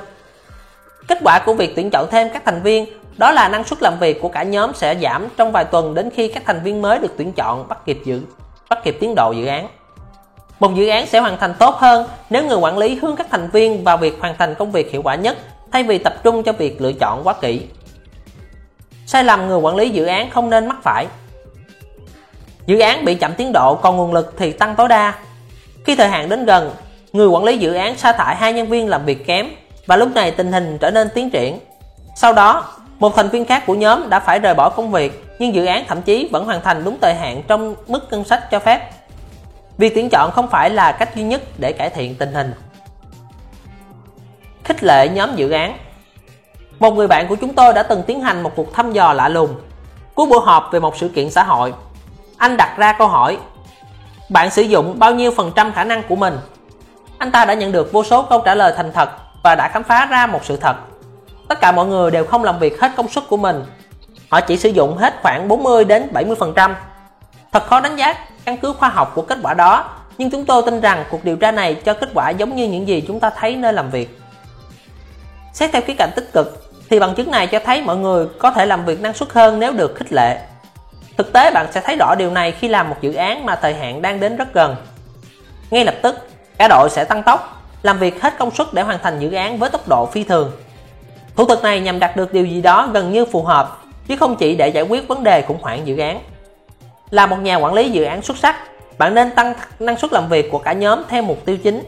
Kết 1.07 1.18
quả 1.23 1.39
của 1.45 1.53
việc 1.53 1.76
tuyển 1.76 1.89
chọn 1.89 2.07
thêm 2.11 2.30
các 2.34 2.45
thành 2.45 2.61
viên, 2.61 2.85
đó 3.18 3.31
là 3.31 3.49
năng 3.49 3.64
suất 3.64 3.81
làm 3.81 3.99
việc 3.99 4.22
của 4.22 4.30
cả 4.30 4.43
nhóm 4.43 4.73
sẽ 4.73 4.95
giảm 5.01 5.27
trong 5.38 5.51
vài 5.51 5.65
tuần 5.65 5.93
đến 5.93 6.09
khi 6.15 6.27
các 6.27 6.43
thành 6.45 6.64
viên 6.64 6.81
mới 6.81 6.99
được 6.99 7.14
tuyển 7.18 7.34
chọn 7.34 7.68
bắt 7.68 7.85
kịp 7.85 7.99
dự, 8.05 8.22
bắt 8.69 8.80
kịp 8.84 8.97
tiến 8.99 9.15
độ 9.15 9.31
dự 9.31 9.45
án. 9.45 9.68
Một 10.59 10.76
dự 10.76 10.88
án 10.88 11.07
sẽ 11.07 11.19
hoàn 11.19 11.38
thành 11.38 11.53
tốt 11.59 11.76
hơn 11.76 12.07
nếu 12.30 12.45
người 12.45 12.57
quản 12.57 12.77
lý 12.77 12.95
hướng 12.95 13.15
các 13.15 13.27
thành 13.31 13.49
viên 13.49 13.84
vào 13.84 13.97
việc 13.97 14.18
hoàn 14.19 14.38
thành 14.38 14.55
công 14.55 14.72
việc 14.72 14.91
hiệu 14.91 15.01
quả 15.01 15.15
nhất, 15.15 15.38
thay 15.72 15.84
vì 15.84 15.97
tập 15.97 16.14
trung 16.23 16.43
cho 16.43 16.51
việc 16.51 16.81
lựa 16.81 16.93
chọn 16.93 17.22
quá 17.23 17.34
kỹ. 17.41 17.61
Sai 19.07 19.23
lầm 19.23 19.47
người 19.47 19.57
quản 19.57 19.75
lý 19.75 19.89
dự 19.89 20.05
án 20.05 20.29
không 20.29 20.49
nên 20.49 20.67
mắc 20.67 20.77
phải. 20.84 21.07
Dự 22.65 22.79
án 22.79 23.05
bị 23.05 23.15
chậm 23.15 23.34
tiến 23.34 23.51
độ 23.53 23.75
còn 23.75 23.97
nguồn 23.97 24.13
lực 24.13 24.34
thì 24.38 24.51
tăng 24.51 24.75
tối 24.75 24.88
đa. 24.88 25.13
Khi 25.85 25.95
thời 25.95 26.07
hạn 26.07 26.29
đến 26.29 26.45
gần, 26.45 26.71
người 27.13 27.27
quản 27.27 27.43
lý 27.43 27.57
dự 27.57 27.73
án 27.73 27.97
sa 27.97 28.11
thải 28.11 28.35
hai 28.35 28.53
nhân 28.53 28.67
viên 28.67 28.89
làm 28.89 29.05
việc 29.05 29.27
kém 29.27 29.47
và 29.85 29.95
lúc 29.95 30.15
này 30.15 30.31
tình 30.31 30.51
hình 30.51 30.77
trở 30.77 30.91
nên 30.91 31.09
tiến 31.13 31.29
triển. 31.29 31.59
Sau 32.15 32.34
đó, 32.34 32.73
một 32.99 33.15
thành 33.15 33.29
viên 33.29 33.45
khác 33.45 33.63
của 33.65 33.75
nhóm 33.75 34.09
đã 34.09 34.19
phải 34.19 34.39
rời 34.39 34.53
bỏ 34.53 34.69
công 34.69 34.91
việc 34.91 35.23
nhưng 35.39 35.55
dự 35.55 35.65
án 35.65 35.84
thậm 35.88 36.01
chí 36.01 36.29
vẫn 36.31 36.45
hoàn 36.45 36.61
thành 36.61 36.84
đúng 36.84 36.97
thời 37.01 37.15
hạn 37.15 37.43
trong 37.47 37.75
mức 37.88 38.07
ngân 38.11 38.23
sách 38.23 38.51
cho 38.51 38.59
phép. 38.59 38.89
Việc 39.77 39.95
tuyển 39.95 40.09
chọn 40.09 40.31
không 40.31 40.47
phải 40.47 40.69
là 40.69 40.91
cách 40.91 41.15
duy 41.15 41.23
nhất 41.23 41.41
để 41.57 41.71
cải 41.71 41.89
thiện 41.89 42.15
tình 42.15 42.34
hình. 42.34 42.53
Khích 44.63 44.84
lệ 44.84 45.09
nhóm 45.09 45.35
dự 45.35 45.51
án 45.51 45.77
một 46.79 46.91
người 46.91 47.07
bạn 47.07 47.27
của 47.27 47.35
chúng 47.35 47.53
tôi 47.53 47.73
đã 47.73 47.83
từng 47.83 48.03
tiến 48.03 48.21
hành 48.21 48.43
một 48.43 48.51
cuộc 48.55 48.73
thăm 48.73 48.93
dò 48.93 49.13
lạ 49.13 49.29
lùng. 49.29 49.55
Cuối 50.15 50.27
buổi 50.27 50.39
họp 50.45 50.69
về 50.71 50.79
một 50.79 50.97
sự 50.97 51.07
kiện 51.07 51.29
xã 51.29 51.43
hội, 51.43 51.73
anh 52.37 52.57
đặt 52.57 52.77
ra 52.77 52.93
câu 52.93 53.07
hỏi 53.07 53.37
Bạn 54.29 54.51
sử 54.51 54.61
dụng 54.61 54.99
bao 54.99 55.15
nhiêu 55.15 55.31
phần 55.31 55.51
trăm 55.55 55.73
khả 55.73 55.83
năng 55.83 56.03
của 56.03 56.15
mình? 56.15 56.37
Anh 57.17 57.31
ta 57.31 57.45
đã 57.45 57.53
nhận 57.53 57.71
được 57.71 57.91
vô 57.91 58.03
số 58.03 58.21
câu 58.21 58.41
trả 58.45 58.55
lời 58.55 58.73
thành 58.77 58.91
thật 58.91 59.09
và 59.43 59.55
đã 59.55 59.67
khám 59.67 59.83
phá 59.83 60.05
ra 60.05 60.27
một 60.27 60.45
sự 60.45 60.57
thật. 60.57 60.75
Tất 61.47 61.61
cả 61.61 61.71
mọi 61.71 61.85
người 61.85 62.11
đều 62.11 62.25
không 62.25 62.43
làm 62.43 62.59
việc 62.59 62.81
hết 62.81 62.91
công 62.97 63.07
suất 63.07 63.23
của 63.29 63.37
mình. 63.37 63.63
Họ 64.29 64.41
chỉ 64.41 64.57
sử 64.57 64.69
dụng 64.69 64.97
hết 64.97 65.13
khoảng 65.21 65.47
40 65.47 65.85
đến 65.85 66.09
70%. 66.13 66.73
Thật 67.51 67.67
khó 67.67 67.79
đánh 67.79 67.95
giá 67.95 68.13
căn 68.45 68.57
cứ 68.57 68.73
khoa 68.73 68.89
học 68.89 69.11
của 69.15 69.21
kết 69.21 69.37
quả 69.43 69.53
đó, 69.53 69.89
nhưng 70.17 70.31
chúng 70.31 70.45
tôi 70.45 70.63
tin 70.65 70.81
rằng 70.81 71.05
cuộc 71.11 71.23
điều 71.23 71.35
tra 71.35 71.51
này 71.51 71.75
cho 71.75 71.93
kết 71.93 72.09
quả 72.13 72.29
giống 72.29 72.55
như 72.55 72.67
những 72.67 72.87
gì 72.87 73.03
chúng 73.07 73.19
ta 73.19 73.29
thấy 73.29 73.55
nơi 73.55 73.73
làm 73.73 73.89
việc. 73.89 74.19
Xét 75.53 75.71
theo 75.73 75.81
khía 75.81 75.93
cạnh 75.97 76.09
tích 76.15 76.33
cực, 76.33 76.66
thì 76.89 76.99
bằng 76.99 77.15
chứng 77.15 77.31
này 77.31 77.47
cho 77.47 77.59
thấy 77.65 77.81
mọi 77.81 77.97
người 77.97 78.26
có 78.39 78.51
thể 78.51 78.65
làm 78.65 78.85
việc 78.85 79.01
năng 79.01 79.14
suất 79.14 79.30
hơn 79.31 79.59
nếu 79.59 79.73
được 79.73 79.95
khích 79.95 80.14
lệ. 80.14 80.39
Thực 81.18 81.34
tế 81.34 81.51
bạn 81.51 81.68
sẽ 81.72 81.81
thấy 81.81 81.95
rõ 81.99 82.15
điều 82.15 82.31
này 82.31 82.51
khi 82.51 82.68
làm 82.68 82.89
một 82.89 82.95
dự 83.01 83.14
án 83.14 83.45
mà 83.45 83.55
thời 83.55 83.73
hạn 83.73 84.01
đang 84.01 84.19
đến 84.19 84.38
rất 84.38 84.53
gần. 84.53 84.76
Ngay 85.72 85.85
lập 85.85 85.95
tức, 86.01 86.15
cả 86.57 86.68
đội 86.68 86.89
sẽ 86.89 87.03
tăng 87.03 87.23
tốc, 87.23 87.64
làm 87.84 87.99
việc 87.99 88.22
hết 88.22 88.34
công 88.39 88.51
suất 88.51 88.68
để 88.73 88.81
hoàn 88.81 88.99
thành 89.03 89.19
dự 89.19 89.31
án 89.31 89.57
với 89.57 89.69
tốc 89.69 89.88
độ 89.88 90.05
phi 90.05 90.23
thường. 90.23 90.51
Thủ 91.35 91.45
thuật 91.45 91.64
này 91.64 91.80
nhằm 91.80 91.99
đạt 91.99 92.15
được 92.15 92.34
điều 92.34 92.45
gì 92.45 92.61
đó 92.61 92.89
gần 92.93 93.11
như 93.11 93.26
phù 93.26 93.43
hợp, 93.43 93.81
chứ 94.07 94.15
không 94.18 94.35
chỉ 94.35 94.55
để 94.55 94.68
giải 94.68 94.84
quyết 94.84 95.07
vấn 95.07 95.23
đề 95.23 95.41
khủng 95.41 95.61
hoảng 95.61 95.88
dự 95.88 95.97
án. 95.97 96.19
Là 97.09 97.26
một 97.26 97.38
nhà 97.38 97.55
quản 97.55 97.73
lý 97.73 97.89
dự 97.89 98.03
án 98.03 98.22
xuất 98.22 98.38
sắc, 98.38 98.55
bạn 98.97 99.15
nên 99.15 99.31
tăng 99.31 99.53
năng 99.80 99.97
suất 99.97 100.14
làm 100.14 100.30
việc 100.30 100.51
của 100.51 100.59
cả 100.59 100.73
nhóm 100.73 101.03
theo 101.07 101.22
mục 101.22 101.45
tiêu 101.45 101.57
chính. 101.57 101.84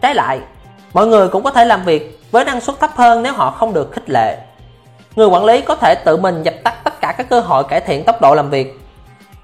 Trái 0.00 0.14
lại, 0.14 0.40
mọi 0.96 1.06
người 1.06 1.28
cũng 1.28 1.42
có 1.42 1.50
thể 1.50 1.64
làm 1.64 1.84
việc 1.84 2.20
với 2.30 2.44
năng 2.44 2.60
suất 2.60 2.80
thấp 2.80 2.90
hơn 2.94 3.22
nếu 3.22 3.32
họ 3.32 3.50
không 3.50 3.74
được 3.74 3.92
khích 3.92 4.10
lệ. 4.10 4.38
Người 5.16 5.26
quản 5.26 5.44
lý 5.44 5.60
có 5.60 5.74
thể 5.74 5.94
tự 6.04 6.16
mình 6.16 6.42
dập 6.42 6.54
tắt 6.64 6.74
tất 6.84 7.00
cả 7.00 7.14
các 7.18 7.28
cơ 7.30 7.40
hội 7.40 7.64
cải 7.64 7.80
thiện 7.80 8.04
tốc 8.04 8.20
độ 8.20 8.34
làm 8.34 8.50
việc. 8.50 8.80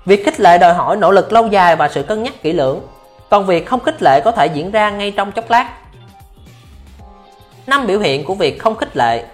Việc 0.05 0.25
khích 0.25 0.41
lệ 0.41 0.59
đòi 0.59 0.75
hỏi 0.75 0.97
nỗ 0.97 1.11
lực 1.11 1.33
lâu 1.33 1.47
dài 1.47 1.77
và 1.77 1.89
sự 1.89 2.03
cân 2.03 2.23
nhắc 2.23 2.43
kỹ 2.43 2.53
lưỡng, 2.53 2.81
còn 3.31 3.47
việc 3.47 3.67
không 3.67 3.81
khích 3.81 4.03
lệ 4.03 4.21
có 4.25 4.31
thể 4.31 4.47
diễn 4.47 4.71
ra 4.71 4.91
ngay 4.91 5.11
trong 5.11 5.33
chốc 5.33 5.51
lát. 5.51 5.69
năm 7.67 7.87
biểu 7.87 7.99
hiện 7.99 8.25
của 8.25 8.35
việc 8.35 8.63
không 8.63 8.77
khích 8.77 8.97
lệ. 8.97 9.25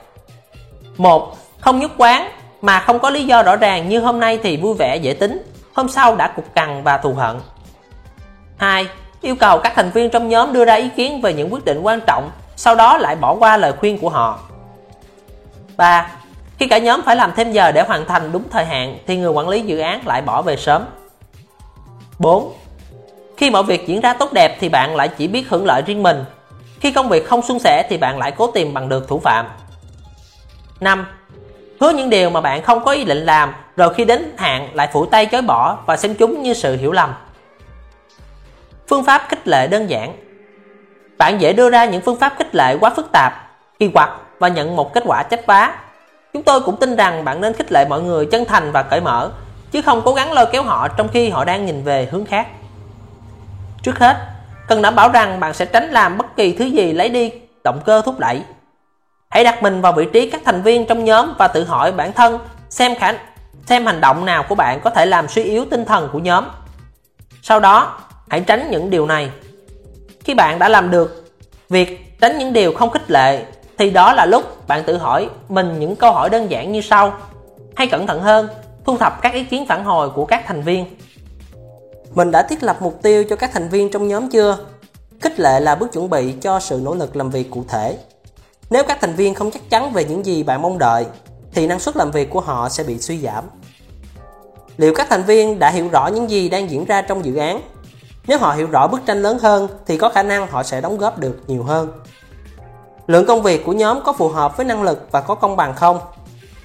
1. 0.96 1.36
Không 1.60 1.78
nhất 1.78 1.90
quán 1.96 2.28
mà 2.62 2.80
không 2.80 2.98
có 2.98 3.10
lý 3.10 3.24
do 3.24 3.42
rõ 3.42 3.56
ràng 3.56 3.88
như 3.88 4.00
hôm 4.00 4.20
nay 4.20 4.38
thì 4.42 4.56
vui 4.56 4.74
vẻ 4.74 4.96
dễ 4.96 5.14
tính, 5.14 5.42
hôm 5.74 5.88
sau 5.88 6.16
đã 6.16 6.28
cục 6.36 6.54
cằn 6.54 6.82
và 6.82 6.98
thù 6.98 7.14
hận. 7.14 7.36
2. 8.56 8.86
Yêu 9.20 9.34
cầu 9.34 9.58
các 9.58 9.72
thành 9.76 9.90
viên 9.90 10.10
trong 10.10 10.28
nhóm 10.28 10.52
đưa 10.52 10.64
ra 10.64 10.74
ý 10.74 10.88
kiến 10.88 11.20
về 11.20 11.34
những 11.34 11.52
quyết 11.52 11.64
định 11.64 11.80
quan 11.80 12.00
trọng, 12.06 12.30
sau 12.56 12.74
đó 12.74 12.98
lại 12.98 13.16
bỏ 13.16 13.34
qua 13.34 13.56
lời 13.56 13.72
khuyên 13.72 13.98
của 13.98 14.08
họ. 14.08 14.38
3. 15.76 16.10
Khi 16.58 16.66
cả 16.66 16.78
nhóm 16.78 17.02
phải 17.02 17.16
làm 17.16 17.32
thêm 17.36 17.52
giờ 17.52 17.72
để 17.72 17.82
hoàn 17.82 18.06
thành 18.06 18.32
đúng 18.32 18.42
thời 18.50 18.64
hạn 18.64 18.98
thì 19.06 19.16
người 19.16 19.30
quản 19.30 19.48
lý 19.48 19.60
dự 19.60 19.78
án 19.78 20.06
lại 20.06 20.22
bỏ 20.22 20.42
về 20.42 20.56
sớm. 20.56 20.84
4. 22.18 22.52
Khi 23.36 23.50
mọi 23.50 23.62
việc 23.62 23.86
diễn 23.86 24.00
ra 24.00 24.14
tốt 24.14 24.32
đẹp 24.32 24.56
thì 24.60 24.68
bạn 24.68 24.96
lại 24.96 25.08
chỉ 25.08 25.28
biết 25.28 25.48
hưởng 25.48 25.66
lợi 25.66 25.82
riêng 25.86 26.02
mình. 26.02 26.24
Khi 26.80 26.92
công 26.92 27.08
việc 27.08 27.28
không 27.28 27.42
suôn 27.42 27.58
sẻ 27.58 27.86
thì 27.88 27.96
bạn 27.96 28.18
lại 28.18 28.32
cố 28.32 28.46
tìm 28.46 28.74
bằng 28.74 28.88
được 28.88 29.08
thủ 29.08 29.18
phạm. 29.18 29.46
5. 30.80 31.06
Hứa 31.80 31.90
những 31.90 32.10
điều 32.10 32.30
mà 32.30 32.40
bạn 32.40 32.62
không 32.62 32.84
có 32.84 32.92
ý 32.92 33.04
định 33.04 33.18
làm 33.18 33.54
rồi 33.76 33.94
khi 33.94 34.04
đến 34.04 34.32
hạn 34.36 34.68
lại 34.72 34.88
phủ 34.92 35.06
tay 35.06 35.26
chối 35.26 35.42
bỏ 35.42 35.78
và 35.86 35.96
xem 35.96 36.14
chúng 36.14 36.42
như 36.42 36.54
sự 36.54 36.76
hiểu 36.76 36.92
lầm. 36.92 37.14
Phương 38.88 39.04
pháp 39.04 39.22
khích 39.28 39.48
lệ 39.48 39.66
đơn 39.66 39.90
giản 39.90 40.16
Bạn 41.18 41.40
dễ 41.40 41.52
đưa 41.52 41.70
ra 41.70 41.84
những 41.84 42.02
phương 42.02 42.16
pháp 42.16 42.34
khích 42.38 42.54
lệ 42.54 42.76
quá 42.80 42.90
phức 42.96 43.12
tạp, 43.12 43.32
kỳ 43.78 43.88
quặc 43.88 44.10
và 44.38 44.48
nhận 44.48 44.76
một 44.76 44.94
kết 44.94 45.02
quả 45.06 45.22
chấp 45.22 45.40
vá. 45.46 45.74
Chúng 46.32 46.42
tôi 46.42 46.60
cũng 46.60 46.76
tin 46.76 46.96
rằng 46.96 47.24
bạn 47.24 47.40
nên 47.40 47.52
khích 47.52 47.72
lệ 47.72 47.86
mọi 47.88 48.02
người 48.02 48.26
chân 48.26 48.44
thành 48.44 48.72
và 48.72 48.82
cởi 48.82 49.00
mở, 49.00 49.30
chứ 49.70 49.82
không 49.82 50.02
cố 50.04 50.14
gắng 50.14 50.32
lôi 50.32 50.46
kéo 50.52 50.62
họ 50.62 50.88
trong 50.88 51.08
khi 51.08 51.28
họ 51.28 51.44
đang 51.44 51.66
nhìn 51.66 51.84
về 51.84 52.08
hướng 52.10 52.26
khác. 52.26 52.46
Trước 53.82 53.98
hết, 53.98 54.16
cần 54.68 54.82
đảm 54.82 54.94
bảo 54.94 55.08
rằng 55.08 55.40
bạn 55.40 55.54
sẽ 55.54 55.64
tránh 55.64 55.90
làm 55.90 56.18
bất 56.18 56.36
kỳ 56.36 56.52
thứ 56.52 56.64
gì 56.64 56.92
lấy 56.92 57.08
đi 57.08 57.32
động 57.64 57.80
cơ 57.84 58.02
thúc 58.04 58.18
đẩy 58.18 58.42
Hãy 59.30 59.44
đặt 59.44 59.62
mình 59.62 59.80
vào 59.80 59.92
vị 59.92 60.06
trí 60.12 60.30
các 60.30 60.40
thành 60.44 60.62
viên 60.62 60.86
trong 60.86 61.04
nhóm 61.04 61.34
và 61.38 61.48
tự 61.48 61.64
hỏi 61.64 61.92
bản 61.92 62.12
thân 62.12 62.38
xem 62.70 62.94
khả 62.94 63.14
xem 63.66 63.86
hành 63.86 64.00
động 64.00 64.26
nào 64.26 64.42
của 64.48 64.54
bạn 64.54 64.80
có 64.80 64.90
thể 64.90 65.06
làm 65.06 65.28
suy 65.28 65.42
yếu 65.42 65.64
tinh 65.70 65.84
thần 65.84 66.08
của 66.12 66.18
nhóm. 66.18 66.44
Sau 67.42 67.60
đó, 67.60 67.98
hãy 68.30 68.40
tránh 68.40 68.70
những 68.70 68.90
điều 68.90 69.06
này. 69.06 69.30
Khi 70.24 70.34
bạn 70.34 70.58
đã 70.58 70.68
làm 70.68 70.90
được 70.90 71.24
việc 71.68 72.18
tránh 72.20 72.38
những 72.38 72.52
điều 72.52 72.72
không 72.72 72.90
khích 72.90 73.10
lệ 73.10 73.44
thì 73.78 73.90
đó 73.90 74.12
là 74.12 74.26
lúc 74.26 74.68
bạn 74.68 74.82
tự 74.86 74.96
hỏi 74.96 75.28
mình 75.48 75.78
những 75.78 75.96
câu 75.96 76.12
hỏi 76.12 76.30
đơn 76.30 76.50
giản 76.50 76.72
như 76.72 76.80
sau. 76.80 77.12
Hay 77.74 77.86
cẩn 77.86 78.06
thận 78.06 78.20
hơn, 78.20 78.48
thu 78.84 78.98
thập 78.98 79.22
các 79.22 79.34
ý 79.34 79.44
kiến 79.44 79.66
phản 79.66 79.84
hồi 79.84 80.10
của 80.10 80.24
các 80.24 80.44
thành 80.46 80.62
viên. 80.62 80.86
Mình 82.14 82.30
đã 82.30 82.42
thiết 82.42 82.62
lập 82.62 82.76
mục 82.80 83.02
tiêu 83.02 83.24
cho 83.30 83.36
các 83.36 83.50
thành 83.52 83.68
viên 83.68 83.90
trong 83.90 84.08
nhóm 84.08 84.30
chưa? 84.30 84.58
Khích 85.20 85.40
lệ 85.40 85.60
là 85.60 85.74
bước 85.74 85.92
chuẩn 85.92 86.10
bị 86.10 86.32
cho 86.40 86.60
sự 86.60 86.80
nỗ 86.84 86.94
lực 86.94 87.16
làm 87.16 87.30
việc 87.30 87.50
cụ 87.50 87.64
thể 87.68 87.96
nếu 88.70 88.84
các 88.84 88.98
thành 89.00 89.14
viên 89.14 89.34
không 89.34 89.50
chắc 89.50 89.70
chắn 89.70 89.92
về 89.92 90.04
những 90.04 90.26
gì 90.26 90.42
bạn 90.42 90.62
mong 90.62 90.78
đợi, 90.78 91.06
thì 91.52 91.66
năng 91.66 91.80
suất 91.80 91.96
làm 91.96 92.10
việc 92.10 92.30
của 92.30 92.40
họ 92.40 92.68
sẽ 92.68 92.84
bị 92.84 92.98
suy 92.98 93.18
giảm. 93.18 93.44
liệu 94.76 94.94
các 94.94 95.06
thành 95.10 95.22
viên 95.22 95.58
đã 95.58 95.70
hiểu 95.70 95.88
rõ 95.88 96.06
những 96.06 96.30
gì 96.30 96.48
đang 96.48 96.70
diễn 96.70 96.84
ra 96.84 97.02
trong 97.02 97.24
dự 97.24 97.36
án 97.36 97.60
nếu 98.28 98.38
họ 98.38 98.52
hiểu 98.52 98.66
rõ 98.66 98.86
bức 98.86 99.06
tranh 99.06 99.22
lớn 99.22 99.38
hơn, 99.38 99.68
thì 99.86 99.96
có 99.96 100.08
khả 100.08 100.22
năng 100.22 100.46
họ 100.46 100.62
sẽ 100.62 100.80
đóng 100.80 100.98
góp 100.98 101.18
được 101.18 101.36
nhiều 101.46 101.62
hơn. 101.62 101.92
Lượng 103.06 103.26
công 103.26 103.42
việc 103.42 103.64
của 103.64 103.72
nhóm 103.72 104.02
có 104.04 104.12
phù 104.12 104.28
hợp 104.28 104.56
với 104.56 104.66
năng 104.66 104.82
lực 104.82 105.08
và 105.10 105.20
có 105.20 105.34
công 105.34 105.56
bằng 105.56 105.74
không? 105.74 106.00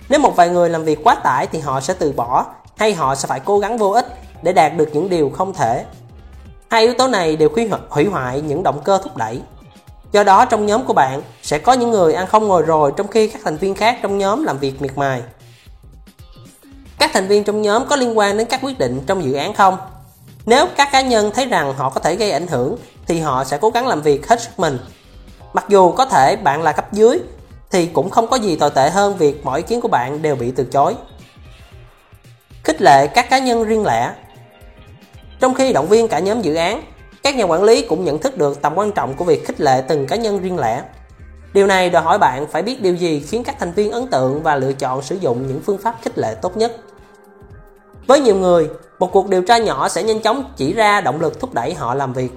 Nếu 0.09 0.19
một 0.19 0.35
vài 0.35 0.49
người 0.49 0.69
làm 0.69 0.83
việc 0.83 0.99
quá 1.03 1.15
tải 1.15 1.47
thì 1.47 1.59
họ 1.59 1.79
sẽ 1.79 1.93
từ 1.93 2.11
bỏ, 2.11 2.45
hay 2.77 2.93
họ 2.93 3.15
sẽ 3.15 3.27
phải 3.27 3.39
cố 3.39 3.59
gắng 3.59 3.77
vô 3.77 3.91
ích 3.91 4.05
để 4.41 4.53
đạt 4.53 4.77
được 4.77 4.89
những 4.93 5.09
điều 5.09 5.29
không 5.29 5.53
thể? 5.53 5.85
Hai 6.69 6.83
yếu 6.83 6.93
tố 6.93 7.07
này 7.07 7.35
đều 7.35 7.49
hủy 7.89 8.05
hoại 8.05 8.41
những 8.41 8.63
động 8.63 8.81
cơ 8.83 8.99
thúc 9.03 9.17
đẩy. 9.17 9.41
Do 10.11 10.23
đó, 10.23 10.45
trong 10.45 10.65
nhóm 10.65 10.85
của 10.85 10.93
bạn 10.93 11.21
sẽ 11.41 11.57
có 11.59 11.73
những 11.73 11.91
người 11.91 12.13
ăn 12.13 12.27
không 12.27 12.47
ngồi 12.47 12.61
rồi 12.61 12.93
trong 12.97 13.07
khi 13.07 13.27
các 13.27 13.41
thành 13.43 13.57
viên 13.57 13.75
khác 13.75 13.99
trong 14.01 14.17
nhóm 14.17 14.43
làm 14.43 14.57
việc 14.57 14.81
miệt 14.81 14.97
mài. 14.97 15.21
Các 16.99 17.09
thành 17.13 17.27
viên 17.27 17.43
trong 17.43 17.61
nhóm 17.61 17.85
có 17.85 17.95
liên 17.95 18.17
quan 18.17 18.37
đến 18.37 18.47
các 18.47 18.59
quyết 18.63 18.79
định 18.79 19.01
trong 19.07 19.23
dự 19.23 19.33
án 19.33 19.53
không? 19.53 19.77
Nếu 20.45 20.67
các 20.77 20.89
cá 20.91 21.01
nhân 21.01 21.31
thấy 21.33 21.45
rằng 21.45 21.73
họ 21.73 21.89
có 21.89 21.99
thể 21.99 22.15
gây 22.15 22.31
ảnh 22.31 22.47
hưởng, 22.47 22.77
thì 23.07 23.19
họ 23.19 23.43
sẽ 23.43 23.57
cố 23.61 23.69
gắng 23.69 23.87
làm 23.87 24.01
việc 24.01 24.27
hết 24.27 24.41
sức 24.41 24.59
mình. 24.59 24.77
Mặc 25.53 25.65
dù 25.69 25.91
có 25.91 26.05
thể 26.05 26.35
bạn 26.35 26.61
là 26.61 26.71
cấp 26.71 26.93
dưới, 26.93 27.19
thì 27.71 27.85
cũng 27.85 28.09
không 28.09 28.27
có 28.27 28.37
gì 28.37 28.55
tồi 28.55 28.69
tệ 28.69 28.89
hơn 28.89 29.17
việc 29.17 29.45
mọi 29.45 29.59
ý 29.59 29.65
kiến 29.67 29.81
của 29.81 29.87
bạn 29.87 30.21
đều 30.21 30.35
bị 30.35 30.51
từ 30.51 30.63
chối. 30.63 30.95
Khích 32.63 32.81
lệ 32.81 33.07
các 33.07 33.29
cá 33.29 33.39
nhân 33.39 33.63
riêng 33.63 33.85
lẻ. 33.85 34.13
Trong 35.39 35.53
khi 35.53 35.73
động 35.73 35.87
viên 35.87 36.07
cả 36.07 36.19
nhóm 36.19 36.41
dự 36.41 36.55
án, 36.55 36.83
các 37.23 37.35
nhà 37.35 37.43
quản 37.43 37.63
lý 37.63 37.81
cũng 37.81 38.03
nhận 38.03 38.19
thức 38.19 38.37
được 38.37 38.61
tầm 38.61 38.73
quan 38.75 38.91
trọng 38.91 39.13
của 39.13 39.25
việc 39.25 39.47
khích 39.47 39.61
lệ 39.61 39.83
từng 39.87 40.07
cá 40.07 40.15
nhân 40.15 40.41
riêng 40.41 40.59
lẻ. 40.59 40.81
Điều 41.53 41.67
này 41.67 41.89
đòi 41.89 42.03
hỏi 42.03 42.17
bạn 42.17 42.47
phải 42.47 42.61
biết 42.61 42.81
điều 42.81 42.95
gì 42.95 43.19
khiến 43.19 43.43
các 43.43 43.55
thành 43.59 43.71
viên 43.71 43.91
ấn 43.91 44.07
tượng 44.07 44.43
và 44.43 44.55
lựa 44.55 44.73
chọn 44.73 45.01
sử 45.01 45.15
dụng 45.15 45.47
những 45.47 45.61
phương 45.65 45.77
pháp 45.83 45.95
khích 46.01 46.17
lệ 46.17 46.35
tốt 46.41 46.57
nhất 46.57 46.71
với 48.07 48.19
nhiều 48.19 48.35
người, 48.35 48.69
một 48.99 49.09
cuộc 49.11 49.29
điều 49.29 49.41
tra 49.41 49.57
nhỏ 49.57 49.89
sẽ 49.89 50.03
nhanh 50.03 50.21
chóng 50.21 50.43
chỉ 50.57 50.73
ra 50.73 51.01
động 51.01 51.21
lực 51.21 51.39
thúc 51.39 51.53
đẩy 51.53 51.73
họ 51.73 51.95
làm 51.95 52.13
việc. 52.13 52.31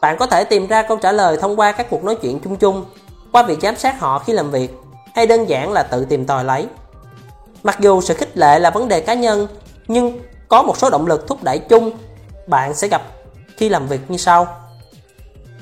Bạn 0.00 0.16
có 0.18 0.26
thể 0.26 0.44
tìm 0.44 0.66
ra 0.66 0.82
câu 0.82 0.96
trả 0.96 1.12
lời 1.12 1.36
thông 1.40 1.60
qua 1.60 1.72
các 1.72 1.86
cuộc 1.90 2.04
nói 2.04 2.14
chuyện 2.14 2.40
chung 2.40 2.56
chung, 2.56 2.84
qua 3.32 3.42
việc 3.42 3.58
giám 3.62 3.76
sát 3.76 4.00
họ 4.00 4.18
khi 4.18 4.32
làm 4.32 4.50
việc, 4.50 4.74
hay 5.14 5.26
đơn 5.26 5.48
giản 5.48 5.72
là 5.72 5.82
tự 5.82 6.04
tìm 6.04 6.26
tòi 6.26 6.44
lấy. 6.44 6.66
Mặc 7.62 7.80
dù 7.80 8.00
sự 8.00 8.14
khích 8.14 8.38
lệ 8.38 8.58
là 8.58 8.70
vấn 8.70 8.88
đề 8.88 9.00
cá 9.00 9.14
nhân, 9.14 9.48
nhưng 9.88 10.20
có 10.48 10.62
một 10.62 10.78
số 10.78 10.90
động 10.90 11.06
lực 11.06 11.28
thúc 11.28 11.42
đẩy 11.42 11.58
chung, 11.58 11.90
bạn 12.46 12.74
sẽ 12.74 12.88
gặp 12.88 13.02
khi 13.56 13.68
làm 13.68 13.86
việc 13.86 14.00
như 14.10 14.16
sau. 14.16 14.46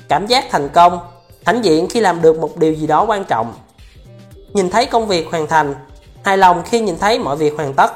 Cảm 0.07 0.27
giác 0.27 0.45
thành 0.49 0.69
công 0.69 0.99
hãnh 1.45 1.65
diện 1.65 1.87
khi 1.89 1.99
làm 1.99 2.21
được 2.21 2.39
một 2.39 2.57
điều 2.57 2.73
gì 2.73 2.87
đó 2.87 3.05
quan 3.07 3.23
trọng. 3.25 3.53
Nhìn 4.53 4.69
thấy 4.69 4.85
công 4.85 5.07
việc 5.07 5.27
hoàn 5.31 5.47
thành, 5.47 5.75
hài 6.23 6.37
lòng 6.37 6.63
khi 6.65 6.79
nhìn 6.79 6.97
thấy 6.97 7.19
mọi 7.19 7.35
việc 7.35 7.53
hoàn 7.57 7.73
tất 7.73 7.91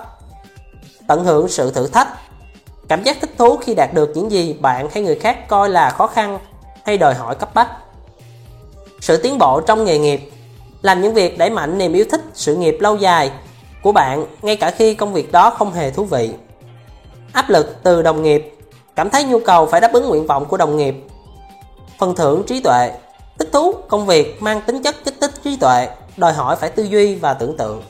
tận 1.07 1.23
hưởng 1.23 1.47
sự 1.47 1.71
thử 1.71 1.87
thách. 1.87 2.07
Cảm 2.87 3.03
giác 3.03 3.17
thích 3.21 3.31
thú 3.37 3.57
khi 3.57 3.75
đạt 3.75 3.93
được 3.93 4.11
những 4.15 4.31
gì 4.31 4.53
bạn 4.53 4.89
hay 4.93 5.03
người 5.03 5.15
khác 5.15 5.47
coi 5.47 5.69
là 5.69 5.89
khó 5.89 6.07
khăn 6.07 6.39
hay 6.85 6.97
đòi 6.97 7.13
hỏi 7.13 7.35
cấp 7.35 7.53
bách. 7.53 7.69
Sự 8.99 9.17
tiến 9.17 9.37
bộ 9.37 9.61
trong 9.61 9.85
nghề 9.85 9.97
nghiệp, 9.97 10.31
làm 10.81 11.01
những 11.01 11.13
việc 11.13 11.37
đẩy 11.37 11.49
mạnh 11.49 11.77
niềm 11.77 11.93
yêu 11.93 12.05
thích, 12.11 12.21
sự 12.33 12.55
nghiệp 12.55 12.77
lâu 12.79 12.95
dài 12.95 13.31
của 13.83 13.91
bạn 13.91 14.25
ngay 14.41 14.55
cả 14.55 14.71
khi 14.71 14.93
công 14.93 15.13
việc 15.13 15.31
đó 15.31 15.49
không 15.49 15.73
hề 15.73 15.91
thú 15.91 16.03
vị. 16.03 16.31
Áp 17.33 17.49
lực 17.49 17.75
từ 17.83 18.01
đồng 18.01 18.23
nghiệp, 18.23 18.55
cảm 18.95 19.09
thấy 19.09 19.23
nhu 19.23 19.39
cầu 19.39 19.65
phải 19.65 19.81
đáp 19.81 19.93
ứng 19.93 20.09
nguyện 20.09 20.27
vọng 20.27 20.45
của 20.45 20.57
đồng 20.57 20.77
nghiệp. 20.77 20.95
Phần 21.99 22.15
thưởng 22.15 22.43
trí 22.47 22.59
tuệ, 22.59 22.91
thích 23.39 23.49
thú, 23.51 23.73
công 23.87 24.05
việc 24.05 24.41
mang 24.41 24.61
tính 24.61 24.83
chất 24.83 24.95
kích 25.05 25.15
thích 25.21 25.31
trí 25.43 25.57
tuệ, 25.57 25.87
đòi 26.17 26.33
hỏi 26.33 26.55
phải 26.55 26.69
tư 26.69 26.83
duy 26.83 27.15
và 27.15 27.33
tưởng 27.33 27.57
tượng. 27.57 27.83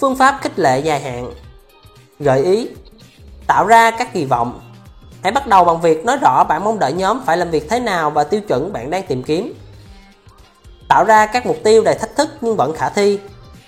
Phương 0.00 0.16
pháp 0.16 0.38
khích 0.42 0.58
lệ 0.58 0.80
dài 0.80 1.00
hạn 1.00 1.32
gợi 2.18 2.42
ý, 2.42 2.68
tạo 3.46 3.66
ra 3.66 3.90
các 3.90 4.12
kỳ 4.12 4.24
vọng. 4.24 4.60
Hãy 5.22 5.32
bắt 5.32 5.46
đầu 5.46 5.64
bằng 5.64 5.80
việc 5.80 6.04
nói 6.04 6.16
rõ 6.16 6.44
bạn 6.44 6.64
mong 6.64 6.78
đợi 6.78 6.92
nhóm 6.92 7.20
phải 7.26 7.36
làm 7.36 7.50
việc 7.50 7.70
thế 7.70 7.80
nào 7.80 8.10
và 8.10 8.24
tiêu 8.24 8.40
chuẩn 8.40 8.72
bạn 8.72 8.90
đang 8.90 9.02
tìm 9.02 9.22
kiếm. 9.22 9.54
Tạo 10.88 11.04
ra 11.04 11.26
các 11.26 11.46
mục 11.46 11.56
tiêu 11.64 11.82
đầy 11.82 11.94
thách 11.94 12.16
thức 12.16 12.28
nhưng 12.40 12.56
vẫn 12.56 12.74
khả 12.74 12.88
thi. 12.88 13.18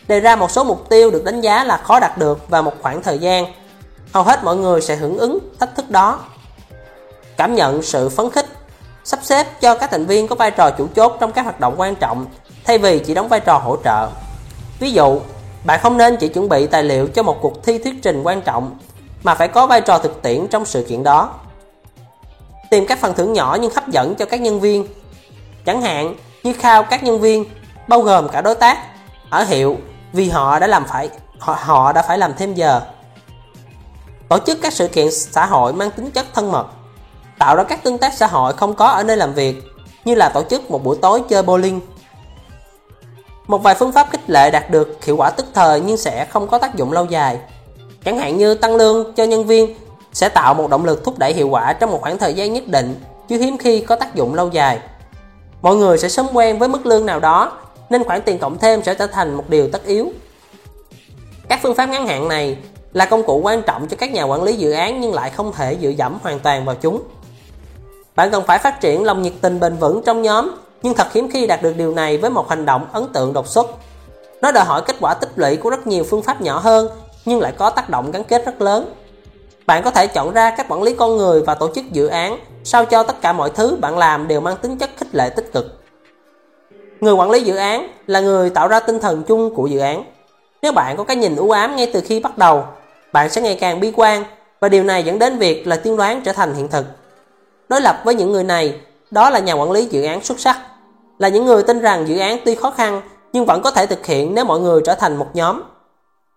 Đề 0.09 0.20
ra 0.20 0.37
một 0.37 0.51
số 0.51 0.65
mục 0.65 0.89
tiêu 0.89 1.11
được 1.11 1.25
đánh 1.25 1.41
giá 1.41 1.65
là 1.65 1.77
khó 1.77 2.01
đạt 2.01 2.19
được 2.19 2.49
và 2.49 2.62
một 2.62 2.75
khoảng 2.83 3.03
thời 3.03 3.19
gian. 3.19 3.47
Hầu 4.12 4.25
hết 4.25 4.45
mọi 4.45 4.57
người 4.57 4.81
sẽ 4.81 4.97
hưởng 4.97 5.19
ứng 5.19 5.39
thách 5.61 5.77
thức 5.77 5.91
đó. 5.91 6.20
Cảm 7.37 7.55
nhận 7.55 7.83
sự 7.83 8.09
phấn 8.09 8.31
khích. 8.31 8.47
Sắp 9.05 9.19
xếp 9.23 9.61
cho 9.61 9.75
các 9.75 9.91
thành 9.91 10.07
viên 10.07 10.29
có 10.29 10.35
vai 10.35 10.51
trò 10.51 10.70
chủ 10.70 10.87
chốt 10.95 11.16
trong 11.20 11.33
các 11.33 11.43
hoạt 11.43 11.61
động 11.61 11.75
quan 11.77 11.95
trọng, 11.95 12.27
thay 12.65 12.79
vì 12.79 12.99
chỉ 12.99 13.15
đóng 13.15 13.29
vai 13.29 13.41
trò 13.41 13.59
hỗ 13.59 13.77
trợ. 13.85 14.09
Ví 14.81 14.91
dụ 14.91 15.20
bạn 15.69 15.81
không 15.82 15.97
nên 15.97 16.16
chỉ 16.16 16.28
chuẩn 16.28 16.49
bị 16.49 16.66
tài 16.66 16.82
liệu 16.82 17.09
cho 17.09 17.23
một 17.23 17.39
cuộc 17.40 17.65
thi 17.65 17.78
thuyết 17.78 18.03
trình 18.03 18.23
quan 18.23 18.43
trọng 18.43 18.78
mà 19.23 19.35
phải 19.35 19.49
có 19.49 19.66
vai 19.66 19.81
trò 19.81 19.99
thực 19.99 20.23
tiễn 20.23 20.47
trong 20.51 20.65
sự 20.65 20.86
kiện 20.89 21.03
đó. 21.03 21.35
Tìm 22.70 22.86
các 22.86 22.99
phần 22.99 23.15
thưởng 23.15 23.32
nhỏ 23.32 23.57
nhưng 23.61 23.74
hấp 23.74 23.89
dẫn 23.89 24.15
cho 24.15 24.24
các 24.24 24.40
nhân 24.40 24.61
viên. 24.61 24.86
Chẳng 25.66 25.82
hạn 25.82 26.15
như 26.43 26.53
khao 26.53 26.82
các 26.82 27.03
nhân 27.03 27.20
viên 27.20 27.45
bao 27.89 28.01
gồm 28.01 28.28
cả 28.28 28.40
đối 28.40 28.55
tác 28.55 28.78
ở 29.31 29.43
hiệu 29.45 29.77
vì 30.12 30.28
họ 30.28 30.59
đã 30.59 30.66
làm 30.66 30.85
phải 30.85 31.09
họ, 31.39 31.59
họ 31.61 31.93
đã 31.93 32.03
phải 32.03 32.19
làm 32.19 32.35
thêm 32.35 32.55
giờ. 32.55 32.81
Tổ 34.28 34.39
chức 34.39 34.59
các 34.62 34.73
sự 34.73 34.89
kiện 34.89 35.12
xã 35.12 35.47
hội 35.47 35.73
mang 35.73 35.90
tính 35.90 36.11
chất 36.11 36.27
thân 36.35 36.53
mật 36.53 36.66
tạo 37.39 37.57
ra 37.57 37.65
các 37.65 37.82
tương 37.82 37.99
tác 37.99 38.15
xã 38.15 38.27
hội 38.27 38.53
không 38.53 38.74
có 38.74 38.86
ở 38.86 39.03
nơi 39.03 39.16
làm 39.16 39.35
việc 39.35 39.62
như 40.05 40.15
là 40.15 40.28
tổ 40.28 40.43
chức 40.51 40.70
một 40.70 40.85
buổi 40.85 40.97
tối 41.03 41.23
chơi 41.28 41.43
bowling 41.43 41.81
một 43.49 43.62
vài 43.62 43.75
phương 43.75 43.93
pháp 43.93 44.11
khích 44.11 44.31
lệ 44.31 44.51
đạt 44.51 44.70
được 44.70 45.05
hiệu 45.05 45.16
quả 45.16 45.31
tức 45.31 45.47
thời 45.55 45.81
nhưng 45.81 45.97
sẽ 45.97 46.25
không 46.25 46.49
có 46.49 46.59
tác 46.59 46.75
dụng 46.75 46.93
lâu 46.93 47.05
dài. 47.05 47.39
Chẳng 48.05 48.19
hạn 48.19 48.37
như 48.37 48.55
tăng 48.55 48.77
lương 48.77 49.12
cho 49.15 49.25
nhân 49.25 49.47
viên 49.47 49.75
sẽ 50.12 50.29
tạo 50.29 50.55
một 50.55 50.70
động 50.70 50.85
lực 50.85 51.05
thúc 51.05 51.19
đẩy 51.19 51.33
hiệu 51.33 51.49
quả 51.49 51.73
trong 51.73 51.91
một 51.91 51.99
khoảng 52.03 52.19
thời 52.19 52.35
gian 52.35 52.53
nhất 52.53 52.66
định, 52.66 53.01
chứ 53.29 53.39
hiếm 53.39 53.59
khi 53.59 53.81
có 53.81 53.97
tác 53.97 54.15
dụng 54.15 54.35
lâu 54.35 54.49
dài. 54.49 54.79
Mọi 55.62 55.77
người 55.77 55.99
sẽ 55.99 56.09
sớm 56.09 56.27
quen 56.33 56.59
với 56.59 56.69
mức 56.69 56.87
lương 56.87 57.07
nào 57.07 57.20
đó, 57.20 57.59
nên 57.91 58.05
khoản 58.05 58.23
tiền 58.23 58.39
cộng 58.39 58.59
thêm 58.59 58.83
sẽ 58.83 58.95
trở 58.95 59.07
thành 59.07 59.35
một 59.35 59.45
điều 59.49 59.69
tất 59.70 59.87
yếu. 59.87 60.12
Các 61.49 61.61
phương 61.62 61.75
pháp 61.75 61.87
ngắn 61.87 62.07
hạn 62.07 62.29
này 62.29 62.57
là 62.93 63.05
công 63.05 63.23
cụ 63.23 63.41
quan 63.45 63.62
trọng 63.62 63.89
cho 63.89 63.97
các 63.97 64.12
nhà 64.12 64.25
quản 64.25 64.43
lý 64.43 64.53
dự 64.53 64.73
án 64.73 65.01
nhưng 65.01 65.15
lại 65.15 65.31
không 65.31 65.53
thể 65.53 65.77
dựa 65.83 65.89
dẫm 65.89 66.19
hoàn 66.23 66.41
toàn 66.41 66.65
vào 66.65 66.75
chúng. 66.81 67.03
Bạn 68.16 68.31
cần 68.31 68.45
phải 68.47 68.59
phát 68.59 68.81
triển 68.81 69.05
lòng 69.05 69.23
nhiệt 69.23 69.33
tình 69.41 69.61
bền 69.61 69.77
vững 69.77 70.03
trong 70.07 70.23
nhóm 70.23 70.51
nhưng 70.82 70.94
thật 70.94 71.12
hiếm 71.12 71.30
khi 71.30 71.46
đạt 71.46 71.62
được 71.62 71.74
điều 71.76 71.94
này 71.94 72.18
với 72.18 72.30
một 72.30 72.48
hành 72.48 72.66
động 72.66 72.86
ấn 72.92 73.06
tượng 73.12 73.32
đột 73.32 73.48
xuất. 73.48 73.66
Nó 74.42 74.52
đòi 74.52 74.64
hỏi 74.64 74.82
kết 74.86 74.96
quả 75.00 75.14
tích 75.14 75.30
lũy 75.36 75.56
của 75.56 75.70
rất 75.70 75.86
nhiều 75.86 76.05
phương 76.05 76.22
pháp 76.22 76.40
nhỏ 76.40 76.59
hơn, 76.59 76.88
nhưng 77.24 77.40
lại 77.40 77.52
có 77.59 77.70
tác 77.70 77.90
động 77.90 78.10
gắn 78.10 78.24
kết 78.24 78.46
rất 78.46 78.60
lớn. 78.60 78.94
Bạn 79.66 79.82
có 79.82 79.90
thể 79.90 80.06
chọn 80.06 80.32
ra 80.32 80.50
các 80.50 80.66
quản 80.68 80.82
lý 80.82 80.94
con 80.94 81.16
người 81.16 81.42
và 81.42 81.55
tổ 81.55 81.68
chức 81.74 81.84
dự 81.92 82.06
án, 82.06 82.38
sao 82.64 82.84
cho 82.84 83.02
tất 83.02 83.20
cả 83.20 83.32
mọi 83.32 83.50
thứ 83.50 83.76
bạn 83.80 83.98
làm 83.98 84.28
đều 84.28 84.40
mang 84.40 84.56
tính 84.56 84.78
chất 84.78 84.90
khích 84.96 85.14
lệ 85.14 85.30
tích 85.30 85.52
cực. 85.52 85.80
Người 87.00 87.14
quản 87.14 87.30
lý 87.30 87.40
dự 87.40 87.56
án 87.56 87.88
là 88.06 88.20
người 88.20 88.50
tạo 88.50 88.68
ra 88.68 88.80
tinh 88.80 89.00
thần 89.00 89.22
chung 89.22 89.55
của 89.55 89.66
dự 89.66 89.78
án. 89.78 90.05
Nếu 90.62 90.72
bạn 90.72 90.96
có 90.96 91.05
cái 91.05 91.16
nhìn 91.16 91.36
u 91.36 91.50
ám 91.50 91.76
ngay 91.76 91.90
từ 91.92 92.00
khi 92.00 92.20
bắt 92.20 92.38
đầu, 92.38 92.64
bạn 93.12 93.30
sẽ 93.30 93.40
ngày 93.40 93.59
càng 93.60 93.80
bi 93.80 93.92
quan 93.96 94.24
và 94.60 94.68
điều 94.68 94.84
này 94.84 95.02
dẫn 95.02 95.18
đến 95.18 95.38
việc 95.38 95.66
là 95.66 95.76
tiên 95.76 95.96
đoán 95.96 96.20
trở 96.24 96.32
thành 96.32 96.55
hiện 96.55 96.68
thực. 96.68 96.84
Đối 97.68 97.80
lập 97.80 98.00
với 98.05 98.14
những 98.14 98.32
người 98.32 98.44
này 98.44 98.80
đó 99.10 99.30
là 99.30 99.39
nhà 99.39 99.52
quản 99.52 99.70
lý 99.70 99.85
dự 99.85 100.02
án 100.02 100.24
xuất 100.24 100.40
sắc. 100.40 100.59
Là 101.18 101.28
những 101.28 101.47
người 101.47 101.62
tin 101.62 101.80
rằng 101.80 102.09
dự 102.09 102.18
án 102.18 102.39
tuy 102.44 102.55
khó 102.55 102.70
khăn, 102.70 103.02
nhưng 103.32 103.47
vẫn 103.47 103.62
có 103.62 103.70
thể 103.70 103.86
thực 103.86 104.06
hiện 104.06 104.35
nếu 104.35 104.44
mọi 104.44 104.60
người 104.60 104.80
trở 104.85 104.94
thành 104.94 105.16
một 105.16 105.28
nhóm. 105.35 105.62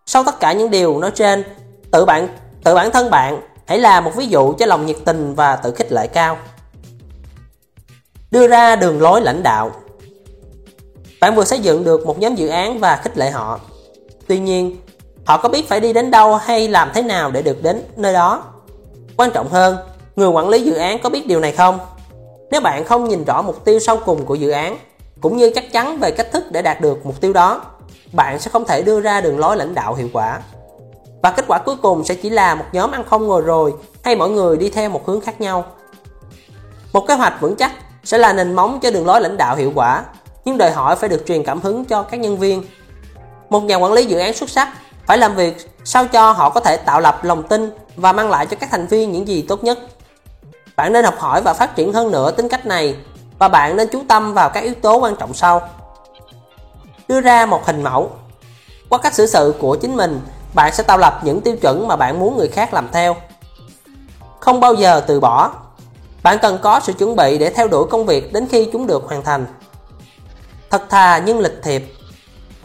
Sau 0.05 0.23
tất 0.23 0.39
cả 0.39 0.53
những 0.53 0.71
điều 0.71 0.99
nói 0.99 1.11
trên, 1.11 1.43
tự 1.91 2.05
bạn, 2.05 2.27
tự 2.63 2.75
bản 2.75 2.91
thân 2.91 3.09
bạn 3.09 3.41
hãy 3.65 3.79
là 3.79 4.01
một 4.01 4.11
ví 4.15 4.25
dụ 4.25 4.53
cho 4.53 4.65
lòng 4.65 4.85
nhiệt 4.85 4.97
tình 5.05 5.35
và 5.35 5.55
tự 5.55 5.71
khích 5.71 5.91
lệ 5.91 6.07
cao. 6.07 6.37
Đưa 8.31 8.47
ra 8.47 8.75
đường 8.75 9.01
lối 9.01 9.21
lãnh 9.21 9.43
đạo. 9.43 9.71
Bạn 11.21 11.35
vừa 11.35 11.43
xây 11.43 11.59
dựng 11.59 11.83
được 11.83 12.05
một 12.05 12.19
nhóm 12.19 12.35
dự 12.35 12.47
án 12.47 12.79
và 12.79 12.95
khích 12.95 13.17
lệ 13.17 13.29
họ. 13.29 13.59
Tuy 14.27 14.39
nhiên, 14.39 14.77
họ 15.25 15.37
có 15.37 15.49
biết 15.49 15.69
phải 15.69 15.79
đi 15.79 15.93
đến 15.93 16.11
đâu 16.11 16.35
hay 16.35 16.67
làm 16.67 16.91
thế 16.93 17.01
nào 17.01 17.31
để 17.31 17.41
được 17.41 17.63
đến 17.63 17.81
nơi 17.95 18.13
đó? 18.13 18.43
Quan 19.17 19.31
trọng 19.31 19.49
hơn, 19.49 19.77
người 20.15 20.29
quản 20.29 20.49
lý 20.49 20.61
dự 20.61 20.73
án 20.73 20.99
có 20.99 21.09
biết 21.09 21.27
điều 21.27 21.39
này 21.39 21.51
không? 21.51 21.79
Nếu 22.51 22.61
bạn 22.61 22.85
không 22.85 23.09
nhìn 23.09 23.23
rõ 23.23 23.41
mục 23.41 23.65
tiêu 23.65 23.79
sau 23.79 23.97
cùng 23.97 24.25
của 24.25 24.35
dự 24.35 24.49
án, 24.49 24.77
cũng 25.21 25.37
như 25.37 25.51
chắc 25.55 25.71
chắn 25.71 25.99
về 25.99 26.11
cách 26.11 26.31
thức 26.31 26.43
để 26.51 26.61
đạt 26.61 26.81
được 26.81 27.05
mục 27.05 27.21
tiêu 27.21 27.33
đó, 27.33 27.61
bạn 28.13 28.39
sẽ 28.39 28.51
không 28.51 28.65
thể 28.65 28.81
đưa 28.81 29.01
ra 29.01 29.21
đường 29.21 29.39
lối 29.39 29.57
lãnh 29.57 29.75
đạo 29.75 29.95
hiệu 29.95 30.09
quả. 30.13 30.39
Và 31.21 31.31
kết 31.31 31.45
quả 31.47 31.57
cuối 31.57 31.75
cùng 31.81 32.05
sẽ 32.05 32.15
chỉ 32.15 32.29
là 32.29 32.55
một 32.55 32.65
nhóm 32.71 32.91
ăn 32.91 33.03
không 33.09 33.27
ngồi 33.27 33.41
rồi 33.41 33.73
hay 34.03 34.15
mọi 34.15 34.29
người 34.29 34.57
đi 34.57 34.69
theo 34.69 34.89
một 34.89 35.07
hướng 35.07 35.21
khác 35.21 35.41
nhau. 35.41 35.65
Một 36.93 37.07
kế 37.07 37.13
hoạch 37.13 37.41
vững 37.41 37.55
chắc 37.55 37.71
sẽ 38.03 38.17
là 38.17 38.33
nền 38.33 38.53
móng 38.53 38.79
cho 38.81 38.91
đường 38.91 39.05
lối 39.05 39.21
lãnh 39.21 39.37
đạo 39.37 39.55
hiệu 39.55 39.71
quả, 39.75 40.03
nhưng 40.45 40.57
đòi 40.57 40.71
hỏi 40.71 40.95
phải 40.95 41.09
được 41.09 41.23
truyền 41.27 41.43
cảm 41.43 41.61
hứng 41.61 41.85
cho 41.85 42.03
các 42.03 42.19
nhân 42.19 42.37
viên. 42.37 42.63
Một 43.49 43.63
nhà 43.63 43.75
quản 43.75 43.93
lý 43.93 44.05
dự 44.05 44.17
án 44.17 44.33
xuất 44.33 44.49
sắc 44.49 44.69
phải 45.05 45.17
làm 45.17 45.35
việc 45.35 45.57
sao 45.83 46.07
cho 46.07 46.31
họ 46.31 46.49
có 46.49 46.59
thể 46.59 46.77
tạo 46.77 47.01
lập 47.01 47.23
lòng 47.23 47.43
tin 47.43 47.71
và 47.95 48.13
mang 48.13 48.29
lại 48.29 48.45
cho 48.45 48.57
các 48.59 48.69
thành 48.71 48.87
viên 48.87 49.11
những 49.11 49.27
gì 49.27 49.45
tốt 49.47 49.63
nhất 49.63 49.79
bạn 50.81 50.93
nên 50.93 51.05
học 51.05 51.19
hỏi 51.19 51.41
và 51.41 51.53
phát 51.53 51.75
triển 51.75 51.93
hơn 51.93 52.11
nữa 52.11 52.31
tính 52.31 52.49
cách 52.49 52.65
này 52.65 52.95
và 53.39 53.47
bạn 53.47 53.75
nên 53.75 53.87
chú 53.91 54.03
tâm 54.07 54.33
vào 54.33 54.49
các 54.49 54.63
yếu 54.63 54.73
tố 54.73 54.97
quan 54.97 55.15
trọng 55.15 55.33
sau 55.33 55.69
đưa 57.07 57.21
ra 57.21 57.45
một 57.45 57.65
hình 57.65 57.83
mẫu 57.83 58.11
qua 58.89 58.99
cách 58.99 59.13
xử 59.13 59.25
sự 59.25 59.53
của 59.59 59.75
chính 59.75 59.95
mình, 59.95 60.21
bạn 60.53 60.73
sẽ 60.73 60.83
tạo 60.83 60.97
lập 60.97 61.19
những 61.23 61.41
tiêu 61.41 61.55
chuẩn 61.61 61.87
mà 61.87 61.95
bạn 61.95 62.19
muốn 62.19 62.37
người 62.37 62.47
khác 62.47 62.73
làm 62.73 62.87
theo. 62.91 63.15
Không 64.39 64.59
bao 64.59 64.73
giờ 64.73 65.03
từ 65.07 65.19
bỏ. 65.19 65.51
Bạn 66.23 66.37
cần 66.41 66.59
có 66.61 66.79
sự 66.79 66.93
chuẩn 66.93 67.15
bị 67.15 67.37
để 67.37 67.49
theo 67.49 67.67
đuổi 67.67 67.87
công 67.89 68.05
việc 68.05 68.33
đến 68.33 68.47
khi 68.47 68.69
chúng 68.73 68.87
được 68.87 69.03
hoàn 69.07 69.23
thành. 69.23 69.45
Thật 70.69 70.83
thà 70.89 71.17
nhưng 71.17 71.39
lịch 71.39 71.63
thiệp. 71.63 71.93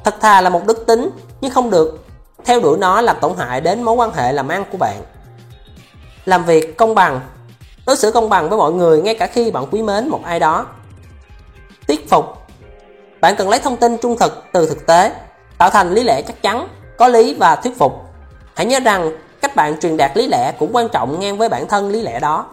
Thật 0.04 0.14
thà 0.20 0.40
là 0.40 0.50
một 0.50 0.66
đức 0.66 0.86
tính, 0.86 1.10
nhưng 1.40 1.50
không 1.50 1.70
được 1.70 2.04
theo 2.44 2.60
đuổi 2.60 2.78
nó 2.78 3.00
làm 3.00 3.16
tổn 3.20 3.32
hại 3.38 3.60
đến 3.60 3.82
mối 3.82 3.94
quan 3.94 4.12
hệ 4.14 4.32
làm 4.32 4.48
ăn 4.48 4.64
của 4.72 4.78
bạn. 4.78 5.02
Làm 6.24 6.44
việc 6.44 6.76
công 6.76 6.94
bằng. 6.94 7.20
Đối 7.86 7.96
xử 7.96 8.10
công 8.10 8.28
bằng 8.28 8.48
với 8.48 8.58
mọi 8.58 8.72
người 8.72 9.02
ngay 9.02 9.14
cả 9.14 9.26
khi 9.26 9.50
bạn 9.50 9.66
quý 9.70 9.82
mến 9.82 10.08
một 10.08 10.20
ai 10.24 10.40
đó. 10.40 10.66
Thuyết 11.88 12.10
phục. 12.10 12.24
Bạn 13.20 13.34
cần 13.38 13.48
lấy 13.48 13.60
thông 13.60 13.76
tin 13.76 13.96
trung 13.96 14.16
thực 14.18 14.44
từ 14.52 14.68
thực 14.68 14.86
tế, 14.86 15.12
tạo 15.58 15.70
thành 15.70 15.94
lý 15.94 16.02
lẽ 16.02 16.22
chắc 16.22 16.42
chắn, 16.42 16.68
có 16.98 17.08
lý 17.08 17.34
và 17.34 17.56
thuyết 17.56 17.78
phục. 17.78 17.92
Hãy 18.54 18.66
nhớ 18.66 18.80
rằng 18.80 19.10
cách 19.42 19.56
bạn 19.56 19.80
truyền 19.80 19.96
đạt 19.96 20.16
lý 20.16 20.28
lẽ 20.28 20.52
cũng 20.58 20.70
quan 20.72 20.88
trọng 20.88 21.20
ngang 21.20 21.38
với 21.38 21.48
bản 21.48 21.68
thân 21.68 21.88
lý 21.90 22.02
lẽ 22.02 22.20
đó. 22.20 22.46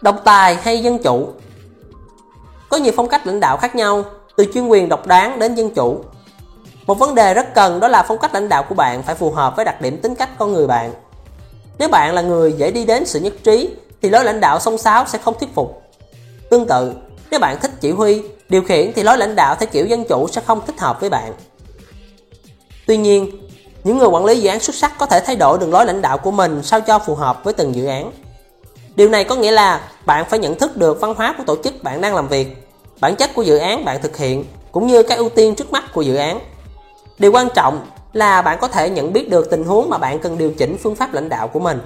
Độc 0.00 0.16
tài 0.24 0.54
hay 0.54 0.82
dân 0.82 0.98
chủ 1.02 1.28
Có 2.68 2.76
nhiều 2.76 2.92
phong 2.96 3.08
cách 3.08 3.26
lãnh 3.26 3.40
đạo 3.40 3.56
khác 3.56 3.74
nhau, 3.74 4.04
từ 4.36 4.44
chuyên 4.54 4.68
quyền 4.68 4.88
độc 4.88 5.06
đoán 5.06 5.38
đến 5.38 5.54
dân 5.54 5.74
chủ. 5.74 6.04
Một 6.86 6.98
vấn 6.98 7.14
đề 7.14 7.34
rất 7.34 7.54
cần 7.54 7.80
đó 7.80 7.88
là 7.88 8.02
phong 8.02 8.18
cách 8.18 8.34
lãnh 8.34 8.48
đạo 8.48 8.62
của 8.68 8.74
bạn 8.74 9.02
phải 9.02 9.14
phù 9.14 9.30
hợp 9.30 9.56
với 9.56 9.64
đặc 9.64 9.80
điểm 9.80 10.00
tính 10.02 10.14
cách 10.14 10.28
con 10.38 10.52
người 10.52 10.66
bạn. 10.66 10.92
Nếu 11.78 11.88
bạn 11.88 12.14
là 12.14 12.22
người 12.22 12.52
dễ 12.52 12.70
đi 12.70 12.84
đến 12.84 13.06
sự 13.06 13.20
nhất 13.20 13.34
trí 13.44 13.68
thì 14.02 14.10
lối 14.10 14.24
lãnh 14.24 14.40
đạo 14.40 14.60
song 14.60 14.78
sáo 14.78 15.04
sẽ 15.06 15.18
không 15.18 15.34
thuyết 15.40 15.54
phục. 15.54 15.82
Tương 16.50 16.66
tự, 16.66 16.92
nếu 17.30 17.40
bạn 17.40 17.60
thích 17.60 17.70
chỉ 17.80 17.90
huy, 17.90 18.22
điều 18.48 18.62
khiển 18.62 18.92
thì 18.92 19.02
lối 19.02 19.18
lãnh 19.18 19.36
đạo 19.36 19.54
theo 19.54 19.68
kiểu 19.72 19.86
dân 19.86 20.04
chủ 20.04 20.28
sẽ 20.28 20.40
không 20.46 20.60
thích 20.66 20.80
hợp 20.80 21.00
với 21.00 21.10
bạn. 21.10 21.32
Tuy 22.86 22.96
nhiên, 22.96 23.30
những 23.84 23.98
người 23.98 24.08
quản 24.08 24.24
lý 24.24 24.40
dự 24.40 24.48
án 24.48 24.60
xuất 24.60 24.76
sắc 24.76 24.98
có 24.98 25.06
thể 25.06 25.20
thay 25.20 25.36
đổi 25.36 25.58
đường 25.58 25.72
lối 25.72 25.86
lãnh 25.86 26.02
đạo 26.02 26.18
của 26.18 26.30
mình 26.30 26.62
sao 26.62 26.80
cho 26.80 26.98
phù 26.98 27.14
hợp 27.14 27.44
với 27.44 27.54
từng 27.54 27.74
dự 27.74 27.86
án. 27.86 28.12
Điều 28.96 29.08
này 29.08 29.24
có 29.24 29.34
nghĩa 29.34 29.50
là 29.50 29.80
bạn 30.06 30.24
phải 30.30 30.38
nhận 30.38 30.58
thức 30.58 30.76
được 30.76 31.00
văn 31.00 31.14
hóa 31.14 31.34
của 31.38 31.44
tổ 31.46 31.56
chức 31.64 31.82
bạn 31.82 32.00
đang 32.00 32.14
làm 32.14 32.28
việc, 32.28 32.68
bản 33.00 33.16
chất 33.16 33.34
của 33.34 33.42
dự 33.42 33.56
án 33.58 33.84
bạn 33.84 34.02
thực 34.02 34.16
hiện 34.16 34.44
cũng 34.72 34.86
như 34.86 35.02
các 35.02 35.18
ưu 35.18 35.28
tiên 35.28 35.54
trước 35.54 35.72
mắt 35.72 35.84
của 35.92 36.02
dự 36.02 36.14
án. 36.14 36.40
Điều 37.18 37.32
quan 37.32 37.48
trọng 37.54 37.86
là 38.12 38.42
bạn 38.42 38.58
có 38.60 38.68
thể 38.68 38.90
nhận 38.90 39.12
biết 39.12 39.30
được 39.30 39.50
tình 39.50 39.64
huống 39.64 39.90
mà 39.90 39.98
bạn 39.98 40.18
cần 40.18 40.38
điều 40.38 40.50
chỉnh 40.50 40.76
phương 40.82 40.94
pháp 40.94 41.14
lãnh 41.14 41.28
đạo 41.28 41.48
của 41.48 41.60
mình. 41.60 41.80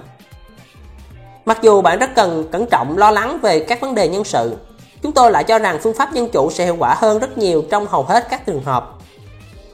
Mặc 1.45 1.59
dù 1.63 1.83
bạn 1.83 1.99
rất 1.99 2.11
cần 2.15 2.49
cẩn 2.53 2.67
trọng 2.67 2.99
lo 2.99 3.11
lắng 3.11 3.39
về 3.43 3.61
các 3.61 3.81
vấn 3.81 3.95
đề 3.95 4.09
nhân 4.09 4.25
sự, 4.25 4.57
chúng 5.03 5.13
tôi 5.13 5.31
lại 5.31 5.45
cho 5.45 5.59
rằng 5.59 5.79
phương 5.83 5.95
pháp 5.95 6.13
dân 6.13 6.29
chủ 6.29 6.51
sẽ 6.51 6.65
hiệu 6.65 6.77
quả 6.79 6.95
hơn 6.99 7.19
rất 7.19 7.39
nhiều 7.39 7.63
trong 7.71 7.87
hầu 7.87 8.03
hết 8.03 8.27
các 8.31 8.47
trường 8.47 8.65
hợp. 8.65 8.91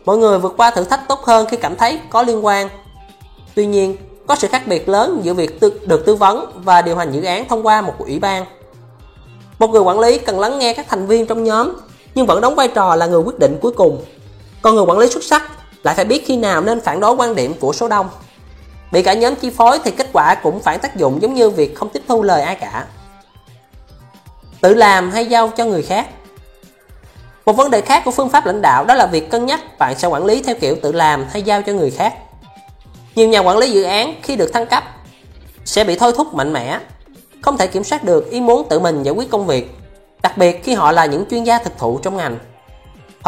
Mọi 0.04 0.18
người 0.18 0.38
vượt 0.38 0.54
qua 0.56 0.70
thử 0.70 0.84
thách 0.84 1.08
tốt 1.08 1.24
hơn 1.24 1.46
khi 1.50 1.56
cảm 1.56 1.76
thấy 1.76 2.00
có 2.10 2.22
liên 2.22 2.46
quan. 2.46 2.68
Tuy 3.54 3.66
nhiên, 3.66 3.96
có 4.26 4.36
sự 4.36 4.48
khác 4.48 4.62
biệt 4.66 4.88
lớn 4.88 5.20
giữa 5.22 5.34
việc 5.34 5.60
tư, 5.60 5.80
được 5.86 6.06
tư 6.06 6.14
vấn 6.14 6.52
và 6.54 6.82
điều 6.82 6.96
hành 6.96 7.12
dự 7.12 7.22
án 7.22 7.48
thông 7.48 7.66
qua 7.66 7.82
một 7.82 7.94
ủy 7.98 8.18
ban. 8.18 8.44
Một 9.58 9.70
người 9.70 9.80
quản 9.80 10.00
lý 10.00 10.18
cần 10.18 10.40
lắng 10.40 10.58
nghe 10.58 10.74
các 10.74 10.86
thành 10.88 11.06
viên 11.06 11.26
trong 11.26 11.44
nhóm 11.44 11.72
nhưng 12.14 12.26
vẫn 12.26 12.40
đóng 12.40 12.54
vai 12.54 12.68
trò 12.68 12.94
là 12.94 13.06
người 13.06 13.20
quyết 13.20 13.38
định 13.38 13.58
cuối 13.62 13.72
cùng. 13.72 14.04
Còn 14.62 14.74
người 14.74 14.84
quản 14.84 14.98
lý 14.98 15.08
xuất 15.08 15.24
sắc 15.24 15.42
lại 15.82 15.94
phải 15.94 16.04
biết 16.04 16.26
khi 16.26 16.36
nào 16.36 16.60
nên 16.60 16.80
phản 16.80 17.00
đối 17.00 17.14
quan 17.14 17.34
điểm 17.34 17.54
của 17.60 17.72
số 17.72 17.88
đông. 17.88 18.08
Bị 18.92 19.02
cả 19.02 19.14
nhóm 19.14 19.34
chi 19.34 19.50
phối 19.50 19.78
thì 19.84 19.90
kết 19.90 20.08
quả 20.12 20.34
cũng 20.34 20.60
phản 20.60 20.78
tác 20.80 20.96
dụng 20.96 21.22
giống 21.22 21.34
như 21.34 21.50
việc 21.50 21.74
không 21.74 21.88
tiếp 21.88 22.02
thu 22.08 22.22
lời 22.22 22.42
ai 22.42 22.54
cả. 22.54 22.84
Tự 24.60 24.74
làm 24.74 25.10
hay 25.10 25.26
giao 25.26 25.48
cho 25.48 25.64
người 25.64 25.82
khác 25.82 26.06
Một 27.46 27.52
vấn 27.52 27.70
đề 27.70 27.80
khác 27.80 28.02
của 28.04 28.10
phương 28.10 28.28
pháp 28.28 28.46
lãnh 28.46 28.62
đạo 28.62 28.84
đó 28.84 28.94
là 28.94 29.06
việc 29.06 29.30
cân 29.30 29.46
nhắc 29.46 29.78
bạn 29.78 29.98
sẽ 29.98 30.08
quản 30.08 30.24
lý 30.24 30.42
theo 30.42 30.56
kiểu 30.60 30.76
tự 30.82 30.92
làm 30.92 31.26
hay 31.30 31.42
giao 31.42 31.62
cho 31.62 31.72
người 31.72 31.90
khác. 31.90 32.14
Nhiều 33.14 33.28
nhà 33.28 33.40
quản 33.40 33.58
lý 33.58 33.70
dự 33.70 33.82
án 33.82 34.14
khi 34.22 34.36
được 34.36 34.52
thăng 34.52 34.66
cấp 34.66 34.84
sẽ 35.64 35.84
bị 35.84 35.96
thôi 35.96 36.12
thúc 36.16 36.34
mạnh 36.34 36.52
mẽ, 36.52 36.78
không 37.40 37.56
thể 37.56 37.66
kiểm 37.66 37.84
soát 37.84 38.04
được 38.04 38.30
ý 38.30 38.40
muốn 38.40 38.68
tự 38.68 38.78
mình 38.78 39.02
giải 39.02 39.14
quyết 39.14 39.30
công 39.30 39.46
việc, 39.46 39.70
đặc 40.22 40.38
biệt 40.38 40.64
khi 40.64 40.74
họ 40.74 40.92
là 40.92 41.06
những 41.06 41.24
chuyên 41.30 41.44
gia 41.44 41.58
thực 41.58 41.78
thụ 41.78 41.98
trong 41.98 42.16
ngành. 42.16 42.38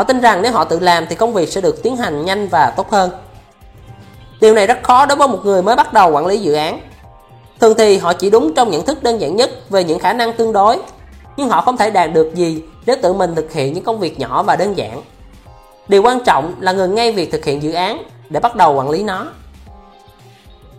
Họ 0.00 0.04
tin 0.04 0.20
rằng 0.20 0.42
nếu 0.42 0.52
họ 0.52 0.64
tự 0.64 0.78
làm 0.78 1.06
thì 1.06 1.14
công 1.14 1.32
việc 1.32 1.52
sẽ 1.52 1.60
được 1.60 1.82
tiến 1.82 1.96
hành 1.96 2.24
nhanh 2.24 2.48
và 2.48 2.72
tốt 2.76 2.90
hơn. 2.90 3.10
Điều 4.40 4.54
này 4.54 4.66
rất 4.66 4.78
khó 4.82 5.06
đối 5.06 5.16
với 5.16 5.28
một 5.28 5.38
người 5.44 5.62
mới 5.62 5.76
bắt 5.76 5.92
đầu 5.92 6.10
quản 6.10 6.26
lý 6.26 6.38
dự 6.38 6.52
án. 6.52 6.80
Thường 7.60 7.74
thì 7.78 7.98
họ 7.98 8.12
chỉ 8.12 8.30
đúng 8.30 8.54
trong 8.54 8.70
nhận 8.70 8.84
thức 8.84 9.02
đơn 9.02 9.20
giản 9.20 9.36
nhất 9.36 9.50
về 9.70 9.84
những 9.84 9.98
khả 9.98 10.12
năng 10.12 10.32
tương 10.32 10.52
đối, 10.52 10.78
nhưng 11.36 11.48
họ 11.48 11.60
không 11.60 11.76
thể 11.76 11.90
đạt 11.90 12.12
được 12.12 12.34
gì 12.34 12.62
nếu 12.86 12.96
tự 13.02 13.12
mình 13.12 13.34
thực 13.34 13.52
hiện 13.52 13.72
những 13.72 13.84
công 13.84 13.98
việc 13.98 14.20
nhỏ 14.20 14.42
và 14.42 14.56
đơn 14.56 14.76
giản. 14.76 15.02
Điều 15.88 16.02
quan 16.02 16.24
trọng 16.24 16.54
là 16.60 16.72
ngừng 16.72 16.94
ngay 16.94 17.12
việc 17.12 17.32
thực 17.32 17.44
hiện 17.44 17.62
dự 17.62 17.72
án 17.72 18.02
để 18.30 18.40
bắt 18.40 18.56
đầu 18.56 18.74
quản 18.74 18.90
lý 18.90 19.02
nó. 19.02 19.26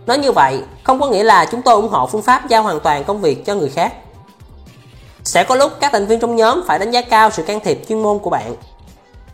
Nói 0.06 0.18
như 0.18 0.32
vậy, 0.32 0.62
không 0.84 1.00
có 1.00 1.08
nghĩa 1.08 1.24
là 1.24 1.46
chúng 1.46 1.62
tôi 1.62 1.76
ủng 1.76 1.90
hộ 1.90 2.08
phương 2.08 2.22
pháp 2.22 2.48
giao 2.50 2.64
hoàn 2.64 2.80
toàn 2.80 3.04
công 3.04 3.22
việc 3.22 3.46
cho 3.46 3.56
người 3.56 3.70
khác. 3.70 3.94
Sẽ 5.24 5.44
có 5.44 5.56
lúc 5.56 5.72
các 5.80 5.92
thành 5.92 6.06
viên 6.06 6.20
trong 6.20 6.36
nhóm 6.36 6.64
phải 6.68 6.80
đánh 6.80 6.92
giá 6.92 7.02
cao 7.02 7.30
sự 7.30 7.44
can 7.44 7.60
thiệp 7.60 7.82
chuyên 7.90 8.04
môn 8.04 8.20
của 8.20 8.30
bạn. 8.30 8.56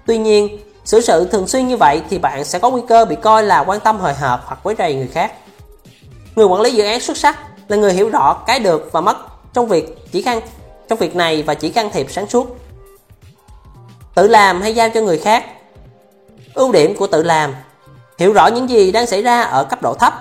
Tuy 0.07 0.17
nhiên, 0.17 0.59
xử 0.85 1.01
sự 1.01 1.27
thường 1.31 1.47
xuyên 1.47 1.67
như 1.67 1.77
vậy 1.77 2.01
thì 2.09 2.17
bạn 2.17 2.45
sẽ 2.45 2.59
có 2.59 2.69
nguy 2.69 2.81
cơ 2.87 3.05
bị 3.05 3.15
coi 3.15 3.43
là 3.43 3.59
quan 3.59 3.79
tâm 3.79 3.99
hời 3.99 4.13
hợt 4.13 4.39
hoặc 4.45 4.59
quấy 4.63 4.75
rầy 4.77 4.95
người 4.95 5.07
khác. 5.07 5.33
Người 6.35 6.45
quản 6.45 6.61
lý 6.61 6.71
dự 6.71 6.83
án 6.83 6.99
xuất 6.99 7.17
sắc 7.17 7.37
là 7.67 7.77
người 7.77 7.93
hiểu 7.93 8.09
rõ 8.09 8.33
cái 8.47 8.59
được 8.59 8.89
và 8.91 9.01
mất 9.01 9.17
trong 9.53 9.67
việc 9.67 10.11
chỉ 10.11 10.21
can 10.21 10.41
trong 10.87 10.99
việc 10.99 11.15
này 11.15 11.43
và 11.43 11.53
chỉ 11.53 11.69
can 11.69 11.89
thiệp 11.93 12.07
sáng 12.09 12.27
suốt. 12.27 12.57
Tự 14.15 14.27
làm 14.27 14.61
hay 14.61 14.75
giao 14.75 14.89
cho 14.89 15.01
người 15.01 15.17
khác? 15.17 15.45
Ưu 16.53 16.71
điểm 16.71 16.95
của 16.95 17.07
tự 17.07 17.23
làm 17.23 17.55
Hiểu 18.17 18.33
rõ 18.33 18.47
những 18.47 18.69
gì 18.69 18.91
đang 18.91 19.07
xảy 19.07 19.21
ra 19.21 19.41
ở 19.41 19.63
cấp 19.63 19.81
độ 19.81 19.93
thấp 19.93 20.13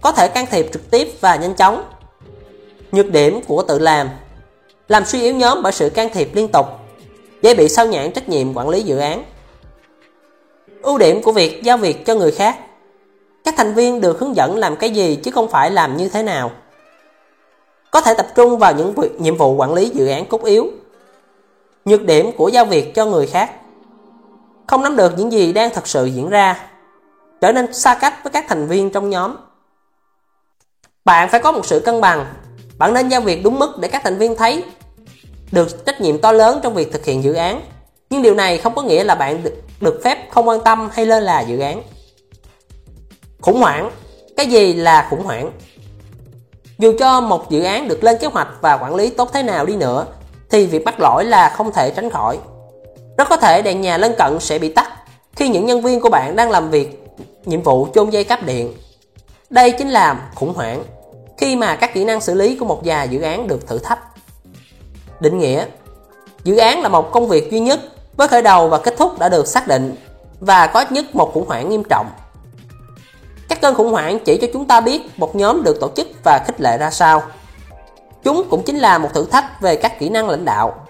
Có 0.00 0.12
thể 0.12 0.28
can 0.28 0.46
thiệp 0.50 0.66
trực 0.72 0.90
tiếp 0.90 1.08
và 1.20 1.36
nhanh 1.36 1.54
chóng 1.54 1.84
Nhược 2.92 3.10
điểm 3.10 3.40
của 3.48 3.62
tự 3.62 3.78
làm 3.78 4.08
Làm 4.88 5.04
suy 5.04 5.20
yếu 5.20 5.34
nhóm 5.34 5.62
bởi 5.62 5.72
sự 5.72 5.90
can 5.90 6.08
thiệp 6.12 6.34
liên 6.34 6.48
tục 6.48 6.66
dễ 7.42 7.54
bị 7.54 7.68
sao 7.68 7.86
nhãn 7.86 8.12
trách 8.12 8.28
nhiệm 8.28 8.54
quản 8.54 8.68
lý 8.68 8.82
dự 8.82 8.98
án. 8.98 9.24
Ưu 10.82 10.98
điểm 10.98 11.22
của 11.22 11.32
việc 11.32 11.62
giao 11.62 11.76
việc 11.76 12.06
cho 12.06 12.14
người 12.14 12.30
khác 12.30 12.58
Các 13.44 13.54
thành 13.56 13.74
viên 13.74 14.00
được 14.00 14.18
hướng 14.18 14.36
dẫn 14.36 14.56
làm 14.56 14.76
cái 14.76 14.90
gì 14.90 15.16
chứ 15.16 15.30
không 15.30 15.48
phải 15.48 15.70
làm 15.70 15.96
như 15.96 16.08
thế 16.08 16.22
nào. 16.22 16.50
Có 17.90 18.00
thể 18.00 18.14
tập 18.14 18.26
trung 18.34 18.58
vào 18.58 18.72
những 18.74 18.94
việc, 18.94 19.20
nhiệm 19.20 19.36
vụ 19.36 19.54
quản 19.54 19.74
lý 19.74 19.88
dự 19.88 20.06
án 20.06 20.26
cốt 20.26 20.44
yếu. 20.44 20.70
Nhược 21.84 22.02
điểm 22.02 22.30
của 22.36 22.48
giao 22.48 22.64
việc 22.64 22.94
cho 22.94 23.06
người 23.06 23.26
khác 23.26 23.50
Không 24.66 24.82
nắm 24.82 24.96
được 24.96 25.18
những 25.18 25.32
gì 25.32 25.52
đang 25.52 25.70
thật 25.74 25.86
sự 25.86 26.04
diễn 26.04 26.28
ra 26.28 26.68
Trở 27.40 27.52
nên 27.52 27.74
xa 27.74 27.94
cách 27.94 28.14
với 28.24 28.30
các 28.30 28.44
thành 28.48 28.66
viên 28.66 28.90
trong 28.90 29.10
nhóm 29.10 29.36
Bạn 31.04 31.28
phải 31.28 31.40
có 31.40 31.52
một 31.52 31.66
sự 31.66 31.80
cân 31.80 32.00
bằng 32.00 32.26
Bạn 32.78 32.94
nên 32.94 33.08
giao 33.08 33.20
việc 33.20 33.44
đúng 33.44 33.58
mức 33.58 33.78
để 33.78 33.88
các 33.88 34.02
thành 34.04 34.18
viên 34.18 34.36
thấy 34.36 34.64
được 35.52 35.86
trách 35.86 36.00
nhiệm 36.00 36.18
to 36.18 36.32
lớn 36.32 36.60
trong 36.62 36.74
việc 36.74 36.92
thực 36.92 37.04
hiện 37.04 37.24
dự 37.24 37.32
án. 37.32 37.62
Nhưng 38.10 38.22
điều 38.22 38.34
này 38.34 38.58
không 38.58 38.74
có 38.74 38.82
nghĩa 38.82 39.04
là 39.04 39.14
bạn 39.14 39.42
được, 39.42 39.54
được 39.80 40.00
phép 40.04 40.30
không 40.30 40.48
quan 40.48 40.60
tâm 40.64 40.88
hay 40.92 41.06
lơ 41.06 41.20
là 41.20 41.40
dự 41.40 41.58
án. 41.58 41.82
Khủng 43.40 43.60
hoảng 43.60 43.90
Cái 44.36 44.46
gì 44.46 44.72
là 44.72 45.06
khủng 45.10 45.24
hoảng? 45.24 45.50
Dù 46.78 46.92
cho 46.98 47.20
một 47.20 47.50
dự 47.50 47.62
án 47.62 47.88
được 47.88 48.04
lên 48.04 48.18
kế 48.18 48.26
hoạch 48.26 48.48
và 48.60 48.74
quản 48.76 48.94
lý 48.94 49.10
tốt 49.10 49.30
thế 49.32 49.42
nào 49.42 49.66
đi 49.66 49.76
nữa 49.76 50.06
thì 50.50 50.66
việc 50.66 50.84
bắt 50.84 51.00
lỗi 51.00 51.24
là 51.24 51.50
không 51.56 51.72
thể 51.72 51.90
tránh 51.90 52.10
khỏi. 52.10 52.38
Rất 53.18 53.28
có 53.28 53.36
thể 53.36 53.62
đèn 53.62 53.80
nhà 53.80 53.96
lân 53.96 54.14
cận 54.18 54.40
sẽ 54.40 54.58
bị 54.58 54.68
tắt 54.68 54.90
khi 55.36 55.48
những 55.48 55.66
nhân 55.66 55.82
viên 55.82 56.00
của 56.00 56.08
bạn 56.08 56.36
đang 56.36 56.50
làm 56.50 56.70
việc 56.70 57.02
nhiệm 57.44 57.62
vụ 57.62 57.88
chôn 57.94 58.10
dây 58.10 58.24
cáp 58.24 58.46
điện. 58.46 58.74
Đây 59.50 59.70
chính 59.70 59.90
là 59.90 60.30
khủng 60.34 60.54
hoảng 60.54 60.84
khi 61.38 61.56
mà 61.56 61.76
các 61.76 61.94
kỹ 61.94 62.04
năng 62.04 62.20
xử 62.20 62.34
lý 62.34 62.56
của 62.56 62.64
một 62.64 62.80
vài 62.84 63.08
dự 63.08 63.20
án 63.20 63.48
được 63.48 63.66
thử 63.66 63.78
thách. 63.78 63.98
Định 65.20 65.38
nghĩa 65.38 65.66
Dự 66.44 66.56
án 66.56 66.82
là 66.82 66.88
một 66.88 67.12
công 67.12 67.28
việc 67.28 67.50
duy 67.50 67.60
nhất 67.60 67.80
với 68.16 68.28
khởi 68.28 68.42
đầu 68.42 68.68
và 68.68 68.78
kết 68.78 68.94
thúc 68.98 69.18
đã 69.18 69.28
được 69.28 69.46
xác 69.46 69.68
định 69.68 69.96
và 70.40 70.66
có 70.66 70.80
ít 70.80 70.92
nhất 70.92 71.14
một 71.14 71.34
khủng 71.34 71.46
hoảng 71.48 71.68
nghiêm 71.68 71.82
trọng. 71.90 72.06
Các 73.48 73.60
cơn 73.60 73.74
khủng 73.74 73.90
hoảng 73.92 74.18
chỉ 74.24 74.36
cho 74.36 74.46
chúng 74.52 74.66
ta 74.66 74.80
biết 74.80 75.02
một 75.16 75.36
nhóm 75.36 75.62
được 75.62 75.80
tổ 75.80 75.90
chức 75.96 76.08
và 76.24 76.40
khích 76.46 76.60
lệ 76.60 76.78
ra 76.78 76.90
sao. 76.90 77.22
Chúng 78.24 78.48
cũng 78.50 78.62
chính 78.62 78.78
là 78.78 78.98
một 78.98 79.08
thử 79.14 79.24
thách 79.24 79.60
về 79.60 79.76
các 79.76 79.98
kỹ 79.98 80.08
năng 80.08 80.28
lãnh 80.28 80.44
đạo. 80.44 80.86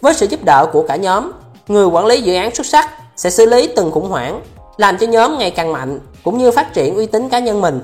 Với 0.00 0.14
sự 0.14 0.26
giúp 0.26 0.44
đỡ 0.44 0.66
của 0.72 0.84
cả 0.88 0.96
nhóm, 0.96 1.32
người 1.68 1.86
quản 1.86 2.06
lý 2.06 2.22
dự 2.22 2.34
án 2.34 2.54
xuất 2.54 2.66
sắc 2.66 2.90
sẽ 3.16 3.30
xử 3.30 3.46
lý 3.46 3.68
từng 3.76 3.90
khủng 3.90 4.10
hoảng, 4.10 4.42
làm 4.76 4.98
cho 4.98 5.06
nhóm 5.06 5.38
ngày 5.38 5.50
càng 5.50 5.72
mạnh 5.72 6.00
cũng 6.24 6.38
như 6.38 6.50
phát 6.50 6.72
triển 6.74 6.94
uy 6.94 7.06
tín 7.06 7.28
cá 7.28 7.38
nhân 7.38 7.60
mình. 7.60 7.80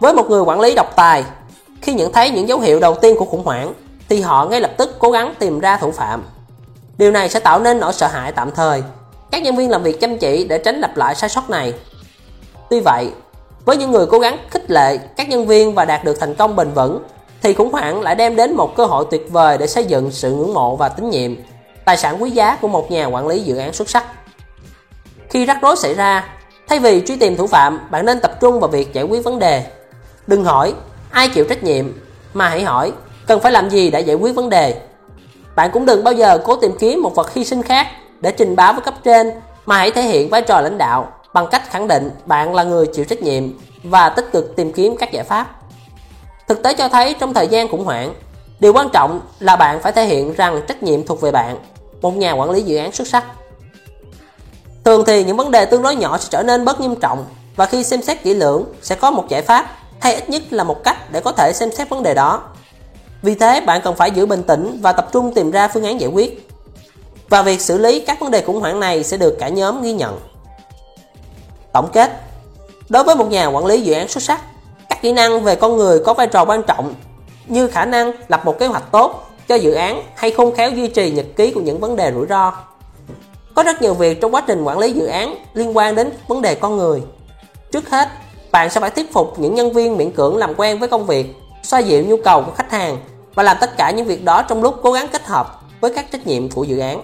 Với 0.00 0.14
một 0.14 0.30
người 0.30 0.42
quản 0.42 0.60
lý 0.60 0.74
độc 0.74 0.96
tài, 0.96 1.24
khi 1.82 1.94
nhận 1.94 2.12
thấy 2.12 2.30
những 2.30 2.48
dấu 2.48 2.58
hiệu 2.58 2.80
đầu 2.80 2.94
tiên 2.94 3.16
của 3.18 3.24
khủng 3.24 3.44
hoảng 3.44 3.72
thì 4.08 4.20
họ 4.20 4.46
ngay 4.46 4.60
lập 4.60 4.70
tức 4.78 4.96
cố 4.98 5.10
gắng 5.10 5.34
tìm 5.38 5.60
ra 5.60 5.76
thủ 5.76 5.90
phạm. 5.90 6.24
Điều 6.98 7.10
này 7.10 7.28
sẽ 7.28 7.40
tạo 7.40 7.60
nên 7.60 7.80
nỗi 7.80 7.92
sợ 7.92 8.06
hãi 8.06 8.32
tạm 8.32 8.50
thời. 8.50 8.82
Các 9.30 9.42
nhân 9.42 9.56
viên 9.56 9.70
làm 9.70 9.82
việc 9.82 10.00
chăm 10.00 10.18
chỉ 10.18 10.44
để 10.44 10.58
tránh 10.58 10.80
lặp 10.80 10.96
lại 10.96 11.14
sai 11.14 11.30
sót 11.30 11.50
này. 11.50 11.74
Tuy 12.70 12.80
vậy, 12.80 13.10
với 13.64 13.76
những 13.76 13.90
người 13.90 14.06
cố 14.06 14.18
gắng 14.18 14.38
khích 14.50 14.70
lệ 14.70 14.98
các 15.16 15.28
nhân 15.28 15.46
viên 15.46 15.74
và 15.74 15.84
đạt 15.84 16.04
được 16.04 16.20
thành 16.20 16.34
công 16.34 16.56
bền 16.56 16.70
vững, 16.70 17.02
thì 17.42 17.54
khủng 17.54 17.72
hoảng 17.72 18.00
lại 18.02 18.14
đem 18.14 18.36
đến 18.36 18.54
một 18.54 18.76
cơ 18.76 18.84
hội 18.84 19.04
tuyệt 19.10 19.26
vời 19.30 19.58
để 19.58 19.66
xây 19.66 19.84
dựng 19.84 20.10
sự 20.10 20.32
ngưỡng 20.32 20.54
mộ 20.54 20.76
và 20.76 20.88
tín 20.88 21.10
nhiệm, 21.10 21.34
tài 21.84 21.96
sản 21.96 22.22
quý 22.22 22.30
giá 22.30 22.56
của 22.56 22.68
một 22.68 22.90
nhà 22.90 23.06
quản 23.06 23.26
lý 23.26 23.40
dự 23.40 23.56
án 23.56 23.72
xuất 23.72 23.90
sắc. 23.90 24.04
Khi 25.30 25.44
rắc 25.44 25.58
rối 25.62 25.76
xảy 25.76 25.94
ra, 25.94 26.38
Thay 26.68 26.78
vì 26.78 27.02
truy 27.06 27.16
tìm 27.16 27.36
thủ 27.36 27.46
phạm, 27.46 27.80
bạn 27.90 28.06
nên 28.06 28.20
tập 28.20 28.40
trung 28.40 28.60
vào 28.60 28.68
việc 28.68 28.92
giải 28.92 29.04
quyết 29.04 29.24
vấn 29.24 29.38
đề. 29.38 29.66
Đừng 30.26 30.44
hỏi 30.44 30.74
ai 31.10 31.28
chịu 31.28 31.44
trách 31.48 31.64
nhiệm, 31.64 31.92
mà 32.34 32.48
hãy 32.48 32.64
hỏi 32.64 32.92
cần 33.28 33.40
phải 33.40 33.52
làm 33.52 33.70
gì 33.70 33.90
để 33.90 34.00
giải 34.00 34.16
quyết 34.16 34.32
vấn 34.32 34.48
đề. 34.48 34.80
Bạn 35.56 35.70
cũng 35.72 35.86
đừng 35.86 36.04
bao 36.04 36.14
giờ 36.14 36.38
cố 36.44 36.56
tìm 36.56 36.76
kiếm 36.78 37.02
một 37.02 37.14
vật 37.14 37.34
hy 37.34 37.44
sinh 37.44 37.62
khác 37.62 37.86
để 38.20 38.32
trình 38.32 38.56
báo 38.56 38.72
với 38.72 38.82
cấp 38.82 38.94
trên, 39.04 39.30
mà 39.66 39.76
hãy 39.76 39.90
thể 39.90 40.02
hiện 40.02 40.28
vai 40.28 40.42
trò 40.42 40.60
lãnh 40.60 40.78
đạo 40.78 41.12
bằng 41.32 41.46
cách 41.50 41.70
khẳng 41.70 41.88
định 41.88 42.10
bạn 42.26 42.54
là 42.54 42.62
người 42.62 42.86
chịu 42.86 43.04
trách 43.04 43.22
nhiệm 43.22 43.44
và 43.82 44.08
tích 44.08 44.32
cực 44.32 44.56
tìm 44.56 44.72
kiếm 44.72 44.96
các 44.96 45.12
giải 45.12 45.24
pháp. 45.24 45.60
Thực 46.48 46.62
tế 46.62 46.74
cho 46.74 46.88
thấy 46.88 47.14
trong 47.14 47.34
thời 47.34 47.46
gian 47.46 47.68
khủng 47.68 47.84
hoảng, 47.84 48.14
điều 48.60 48.72
quan 48.72 48.88
trọng 48.92 49.20
là 49.40 49.56
bạn 49.56 49.80
phải 49.80 49.92
thể 49.92 50.04
hiện 50.04 50.34
rằng 50.34 50.62
trách 50.68 50.82
nhiệm 50.82 51.06
thuộc 51.06 51.20
về 51.20 51.30
bạn, 51.30 51.58
một 52.00 52.16
nhà 52.16 52.32
quản 52.32 52.50
lý 52.50 52.62
dự 52.62 52.76
án 52.76 52.92
xuất 52.92 53.08
sắc. 53.08 53.24
Thường 54.84 55.04
thì 55.06 55.24
những 55.24 55.36
vấn 55.36 55.50
đề 55.50 55.64
tương 55.64 55.82
đối 55.82 55.96
nhỏ 55.96 56.18
sẽ 56.18 56.28
trở 56.30 56.42
nên 56.42 56.64
bớt 56.64 56.80
nghiêm 56.80 56.96
trọng 56.96 57.24
và 57.56 57.66
khi 57.66 57.84
xem 57.84 58.02
xét 58.02 58.22
kỹ 58.22 58.34
lưỡng 58.34 58.64
sẽ 58.82 58.94
có 58.94 59.10
một 59.10 59.24
giải 59.28 59.42
pháp 59.42 59.66
hay 60.00 60.14
ít 60.14 60.30
nhất 60.30 60.42
là 60.50 60.64
một 60.64 60.84
cách 60.84 61.12
để 61.12 61.20
có 61.20 61.32
thể 61.32 61.52
xem 61.52 61.72
xét 61.72 61.88
vấn 61.88 62.02
đề 62.02 62.14
đó. 62.14 62.42
Vì 63.22 63.34
thế 63.34 63.60
bạn 63.60 63.80
cần 63.84 63.96
phải 63.96 64.10
giữ 64.10 64.26
bình 64.26 64.42
tĩnh 64.42 64.78
và 64.82 64.92
tập 64.92 65.08
trung 65.12 65.34
tìm 65.34 65.50
ra 65.50 65.68
phương 65.68 65.84
án 65.84 66.00
giải 66.00 66.10
quyết. 66.10 66.48
Và 67.28 67.42
việc 67.42 67.60
xử 67.60 67.78
lý 67.78 68.00
các 68.00 68.20
vấn 68.20 68.30
đề 68.30 68.42
khủng 68.42 68.60
hoảng 68.60 68.80
này 68.80 69.04
sẽ 69.04 69.16
được 69.16 69.36
cả 69.40 69.48
nhóm 69.48 69.82
ghi 69.82 69.92
nhận. 69.92 70.20
Tổng 71.72 71.88
kết 71.92 72.10
Đối 72.88 73.04
với 73.04 73.16
một 73.16 73.30
nhà 73.30 73.46
quản 73.46 73.66
lý 73.66 73.80
dự 73.80 73.92
án 73.92 74.08
xuất 74.08 74.22
sắc, 74.22 74.40
các 74.88 75.02
kỹ 75.02 75.12
năng 75.12 75.42
về 75.42 75.56
con 75.56 75.76
người 75.76 75.98
có 76.04 76.14
vai 76.14 76.26
trò 76.26 76.44
quan 76.44 76.62
trọng 76.62 76.94
như 77.46 77.68
khả 77.68 77.84
năng 77.84 78.12
lập 78.28 78.44
một 78.44 78.58
kế 78.58 78.66
hoạch 78.66 78.92
tốt 78.92 79.28
cho 79.48 79.54
dự 79.54 79.72
án 79.72 80.02
hay 80.14 80.30
khôn 80.30 80.54
khéo 80.54 80.70
duy 80.70 80.88
trì 80.88 81.10
nhật 81.10 81.26
ký 81.36 81.50
của 81.50 81.60
những 81.60 81.80
vấn 81.80 81.96
đề 81.96 82.12
rủi 82.12 82.26
ro. 82.26 82.52
Có 83.54 83.62
rất 83.62 83.82
nhiều 83.82 83.94
việc 83.94 84.20
trong 84.20 84.34
quá 84.34 84.42
trình 84.46 84.64
quản 84.64 84.78
lý 84.78 84.92
dự 84.92 85.06
án 85.06 85.34
liên 85.54 85.76
quan 85.76 85.94
đến 85.94 86.10
vấn 86.28 86.42
đề 86.42 86.54
con 86.54 86.76
người. 86.76 87.02
Trước 87.72 87.90
hết, 87.90 88.08
bạn 88.52 88.70
sẽ 88.70 88.80
phải 88.80 88.90
thuyết 88.90 89.12
phục 89.12 89.38
những 89.38 89.54
nhân 89.54 89.72
viên 89.72 89.96
miễn 89.96 90.10
cưỡng 90.10 90.36
làm 90.36 90.54
quen 90.54 90.78
với 90.78 90.88
công 90.88 91.06
việc, 91.06 91.34
xoa 91.68 91.80
dịu 91.80 92.04
nhu 92.04 92.16
cầu 92.24 92.42
của 92.42 92.52
khách 92.52 92.72
hàng 92.72 92.96
và 93.34 93.42
làm 93.42 93.56
tất 93.60 93.76
cả 93.76 93.90
những 93.90 94.06
việc 94.06 94.24
đó 94.24 94.42
trong 94.42 94.62
lúc 94.62 94.80
cố 94.82 94.92
gắng 94.92 95.08
kết 95.08 95.26
hợp 95.26 95.62
với 95.80 95.94
các 95.94 96.12
trách 96.12 96.26
nhiệm 96.26 96.50
của 96.50 96.64
dự 96.64 96.78
án. 96.78 97.02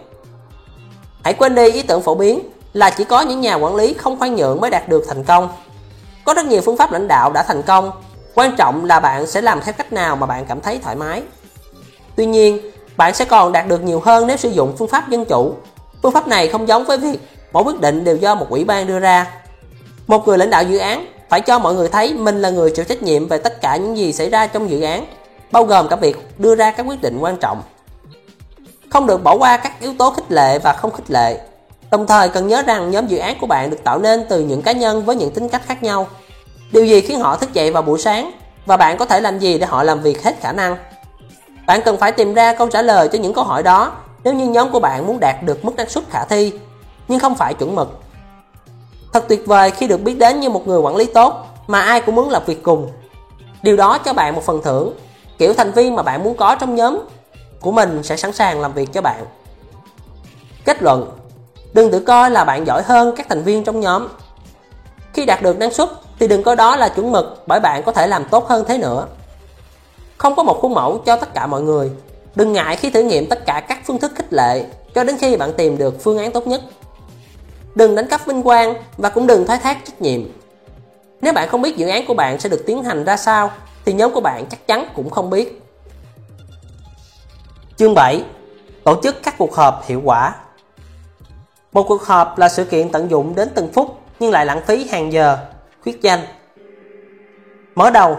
Hãy 1.24 1.34
quên 1.34 1.54
đi 1.54 1.70
ý 1.70 1.82
tưởng 1.82 2.02
phổ 2.02 2.14
biến 2.14 2.40
là 2.72 2.90
chỉ 2.90 3.04
có 3.04 3.20
những 3.20 3.40
nhà 3.40 3.54
quản 3.54 3.74
lý 3.74 3.94
không 3.94 4.18
khoan 4.18 4.34
nhượng 4.34 4.60
mới 4.60 4.70
đạt 4.70 4.88
được 4.88 5.04
thành 5.08 5.24
công. 5.24 5.48
Có 6.24 6.34
rất 6.34 6.46
nhiều 6.46 6.60
phương 6.60 6.76
pháp 6.76 6.92
lãnh 6.92 7.08
đạo 7.08 7.32
đã 7.32 7.42
thành 7.42 7.62
công, 7.62 7.90
quan 8.34 8.56
trọng 8.56 8.84
là 8.84 9.00
bạn 9.00 9.26
sẽ 9.26 9.40
làm 9.40 9.60
theo 9.60 9.72
cách 9.72 9.92
nào 9.92 10.16
mà 10.16 10.26
bạn 10.26 10.46
cảm 10.48 10.60
thấy 10.60 10.78
thoải 10.82 10.96
mái. 10.96 11.22
Tuy 12.16 12.26
nhiên, 12.26 12.70
bạn 12.96 13.14
sẽ 13.14 13.24
còn 13.24 13.52
đạt 13.52 13.66
được 13.68 13.82
nhiều 13.82 14.00
hơn 14.00 14.26
nếu 14.26 14.36
sử 14.36 14.48
dụng 14.48 14.76
phương 14.78 14.88
pháp 14.88 15.08
dân 15.08 15.24
chủ. 15.24 15.54
Phương 16.02 16.12
pháp 16.12 16.28
này 16.28 16.48
không 16.48 16.68
giống 16.68 16.84
với 16.84 16.98
việc 16.98 17.18
mỗi 17.52 17.62
quyết 17.62 17.80
định 17.80 18.04
đều 18.04 18.16
do 18.16 18.34
một 18.34 18.46
ủy 18.50 18.64
ban 18.64 18.86
đưa 18.86 18.98
ra. 18.98 19.26
Một 20.06 20.28
người 20.28 20.38
lãnh 20.38 20.50
đạo 20.50 20.62
dự 20.62 20.78
án 20.78 21.06
phải 21.34 21.40
cho 21.40 21.58
mọi 21.58 21.74
người 21.74 21.88
thấy 21.88 22.14
mình 22.14 22.42
là 22.42 22.50
người 22.50 22.70
chịu 22.70 22.84
trách 22.84 23.02
nhiệm 23.02 23.28
về 23.28 23.38
tất 23.38 23.60
cả 23.60 23.76
những 23.76 23.96
gì 23.96 24.12
xảy 24.12 24.30
ra 24.30 24.46
trong 24.46 24.70
dự 24.70 24.80
án, 24.80 25.06
bao 25.52 25.64
gồm 25.64 25.88
cả 25.88 25.96
việc 25.96 26.16
đưa 26.38 26.54
ra 26.54 26.70
các 26.70 26.86
quyết 26.86 27.02
định 27.02 27.18
quan 27.18 27.36
trọng. 27.36 27.62
Không 28.90 29.06
được 29.06 29.24
bỏ 29.24 29.36
qua 29.36 29.56
các 29.56 29.80
yếu 29.80 29.94
tố 29.98 30.10
khích 30.10 30.32
lệ 30.32 30.58
và 30.58 30.72
không 30.72 30.90
khích 30.90 31.10
lệ. 31.10 31.40
Đồng 31.90 32.06
thời 32.06 32.28
cần 32.28 32.48
nhớ 32.48 32.62
rằng 32.62 32.90
nhóm 32.90 33.06
dự 33.06 33.18
án 33.18 33.36
của 33.40 33.46
bạn 33.46 33.70
được 33.70 33.76
tạo 33.84 33.98
nên 33.98 34.24
từ 34.28 34.40
những 34.40 34.62
cá 34.62 34.72
nhân 34.72 35.04
với 35.04 35.16
những 35.16 35.30
tính 35.30 35.48
cách 35.48 35.62
khác 35.66 35.82
nhau. 35.82 36.06
Điều 36.72 36.84
gì 36.84 37.00
khiến 37.00 37.20
họ 37.20 37.36
thức 37.36 37.52
dậy 37.52 37.70
vào 37.70 37.82
buổi 37.82 37.98
sáng 37.98 38.30
và 38.66 38.76
bạn 38.76 38.98
có 38.98 39.04
thể 39.04 39.20
làm 39.20 39.38
gì 39.38 39.58
để 39.58 39.66
họ 39.66 39.82
làm 39.82 40.02
việc 40.02 40.24
hết 40.24 40.40
khả 40.40 40.52
năng? 40.52 40.76
Bạn 41.66 41.80
cần 41.84 41.96
phải 41.96 42.12
tìm 42.12 42.34
ra 42.34 42.54
câu 42.54 42.68
trả 42.68 42.82
lời 42.82 43.08
cho 43.12 43.18
những 43.18 43.34
câu 43.34 43.44
hỏi 43.44 43.62
đó 43.62 43.92
nếu 44.24 44.34
như 44.34 44.48
nhóm 44.48 44.72
của 44.72 44.80
bạn 44.80 45.06
muốn 45.06 45.20
đạt 45.20 45.42
được 45.42 45.64
mức 45.64 45.76
năng 45.76 45.88
suất 45.88 46.04
khả 46.10 46.24
thi, 46.24 46.52
nhưng 47.08 47.18
không 47.18 47.34
phải 47.34 47.54
chuẩn 47.54 47.74
mực. 47.74 48.03
Thật 49.14 49.24
tuyệt 49.28 49.46
vời 49.46 49.70
khi 49.70 49.86
được 49.86 50.02
biết 50.02 50.18
đến 50.18 50.40
như 50.40 50.50
một 50.50 50.68
người 50.68 50.78
quản 50.78 50.96
lý 50.96 51.04
tốt 51.04 51.46
mà 51.66 51.80
ai 51.80 52.00
cũng 52.00 52.14
muốn 52.14 52.30
làm 52.30 52.42
việc 52.46 52.62
cùng. 52.62 52.90
Điều 53.62 53.76
đó 53.76 53.98
cho 53.98 54.12
bạn 54.12 54.34
một 54.34 54.42
phần 54.44 54.60
thưởng, 54.62 54.94
kiểu 55.38 55.54
thành 55.54 55.72
viên 55.72 55.96
mà 55.96 56.02
bạn 56.02 56.24
muốn 56.24 56.36
có 56.36 56.54
trong 56.54 56.74
nhóm 56.74 56.98
của 57.60 57.72
mình 57.72 58.02
sẽ 58.02 58.16
sẵn 58.16 58.32
sàng 58.32 58.60
làm 58.60 58.72
việc 58.72 58.92
cho 58.92 59.00
bạn. 59.00 59.24
Kết 60.64 60.82
luận 60.82 61.10
Đừng 61.72 61.90
tự 61.90 62.00
coi 62.00 62.30
là 62.30 62.44
bạn 62.44 62.66
giỏi 62.66 62.82
hơn 62.82 63.14
các 63.16 63.26
thành 63.28 63.42
viên 63.42 63.64
trong 63.64 63.80
nhóm. 63.80 64.08
Khi 65.12 65.24
đạt 65.24 65.42
được 65.42 65.58
năng 65.58 65.72
suất 65.72 65.88
thì 66.18 66.28
đừng 66.28 66.42
coi 66.42 66.56
đó 66.56 66.76
là 66.76 66.88
chuẩn 66.88 67.12
mực 67.12 67.42
bởi 67.46 67.60
bạn 67.60 67.82
có 67.82 67.92
thể 67.92 68.06
làm 68.06 68.24
tốt 68.24 68.48
hơn 68.48 68.64
thế 68.68 68.78
nữa. 68.78 69.06
Không 70.18 70.34
có 70.34 70.42
một 70.42 70.58
khuôn 70.60 70.74
mẫu 70.74 70.98
cho 70.98 71.16
tất 71.16 71.34
cả 71.34 71.46
mọi 71.46 71.62
người. 71.62 71.90
Đừng 72.34 72.52
ngại 72.52 72.76
khi 72.76 72.90
thử 72.90 73.02
nghiệm 73.02 73.26
tất 73.26 73.46
cả 73.46 73.62
các 73.68 73.78
phương 73.86 73.98
thức 73.98 74.12
khích 74.14 74.32
lệ 74.32 74.64
cho 74.94 75.04
đến 75.04 75.16
khi 75.18 75.36
bạn 75.36 75.52
tìm 75.52 75.78
được 75.78 76.02
phương 76.02 76.18
án 76.18 76.32
tốt 76.32 76.46
nhất. 76.46 76.60
Đừng 77.74 77.94
đánh 77.94 78.06
cắp 78.06 78.26
vinh 78.26 78.42
quang 78.42 78.74
và 78.96 79.08
cũng 79.08 79.26
đừng 79.26 79.46
thoái 79.46 79.58
thác 79.58 79.78
trách 79.84 80.02
nhiệm. 80.02 80.20
Nếu 81.20 81.32
bạn 81.32 81.48
không 81.48 81.62
biết 81.62 81.76
dự 81.76 81.88
án 81.88 82.06
của 82.06 82.14
bạn 82.14 82.40
sẽ 82.40 82.48
được 82.48 82.62
tiến 82.66 82.84
hành 82.84 83.04
ra 83.04 83.16
sao 83.16 83.50
thì 83.84 83.92
nhóm 83.92 84.12
của 84.12 84.20
bạn 84.20 84.46
chắc 84.50 84.66
chắn 84.66 84.86
cũng 84.94 85.10
không 85.10 85.30
biết. 85.30 85.62
Chương 87.76 87.94
7 87.94 88.24
Tổ 88.84 89.00
chức 89.02 89.22
các 89.22 89.34
cuộc 89.38 89.54
họp 89.54 89.86
hiệu 89.86 90.00
quả 90.04 90.34
Một 91.72 91.84
cuộc 91.88 92.02
họp 92.02 92.38
là 92.38 92.48
sự 92.48 92.64
kiện 92.64 92.92
tận 92.92 93.10
dụng 93.10 93.34
đến 93.34 93.48
từng 93.54 93.72
phút 93.72 93.98
nhưng 94.20 94.30
lại 94.30 94.46
lãng 94.46 94.62
phí 94.66 94.86
hàng 94.88 95.12
giờ, 95.12 95.38
khuyết 95.82 96.02
danh. 96.02 96.20
Mở 97.74 97.90
đầu 97.90 98.18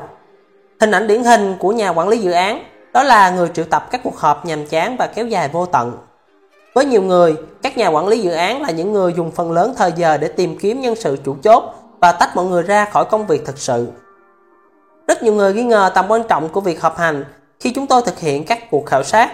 Hình 0.80 0.92
ảnh 0.92 1.08
điển 1.08 1.24
hình 1.24 1.56
của 1.60 1.72
nhà 1.72 1.90
quản 1.90 2.08
lý 2.08 2.18
dự 2.18 2.32
án 2.32 2.64
đó 2.94 3.04
là 3.04 3.30
người 3.30 3.50
triệu 3.54 3.66
tập 3.66 3.88
các 3.92 4.02
cuộc 4.04 4.18
họp 4.18 4.46
nhàm 4.46 4.66
chán 4.66 4.98
và 4.98 5.08
kéo 5.08 5.28
dài 5.28 5.50
vô 5.50 5.66
tận. 5.66 5.98
Với 6.76 6.86
nhiều 6.86 7.02
người, 7.02 7.36
các 7.62 7.78
nhà 7.78 7.88
quản 7.88 8.08
lý 8.08 8.20
dự 8.20 8.32
án 8.32 8.62
là 8.62 8.72
những 8.72 8.94
người 8.94 9.14
dùng 9.14 9.32
phần 9.32 9.52
lớn 9.52 9.74
thời 9.78 9.92
giờ 9.96 10.18
để 10.18 10.28
tìm 10.28 10.58
kiếm 10.58 10.82
nhân 10.82 10.96
sự 10.96 11.18
chủ 11.26 11.36
chốt 11.44 11.64
và 12.02 12.12
tách 12.12 12.36
mọi 12.36 12.46
người 12.46 12.64
ra 12.64 12.86
khỏi 12.86 13.06
công 13.06 13.28
việc 13.28 13.46
thực 13.46 13.58
sự. 13.58 13.88
Rất 15.08 15.24
nhiều 15.24 15.34
người 15.34 15.54
nghi 15.54 15.64
ngờ 15.64 15.92
tầm 15.96 16.06
quan 16.08 16.24
trọng 16.30 16.50
của 16.50 16.62
việc 16.62 16.82
họp 16.82 16.98
hành 16.98 17.26
khi 17.60 17.72
chúng 17.72 17.88
tôi 17.88 18.02
thực 18.06 18.20
hiện 18.20 18.46
các 18.46 18.72
cuộc 18.72 18.86
khảo 18.86 19.04
sát. 19.04 19.32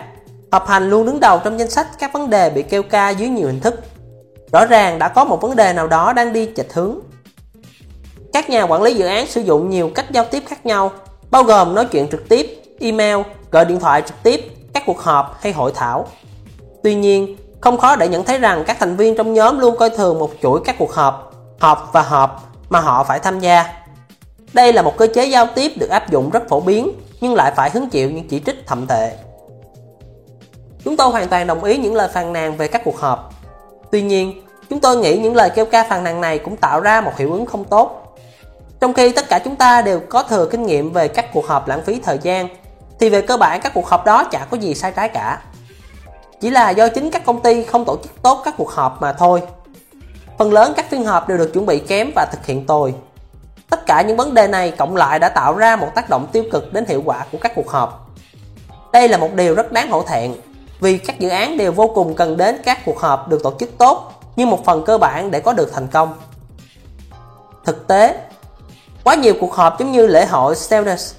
Họp 0.51 0.68
hành 0.68 0.89
luôn 0.89 1.05
đứng 1.05 1.19
đầu 1.19 1.39
trong 1.43 1.59
danh 1.59 1.69
sách 1.69 1.88
các 1.99 2.13
vấn 2.13 2.30
đề 2.30 2.49
bị 2.49 2.63
kêu 2.63 2.84
ca 2.84 3.09
dưới 3.09 3.30
nhiều 3.30 3.47
hình 3.47 3.59
thức. 3.59 3.80
Rõ 4.51 4.65
ràng 4.65 4.99
đã 4.99 5.07
có 5.07 5.26
một 5.26 5.41
vấn 5.41 5.55
đề 5.55 5.73
nào 5.73 5.88
đó 5.88 6.13
đang 6.13 6.34
đi 6.34 6.49
chệch 6.55 6.73
hướng. 6.73 6.99
Các 8.34 8.49
nhà 8.49 8.63
quản 8.63 8.81
lý 8.81 8.93
dự 8.93 9.05
án 9.05 9.27
sử 9.27 9.41
dụng 9.41 9.69
nhiều 9.69 9.91
cách 9.95 10.11
giao 10.11 10.26
tiếp 10.26 10.43
khác 10.47 10.65
nhau, 10.65 10.91
bao 11.31 11.43
gồm 11.43 11.76
nói 11.76 11.85
chuyện 11.85 12.07
trực 12.11 12.30
tiếp, 12.30 12.63
email, 12.80 13.18
gọi 13.51 13.65
điện 13.65 13.80
thoại 13.80 14.01
trực 14.01 14.23
tiếp, 14.23 14.41
các 14.73 14.84
cuộc 14.85 14.99
họp 14.99 15.38
hay 15.41 15.53
hội 15.53 15.72
thảo. 15.76 16.07
Tuy 16.84 16.95
nhiên, 16.95 17.38
không 17.62 17.78
khó 17.78 17.95
để 17.95 18.08
nhận 18.08 18.24
thấy 18.24 18.38
rằng 18.38 18.64
các 18.68 18.78
thành 18.80 18.95
viên 18.95 19.16
trong 19.16 19.34
nhóm 19.34 19.60
luôn 19.60 19.78
coi 19.78 19.90
thường 19.90 20.20
một 20.20 20.32
chuỗi 20.41 20.62
các 20.66 20.76
cuộc 20.80 20.94
họp, 20.94 21.34
họp 21.60 21.90
và 21.94 22.02
họp 22.02 22.44
mà 22.70 22.80
họ 22.80 23.03
phải 23.03 23.20
tham 23.20 23.40
gia. 23.40 23.66
Đây 24.53 24.74
là 24.74 24.82
một 24.82 24.98
cơ 24.98 25.08
chế 25.14 25.26
giao 25.26 25.48
tiếp 25.56 25.72
được 25.78 25.90
áp 25.90 26.12
dụng 26.12 26.30
rất 26.30 26.49
phổ 26.49 26.60
biến 26.60 26.91
nhưng 27.22 27.36
lại 27.36 27.53
phải 27.56 27.70
hứng 27.70 27.90
chịu 27.90 28.12
những 28.12 28.28
chỉ 28.28 28.40
trích 28.40 28.68
thậm 28.68 28.88
tệ. 28.88 29.12
Chúng 30.86 30.98
tôi 30.98 31.10
hoàn 31.10 31.28
toàn 31.28 31.48
đồng 31.48 31.64
ý 31.64 31.78
những 31.78 31.95
lời 31.95 32.10
phàn 32.14 32.34
nàn 32.34 32.58
về 32.58 32.68
các 32.68 32.82
cuộc 32.86 32.99
họp. 32.99 33.34
Tuy 33.91 34.02
nhiên, 34.02 34.41
chúng 34.70 34.80
tôi 34.80 34.98
nghĩ 34.98 35.18
những 35.18 35.36
lời 35.36 35.49
kêu 35.49 35.66
ca 35.66 35.84
phàn 35.84 36.03
nàn 36.03 36.22
này 36.22 36.40
cũng 36.40 36.58
tạo 36.58 36.80
ra 36.80 37.02
một 37.02 37.12
hiệu 37.18 37.34
ứng 37.34 37.45
không 37.45 37.66
tốt. 37.66 38.16
Trong 38.80 38.94
khi 38.94 39.12
tất 39.12 39.30
cả 39.30 39.40
chúng 39.40 39.56
ta 39.56 39.82
đều 39.82 39.99
có 40.10 40.24
thừa 40.24 40.48
kinh 40.52 40.66
nghiệm 40.66 40.94
về 40.94 41.08
các 41.08 41.34
cuộc 41.34 41.48
họp 41.48 41.68
lãng 41.68 41.82
phí 41.86 41.99
thời 42.03 42.20
gian, 42.22 42.48
thì 42.99 43.10
về 43.10 43.22
cơ 43.22 43.38
bản 43.38 43.62
các 43.62 43.74
cuộc 43.74 43.88
họp 43.88 44.06
đó 44.06 44.24
chả 44.24 44.45
có 44.49 44.58
gì 44.58 44.76
sai 44.76 44.91
trái 44.91 45.10
cả. 45.10 45.41
Chỉ 46.41 46.49
là 46.49 46.69
do 46.69 46.88
chính 46.88 47.11
các 47.11 47.26
công 47.26 47.41
ty 47.41 47.63
không 47.63 47.85
tổ 47.85 47.97
chức 48.03 48.22
tốt 48.22 48.41
các 48.45 48.53
cuộc 48.57 48.72
họp 48.72 49.01
mà 49.01 49.13
thôi. 49.13 49.41
Phần 50.38 50.53
lớn 50.53 50.73
các 50.76 50.89
phiên 50.89 51.05
họp 51.05 51.27
đều 51.27 51.38
được 51.38 51.53
chuẩn 51.53 51.65
bị 51.65 51.80
kém 51.80 52.11
và 52.15 52.26
thực 52.31 52.45
hiện 52.45 52.65
tồi. 52.65 52.93
Tất 53.69 53.85
cả 53.85 54.01
những 54.01 54.18
vấn 54.18 54.34
đề 54.34 54.47
này 54.47 54.72
cộng 54.72 54.95
lại 54.95 55.19
đã 55.19 55.30
tạo 55.30 55.55
ra 55.55 55.76
một 55.76 55.88
tác 55.95 56.09
động 56.09 56.27
tiêu 56.31 56.43
cực 56.51 56.73
đến 56.73 56.85
hiệu 56.88 57.01
quả 57.05 57.26
của 57.31 57.38
các 57.41 57.51
cuộc 57.55 57.69
họp. 57.69 58.09
Đây 58.93 59.07
là 59.07 59.18
một 59.18 59.34
điều 59.34 59.55
rất 59.55 59.72
đáng 59.72 59.89
hổ 59.91 60.03
thẹn 60.03 60.34
vì 60.80 60.97
các 60.97 61.19
dự 61.19 61.30
án 61.30 61.57
đều 61.57 61.72
vô 61.72 61.88
cùng 61.95 62.15
cần 62.15 62.38
đến 62.38 62.61
các 62.65 62.85
cuộc 62.85 62.99
họp 62.99 63.30
được 63.30 63.43
tổ 63.43 63.53
chức 63.59 63.77
tốt 63.77 64.11
như 64.35 64.45
một 64.45 64.65
phần 64.65 64.84
cơ 64.85 64.97
bản 64.97 65.31
để 65.31 65.39
có 65.39 65.53
được 65.53 65.73
thành 65.73 65.88
công. 65.88 66.13
Thực 67.65 67.88
tế, 67.88 68.15
quá 69.03 69.15
nhiều 69.15 69.34
cuộc 69.39 69.53
họp 69.53 69.80
giống 69.80 69.91
như 69.91 70.07
lễ 70.07 70.26
hội 70.26 70.55
Stelness 70.55 71.13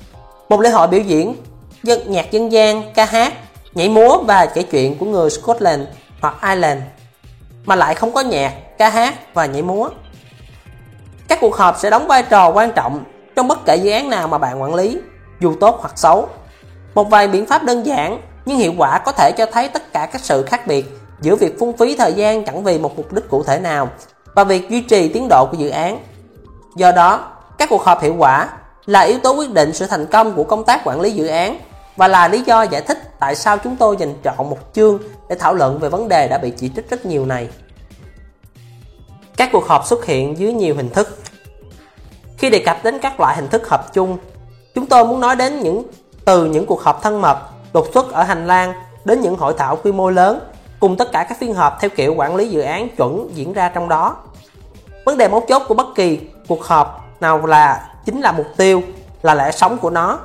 một 0.48 0.60
lễ 0.60 0.70
hội 0.70 0.88
biểu 0.88 1.00
diễn 1.00 1.36
dân 1.82 2.12
nhạc 2.12 2.30
dân 2.30 2.52
gian, 2.52 2.92
ca 2.94 3.04
hát, 3.04 3.32
nhảy 3.74 3.88
múa 3.88 4.18
và 4.18 4.46
kể 4.46 4.62
chuyện 4.62 4.98
của 4.98 5.06
người 5.06 5.30
Scotland 5.30 5.82
hoặc 6.20 6.34
Ireland 6.42 6.82
mà 7.64 7.76
lại 7.76 7.94
không 7.94 8.12
có 8.12 8.20
nhạc, 8.20 8.78
ca 8.78 8.88
hát 8.88 9.14
và 9.34 9.46
nhảy 9.46 9.62
múa. 9.62 9.88
Các 11.28 11.38
cuộc 11.40 11.56
họp 11.56 11.78
sẽ 11.78 11.90
đóng 11.90 12.06
vai 12.06 12.22
trò 12.22 12.48
quan 12.48 12.72
trọng 12.72 13.04
trong 13.36 13.48
bất 13.48 13.64
kể 13.64 13.76
dự 13.76 13.90
án 13.90 14.10
nào 14.10 14.28
mà 14.28 14.38
bạn 14.38 14.62
quản 14.62 14.74
lý, 14.74 14.98
dù 15.40 15.54
tốt 15.60 15.76
hoặc 15.80 15.98
xấu. 15.98 16.28
Một 16.94 17.10
vài 17.10 17.28
biện 17.28 17.46
pháp 17.46 17.64
đơn 17.64 17.86
giản 17.86 18.20
nhưng 18.46 18.58
hiệu 18.58 18.72
quả 18.78 18.98
có 18.98 19.12
thể 19.12 19.32
cho 19.36 19.46
thấy 19.46 19.68
tất 19.68 19.92
cả 19.92 20.06
các 20.12 20.20
sự 20.24 20.42
khác 20.42 20.66
biệt 20.66 20.86
giữa 21.20 21.36
việc 21.36 21.58
phung 21.58 21.76
phí 21.76 21.96
thời 21.96 22.12
gian 22.12 22.44
chẳng 22.44 22.64
vì 22.64 22.78
một 22.78 22.96
mục 22.96 23.12
đích 23.12 23.28
cụ 23.28 23.42
thể 23.42 23.58
nào 23.58 23.88
và 24.34 24.44
việc 24.44 24.70
duy 24.70 24.80
trì 24.80 25.08
tiến 25.08 25.26
độ 25.30 25.46
của 25.50 25.56
dự 25.56 25.68
án. 25.68 25.98
Do 26.76 26.92
đó, 26.92 27.24
các 27.58 27.68
cuộc 27.68 27.84
họp 27.84 28.02
hiệu 28.02 28.14
quả 28.18 28.48
là 28.86 29.00
yếu 29.00 29.18
tố 29.18 29.32
quyết 29.32 29.50
định 29.50 29.72
sự 29.72 29.86
thành 29.86 30.06
công 30.06 30.34
của 30.34 30.44
công 30.44 30.64
tác 30.64 30.80
quản 30.84 31.00
lý 31.00 31.10
dự 31.10 31.26
án 31.26 31.58
và 31.96 32.08
là 32.08 32.28
lý 32.28 32.42
do 32.42 32.62
giải 32.62 32.82
thích 32.82 32.98
tại 33.18 33.36
sao 33.36 33.58
chúng 33.58 33.76
tôi 33.76 33.96
dành 33.96 34.14
chọn 34.22 34.50
một 34.50 34.58
chương 34.72 34.98
để 35.28 35.36
thảo 35.38 35.54
luận 35.54 35.78
về 35.78 35.88
vấn 35.88 36.08
đề 36.08 36.28
đã 36.28 36.38
bị 36.38 36.50
chỉ 36.50 36.70
trích 36.76 36.90
rất 36.90 37.06
nhiều 37.06 37.26
này. 37.26 37.48
Các 39.36 39.48
cuộc 39.52 39.68
họp 39.68 39.86
xuất 39.86 40.04
hiện 40.04 40.38
dưới 40.38 40.52
nhiều 40.52 40.74
hình 40.74 40.90
thức. 40.90 41.18
Khi 42.38 42.50
đề 42.50 42.58
cập 42.58 42.84
đến 42.84 42.98
các 42.98 43.20
loại 43.20 43.36
hình 43.36 43.48
thức 43.48 43.68
họp 43.68 43.92
chung, 43.92 44.18
chúng 44.74 44.86
tôi 44.86 45.04
muốn 45.04 45.20
nói 45.20 45.36
đến 45.36 45.60
những 45.60 45.82
từ 46.24 46.44
những 46.44 46.66
cuộc 46.66 46.82
họp 46.82 47.02
thân 47.02 47.20
mật, 47.20 47.38
đột 47.72 47.86
xuất 47.94 48.12
ở 48.12 48.22
hành 48.22 48.46
lang 48.46 48.72
đến 49.04 49.20
những 49.20 49.36
hội 49.36 49.54
thảo 49.58 49.76
quy 49.76 49.92
mô 49.92 50.10
lớn 50.10 50.40
cùng 50.80 50.96
tất 50.96 51.12
cả 51.12 51.26
các 51.28 51.38
phiên 51.38 51.54
họp 51.54 51.80
theo 51.80 51.90
kiểu 51.90 52.14
quản 52.14 52.36
lý 52.36 52.48
dự 52.48 52.60
án 52.60 52.88
chuẩn 52.96 53.30
diễn 53.34 53.52
ra 53.52 53.68
trong 53.68 53.88
đó. 53.88 54.16
Vấn 55.04 55.18
đề 55.18 55.28
mấu 55.28 55.44
chốt 55.48 55.62
của 55.68 55.74
bất 55.74 55.86
kỳ 55.94 56.20
cuộc 56.48 56.64
họp 56.64 57.04
nào 57.20 57.46
là 57.46 57.88
chính 58.04 58.20
là 58.20 58.32
mục 58.32 58.46
tiêu, 58.56 58.82
là 59.22 59.34
lẽ 59.34 59.52
sống 59.52 59.78
của 59.78 59.90
nó. 59.90 60.18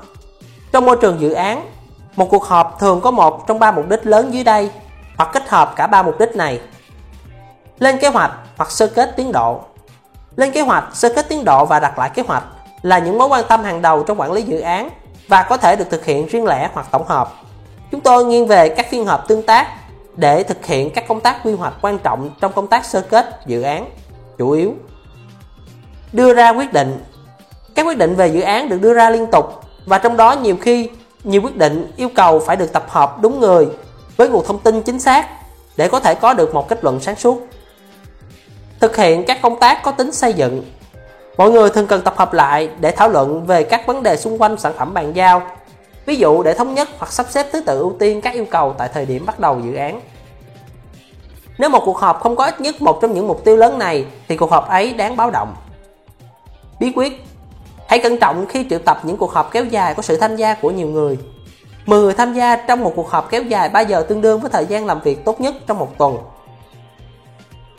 Trong 0.72 0.86
môi 0.86 0.98
trường 1.02 1.20
dự 1.20 1.32
án, 1.32 1.72
một 2.16 2.28
cuộc 2.32 2.44
họp 2.44 2.80
thường 2.80 3.02
có 3.02 3.12
một 3.12 3.48
trong 3.48 3.60
ba 3.60 3.72
mục 3.72 3.90
đích 3.90 4.06
lớn 4.06 4.34
dưới 4.34 4.44
đây 4.44 4.72
hoặc 5.18 5.30
kết 5.34 5.50
hợp 5.50 5.74
cả 5.76 5.88
ba 5.88 6.04
mục 6.04 6.20
đích 6.20 6.36
này. 6.36 6.60
Lên 7.80 7.98
kế 7.98 8.08
hoạch 8.08 8.32
hoặc 8.58 8.72
sơ 8.72 8.88
kết 8.88 9.14
tiến 9.16 9.32
độ. 9.32 9.60
Lên 10.36 10.52
kế 10.52 10.62
hoạch, 10.62 10.84
sơ 10.94 11.10
kết 11.16 11.30
tiến 11.30 11.46
độ 11.46 11.66
và 11.66 11.80
đặt 11.80 12.00
lại 12.00 12.10
kế 12.14 12.24
hoạch 12.28 12.44
là 12.82 13.00
những 13.00 13.18
mối 13.18 13.28
quan 13.28 13.44
tâm 13.48 13.64
hàng 13.64 13.82
đầu 13.82 14.04
trong 14.04 14.20
quản 14.20 14.32
lý 14.32 14.42
dự 14.42 14.60
án 14.60 14.90
và 15.28 15.44
có 15.44 15.58
thể 15.58 15.76
được 15.76 15.90
thực 15.90 16.06
hiện 16.06 16.28
riêng 16.28 16.46
lẻ 16.46 16.70
hoặc 16.74 16.88
tổng 16.92 17.08
hợp. 17.08 17.34
Chúng 17.92 18.02
tôi 18.02 18.26
nghiêng 18.26 18.48
về 18.48 18.70
các 18.70 18.90
phiên 18.90 19.06
họp 19.06 19.28
tương 19.28 19.44
tác 19.44 19.68
để 20.16 20.44
thực 20.44 20.66
hiện 20.66 20.90
các 20.90 21.08
công 21.08 21.22
tác 21.22 21.44
quy 21.44 21.54
hoạch 21.54 21.74
quan 21.82 22.00
trọng 22.00 22.30
trong 22.42 22.54
công 22.54 22.68
tác 22.68 22.86
sơ 22.86 23.02
kết 23.02 23.40
dự 23.46 23.62
án 23.62 23.90
chủ 24.38 24.52
yếu. 24.52 24.74
Đưa 26.14 26.34
ra 26.34 26.50
quyết 26.50 26.74
định 26.74 27.04
Các 27.76 27.86
quyết 27.86 27.98
định 27.98 28.16
về 28.16 28.28
dự 28.28 28.42
án 28.42 28.70
được 28.70 28.82
đưa 28.82 28.94
ra 28.94 29.10
liên 29.10 29.28
tục 29.32 29.64
và 29.88 29.98
trong 29.98 30.18
đó 30.18 30.32
nhiều 30.32 30.56
khi, 30.62 30.90
nhiều 31.24 31.42
quyết 31.42 31.58
định, 31.58 31.92
yêu 31.98 32.10
cầu 32.16 32.40
phải 32.40 32.56
được 32.56 32.74
tập 32.74 32.86
hợp 32.90 33.22
đúng 33.22 33.40
người 33.40 33.68
với 34.18 34.30
nguồn 34.30 34.46
thông 34.46 34.60
tin 34.60 34.82
chính 34.82 35.00
xác 35.00 35.28
để 35.78 35.88
có 35.88 36.00
thể 36.00 36.16
có 36.16 36.34
được 36.34 36.54
một 36.54 36.70
kết 36.70 36.84
luận 36.84 37.00
sáng 37.00 37.16
suốt. 37.16 37.48
Thực 38.80 38.96
hiện 38.96 39.24
các 39.28 39.42
công 39.42 39.60
tác 39.60 39.84
có 39.84 39.92
tính 39.92 40.12
xây 40.12 40.34
dựng, 40.34 40.64
Mọi 41.38 41.52
người 41.52 41.70
thường 41.70 41.88
cần 41.88 42.02
tập 42.02 42.14
hợp 42.18 42.34
lại 42.34 42.70
để 42.80 42.92
thảo 42.92 43.10
luận 43.10 43.46
về 43.46 43.64
các 43.64 43.88
vấn 43.88 44.04
đề 44.04 44.18
xung 44.18 44.42
quanh 44.42 44.58
sản 44.58 44.74
phẩm 44.78 44.94
bàn 44.94 45.16
giao, 45.16 45.42
ví 46.06 46.16
dụ 46.16 46.44
để 46.44 46.54
thống 46.54 46.74
nhất 46.74 46.90
hoặc 46.98 47.12
sắp 47.12 47.26
xếp 47.30 47.46
thứ 47.52 47.62
tự 47.62 47.80
ưu 47.80 47.96
tiên 48.00 48.22
các 48.22 48.34
yêu 48.34 48.46
cầu 48.52 48.76
tại 48.78 48.90
thời 48.94 49.06
điểm 49.06 49.26
bắt 49.26 49.40
đầu 49.40 49.60
dự 49.60 49.76
án. 49.76 50.02
Nếu 51.58 51.70
một 51.70 51.82
cuộc 51.86 51.98
họp 51.98 52.22
không 52.22 52.36
có 52.36 52.46
ít 52.46 52.62
nhất 52.62 52.82
một 52.82 53.00
trong 53.02 53.14
những 53.14 53.28
mục 53.28 53.44
tiêu 53.44 53.58
lớn 53.58 53.80
này, 53.80 54.06
thì 54.28 54.38
cuộc 54.38 54.52
họp 54.52 54.70
ấy 54.70 54.94
đáng 54.94 55.16
báo 55.18 55.32
động. 55.32 55.56
Bí 56.80 56.92
quyết 56.96 57.27
Hãy 57.88 58.00
cẩn 58.00 58.20
trọng 58.20 58.46
khi 58.46 58.66
triệu 58.70 58.80
tập 58.80 59.00
những 59.04 59.18
cuộc 59.18 59.32
họp 59.32 59.52
kéo 59.52 59.66
dài 59.66 59.94
có 59.94 60.02
sự 60.02 60.18
tham 60.18 60.36
gia 60.36 60.54
của 60.54 60.72
nhiều 60.72 60.88
người. 60.88 61.18
10 61.86 62.02
người 62.02 62.14
tham 62.14 62.34
gia 62.34 62.56
trong 62.56 62.84
một 62.84 62.94
cuộc 62.96 63.10
họp 63.10 63.30
kéo 63.30 63.44
dài 63.44 63.70
3 63.70 63.82
giờ 63.82 64.06
tương 64.10 64.22
đương 64.22 64.40
với 64.40 64.50
thời 64.52 64.66
gian 64.66 64.86
làm 64.86 65.02
việc 65.02 65.26
tốt 65.26 65.42
nhất 65.42 65.56
trong 65.68 65.80
một 65.80 65.98
tuần. 65.98 66.18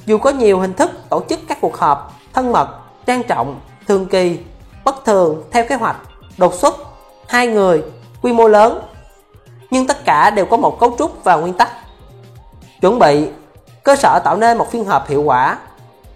Dù 0.06 0.18
có 0.18 0.30
nhiều 0.30 0.58
hình 0.58 0.74
thức 0.74 0.90
tổ 1.08 1.22
chức 1.28 1.40
các 1.48 1.58
cuộc 1.60 1.76
họp 1.76 2.20
thân 2.32 2.52
mật, 2.52 2.68
trang 3.06 3.22
trọng, 3.22 3.60
thường 3.88 4.06
kỳ, 4.06 4.38
bất 4.84 5.04
thường, 5.04 5.42
theo 5.50 5.64
kế 5.68 5.74
hoạch, 5.74 5.96
đột 6.38 6.54
xuất, 6.54 6.76
hai 7.28 7.46
người, 7.46 7.82
quy 8.22 8.32
mô 8.32 8.48
lớn 8.48 8.80
nhưng 9.70 9.86
tất 9.86 10.04
cả 10.04 10.30
đều 10.30 10.46
có 10.46 10.56
một 10.56 10.78
cấu 10.80 10.94
trúc 10.98 11.24
và 11.24 11.36
nguyên 11.36 11.54
tắc 11.54 11.68
chuẩn 12.80 12.98
bị 12.98 13.28
cơ 13.82 13.96
sở 13.96 14.18
tạo 14.24 14.36
nên 14.36 14.58
một 14.58 14.70
phiên 14.70 14.84
họp 14.84 15.08
hiệu 15.08 15.22
quả 15.22 15.58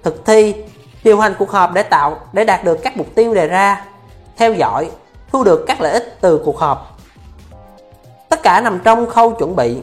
thực 0.03 0.27
thi 0.27 0.55
điều 1.05 1.21
hành 1.21 1.35
cuộc 1.39 1.51
họp 1.51 1.73
để 1.73 1.83
tạo, 1.83 2.17
để 2.33 2.45
đạt 2.45 2.65
được 2.65 2.79
các 2.83 2.97
mục 2.97 3.07
tiêu 3.15 3.35
đề 3.35 3.47
ra, 3.47 3.85
theo 4.37 4.55
dõi, 4.55 4.91
thu 5.33 5.45
được 5.45 5.65
các 5.67 5.81
lợi 5.81 5.93
ích 5.93 6.17
từ 6.21 6.43
cuộc 6.45 6.59
họp 6.59 6.99
tất 8.29 8.43
cả 8.43 8.61
nằm 8.61 8.81
trong 8.85 9.11
khâu 9.11 9.31
chuẩn 9.31 9.57
bị 9.57 9.77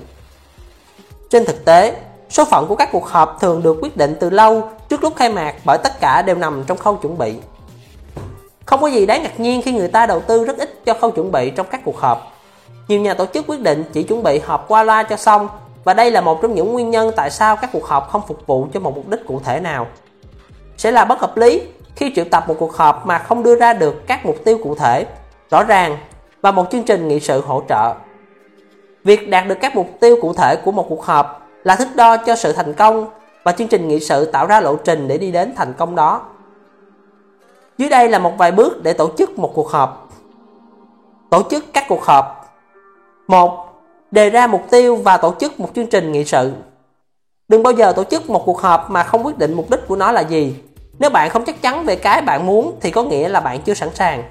trên 1.29 1.45
thực 1.45 1.65
tế, 1.65 1.95
số 2.29 2.45
phận 2.45 2.67
của 2.67 2.75
các 2.75 2.89
cuộc 2.91 3.07
họp 3.07 3.37
thường 3.41 3.63
được 3.63 3.77
quyết 3.81 3.97
định 3.97 4.15
từ 4.19 4.29
lâu 4.29 4.69
trước 4.89 5.03
lúc 5.03 5.13
khai 5.15 5.29
mạc 5.29 5.55
bởi 5.65 5.77
tất 5.77 5.99
cả 5.99 6.21
đều 6.21 6.35
nằm 6.35 6.63
trong 6.67 6.77
khâu 6.77 6.95
chuẩn 6.95 7.17
bị 7.17 7.33
không 8.69 8.81
có 8.81 8.87
gì 8.87 9.05
đáng 9.05 9.23
ngạc 9.23 9.39
nhiên 9.39 9.61
khi 9.61 9.71
người 9.71 9.87
ta 9.87 10.05
đầu 10.05 10.19
tư 10.19 10.45
rất 10.45 10.57
ít 10.57 10.81
cho 10.85 10.93
khâu 10.93 11.11
chuẩn 11.11 11.31
bị 11.31 11.49
trong 11.49 11.67
các 11.71 11.81
cuộc 11.85 11.97
họp. 11.99 12.31
Nhiều 12.87 13.01
nhà 13.01 13.13
tổ 13.13 13.25
chức 13.25 13.47
quyết 13.47 13.61
định 13.61 13.83
chỉ 13.93 14.03
chuẩn 14.03 14.23
bị 14.23 14.39
họp 14.39 14.67
qua 14.67 14.83
loa 14.83 15.03
cho 15.03 15.15
xong, 15.15 15.47
và 15.83 15.93
đây 15.93 16.11
là 16.11 16.21
một 16.21 16.41
trong 16.41 16.55
những 16.55 16.73
nguyên 16.73 16.89
nhân 16.89 17.11
tại 17.15 17.31
sao 17.31 17.55
các 17.55 17.69
cuộc 17.73 17.85
họp 17.85 18.09
không 18.09 18.21
phục 18.27 18.47
vụ 18.47 18.67
cho 18.73 18.79
một 18.79 18.95
mục 18.95 19.07
đích 19.07 19.27
cụ 19.27 19.41
thể 19.45 19.59
nào. 19.59 19.87
Sẽ 20.79 20.91
là 20.91 21.05
bất 21.05 21.19
hợp 21.19 21.37
lý 21.37 21.61
khi 21.95 22.11
triệu 22.15 22.25
tập 22.25 22.43
một 22.47 22.55
cuộc 22.59 22.75
họp 22.75 23.05
mà 23.05 23.17
không 23.17 23.43
đưa 23.43 23.55
ra 23.55 23.73
được 23.73 24.07
các 24.07 24.25
mục 24.25 24.35
tiêu 24.45 24.57
cụ 24.63 24.75
thể, 24.75 25.05
rõ 25.51 25.63
ràng 25.63 25.97
và 26.41 26.51
một 26.51 26.65
chương 26.71 26.83
trình 26.83 27.07
nghị 27.07 27.19
sự 27.19 27.41
hỗ 27.41 27.63
trợ. 27.69 27.93
Việc 29.03 29.29
đạt 29.29 29.47
được 29.47 29.57
các 29.61 29.75
mục 29.75 29.87
tiêu 29.99 30.17
cụ 30.21 30.33
thể 30.33 30.55
của 30.55 30.71
một 30.71 30.85
cuộc 30.89 31.05
họp 31.05 31.47
là 31.63 31.75
thước 31.75 31.87
đo 31.95 32.17
cho 32.17 32.35
sự 32.35 32.53
thành 32.53 32.73
công 32.73 33.09
và 33.43 33.51
chương 33.51 33.67
trình 33.67 33.87
nghị 33.87 33.99
sự 33.99 34.25
tạo 34.25 34.45
ra 34.45 34.61
lộ 34.61 34.75
trình 34.75 35.07
để 35.07 35.17
đi 35.17 35.31
đến 35.31 35.53
thành 35.55 35.73
công 35.73 35.95
đó. 35.95 36.21
Dưới 37.77 37.89
đây 37.89 38.09
là 38.09 38.19
một 38.19 38.33
vài 38.37 38.51
bước 38.51 38.83
để 38.83 38.93
tổ 38.93 39.09
chức 39.17 39.39
một 39.39 39.51
cuộc 39.55 39.69
họp. 39.69 40.09
Tổ 41.29 41.43
chức 41.49 41.65
các 41.73 41.85
cuộc 41.89 42.03
họp. 42.03 42.55
1. 43.27 43.65
Đề 44.11 44.29
ra 44.29 44.47
mục 44.47 44.61
tiêu 44.71 44.95
và 44.95 45.17
tổ 45.17 45.33
chức 45.39 45.59
một 45.59 45.69
chương 45.75 45.87
trình 45.87 46.11
nghị 46.11 46.25
sự. 46.25 46.51
Đừng 47.47 47.63
bao 47.63 47.73
giờ 47.73 47.93
tổ 47.93 48.03
chức 48.03 48.29
một 48.29 48.43
cuộc 48.45 48.61
họp 48.61 48.89
mà 48.89 49.03
không 49.03 49.25
quyết 49.25 49.37
định 49.37 49.53
mục 49.53 49.69
đích 49.69 49.87
của 49.87 49.95
nó 49.95 50.11
là 50.11 50.21
gì. 50.21 50.55
Nếu 50.99 51.09
bạn 51.09 51.29
không 51.29 51.45
chắc 51.45 51.61
chắn 51.61 51.85
về 51.85 51.95
cái 51.95 52.21
bạn 52.21 52.45
muốn 52.45 52.75
thì 52.81 52.91
có 52.91 53.03
nghĩa 53.03 53.29
là 53.29 53.39
bạn 53.39 53.61
chưa 53.61 53.73
sẵn 53.73 53.89
sàng. 53.95 54.23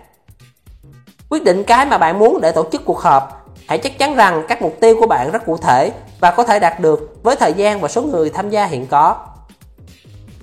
Quyết 1.28 1.44
định 1.44 1.64
cái 1.64 1.86
mà 1.86 1.98
bạn 1.98 2.18
muốn 2.18 2.40
để 2.40 2.52
tổ 2.52 2.66
chức 2.72 2.84
cuộc 2.84 2.98
họp. 2.98 3.44
Hãy 3.68 3.78
chắc 3.78 3.98
chắn 3.98 4.14
rằng 4.14 4.44
các 4.48 4.62
mục 4.62 4.76
tiêu 4.80 4.96
của 5.00 5.06
bạn 5.06 5.30
rất 5.30 5.46
cụ 5.46 5.56
thể 5.56 5.90
và 6.20 6.30
có 6.30 6.44
thể 6.44 6.58
đạt 6.58 6.80
được 6.80 7.16
với 7.22 7.36
thời 7.36 7.52
gian 7.52 7.80
và 7.80 7.88
số 7.88 8.02
người 8.02 8.30
tham 8.30 8.50
gia 8.50 8.64
hiện 8.64 8.86
có. 8.86 9.16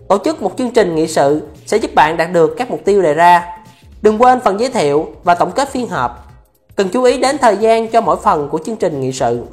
Tổ 0.09 0.17
chức 0.25 0.41
một 0.41 0.51
chương 0.57 0.71
trình 0.71 0.95
nghị 0.95 1.07
sự 1.07 1.47
sẽ 1.65 1.77
giúp 1.77 1.95
bạn 1.95 2.17
đạt 2.17 2.31
được 2.31 2.55
các 2.57 2.71
mục 2.71 2.81
tiêu 2.85 3.01
đề 3.01 3.13
ra. 3.13 3.57
Đừng 4.01 4.21
quên 4.21 4.39
phần 4.39 4.59
giới 4.59 4.69
thiệu 4.69 5.07
và 5.23 5.35
tổng 5.35 5.51
kết 5.51 5.69
phiên 5.69 5.87
họp. 5.87 6.31
Cần 6.75 6.89
chú 6.89 7.03
ý 7.03 7.17
đến 7.17 7.37
thời 7.37 7.57
gian 7.57 7.87
cho 7.87 8.01
mỗi 8.01 8.17
phần 8.23 8.49
của 8.49 8.59
chương 8.65 8.75
trình 8.75 9.01
nghị 9.01 9.11
sự. 9.11 9.43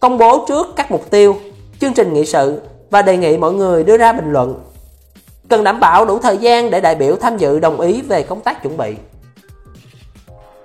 Công 0.00 0.18
bố 0.18 0.44
trước 0.48 0.66
các 0.76 0.90
mục 0.90 1.10
tiêu, 1.10 1.36
chương 1.80 1.92
trình 1.92 2.12
nghị 2.12 2.26
sự 2.26 2.60
và 2.90 3.02
đề 3.02 3.16
nghị 3.16 3.36
mọi 3.36 3.52
người 3.52 3.84
đưa 3.84 3.96
ra 3.96 4.12
bình 4.12 4.32
luận. 4.32 4.60
Cần 5.50 5.64
đảm 5.64 5.80
bảo 5.80 6.04
đủ 6.04 6.18
thời 6.18 6.38
gian 6.38 6.70
để 6.70 6.80
đại 6.80 6.94
biểu 6.94 7.16
tham 7.16 7.36
dự 7.36 7.58
đồng 7.58 7.80
ý 7.80 8.02
về 8.02 8.22
công 8.22 8.40
tác 8.40 8.62
chuẩn 8.62 8.76
bị. 8.76 8.94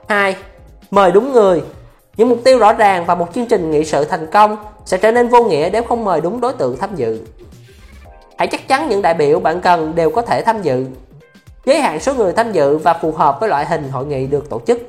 2. 0.09 0.35
Mời 0.91 1.11
đúng 1.11 1.31
người. 1.31 1.63
Những 2.17 2.29
mục 2.29 2.39
tiêu 2.43 2.57
rõ 2.57 2.73
ràng 2.73 3.05
và 3.05 3.15
một 3.15 3.27
chương 3.35 3.45
trình 3.45 3.71
nghị 3.71 3.85
sự 3.85 4.05
thành 4.05 4.27
công 4.31 4.57
sẽ 4.85 4.97
trở 4.97 5.11
nên 5.11 5.27
vô 5.27 5.43
nghĩa 5.43 5.69
nếu 5.73 5.83
không 5.83 6.05
mời 6.05 6.21
đúng 6.21 6.41
đối 6.41 6.53
tượng 6.53 6.77
tham 6.77 6.95
dự. 6.95 7.21
Hãy 8.37 8.47
chắc 8.47 8.67
chắn 8.67 8.89
những 8.89 9.01
đại 9.01 9.13
biểu 9.13 9.39
bạn 9.39 9.61
cần 9.61 9.95
đều 9.95 10.09
có 10.09 10.21
thể 10.21 10.41
tham 10.45 10.61
dự. 10.61 10.85
Giới 11.65 11.79
hạn 11.79 11.99
số 11.99 12.13
người 12.13 12.33
tham 12.33 12.51
dự 12.51 12.77
và 12.77 12.93
phù 12.93 13.11
hợp 13.11 13.39
với 13.39 13.49
loại 13.49 13.65
hình 13.65 13.89
hội 13.89 14.05
nghị 14.05 14.27
được 14.27 14.49
tổ 14.49 14.61
chức. 14.67 14.79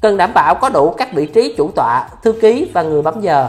Cần 0.00 0.16
đảm 0.16 0.34
bảo 0.34 0.54
có 0.54 0.68
đủ 0.68 0.90
các 0.90 1.12
vị 1.12 1.26
trí 1.26 1.54
chủ 1.56 1.70
tọa, 1.76 2.08
thư 2.22 2.32
ký 2.32 2.70
và 2.72 2.82
người 2.82 3.02
bấm 3.02 3.20
giờ. 3.20 3.48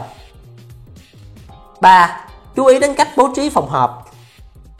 3. 1.80 2.20
Chú 2.56 2.66
ý 2.66 2.78
đến 2.78 2.94
cách 2.94 3.08
bố 3.16 3.28
trí 3.36 3.50
phòng 3.50 3.68
họp. 3.68 4.05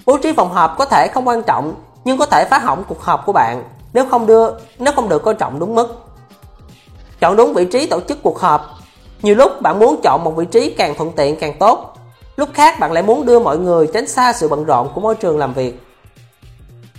Bố 0.06 0.18
trí 0.18 0.32
phòng 0.32 0.52
họp 0.52 0.78
có 0.78 0.84
thể 0.84 1.08
không 1.14 1.28
quan 1.28 1.42
trọng, 1.42 1.74
nhưng 2.04 2.18
có 2.18 2.26
thể 2.26 2.44
phá 2.50 2.58
hỏng 2.58 2.84
cuộc 2.88 3.02
họp 3.02 3.26
của 3.26 3.32
bạn 3.32 3.64
nếu 3.92 4.06
không 4.10 4.26
đưa, 4.26 4.50
nếu 4.78 4.92
không 4.96 5.08
được 5.08 5.22
coi 5.22 5.34
trọng 5.34 5.58
đúng 5.58 5.74
mức. 5.74 6.04
Chọn 7.20 7.36
đúng 7.36 7.54
vị 7.54 7.64
trí 7.64 7.86
tổ 7.86 8.00
chức 8.00 8.22
cuộc 8.22 8.38
họp. 8.38 8.66
Nhiều 9.22 9.34
lúc 9.34 9.62
bạn 9.62 9.78
muốn 9.78 10.00
chọn 10.02 10.24
một 10.24 10.36
vị 10.36 10.44
trí 10.44 10.70
càng 10.70 10.94
thuận 10.94 11.12
tiện 11.12 11.36
càng 11.36 11.54
tốt 11.58 11.96
Lúc 12.36 12.48
khác 12.54 12.80
bạn 12.80 12.92
lại 12.92 13.02
muốn 13.02 13.26
đưa 13.26 13.38
mọi 13.38 13.58
người 13.58 13.86
tránh 13.94 14.08
xa 14.08 14.32
sự 14.32 14.48
bận 14.48 14.64
rộn 14.64 14.88
của 14.94 15.00
môi 15.00 15.14
trường 15.14 15.38
làm 15.38 15.52
việc. 15.54 15.80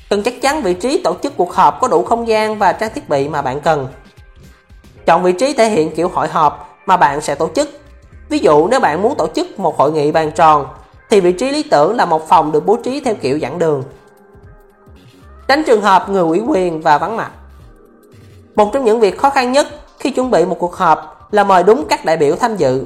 Cần 0.10 0.24
chắc 0.24 0.42
chắn 0.42 0.62
vị 0.62 0.74
trí 0.74 1.02
tổ 1.04 1.16
chức 1.24 1.38
cuộc 1.38 1.54
họp 1.54 1.82
có 1.82 1.88
đủ 1.88 2.04
không 2.04 2.28
gian 2.28 2.58
và 2.58 2.74
trang 2.74 2.92
thiết 2.96 3.10
bị 3.10 3.30
mà 3.30 3.42
bạn 3.42 3.60
cần. 3.60 3.88
Chọn 5.06 5.24
vị 5.24 5.32
trí 5.32 5.54
thể 5.54 5.70
hiện 5.70 5.92
kiểu 5.96 6.10
hội 6.14 6.28
họp 6.28 6.78
mà 6.86 6.98
bạn 6.98 7.22
sẽ 7.22 7.36
tổ 7.36 7.50
chức. 7.56 7.70
Ví 8.30 8.40
dụ, 8.40 8.68
nếu 8.68 8.80
bạn 8.80 9.02
muốn 9.02 9.16
tổ 9.16 9.28
chức 9.36 9.60
một 9.60 9.78
hội 9.78 9.92
nghị 9.92 10.12
bàn 10.12 10.32
tròn 10.32 10.66
thì 11.10 11.20
vị 11.20 11.32
trí 11.32 11.52
lý 11.52 11.64
tưởng 11.64 11.96
là 11.96 12.06
một 12.06 12.28
phòng 12.28 12.52
được 12.52 12.66
bố 12.66 12.78
trí 12.84 13.00
theo 13.00 13.16
kiểu 13.16 13.40
giảng 13.40 13.60
đường. 13.60 13.84
Tránh 15.48 15.64
trường 15.64 15.82
hợp 15.82 16.10
người 16.10 16.24
ủy 16.24 16.40
quyền 16.48 16.82
và 16.82 16.98
vắng 16.98 17.18
mặt. 17.18 17.32
Một 18.56 18.70
trong 18.74 18.86
những 18.86 19.00
việc 19.00 19.18
khó 19.18 19.30
khăn 19.30 19.52
nhất 19.52 19.68
khi 20.00 20.12
chuẩn 20.12 20.32
bị 20.32 20.46
một 20.46 20.56
cuộc 20.60 20.76
họp 20.76 21.28
là 21.32 21.44
mời 21.44 21.64
đúng 21.64 21.86
các 21.90 22.06
đại 22.06 22.18
biểu 22.18 22.36
tham 22.36 22.56
dự 22.56 22.86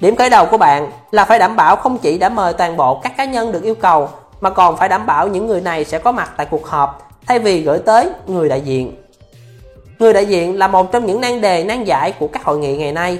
Điểm 0.00 0.16
khởi 0.16 0.30
đầu 0.30 0.46
của 0.46 0.58
bạn 0.58 0.90
là 1.10 1.24
phải 1.24 1.38
đảm 1.38 1.56
bảo 1.56 1.76
không 1.76 1.98
chỉ 1.98 2.18
đã 2.18 2.28
mời 2.28 2.52
toàn 2.52 2.76
bộ 2.76 3.00
các 3.02 3.16
cá 3.16 3.24
nhân 3.24 3.52
được 3.52 3.62
yêu 3.62 3.74
cầu, 3.74 4.08
mà 4.40 4.50
còn 4.50 4.76
phải 4.76 4.88
đảm 4.88 5.06
bảo 5.06 5.28
những 5.28 5.46
người 5.46 5.60
này 5.60 5.84
sẽ 5.84 5.98
có 5.98 6.12
mặt 6.12 6.32
tại 6.36 6.46
cuộc 6.50 6.66
họp 6.66 7.08
thay 7.26 7.38
vì 7.38 7.62
gửi 7.62 7.78
tới 7.78 8.10
người 8.26 8.48
đại 8.48 8.60
diện. 8.60 9.02
Người 9.98 10.12
đại 10.12 10.26
diện 10.26 10.58
là 10.58 10.68
một 10.68 10.92
trong 10.92 11.06
những 11.06 11.20
nan 11.20 11.40
đề 11.40 11.64
nan 11.64 11.84
giải 11.84 12.12
của 12.12 12.26
các 12.26 12.44
hội 12.44 12.58
nghị 12.58 12.76
ngày 12.76 12.92
nay. 12.92 13.18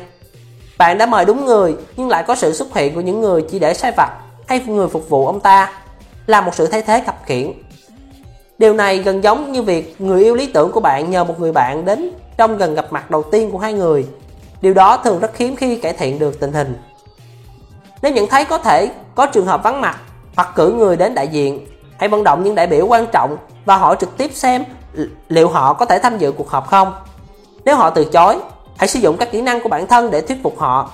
Bạn 0.79 0.99
đã 0.99 1.07
mời 1.07 1.25
đúng 1.25 1.45
người 1.45 1.77
nhưng 1.97 2.09
lại 2.09 2.25
có 2.27 2.35
sự 2.35 2.53
xuất 2.53 2.75
hiện 2.75 2.95
của 2.95 3.01
những 3.01 3.21
người 3.21 3.43
chỉ 3.51 3.59
để 3.59 3.75
sai 3.75 3.93
vặt 3.97 4.11
hay 4.49 4.61
người 4.61 4.89
phục 4.89 5.09
vụ 5.09 5.27
ông 5.27 5.41
ta 5.41 5.73
là 6.27 6.41
một 6.41 6.55
sự 6.55 6.67
thay 6.67 6.83
thế 6.83 7.03
khập 7.07 7.21
khiển. 7.27 7.53
Điều 8.59 8.75
này 8.75 8.99
gần 8.99 9.23
giống 9.23 9.53
như 9.53 9.63
việc 9.63 10.01
người 10.01 10.23
yêu 10.25 10.35
lý 10.35 10.47
tưởng 10.47 10.73
của 10.73 10.81
bạn 10.81 11.11
nhờ 11.11 11.25
một 11.25 11.41
người 11.41 11.53
bạn 11.53 11.85
đến 11.85 12.11
trong 12.37 12.59
gần 12.59 12.75
gặp 12.75 12.87
mặt 12.91 13.11
đầu 13.11 13.23
tiên 13.23 13.51
của 13.51 13.59
hai 13.59 13.73
người 13.73 14.07
Điều 14.65 14.75
đó 14.75 14.97
thường 14.97 15.19
rất 15.19 15.37
hiếm 15.37 15.57
khi 15.57 15.77
cải 15.77 15.93
thiện 15.93 16.19
được 16.19 16.41
tình 16.41 16.53
hình. 16.53 16.77
Nếu 18.03 18.13
nhận 18.13 18.27
thấy 18.27 18.45
có 18.45 18.59
thể 18.59 18.91
có 19.15 19.27
trường 19.27 19.47
hợp 19.47 19.63
vắng 19.63 19.81
mặt, 19.81 19.99
hoặc 20.37 20.53
cử 20.55 20.73
người 20.73 20.97
đến 20.97 21.15
đại 21.15 21.29
diện. 21.29 21.67
Hãy 21.99 22.09
vận 22.09 22.25
động 22.25 22.43
những 22.43 22.55
đại 22.55 22.67
biểu 22.67 22.87
quan 22.87 23.07
trọng 23.13 23.37
và 23.65 23.77
hỏi 23.77 23.97
trực 24.01 24.17
tiếp 24.17 24.31
xem 24.35 24.65
liệu 25.29 25.49
họ 25.49 25.73
có 25.73 25.85
thể 25.85 25.99
tham 25.99 26.19
dự 26.19 26.33
cuộc 26.33 26.49
họp 26.49 26.67
không. 26.67 26.93
Nếu 27.65 27.77
họ 27.77 27.91
từ 27.91 28.05
chối, 28.05 28.37
hãy 28.77 28.89
sử 28.89 29.01
dụng 29.01 29.17
các 29.17 29.33
kỹ 29.33 29.43
năng 29.43 29.61
của 29.61 29.69
bản 29.69 29.87
thân 29.87 30.11
để 30.11 30.21
thuyết 30.21 30.39
phục 30.43 30.59
họ. 30.59 30.91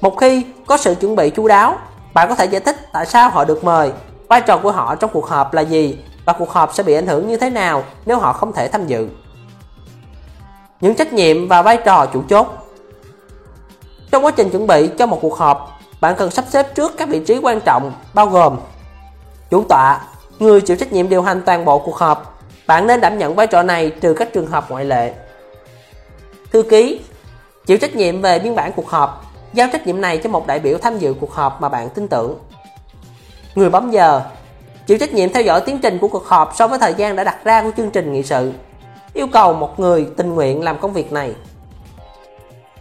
Một 0.00 0.16
khi 0.20 0.46
có 0.66 0.76
sự 0.76 0.94
chuẩn 0.94 1.16
bị 1.16 1.30
chu 1.30 1.48
đáo, 1.48 1.78
bạn 2.14 2.28
có 2.28 2.34
thể 2.34 2.44
giải 2.44 2.60
thích 2.60 2.76
tại 2.92 3.06
sao 3.06 3.30
họ 3.30 3.44
được 3.44 3.64
mời, 3.64 3.92
vai 4.28 4.40
trò 4.40 4.58
của 4.58 4.72
họ 4.72 4.94
trong 4.94 5.10
cuộc 5.12 5.26
họp 5.26 5.54
là 5.54 5.62
gì 5.62 5.98
và 6.24 6.32
cuộc 6.32 6.50
họp 6.50 6.74
sẽ 6.74 6.82
bị 6.82 6.94
ảnh 6.94 7.06
hưởng 7.06 7.28
như 7.28 7.36
thế 7.36 7.50
nào 7.50 7.84
nếu 8.06 8.18
họ 8.18 8.32
không 8.32 8.52
thể 8.52 8.68
tham 8.68 8.86
dự. 8.86 9.08
Những 10.80 10.94
trách 10.94 11.12
nhiệm 11.12 11.48
và 11.48 11.62
vai 11.62 11.76
trò 11.76 12.06
chủ 12.06 12.22
chốt 12.28 12.46
Trong 14.10 14.24
quá 14.24 14.30
trình 14.36 14.50
chuẩn 14.50 14.66
bị 14.66 14.90
cho 14.98 15.06
một 15.06 15.18
cuộc 15.22 15.38
họp, 15.38 15.80
bạn 16.00 16.14
cần 16.18 16.30
sắp 16.30 16.44
xếp 16.48 16.74
trước 16.74 16.92
các 16.96 17.08
vị 17.08 17.20
trí 17.26 17.38
quan 17.42 17.60
trọng 17.60 17.92
bao 18.14 18.26
gồm 18.26 18.56
Chủ 19.50 19.64
tọa, 19.68 20.00
người 20.38 20.60
chịu 20.60 20.76
trách 20.76 20.92
nhiệm 20.92 21.08
điều 21.08 21.22
hành 21.22 21.42
toàn 21.46 21.64
bộ 21.64 21.78
cuộc 21.78 21.96
họp. 21.96 22.40
Bạn 22.66 22.86
nên 22.86 23.00
đảm 23.00 23.18
nhận 23.18 23.34
vai 23.34 23.46
trò 23.46 23.62
này 23.62 23.90
trừ 24.00 24.14
các 24.14 24.32
trường 24.32 24.46
hợp 24.46 24.70
ngoại 24.70 24.84
lệ. 24.84 25.12
Thư 26.52 26.62
ký, 26.62 27.00
chịu 27.66 27.78
trách 27.78 27.96
nhiệm 27.96 28.20
về 28.20 28.38
biên 28.38 28.54
bản 28.54 28.72
cuộc 28.76 28.88
họp, 28.88 29.24
giao 29.52 29.68
trách 29.72 29.86
nhiệm 29.86 30.00
này 30.00 30.18
cho 30.18 30.30
một 30.30 30.46
đại 30.46 30.58
biểu 30.58 30.78
tham 30.78 30.98
dự 30.98 31.14
cuộc 31.20 31.32
họp 31.32 31.60
mà 31.60 31.68
bạn 31.68 31.88
tin 31.90 32.08
tưởng. 32.08 32.38
Người 33.54 33.70
bấm 33.70 33.90
giờ, 33.90 34.22
chịu 34.86 34.98
trách 34.98 35.14
nhiệm 35.14 35.32
theo 35.32 35.42
dõi 35.42 35.60
tiến 35.60 35.78
trình 35.82 35.98
của 35.98 36.08
cuộc 36.08 36.26
họp 36.26 36.52
so 36.56 36.66
với 36.66 36.78
thời 36.78 36.94
gian 36.94 37.16
đã 37.16 37.24
đặt 37.24 37.44
ra 37.44 37.62
của 37.62 37.70
chương 37.76 37.90
trình 37.90 38.12
nghị 38.12 38.22
sự. 38.22 38.52
Yêu 39.14 39.26
cầu 39.26 39.54
một 39.54 39.80
người 39.80 40.06
tình 40.16 40.34
nguyện 40.34 40.62
làm 40.62 40.78
công 40.78 40.92
việc 40.92 41.12
này. 41.12 41.34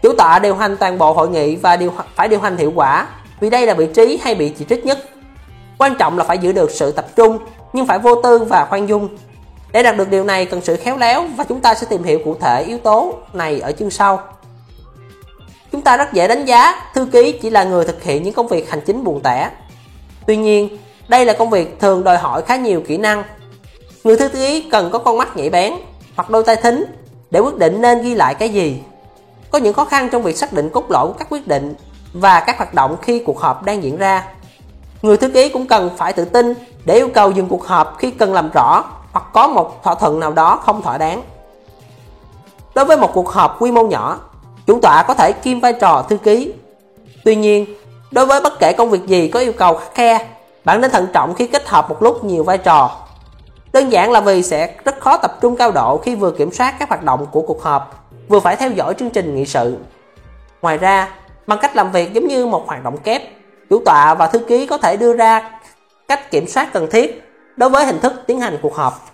Chủ 0.01 0.13
tọa 0.17 0.39
điều 0.39 0.55
hành 0.55 0.77
toàn 0.77 0.97
bộ 0.97 1.13
hội 1.13 1.29
nghị 1.29 1.55
và 1.55 1.77
điều 1.77 1.93
phải 2.15 2.27
điều 2.27 2.39
hành 2.39 2.57
hiệu 2.57 2.71
quả 2.75 3.07
vì 3.39 3.49
đây 3.49 3.65
là 3.65 3.73
vị 3.73 3.87
trí 3.93 4.19
hay 4.23 4.35
bị 4.35 4.49
chỉ 4.49 4.65
trích 4.69 4.85
nhất. 4.85 4.99
Quan 5.77 5.95
trọng 5.95 6.17
là 6.17 6.23
phải 6.23 6.37
giữ 6.37 6.51
được 6.51 6.71
sự 6.71 6.91
tập 6.91 7.05
trung 7.15 7.37
nhưng 7.73 7.85
phải 7.85 7.99
vô 7.99 8.21
tư 8.21 8.39
và 8.39 8.65
khoan 8.69 8.89
dung. 8.89 9.17
Để 9.71 9.83
đạt 9.83 9.97
được 9.97 10.09
điều 10.09 10.23
này 10.23 10.45
cần 10.45 10.61
sự 10.61 10.75
khéo 10.75 10.97
léo 10.97 11.25
và 11.37 11.43
chúng 11.43 11.61
ta 11.61 11.73
sẽ 11.73 11.87
tìm 11.89 12.03
hiểu 12.03 12.19
cụ 12.25 12.35
thể 12.39 12.63
yếu 12.63 12.77
tố 12.77 13.13
này 13.33 13.59
ở 13.59 13.71
chương 13.71 13.89
sau. 13.89 14.19
Chúng 15.71 15.81
ta 15.81 15.97
rất 15.97 16.13
dễ 16.13 16.27
đánh 16.27 16.45
giá 16.45 16.75
thư 16.93 17.05
ký 17.05 17.39
chỉ 17.41 17.49
là 17.49 17.63
người 17.63 17.85
thực 17.85 18.03
hiện 18.03 18.23
những 18.23 18.33
công 18.33 18.47
việc 18.47 18.69
hành 18.69 18.81
chính 18.81 19.03
buồn 19.03 19.21
tẻ. 19.23 19.49
Tuy 20.27 20.37
nhiên, 20.37 20.77
đây 21.07 21.25
là 21.25 21.33
công 21.33 21.49
việc 21.49 21.79
thường 21.79 22.03
đòi 22.03 22.17
hỏi 22.17 22.41
khá 22.41 22.55
nhiều 22.55 22.81
kỹ 22.87 22.97
năng. 22.97 23.23
Người 24.03 24.17
thư 24.17 24.29
ký 24.29 24.69
cần 24.71 24.89
có 24.91 24.99
con 24.99 25.17
mắt 25.17 25.37
nhạy 25.37 25.49
bén 25.49 25.73
hoặc 26.15 26.29
đôi 26.29 26.43
tay 26.43 26.55
thính 26.55 26.85
để 27.31 27.39
quyết 27.39 27.57
định 27.57 27.81
nên 27.81 28.01
ghi 28.01 28.15
lại 28.15 28.35
cái 28.35 28.49
gì. 28.49 28.81
Có 29.51 29.59
những 29.59 29.73
khó 29.73 29.85
khăn 29.85 30.09
trong 30.11 30.23
việc 30.23 30.37
xác 30.37 30.53
định 30.53 30.69
cốt 30.69 30.91
lõi 30.91 31.07
của 31.07 31.13
các 31.13 31.27
quyết 31.29 31.47
định 31.47 31.75
và 32.13 32.39
các 32.39 32.57
hoạt 32.57 32.73
động 32.73 32.97
khi 33.01 33.23
cuộc 33.25 33.39
họp 33.39 33.63
đang 33.63 33.83
diễn 33.83 33.97
ra. 33.97 34.25
Người 35.01 35.17
thư 35.17 35.29
ký 35.29 35.49
cũng 35.49 35.67
cần 35.67 35.89
phải 35.97 36.13
tự 36.13 36.25
tin 36.25 36.53
để 36.85 36.95
yêu 36.95 37.09
cầu 37.13 37.31
dừng 37.31 37.47
cuộc 37.47 37.67
họp 37.67 37.95
khi 37.99 38.11
cần 38.11 38.33
làm 38.33 38.49
rõ 38.53 38.83
hoặc 39.11 39.25
có 39.33 39.47
một 39.47 39.83
thỏa 39.83 39.95
thuận 39.95 40.19
nào 40.19 40.31
đó 40.31 40.59
không 40.65 40.81
thỏa 40.81 40.97
đáng. 40.97 41.23
Đối 42.75 42.85
với 42.85 42.97
một 42.97 43.11
cuộc 43.13 43.29
họp 43.29 43.61
quy 43.61 43.71
mô 43.71 43.83
nhỏ, 43.83 44.19
chủ 44.67 44.79
tọa 44.81 45.03
có 45.03 45.13
thể 45.13 45.31
kiêm 45.31 45.59
vai 45.59 45.73
trò 45.73 46.05
thư 46.09 46.17
ký. 46.17 46.53
Tuy 47.25 47.35
nhiên, 47.35 47.65
đối 48.11 48.25
với 48.25 48.41
bất 48.41 48.59
kể 48.59 48.73
công 48.73 48.89
việc 48.89 49.05
gì 49.05 49.27
có 49.27 49.39
yêu 49.39 49.53
cầu 49.53 49.75
khắc 49.75 49.95
khe, 49.95 50.27
bạn 50.65 50.81
nên 50.81 50.91
thận 50.91 51.07
trọng 51.13 51.33
khi 51.33 51.47
kết 51.47 51.67
hợp 51.67 51.89
một 51.89 52.03
lúc 52.03 52.23
nhiều 52.23 52.43
vai 52.43 52.57
trò. 52.57 52.97
Đơn 53.73 53.91
giản 53.91 54.11
là 54.11 54.21
vì 54.21 54.43
sẽ 54.43 54.75
rất 54.85 54.99
khó 54.99 55.17
tập 55.17 55.37
trung 55.41 55.55
cao 55.55 55.71
độ 55.71 55.97
khi 55.97 56.15
vừa 56.15 56.31
kiểm 56.31 56.51
soát 56.51 56.75
các 56.79 56.89
hoạt 56.89 57.03
động 57.03 57.27
của 57.31 57.41
cuộc 57.41 57.63
họp, 57.63 58.07
vừa 58.27 58.39
phải 58.39 58.55
theo 58.55 58.71
dõi 58.71 58.93
chương 58.93 59.09
trình 59.09 59.35
nghị 59.35 59.45
sự. 59.45 59.77
Ngoài 60.61 60.77
ra, 60.77 61.09
bằng 61.47 61.59
cách 61.61 61.75
làm 61.75 61.91
việc 61.91 62.13
giống 62.13 62.27
như 62.27 62.45
một 62.45 62.67
hoạt 62.67 62.83
động 62.83 62.97
kép, 62.97 63.21
chủ 63.69 63.81
tọa 63.85 64.13
và 64.13 64.27
thư 64.27 64.39
ký 64.39 64.65
có 64.65 64.77
thể 64.77 64.97
đưa 64.97 65.13
ra 65.13 65.59
cách 66.07 66.31
kiểm 66.31 66.47
soát 66.47 66.73
cần 66.73 66.87
thiết 66.91 67.23
đối 67.57 67.69
với 67.69 67.85
hình 67.85 67.99
thức 67.99 68.13
tiến 68.27 68.39
hành 68.39 68.57
cuộc 68.61 68.75
họp. 68.75 69.05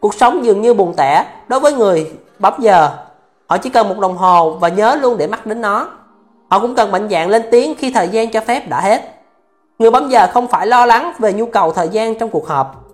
Cuộc 0.00 0.14
sống 0.14 0.44
dường 0.44 0.62
như 0.62 0.74
buồn 0.74 0.94
tẻ 0.96 1.24
đối 1.48 1.60
với 1.60 1.72
người 1.72 2.10
bấm 2.38 2.54
giờ. 2.58 2.90
Họ 3.50 3.58
chỉ 3.58 3.70
cần 3.70 3.88
một 3.88 3.98
đồng 3.98 4.16
hồ 4.16 4.50
và 4.50 4.68
nhớ 4.68 4.98
luôn 5.00 5.18
để 5.18 5.26
mắt 5.26 5.46
đến 5.46 5.60
nó. 5.60 5.88
Họ 6.50 6.58
cũng 6.58 6.74
cần 6.74 6.92
mạnh 6.92 7.08
dạn 7.10 7.28
lên 7.28 7.42
tiếng 7.50 7.74
khi 7.78 7.92
thời 7.92 8.08
gian 8.08 8.30
cho 8.30 8.40
phép 8.40 8.68
đã 8.68 8.80
hết. 8.80 9.02
Người 9.78 9.90
bấm 9.90 10.08
giờ 10.08 10.28
không 10.32 10.48
phải 10.48 10.66
lo 10.66 10.86
lắng 10.86 11.12
về 11.18 11.32
nhu 11.32 11.46
cầu 11.46 11.72
thời 11.72 11.88
gian 11.88 12.18
trong 12.18 12.30
cuộc 12.30 12.48
họp. 12.48 12.84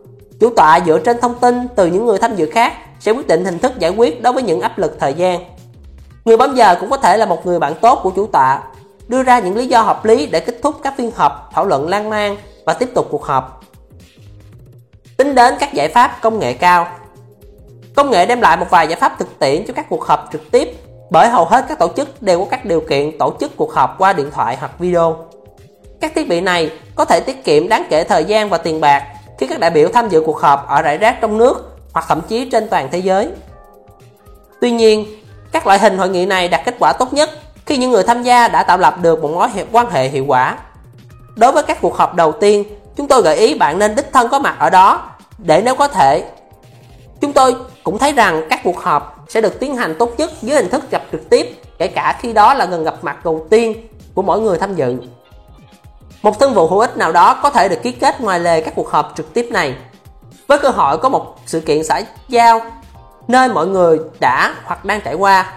Chủ 0.41 0.51
tọa 0.57 0.81
dựa 0.87 0.99
trên 0.99 1.21
thông 1.21 1.35
tin 1.39 1.69
từ 1.77 1.87
những 1.87 2.07
người 2.07 2.19
tham 2.19 2.37
dự 2.37 2.51
khác 2.51 2.73
sẽ 3.01 3.13
quyết 3.13 3.27
định 3.27 3.45
hình 3.45 3.59
thức 3.59 3.79
giải 3.79 3.91
quyết 3.91 4.23
đối 4.23 4.33
với 4.33 4.43
những 4.43 4.61
áp 4.61 4.79
lực 4.79 4.97
thời 5.01 5.15
gian. 5.15 5.41
Người 6.25 6.37
bấm 6.37 6.55
giờ 6.55 6.77
cũng 6.81 6.91
có 6.91 6.97
thể 6.97 7.17
là 7.17 7.27
một 7.27 7.47
người 7.47 7.59
bạn 7.59 7.75
tốt 7.75 8.01
của 8.03 8.11
chủ 8.11 8.27
tọa, 8.27 8.63
đưa 9.09 9.23
ra 9.23 9.39
những 9.39 9.57
lý 9.57 9.67
do 9.67 9.83
hợp 9.83 10.05
lý 10.05 10.27
để 10.27 10.41
kết 10.41 10.59
thúc 10.63 10.75
các 10.83 10.95
phiên 10.97 11.11
họp, 11.17 11.51
thảo 11.55 11.67
luận 11.67 11.89
lan 11.89 12.11
man 12.11 12.37
và 12.67 12.73
tiếp 12.73 12.89
tục 12.95 13.09
cuộc 13.11 13.25
họp. 13.25 13.65
Tính 15.17 15.35
đến 15.35 15.55
các 15.61 15.73
giải 15.73 15.89
pháp 15.89 16.19
công 16.23 16.39
nghệ 16.39 16.53
cao 16.53 16.89
Công 17.97 18.11
nghệ 18.11 18.27
đem 18.27 18.41
lại 18.41 18.57
một 18.57 18.67
vài 18.71 18.89
giải 18.89 19.01
pháp 19.01 19.19
thực 19.19 19.39
tiễn 19.39 19.65
cho 19.67 19.75
các 19.77 19.87
cuộc 19.89 20.05
họp 20.05 20.29
trực 20.33 20.51
tiếp 20.51 20.69
bởi 21.11 21.29
hầu 21.29 21.45
hết 21.45 21.65
các 21.69 21.79
tổ 21.79 21.89
chức 21.97 22.23
đều 22.23 22.39
có 22.39 22.47
các 22.51 22.65
điều 22.65 22.81
kiện 22.81 23.19
tổ 23.19 23.33
chức 23.41 23.57
cuộc 23.57 23.73
họp 23.73 23.95
qua 23.99 24.13
điện 24.13 24.31
thoại 24.31 24.57
hoặc 24.61 24.79
video. 24.79 25.17
Các 26.01 26.13
thiết 26.15 26.29
bị 26.29 26.41
này 26.41 26.71
có 26.95 27.05
thể 27.05 27.21
tiết 27.21 27.45
kiệm 27.45 27.69
đáng 27.69 27.85
kể 27.91 28.05
thời 28.05 28.25
gian 28.25 28.49
và 28.49 28.59
tiền 28.59 28.81
bạc 28.81 29.03
khi 29.39 29.47
các 29.47 29.61
đại 29.61 29.71
biểu 29.71 29.89
tham 29.89 30.09
dự 30.09 30.23
cuộc 30.27 30.41
họp 30.41 30.69
ở 30.69 30.83
rải 30.83 30.99
rác 30.99 31.21
trong 31.21 31.39
nước 31.39 31.77
hoặc 31.93 32.05
thậm 32.09 32.21
chí 32.29 32.51
trên 32.51 32.69
toàn 32.69 32.89
thế 32.93 32.99
giới. 32.99 33.29
Tuy 34.61 34.71
nhiên, 34.71 35.07
các 35.53 35.67
loại 35.67 35.79
hình 35.79 35.99
hội 35.99 36.09
nghị 36.09 36.27
này 36.27 36.49
đạt 36.49 36.65
kết 36.65 36.75
quả 36.79 36.93
tốt 36.93 37.13
nhất 37.13 37.31
khi 37.67 37.77
những 37.77 37.91
người 37.91 38.03
tham 38.03 38.23
gia 38.23 38.49
đã 38.49 38.63
tạo 38.63 38.79
lập 38.79 38.97
được 39.03 39.23
một 39.23 39.31
mối 39.31 39.49
quan 39.73 39.91
hệ 39.91 40.09
hiệu 40.09 40.25
quả. 40.29 40.59
Đối 41.37 41.53
với 41.53 41.63
các 41.63 41.79
cuộc 41.81 41.97
họp 41.97 42.15
đầu 42.15 42.33
tiên, 42.33 42.65
chúng 42.97 43.09
tôi 43.09 43.23
gợi 43.23 43.37
ý 43.37 43.55
bạn 43.55 43.79
nên 43.79 43.95
đích 43.95 44.13
thân 44.13 44.29
có 44.29 44.39
mặt 44.39 44.57
ở 44.59 44.71
đó 44.71 45.11
để 45.39 45.63
nếu 45.65 45.75
có 45.75 45.89
thể. 45.89 46.25
Chúng 47.21 47.33
tôi 47.33 47.55
cũng 47.87 47.99
thấy 47.99 48.13
rằng 48.13 48.47
các 48.51 48.61
cuộc 48.65 48.79
họp 48.79 49.25
sẽ 49.29 49.41
được 49.41 49.61
tiến 49.61 49.77
hành 49.77 49.95
tốt 49.99 50.13
nhất 50.19 50.31
dưới 50.43 50.57
hình 50.57 50.69
thức 50.69 50.91
gặp 50.91 51.03
trực 51.13 51.31
tiếp, 51.31 51.61
kể 51.79 51.87
cả 51.87 52.19
khi 52.21 52.33
đó 52.33 52.55
là 52.55 52.65
gần 52.65 52.85
gặp 52.85 52.95
mặt 53.03 53.25
đầu 53.25 53.47
tiên 53.51 53.89
của 54.15 54.23
mỗi 54.23 54.41
người 54.41 54.59
tham 54.59 54.75
dự. 54.75 54.97
Một 56.23 56.41
thương 56.41 56.55
vụ 56.55 56.67
hữu 56.69 56.79
ích 56.79 56.97
nào 56.97 57.13
đó 57.13 57.41
có 57.43 57.51
thể 57.51 57.69
được 57.69 57.83
ký 57.83 57.93
kết 57.93 58.21
ngoài 58.21 58.41
lề 58.41 58.61
các 58.61 58.75
cuộc 58.77 58.91
họp 58.91 59.13
trực 59.17 59.35
tiếp 59.35 59.49
này. 59.51 59.75
Với 60.47 60.59
cơ 60.59 60.69
hội 60.69 60.99
có 60.99 61.09
một 61.09 61.37
sự 61.47 61.61
kiện 61.61 61.85
xã 61.85 62.03
giao 62.29 62.61
nơi 63.29 63.49
mọi 63.49 63.67
người 63.67 63.99
đã 64.21 64.55
hoặc 64.65 64.85
đang 64.85 65.01
trải 65.01 65.15
qua. 65.15 65.53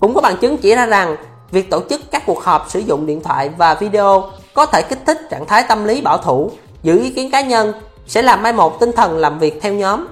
Cũng 0.00 0.14
có 0.14 0.20
bằng 0.20 0.36
chứng 0.36 0.58
chỉ 0.58 0.74
ra 0.74 0.86
rằng 0.86 1.16
việc 1.50 1.70
tổ 1.70 1.80
chức 1.90 2.00
các 2.10 2.22
cuộc 2.26 2.44
họp 2.44 2.66
sử 2.68 2.78
dụng 2.78 3.06
điện 3.06 3.22
thoại 3.22 3.50
và 3.56 3.74
video 3.74 4.24
có 4.54 4.66
thể 4.66 4.82
kích 4.82 5.00
thích 5.06 5.18
trạng 5.30 5.46
thái 5.46 5.64
tâm 5.68 5.84
lý 5.84 6.00
bảo 6.00 6.18
thủ, 6.18 6.50
giữ 6.82 6.98
ý 6.98 7.10
kiến 7.10 7.30
cá 7.30 7.40
nhân, 7.40 7.72
sẽ 8.06 8.22
làm 8.22 8.42
mai 8.42 8.52
một 8.52 8.80
tinh 8.80 8.92
thần 8.92 9.18
làm 9.18 9.38
việc 9.38 9.58
theo 9.62 9.72
nhóm. 9.72 10.06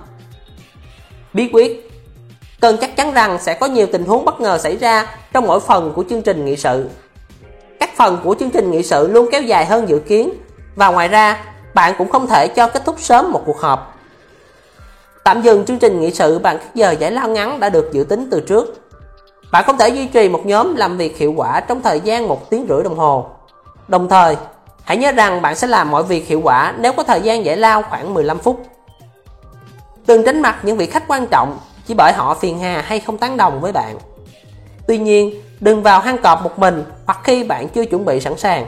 Bí 1.38 1.48
quyết 1.52 1.90
Cần 2.60 2.76
chắc 2.80 2.96
chắn 2.96 3.12
rằng 3.12 3.38
sẽ 3.40 3.54
có 3.54 3.66
nhiều 3.66 3.86
tình 3.92 4.04
huống 4.04 4.24
bất 4.24 4.40
ngờ 4.40 4.58
xảy 4.58 4.76
ra 4.76 5.06
trong 5.32 5.46
mỗi 5.46 5.60
phần 5.60 5.92
của 5.96 6.04
chương 6.10 6.22
trình 6.22 6.44
nghị 6.44 6.56
sự. 6.56 6.88
Các 7.80 7.90
phần 7.96 8.18
của 8.24 8.36
chương 8.40 8.50
trình 8.50 8.70
nghị 8.70 8.82
sự 8.82 9.08
luôn 9.08 9.28
kéo 9.32 9.42
dài 9.42 9.66
hơn 9.66 9.88
dự 9.88 9.98
kiến 9.98 10.30
và 10.76 10.88
ngoài 10.88 11.08
ra, 11.08 11.44
bạn 11.74 11.94
cũng 11.98 12.08
không 12.08 12.26
thể 12.26 12.48
cho 12.48 12.66
kết 12.66 12.82
thúc 12.84 12.96
sớm 12.98 13.32
một 13.32 13.42
cuộc 13.46 13.60
họp. 13.60 13.98
Tạm 15.24 15.42
dừng 15.42 15.64
chương 15.64 15.78
trình 15.78 16.00
nghị 16.00 16.10
sự 16.10 16.38
bằng 16.38 16.58
các 16.58 16.74
giờ 16.74 16.90
giải 16.90 17.10
lao 17.10 17.28
ngắn 17.28 17.60
đã 17.60 17.68
được 17.68 17.92
dự 17.92 18.04
tính 18.04 18.28
từ 18.30 18.40
trước. 18.40 18.90
Bạn 19.52 19.64
không 19.66 19.78
thể 19.78 19.88
duy 19.88 20.06
trì 20.06 20.28
một 20.28 20.46
nhóm 20.46 20.76
làm 20.76 20.96
việc 20.96 21.18
hiệu 21.18 21.32
quả 21.36 21.60
trong 21.60 21.82
thời 21.82 22.00
gian 22.00 22.28
một 22.28 22.50
tiếng 22.50 22.66
rưỡi 22.68 22.82
đồng 22.82 22.98
hồ. 22.98 23.26
Đồng 23.88 24.08
thời, 24.08 24.36
hãy 24.84 24.96
nhớ 24.96 25.12
rằng 25.12 25.42
bạn 25.42 25.56
sẽ 25.56 25.66
làm 25.66 25.90
mọi 25.90 26.02
việc 26.02 26.26
hiệu 26.26 26.40
quả 26.44 26.74
nếu 26.78 26.92
có 26.92 27.02
thời 27.02 27.20
gian 27.20 27.44
giải 27.44 27.56
lao 27.56 27.82
khoảng 27.82 28.14
15 28.14 28.38
phút. 28.38 28.66
Đừng 30.08 30.24
tránh 30.24 30.42
mặt 30.42 30.58
những 30.62 30.76
vị 30.76 30.86
khách 30.86 31.08
quan 31.08 31.26
trọng 31.26 31.58
chỉ 31.86 31.94
bởi 31.94 32.12
họ 32.12 32.34
phiền 32.34 32.58
hà 32.58 32.82
hay 32.86 33.00
không 33.00 33.18
tán 33.18 33.36
đồng 33.36 33.60
với 33.60 33.72
bạn. 33.72 33.98
Tuy 34.86 34.98
nhiên, 34.98 35.42
đừng 35.60 35.82
vào 35.82 36.00
hang 36.00 36.18
cọp 36.18 36.42
một 36.42 36.58
mình 36.58 36.84
hoặc 37.06 37.20
khi 37.24 37.44
bạn 37.44 37.68
chưa 37.68 37.84
chuẩn 37.84 38.04
bị 38.04 38.20
sẵn 38.20 38.38
sàng. 38.38 38.66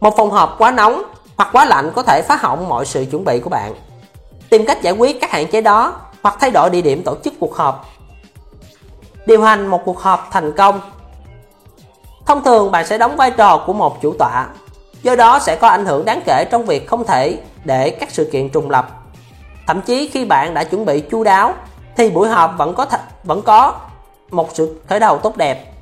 Một 0.00 0.16
phòng 0.16 0.30
họp 0.30 0.54
quá 0.58 0.70
nóng 0.70 1.02
hoặc 1.36 1.48
quá 1.52 1.64
lạnh 1.64 1.92
có 1.94 2.02
thể 2.02 2.22
phá 2.28 2.36
hỏng 2.36 2.68
mọi 2.68 2.86
sự 2.86 3.06
chuẩn 3.10 3.24
bị 3.24 3.40
của 3.40 3.50
bạn. 3.50 3.74
Tìm 4.50 4.66
cách 4.66 4.82
giải 4.82 4.94
quyết 4.94 5.20
các 5.20 5.30
hạn 5.30 5.46
chế 5.46 5.60
đó 5.60 6.00
hoặc 6.22 6.36
thay 6.40 6.50
đổi 6.50 6.70
địa 6.70 6.80
điểm 6.80 7.02
tổ 7.04 7.16
chức 7.24 7.34
cuộc 7.40 7.56
họp. 7.56 7.88
Điều 9.26 9.42
hành 9.42 9.66
một 9.66 9.82
cuộc 9.84 9.98
họp 10.00 10.28
thành 10.30 10.52
công 10.52 10.80
Thông 12.26 12.44
thường 12.44 12.70
bạn 12.70 12.86
sẽ 12.86 12.98
đóng 12.98 13.16
vai 13.16 13.30
trò 13.30 13.64
của 13.66 13.72
một 13.72 14.02
chủ 14.02 14.14
tọa, 14.18 14.46
do 15.02 15.16
đó 15.16 15.38
sẽ 15.38 15.56
có 15.56 15.68
ảnh 15.68 15.86
hưởng 15.86 16.04
đáng 16.04 16.20
kể 16.26 16.44
trong 16.50 16.66
việc 16.66 16.88
không 16.88 17.04
thể 17.04 17.38
để 17.64 17.90
các 17.90 18.10
sự 18.10 18.28
kiện 18.32 18.48
trùng 18.48 18.70
lập. 18.70 18.99
Thậm 19.70 19.80
chí 19.80 20.10
khi 20.12 20.24
bạn 20.24 20.54
đã 20.54 20.64
chuẩn 20.64 20.84
bị 20.84 21.00
chu 21.00 21.24
đáo 21.24 21.54
thì 21.96 22.10
buổi 22.10 22.28
họp 22.28 22.54
vẫn 22.58 22.74
có 22.74 22.86
vẫn 23.24 23.42
có 23.42 23.74
một 24.30 24.48
sự 24.54 24.80
khởi 24.88 25.00
đầu 25.00 25.18
tốt 25.18 25.36
đẹp. 25.36 25.72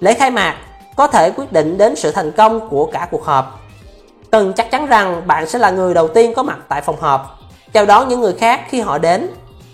Lễ 0.00 0.14
khai 0.14 0.30
mạc 0.30 0.56
có 0.96 1.06
thể 1.06 1.30
quyết 1.30 1.52
định 1.52 1.78
đến 1.78 1.96
sự 1.96 2.10
thành 2.10 2.32
công 2.32 2.68
của 2.68 2.86
cả 2.92 3.08
cuộc 3.10 3.24
họp. 3.24 3.60
Cần 4.30 4.52
chắc 4.56 4.70
chắn 4.70 4.86
rằng 4.86 5.22
bạn 5.26 5.48
sẽ 5.48 5.58
là 5.58 5.70
người 5.70 5.94
đầu 5.94 6.08
tiên 6.08 6.34
có 6.34 6.42
mặt 6.42 6.58
tại 6.68 6.80
phòng 6.80 7.00
họp, 7.00 7.38
chào 7.72 7.86
đón 7.86 8.08
những 8.08 8.20
người 8.20 8.34
khác 8.34 8.60
khi 8.68 8.80
họ 8.80 8.98
đến. 8.98 9.30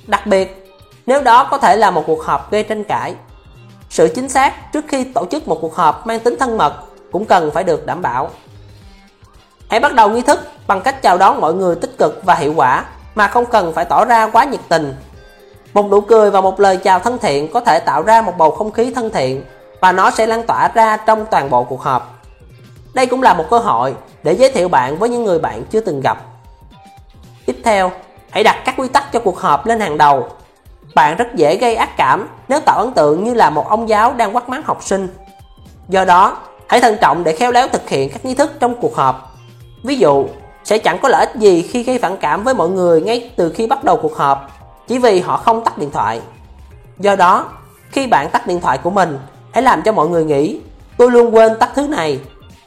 Đặc 0.07 0.27
biệt, 0.27 0.75
nếu 1.07 1.23
đó 1.23 1.45
có 1.45 1.59
thể 1.59 1.77
là 1.77 1.91
một 1.91 2.05
cuộc 2.07 2.25
họp 2.25 2.51
gây 2.51 2.63
tranh 2.63 2.85
cãi. 2.85 3.15
Sự 3.91 4.13
chính 4.15 4.29
xác 4.29 4.73
trước 4.73 4.85
khi 4.89 5.05
tổ 5.05 5.27
chức 5.31 5.49
một 5.49 5.59
cuộc 5.61 5.77
họp 5.77 6.07
mang 6.07 6.21
tính 6.21 6.37
thân 6.39 6.57
mật 6.57 6.75
cũng 7.13 7.25
cần 7.25 7.51
phải 7.51 7.65
được 7.65 7.87
đảm 7.87 8.03
bảo. 8.03 8.31
Hãy 9.71 9.81
bắt 9.81 9.95
đầu 9.95 10.11
nghi 10.11 10.23
thức 10.23 10.41
bằng 10.67 10.81
cách 10.81 11.03
chào 11.03 11.19
đón 11.19 11.41
mọi 11.41 11.55
người 11.55 11.75
tích 11.75 11.99
cực 11.99 12.21
và 12.25 12.35
hiệu 12.35 12.53
quả 12.57 12.85
mà 13.19 13.29
không 13.29 13.47
cần 13.47 13.73
phải 13.75 13.85
tỏ 13.85 14.05
ra 14.05 14.27
quá 14.27 14.45
nhiệt 14.45 14.61
tình. 14.69 14.95
Một 15.75 15.91
nụ 15.91 16.01
cười 16.01 16.31
và 16.31 16.41
một 16.41 16.61
lời 16.61 16.77
chào 16.77 16.99
thân 16.99 17.19
thiện 17.19 17.53
có 17.53 17.61
thể 17.61 17.79
tạo 17.79 18.03
ra 18.03 18.23
một 18.23 18.33
bầu 18.39 18.51
không 18.51 18.73
khí 18.73 18.93
thân 18.95 19.11
thiện 19.11 19.45
và 19.81 19.93
nó 19.93 20.11
sẽ 20.11 20.27
lan 20.27 20.47
tỏa 20.47 20.71
ra 20.75 20.97
trong 20.97 21.27
toàn 21.31 21.51
bộ 21.51 21.65
cuộc 21.65 21.83
họp. 21.83 22.21
Đây 22.95 23.07
cũng 23.07 23.23
là 23.23 23.35
một 23.35 23.45
cơ 23.51 23.59
hội 23.59 23.95
để 24.23 24.33
giới 24.33 24.51
thiệu 24.51 24.69
bạn 24.69 24.99
với 24.99 25.09
những 25.09 25.25
người 25.25 25.39
bạn 25.39 25.65
chưa 25.71 25.81
từng 25.81 26.01
gặp. 26.01 26.19
Tiếp 27.47 27.57
theo, 27.65 27.91
hãy 28.31 28.45
đặt 28.45 28.63
các 28.65 28.75
quy 28.79 28.89
tắc 28.89 29.13
cho 29.13 29.21
cuộc 29.21 29.41
họp 29.41 29.67
lên 29.67 29.81
hàng 29.81 29.99
đầu. 29.99 30.29
Bạn 30.95 31.17
rất 31.17 31.35
dễ 31.35 31.57
gây 31.57 31.75
ác 31.75 31.97
cảm 31.97 32.29
nếu 32.49 32.61
tạo 32.61 32.79
ấn 32.79 32.93
tượng 32.93 33.25
như 33.25 33.35
là 33.35 33.51
một 33.51 33.69
ông 33.69 33.89
giáo 33.89 34.13
đang 34.13 34.37
quát 34.37 34.49
mắng 34.49 34.63
học 34.65 34.83
sinh. 34.83 35.09
Do 35.89 36.05
đó, 36.05 36.37
hãy 36.69 36.81
thận 36.81 36.97
trọng 37.01 37.25
để 37.25 37.33
khéo 37.33 37.53
léo 37.53 37.69
thực 37.69 37.89
hiện 37.89 38.11
các 38.11 38.25
nghi 38.25 38.35
thức 38.35 38.53
trong 38.61 38.75
cuộc 38.81 38.97
họp. 38.97 39.37
Ví 39.83 39.99
dụ, 39.99 40.27
sẽ 40.69 40.79
chẳng 40.79 40.99
có 41.03 41.09
lợi 41.09 41.27
ích 41.27 41.37
gì 41.37 41.63
khi 41.63 41.83
gây 41.83 41.99
phản 41.99 42.17
cảm 42.17 42.45
với 42.45 42.55
mọi 42.55 42.69
người 42.69 43.03
ngay 43.03 43.31
từ 43.37 43.53
khi 43.53 43.67
bắt 43.67 43.85
đầu 43.85 43.99
cuộc 44.03 44.17
họp, 44.17 44.51
chỉ 44.89 44.99
vì 44.99 45.21
họ 45.21 45.37
không 45.37 45.65
tắt 45.65 45.79
điện 45.79 45.91
thoại. 45.91 46.21
Do 46.99 47.17
đó, 47.17 47.49
khi 47.91 48.07
bạn 48.07 48.31
tắt 48.31 48.47
điện 48.47 48.61
thoại 48.61 48.79
của 48.79 48.91
mình, 48.91 49.19
hãy 49.53 49.63
làm 49.63 49.83
cho 49.83 49.93
mọi 49.93 50.09
người 50.09 50.25
nghĩ, 50.25 50.61
tôi 50.97 51.11
luôn 51.11 51.35
quên 51.35 51.59
tắt 51.59 51.71
thứ 51.75 51.87
này. 51.87 52.21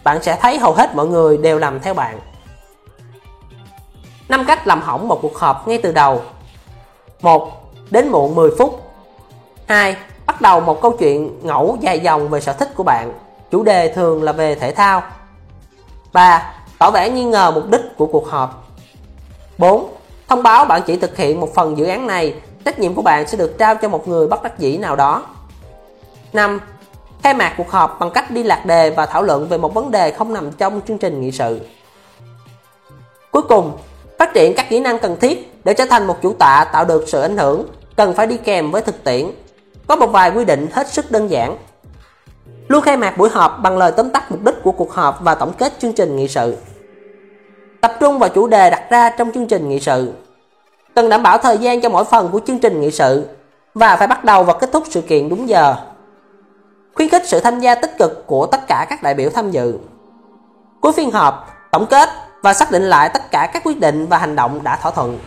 Bạn 0.03 0.23
sẽ 0.23 0.35
thấy 0.41 0.57
hầu 0.57 0.73
hết 0.73 0.95
mọi 0.95 1.07
người 1.07 1.37
đều 1.37 1.57
làm 1.57 1.79
theo 1.79 1.93
bạn. 1.93 2.19
5 4.29 4.45
cách 4.45 4.67
làm 4.67 4.81
hỏng 4.81 5.07
một 5.07 5.19
cuộc 5.21 5.37
họp 5.37 5.67
ngay 5.67 5.77
từ 5.77 5.91
đầu. 5.91 6.21
1. 7.21 7.71
Đến 7.91 8.09
muộn 8.09 8.35
10 8.35 8.51
phút. 8.57 8.81
2. 9.67 9.95
Bắt 10.25 10.41
đầu 10.41 10.59
một 10.59 10.81
câu 10.81 10.91
chuyện 10.91 11.39
ngẫu 11.41 11.77
dài 11.79 11.99
dòng 11.99 12.29
về 12.29 12.41
sở 12.41 12.53
thích 12.53 12.69
của 12.75 12.83
bạn. 12.83 13.13
Chủ 13.51 13.63
đề 13.63 13.93
thường 13.93 14.23
là 14.23 14.31
về 14.31 14.55
thể 14.55 14.71
thao. 14.71 15.03
3. 16.13 16.53
Tỏ 16.81 16.91
vẻ 16.91 17.09
nghi 17.09 17.23
ngờ 17.23 17.51
mục 17.51 17.69
đích 17.69 17.81
của 17.97 18.05
cuộc 18.05 18.27
họp. 18.29 18.67
4. 19.57 19.89
Thông 20.27 20.43
báo 20.43 20.65
bạn 20.65 20.81
chỉ 20.87 20.95
thực 20.95 21.17
hiện 21.17 21.39
một 21.39 21.53
phần 21.53 21.77
dự 21.77 21.85
án 21.85 22.07
này, 22.07 22.33
trách 22.65 22.79
nhiệm 22.79 22.93
của 22.93 23.01
bạn 23.01 23.27
sẽ 23.27 23.37
được 23.37 23.57
trao 23.57 23.75
cho 23.75 23.89
một 23.89 24.07
người 24.07 24.27
bất 24.27 24.43
đắc 24.43 24.59
dĩ 24.59 24.77
nào 24.77 24.95
đó. 24.95 25.23
5. 26.33 26.59
Khai 27.23 27.33
mạc 27.33 27.53
cuộc 27.57 27.71
họp 27.71 27.99
bằng 27.99 28.11
cách 28.11 28.31
đi 28.31 28.43
lạc 28.43 28.65
đề 28.65 28.89
và 28.89 29.05
thảo 29.05 29.23
luận 29.23 29.47
về 29.47 29.57
một 29.57 29.73
vấn 29.73 29.91
đề 29.91 30.11
không 30.11 30.33
nằm 30.33 30.51
trong 30.51 30.81
chương 30.87 30.97
trình 30.97 31.21
nghị 31.21 31.31
sự. 31.31 31.59
Cuối 33.31 33.41
cùng, 33.41 33.77
phát 34.19 34.33
triển 34.33 34.53
các 34.55 34.69
kỹ 34.69 34.79
năng 34.79 34.99
cần 34.99 35.17
thiết 35.19 35.53
để 35.63 35.73
trở 35.73 35.85
thành 35.89 36.07
một 36.07 36.17
chủ 36.21 36.33
tạ 36.33 36.65
tạo 36.73 36.85
được 36.85 37.03
sự 37.07 37.21
ảnh 37.21 37.37
hưởng 37.37 37.65
cần 37.95 38.13
phải 38.13 38.27
đi 38.27 38.37
kèm 38.37 38.71
với 38.71 38.81
thực 38.81 39.03
tiễn. 39.03 39.31
Có 39.87 39.95
một 39.95 40.07
vài 40.07 40.31
quy 40.31 40.45
định 40.45 40.67
hết 40.73 40.87
sức 40.87 41.11
đơn 41.11 41.29
giản. 41.29 41.57
Luôn 42.67 42.81
khai 42.81 42.97
mạc 42.97 43.17
buổi 43.17 43.29
họp 43.29 43.59
bằng 43.61 43.77
lời 43.77 43.91
tóm 43.97 44.09
tắt 44.09 44.31
mục 44.31 44.43
đích 44.43 44.55
của 44.63 44.71
cuộc 44.71 44.93
họp 44.93 45.21
và 45.21 45.35
tổng 45.35 45.53
kết 45.53 45.73
chương 45.79 45.93
trình 45.93 46.15
nghị 46.15 46.27
sự. 46.27 46.57
Tập 47.81 47.93
trung 47.99 48.19
vào 48.19 48.29
chủ 48.29 48.47
đề 48.47 48.69
đặt 48.69 48.83
ra 48.89 49.09
trong 49.09 49.31
chương 49.31 49.47
trình 49.47 49.69
nghị 49.69 49.79
sự. 49.79 50.13
Cần 50.95 51.09
đảm 51.09 51.23
bảo 51.23 51.37
thời 51.37 51.57
gian 51.57 51.81
cho 51.81 51.89
mỗi 51.89 52.03
phần 52.03 52.29
của 52.31 52.39
chương 52.47 52.59
trình 52.59 52.81
nghị 52.81 52.91
sự 52.91 53.27
và 53.73 53.95
phải 53.95 54.07
bắt 54.07 54.23
đầu 54.23 54.43
và 54.43 54.53
kết 54.53 54.71
thúc 54.71 54.83
sự 54.89 55.01
kiện 55.01 55.29
đúng 55.29 55.49
giờ. 55.49 55.75
Khuyến 56.93 57.09
khích 57.09 57.27
sự 57.27 57.39
tham 57.39 57.59
gia 57.59 57.75
tích 57.75 57.97
cực 57.99 58.27
của 58.27 58.45
tất 58.45 58.67
cả 58.67 58.85
các 58.89 59.03
đại 59.03 59.13
biểu 59.13 59.29
tham 59.29 59.51
dự. 59.51 59.77
Cuối 60.81 60.91
phiên 60.91 61.11
họp, 61.11 61.49
tổng 61.71 61.85
kết 61.85 62.09
và 62.41 62.53
xác 62.53 62.71
định 62.71 62.83
lại 62.83 63.09
tất 63.13 63.31
cả 63.31 63.49
các 63.53 63.63
quyết 63.65 63.79
định 63.79 64.07
và 64.07 64.17
hành 64.17 64.35
động 64.35 64.63
đã 64.63 64.75
thỏa 64.75 64.91
thuận. 64.91 65.19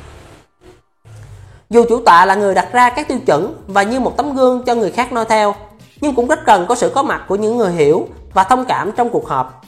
Dù 1.70 1.84
chủ 1.88 2.00
tọa 2.00 2.26
là 2.26 2.34
người 2.34 2.54
đặt 2.54 2.68
ra 2.72 2.90
các 2.90 3.08
tiêu 3.08 3.18
chuẩn 3.26 3.54
và 3.66 3.82
như 3.82 4.00
một 4.00 4.16
tấm 4.16 4.36
gương 4.36 4.62
cho 4.66 4.74
người 4.74 4.90
khác 4.90 5.12
noi 5.12 5.24
theo, 5.24 5.54
nhưng 6.00 6.14
cũng 6.14 6.28
rất 6.28 6.44
cần 6.46 6.66
có 6.68 6.74
sự 6.74 6.92
có 6.94 7.02
mặt 7.02 7.24
của 7.28 7.36
những 7.36 7.56
người 7.56 7.72
hiểu 7.72 8.08
và 8.34 8.44
thông 8.44 8.64
cảm 8.64 8.92
trong 8.92 9.10
cuộc 9.10 9.28
họp. 9.28 9.64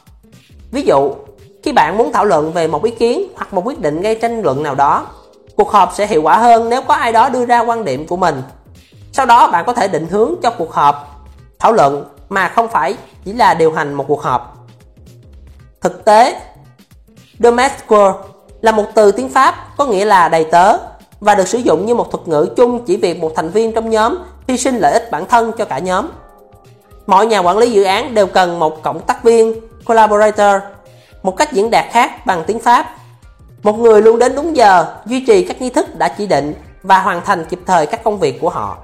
Ví 0.71 0.83
dụ, 0.83 1.15
khi 1.67 1.73
bạn 1.73 1.99
muốn 1.99 2.12
thảo 2.12 2.25
luận 2.25 2.53
về 2.53 2.67
một 2.67 2.85
ý 2.85 2.91
kiến 2.91 3.28
hoặc 3.36 3.55
một 3.55 3.62
quyết 3.65 3.81
định 3.81 4.01
gây 4.01 4.15
tranh 4.15 4.43
luận 4.43 4.62
nào 4.62 4.75
đó, 4.75 5.07
cuộc 5.57 5.70
họp 5.70 5.93
sẽ 5.95 6.07
hiệu 6.07 6.23
quả 6.23 6.39
hơn 6.39 6.70
nếu 6.70 6.83
có 6.83 6.95
ai 6.95 7.12
đó 7.12 7.28
đưa 7.28 7.47
ra 7.47 7.61
quan 7.61 7.85
điểm 7.85 8.07
của 8.07 8.17
mình. 8.17 8.43
Sau 9.12 9.27
đó 9.27 9.51
bạn 9.51 9.65
có 9.67 9.73
thể 9.73 9.89
định 9.89 10.07
hướng 10.09 10.35
cho 10.43 10.51
cuộc 10.51 10.73
họp, 10.73 11.25
thảo 11.59 11.73
luận 11.73 12.05
mà 12.28 12.49
không 12.49 12.69
phải 12.69 12.97
chỉ 13.25 13.33
là 13.33 13.55
điều 13.55 13.73
hành 13.73 13.95
một 13.95 14.05
cuộc 14.09 14.23
họp. 14.23 14.67
Thực 15.81 16.05
tế, 16.05 16.41
Domestic 17.39 17.93
là 18.61 18.73
một 18.73 18.85
từ 18.95 19.12
tiếng 19.12 19.28
Pháp 19.28 19.55
có 19.77 19.86
nghĩa 19.86 20.05
là 20.05 20.28
đầy 20.28 20.45
tớ 20.45 20.77
và 21.20 21.35
được 21.35 21.49
sử 21.49 21.59
dụng 21.59 21.86
như 21.86 21.95
một 21.95 22.11
thuật 22.11 22.28
ngữ 22.28 22.49
chung 22.57 22.85
chỉ 22.85 22.97
việc 22.97 23.20
một 23.20 23.33
thành 23.36 23.51
viên 23.51 23.73
trong 23.73 23.91
nhóm 23.91 24.19
hy 24.49 24.57
sinh 24.57 24.78
lợi 24.78 24.93
ích 24.93 25.11
bản 25.11 25.27
thân 25.27 25.53
cho 25.59 25.65
cả 25.65 25.78
nhóm. 25.78 26.09
Mọi 27.07 27.27
nhà 27.27 27.39
quản 27.39 27.59
lý 27.59 27.70
dự 27.70 27.83
án 27.83 28.15
đều 28.15 28.27
cần 28.27 28.59
một 28.59 28.83
cộng 28.83 29.01
tác 29.01 29.25
viên, 29.25 29.61
collaborator, 29.85 30.62
một 31.27 31.37
cách 31.37 31.53
diễn 31.53 31.71
đạt 31.71 31.85
khác 31.91 32.27
bằng 32.27 32.45
tiếng 32.47 32.59
Pháp. 32.59 32.95
Một 33.63 33.79
người 33.79 34.03
luôn 34.03 34.19
đến 34.19 34.35
đúng 34.37 34.57
giờ, 34.57 34.87
duy 35.07 35.25
trì 35.27 35.45
các 35.45 35.63
nghi 35.63 35.71
thức 35.71 35.99
đã 35.99 36.09
chỉ 36.09 36.27
định 36.27 36.55
và 36.83 36.99
hoàn 36.99 37.25
thành 37.25 37.45
kịp 37.45 37.59
thời 37.67 37.87
các 37.87 38.05
công 38.05 38.19
việc 38.19 38.41
của 38.41 38.49
họ. 38.49 38.79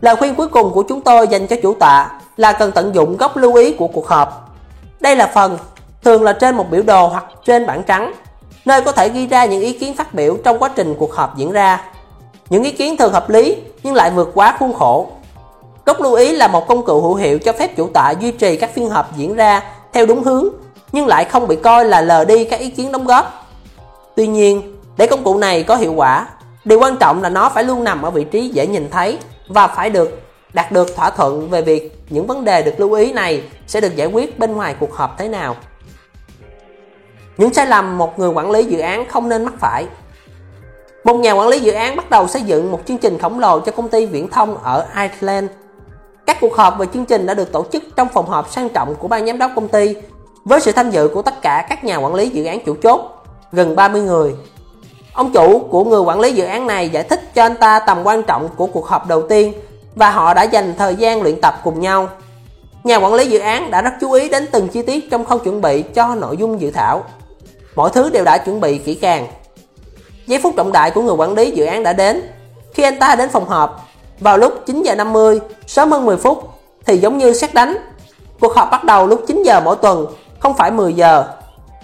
Lời 0.00 0.16
khuyên 0.16 0.34
cuối 0.34 0.48
cùng 0.48 0.72
của 0.72 0.82
chúng 0.82 1.00
tôi 1.00 1.28
dành 1.28 1.46
cho 1.46 1.56
chủ 1.62 1.74
tọa 1.74 2.10
là 2.36 2.52
cần 2.52 2.72
tận 2.72 2.94
dụng 2.94 3.16
góc 3.16 3.36
lưu 3.36 3.54
ý 3.54 3.72
của 3.72 3.86
cuộc 3.86 4.08
họp. 4.08 4.56
Đây 5.00 5.16
là 5.16 5.26
phần 5.26 5.58
thường 6.04 6.22
là 6.22 6.32
trên 6.32 6.56
một 6.56 6.70
biểu 6.70 6.82
đồ 6.82 7.06
hoặc 7.06 7.24
trên 7.44 7.66
bảng 7.66 7.82
trắng, 7.82 8.12
nơi 8.64 8.82
có 8.82 8.92
thể 8.92 9.08
ghi 9.08 9.26
ra 9.26 9.44
những 9.44 9.60
ý 9.60 9.78
kiến 9.78 9.94
phát 9.94 10.14
biểu 10.14 10.36
trong 10.44 10.58
quá 10.58 10.70
trình 10.76 10.94
cuộc 10.98 11.14
họp 11.14 11.36
diễn 11.36 11.52
ra. 11.52 11.84
Những 12.50 12.62
ý 12.62 12.70
kiến 12.70 12.96
thường 12.96 13.12
hợp 13.12 13.30
lý 13.30 13.56
nhưng 13.82 13.94
lại 13.94 14.10
vượt 14.10 14.30
quá 14.34 14.56
khuôn 14.58 14.74
khổ. 14.74 15.06
Góc 15.86 16.00
lưu 16.00 16.14
ý 16.14 16.36
là 16.36 16.48
một 16.48 16.68
công 16.68 16.84
cụ 16.84 17.00
hữu 17.00 17.14
hiệu 17.14 17.38
cho 17.38 17.52
phép 17.52 17.76
chủ 17.76 17.88
tọa 17.88 18.10
duy 18.10 18.32
trì 18.32 18.56
các 18.56 18.74
phiên 18.74 18.90
họp 18.90 19.16
diễn 19.16 19.34
ra 19.34 19.62
theo 19.92 20.06
đúng 20.06 20.22
hướng 20.22 20.48
nhưng 20.92 21.06
lại 21.06 21.24
không 21.24 21.48
bị 21.48 21.56
coi 21.56 21.84
là 21.84 22.00
lờ 22.00 22.24
đi 22.24 22.44
các 22.44 22.60
ý 22.60 22.70
kiến 22.70 22.92
đóng 22.92 23.04
góp. 23.04 23.48
Tuy 24.16 24.26
nhiên, 24.26 24.76
để 24.96 25.06
công 25.06 25.24
cụ 25.24 25.38
này 25.38 25.62
có 25.62 25.76
hiệu 25.76 25.92
quả, 25.92 26.26
điều 26.64 26.78
quan 26.78 26.96
trọng 26.96 27.22
là 27.22 27.28
nó 27.28 27.48
phải 27.48 27.64
luôn 27.64 27.84
nằm 27.84 28.02
ở 28.02 28.10
vị 28.10 28.24
trí 28.24 28.48
dễ 28.48 28.66
nhìn 28.66 28.90
thấy 28.90 29.18
và 29.48 29.68
phải 29.68 29.90
được 29.90 30.20
đạt 30.52 30.72
được 30.72 30.96
thỏa 30.96 31.10
thuận 31.10 31.50
về 31.50 31.62
việc 31.62 31.98
những 32.10 32.26
vấn 32.26 32.44
đề 32.44 32.62
được 32.62 32.80
lưu 32.80 32.92
ý 32.92 33.12
này 33.12 33.42
sẽ 33.66 33.80
được 33.80 33.96
giải 33.96 34.06
quyết 34.06 34.38
bên 34.38 34.52
ngoài 34.52 34.76
cuộc 34.80 34.94
họp 34.94 35.18
thế 35.18 35.28
nào. 35.28 35.56
Những 37.36 37.54
sai 37.54 37.66
lầm 37.66 37.98
một 37.98 38.18
người 38.18 38.28
quản 38.28 38.50
lý 38.50 38.64
dự 38.64 38.78
án 38.78 39.08
không 39.08 39.28
nên 39.28 39.44
mắc 39.44 39.54
phải. 39.60 39.86
Một 41.04 41.16
nhà 41.16 41.32
quản 41.32 41.48
lý 41.48 41.60
dự 41.60 41.72
án 41.72 41.96
bắt 41.96 42.10
đầu 42.10 42.28
xây 42.28 42.42
dựng 42.42 42.70
một 42.70 42.80
chương 42.86 42.98
trình 42.98 43.18
khổng 43.18 43.40
lồ 43.40 43.60
cho 43.60 43.72
công 43.72 43.88
ty 43.88 44.06
viễn 44.06 44.28
thông 44.28 44.58
ở 44.62 44.86
Ireland. 44.96 45.50
Các 46.26 46.36
cuộc 46.40 46.56
họp 46.56 46.78
về 46.78 46.86
chương 46.94 47.04
trình 47.04 47.26
đã 47.26 47.34
được 47.34 47.52
tổ 47.52 47.66
chức 47.72 47.82
trong 47.96 48.08
phòng 48.08 48.28
họp 48.28 48.50
sang 48.50 48.68
trọng 48.68 48.94
của 48.94 49.08
ban 49.08 49.26
giám 49.26 49.38
đốc 49.38 49.50
công 49.54 49.68
ty 49.68 49.94
với 50.44 50.60
sự 50.60 50.72
tham 50.72 50.90
dự 50.90 51.08
của 51.08 51.22
tất 51.22 51.42
cả 51.42 51.66
các 51.68 51.84
nhà 51.84 51.96
quản 51.96 52.14
lý 52.14 52.28
dự 52.28 52.44
án 52.44 52.64
chủ 52.64 52.76
chốt, 52.82 53.24
gần 53.52 53.76
30 53.76 54.02
người. 54.02 54.34
Ông 55.12 55.32
chủ 55.32 55.58
của 55.70 55.84
người 55.84 56.00
quản 56.00 56.20
lý 56.20 56.32
dự 56.32 56.44
án 56.44 56.66
này 56.66 56.88
giải 56.88 57.02
thích 57.02 57.34
cho 57.34 57.42
anh 57.42 57.56
ta 57.56 57.78
tầm 57.78 57.98
quan 58.04 58.22
trọng 58.22 58.48
của 58.56 58.66
cuộc 58.66 58.86
họp 58.86 59.06
đầu 59.06 59.22
tiên 59.28 59.52
và 59.94 60.10
họ 60.10 60.34
đã 60.34 60.42
dành 60.42 60.74
thời 60.78 60.94
gian 60.94 61.22
luyện 61.22 61.40
tập 61.40 61.60
cùng 61.64 61.80
nhau. 61.80 62.08
Nhà 62.84 62.96
quản 62.96 63.14
lý 63.14 63.26
dự 63.26 63.38
án 63.38 63.70
đã 63.70 63.82
rất 63.82 63.92
chú 64.00 64.12
ý 64.12 64.28
đến 64.28 64.46
từng 64.52 64.68
chi 64.68 64.82
tiết 64.82 65.10
trong 65.10 65.24
khâu 65.24 65.38
chuẩn 65.38 65.60
bị 65.60 65.82
cho 65.82 66.14
nội 66.14 66.36
dung 66.36 66.60
dự 66.60 66.70
thảo 66.70 67.04
Mọi 67.74 67.90
thứ 67.90 68.10
đều 68.10 68.24
đã 68.24 68.38
chuẩn 68.38 68.60
bị 68.60 68.78
kỹ 68.78 68.94
càng. 68.94 69.26
Giây 70.26 70.40
phút 70.42 70.54
trọng 70.56 70.72
đại 70.72 70.90
của 70.90 71.02
người 71.02 71.14
quản 71.14 71.34
lý 71.34 71.50
dự 71.50 71.64
án 71.64 71.82
đã 71.82 71.92
đến. 71.92 72.22
Khi 72.74 72.82
anh 72.82 72.98
ta 72.98 73.14
đến 73.14 73.28
phòng 73.28 73.48
họp, 73.48 73.88
vào 74.20 74.38
lúc 74.38 74.52
9 74.66 74.82
giờ 74.82 74.94
50, 74.94 75.40
sớm 75.66 75.90
hơn 75.90 76.06
10 76.06 76.16
phút, 76.16 76.50
thì 76.86 76.98
giống 76.98 77.18
như 77.18 77.32
xét 77.32 77.54
đánh. 77.54 77.76
Cuộc 78.40 78.54
họp 78.54 78.70
bắt 78.70 78.84
đầu 78.84 79.06
lúc 79.06 79.24
9 79.26 79.42
giờ 79.42 79.60
mỗi 79.64 79.76
tuần, 79.76 80.06
không 80.42 80.54
phải 80.54 80.70
10 80.70 80.92
giờ. 80.92 81.24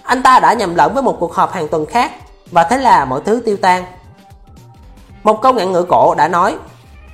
Anh 0.02 0.22
ta 0.22 0.40
đã 0.40 0.52
nhầm 0.52 0.74
lẫn 0.74 0.94
với 0.94 1.02
một 1.02 1.16
cuộc 1.20 1.34
họp 1.34 1.52
hàng 1.52 1.68
tuần 1.68 1.86
khác, 1.86 2.12
và 2.50 2.64
thế 2.64 2.78
là 2.78 3.04
mọi 3.04 3.20
thứ 3.24 3.42
tiêu 3.44 3.56
tan. 3.56 3.84
Một 5.22 5.42
câu 5.42 5.52
ngạn 5.52 5.72
ngữ 5.72 5.82
cổ 5.88 6.14
đã 6.14 6.28
nói, 6.28 6.56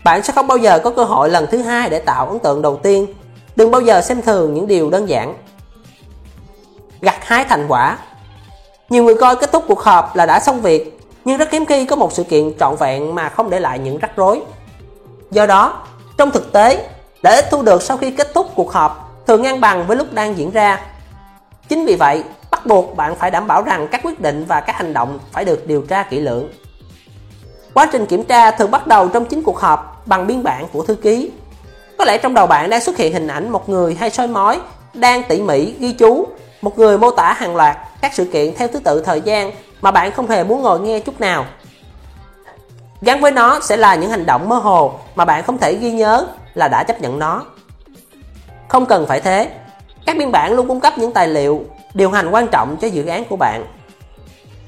bạn 0.05 0.23
sẽ 0.23 0.32
không 0.32 0.47
bao 0.47 0.58
giờ 0.58 0.78
có 0.78 0.90
cơ 0.90 1.05
hội 1.05 1.31
lần 1.31 1.47
thứ 1.50 1.58
hai 1.58 1.90
để 1.90 1.98
tạo 1.98 2.28
ấn 2.28 2.39
tượng 2.39 2.62
đầu 2.62 2.76
tiên. 2.76 3.06
Đừng 3.56 3.70
bao 3.70 3.81
giờ 3.81 4.00
xem 4.00 4.23
thường 4.23 4.55
những 4.55 4.66
điều 4.66 4.90
đơn 4.90 5.08
giản. 5.08 5.34
Gặt 7.00 7.24
hái 7.24 7.44
thành 7.44 7.66
quả 7.68 7.98
nhiều 8.89 9.05
người 9.05 9.14
coi 9.14 9.36
kết 9.36 9.52
thúc 9.52 9.64
cuộc 9.68 9.81
họp 9.81 10.16
là 10.16 10.26
đã 10.26 10.40
xong 10.40 10.60
việc, 10.60 11.00
nhưng 11.24 11.39
rất 11.39 11.50
hiếm 11.50 11.66
khi 11.66 11.84
có 11.84 11.97
một 11.97 12.12
sự 12.12 12.24
kiện 12.24 12.58
trọn 12.58 12.76
vẹn 12.76 13.14
mà 13.14 13.28
không 13.28 13.50
để 13.50 13.60
lại 13.60 13.78
những 13.78 13.98
rắc 13.98 14.16
rối. 14.16 14.42
Do 15.31 15.47
đó, 15.47 15.82
trong 16.16 16.31
thực 16.31 16.52
tế, 16.52 16.89
lợi 17.23 17.36
ích 17.36 17.47
thu 17.50 17.62
được 17.62 17.82
sau 17.82 17.97
khi 17.97 18.10
kết 18.10 18.34
thúc 18.34 18.47
cuộc 18.55 18.73
họp 18.73 19.23
thường 19.26 19.42
ngang 19.42 19.60
bằng 19.60 19.86
với 19.86 19.97
lúc 19.97 20.12
đang 20.12 20.39
diễn 20.39 20.50
ra. 20.50 20.81
Chính 21.68 21.84
vì 21.84 21.97
vậy, 21.97 22.25
bắt 22.51 22.67
buộc 22.67 22.97
bạn 22.97 23.17
phải 23.17 23.31
đảm 23.31 23.47
bảo 23.47 23.62
rằng 23.62 23.89
các 23.91 24.01
quyết 24.05 24.20
định 24.20 24.44
và 24.49 24.60
các 24.60 24.76
hành 24.76 24.93
động 24.93 25.18
phải 25.33 25.44
được 25.44 25.67
điều 25.67 25.83
tra 25.83 26.02
kỹ 26.02 26.20
lưỡng. 26.20 26.49
Quá 27.75 27.89
trình 27.93 28.07
kiểm 28.07 28.25
tra 28.25 28.51
thường 28.51 28.70
bắt 28.70 28.86
đầu 28.86 29.09
trong 29.09 29.25
chính 29.25 29.43
cuộc 29.43 29.59
họp 29.59 30.02
bằng 30.07 30.26
biên 30.26 30.43
bản 30.43 30.67
của 30.73 30.83
thư 30.83 30.94
ký. 30.94 31.31
Có 31.99 32.05
lẽ 32.05 32.18
trong 32.18 32.34
đầu 32.34 32.47
bạn 32.47 32.70
đang 32.70 32.81
xuất 32.81 32.97
hiện 32.97 33.12
hình 33.12 33.28
ảnh 33.28 33.49
một 33.49 33.68
người 33.68 33.94
hay 33.94 34.10
soi 34.10 34.28
mói 34.28 34.60
đang 34.94 35.23
tỉ 35.23 35.43
mỉ 35.43 35.73
ghi 35.78 35.93
chú, 35.93 36.26
một 36.62 36.78
người 36.78 36.99
mô 36.99 37.10
tả 37.10 37.33
hàng 37.33 37.57
loạt 37.57 37.76
các 38.01 38.15
sự 38.15 38.25
kiện 38.25 38.55
theo 38.55 38.68
thứ 38.68 38.78
tự 38.78 39.01
thời 39.01 39.20
gian 39.20 39.51
mà 39.81 39.91
bạn 39.91 40.12
không 40.12 40.28
hề 40.28 40.44
muốn 40.44 40.62
ngồi 40.62 40.81
nghe 40.81 41.01
chút 41.01 41.20
nào. 41.20 41.47
Gắn 43.01 43.20
với 43.20 43.31
nó 43.31 43.60
sẽ 43.60 43.76
là 43.76 43.94
những 43.94 44.10
hành 44.10 44.26
động 44.26 44.49
mơ 44.49 44.57
hồ 44.57 44.93
mà 45.15 45.25
bạn 45.25 45.43
không 45.43 45.59
thể 45.59 45.75
ghi 45.75 45.93
nhớ 45.93 46.26
là 46.55 46.68
đã 46.68 46.84
chấp 46.84 47.01
nhận 47.01 47.18
nó. 47.18 47.43
Không 48.68 48.86
cần 48.86 49.07
phải 49.07 49.20
thế, 49.20 49.51
các 50.07 50.16
biên 50.18 50.33
bản 50.33 50.52
luôn 50.52 50.68
cung 50.68 50.81
cấp 50.81 50.99
những 50.99 51.12
tài 51.12 51.28
liệu 51.28 51.65
điều 51.94 52.10
hành 52.10 52.31
quan 52.31 52.49
trọng 52.49 52.76
cho 52.76 52.89
dự 52.89 53.07
án 53.07 53.24
của 53.24 53.36
bạn. 53.36 53.65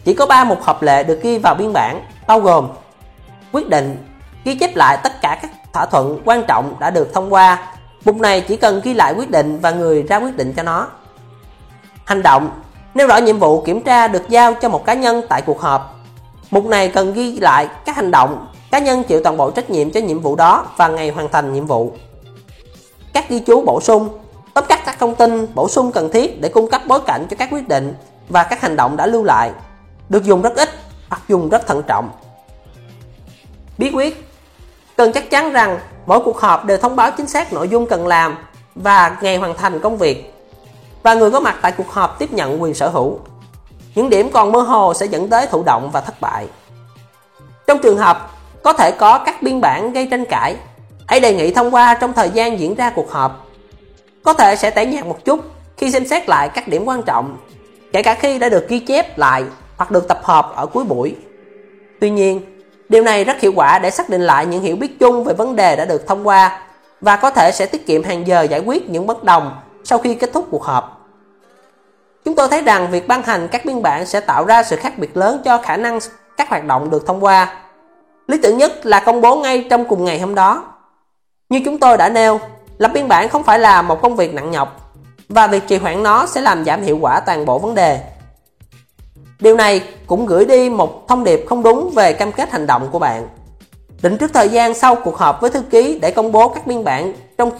Chỉ 0.04 0.14
có 0.14 0.26
3 0.26 0.44
mục 0.44 0.62
hợp 0.62 0.82
lệ 0.82 1.02
được 1.02 1.22
ghi 1.22 1.38
vào 1.38 1.54
biên 1.54 1.72
bản, 1.72 2.00
bao 2.26 2.40
gồm 2.40 2.68
quyết 3.52 3.68
định, 3.68 3.96
ghi 4.44 4.54
chép 4.54 4.76
lại 4.76 4.98
tất 5.02 5.20
cả 5.22 5.38
các 5.42 5.50
thỏa 5.72 5.86
thuận 5.86 6.20
quan 6.24 6.44
trọng 6.48 6.74
đã 6.78 6.90
được 6.90 7.14
thông 7.14 7.32
qua. 7.32 7.72
Mục 8.04 8.16
này 8.16 8.40
chỉ 8.40 8.56
cần 8.56 8.80
ghi 8.84 8.94
lại 8.94 9.14
quyết 9.14 9.30
định 9.30 9.58
và 9.60 9.70
người 9.70 10.02
ra 10.02 10.16
quyết 10.16 10.36
định 10.36 10.52
cho 10.56 10.62
nó. 10.62 10.88
Hành 12.04 12.22
động, 12.22 12.50
nêu 12.94 13.06
rõ 13.06 13.16
nhiệm 13.16 13.38
vụ 13.38 13.60
kiểm 13.60 13.80
tra 13.80 14.08
được 14.08 14.28
giao 14.28 14.54
cho 14.54 14.68
một 14.68 14.84
cá 14.86 14.94
nhân 14.94 15.22
tại 15.28 15.42
cuộc 15.42 15.60
họp. 15.60 15.96
Mục 16.50 16.66
này 16.66 16.88
cần 16.88 17.12
ghi 17.12 17.38
lại 17.38 17.68
các 17.84 17.96
hành 17.96 18.10
động, 18.10 18.46
cá 18.70 18.78
nhân 18.78 19.02
chịu 19.02 19.20
toàn 19.24 19.36
bộ 19.36 19.50
trách 19.50 19.70
nhiệm 19.70 19.90
cho 19.90 20.00
nhiệm 20.00 20.20
vụ 20.20 20.36
đó 20.36 20.66
và 20.76 20.88
ngày 20.88 21.10
hoàn 21.10 21.28
thành 21.28 21.52
nhiệm 21.52 21.66
vụ. 21.66 21.92
Các 23.12 23.28
ghi 23.28 23.38
chú 23.38 23.62
bổ 23.62 23.80
sung, 23.80 24.08
tóm 24.56 24.64
tắt 24.68 24.80
các 24.86 24.98
thông 24.98 25.14
tin 25.14 25.54
bổ 25.54 25.68
sung 25.68 25.92
cần 25.92 26.10
thiết 26.12 26.40
để 26.40 26.48
cung 26.48 26.70
cấp 26.70 26.82
bối 26.86 27.00
cảnh 27.06 27.26
cho 27.30 27.36
các 27.38 27.48
quyết 27.52 27.68
định 27.68 27.94
và 28.28 28.42
các 28.42 28.60
hành 28.60 28.76
động 28.76 28.96
đã 28.96 29.06
lưu 29.06 29.24
lại, 29.24 29.50
được 30.08 30.24
dùng 30.24 30.42
rất 30.42 30.56
ít 30.56 30.68
hoặc 31.08 31.22
dùng 31.28 31.48
rất 31.48 31.66
thận 31.66 31.82
trọng. 31.86 32.10
Bí 33.78 33.90
quyết 33.94 34.30
Cần 34.96 35.12
chắc 35.12 35.30
chắn 35.30 35.52
rằng 35.52 35.78
mỗi 36.06 36.20
cuộc 36.24 36.40
họp 36.40 36.64
đều 36.64 36.78
thông 36.78 36.96
báo 36.96 37.10
chính 37.10 37.26
xác 37.26 37.52
nội 37.52 37.68
dung 37.68 37.86
cần 37.86 38.06
làm 38.06 38.36
và 38.74 39.16
ngày 39.20 39.36
hoàn 39.36 39.56
thành 39.56 39.80
công 39.80 39.96
việc 39.96 40.34
và 41.02 41.14
người 41.14 41.30
có 41.30 41.40
mặt 41.40 41.56
tại 41.62 41.72
cuộc 41.72 41.90
họp 41.90 42.18
tiếp 42.18 42.32
nhận 42.32 42.62
quyền 42.62 42.74
sở 42.74 42.88
hữu. 42.88 43.18
Những 43.94 44.10
điểm 44.10 44.30
còn 44.32 44.52
mơ 44.52 44.60
hồ 44.60 44.94
sẽ 44.94 45.06
dẫn 45.06 45.28
tới 45.28 45.46
thụ 45.46 45.62
động 45.62 45.90
và 45.92 46.00
thất 46.00 46.20
bại. 46.20 46.46
Trong 47.66 47.78
trường 47.82 47.98
hợp 47.98 48.30
có 48.62 48.72
thể 48.72 48.90
có 48.90 49.18
các 49.18 49.42
biên 49.42 49.60
bản 49.60 49.92
gây 49.92 50.08
tranh 50.10 50.24
cãi, 50.24 50.56
hãy 51.06 51.20
đề 51.20 51.34
nghị 51.34 51.54
thông 51.54 51.74
qua 51.74 51.94
trong 52.00 52.12
thời 52.12 52.30
gian 52.30 52.60
diễn 52.60 52.74
ra 52.74 52.90
cuộc 52.90 53.10
họp. 53.10 53.45
Có 54.26 54.32
thể 54.32 54.56
sẽ 54.56 54.70
tẻ 54.70 54.86
nhạt 54.86 55.06
một 55.06 55.24
chút 55.24 55.40
khi 55.76 55.90
xem 55.90 56.06
xét 56.06 56.28
lại 56.28 56.48
các 56.48 56.68
điểm 56.68 56.84
quan 56.84 57.02
trọng, 57.02 57.36
kể 57.92 58.02
cả 58.02 58.14
khi 58.14 58.38
đã 58.38 58.48
được 58.48 58.68
ghi 58.68 58.78
chép 58.78 59.18
lại 59.18 59.44
hoặc 59.76 59.90
được 59.90 60.08
tập 60.08 60.20
hợp 60.22 60.52
ở 60.56 60.66
cuối 60.66 60.84
buổi. 60.84 61.16
Tuy 62.00 62.10
nhiên, 62.10 62.40
điều 62.88 63.02
này 63.02 63.24
rất 63.24 63.40
hiệu 63.40 63.52
quả 63.56 63.78
để 63.78 63.90
xác 63.90 64.08
định 64.08 64.22
lại 64.22 64.46
những 64.46 64.62
hiểu 64.62 64.76
biết 64.76 64.98
chung 65.00 65.24
về 65.24 65.34
vấn 65.34 65.56
đề 65.56 65.76
đã 65.76 65.84
được 65.84 66.06
thông 66.06 66.26
qua 66.26 66.60
và 67.00 67.16
có 67.16 67.30
thể 67.30 67.52
sẽ 67.52 67.66
tiết 67.66 67.86
kiệm 67.86 68.02
hàng 68.02 68.26
giờ 68.26 68.42
giải 68.42 68.60
quyết 68.60 68.90
những 68.90 69.06
bất 69.06 69.24
đồng 69.24 69.56
sau 69.84 69.98
khi 69.98 70.14
kết 70.14 70.30
thúc 70.32 70.46
cuộc 70.50 70.64
họp. 70.64 71.08
Chúng 72.24 72.34
tôi 72.34 72.48
thấy 72.48 72.62
rằng 72.62 72.90
việc 72.90 73.08
ban 73.08 73.22
hành 73.22 73.48
các 73.48 73.64
biên 73.64 73.82
bản 73.82 74.06
sẽ 74.06 74.20
tạo 74.20 74.44
ra 74.44 74.62
sự 74.62 74.76
khác 74.76 74.98
biệt 74.98 75.16
lớn 75.16 75.42
cho 75.44 75.58
khả 75.58 75.76
năng 75.76 75.98
các 76.36 76.48
hoạt 76.48 76.64
động 76.64 76.90
được 76.90 77.06
thông 77.06 77.24
qua. 77.24 77.56
Lý 78.26 78.38
tưởng 78.42 78.58
nhất 78.58 78.86
là 78.86 79.00
công 79.00 79.20
bố 79.20 79.36
ngay 79.36 79.66
trong 79.70 79.84
cùng 79.84 80.04
ngày 80.04 80.20
hôm 80.20 80.34
đó. 80.34 80.64
Như 81.48 81.60
chúng 81.64 81.78
tôi 81.78 81.96
đã 81.96 82.08
nêu, 82.08 82.40
lập 82.78 82.90
biên 82.94 83.08
bản 83.08 83.28
không 83.28 83.44
phải 83.44 83.58
là 83.58 83.82
một 83.82 84.02
công 84.02 84.16
việc 84.16 84.34
nặng 84.34 84.50
nhọc 84.50 84.92
và 85.28 85.46
việc 85.46 85.62
trì 85.68 85.76
hoãn 85.76 86.02
nó 86.02 86.26
sẽ 86.26 86.40
làm 86.40 86.64
giảm 86.64 86.82
hiệu 86.82 86.98
quả 87.00 87.20
toàn 87.20 87.44
bộ 87.44 87.58
vấn 87.58 87.74
đề. 87.74 88.00
Điều 89.40 89.56
này 89.56 89.82
cũng 90.06 90.26
gửi 90.26 90.44
đi 90.44 90.70
một 90.70 91.08
thông 91.08 91.24
điệp 91.24 91.44
không 91.48 91.62
đúng 91.62 91.90
về 91.94 92.12
cam 92.12 92.32
kết 92.32 92.52
hành 92.52 92.66
động 92.66 92.88
của 92.92 92.98
bạn. 92.98 93.28
Định 94.02 94.18
trước 94.18 94.30
thời 94.34 94.48
gian 94.48 94.74
sau 94.74 94.94
cuộc 94.94 95.16
họp 95.16 95.40
với 95.40 95.50
thư 95.50 95.62
ký 95.62 95.98
để 96.02 96.10
công 96.10 96.32
bố 96.32 96.48
các 96.48 96.66
biên 96.66 96.84
bản 96.84 97.12
trong 97.38 97.50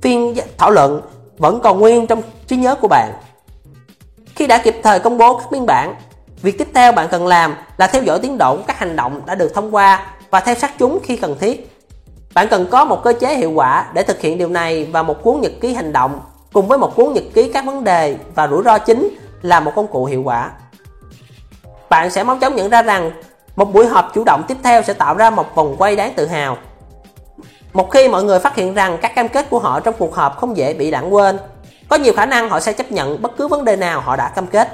phiên 0.00 0.34
thảo 0.58 0.70
luận 0.70 1.00
vẫn 1.38 1.60
còn 1.60 1.80
nguyên 1.80 2.06
trong 2.06 2.22
trí 2.46 2.56
nhớ 2.56 2.74
của 2.74 2.88
bạn. 2.88 3.12
Khi 4.34 4.46
đã 4.46 4.58
kịp 4.58 4.80
thời 4.82 4.98
công 4.98 5.18
bố 5.18 5.38
các 5.38 5.50
biên 5.50 5.66
bản, 5.66 5.94
việc 6.42 6.58
tiếp 6.58 6.68
theo 6.74 6.92
bạn 6.92 7.08
cần 7.10 7.26
làm 7.26 7.54
là 7.76 7.86
theo 7.86 8.02
dõi 8.02 8.18
tiến 8.18 8.38
độ 8.38 8.56
của 8.56 8.62
các 8.66 8.78
hành 8.78 8.96
động 8.96 9.20
đã 9.26 9.34
được 9.34 9.54
thông 9.54 9.74
qua 9.74 10.06
và 10.30 10.40
theo 10.40 10.54
sát 10.54 10.72
chúng 10.78 10.98
khi 11.02 11.16
cần 11.16 11.38
thiết. 11.40 11.71
Bạn 12.34 12.48
cần 12.50 12.66
có 12.70 12.84
một 12.84 13.02
cơ 13.04 13.12
chế 13.20 13.36
hiệu 13.36 13.50
quả 13.50 13.86
để 13.94 14.02
thực 14.02 14.20
hiện 14.20 14.38
điều 14.38 14.48
này 14.48 14.88
và 14.92 15.02
một 15.02 15.22
cuốn 15.22 15.40
nhật 15.40 15.52
ký 15.60 15.74
hành 15.74 15.92
động 15.92 16.20
cùng 16.52 16.68
với 16.68 16.78
một 16.78 16.96
cuốn 16.96 17.12
nhật 17.12 17.24
ký 17.34 17.50
các 17.52 17.64
vấn 17.64 17.84
đề 17.84 18.16
và 18.34 18.48
rủi 18.48 18.62
ro 18.64 18.78
chính 18.78 19.08
là 19.42 19.60
một 19.60 19.72
công 19.76 19.86
cụ 19.86 20.04
hiệu 20.04 20.22
quả. 20.24 20.50
Bạn 21.90 22.10
sẽ 22.10 22.22
mau 22.22 22.38
chóng 22.40 22.56
nhận 22.56 22.70
ra 22.70 22.82
rằng 22.82 23.10
một 23.56 23.72
buổi 23.72 23.86
họp 23.86 24.10
chủ 24.14 24.24
động 24.24 24.42
tiếp 24.48 24.56
theo 24.62 24.82
sẽ 24.82 24.92
tạo 24.92 25.14
ra 25.14 25.30
một 25.30 25.54
vòng 25.54 25.74
quay 25.78 25.96
đáng 25.96 26.12
tự 26.16 26.26
hào. 26.26 26.56
Một 27.72 27.90
khi 27.90 28.08
mọi 28.08 28.24
người 28.24 28.38
phát 28.38 28.54
hiện 28.54 28.74
rằng 28.74 28.98
các 29.02 29.14
cam 29.14 29.28
kết 29.28 29.50
của 29.50 29.58
họ 29.58 29.80
trong 29.80 29.94
cuộc 29.98 30.14
họp 30.14 30.36
không 30.36 30.56
dễ 30.56 30.74
bị 30.74 30.90
lãng 30.90 31.14
quên, 31.14 31.38
có 31.88 31.96
nhiều 31.96 32.12
khả 32.16 32.26
năng 32.26 32.48
họ 32.48 32.60
sẽ 32.60 32.72
chấp 32.72 32.92
nhận 32.92 33.22
bất 33.22 33.36
cứ 33.36 33.48
vấn 33.48 33.64
đề 33.64 33.76
nào 33.76 34.00
họ 34.00 34.16
đã 34.16 34.28
cam 34.28 34.46
kết. 34.46 34.68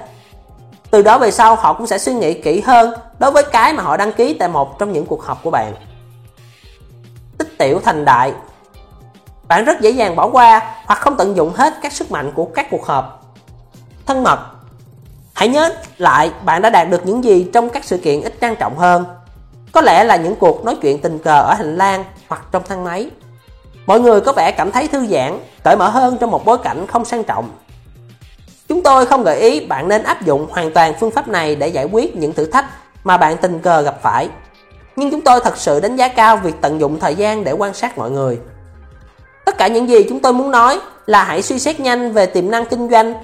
Từ 0.90 1.02
đó 1.02 1.18
về 1.18 1.30
sau 1.30 1.54
họ 1.54 1.72
cũng 1.72 1.86
sẽ 1.86 1.98
suy 1.98 2.14
nghĩ 2.14 2.34
kỹ 2.34 2.60
hơn 2.60 2.94
đối 3.18 3.30
với 3.30 3.42
cái 3.42 3.72
mà 3.72 3.82
họ 3.82 3.96
đăng 3.96 4.12
ký 4.12 4.34
tại 4.34 4.48
một 4.48 4.78
trong 4.78 4.92
những 4.92 5.06
cuộc 5.06 5.22
họp 5.22 5.42
của 5.42 5.50
bạn. 5.50 5.74
Tích 7.38 7.58
tiểu 7.58 7.80
thành 7.84 8.04
đại 8.04 8.32
Bạn 9.48 9.64
rất 9.64 9.80
dễ 9.80 9.90
dàng 9.90 10.16
bỏ 10.16 10.28
qua 10.28 10.74
hoặc 10.84 10.98
không 10.98 11.16
tận 11.16 11.36
dụng 11.36 11.52
hết 11.54 11.74
các 11.82 11.92
sức 11.92 12.10
mạnh 12.10 12.32
của 12.34 12.44
các 12.44 12.66
cuộc 12.70 12.86
họp. 12.86 13.34
Thân 14.06 14.22
mật 14.22 14.38
Hãy 15.34 15.48
nhớ 15.48 15.74
lại 15.98 16.30
bạn 16.44 16.62
đã 16.62 16.70
đạt 16.70 16.90
được 16.90 17.06
những 17.06 17.24
gì 17.24 17.50
trong 17.52 17.70
các 17.70 17.84
sự 17.84 17.98
kiện 17.98 18.22
ít 18.22 18.34
trang 18.40 18.56
trọng 18.56 18.78
hơn. 18.78 19.04
Có 19.72 19.80
lẽ 19.80 20.04
là 20.04 20.16
những 20.16 20.36
cuộc 20.36 20.64
nói 20.64 20.76
chuyện 20.82 21.00
tình 21.00 21.18
cờ 21.18 21.40
ở 21.40 21.54
hành 21.54 21.76
lang 21.76 22.04
hoặc 22.28 22.42
trong 22.52 22.62
thang 22.68 22.84
máy. 22.84 23.10
Mọi 23.86 24.00
người 24.00 24.20
có 24.20 24.32
vẻ 24.32 24.52
cảm 24.52 24.70
thấy 24.70 24.88
thư 24.88 25.06
giãn, 25.06 25.38
cởi 25.64 25.76
mở 25.76 25.88
hơn 25.88 26.16
trong 26.20 26.30
một 26.30 26.44
bối 26.44 26.58
cảnh 26.58 26.86
không 26.86 27.04
sang 27.04 27.24
trọng. 27.24 27.50
Chúng 28.68 28.82
tôi 28.82 29.06
không 29.06 29.24
gợi 29.24 29.40
ý 29.40 29.66
bạn 29.66 29.88
nên 29.88 30.02
áp 30.02 30.22
dụng 30.22 30.46
hoàn 30.50 30.72
toàn 30.72 30.94
phương 31.00 31.10
pháp 31.10 31.28
này 31.28 31.56
để 31.56 31.68
giải 31.68 31.84
quyết 31.84 32.16
những 32.16 32.32
thử 32.32 32.46
thách 32.46 32.64
mà 33.04 33.16
bạn 33.16 33.36
tình 33.36 33.58
cờ 33.58 33.80
gặp 33.80 34.02
phải. 34.02 34.28
Nhưng 34.98 35.10
chúng 35.10 35.20
tôi 35.20 35.40
thật 35.40 35.56
sự 35.56 35.80
đánh 35.80 35.96
giá 35.96 36.08
cao 36.08 36.36
việc 36.36 36.54
tận 36.60 36.80
dụng 36.80 37.00
thời 37.00 37.14
gian 37.14 37.44
để 37.44 37.52
quan 37.52 37.74
sát 37.74 37.98
mọi 37.98 38.10
người. 38.10 38.38
Tất 39.44 39.58
cả 39.58 39.66
những 39.66 39.88
gì 39.88 40.06
chúng 40.08 40.20
tôi 40.20 40.32
muốn 40.32 40.50
nói 40.50 40.80
là 41.06 41.24
hãy 41.24 41.42
suy 41.42 41.58
xét 41.58 41.80
nhanh 41.80 42.12
về 42.12 42.26
tiềm 42.26 42.50
năng 42.50 42.66
kinh 42.66 42.90
doanh 42.90 43.14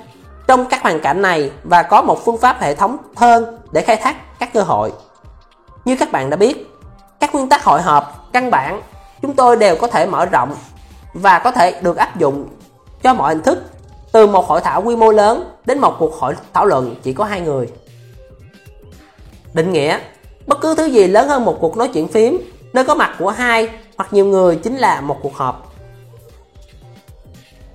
trong 0.47 0.67
các 0.67 0.83
hoàn 0.83 1.01
cảnh 1.01 1.23
này 1.23 1.51
và 1.65 1.83
có 1.83 2.03
một 2.03 2.25
phương 2.25 2.39
pháp 2.39 2.61
hệ 2.61 2.75
thống 2.75 2.97
hơn 3.17 3.59
để 3.73 3.81
khai 3.81 3.97
thác 3.97 4.39
các 4.39 4.53
cơ 4.53 4.62
hội. 4.62 4.93
Như 5.85 5.97
các 5.97 6.12
bạn 6.12 6.31
đã 6.31 6.36
biết, 6.36 6.70
các 7.20 7.35
nguyên 7.35 7.49
tắc 7.49 7.65
hội 7.65 7.83
họp 7.83 8.33
căn 8.33 8.51
bản 8.51 8.83
chúng 9.23 9.35
tôi 9.35 9.57
đều 9.57 9.77
có 9.77 9.86
thể 9.86 10.07
mở 10.07 10.27
rộng 10.27 10.55
và 11.15 11.39
có 11.39 11.51
thể 11.51 11.81
được 11.83 11.97
áp 11.97 12.19
dụng 12.19 12.49
cho 13.03 13.15
mọi 13.15 13.35
hình 13.35 13.43
thức 13.43 13.62
từ 14.12 14.27
một 14.27 14.47
hội 14.49 14.61
thảo 14.61 14.83
quy 14.83 14.97
mô 14.97 15.12
lớn 15.12 15.51
đến 15.67 15.78
một 15.78 15.97
cuộc 15.99 16.15
hội 16.15 16.35
thảo 16.53 16.67
luận 16.67 16.94
chỉ 17.03 17.12
có 17.12 17.25
hai 17.25 17.41
người. 17.41 17.69
Định 19.55 19.73
nghĩa 19.73 19.99
Bất 20.47 20.60
cứ 20.60 20.74
thứ 20.74 20.84
gì 20.84 21.06
lớn 21.06 21.28
hơn 21.28 21.44
một 21.44 21.56
cuộc 21.60 21.76
nói 21.76 21.89
chuyện 21.89 22.08
phím 22.08 22.39
nơi 22.73 22.84
có 22.84 22.94
mặt 22.94 23.16
của 23.18 23.31
hai 23.31 23.68
hoặc 23.97 24.12
nhiều 24.12 24.26
người 24.26 24.56
chính 24.56 24.76
là 24.76 25.00
một 25.00 25.16
cuộc 25.23 25.36
họp. 25.36 25.73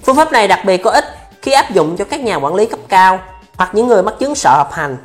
Phương 0.03 0.15
pháp 0.15 0.31
này 0.31 0.47
đặc 0.47 0.59
biệt 0.65 0.77
có 0.77 0.91
ích 0.91 1.05
khi 1.41 1.51
áp 1.51 1.71
dụng 1.71 1.97
cho 1.97 2.05
các 2.05 2.19
nhà 2.19 2.35
quản 2.35 2.55
lý 2.55 2.65
cấp 2.65 2.79
cao 2.87 3.19
hoặc 3.57 3.69
những 3.73 3.87
người 3.87 4.03
mắc 4.03 4.15
chứng 4.19 4.35
sợ 4.35 4.53
họp 4.57 4.71
hành. 4.71 4.97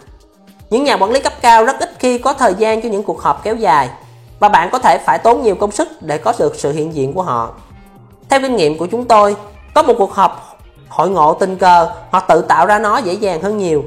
Những 0.70 0.84
nhà 0.84 0.96
quản 0.96 1.10
lý 1.10 1.20
cấp 1.20 1.32
cao 1.40 1.64
rất 1.64 1.80
ít 1.80 1.90
khi 1.98 2.18
có 2.18 2.32
thời 2.32 2.54
gian 2.54 2.82
cho 2.82 2.88
những 2.88 3.02
cuộc 3.02 3.22
họp 3.22 3.44
kéo 3.44 3.56
dài 3.56 3.90
và 4.38 4.48
bạn 4.48 4.68
có 4.72 4.78
thể 4.78 4.98
phải 4.98 5.18
tốn 5.18 5.42
nhiều 5.42 5.54
công 5.54 5.70
sức 5.70 5.88
để 6.00 6.18
có 6.18 6.32
được 6.38 6.54
sự 6.56 6.72
hiện 6.72 6.94
diện 6.94 7.12
của 7.12 7.22
họ. 7.22 7.50
Theo 8.28 8.40
kinh 8.40 8.56
nghiệm 8.56 8.78
của 8.78 8.86
chúng 8.86 9.04
tôi, 9.04 9.36
có 9.74 9.82
một 9.82 9.94
cuộc 9.98 10.14
họp 10.14 10.58
hội 10.88 11.10
ngộ 11.10 11.34
tình 11.34 11.56
cờ 11.56 11.90
hoặc 12.10 12.24
tự 12.28 12.42
tạo 12.42 12.66
ra 12.66 12.78
nó 12.78 12.98
dễ 12.98 13.12
dàng 13.12 13.42
hơn 13.42 13.58
nhiều. 13.58 13.84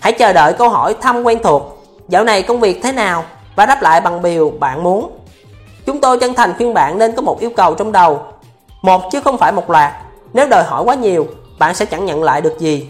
Hãy 0.00 0.12
chờ 0.12 0.32
đợi 0.32 0.52
câu 0.52 0.68
hỏi 0.68 0.96
thăm 1.00 1.22
quen 1.22 1.38
thuộc, 1.42 1.79
dạo 2.10 2.24
này 2.24 2.42
công 2.42 2.60
việc 2.60 2.80
thế 2.82 2.92
nào 2.92 3.24
và 3.56 3.66
đáp 3.66 3.82
lại 3.82 4.00
bằng 4.00 4.22
điều 4.22 4.52
bạn 4.60 4.82
muốn. 4.82 5.18
Chúng 5.86 6.00
tôi 6.00 6.18
chân 6.18 6.34
thành 6.34 6.54
khuyên 6.56 6.74
bạn 6.74 6.98
nên 6.98 7.12
có 7.12 7.22
một 7.22 7.40
yêu 7.40 7.50
cầu 7.56 7.74
trong 7.74 7.92
đầu, 7.92 8.22
một 8.82 9.02
chứ 9.12 9.20
không 9.20 9.38
phải 9.38 9.52
một 9.52 9.70
loạt. 9.70 9.92
Nếu 10.32 10.48
đòi 10.48 10.64
hỏi 10.64 10.82
quá 10.84 10.94
nhiều, 10.94 11.26
bạn 11.58 11.74
sẽ 11.74 11.84
chẳng 11.84 12.06
nhận 12.06 12.22
lại 12.22 12.40
được 12.40 12.58
gì. 12.58 12.88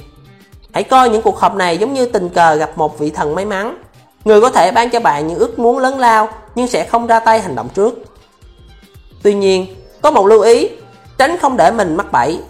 Hãy 0.72 0.82
coi 0.82 1.10
những 1.10 1.22
cuộc 1.22 1.38
họp 1.38 1.54
này 1.54 1.78
giống 1.78 1.94
như 1.94 2.06
tình 2.06 2.28
cờ 2.28 2.54
gặp 2.54 2.70
một 2.76 2.98
vị 2.98 3.10
thần 3.10 3.34
may 3.34 3.44
mắn. 3.44 3.82
Người 4.24 4.40
có 4.40 4.50
thể 4.50 4.72
ban 4.72 4.90
cho 4.90 5.00
bạn 5.00 5.26
những 5.26 5.38
ước 5.38 5.58
muốn 5.58 5.78
lớn 5.78 5.98
lao 5.98 6.28
nhưng 6.54 6.68
sẽ 6.68 6.84
không 6.84 7.06
ra 7.06 7.20
tay 7.20 7.40
hành 7.40 7.54
động 7.54 7.68
trước. 7.74 8.04
Tuy 9.22 9.34
nhiên, 9.34 9.66
có 10.02 10.10
một 10.10 10.26
lưu 10.26 10.40
ý, 10.40 10.68
tránh 11.18 11.38
không 11.38 11.56
để 11.56 11.70
mình 11.70 11.96
mắc 11.96 12.12
bẫy. 12.12 12.40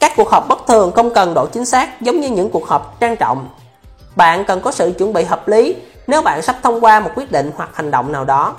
Các 0.00 0.12
cuộc 0.16 0.30
họp 0.30 0.48
bất 0.48 0.66
thường 0.66 0.92
không 0.92 1.14
cần 1.14 1.34
độ 1.34 1.46
chính 1.46 1.64
xác 1.64 2.00
giống 2.00 2.20
như 2.20 2.30
những 2.30 2.50
cuộc 2.50 2.68
họp 2.68 3.00
trang 3.00 3.16
trọng. 3.16 3.48
Bạn 4.16 4.44
cần 4.44 4.60
có 4.60 4.72
sự 4.72 4.92
chuẩn 4.98 5.12
bị 5.12 5.24
hợp 5.24 5.48
lý 5.48 5.74
nếu 6.10 6.22
bạn 6.22 6.42
sắp 6.42 6.56
thông 6.62 6.84
qua 6.84 7.00
một 7.00 7.10
quyết 7.14 7.32
định 7.32 7.50
hoặc 7.56 7.70
hành 7.72 7.90
động 7.90 8.12
nào 8.12 8.24
đó. 8.24 8.56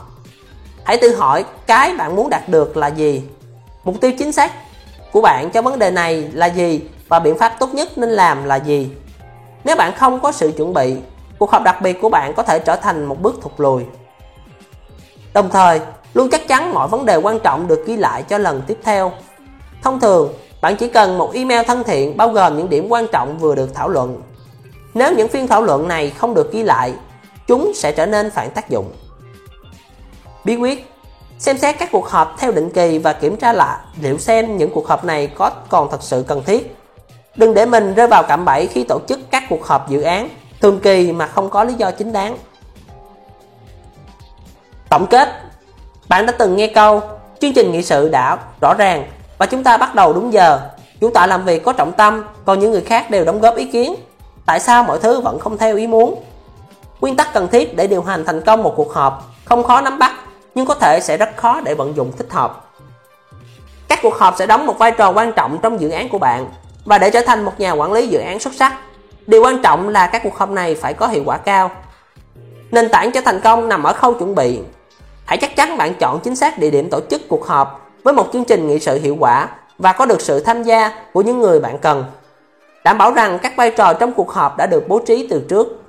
Hãy 0.83 0.97
tự 0.97 1.15
hỏi 1.15 1.45
cái 1.67 1.95
bạn 1.97 2.15
muốn 2.15 2.29
đạt 2.29 2.49
được 2.49 2.77
là 2.77 2.87
gì. 2.87 3.23
Mục 3.83 3.95
tiêu 4.01 4.11
chính 4.19 4.31
xác 4.31 4.51
của 5.11 5.21
bạn 5.21 5.49
cho 5.49 5.61
vấn 5.61 5.79
đề 5.79 5.91
này 5.91 6.29
là 6.33 6.45
gì 6.45 6.81
và 7.07 7.19
biện 7.19 7.37
pháp 7.37 7.55
tốt 7.59 7.73
nhất 7.73 7.97
nên 7.97 8.09
làm 8.09 8.43
là 8.43 8.55
gì. 8.55 8.91
Nếu 9.63 9.75
bạn 9.75 9.93
không 9.95 10.19
có 10.19 10.31
sự 10.31 10.51
chuẩn 10.57 10.73
bị, 10.73 10.95
cuộc 11.39 11.51
họp 11.51 11.63
đặc 11.63 11.81
biệt 11.81 12.01
của 12.01 12.09
bạn 12.09 12.33
có 12.33 12.43
thể 12.43 12.59
trở 12.59 12.75
thành 12.75 13.05
một 13.05 13.21
bước 13.21 13.35
thụt 13.41 13.51
lùi. 13.57 13.83
Đồng 15.33 15.49
thời, 15.49 15.79
luôn 16.13 16.29
chắc 16.29 16.47
chắn 16.47 16.73
mọi 16.73 16.87
vấn 16.87 17.05
đề 17.05 17.15
quan 17.15 17.39
trọng 17.39 17.67
được 17.67 17.83
ghi 17.85 17.97
lại 17.97 18.23
cho 18.23 18.37
lần 18.37 18.61
tiếp 18.67 18.77
theo. 18.83 19.11
Thông 19.83 19.99
thường, 19.99 20.33
bạn 20.61 20.75
chỉ 20.75 20.87
cần 20.87 21.17
một 21.17 21.33
email 21.33 21.65
thân 21.67 21.83
thiện 21.83 22.17
bao 22.17 22.29
gồm 22.29 22.57
những 22.57 22.69
điểm 22.69 22.89
quan 22.89 23.07
trọng 23.11 23.37
vừa 23.37 23.55
được 23.55 23.73
thảo 23.73 23.89
luận. 23.89 24.21
Nếu 24.93 25.13
những 25.13 25.27
phiên 25.27 25.47
thảo 25.47 25.61
luận 25.61 25.87
này 25.87 26.09
không 26.09 26.33
được 26.33 26.51
ghi 26.51 26.63
lại, 26.63 26.93
chúng 27.47 27.71
sẽ 27.75 27.91
trở 27.91 28.05
nên 28.05 28.31
phản 28.31 28.51
tác 28.51 28.69
dụng. 28.69 28.91
Bí 30.43 30.55
quyết 30.55 30.87
Xem 31.41 31.57
xét 31.57 31.75
các 31.79 31.89
cuộc 31.91 32.09
họp 32.09 32.35
theo 32.39 32.51
định 32.51 32.69
kỳ 32.69 32.97
và 32.97 33.13
kiểm 33.13 33.37
tra 33.37 33.53
lại 33.53 33.77
liệu 34.01 34.17
xem 34.17 34.57
những 34.57 34.69
cuộc 34.73 34.87
họp 34.87 35.05
này 35.05 35.27
có 35.27 35.49
còn 35.69 35.91
thật 35.91 36.03
sự 36.03 36.25
cần 36.27 36.43
thiết. 36.43 36.75
Đừng 37.35 37.53
để 37.53 37.65
mình 37.65 37.93
rơi 37.93 38.07
vào 38.07 38.23
cạm 38.23 38.45
bẫy 38.45 38.67
khi 38.67 38.83
tổ 38.83 38.99
chức 39.07 39.19
các 39.31 39.43
cuộc 39.49 39.65
họp 39.65 39.89
dự 39.89 40.01
án 40.01 40.29
thường 40.61 40.79
kỳ 40.79 41.11
mà 41.11 41.27
không 41.27 41.49
có 41.49 41.63
lý 41.63 41.73
do 41.73 41.91
chính 41.91 42.11
đáng. 42.11 42.37
Tổng 44.89 45.07
kết 45.07 45.29
Bạn 46.09 46.25
đã 46.25 46.31
từng 46.31 46.55
nghe 46.55 46.67
câu 46.67 47.01
Chương 47.39 47.53
trình 47.53 47.71
nghị 47.71 47.83
sự 47.83 48.09
đã 48.09 48.37
rõ 48.61 48.73
ràng 48.73 49.03
và 49.37 49.45
chúng 49.45 49.63
ta 49.63 49.77
bắt 49.77 49.95
đầu 49.95 50.13
đúng 50.13 50.33
giờ. 50.33 50.59
Chủ 51.01 51.09
tọa 51.09 51.27
làm 51.27 51.45
việc 51.45 51.63
có 51.63 51.73
trọng 51.73 51.91
tâm, 51.91 52.23
còn 52.45 52.59
những 52.59 52.71
người 52.71 52.81
khác 52.81 53.09
đều 53.09 53.25
đóng 53.25 53.39
góp 53.39 53.55
ý 53.55 53.65
kiến. 53.65 53.95
Tại 54.45 54.59
sao 54.59 54.83
mọi 54.83 54.99
thứ 54.99 55.21
vẫn 55.21 55.39
không 55.39 55.57
theo 55.57 55.75
ý 55.75 55.87
muốn? 55.87 56.23
Nguyên 57.01 57.15
tắc 57.15 57.33
cần 57.33 57.47
thiết 57.47 57.75
để 57.75 57.87
điều 57.87 58.01
hành 58.01 58.25
thành 58.25 58.41
công 58.41 58.63
một 58.63 58.73
cuộc 58.75 58.93
họp 58.93 59.23
không 59.45 59.63
khó 59.63 59.81
nắm 59.81 59.99
bắt, 59.99 60.11
nhưng 60.55 60.65
có 60.65 60.75
thể 60.75 60.99
sẽ 60.99 61.17
rất 61.17 61.29
khó 61.35 61.61
để 61.61 61.73
vận 61.73 61.95
dụng 61.95 62.11
thích 62.17 62.27
hợp. 62.29 62.65
Các 63.87 63.99
cuộc 64.01 64.15
họp 64.15 64.35
sẽ 64.37 64.45
đóng 64.45 64.65
một 64.67 64.77
vai 64.77 64.91
trò 64.91 65.11
quan 65.11 65.33
trọng 65.33 65.57
trong 65.61 65.81
dự 65.81 65.89
án 65.89 66.09
của 66.09 66.17
bạn 66.17 66.49
và 66.85 66.97
để 66.97 67.09
trở 67.09 67.21
thành 67.21 67.45
một 67.45 67.59
nhà 67.59 67.71
quản 67.71 67.93
lý 67.93 68.07
dự 68.07 68.19
án 68.19 68.39
xuất 68.39 68.53
sắc, 68.53 68.73
điều 69.27 69.43
quan 69.43 69.61
trọng 69.61 69.89
là 69.89 70.07
các 70.07 70.21
cuộc 70.23 70.37
họp 70.37 70.49
này 70.49 70.75
phải 70.75 70.93
có 70.93 71.07
hiệu 71.07 71.23
quả 71.25 71.37
cao. 71.37 71.71
Nền 72.71 72.89
tảng 72.89 73.11
cho 73.11 73.21
thành 73.21 73.41
công 73.41 73.69
nằm 73.69 73.83
ở 73.83 73.93
khâu 73.93 74.13
chuẩn 74.13 74.35
bị. 74.35 74.59
Hãy 75.25 75.37
chắc 75.37 75.55
chắn 75.55 75.77
bạn 75.77 75.93
chọn 75.99 76.19
chính 76.19 76.35
xác 76.35 76.59
địa 76.59 76.69
điểm 76.69 76.89
tổ 76.89 76.99
chức 77.09 77.21
cuộc 77.27 77.47
họp 77.47 77.89
với 78.03 78.13
một 78.13 78.29
chương 78.33 78.45
trình 78.45 78.67
nghị 78.67 78.79
sự 78.79 78.99
hiệu 78.99 79.15
quả 79.19 79.47
và 79.77 79.93
có 79.93 80.05
được 80.05 80.21
sự 80.21 80.39
tham 80.39 80.63
gia 80.63 80.91
của 81.13 81.21
những 81.21 81.39
người 81.39 81.59
bạn 81.59 81.77
cần. 81.79 82.05
Đảm 82.83 82.97
bảo 82.97 83.13
rằng 83.13 83.39
các 83.39 83.55
vai 83.55 83.71
trò 83.71 83.93
trong 83.93 84.13
cuộc 84.13 84.31
họp 84.31 84.57
đã 84.57 84.65
được 84.65 84.87
bố 84.87 84.99
trí 84.99 85.27
từ 85.29 85.45
trước. 85.49 85.80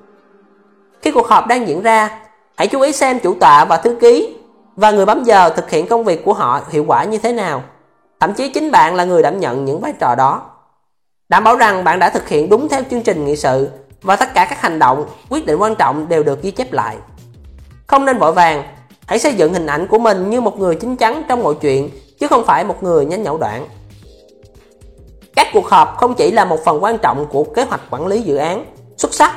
Khi 1.02 1.10
cuộc 1.10 1.26
họp 1.26 1.46
đang 1.46 1.68
diễn 1.68 1.82
ra, 1.82 2.20
hãy 2.56 2.68
chú 2.68 2.80
ý 2.80 2.92
xem 2.92 3.18
chủ 3.20 3.34
tọa 3.34 3.64
và 3.64 3.76
thư 3.76 3.96
ký 4.00 4.36
và 4.76 4.90
người 4.90 5.06
bấm 5.06 5.24
giờ 5.24 5.48
thực 5.48 5.70
hiện 5.70 5.86
công 5.86 6.04
việc 6.04 6.24
của 6.24 6.32
họ 6.32 6.60
hiệu 6.70 6.84
quả 6.86 7.04
như 7.04 7.18
thế 7.18 7.32
nào. 7.32 7.62
Thậm 8.20 8.34
chí 8.34 8.48
chính 8.48 8.70
bạn 8.70 8.94
là 8.94 9.04
người 9.04 9.22
đảm 9.22 9.40
nhận 9.40 9.64
những 9.64 9.80
vai 9.80 9.92
trò 10.00 10.14
đó. 10.14 10.42
Đảm 11.28 11.44
bảo 11.44 11.56
rằng 11.56 11.84
bạn 11.84 11.98
đã 11.98 12.10
thực 12.10 12.28
hiện 12.28 12.48
đúng 12.48 12.68
theo 12.68 12.82
chương 12.90 13.02
trình 13.02 13.24
nghị 13.24 13.36
sự 13.36 13.68
và 14.02 14.16
tất 14.16 14.34
cả 14.34 14.44
các 14.44 14.60
hành 14.60 14.78
động, 14.78 15.06
quyết 15.30 15.46
định 15.46 15.56
quan 15.58 15.74
trọng 15.74 16.08
đều 16.08 16.22
được 16.22 16.42
ghi 16.42 16.50
chép 16.50 16.72
lại. 16.72 16.96
Không 17.86 18.04
nên 18.04 18.18
vội 18.18 18.32
vàng, 18.32 18.62
hãy 19.06 19.18
xây 19.18 19.34
dựng 19.34 19.52
hình 19.52 19.66
ảnh 19.66 19.86
của 19.86 19.98
mình 19.98 20.30
như 20.30 20.40
một 20.40 20.58
người 20.58 20.74
chính 20.74 20.96
chắn 20.96 21.22
trong 21.28 21.42
mọi 21.42 21.54
chuyện 21.60 21.90
chứ 22.20 22.26
không 22.26 22.44
phải 22.46 22.64
một 22.64 22.82
người 22.82 23.04
nhanh 23.04 23.22
nhẩu 23.22 23.38
đoạn. 23.38 23.66
Các 25.36 25.46
cuộc 25.52 25.68
họp 25.68 25.96
không 25.96 26.14
chỉ 26.14 26.30
là 26.30 26.44
một 26.44 26.64
phần 26.64 26.84
quan 26.84 26.98
trọng 26.98 27.26
của 27.26 27.44
kế 27.44 27.62
hoạch 27.62 27.80
quản 27.90 28.06
lý 28.06 28.20
dự 28.20 28.36
án 28.36 28.64
xuất 28.96 29.14
sắc 29.14 29.34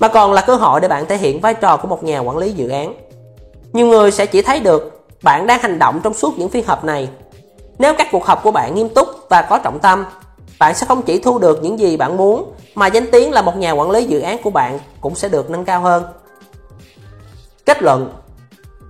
mà 0.00 0.08
còn 0.08 0.32
là 0.32 0.40
cơ 0.40 0.54
hội 0.54 0.80
để 0.80 0.88
bạn 0.88 1.06
thể 1.06 1.16
hiện 1.16 1.40
vai 1.40 1.54
trò 1.54 1.76
của 1.76 1.88
một 1.88 2.04
nhà 2.04 2.20
quản 2.20 2.36
lý 2.36 2.52
dự 2.52 2.68
án. 2.68 2.94
Nhiều 3.72 3.86
người 3.86 4.10
sẽ 4.10 4.26
chỉ 4.26 4.42
thấy 4.42 4.60
được 4.60 5.06
bạn 5.22 5.46
đang 5.46 5.60
hành 5.60 5.78
động 5.78 6.00
trong 6.04 6.14
suốt 6.14 6.38
những 6.38 6.48
phiên 6.48 6.66
họp 6.66 6.84
này. 6.84 7.08
Nếu 7.78 7.94
các 7.98 8.08
cuộc 8.12 8.26
họp 8.26 8.42
của 8.42 8.50
bạn 8.50 8.74
nghiêm 8.74 8.88
túc 8.88 9.08
và 9.28 9.42
có 9.42 9.58
trọng 9.58 9.78
tâm, 9.78 10.04
bạn 10.58 10.74
sẽ 10.74 10.86
không 10.86 11.02
chỉ 11.02 11.18
thu 11.18 11.38
được 11.38 11.62
những 11.62 11.78
gì 11.78 11.96
bạn 11.96 12.16
muốn 12.16 12.52
mà 12.74 12.86
danh 12.86 13.10
tiếng 13.10 13.32
là 13.32 13.42
một 13.42 13.56
nhà 13.56 13.72
quản 13.72 13.90
lý 13.90 14.04
dự 14.04 14.20
án 14.20 14.42
của 14.42 14.50
bạn 14.50 14.78
cũng 15.00 15.14
sẽ 15.14 15.28
được 15.28 15.50
nâng 15.50 15.64
cao 15.64 15.80
hơn. 15.80 16.04
Kết 17.64 17.82
luận 17.82 18.12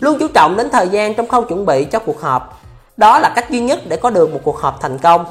Luôn 0.00 0.16
chú 0.18 0.28
trọng 0.28 0.56
đến 0.56 0.68
thời 0.70 0.88
gian 0.88 1.14
trong 1.14 1.28
khâu 1.28 1.42
chuẩn 1.42 1.66
bị 1.66 1.84
cho 1.84 1.98
cuộc 1.98 2.20
họp. 2.20 2.60
Đó 2.96 3.18
là 3.18 3.32
cách 3.36 3.50
duy 3.50 3.60
nhất 3.60 3.80
để 3.88 3.96
có 3.96 4.10
được 4.10 4.32
một 4.32 4.40
cuộc 4.44 4.58
họp 4.58 4.80
thành 4.80 4.98
công. 4.98 5.24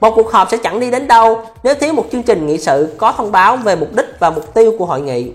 Một 0.00 0.12
cuộc 0.16 0.32
họp 0.32 0.50
sẽ 0.50 0.56
chẳng 0.56 0.80
đi 0.80 0.90
đến 0.90 1.08
đâu 1.08 1.42
nếu 1.62 1.74
thiếu 1.74 1.92
một 1.92 2.04
chương 2.12 2.22
trình 2.22 2.46
nghị 2.46 2.58
sự 2.58 2.94
có 2.98 3.12
thông 3.12 3.32
báo 3.32 3.56
về 3.56 3.76
mục 3.76 3.88
đích 3.96 4.06
và 4.18 4.30
mục 4.30 4.54
tiêu 4.54 4.72
của 4.78 4.86
hội 4.86 5.00
nghị. 5.00 5.32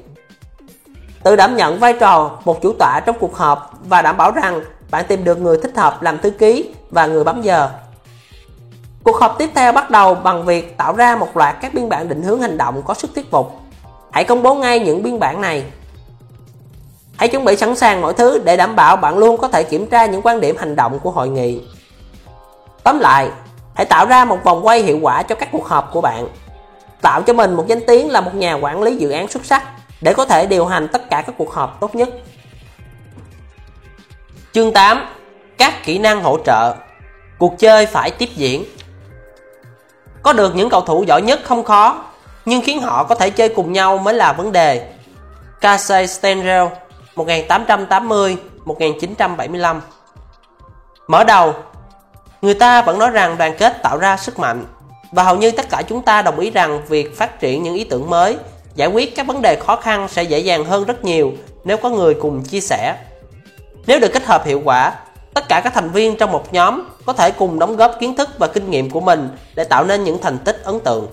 Tự 1.24 1.36
đảm 1.36 1.56
nhận 1.56 1.80
vai 1.80 1.94
trò 1.94 2.32
một 2.46 2.62
chủ 2.62 2.74
tọa 2.80 3.00
trong 3.06 3.16
cuộc 3.20 3.36
họp 3.36 3.74
và 3.86 4.02
đảm 4.02 4.18
bảo 4.18 4.32
rằng 4.32 4.62
bạn 4.92 5.06
tìm 5.08 5.24
được 5.24 5.42
người 5.42 5.58
thích 5.64 5.78
hợp 5.78 6.02
làm 6.02 6.18
thư 6.18 6.30
ký 6.30 6.70
và 6.90 7.06
người 7.06 7.24
bấm 7.24 7.42
giờ. 7.42 7.70
Cuộc 9.04 9.16
họp 9.16 9.38
tiếp 9.38 9.50
theo 9.56 9.72
bắt 9.72 9.90
đầu 9.90 10.16
bằng 10.16 10.46
việc 10.46 10.78
tạo 10.78 10.96
ra 10.96 11.16
một 11.16 11.38
loạt 11.38 11.56
các 11.62 11.74
biên 11.74 11.90
bản 11.90 12.10
định 12.10 12.24
hướng 12.24 12.42
hành 12.42 12.58
động 12.58 12.82
có 12.86 12.94
sức 12.94 13.12
thuyết 13.16 13.32
phục. 13.32 13.52
Hãy 14.12 14.24
công 14.24 14.44
bố 14.44 14.56
ngay 14.56 14.80
những 14.80 15.04
biên 15.04 15.20
bản 15.20 15.42
này. 15.42 15.64
Hãy 17.18 17.28
chuẩn 17.28 17.46
bị 17.46 17.56
sẵn 17.56 17.76
sàng 17.76 18.02
mọi 18.02 18.14
thứ 18.14 18.42
để 18.46 18.58
đảm 18.58 18.76
bảo 18.76 18.98
bạn 18.98 19.18
luôn 19.18 19.38
có 19.38 19.48
thể 19.48 19.64
kiểm 19.64 19.88
tra 19.88 20.06
những 20.06 20.22
quan 20.22 20.42
điểm 20.42 20.56
hành 20.58 20.76
động 20.76 21.00
của 21.00 21.12
hội 21.12 21.30
nghị. 21.30 21.62
Tóm 22.84 23.00
lại, 23.00 23.30
hãy 23.76 23.86
tạo 23.86 24.06
ra 24.06 24.26
một 24.26 24.44
vòng 24.44 24.66
quay 24.66 24.82
hiệu 24.82 25.00
quả 25.02 25.24
cho 25.24 25.36
các 25.36 25.50
cuộc 25.52 25.68
họp 25.68 25.90
của 25.94 26.02
bạn. 26.02 26.28
Tạo 27.02 27.22
cho 27.22 27.34
mình 27.34 27.54
một 27.54 27.68
danh 27.68 27.86
tiếng 27.88 28.10
là 28.10 28.22
một 28.22 28.36
nhà 28.36 28.54
quản 28.54 28.84
lý 28.84 28.96
dự 28.96 29.10
án 29.10 29.28
xuất 29.28 29.46
sắc 29.46 29.64
để 30.02 30.14
có 30.14 30.26
thể 30.26 30.46
điều 30.46 30.66
hành 30.66 30.88
tất 30.88 31.10
cả 31.10 31.22
các 31.22 31.36
cuộc 31.38 31.54
họp 31.54 31.80
tốt 31.80 31.96
nhất. 31.96 32.10
Chương 34.54 34.74
8 34.74 35.06
Các 35.58 35.86
kỹ 35.86 35.98
năng 35.98 36.24
hỗ 36.24 36.38
trợ 36.46 36.76
Cuộc 37.38 37.60
chơi 37.60 37.86
phải 37.86 38.12
tiếp 38.12 38.30
diễn 38.36 38.66
Có 40.24 40.34
được 40.34 40.56
những 40.56 40.70
cầu 40.70 40.82
thủ 40.82 41.04
giỏi 41.08 41.22
nhất 41.22 41.40
không 41.44 41.64
khó, 41.64 42.04
Nhưng 42.46 42.62
khiến 42.62 42.82
họ 42.82 43.04
có 43.04 43.16
thể 43.16 43.30
chơi 43.30 43.50
cùng 43.50 43.74
nhau 43.74 43.98
mới 43.98 44.14
là 44.14 44.34
vấn 44.34 44.52
đề 44.52 44.88
Casey 45.62 46.08
Stengel 46.08 46.64
1880-1975 47.16 49.80
Mở 51.08 51.24
đầu 51.24 51.54
Người 52.42 52.54
ta 52.54 52.82
vẫn 52.82 53.00
nói 53.00 53.10
rằng 53.10 53.38
đoàn 53.38 53.56
kết 53.58 53.82
tạo 53.84 53.98
ra 53.98 54.18
sức 54.18 54.40
mạnh 54.40 54.66
Và 55.12 55.24
hầu 55.24 55.38
như 55.38 55.52
tất 55.52 55.70
cả 55.70 55.82
chúng 55.88 56.02
ta 56.02 56.22
đồng 56.22 56.40
ý 56.40 56.52
rằng 56.52 56.82
việc 56.88 57.18
phát 57.18 57.40
triển 57.40 57.64
những 57.64 57.76
ý 57.76 57.84
tưởng 57.84 58.10
mới 58.10 58.38
Giải 58.76 58.88
quyết 58.88 59.16
các 59.16 59.28
vấn 59.28 59.42
đề 59.42 59.56
khó 59.56 59.76
khăn 59.76 60.08
sẽ 60.08 60.24
dễ 60.24 60.40
dàng 60.40 60.66
hơn 60.66 60.86
rất 60.86 61.04
nhiều 61.04 61.32
nếu 61.64 61.78
có 61.78 61.90
người 61.90 62.14
cùng 62.14 62.44
chia 62.44 62.62
sẻ 62.62 62.96
Nếu 63.88 64.00
được 64.00 64.14
kết 64.14 64.26
hợp 64.26 64.46
hiệu 64.46 64.62
quả 64.66 64.94
Tất 65.34 65.48
cả 65.50 65.62
các 65.64 65.74
thành 65.74 65.90
viên 65.90 66.18
trong 66.18 66.32
một 66.32 66.54
nhóm 66.54 66.84
có 67.06 67.14
thể 67.14 67.32
cùng 67.32 67.60
đóng 67.60 67.76
góp 67.76 67.96
kiến 68.00 68.16
thức 68.16 68.30
và 68.38 68.48
kinh 68.48 68.70
nghiệm 68.70 68.90
của 68.90 69.02
mình 69.02 69.30
để 69.56 69.64
tạo 69.64 69.84
nên 69.84 70.04
những 70.04 70.22
thành 70.22 70.38
tích 70.38 70.62
ấn 70.64 70.80
tượng. 70.80 71.08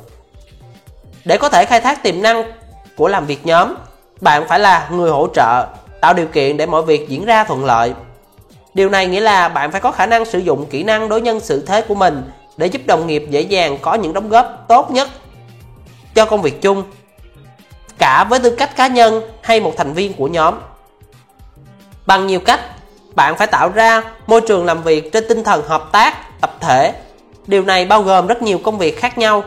Để 1.24 1.38
có 1.38 1.48
thể 1.48 1.64
khai 1.64 1.80
thác 1.80 2.02
tiềm 2.02 2.22
năng 2.22 2.52
của 2.96 3.08
làm 3.08 3.26
việc 3.26 3.46
nhóm, 3.46 3.74
bạn 4.20 4.48
phải 4.48 4.58
là 4.58 4.88
người 4.90 5.10
hỗ 5.10 5.28
trợ 5.34 5.66
tạo 6.00 6.14
điều 6.14 6.26
kiện 6.26 6.56
để 6.56 6.66
mọi 6.66 6.82
việc 6.82 7.08
diễn 7.08 7.24
ra 7.24 7.44
thuận 7.44 7.64
lợi. 7.64 7.92
Điều 8.78 8.88
này 8.88 9.06
nghĩa 9.06 9.20
là 9.20 9.48
bạn 9.48 9.72
phải 9.72 9.80
có 9.80 9.90
khả 9.90 10.06
năng 10.06 10.24
sử 10.24 10.38
dụng 10.38 10.66
kỹ 10.66 10.82
năng 10.82 11.08
đối 11.08 11.20
nhân 11.20 11.40
xử 11.40 11.62
thế 11.66 11.82
của 11.82 11.94
mình 11.94 12.30
để 12.56 12.66
giúp 12.66 12.82
đồng 12.86 13.06
nghiệp 13.06 13.26
dễ 13.30 13.40
dàng 13.40 13.78
có 13.82 13.94
những 13.94 14.12
đóng 14.12 14.28
góp 14.28 14.64
tốt 14.68 14.90
nhất 14.90 15.08
cho 16.14 16.24
công 16.24 16.42
việc 16.42 16.62
chung, 16.62 16.82
cả 17.98 18.24
với 18.24 18.38
tư 18.38 18.50
cách 18.50 18.76
cá 18.76 18.86
nhân 18.86 19.22
hay 19.42 19.60
một 19.60 19.72
thành 19.76 19.92
viên 19.92 20.12
của 20.12 20.28
nhóm. 20.28 20.54
Bằng 22.06 22.26
nhiều 22.26 22.40
cách, 22.40 22.60
bạn 23.14 23.36
phải 23.36 23.46
tạo 23.46 23.68
ra 23.68 24.02
môi 24.26 24.40
trường 24.40 24.64
làm 24.64 24.82
việc 24.82 25.12
trên 25.12 25.24
tinh 25.28 25.44
thần 25.44 25.62
hợp 25.68 25.88
tác, 25.92 26.40
tập 26.40 26.56
thể. 26.60 26.92
Điều 27.46 27.62
này 27.62 27.84
bao 27.84 28.02
gồm 28.02 28.26
rất 28.26 28.42
nhiều 28.42 28.58
công 28.58 28.78
việc 28.78 29.00
khác 29.00 29.18
nhau, 29.18 29.44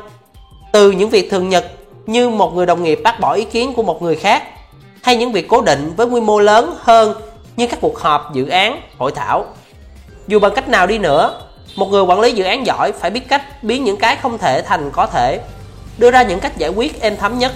từ 0.72 0.92
những 0.92 1.10
việc 1.10 1.32
thường 1.32 1.50
nhật 1.50 1.66
như 2.06 2.30
một 2.30 2.56
người 2.56 2.66
đồng 2.66 2.84
nghiệp 2.84 3.00
bác 3.03 3.19
bỏ 3.19 3.34
ý 3.34 3.43
kiến 3.43 3.74
của 3.74 3.84
một 3.84 4.01
người 4.01 4.16
khác 4.16 4.43
hay 5.03 5.16
những 5.16 5.32
việc 5.32 5.48
cố 5.48 5.61
định 5.61 5.93
với 5.98 6.08
quy 6.08 6.22
mô 6.22 6.40
lớn 6.40 6.76
hơn 6.80 7.31
như 7.55 7.67
các 7.67 7.80
cuộc 7.81 7.99
họp 7.99 8.33
dự 8.33 8.47
án, 8.47 8.81
hội 8.97 9.11
thảo. 9.11 9.45
Dù 10.27 10.39
bằng 10.39 10.53
cách 10.55 10.67
nào 10.67 10.88
đi 10.88 10.97
nữa, 10.97 11.41
một 11.75 11.88
người 11.89 12.03
quản 12.03 12.19
lý 12.19 12.31
dự 12.31 12.43
án 12.43 12.65
giỏi 12.65 12.91
phải 12.91 13.09
biết 13.09 13.27
cách 13.30 13.63
biến 13.63 13.83
những 13.83 13.97
cái 13.97 14.15
không 14.15 14.38
thể 14.38 14.61
thành 14.61 14.91
có 14.91 15.07
thể, 15.07 15.39
đưa 15.97 16.11
ra 16.11 16.23
những 16.23 16.39
cách 16.39 16.57
giải 16.57 16.69
quyết 16.69 17.01
êm 17.01 17.17
thấm 17.17 17.39
nhất. 17.39 17.51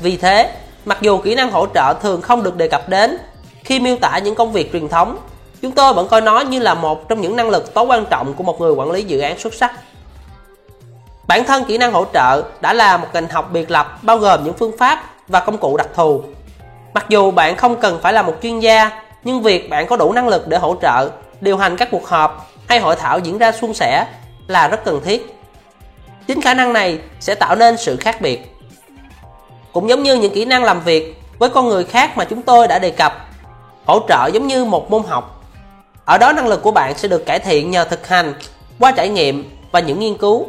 Vì 0.00 0.16
thế, 0.16 0.52
mặc 0.84 0.98
dù 1.00 1.18
kỹ 1.18 1.34
năng 1.34 1.50
hỗ 1.50 1.66
trợ 1.74 1.94
thường 2.02 2.22
không 2.22 2.42
được 2.42 2.56
đề 2.56 2.68
cập 2.68 2.88
đến 2.88 3.18
khi 3.64 3.80
miêu 3.80 3.96
tả 3.96 4.18
những 4.18 4.34
công 4.34 4.52
việc 4.52 4.72
truyền 4.72 4.88
thống, 4.88 5.18
chúng 5.62 5.72
tôi 5.72 5.94
vẫn 5.94 6.08
coi 6.08 6.20
nó 6.20 6.40
như 6.40 6.58
là 6.58 6.74
một 6.74 7.08
trong 7.08 7.20
những 7.20 7.36
năng 7.36 7.50
lực 7.50 7.74
tối 7.74 7.84
quan 7.88 8.06
trọng 8.06 8.34
của 8.34 8.44
một 8.44 8.60
người 8.60 8.72
quản 8.72 8.90
lý 8.90 9.02
dự 9.02 9.20
án 9.20 9.38
xuất 9.38 9.54
sắc. 9.54 9.72
Bản 11.26 11.44
thân 11.44 11.64
kỹ 11.64 11.78
năng 11.78 11.92
hỗ 11.92 12.04
trợ 12.12 12.42
đã 12.60 12.72
là 12.72 12.96
một 12.96 13.08
ngành 13.12 13.28
học 13.28 13.50
biệt 13.52 13.70
lập 13.70 13.98
bao 14.02 14.18
gồm 14.18 14.44
những 14.44 14.54
phương 14.54 14.78
pháp 14.78 15.10
và 15.28 15.40
công 15.40 15.58
cụ 15.58 15.76
đặc 15.76 15.88
thù. 15.94 16.22
Mặc 16.96 17.06
dù 17.08 17.30
bạn 17.30 17.56
không 17.56 17.80
cần 17.80 17.98
phải 18.02 18.12
là 18.12 18.22
một 18.22 18.34
chuyên 18.42 18.60
gia, 18.60 18.90
nhưng 19.24 19.42
việc 19.42 19.70
bạn 19.70 19.86
có 19.86 19.96
đủ 19.96 20.12
năng 20.12 20.28
lực 20.28 20.48
để 20.48 20.58
hỗ 20.58 20.76
trợ, 20.82 21.10
điều 21.40 21.56
hành 21.56 21.76
các 21.76 21.88
cuộc 21.90 22.06
họp 22.06 22.50
hay 22.68 22.78
hội 22.78 22.96
thảo 22.96 23.18
diễn 23.18 23.38
ra 23.38 23.52
suôn 23.52 23.74
sẻ 23.74 24.06
là 24.46 24.68
rất 24.68 24.84
cần 24.84 25.00
thiết. 25.04 25.36
Chính 26.26 26.40
khả 26.40 26.54
năng 26.54 26.72
này 26.72 26.98
sẽ 27.20 27.34
tạo 27.34 27.56
nên 27.56 27.76
sự 27.76 27.96
khác 27.96 28.20
biệt. 28.20 28.54
Cũng 29.72 29.88
giống 29.88 30.02
như 30.02 30.14
những 30.14 30.34
kỹ 30.34 30.44
năng 30.44 30.64
làm 30.64 30.80
việc 30.80 31.22
với 31.38 31.48
con 31.48 31.68
người 31.68 31.84
khác 31.84 32.16
mà 32.16 32.24
chúng 32.24 32.42
tôi 32.42 32.68
đã 32.68 32.78
đề 32.78 32.90
cập, 32.90 33.28
hỗ 33.86 34.00
trợ 34.08 34.26
giống 34.32 34.46
như 34.46 34.64
một 34.64 34.90
môn 34.90 35.02
học. 35.02 35.44
Ở 36.04 36.18
đó 36.18 36.32
năng 36.32 36.46
lực 36.46 36.62
của 36.62 36.70
bạn 36.70 36.98
sẽ 36.98 37.08
được 37.08 37.26
cải 37.26 37.38
thiện 37.38 37.70
nhờ 37.70 37.84
thực 37.84 38.08
hành, 38.08 38.34
qua 38.80 38.92
trải 38.92 39.08
nghiệm 39.08 39.50
và 39.72 39.80
những 39.80 40.00
nghiên 40.00 40.18
cứu. 40.18 40.46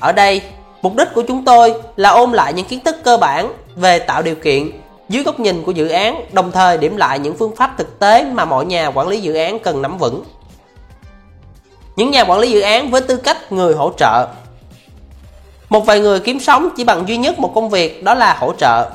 Ở 0.00 0.12
đây, 0.12 0.42
mục 0.82 0.96
đích 0.96 1.08
của 1.14 1.22
chúng 1.22 1.44
tôi 1.44 1.74
là 1.96 2.10
ôm 2.10 2.32
lại 2.32 2.52
những 2.52 2.66
kiến 2.66 2.80
thức 2.84 2.96
cơ 3.04 3.16
bản 3.16 3.52
về 3.76 3.98
tạo 3.98 4.22
điều 4.22 4.34
kiện 4.34 4.70
dưới 5.10 5.22
góc 5.22 5.40
nhìn 5.40 5.62
của 5.62 5.72
dự 5.72 5.88
án, 5.88 6.24
đồng 6.32 6.52
thời 6.52 6.78
điểm 6.78 6.96
lại 6.96 7.18
những 7.18 7.36
phương 7.36 7.56
pháp 7.56 7.74
thực 7.78 7.98
tế 7.98 8.24
mà 8.24 8.44
mọi 8.44 8.66
nhà 8.66 8.86
quản 8.86 9.08
lý 9.08 9.20
dự 9.20 9.34
án 9.34 9.58
cần 9.58 9.82
nắm 9.82 9.98
vững. 9.98 10.24
Những 11.96 12.10
nhà 12.10 12.24
quản 12.24 12.38
lý 12.38 12.50
dự 12.50 12.60
án 12.60 12.90
với 12.90 13.00
tư 13.00 13.16
cách 13.16 13.52
người 13.52 13.74
hỗ 13.74 13.92
trợ 13.96 14.28
Một 15.68 15.86
vài 15.86 16.00
người 16.00 16.20
kiếm 16.20 16.40
sống 16.40 16.68
chỉ 16.76 16.84
bằng 16.84 17.08
duy 17.08 17.16
nhất 17.16 17.38
một 17.38 17.52
công 17.54 17.70
việc 17.70 18.04
đó 18.04 18.14
là 18.14 18.36
hỗ 18.40 18.52
trợ. 18.52 18.90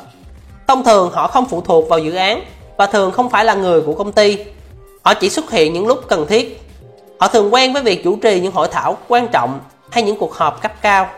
Thông 0.67 0.83
thường 0.83 1.11
họ 1.13 1.27
không 1.27 1.45
phụ 1.45 1.61
thuộc 1.61 1.89
vào 1.89 1.99
dự 1.99 2.15
án 2.15 2.43
và 2.77 2.85
thường 2.87 3.11
không 3.11 3.29
phải 3.29 3.45
là 3.45 3.53
người 3.53 3.81
của 3.81 3.93
công 3.93 4.11
ty. 4.11 4.37
Họ 5.01 5.13
chỉ 5.13 5.29
xuất 5.29 5.51
hiện 5.51 5.73
những 5.73 5.87
lúc 5.87 5.99
cần 6.07 6.27
thiết. 6.27 6.61
Họ 7.19 7.27
thường 7.27 7.53
quen 7.53 7.73
với 7.73 7.81
việc 7.81 8.03
chủ 8.03 8.15
trì 8.15 8.39
những 8.39 8.51
hội 8.51 8.67
thảo 8.71 8.97
quan 9.07 9.27
trọng 9.27 9.59
hay 9.91 10.03
những 10.03 10.17
cuộc 10.17 10.33
họp 10.33 10.61
cấp 10.61 10.71
cao. 10.81 11.09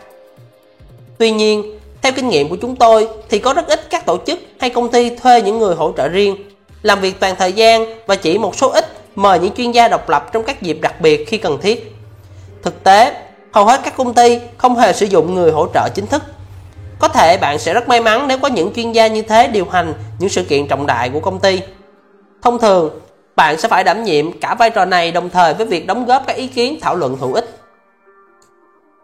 Tuy 1.17 1.31
nhiên, 1.31 1.79
theo 2.01 2.11
kinh 2.15 2.29
nghiệm 2.29 2.49
của 2.49 2.57
chúng 2.61 2.75
tôi 2.75 3.07
thì 3.29 3.39
có 3.39 3.53
rất 3.53 3.67
ít 3.67 3.89
các 3.89 4.05
tổ 4.05 4.17
chức 4.27 4.39
hay 4.59 4.69
công 4.69 4.91
ty 4.91 5.09
thuê 5.09 5.41
những 5.41 5.59
người 5.59 5.75
hỗ 5.75 5.91
trợ 5.97 6.07
riêng, 6.07 6.35
làm 6.81 6.99
việc 6.99 7.19
toàn 7.19 7.35
thời 7.35 7.53
gian 7.53 7.85
và 8.05 8.15
chỉ 8.15 8.37
một 8.37 8.55
số 8.55 8.69
ít 8.69 8.85
mời 9.15 9.39
những 9.39 9.53
chuyên 9.55 9.71
gia 9.71 9.87
độc 9.87 10.09
lập 10.09 10.29
trong 10.33 10.43
các 10.43 10.61
dịp 10.61 10.77
đặc 10.81 11.01
biệt 11.01 11.25
khi 11.27 11.37
cần 11.37 11.57
thiết. 11.61 11.95
Thực 12.63 12.83
tế, 12.83 13.13
hầu 13.51 13.65
hết 13.65 13.81
các 13.83 13.97
công 13.97 14.13
ty 14.13 14.39
không 14.57 14.75
hề 14.75 14.93
sử 14.93 15.05
dụng 15.05 15.35
người 15.35 15.51
hỗ 15.51 15.67
trợ 15.73 15.89
chính 15.95 16.07
thức. 16.07 16.23
Có 16.99 17.07
thể 17.07 17.37
bạn 17.37 17.59
sẽ 17.59 17.73
rất 17.73 17.87
may 17.87 18.01
mắn 18.01 18.27
nếu 18.27 18.37
có 18.37 18.47
những 18.47 18.73
chuyên 18.73 18.91
gia 18.91 19.07
như 19.07 19.21
thế 19.21 19.47
điều 19.47 19.65
hành 19.71 19.93
những 20.19 20.29
sự 20.29 20.43
kiện 20.43 20.67
trọng 20.67 20.87
đại 20.87 21.09
của 21.09 21.19
công 21.19 21.39
ty. 21.39 21.61
Thông 22.41 22.59
thường, 22.59 22.99
bạn 23.35 23.59
sẽ 23.59 23.67
phải 23.67 23.83
đảm 23.83 24.03
nhiệm 24.03 24.39
cả 24.39 24.55
vai 24.55 24.69
trò 24.69 24.85
này 24.85 25.11
đồng 25.11 25.29
thời 25.29 25.53
với 25.53 25.65
việc 25.65 25.87
đóng 25.87 26.05
góp 26.05 26.27
các 26.27 26.35
ý 26.35 26.47
kiến 26.47 26.79
thảo 26.81 26.95
luận 26.95 27.17
hữu 27.19 27.33
ích. 27.33 27.59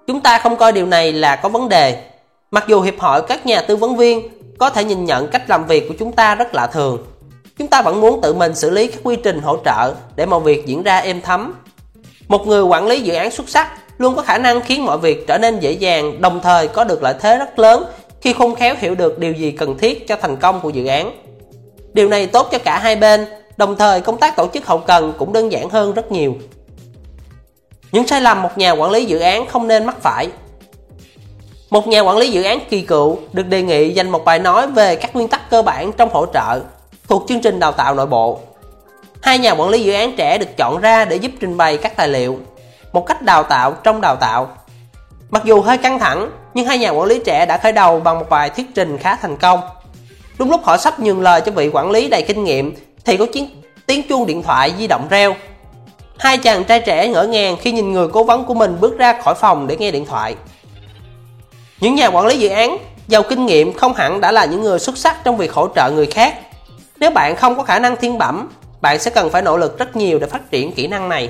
Chúng 0.08 0.22
ta 0.22 0.38
không 0.38 0.56
coi 0.56 0.72
điều 0.72 0.86
này 0.86 1.14
là 1.14 1.36
có 1.36 1.50
vấn 1.50 1.70
đề. 1.70 2.04
Mặc 2.54 2.64
dù 2.68 2.82
hiệp 2.82 3.00
hội 3.00 3.22
các 3.22 3.46
nhà 3.46 3.62
tư 3.62 3.76
vấn 3.76 3.98
viên 3.98 4.30
có 4.58 4.70
thể 4.70 4.84
nhìn 4.84 5.06
nhận 5.06 5.28
cách 5.28 5.50
làm 5.50 5.66
việc 5.68 5.88
của 5.88 5.94
chúng 6.00 6.12
ta 6.12 6.36
rất 6.36 6.56
lạ 6.56 6.68
thường, 6.68 7.06
chúng 7.58 7.68
ta 7.68 7.82
vẫn 7.82 8.02
muốn 8.02 8.22
tự 8.22 8.34
mình 8.34 8.56
xử 8.56 8.70
lý 8.70 8.88
các 8.88 9.00
quy 9.04 9.16
trình 9.16 9.42
hỗ 9.42 9.58
trợ 9.66 9.94
để 10.16 10.26
mọi 10.26 10.40
việc 10.40 10.66
diễn 10.66 10.84
ra 10.84 10.98
êm 10.98 11.22
thấm. 11.22 11.54
Một 12.28 12.48
người 12.48 12.64
quản 12.64 12.88
lý 12.88 13.02
dự 13.02 13.14
án 13.14 13.32
xuất 13.32 13.50
sắc 13.50 13.72
luôn 13.98 14.16
có 14.16 14.22
khả 14.22 14.38
năng 14.38 14.62
khiến 14.62 14.86
mọi 14.86 14.98
việc 14.98 15.28
trở 15.28 15.38
nên 15.38 15.60
dễ 15.60 15.72
dàng, 15.72 16.22
đồng 16.22 16.40
thời 16.44 16.68
có 16.68 16.84
được 16.84 17.04
lợi 17.04 17.16
thế 17.20 17.38
rất 17.38 17.60
lớn 17.60 17.86
khi 18.22 18.34
khôn 18.34 18.56
khéo 18.56 18.76
hiểu 18.80 18.96
được 18.96 19.20
điều 19.20 19.34
gì 19.34 19.52
cần 19.52 19.78
thiết 19.78 20.08
cho 20.08 20.16
thành 20.16 20.36
công 20.36 20.60
của 20.62 20.70
dự 20.70 20.86
án. 20.86 21.12
Điều 21.94 22.10
này 22.10 22.28
tốt 22.28 22.48
cho 22.52 22.58
cả 22.58 22.80
hai 22.80 22.96
bên, 22.96 23.26
đồng 23.58 23.76
thời 23.76 24.02
công 24.02 24.18
tác 24.18 24.36
tổ 24.36 24.48
chức 24.54 24.66
hậu 24.66 24.78
cần 24.78 25.14
cũng 25.18 25.34
đơn 25.34 25.52
giản 25.52 25.70
hơn 25.70 25.94
rất 25.94 26.12
nhiều. 26.12 26.36
Những 27.92 28.08
sai 28.08 28.22
lầm 28.22 28.42
một 28.42 28.58
nhà 28.58 28.72
quản 28.72 28.92
lý 28.92 29.06
dự 29.06 29.20
án 29.20 29.48
không 29.48 29.68
nên 29.68 29.86
mắc 29.86 29.96
phải. 30.02 30.28
Một 31.74 31.88
nhà 31.88 32.02
quản 32.02 32.18
lý 32.18 32.32
dự 32.32 32.44
án 32.44 32.60
kỳ 32.70 32.82
cựu 32.82 33.18
được 33.34 33.48
đề 33.48 33.62
nghị 33.62 33.90
dành 33.90 34.10
một 34.10 34.26
bài 34.26 34.40
nói 34.40 34.68
về 34.68 34.96
các 34.96 35.16
nguyên 35.16 35.28
tắc 35.28 35.50
cơ 35.50 35.62
bản 35.62 35.92
trong 35.92 36.10
hỗ 36.14 36.26
trợ 36.34 36.60
thuộc 37.08 37.24
chương 37.28 37.42
trình 37.42 37.60
đào 37.60 37.72
tạo 37.72 37.96
nội 37.96 38.06
bộ. 38.06 38.40
Hai 39.22 39.40
nhà 39.40 39.52
quản 39.52 39.70
lý 39.70 39.84
dự 39.84 39.94
án 39.94 40.16
trẻ 40.16 40.38
được 40.38 40.58
chọn 40.58 40.82
ra 40.82 41.06
để 41.06 41.16
giúp 41.16 41.32
trình 41.40 41.58
bày 41.58 41.78
các 41.78 41.96
tài 41.96 42.08
liệu, 42.08 42.38
một 42.92 43.06
cách 43.06 43.22
đào 43.22 43.44
tạo 43.44 43.74
trong 43.84 44.02
đào 44.02 44.16
tạo. 44.16 44.48
Mặc 45.30 45.44
dù 45.46 45.62
hơi 45.62 45.78
căng 45.78 46.00
thẳng, 46.00 46.30
nhưng 46.54 46.66
hai 46.66 46.78
nhà 46.78 46.90
quản 46.90 47.08
lý 47.08 47.22
trẻ 47.26 47.46
đã 47.46 47.58
khởi 47.58 47.72
đầu 47.72 48.00
bằng 48.00 48.20
một 48.20 48.30
bài 48.30 48.50
thuyết 48.50 48.66
trình 48.76 48.98
khá 48.98 49.16
thành 49.16 49.38
công. 49.38 49.60
Đúng 50.38 50.50
lúc 50.52 50.64
họ 50.64 50.78
sắp 50.78 51.00
nhường 51.00 51.22
lời 51.22 51.42
cho 51.42 51.52
vị 51.52 51.70
quản 51.74 51.92
lý 51.92 52.10
đầy 52.10 52.22
kinh 52.22 52.44
nghiệm 52.44 52.76
thì 53.06 53.18
có 53.18 53.26
tiếng, 53.34 53.62
tiếng 53.86 54.08
chuông 54.10 54.26
điện 54.26 54.44
thoại 54.44 54.74
di 54.80 54.88
động 54.88 55.08
reo. 55.10 55.36
Hai 56.18 56.38
chàng 56.38 56.64
trai 56.64 56.80
trẻ 56.80 57.08
ngỡ 57.08 57.24
ngàng 57.24 57.58
khi 57.62 57.72
nhìn 57.72 57.92
người 57.92 58.08
cố 58.08 58.24
vấn 58.24 58.46
của 58.46 58.54
mình 58.54 58.78
bước 58.80 58.98
ra 58.98 59.22
khỏi 59.22 59.34
phòng 59.36 59.68
để 59.68 59.78
nghe 59.78 59.92
điện 59.92 60.06
thoại. 60.06 60.36
Những 61.84 61.96
nhà 61.96 62.08
quản 62.08 62.26
lý 62.26 62.38
dự 62.38 62.50
án 62.50 62.78
giàu 63.08 63.24
kinh 63.24 63.46
nghiệm 63.46 63.74
không 63.74 63.94
hẳn 63.94 64.22
đã 64.22 64.32
là 64.32 64.46
những 64.46 64.62
người 64.62 64.80
xuất 64.80 64.98
sắc 64.98 65.24
trong 65.24 65.38
việc 65.38 65.54
hỗ 65.54 65.68
trợ 65.76 65.92
người 65.92 66.06
khác. 66.06 66.40
Nếu 67.00 67.12
bạn 67.12 67.36
không 67.36 67.56
có 67.56 67.64
khả 67.64 67.80
năng 67.80 67.96
thiên 67.96 68.18
bẩm, 68.18 68.50
bạn 68.82 69.00
sẽ 69.00 69.12
cần 69.12 69.30
phải 69.30 69.42
nỗ 69.42 69.58
lực 69.58 69.80
rất 69.80 69.96
nhiều 69.96 70.20
để 70.20 70.28
phát 70.28 70.52
triển 70.52 70.72
kỹ 70.72 70.88
năng 70.88 71.10
này. 71.10 71.30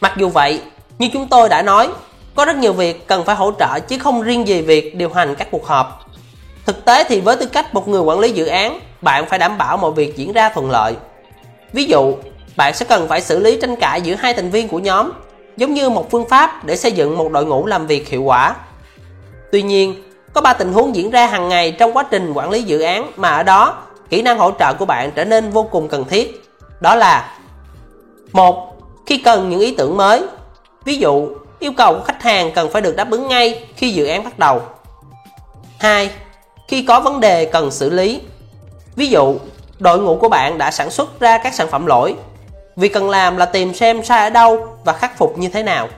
Mặc 0.00 0.12
dù 0.16 0.28
vậy, 0.28 0.62
như 0.98 1.08
chúng 1.12 1.28
tôi 1.28 1.48
đã 1.48 1.62
nói, 1.62 1.88
có 2.34 2.44
rất 2.44 2.56
nhiều 2.56 2.72
việc 2.72 3.06
cần 3.06 3.24
phải 3.24 3.36
hỗ 3.36 3.52
trợ 3.58 3.80
chứ 3.80 3.98
không 3.98 4.22
riêng 4.22 4.48
gì 4.48 4.62
việc 4.62 4.96
điều 4.96 5.10
hành 5.10 5.34
các 5.34 5.48
cuộc 5.50 5.66
họp. 5.66 6.06
Thực 6.66 6.84
tế 6.84 7.04
thì 7.04 7.20
với 7.20 7.36
tư 7.36 7.46
cách 7.46 7.74
một 7.74 7.88
người 7.88 8.00
quản 8.00 8.18
lý 8.18 8.30
dự 8.30 8.46
án, 8.46 8.80
bạn 9.02 9.26
phải 9.26 9.38
đảm 9.38 9.58
bảo 9.58 9.76
mọi 9.76 9.92
việc 9.92 10.16
diễn 10.16 10.32
ra 10.32 10.48
thuận 10.48 10.70
lợi. 10.70 10.94
Ví 11.72 11.84
dụ, 11.84 12.14
bạn 12.56 12.74
sẽ 12.74 12.86
cần 12.86 13.08
phải 13.08 13.20
xử 13.20 13.38
lý 13.38 13.60
tranh 13.60 13.76
cãi 13.76 14.00
giữa 14.00 14.14
hai 14.14 14.34
thành 14.34 14.50
viên 14.50 14.68
của 14.68 14.78
nhóm, 14.78 15.12
giống 15.58 15.74
như 15.74 15.90
một 15.90 16.10
phương 16.10 16.28
pháp 16.28 16.64
để 16.64 16.76
xây 16.76 16.92
dựng 16.92 17.18
một 17.18 17.32
đội 17.32 17.46
ngũ 17.46 17.66
làm 17.66 17.86
việc 17.86 18.08
hiệu 18.08 18.22
quả. 18.22 18.54
Tuy 19.52 19.62
nhiên, 19.62 20.02
có 20.32 20.40
ba 20.40 20.52
tình 20.52 20.72
huống 20.72 20.96
diễn 20.96 21.10
ra 21.10 21.26
hàng 21.26 21.48
ngày 21.48 21.72
trong 21.72 21.92
quá 21.92 22.04
trình 22.10 22.32
quản 22.32 22.50
lý 22.50 22.62
dự 22.62 22.80
án 22.80 23.12
mà 23.16 23.30
ở 23.30 23.42
đó, 23.42 23.82
kỹ 24.10 24.22
năng 24.22 24.38
hỗ 24.38 24.50
trợ 24.58 24.74
của 24.74 24.84
bạn 24.84 25.10
trở 25.14 25.24
nên 25.24 25.50
vô 25.50 25.62
cùng 25.62 25.88
cần 25.88 26.04
thiết. 26.04 26.44
Đó 26.80 26.94
là 26.94 27.38
một 28.32 28.68
Khi 29.06 29.18
cần 29.18 29.50
những 29.50 29.60
ý 29.60 29.74
tưởng 29.74 29.96
mới, 29.96 30.22
ví 30.84 30.96
dụ 30.96 31.28
yêu 31.58 31.72
cầu 31.76 31.94
của 31.94 32.04
khách 32.04 32.22
hàng 32.22 32.50
cần 32.54 32.70
phải 32.72 32.82
được 32.82 32.96
đáp 32.96 33.10
ứng 33.10 33.28
ngay 33.28 33.66
khi 33.76 33.90
dự 33.90 34.06
án 34.06 34.24
bắt 34.24 34.38
đầu. 34.38 34.62
2. 35.78 36.10
Khi 36.68 36.82
có 36.82 37.00
vấn 37.00 37.20
đề 37.20 37.44
cần 37.44 37.70
xử 37.70 37.90
lý. 37.90 38.20
Ví 38.96 39.06
dụ, 39.06 39.36
đội 39.78 39.98
ngũ 39.98 40.16
của 40.16 40.28
bạn 40.28 40.58
đã 40.58 40.70
sản 40.70 40.90
xuất 40.90 41.20
ra 41.20 41.38
các 41.38 41.54
sản 41.54 41.68
phẩm 41.70 41.86
lỗi. 41.86 42.14
Việc 42.78 42.92
cần 42.92 43.10
làm 43.10 43.36
là 43.36 43.44
tìm 43.44 43.74
xem 43.74 44.04
sai 44.04 44.24
ở 44.24 44.30
đâu 44.30 44.66
và 44.84 44.92
khắc 44.92 45.18
phục 45.18 45.38
như 45.38 45.48
thế 45.48 45.62
nào. 45.62 45.88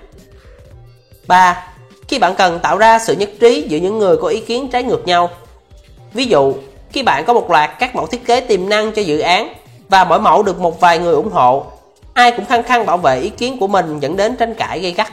3. 1.27 1.65
Khi 2.09 2.19
bạn 2.19 2.35
cần 2.35 2.59
tạo 2.59 2.79
ra 2.79 2.99
sự 2.99 3.15
nhất 3.15 3.31
trí 3.41 3.67
giữa 3.69 3.79
những 3.79 3.99
người 3.99 4.17
có 4.17 4.29
ý 4.29 4.41
kiến 4.41 4.69
trái 4.73 4.83
ngược 4.83 5.07
nhau. 5.07 5.31
Ví 6.13 6.25
dụ, 6.25 6.55
khi 6.93 7.03
bạn 7.03 7.25
có 7.25 7.33
một 7.33 7.51
loạt 7.51 7.71
các 7.79 7.97
mẫu 7.97 8.07
thiết 8.07 8.27
kế 8.27 8.41
tiềm 8.41 8.69
năng 8.69 8.93
cho 8.93 9.03
dự 9.03 9.19
án 9.19 9.55
và 9.89 10.05
mỗi 10.05 10.21
mẫu 10.21 10.43
được 10.43 10.61
một 10.61 10.81
vài 10.81 10.99
người 10.99 11.15
ủng 11.15 11.33
hộ, 11.33 11.67
ai 12.15 12.33
cũng 12.33 12.45
khăng 12.45 12.63
khăng 12.63 12.87
bảo 12.87 12.97
vệ 12.97 13.21
ý 13.21 13.29
kiến 13.29 13.57
của 13.61 13.67
mình 13.67 14.01
dẫn 14.01 14.17
đến 14.17 14.37
tranh 14.37 14.55
cãi 14.55 14.81
gây 14.81 14.93
gắt. 14.93 15.13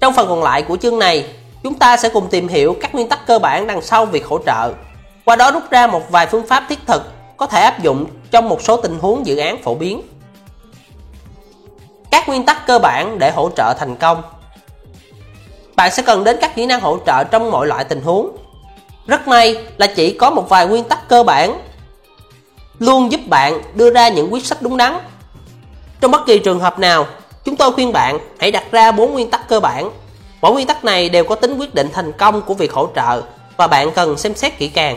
Trong 0.00 0.14
phần 0.14 0.28
còn 0.28 0.42
lại 0.42 0.62
của 0.62 0.76
chương 0.76 0.98
này, 0.98 1.26
chúng 1.62 1.74
ta 1.74 1.96
sẽ 1.96 2.08
cùng 2.08 2.28
tìm 2.30 2.48
hiểu 2.48 2.76
các 2.80 2.94
nguyên 2.94 3.08
tắc 3.08 3.26
cơ 3.26 3.38
bản 3.38 3.66
đằng 3.66 3.82
sau 3.82 4.06
việc 4.06 4.26
hỗ 4.26 4.38
trợ. 4.46 4.72
Qua 5.24 5.36
đó 5.36 5.50
rút 5.50 5.70
ra 5.70 5.86
một 5.86 6.10
vài 6.10 6.26
phương 6.26 6.46
pháp 6.46 6.64
thiết 6.68 6.78
thực 6.86 7.17
có 7.38 7.46
thể 7.46 7.60
áp 7.60 7.82
dụng 7.82 8.06
trong 8.30 8.48
một 8.48 8.62
số 8.62 8.76
tình 8.76 8.98
huống 8.98 9.26
dự 9.26 9.36
án 9.36 9.62
phổ 9.62 9.74
biến. 9.74 10.02
Các 12.10 12.28
nguyên 12.28 12.44
tắc 12.44 12.66
cơ 12.66 12.78
bản 12.78 13.18
để 13.18 13.30
hỗ 13.30 13.50
trợ 13.56 13.74
thành 13.78 13.96
công 13.96 14.22
Bạn 15.78 15.90
sẽ 15.92 16.02
cần 16.02 16.24
đến 16.24 16.36
các 16.40 16.54
kỹ 16.54 16.66
năng 16.66 16.80
hỗ 16.80 16.98
trợ 17.06 17.24
trong 17.24 17.50
mọi 17.50 17.66
loại 17.66 17.84
tình 17.84 18.02
huống. 18.02 18.36
Rất 19.06 19.28
may 19.28 19.56
là 19.76 19.86
chỉ 19.86 20.10
có 20.10 20.30
một 20.30 20.48
vài 20.48 20.66
nguyên 20.66 20.84
tắc 20.84 21.08
cơ 21.08 21.22
bản 21.22 21.60
luôn 22.78 23.12
giúp 23.12 23.20
bạn 23.26 23.62
đưa 23.74 23.90
ra 23.90 24.08
những 24.08 24.32
quyết 24.32 24.46
sách 24.46 24.62
đúng 24.62 24.76
đắn. 24.76 24.98
Trong 26.00 26.10
bất 26.10 26.26
kỳ 26.26 26.38
trường 26.38 26.60
hợp 26.60 26.78
nào, 26.78 27.06
chúng 27.44 27.56
tôi 27.56 27.72
khuyên 27.72 27.92
bạn 27.92 28.18
hãy 28.38 28.50
đặt 28.50 28.64
ra 28.70 28.92
bốn 28.92 29.12
nguyên 29.12 29.30
tắc 29.30 29.48
cơ 29.48 29.60
bản. 29.60 29.90
Mỗi 30.40 30.52
nguyên 30.52 30.66
tắc 30.66 30.84
này 30.84 31.08
đều 31.08 31.24
có 31.24 31.34
tính 31.34 31.58
quyết 31.58 31.74
định 31.74 31.88
thành 31.92 32.12
công 32.12 32.42
của 32.42 32.54
việc 32.54 32.72
hỗ 32.72 32.88
trợ 32.94 33.22
và 33.56 33.66
bạn 33.66 33.90
cần 33.90 34.18
xem 34.18 34.34
xét 34.34 34.58
kỹ 34.58 34.68
càng. 34.68 34.96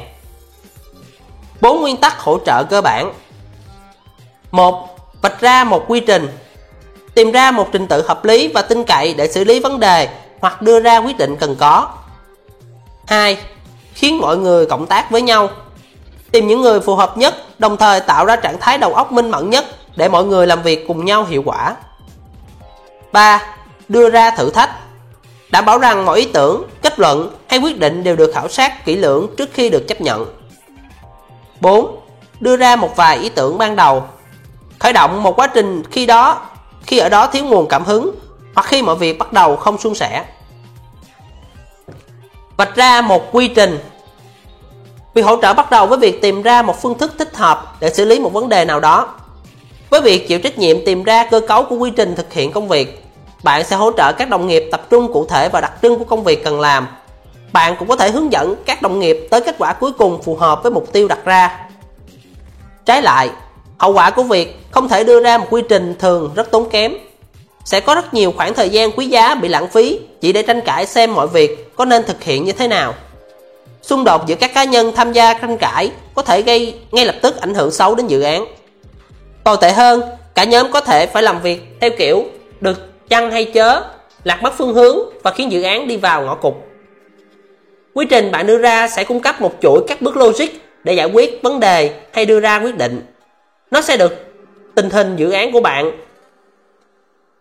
Bốn 1.61 1.81
nguyên 1.81 1.97
tắc 1.97 2.19
hỗ 2.19 2.39
trợ 2.45 2.63
cơ 2.63 2.81
bản. 2.81 3.13
một 4.51 4.87
Vạch 5.21 5.41
ra 5.41 5.63
một 5.63 5.85
quy 5.87 5.99
trình. 5.99 6.27
Tìm 7.13 7.31
ra 7.31 7.51
một 7.51 7.67
trình 7.71 7.87
tự 7.87 8.07
hợp 8.07 8.25
lý 8.25 8.47
và 8.47 8.61
tin 8.61 8.83
cậy 8.83 9.13
để 9.13 9.27
xử 9.27 9.43
lý 9.43 9.59
vấn 9.59 9.79
đề 9.79 10.09
hoặc 10.39 10.61
đưa 10.61 10.79
ra 10.79 10.97
quyết 10.97 11.17
định 11.17 11.35
cần 11.35 11.55
có. 11.59 11.89
2. 13.07 13.37
Khiến 13.93 14.17
mọi 14.17 14.37
người 14.37 14.65
cộng 14.65 14.85
tác 14.85 15.11
với 15.11 15.21
nhau. 15.21 15.49
Tìm 16.31 16.47
những 16.47 16.61
người 16.61 16.79
phù 16.79 16.95
hợp 16.95 17.17
nhất, 17.17 17.59
đồng 17.59 17.77
thời 17.77 17.99
tạo 17.99 18.25
ra 18.25 18.35
trạng 18.35 18.59
thái 18.59 18.77
đầu 18.77 18.93
óc 18.93 19.11
minh 19.11 19.31
mẫn 19.31 19.49
nhất 19.49 19.65
để 19.95 20.09
mọi 20.09 20.23
người 20.23 20.47
làm 20.47 20.61
việc 20.61 20.87
cùng 20.87 21.05
nhau 21.05 21.25
hiệu 21.25 21.43
quả. 21.45 21.75
3. 23.11 23.41
Đưa 23.89 24.09
ra 24.09 24.31
thử 24.31 24.49
thách. 24.49 24.69
Đảm 25.51 25.65
bảo 25.65 25.77
rằng 25.77 26.05
mọi 26.05 26.19
ý 26.19 26.25
tưởng, 26.33 26.63
kết 26.81 26.99
luận 26.99 27.35
hay 27.47 27.59
quyết 27.59 27.79
định 27.79 28.03
đều 28.03 28.15
được 28.15 28.31
khảo 28.33 28.47
sát 28.47 28.85
kỹ 28.85 28.95
lưỡng 28.95 29.27
trước 29.37 29.49
khi 29.53 29.69
được 29.69 29.87
chấp 29.87 30.01
nhận. 30.01 30.40
4. 31.61 31.99
Đưa 32.39 32.57
ra 32.57 32.75
một 32.75 32.95
vài 32.95 33.17
ý 33.17 33.29
tưởng 33.29 33.57
ban 33.57 33.75
đầu. 33.75 34.03
Khởi 34.79 34.93
động 34.93 35.23
một 35.23 35.39
quá 35.39 35.47
trình 35.47 35.83
khi 35.91 36.05
đó 36.05 36.41
khi 36.83 36.97
ở 36.97 37.09
đó 37.09 37.27
thiếu 37.27 37.45
nguồn 37.45 37.67
cảm 37.67 37.83
hứng 37.83 38.11
hoặc 38.55 38.67
khi 38.67 38.81
mọi 38.81 38.95
việc 38.95 39.19
bắt 39.19 39.33
đầu 39.33 39.55
không 39.55 39.77
suôn 39.77 39.95
sẻ. 39.95 40.25
Vạch 42.57 42.75
ra 42.75 43.01
một 43.01 43.23
quy 43.31 43.47
trình. 43.47 43.79
Việc 45.13 45.21
hỗ 45.21 45.41
trợ 45.41 45.53
bắt 45.53 45.71
đầu 45.71 45.87
với 45.87 45.97
việc 45.97 46.21
tìm 46.21 46.41
ra 46.41 46.61
một 46.61 46.81
phương 46.81 46.97
thức 46.97 47.13
thích 47.19 47.35
hợp 47.37 47.75
để 47.79 47.89
xử 47.89 48.05
lý 48.05 48.19
một 48.19 48.33
vấn 48.33 48.49
đề 48.49 48.65
nào 48.65 48.79
đó. 48.79 49.07
Với 49.89 50.01
việc 50.01 50.27
chịu 50.27 50.39
trách 50.39 50.57
nhiệm 50.57 50.85
tìm 50.85 51.03
ra 51.03 51.27
cơ 51.31 51.39
cấu 51.39 51.63
của 51.63 51.75
quy 51.75 51.91
trình 51.91 52.15
thực 52.15 52.33
hiện 52.33 52.51
công 52.51 52.67
việc, 52.67 53.05
bạn 53.43 53.63
sẽ 53.63 53.75
hỗ 53.75 53.91
trợ 53.97 54.13
các 54.13 54.29
đồng 54.29 54.47
nghiệp 54.47 54.69
tập 54.71 54.81
trung 54.89 55.13
cụ 55.13 55.25
thể 55.25 55.49
và 55.49 55.61
đặc 55.61 55.71
trưng 55.81 55.99
của 55.99 56.05
công 56.05 56.23
việc 56.23 56.43
cần 56.43 56.59
làm. 56.59 56.87
Bạn 57.53 57.75
cũng 57.79 57.87
có 57.87 57.95
thể 57.95 58.11
hướng 58.11 58.31
dẫn 58.31 58.55
các 58.65 58.81
đồng 58.81 58.99
nghiệp 58.99 59.27
tới 59.29 59.41
kết 59.41 59.55
quả 59.59 59.73
cuối 59.73 59.91
cùng 59.91 60.21
phù 60.21 60.35
hợp 60.35 60.63
với 60.63 60.71
mục 60.71 60.93
tiêu 60.93 61.07
đặt 61.07 61.19
ra. 61.25 61.59
Trái 62.85 63.01
lại, 63.01 63.29
hậu 63.77 63.93
quả 63.93 64.09
của 64.09 64.23
việc 64.23 64.59
không 64.71 64.89
thể 64.89 65.03
đưa 65.03 65.23
ra 65.23 65.37
một 65.37 65.45
quy 65.49 65.61
trình 65.69 65.95
thường 65.99 66.31
rất 66.35 66.51
tốn 66.51 66.69
kém. 66.69 66.93
Sẽ 67.65 67.79
có 67.79 67.95
rất 67.95 68.13
nhiều 68.13 68.33
khoảng 68.37 68.53
thời 68.53 68.69
gian 68.69 68.91
quý 68.91 69.05
giá 69.05 69.35
bị 69.35 69.47
lãng 69.47 69.67
phí 69.67 69.99
chỉ 70.21 70.33
để 70.33 70.43
tranh 70.43 70.61
cãi 70.61 70.85
xem 70.85 71.13
mọi 71.15 71.27
việc 71.27 71.75
có 71.75 71.85
nên 71.85 72.03
thực 72.03 72.23
hiện 72.23 72.43
như 72.43 72.51
thế 72.51 72.67
nào. 72.67 72.93
Xung 73.81 74.03
đột 74.03 74.27
giữa 74.27 74.35
các 74.35 74.53
cá 74.53 74.63
nhân 74.63 74.91
tham 74.95 75.13
gia 75.13 75.33
tranh 75.33 75.57
cãi 75.57 75.91
có 76.15 76.21
thể 76.21 76.41
gây 76.41 76.79
ngay 76.91 77.05
lập 77.05 77.15
tức 77.21 77.41
ảnh 77.41 77.53
hưởng 77.53 77.71
xấu 77.71 77.95
đến 77.95 78.07
dự 78.07 78.21
án. 78.21 78.45
Tồi 79.43 79.57
tệ 79.61 79.71
hơn, 79.71 80.01
cả 80.35 80.43
nhóm 80.43 80.71
có 80.71 80.81
thể 80.81 81.07
phải 81.07 81.23
làm 81.23 81.41
việc 81.41 81.77
theo 81.81 81.89
kiểu 81.97 82.23
được 82.61 83.09
chăng 83.09 83.31
hay 83.31 83.45
chớ, 83.45 83.83
lạc 84.23 84.43
mất 84.43 84.53
phương 84.57 84.73
hướng 84.73 84.97
và 85.23 85.31
khiến 85.31 85.51
dự 85.51 85.63
án 85.63 85.87
đi 85.87 85.97
vào 85.97 86.23
ngõ 86.23 86.35
cụt. 86.35 86.53
Quy 87.93 88.05
trình 88.05 88.31
bạn 88.31 88.47
đưa 88.47 88.57
ra 88.57 88.87
sẽ 88.87 89.03
cung 89.03 89.19
cấp 89.19 89.41
một 89.41 89.53
chuỗi 89.61 89.83
các 89.87 90.01
bước 90.01 90.17
logic 90.17 90.47
để 90.83 90.93
giải 90.93 91.07
quyết 91.07 91.39
vấn 91.43 91.59
đề 91.59 91.93
hay 92.13 92.25
đưa 92.25 92.39
ra 92.39 92.59
quyết 92.59 92.77
định. 92.77 93.01
Nó 93.71 93.81
sẽ 93.81 93.97
được 93.97 94.13
tình 94.75 94.89
hình 94.89 95.15
dự 95.15 95.31
án 95.31 95.51
của 95.51 95.61
bạn 95.61 95.91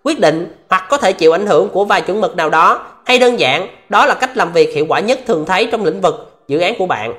quyết 0.03 0.20
định 0.20 0.53
hoặc 0.69 0.87
có 0.91 0.97
thể 0.97 1.12
chịu 1.12 1.33
ảnh 1.33 1.47
hưởng 1.47 1.69
của 1.69 1.85
vài 1.85 2.03
chuẩn 2.03 2.20
mực 2.20 2.37
nào 2.37 2.51
đó 2.51 2.87
hay 3.05 3.19
đơn 3.19 3.41
giản, 3.41 3.69
đó 3.89 4.07
là 4.07 4.15
cách 4.15 4.37
làm 4.37 4.53
việc 4.53 4.75
hiệu 4.75 4.87
quả 4.89 5.01
nhất 5.01 5.20
thường 5.27 5.45
thấy 5.47 5.69
trong 5.73 5.85
lĩnh 5.85 6.01
vực 6.01 6.43
dự 6.49 6.59
án 6.59 6.75
của 6.79 6.87
bạn. 6.87 7.15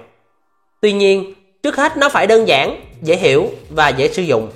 Tuy 0.81 0.93
nhiên, 0.93 1.33
trước 1.63 1.75
hết 1.75 1.97
nó 1.97 2.09
phải 2.09 2.27
đơn 2.27 2.47
giản, 2.47 2.81
dễ 3.01 3.15
hiểu 3.15 3.49
và 3.69 3.89
dễ 3.89 4.07
sử 4.07 4.21
dụng. 4.21 4.49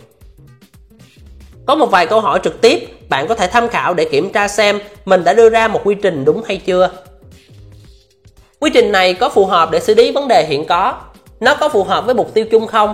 Có 1.66 1.76
một 1.76 1.92
vài 1.92 2.08
câu 2.08 2.22
hỏi 2.22 2.40
trực 2.44 2.62
tiếp 2.62 2.80
bạn 3.10 3.28
có 3.28 3.36
thể 3.36 3.48
tham 3.48 3.68
khảo 3.68 3.94
để 3.94 4.06
kiểm 4.06 4.30
tra 4.30 4.48
xem 4.48 4.80
mình 5.06 5.24
đã 5.24 5.34
đưa 5.34 5.50
ra 5.50 5.68
một 5.68 5.82
quy 5.84 5.96
trình 5.96 6.26
đúng 6.26 6.44
hay 6.48 6.58
chưa 6.58 6.92
quy 8.66 8.72
trình 8.74 8.92
này 8.92 9.14
có 9.14 9.30
phù 9.30 9.46
hợp 9.46 9.72
để 9.72 9.80
xử 9.80 9.96
lý 9.96 10.12
vấn 10.12 10.28
đề 10.28 10.46
hiện 10.50 10.66
có. 10.66 10.94
Nó 11.40 11.56
có 11.56 11.70
phù 11.70 11.84
hợp 11.84 12.06
với 12.06 12.16
mục 12.16 12.34
tiêu 12.34 12.46
chung 12.52 12.68
không? 12.68 12.94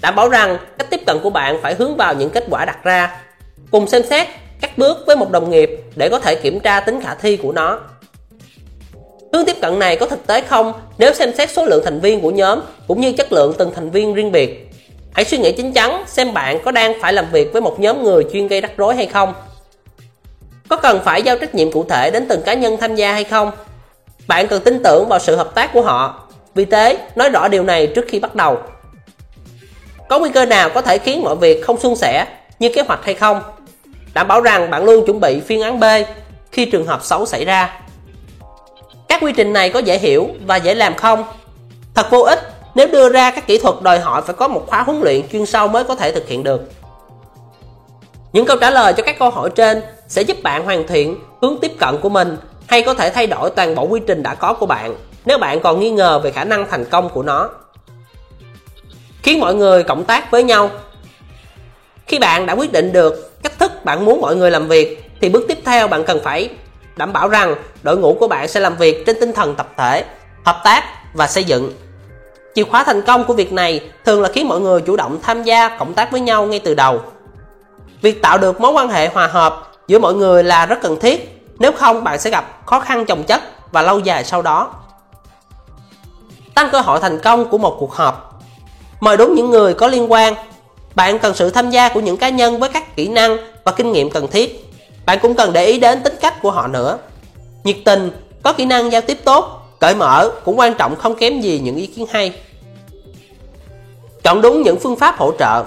Đảm 0.00 0.14
bảo 0.14 0.28
rằng 0.28 0.58
cách 0.78 0.90
tiếp 0.90 1.00
cận 1.06 1.18
của 1.22 1.30
bạn 1.30 1.58
phải 1.62 1.74
hướng 1.74 1.96
vào 1.96 2.14
những 2.14 2.30
kết 2.30 2.44
quả 2.50 2.64
đặt 2.64 2.84
ra. 2.84 3.20
Cùng 3.70 3.88
xem 3.88 4.02
xét 4.02 4.26
các 4.60 4.78
bước 4.78 4.98
với 5.06 5.16
một 5.16 5.30
đồng 5.30 5.50
nghiệp 5.50 5.70
để 5.96 6.08
có 6.08 6.18
thể 6.18 6.34
kiểm 6.34 6.60
tra 6.60 6.80
tính 6.80 7.00
khả 7.00 7.14
thi 7.14 7.36
của 7.36 7.52
nó. 7.52 7.80
Hướng 9.32 9.44
tiếp 9.44 9.56
cận 9.62 9.78
này 9.78 9.96
có 9.96 10.06
thực 10.06 10.26
tế 10.26 10.40
không? 10.40 10.72
Nếu 10.98 11.14
xem 11.14 11.32
xét 11.34 11.50
số 11.50 11.64
lượng 11.64 11.84
thành 11.84 12.00
viên 12.00 12.20
của 12.20 12.30
nhóm 12.30 12.60
cũng 12.88 13.00
như 13.00 13.12
chất 13.12 13.32
lượng 13.32 13.54
từng 13.58 13.72
thành 13.74 13.90
viên 13.90 14.14
riêng 14.14 14.32
biệt, 14.32 14.70
hãy 15.12 15.24
suy 15.24 15.38
nghĩ 15.38 15.52
chín 15.52 15.72
chắn 15.72 16.04
xem 16.06 16.34
bạn 16.34 16.58
có 16.64 16.70
đang 16.70 17.00
phải 17.00 17.12
làm 17.12 17.26
việc 17.32 17.52
với 17.52 17.62
một 17.62 17.80
nhóm 17.80 18.04
người 18.04 18.24
chuyên 18.32 18.48
gây 18.48 18.60
rắc 18.60 18.76
rối 18.76 18.96
hay 18.96 19.06
không. 19.06 19.34
Có 20.68 20.76
cần 20.76 21.00
phải 21.04 21.22
giao 21.22 21.38
trách 21.38 21.54
nhiệm 21.54 21.72
cụ 21.72 21.84
thể 21.88 22.10
đến 22.10 22.26
từng 22.28 22.42
cá 22.42 22.54
nhân 22.54 22.76
tham 22.80 22.94
gia 22.94 23.12
hay 23.12 23.24
không? 23.24 23.50
Bạn 24.30 24.48
cần 24.48 24.62
tin 24.62 24.82
tưởng 24.82 25.08
vào 25.08 25.18
sự 25.18 25.36
hợp 25.36 25.54
tác 25.54 25.72
của 25.72 25.82
họ. 25.82 26.22
Vì 26.54 26.64
thế, 26.64 26.98
nói 27.14 27.30
rõ 27.30 27.48
điều 27.48 27.62
này 27.62 27.86
trước 27.86 28.04
khi 28.08 28.20
bắt 28.20 28.34
đầu. 28.34 28.58
Có 30.08 30.18
nguy 30.18 30.30
cơ 30.30 30.44
nào 30.44 30.70
có 30.70 30.82
thể 30.82 30.98
khiến 30.98 31.22
mọi 31.22 31.36
việc 31.36 31.64
không 31.66 31.80
suôn 31.80 31.96
sẻ 31.96 32.26
như 32.58 32.70
kế 32.74 32.82
hoạch 32.82 33.04
hay 33.04 33.14
không? 33.14 33.42
Đảm 34.14 34.28
bảo 34.28 34.40
rằng 34.40 34.70
bạn 34.70 34.84
luôn 34.84 35.06
chuẩn 35.06 35.20
bị 35.20 35.40
phiên 35.40 35.62
án 35.62 35.80
b 35.80 35.84
khi 36.52 36.64
trường 36.64 36.86
hợp 36.86 37.04
xấu 37.04 37.26
xảy 37.26 37.44
ra. 37.44 37.80
Các 39.08 39.22
quy 39.22 39.32
trình 39.32 39.52
này 39.52 39.70
có 39.70 39.78
dễ 39.78 39.98
hiểu 39.98 40.28
và 40.46 40.56
dễ 40.56 40.74
làm 40.74 40.94
không? 40.94 41.24
Thật 41.94 42.10
vô 42.10 42.20
ích, 42.20 42.38
nếu 42.74 42.86
đưa 42.86 43.08
ra 43.08 43.30
các 43.30 43.46
kỹ 43.46 43.58
thuật 43.58 43.74
đòi 43.82 44.00
hỏi 44.00 44.22
phải 44.22 44.34
có 44.34 44.48
một 44.48 44.64
khóa 44.66 44.82
huấn 44.82 45.00
luyện 45.00 45.28
chuyên 45.32 45.46
sâu 45.46 45.68
mới 45.68 45.84
có 45.84 45.94
thể 45.94 46.12
thực 46.12 46.28
hiện 46.28 46.42
được. 46.42 46.72
Những 48.32 48.46
câu 48.46 48.56
trả 48.56 48.70
lời 48.70 48.92
cho 48.96 49.02
các 49.02 49.18
câu 49.18 49.30
hỏi 49.30 49.50
trên 49.54 49.82
sẽ 50.08 50.22
giúp 50.22 50.36
bạn 50.42 50.64
hoàn 50.64 50.86
thiện 50.86 51.16
hướng 51.42 51.58
tiếp 51.60 51.72
cận 51.78 51.98
của 51.98 52.08
mình 52.08 52.36
hay 52.70 52.82
có 52.82 52.94
thể 52.94 53.10
thay 53.10 53.26
đổi 53.26 53.50
toàn 53.50 53.74
bộ 53.74 53.82
quy 53.82 54.00
trình 54.06 54.22
đã 54.22 54.34
có 54.34 54.52
của 54.52 54.66
bạn, 54.66 54.94
nếu 55.24 55.38
bạn 55.38 55.60
còn 55.60 55.80
nghi 55.80 55.90
ngờ 55.90 56.18
về 56.18 56.30
khả 56.30 56.44
năng 56.44 56.68
thành 56.70 56.84
công 56.84 57.08
của 57.08 57.22
nó. 57.22 57.48
Khiến 59.22 59.40
mọi 59.40 59.54
người 59.54 59.82
cộng 59.82 60.04
tác 60.04 60.30
với 60.30 60.42
nhau. 60.42 60.70
Khi 62.06 62.18
bạn 62.18 62.46
đã 62.46 62.52
quyết 62.52 62.72
định 62.72 62.92
được 62.92 63.42
cách 63.42 63.58
thức 63.58 63.84
bạn 63.84 64.04
muốn 64.04 64.20
mọi 64.20 64.36
người 64.36 64.50
làm 64.50 64.68
việc, 64.68 65.10
thì 65.20 65.28
bước 65.28 65.44
tiếp 65.48 65.58
theo 65.64 65.88
bạn 65.88 66.04
cần 66.04 66.20
phải 66.24 66.48
đảm 66.96 67.12
bảo 67.12 67.28
rằng 67.28 67.54
đội 67.82 67.98
ngũ 67.98 68.16
của 68.20 68.28
bạn 68.28 68.48
sẽ 68.48 68.60
làm 68.60 68.76
việc 68.76 69.06
trên 69.06 69.20
tinh 69.20 69.32
thần 69.32 69.54
tập 69.54 69.68
thể, 69.76 70.04
hợp 70.44 70.60
tác 70.64 70.84
và 71.14 71.26
xây 71.26 71.44
dựng. 71.44 71.72
Chìa 72.54 72.64
khóa 72.64 72.84
thành 72.84 73.02
công 73.02 73.24
của 73.24 73.34
việc 73.34 73.52
này 73.52 73.80
thường 74.04 74.22
là 74.22 74.28
khiến 74.28 74.48
mọi 74.48 74.60
người 74.60 74.80
chủ 74.80 74.96
động 74.96 75.18
tham 75.22 75.42
gia, 75.42 75.76
cộng 75.78 75.94
tác 75.94 76.12
với 76.12 76.20
nhau 76.20 76.46
ngay 76.46 76.60
từ 76.64 76.74
đầu. 76.74 77.02
Việc 78.02 78.22
tạo 78.22 78.38
được 78.38 78.60
mối 78.60 78.72
quan 78.72 78.88
hệ 78.88 79.08
hòa 79.08 79.26
hợp 79.26 79.70
giữa 79.88 79.98
mọi 79.98 80.14
người 80.14 80.44
là 80.44 80.66
rất 80.66 80.78
cần 80.82 81.00
thiết 81.00 81.39
nếu 81.60 81.72
không, 81.72 82.04
bạn 82.04 82.18
sẽ 82.18 82.30
gặp 82.30 82.66
khó 82.66 82.80
khăn 82.80 83.06
chồng 83.06 83.24
chất 83.24 83.40
và 83.72 83.82
lâu 83.82 83.98
dài 83.98 84.24
sau 84.24 84.42
đó. 84.42 84.74
Tăng 86.54 86.68
cơ 86.72 86.80
hội 86.80 87.00
thành 87.00 87.18
công 87.18 87.48
của 87.48 87.58
một 87.58 87.76
cuộc 87.80 87.94
họp. 87.94 88.40
Mời 89.00 89.16
đúng 89.16 89.34
những 89.34 89.50
người 89.50 89.74
có 89.74 89.86
liên 89.86 90.12
quan. 90.12 90.34
Bạn 90.94 91.18
cần 91.18 91.34
sự 91.34 91.50
tham 91.50 91.70
gia 91.70 91.88
của 91.88 92.00
những 92.00 92.16
cá 92.16 92.28
nhân 92.28 92.58
với 92.58 92.68
các 92.68 92.96
kỹ 92.96 93.08
năng 93.08 93.36
và 93.64 93.72
kinh 93.72 93.92
nghiệm 93.92 94.10
cần 94.10 94.28
thiết. 94.28 94.72
Bạn 95.06 95.18
cũng 95.22 95.34
cần 95.34 95.52
để 95.52 95.66
ý 95.66 95.78
đến 95.78 96.02
tính 96.02 96.14
cách 96.20 96.42
của 96.42 96.50
họ 96.50 96.66
nữa. 96.66 96.98
Nhiệt 97.64 97.76
tình, 97.84 98.10
có 98.42 98.52
kỹ 98.52 98.64
năng 98.64 98.92
giao 98.92 99.00
tiếp 99.00 99.18
tốt, 99.24 99.62
cởi 99.80 99.94
mở 99.94 100.30
cũng 100.44 100.58
quan 100.58 100.74
trọng 100.74 100.96
không 100.96 101.14
kém 101.14 101.40
gì 101.40 101.58
những 101.58 101.76
ý 101.76 101.86
kiến 101.86 102.06
hay. 102.10 102.34
Chọn 104.22 104.42
đúng 104.42 104.62
những 104.62 104.78
phương 104.78 104.96
pháp 104.96 105.18
hỗ 105.18 105.32
trợ. 105.38 105.64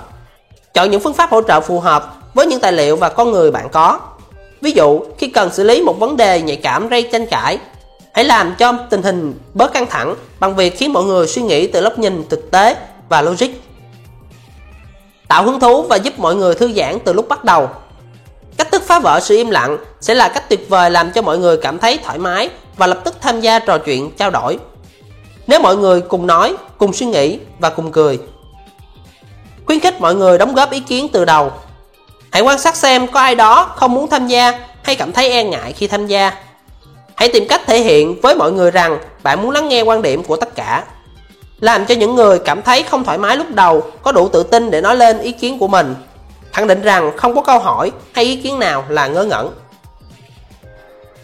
Chọn 0.74 0.92
những 0.92 1.02
phương 1.02 1.14
pháp 1.14 1.30
hỗ 1.30 1.42
trợ 1.42 1.62
phù 1.62 1.80
hợp 1.80 2.16
với 2.34 2.48
những 2.48 2.60
tài 2.60 2.72
liệu 2.72 2.96
và 2.96 3.10
con 3.10 3.32
người 3.32 3.52
bạn 3.52 3.70
có 3.70 4.00
ví 4.64 4.72
dụ, 4.72 5.00
khi 5.18 5.28
cần 5.28 5.54
xử 5.54 5.64
lý 5.64 5.82
một 5.82 6.00
vấn 6.00 6.18
đề 6.18 6.42
nhạy 6.42 6.56
cảm 6.56 6.88
gây 6.88 7.10
tranh 7.12 7.26
cãi, 7.26 7.58
hãy 8.14 8.26
làm 8.26 8.56
cho 8.60 8.74
tình 8.90 9.04
hình 9.04 9.40
bớt 9.54 9.74
căng 9.74 9.88
thẳng 9.88 10.16
bằng 10.40 10.56
việc 10.56 10.78
khiến 10.78 10.94
mọi 10.94 11.04
người 11.04 11.28
suy 11.28 11.42
nghĩ 11.42 11.68
từ 11.68 11.82
góc 11.82 12.00
nhìn 12.00 12.24
thực 12.30 12.52
tế 12.52 12.76
và 13.10 13.22
logic. 13.22 13.48
Tạo 15.28 15.44
hứng 15.44 15.60
thú 15.60 15.82
và 15.82 15.96
giúp 15.96 16.20
mọi 16.20 16.36
người 16.36 16.56
thư 16.56 16.74
giãn 16.74 17.00
từ 17.06 17.14
lúc 17.14 17.28
bắt 17.30 17.44
đầu. 17.44 17.70
Cách 18.58 18.72
thức 18.72 18.84
phá 18.86 19.00
vỡ 19.00 19.20
sự 19.20 19.36
im 19.36 19.50
lặng 19.50 19.78
sẽ 20.02 20.16
là 20.16 20.28
cách 20.28 20.50
tuyệt 20.50 20.70
vời 20.70 20.92
làm 20.92 21.12
cho 21.12 21.22
mọi 21.22 21.38
người 21.38 21.58
cảm 21.58 21.80
thấy 21.80 22.00
thoải 22.04 22.18
mái 22.18 22.50
và 22.78 22.88
lập 22.88 23.00
tức 23.04 23.16
tham 23.22 23.42
gia 23.42 23.60
trò 23.60 23.78
chuyện 23.78 24.12
trao 24.18 24.30
đổi. 24.30 24.58
Nếu 25.48 25.60
mọi 25.60 25.78
người 25.78 26.02
cùng 26.02 26.28
nói, 26.28 26.56
cùng 26.78 26.94
suy 26.94 27.06
nghĩ 27.06 27.40
và 27.60 27.70
cùng 27.70 27.92
cười, 27.92 28.20
khuyến 29.66 29.80
khích 29.80 30.02
mọi 30.02 30.16
người 30.16 30.38
đóng 30.38 30.54
góp 30.54 30.72
ý 30.72 30.80
kiến 30.80 31.08
từ 31.14 31.26
đầu 31.26 31.52
hãy 32.34 32.42
quan 32.42 32.60
sát 32.60 32.76
xem 32.76 33.08
có 33.08 33.20
ai 33.20 33.36
đó 33.36 33.72
không 33.76 33.94
muốn 33.94 34.10
tham 34.10 34.28
gia 34.28 34.60
hay 34.84 34.96
cảm 34.96 35.12
thấy 35.12 35.30
e 35.30 35.44
ngại 35.44 35.74
khi 35.74 35.88
tham 35.88 36.08
gia. 36.08 36.32
Hãy 37.16 37.30
tìm 37.30 37.48
cách 37.50 37.62
thể 37.66 37.80
hiện 37.80 38.22
với 38.22 38.36
mọi 38.36 38.52
người 38.52 38.72
rằng 38.72 39.00
bạn 39.24 39.42
muốn 39.42 39.52
lắng 39.52 39.70
nghe 39.70 39.82
quan 39.82 40.02
điểm 40.02 40.24
của 40.24 40.36
tất 40.36 40.56
cả. 40.56 40.84
Làm 41.60 41.86
cho 41.86 41.96
những 41.96 42.16
người 42.16 42.40
cảm 42.40 42.62
thấy 42.62 42.84
không 42.84 43.04
thoải 43.04 43.18
mái 43.18 43.38
lúc 43.38 43.48
đầu 43.50 43.84
có 44.04 44.12
đủ 44.12 44.28
tự 44.28 44.44
tin 44.44 44.72
để 44.72 44.82
nói 44.82 44.96
lên 44.96 45.20
ý 45.20 45.32
kiến 45.32 45.60
của 45.60 45.68
mình. 45.68 45.96
Khẳng 46.52 46.68
định 46.68 46.82
rằng 46.82 47.18
không 47.18 47.36
có 47.36 47.42
câu 47.42 47.60
hỏi 47.60 47.92
hay 48.14 48.26
ý 48.26 48.36
kiến 48.36 48.60
nào 48.60 48.84
là 48.90 49.08
ngớ 49.08 49.24
ngẩn. 49.24 49.50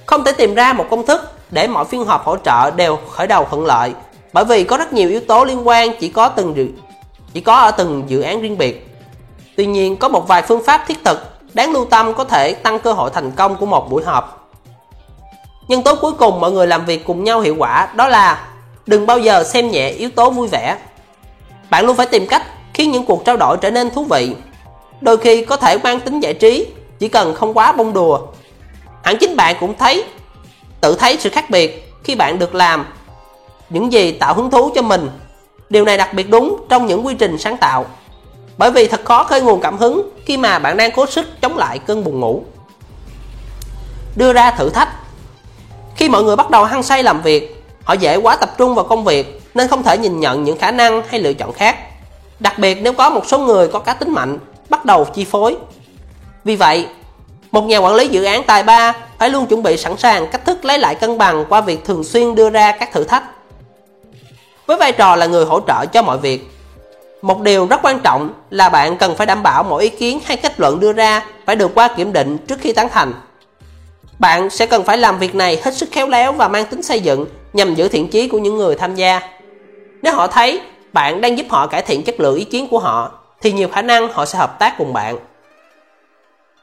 Không 0.05 0.23
thể 0.23 0.31
tìm 0.31 0.55
ra 0.55 0.73
một 0.73 0.85
công 0.89 1.05
thức 1.05 1.21
để 1.49 1.67
mọi 1.67 1.85
phiên 1.85 2.05
họp 2.05 2.25
hỗ 2.25 2.37
trợ 2.37 2.71
đều 2.71 2.99
khởi 3.11 3.27
đầu 3.27 3.47
thuận 3.49 3.65
lợi 3.65 3.93
bởi 4.33 4.45
vì 4.45 4.63
có 4.63 4.77
rất 4.77 4.93
nhiều 4.93 5.09
yếu 5.09 5.19
tố 5.19 5.43
liên 5.43 5.67
quan 5.67 5.89
chỉ 5.99 6.09
có 6.09 6.29
từng 6.29 6.73
chỉ 7.33 7.41
có 7.41 7.55
ở 7.55 7.71
từng 7.71 8.03
dự 8.07 8.21
án 8.21 8.41
riêng 8.41 8.57
biệt 8.57 8.88
tuy 9.59 9.65
nhiên, 9.65 9.97
có 9.97 10.07
một 10.07 10.27
vài 10.27 10.41
phương 10.41 10.63
pháp 10.63 10.87
thiết 10.87 11.03
thực 11.05 11.19
đáng 11.53 11.71
lưu 11.71 11.85
tâm 11.85 12.13
có 12.13 12.23
thể 12.23 12.53
tăng 12.53 12.79
cơ 12.79 12.93
hội 12.93 13.09
thành 13.13 13.31
công 13.31 13.55
của 13.55 13.65
một 13.65 13.91
buổi 13.91 14.03
họp. 14.03 14.51
Nhân 15.67 15.83
tố 15.83 15.95
cuối 15.95 16.11
cùng 16.13 16.39
mọi 16.39 16.51
người 16.51 16.67
làm 16.67 16.85
việc 16.85 17.05
cùng 17.05 17.23
nhau 17.23 17.39
hiệu 17.39 17.55
quả 17.57 17.87
đó 17.95 18.07
là 18.07 18.47
đừng 18.85 19.05
bao 19.05 19.19
giờ 19.19 19.43
xem 19.43 19.71
nhẹ 19.71 19.89
yếu 19.89 20.09
tố 20.09 20.29
vui 20.29 20.47
vẻ. 20.47 20.77
Bạn 21.69 21.85
luôn 21.85 21.95
phải 21.95 22.05
tìm 22.05 22.27
cách 22.27 22.43
khiến 22.73 22.91
những 22.91 23.05
cuộc 23.05 23.25
trao 23.25 23.37
đổi 23.37 23.57
trở 23.57 23.71
nên 23.71 23.89
thú 23.89 24.03
vị. 24.03 24.35
Đôi 25.01 25.17
khi 25.17 25.45
có 25.45 25.57
thể 25.57 25.77
mang 25.77 25.99
tính 25.99 26.19
giải 26.19 26.33
trí, 26.33 26.67
chỉ 26.99 27.07
cần 27.07 27.35
không 27.35 27.53
quá 27.53 27.71
bông 27.71 27.93
đùa. 27.93 28.19
Hẳn 29.03 29.17
chính 29.19 29.35
bạn 29.35 29.55
cũng 29.59 29.77
thấy, 29.77 30.03
tự 30.81 30.95
thấy 30.95 31.17
sự 31.19 31.29
khác 31.29 31.49
biệt 31.49 31.93
khi 32.03 32.15
bạn 32.15 32.39
được 32.39 32.55
làm 32.55 32.85
những 33.69 33.93
gì 33.93 34.11
tạo 34.11 34.33
hứng 34.33 34.51
thú 34.51 34.71
cho 34.75 34.81
mình. 34.81 35.09
Điều 35.69 35.85
này 35.85 35.97
đặc 35.97 36.13
biệt 36.13 36.29
đúng 36.29 36.65
trong 36.69 36.85
những 36.85 37.05
quy 37.05 37.13
trình 37.13 37.37
sáng 37.37 37.57
tạo 37.57 37.85
bởi 38.59 38.71
vì 38.71 38.87
thật 38.87 39.05
khó 39.05 39.23
khơi 39.23 39.41
nguồn 39.41 39.61
cảm 39.61 39.77
hứng 39.77 40.09
khi 40.25 40.37
mà 40.37 40.59
bạn 40.59 40.77
đang 40.77 40.91
cố 40.91 41.05
sức 41.05 41.41
chống 41.41 41.57
lại 41.57 41.79
cơn 41.79 42.03
buồn 42.03 42.19
ngủ. 42.19 42.43
Đưa 44.15 44.33
ra 44.33 44.51
thử 44.51 44.69
thách. 44.69 44.89
Khi 45.95 46.09
mọi 46.09 46.23
người 46.23 46.35
bắt 46.35 46.49
đầu 46.49 46.63
hăng 46.63 46.83
say 46.83 47.03
làm 47.03 47.21
việc, 47.21 47.63
họ 47.83 47.93
dễ 47.93 48.15
quá 48.15 48.35
tập 48.35 48.49
trung 48.57 48.75
vào 48.75 48.85
công 48.85 49.03
việc 49.03 49.41
nên 49.53 49.67
không 49.67 49.83
thể 49.83 49.97
nhìn 49.97 50.19
nhận 50.19 50.43
những 50.43 50.57
khả 50.57 50.71
năng 50.71 51.03
hay 51.07 51.19
lựa 51.19 51.33
chọn 51.33 51.53
khác. 51.53 51.77
Đặc 52.39 52.59
biệt 52.59 52.77
nếu 52.81 52.93
có 52.93 53.09
một 53.09 53.25
số 53.27 53.37
người 53.39 53.67
có 53.67 53.79
cá 53.79 53.93
tính 53.93 54.11
mạnh, 54.11 54.37
bắt 54.69 54.85
đầu 54.85 55.05
chi 55.05 55.25
phối. 55.25 55.57
Vì 56.43 56.55
vậy, 56.55 56.87
một 57.51 57.61
nhà 57.61 57.77
quản 57.77 57.95
lý 57.95 58.07
dự 58.07 58.23
án 58.23 58.43
tài 58.43 58.63
ba 58.63 58.93
phải 59.19 59.29
luôn 59.29 59.45
chuẩn 59.45 59.63
bị 59.63 59.77
sẵn 59.77 59.97
sàng 59.97 60.27
cách 60.31 60.45
thức 60.45 60.65
lấy 60.65 60.79
lại 60.79 60.95
cân 60.95 61.17
bằng 61.17 61.45
qua 61.49 61.61
việc 61.61 61.85
thường 61.85 62.03
xuyên 62.03 62.35
đưa 62.35 62.49
ra 62.49 62.71
các 62.71 62.91
thử 62.93 63.03
thách. 63.03 63.23
Với 64.65 64.77
vai 64.77 64.91
trò 64.91 65.15
là 65.15 65.25
người 65.25 65.45
hỗ 65.45 65.59
trợ 65.67 65.85
cho 65.85 66.01
mọi 66.01 66.17
việc 66.17 66.58
một 67.21 67.41
điều 67.41 67.67
rất 67.67 67.79
quan 67.83 67.99
trọng 67.99 68.33
là 68.49 68.69
bạn 68.69 68.97
cần 68.97 69.15
phải 69.15 69.27
đảm 69.27 69.43
bảo 69.43 69.63
mỗi 69.63 69.83
ý 69.83 69.89
kiến 69.89 70.19
hay 70.25 70.37
kết 70.37 70.59
luận 70.59 70.79
đưa 70.79 70.93
ra 70.93 71.25
phải 71.45 71.55
được 71.55 71.71
qua 71.75 71.87
kiểm 71.97 72.13
định 72.13 72.37
trước 72.37 72.59
khi 72.61 72.73
tán 72.73 72.89
thành. 72.89 73.13
Bạn 74.19 74.49
sẽ 74.49 74.65
cần 74.65 74.83
phải 74.83 74.97
làm 74.97 75.19
việc 75.19 75.35
này 75.35 75.61
hết 75.63 75.73
sức 75.73 75.89
khéo 75.91 76.07
léo 76.07 76.31
và 76.31 76.47
mang 76.47 76.65
tính 76.65 76.83
xây 76.83 76.99
dựng 76.99 77.25
nhằm 77.53 77.75
giữ 77.75 77.87
thiện 77.87 78.07
chí 78.07 78.27
của 78.27 78.37
những 78.37 78.57
người 78.57 78.75
tham 78.75 78.95
gia. 78.95 79.21
Nếu 80.01 80.13
họ 80.13 80.27
thấy 80.27 80.61
bạn 80.93 81.21
đang 81.21 81.37
giúp 81.37 81.45
họ 81.49 81.67
cải 81.67 81.81
thiện 81.81 82.03
chất 82.03 82.19
lượng 82.19 82.35
ý 82.35 82.43
kiến 82.43 82.67
của 82.71 82.79
họ 82.79 83.11
thì 83.41 83.51
nhiều 83.51 83.67
khả 83.67 83.81
năng 83.81 84.13
họ 84.13 84.25
sẽ 84.25 84.39
hợp 84.39 84.59
tác 84.59 84.77
cùng 84.77 84.93
bạn. 84.93 85.17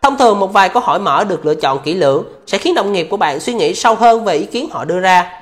Thông 0.03 0.19
thường 0.19 0.41
một 0.41 0.53
vài 0.53 0.69
câu 0.69 0.83
hỏi 0.83 0.99
mở 0.99 1.25
được 1.25 1.47
lựa 1.47 1.55
chọn 1.55 1.79
kỹ 1.85 1.95
lưỡng 1.95 2.25
sẽ 2.47 2.59
khiến 2.59 2.75
đồng 2.75 2.93
nghiệp 2.93 3.09
của 3.11 3.17
bạn 3.17 3.41
suy 3.41 3.55
nghĩ 3.55 3.75
sâu 3.75 3.95
hơn 3.95 4.25
về 4.25 4.35
ý 4.35 4.47
kiến 4.47 4.69
họ 4.71 4.85
đưa 4.85 5.01
ra. 5.01 5.33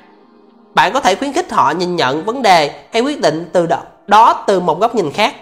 Bạn 0.75 0.93
có 0.93 1.01
thể 1.01 1.15
khuyến 1.15 1.33
khích 1.33 1.53
họ 1.53 1.71
nhìn 1.71 1.97
nhận 1.97 2.25
vấn 2.25 2.43
đề 2.43 2.85
hay 2.93 3.03
quyết 3.03 3.21
định 3.21 3.51
từ 3.53 3.67
đó, 3.67 3.79
đó 4.07 4.45
từ 4.47 4.61
một 4.61 4.81
góc 4.81 4.95
nhìn 4.95 5.13
khác 5.13 5.35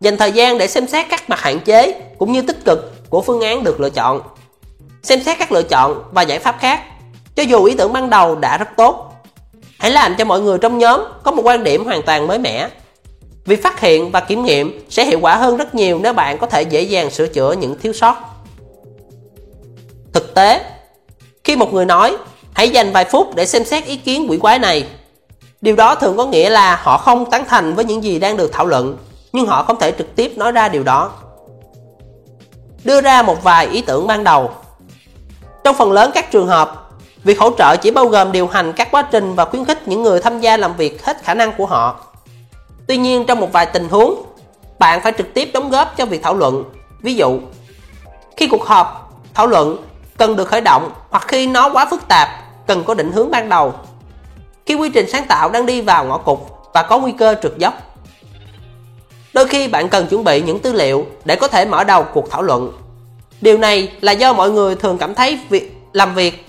dành 0.00 0.16
thời 0.16 0.32
gian 0.32 0.58
để 0.58 0.68
xem 0.68 0.86
xét 0.86 1.06
các 1.10 1.30
mặt 1.30 1.40
hạn 1.40 1.60
chế 1.60 2.00
cũng 2.18 2.32
như 2.32 2.42
tích 2.42 2.64
cực 2.64 3.10
của 3.10 3.22
phương 3.22 3.40
án 3.40 3.64
được 3.64 3.80
lựa 3.80 3.90
chọn 3.90 4.20
xem 5.02 5.22
xét 5.22 5.38
các 5.38 5.52
lựa 5.52 5.62
chọn 5.62 6.02
và 6.12 6.22
giải 6.22 6.38
pháp 6.38 6.56
khác 6.60 6.82
cho 7.34 7.42
dù 7.42 7.64
ý 7.64 7.74
tưởng 7.74 7.92
ban 7.92 8.10
đầu 8.10 8.36
đã 8.36 8.58
rất 8.58 8.68
tốt 8.76 9.12
hãy 9.78 9.90
làm 9.90 10.14
cho 10.18 10.24
mọi 10.24 10.40
người 10.40 10.58
trong 10.58 10.78
nhóm 10.78 11.00
có 11.22 11.30
một 11.30 11.42
quan 11.44 11.64
điểm 11.64 11.84
hoàn 11.84 12.02
toàn 12.02 12.26
mới 12.26 12.38
mẻ 12.38 12.68
việc 13.44 13.62
phát 13.62 13.80
hiện 13.80 14.10
và 14.10 14.20
kiểm 14.20 14.44
nghiệm 14.44 14.86
sẽ 14.90 15.04
hiệu 15.04 15.18
quả 15.22 15.36
hơn 15.36 15.56
rất 15.56 15.74
nhiều 15.74 15.98
nếu 16.02 16.12
bạn 16.12 16.38
có 16.38 16.46
thể 16.46 16.62
dễ 16.62 16.82
dàng 16.82 17.10
sửa 17.10 17.26
chữa 17.26 17.52
những 17.52 17.78
thiếu 17.78 17.92
sót 17.92 18.32
thực 20.12 20.34
tế. 20.34 20.60
Khi 21.44 21.56
một 21.56 21.72
người 21.72 21.84
nói, 21.84 22.16
hãy 22.54 22.70
dành 22.70 22.92
vài 22.92 23.04
phút 23.04 23.34
để 23.34 23.46
xem 23.46 23.64
xét 23.64 23.84
ý 23.84 23.96
kiến 23.96 24.26
quỷ 24.28 24.38
quái 24.38 24.58
này. 24.58 24.86
Điều 25.62 25.76
đó 25.76 25.94
thường 25.94 26.16
có 26.16 26.26
nghĩa 26.26 26.50
là 26.50 26.80
họ 26.82 26.98
không 26.98 27.30
tán 27.30 27.44
thành 27.48 27.74
với 27.74 27.84
những 27.84 28.04
gì 28.04 28.18
đang 28.18 28.36
được 28.36 28.52
thảo 28.52 28.66
luận, 28.66 28.96
nhưng 29.32 29.46
họ 29.46 29.62
không 29.62 29.78
thể 29.78 29.92
trực 29.98 30.16
tiếp 30.16 30.32
nói 30.36 30.52
ra 30.52 30.68
điều 30.68 30.82
đó. 30.82 31.10
Đưa 32.84 33.00
ra 33.00 33.22
một 33.22 33.42
vài 33.42 33.66
ý 33.66 33.82
tưởng 33.82 34.06
ban 34.06 34.24
đầu. 34.24 34.50
Trong 35.64 35.76
phần 35.76 35.92
lớn 35.92 36.10
các 36.14 36.30
trường 36.30 36.46
hợp, 36.46 36.90
việc 37.24 37.40
hỗ 37.40 37.50
trợ 37.58 37.76
chỉ 37.76 37.90
bao 37.90 38.06
gồm 38.06 38.32
điều 38.32 38.46
hành 38.46 38.72
các 38.72 38.88
quá 38.90 39.02
trình 39.02 39.34
và 39.34 39.44
khuyến 39.44 39.64
khích 39.64 39.88
những 39.88 40.02
người 40.02 40.20
tham 40.20 40.40
gia 40.40 40.56
làm 40.56 40.76
việc 40.76 41.04
hết 41.04 41.24
khả 41.24 41.34
năng 41.34 41.52
của 41.52 41.66
họ. 41.66 42.00
Tuy 42.86 42.96
nhiên 42.96 43.24
trong 43.26 43.40
một 43.40 43.52
vài 43.52 43.66
tình 43.66 43.88
huống, 43.88 44.22
bạn 44.78 45.00
phải 45.02 45.12
trực 45.18 45.34
tiếp 45.34 45.50
đóng 45.54 45.70
góp 45.70 45.96
cho 45.96 46.06
việc 46.06 46.22
thảo 46.22 46.34
luận. 46.34 46.64
Ví 47.02 47.14
dụ, 47.14 47.38
khi 48.36 48.46
cuộc 48.46 48.66
họp, 48.66 49.12
thảo 49.34 49.46
luận 49.46 49.76
cần 50.18 50.36
được 50.36 50.48
khởi 50.48 50.60
động 50.60 50.90
hoặc 51.10 51.24
khi 51.28 51.46
nó 51.46 51.70
quá 51.72 51.86
phức 51.90 52.08
tạp, 52.08 52.28
cần 52.66 52.84
có 52.84 52.94
định 52.94 53.12
hướng 53.12 53.30
ban 53.30 53.48
đầu. 53.48 53.74
Khi 54.66 54.74
quy 54.74 54.88
trình 54.88 55.10
sáng 55.10 55.26
tạo 55.26 55.50
đang 55.50 55.66
đi 55.66 55.80
vào 55.80 56.04
ngõ 56.04 56.18
cụt 56.18 56.38
và 56.74 56.82
có 56.82 56.98
nguy 56.98 57.12
cơ 57.12 57.34
trượt 57.42 57.58
dốc. 57.58 57.74
Đôi 59.34 59.48
khi 59.48 59.68
bạn 59.68 59.88
cần 59.88 60.06
chuẩn 60.06 60.24
bị 60.24 60.42
những 60.42 60.58
tư 60.58 60.72
liệu 60.72 61.06
để 61.24 61.36
có 61.36 61.48
thể 61.48 61.64
mở 61.64 61.84
đầu 61.84 62.02
cuộc 62.02 62.30
thảo 62.30 62.42
luận. 62.42 62.72
Điều 63.40 63.58
này 63.58 63.92
là 64.00 64.12
do 64.12 64.32
mọi 64.32 64.50
người 64.50 64.74
thường 64.74 64.98
cảm 64.98 65.14
thấy 65.14 65.38
việc 65.48 65.76
làm 65.92 66.14
việc 66.14 66.46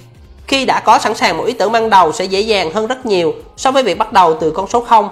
khi 0.47 0.65
đã 0.65 0.79
có 0.79 0.99
sẵn 0.99 1.13
sàng 1.13 1.37
một 1.37 1.43
ý 1.43 1.53
tưởng 1.53 1.71
ban 1.71 1.89
đầu 1.89 2.11
sẽ 2.11 2.25
dễ 2.25 2.41
dàng 2.41 2.71
hơn 2.71 2.87
rất 2.87 3.05
nhiều 3.05 3.33
so 3.57 3.71
với 3.71 3.83
việc 3.83 3.97
bắt 3.97 4.13
đầu 4.13 4.37
từ 4.39 4.51
con 4.51 4.67
số 4.67 4.81
0 4.81 5.09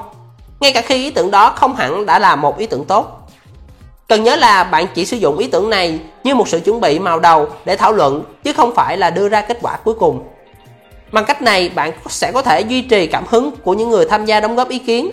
ngay 0.60 0.74
cả 0.74 0.82
khi 0.82 0.96
ý 0.96 1.12
tưởng 1.12 1.32
đó 1.32 1.50
không 1.50 1.76
hẳn 1.76 2.06
đã 2.06 2.20
là 2.20 2.36
một 2.36 2.58
ý 2.58 2.66
tưởng 2.66 2.86
tốt. 2.86 3.28
Cần 4.08 4.24
nhớ 4.24 4.36
là 4.36 4.64
bạn 4.64 4.88
chỉ 4.96 5.06
sử 5.06 5.18
dụng 5.18 5.38
ý 5.38 5.48
tưởng 5.48 5.70
này 5.70 6.00
như 6.24 6.36
một 6.36 6.48
sự 6.48 6.60
chuẩn 6.60 6.82
bị 6.82 7.00
màu 7.00 7.20
đầu 7.20 7.48
để 7.66 7.76
thảo 7.78 7.92
luận, 7.92 8.24
chứ 8.44 8.54
không 8.54 8.76
phải 8.76 8.98
là 8.98 9.10
đưa 9.10 9.30
ra 9.30 9.42
kết 9.42 9.58
quả 9.62 9.78
cuối 9.84 9.94
cùng. 10.00 10.24
Bằng 11.12 11.26
cách 11.26 11.42
này 11.42 11.70
bạn 11.76 11.92
sẽ 12.08 12.32
có 12.32 12.42
thể 12.42 12.62
duy 12.62 12.82
trì 12.82 13.08
cảm 13.08 13.24
hứng 13.30 13.52
của 13.64 13.74
những 13.74 13.90
người 13.90 14.06
tham 14.06 14.26
gia 14.26 14.40
đóng 14.40 14.56
góp 14.56 14.70
ý 14.70 14.80
kiến. 14.80 15.12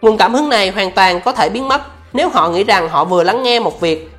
Nguồn 0.00 0.18
cảm 0.18 0.34
hứng 0.34 0.48
này 0.48 0.70
hoàn 0.70 0.90
toàn 0.90 1.20
có 1.20 1.32
thể 1.32 1.48
biến 1.48 1.68
mất 1.68 1.82
nếu 2.12 2.28
họ 2.28 2.48
nghĩ 2.48 2.64
rằng 2.64 2.88
họ 2.88 3.04
vừa 3.04 3.22
lắng 3.22 3.42
nghe 3.42 3.60
một 3.60 3.80
việc 3.80 4.10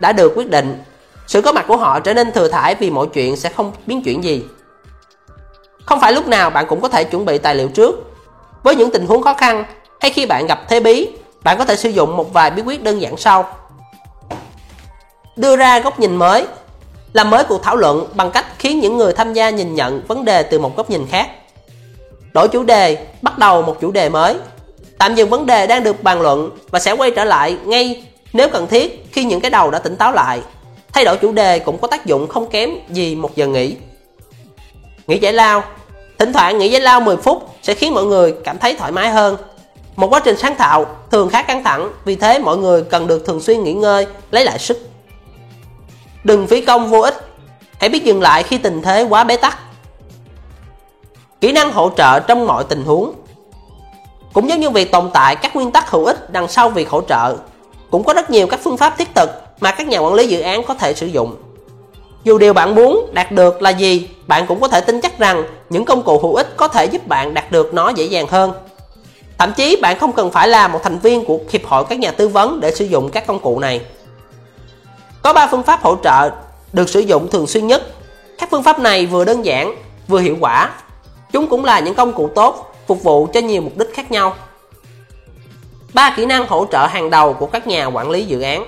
đã 0.00 0.12
được 0.12 0.32
quyết 0.36 0.50
định. 0.50 0.82
Sự 1.26 1.40
có 1.40 1.52
mặt 1.52 1.64
của 1.68 1.76
họ 1.76 2.00
trở 2.00 2.14
nên 2.14 2.32
thừa 2.32 2.48
thải 2.48 2.74
vì 2.74 2.90
mọi 2.90 3.06
chuyện 3.06 3.36
sẽ 3.36 3.48
không 3.48 3.72
biến 3.86 4.02
chuyển 4.02 4.24
gì. 4.24 4.44
Không 5.86 6.00
phải 6.00 6.12
lúc 6.12 6.28
nào 6.28 6.50
bạn 6.50 6.66
cũng 6.68 6.80
có 6.80 6.88
thể 6.88 7.04
chuẩn 7.04 7.24
bị 7.24 7.38
tài 7.38 7.54
liệu 7.54 7.68
trước. 7.68 7.94
Với 8.62 8.76
những 8.76 8.90
tình 8.90 9.06
huống 9.06 9.22
khó 9.22 9.34
khăn, 9.34 9.64
hay 10.00 10.10
khi 10.10 10.26
bạn 10.26 10.46
gặp 10.46 10.68
thế 10.68 10.80
bí, 10.80 11.08
bạn 11.44 11.58
có 11.58 11.64
thể 11.64 11.76
sử 11.76 11.88
dụng 11.88 12.16
một 12.16 12.32
vài 12.32 12.50
bí 12.50 12.62
quyết 12.62 12.82
đơn 12.82 13.00
giản 13.00 13.16
sau. 13.16 13.48
Đưa 15.36 15.56
ra 15.56 15.78
góc 15.78 16.00
nhìn 16.00 16.16
mới 16.16 16.46
làm 17.16 17.30
mới 17.30 17.44
cuộc 17.44 17.62
thảo 17.62 17.76
luận 17.76 18.06
bằng 18.14 18.30
cách 18.30 18.46
khiến 18.58 18.80
những 18.80 18.96
người 18.96 19.12
tham 19.12 19.32
gia 19.32 19.50
nhìn 19.50 19.74
nhận 19.74 20.02
vấn 20.08 20.24
đề 20.24 20.42
từ 20.42 20.58
một 20.58 20.76
góc 20.76 20.90
nhìn 20.90 21.06
khác. 21.10 21.30
Đổi 22.34 22.48
chủ 22.48 22.62
đề, 22.62 23.06
bắt 23.22 23.38
đầu 23.38 23.62
một 23.62 23.76
chủ 23.80 23.90
đề 23.90 24.08
mới. 24.08 24.34
Tạm 24.98 25.14
dừng 25.14 25.30
vấn 25.30 25.46
đề 25.46 25.66
đang 25.66 25.84
được 25.84 26.02
bàn 26.02 26.20
luận 26.20 26.50
và 26.70 26.78
sẽ 26.78 26.92
quay 26.92 27.10
trở 27.10 27.24
lại 27.24 27.56
ngay 27.64 28.04
nếu 28.32 28.48
cần 28.48 28.66
thiết 28.66 29.06
khi 29.12 29.24
những 29.24 29.40
cái 29.40 29.50
đầu 29.50 29.70
đã 29.70 29.78
tỉnh 29.78 29.96
táo 29.96 30.12
lại. 30.12 30.40
Thay 30.92 31.04
đổi 31.04 31.16
chủ 31.16 31.32
đề 31.32 31.58
cũng 31.58 31.78
có 31.78 31.88
tác 31.88 32.06
dụng 32.06 32.28
không 32.28 32.50
kém 32.50 32.70
gì 32.90 33.14
một 33.14 33.36
giờ 33.36 33.46
nghỉ. 33.46 33.76
Nghỉ 35.06 35.18
giải 35.18 35.32
lao 35.32 35.62
Thỉnh 36.18 36.32
thoảng 36.32 36.58
nghỉ 36.58 36.70
giải 36.70 36.80
lao 36.80 37.00
10 37.00 37.16
phút 37.16 37.50
sẽ 37.62 37.74
khiến 37.74 37.94
mọi 37.94 38.04
người 38.04 38.34
cảm 38.44 38.58
thấy 38.58 38.74
thoải 38.74 38.92
mái 38.92 39.10
hơn 39.10 39.36
một 39.96 40.12
quá 40.12 40.20
trình 40.24 40.36
sáng 40.36 40.54
tạo 40.54 40.86
thường 41.10 41.28
khá 41.28 41.42
căng 41.42 41.64
thẳng, 41.64 41.92
vì 42.04 42.16
thế 42.16 42.38
mọi 42.38 42.56
người 42.56 42.82
cần 42.82 43.06
được 43.06 43.26
thường 43.26 43.40
xuyên 43.40 43.64
nghỉ 43.64 43.72
ngơi, 43.72 44.06
lấy 44.30 44.44
lại 44.44 44.58
sức. 44.58 44.78
Đừng 46.26 46.46
phí 46.46 46.60
công 46.60 46.90
vô 46.90 47.00
ích, 47.00 47.14
hãy 47.80 47.88
biết 47.88 48.04
dừng 48.04 48.22
lại 48.22 48.42
khi 48.42 48.58
tình 48.58 48.82
thế 48.82 49.02
quá 49.02 49.24
bế 49.24 49.36
tắc. 49.36 49.58
Kỹ 51.40 51.52
năng 51.52 51.72
hỗ 51.72 51.90
trợ 51.96 52.20
trong 52.20 52.46
mọi 52.46 52.64
tình 52.64 52.84
huống 52.84 53.12
Cũng 54.32 54.48
giống 54.48 54.60
như 54.60 54.70
việc 54.70 54.92
tồn 54.92 55.10
tại 55.12 55.36
các 55.36 55.56
nguyên 55.56 55.70
tắc 55.70 55.90
hữu 55.90 56.04
ích 56.04 56.30
đằng 56.30 56.48
sau 56.48 56.70
việc 56.70 56.90
hỗ 56.90 57.02
trợ, 57.02 57.36
cũng 57.90 58.04
có 58.04 58.14
rất 58.14 58.30
nhiều 58.30 58.46
các 58.46 58.60
phương 58.62 58.76
pháp 58.76 58.98
thiết 58.98 59.14
thực 59.14 59.30
mà 59.60 59.70
các 59.70 59.88
nhà 59.88 59.98
quản 59.98 60.14
lý 60.14 60.26
dự 60.26 60.40
án 60.40 60.62
có 60.62 60.74
thể 60.74 60.94
sử 60.94 61.06
dụng. 61.06 61.36
Dù 62.24 62.38
điều 62.38 62.52
bạn 62.52 62.74
muốn 62.74 63.10
đạt 63.12 63.32
được 63.32 63.62
là 63.62 63.70
gì, 63.70 64.08
bạn 64.26 64.46
cũng 64.46 64.60
có 64.60 64.68
thể 64.68 64.80
tin 64.80 65.00
chắc 65.00 65.18
rằng 65.18 65.44
những 65.70 65.84
công 65.84 66.02
cụ 66.02 66.18
hữu 66.18 66.34
ích 66.34 66.56
có 66.56 66.68
thể 66.68 66.84
giúp 66.84 67.06
bạn 67.06 67.34
đạt 67.34 67.52
được 67.52 67.74
nó 67.74 67.88
dễ 67.88 68.04
dàng 68.04 68.26
hơn. 68.28 68.52
Thậm 69.38 69.52
chí 69.56 69.76
bạn 69.82 69.98
không 69.98 70.12
cần 70.12 70.30
phải 70.30 70.48
là 70.48 70.68
một 70.68 70.80
thành 70.82 70.98
viên 70.98 71.24
của 71.24 71.38
Hiệp 71.50 71.64
hội 71.66 71.84
các 71.88 71.98
nhà 71.98 72.10
tư 72.10 72.28
vấn 72.28 72.60
để 72.60 72.74
sử 72.74 72.84
dụng 72.84 73.10
các 73.10 73.26
công 73.26 73.40
cụ 73.40 73.58
này. 73.58 73.80
Có 75.26 75.32
3 75.32 75.46
phương 75.46 75.62
pháp 75.62 75.82
hỗ 75.82 75.96
trợ 76.02 76.30
được 76.72 76.88
sử 76.88 77.00
dụng 77.00 77.30
thường 77.30 77.46
xuyên 77.46 77.66
nhất. 77.66 77.82
Các 78.38 78.50
phương 78.50 78.62
pháp 78.62 78.78
này 78.78 79.06
vừa 79.06 79.24
đơn 79.24 79.44
giản, 79.44 79.74
vừa 80.08 80.18
hiệu 80.18 80.36
quả. 80.40 80.70
Chúng 81.32 81.48
cũng 81.48 81.64
là 81.64 81.80
những 81.80 81.94
công 81.94 82.12
cụ 82.12 82.28
tốt, 82.34 82.74
phục 82.86 83.02
vụ 83.02 83.28
cho 83.32 83.40
nhiều 83.40 83.62
mục 83.62 83.72
đích 83.76 83.94
khác 83.94 84.10
nhau. 84.10 84.34
Ba 85.94 86.14
kỹ 86.16 86.26
năng 86.26 86.46
hỗ 86.46 86.66
trợ 86.72 86.86
hàng 86.86 87.10
đầu 87.10 87.32
của 87.32 87.46
các 87.46 87.66
nhà 87.66 87.86
quản 87.86 88.10
lý 88.10 88.24
dự 88.24 88.40
án. 88.40 88.64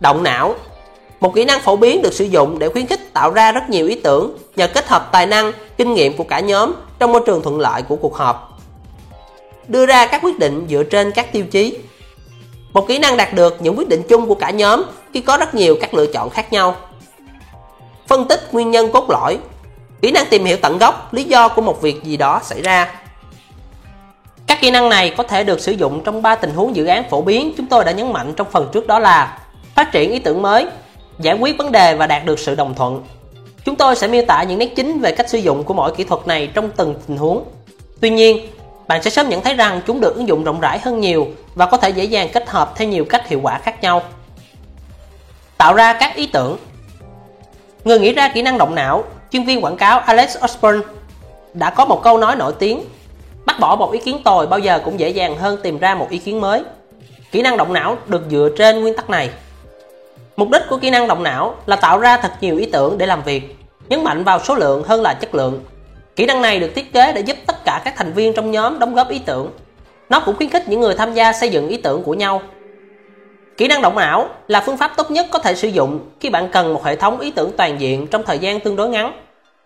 Động 0.00 0.22
não 0.22 0.54
một 1.20 1.34
kỹ 1.34 1.44
năng 1.44 1.60
phổ 1.60 1.76
biến 1.76 2.02
được 2.02 2.12
sử 2.12 2.24
dụng 2.24 2.58
để 2.58 2.68
khuyến 2.68 2.86
khích 2.86 3.12
tạo 3.12 3.30
ra 3.30 3.52
rất 3.52 3.70
nhiều 3.70 3.86
ý 3.86 3.94
tưởng 3.94 4.38
nhờ 4.56 4.66
kết 4.66 4.88
hợp 4.88 5.08
tài 5.12 5.26
năng, 5.26 5.52
kinh 5.76 5.94
nghiệm 5.94 6.16
của 6.16 6.24
cả 6.24 6.40
nhóm 6.40 6.72
trong 6.98 7.12
môi 7.12 7.22
trường 7.26 7.42
thuận 7.42 7.60
lợi 7.60 7.82
của 7.82 7.96
cuộc 7.96 8.16
họp 8.16 8.58
đưa 9.68 9.86
ra 9.86 10.06
các 10.06 10.20
quyết 10.24 10.38
định 10.38 10.66
dựa 10.70 10.82
trên 10.82 11.10
các 11.10 11.32
tiêu 11.32 11.44
chí. 11.50 11.78
Một 12.72 12.88
kỹ 12.88 12.98
năng 12.98 13.16
đạt 13.16 13.32
được 13.32 13.62
những 13.62 13.78
quyết 13.78 13.88
định 13.88 14.02
chung 14.08 14.26
của 14.26 14.34
cả 14.34 14.50
nhóm 14.50 14.82
khi 15.14 15.20
có 15.20 15.36
rất 15.36 15.54
nhiều 15.54 15.76
các 15.80 15.94
lựa 15.94 16.06
chọn 16.06 16.30
khác 16.30 16.52
nhau. 16.52 16.76
Phân 18.06 18.28
tích 18.28 18.54
nguyên 18.54 18.70
nhân 18.70 18.92
cốt 18.92 19.10
lõi 19.10 19.38
Kỹ 20.02 20.10
năng 20.10 20.26
tìm 20.30 20.44
hiểu 20.44 20.56
tận 20.62 20.78
gốc 20.78 21.14
lý 21.14 21.24
do 21.24 21.48
của 21.48 21.62
một 21.62 21.82
việc 21.82 22.02
gì 22.04 22.16
đó 22.16 22.40
xảy 22.44 22.62
ra. 22.62 23.00
Các 24.46 24.60
kỹ 24.60 24.70
năng 24.70 24.88
này 24.88 25.14
có 25.16 25.22
thể 25.22 25.44
được 25.44 25.60
sử 25.60 25.72
dụng 25.72 26.04
trong 26.04 26.22
ba 26.22 26.34
tình 26.34 26.50
huống 26.54 26.76
dự 26.76 26.86
án 26.86 27.10
phổ 27.10 27.22
biến 27.22 27.52
chúng 27.56 27.66
tôi 27.66 27.84
đã 27.84 27.92
nhấn 27.92 28.12
mạnh 28.12 28.32
trong 28.36 28.50
phần 28.50 28.68
trước 28.72 28.86
đó 28.86 28.98
là 28.98 29.38
phát 29.74 29.92
triển 29.92 30.10
ý 30.10 30.18
tưởng 30.18 30.42
mới, 30.42 30.66
giải 31.18 31.36
quyết 31.40 31.58
vấn 31.58 31.72
đề 31.72 31.94
và 31.94 32.06
đạt 32.06 32.24
được 32.24 32.38
sự 32.38 32.54
đồng 32.54 32.74
thuận. 32.74 33.02
Chúng 33.64 33.76
tôi 33.76 33.96
sẽ 33.96 34.08
miêu 34.08 34.22
tả 34.26 34.42
những 34.42 34.58
nét 34.58 34.76
chính 34.76 35.00
về 35.00 35.12
cách 35.12 35.30
sử 35.30 35.38
dụng 35.38 35.64
của 35.64 35.74
mỗi 35.74 35.92
kỹ 35.96 36.04
thuật 36.04 36.26
này 36.26 36.46
trong 36.54 36.70
từng 36.76 36.94
tình 37.06 37.16
huống. 37.16 37.44
Tuy 38.00 38.10
nhiên, 38.10 38.46
bạn 38.88 39.02
sẽ 39.02 39.10
sớm 39.10 39.28
nhận 39.28 39.42
thấy 39.42 39.54
rằng 39.54 39.80
chúng 39.86 40.00
được 40.00 40.14
ứng 40.14 40.28
dụng 40.28 40.44
rộng 40.44 40.60
rãi 40.60 40.78
hơn 40.78 41.00
nhiều 41.00 41.26
và 41.54 41.66
có 41.66 41.76
thể 41.76 41.90
dễ 41.90 42.04
dàng 42.04 42.28
kết 42.32 42.50
hợp 42.50 42.72
theo 42.76 42.88
nhiều 42.88 43.04
cách 43.04 43.28
hiệu 43.28 43.40
quả 43.42 43.58
khác 43.58 43.82
nhau. 43.82 44.02
Tạo 45.58 45.74
ra 45.74 45.92
các 45.92 46.14
ý 46.14 46.26
tưởng 46.26 46.56
Người 47.84 47.98
nghĩ 47.98 48.12
ra 48.12 48.28
kỹ 48.28 48.42
năng 48.42 48.58
động 48.58 48.74
não, 48.74 49.04
chuyên 49.30 49.44
viên 49.44 49.64
quảng 49.64 49.76
cáo 49.76 49.98
Alex 49.98 50.36
Osborne 50.44 50.86
đã 51.54 51.70
có 51.70 51.84
một 51.84 52.02
câu 52.02 52.18
nói 52.18 52.36
nổi 52.36 52.52
tiếng 52.58 52.84
Bắt 53.46 53.60
bỏ 53.60 53.76
một 53.76 53.92
ý 53.92 53.98
kiến 53.98 54.20
tồi 54.24 54.46
bao 54.46 54.58
giờ 54.58 54.80
cũng 54.84 55.00
dễ 55.00 55.08
dàng 55.08 55.36
hơn 55.36 55.58
tìm 55.62 55.78
ra 55.78 55.94
một 55.94 56.06
ý 56.10 56.18
kiến 56.18 56.40
mới. 56.40 56.62
Kỹ 57.32 57.42
năng 57.42 57.56
động 57.56 57.72
não 57.72 57.96
được 58.06 58.22
dựa 58.30 58.48
trên 58.58 58.80
nguyên 58.80 58.96
tắc 58.96 59.10
này. 59.10 59.30
Mục 60.36 60.50
đích 60.50 60.62
của 60.68 60.76
kỹ 60.76 60.90
năng 60.90 61.08
động 61.08 61.22
não 61.22 61.54
là 61.66 61.76
tạo 61.76 61.98
ra 61.98 62.16
thật 62.16 62.32
nhiều 62.40 62.56
ý 62.56 62.66
tưởng 62.66 62.98
để 62.98 63.06
làm 63.06 63.22
việc, 63.22 63.56
nhấn 63.88 64.04
mạnh 64.04 64.24
vào 64.24 64.40
số 64.44 64.54
lượng 64.54 64.82
hơn 64.82 65.02
là 65.02 65.14
chất 65.14 65.34
lượng 65.34 65.64
Kỹ 66.16 66.26
năng 66.26 66.42
này 66.42 66.60
được 66.60 66.72
thiết 66.74 66.92
kế 66.92 67.12
để 67.12 67.20
giúp 67.20 67.36
tất 67.46 67.64
cả 67.64 67.82
các 67.84 67.94
thành 67.96 68.12
viên 68.12 68.34
trong 68.34 68.50
nhóm 68.50 68.78
đóng 68.78 68.94
góp 68.94 69.08
ý 69.08 69.18
tưởng. 69.18 69.50
Nó 70.08 70.20
cũng 70.20 70.36
khuyến 70.36 70.50
khích 70.50 70.68
những 70.68 70.80
người 70.80 70.94
tham 70.94 71.14
gia 71.14 71.32
xây 71.32 71.48
dựng 71.48 71.68
ý 71.68 71.76
tưởng 71.76 72.02
của 72.02 72.14
nhau. 72.14 72.42
Kỹ 73.56 73.68
năng 73.68 73.82
động 73.82 73.96
não 73.96 74.28
là 74.48 74.60
phương 74.60 74.76
pháp 74.76 74.92
tốt 74.96 75.10
nhất 75.10 75.26
có 75.30 75.38
thể 75.38 75.54
sử 75.54 75.68
dụng 75.68 76.00
khi 76.20 76.30
bạn 76.30 76.48
cần 76.52 76.74
một 76.74 76.84
hệ 76.84 76.96
thống 76.96 77.20
ý 77.20 77.30
tưởng 77.30 77.52
toàn 77.56 77.80
diện 77.80 78.06
trong 78.06 78.22
thời 78.22 78.38
gian 78.38 78.60
tương 78.60 78.76
đối 78.76 78.88
ngắn. 78.88 79.12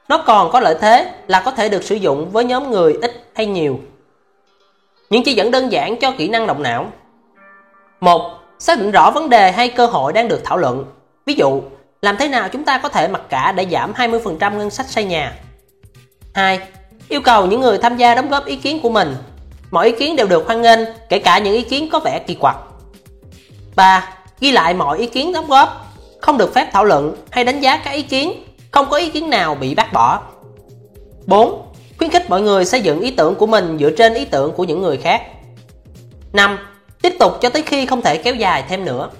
Nó 0.08 0.18
còn 0.18 0.50
có 0.50 0.60
lợi 0.60 0.76
thế 0.81 1.10
là 1.26 1.42
có 1.44 1.50
thể 1.50 1.68
được 1.68 1.84
sử 1.84 1.94
dụng 1.94 2.31
với 2.31 2.44
nhóm 2.44 2.70
người 2.70 2.99
ít 3.02 3.25
hay 3.34 3.47
nhiều. 3.47 3.81
Những 5.10 5.23
chỉ 5.23 5.34
dẫn 5.34 5.50
đơn 5.50 5.73
giản 5.73 5.97
cho 5.97 6.10
kỹ 6.10 6.28
năng 6.28 6.47
động 6.47 6.62
não. 6.62 6.92
1. 8.00 8.39
Xác 8.58 8.78
định 8.78 8.91
rõ 8.91 9.10
vấn 9.10 9.31
đề 9.31 9.52
hay 9.52 9.68
cơ 9.68 9.86
hội 9.86 10.12
đang 10.12 10.28
được 10.28 10.41
thảo 10.44 10.57
luận. 10.57 10.84
Ví 11.26 11.34
dụ, 11.34 11.62
làm 12.02 12.16
thế 12.16 12.28
nào 12.28 12.49
chúng 12.49 12.65
ta 12.65 12.78
có 12.78 12.89
thể 12.89 13.08
mặc 13.08 13.23
cả 13.28 13.52
để 13.52 13.66
giảm 13.70 13.92
20% 13.92 14.57
ngân 14.57 14.70
sách 14.70 14.86
xây 14.86 15.05
nhà? 15.05 15.33
2. 16.36 16.60
Yêu 17.08 17.20
cầu 17.20 17.47
những 17.47 17.60
người 17.60 17.78
tham 17.78 17.97
gia 17.97 18.15
đóng 18.15 18.28
góp 18.28 18.47
ý 18.47 18.56
kiến 18.56 18.81
của 18.82 18.90
mình. 18.90 19.16
Mọi 19.70 19.86
ý 19.86 19.92
kiến 19.92 20.16
đều 20.16 20.26
được 20.26 20.47
hoan 20.47 20.62
nghênh, 20.62 20.78
kể 21.08 21.18
cả 21.18 21.39
những 21.39 21.55
ý 21.55 21.62
kiến 21.62 21.89
có 21.92 21.98
vẻ 21.98 22.18
kỳ 22.18 22.34
quặc. 22.34 22.56
3. 23.76 24.08
Ghi 24.40 24.52
lại 24.52 24.74
mọi 24.74 24.98
ý 24.98 25.06
kiến 25.06 25.32
đóng 25.32 25.47
góp, 25.47 25.94
không 26.20 26.39
được 26.39 26.55
phép 26.55 26.68
thảo 26.73 26.84
luận 26.84 27.16
hay 27.31 27.44
đánh 27.44 27.60
giá 27.60 27.76
các 27.76 27.90
ý 27.90 28.02
kiến, 28.02 28.32
không 28.70 28.86
có 28.90 28.97
ý 28.97 29.10
kiến 29.10 29.31
nào 29.31 29.55
bị 29.55 29.74
bác 29.74 29.92
bỏ. 29.92 30.20
4. 31.26 31.62
Khuyến 31.98 32.10
khích 32.10 32.31
mọi 32.31 32.42
người 32.42 32.65
xây 32.65 32.81
dựng 32.81 33.00
ý 33.00 33.10
tưởng 33.10 33.34
của 33.34 33.47
mình 33.47 33.78
dựa 33.81 33.90
trên 33.90 34.15
ý 34.15 34.24
tưởng 34.24 34.52
của 34.52 34.65
những 34.65 34.82
người 34.82 34.97
khác. 34.97 35.23
5. 36.32 36.58
Tiếp 37.02 37.12
tục 37.18 37.32
cho 37.40 37.48
tới 37.48 37.62
khi 37.62 37.86
không 37.86 38.02
thể 38.02 38.16
kéo 38.16 38.34
dài 38.34 38.65
thêm 38.68 38.84
nữa. 38.84 39.10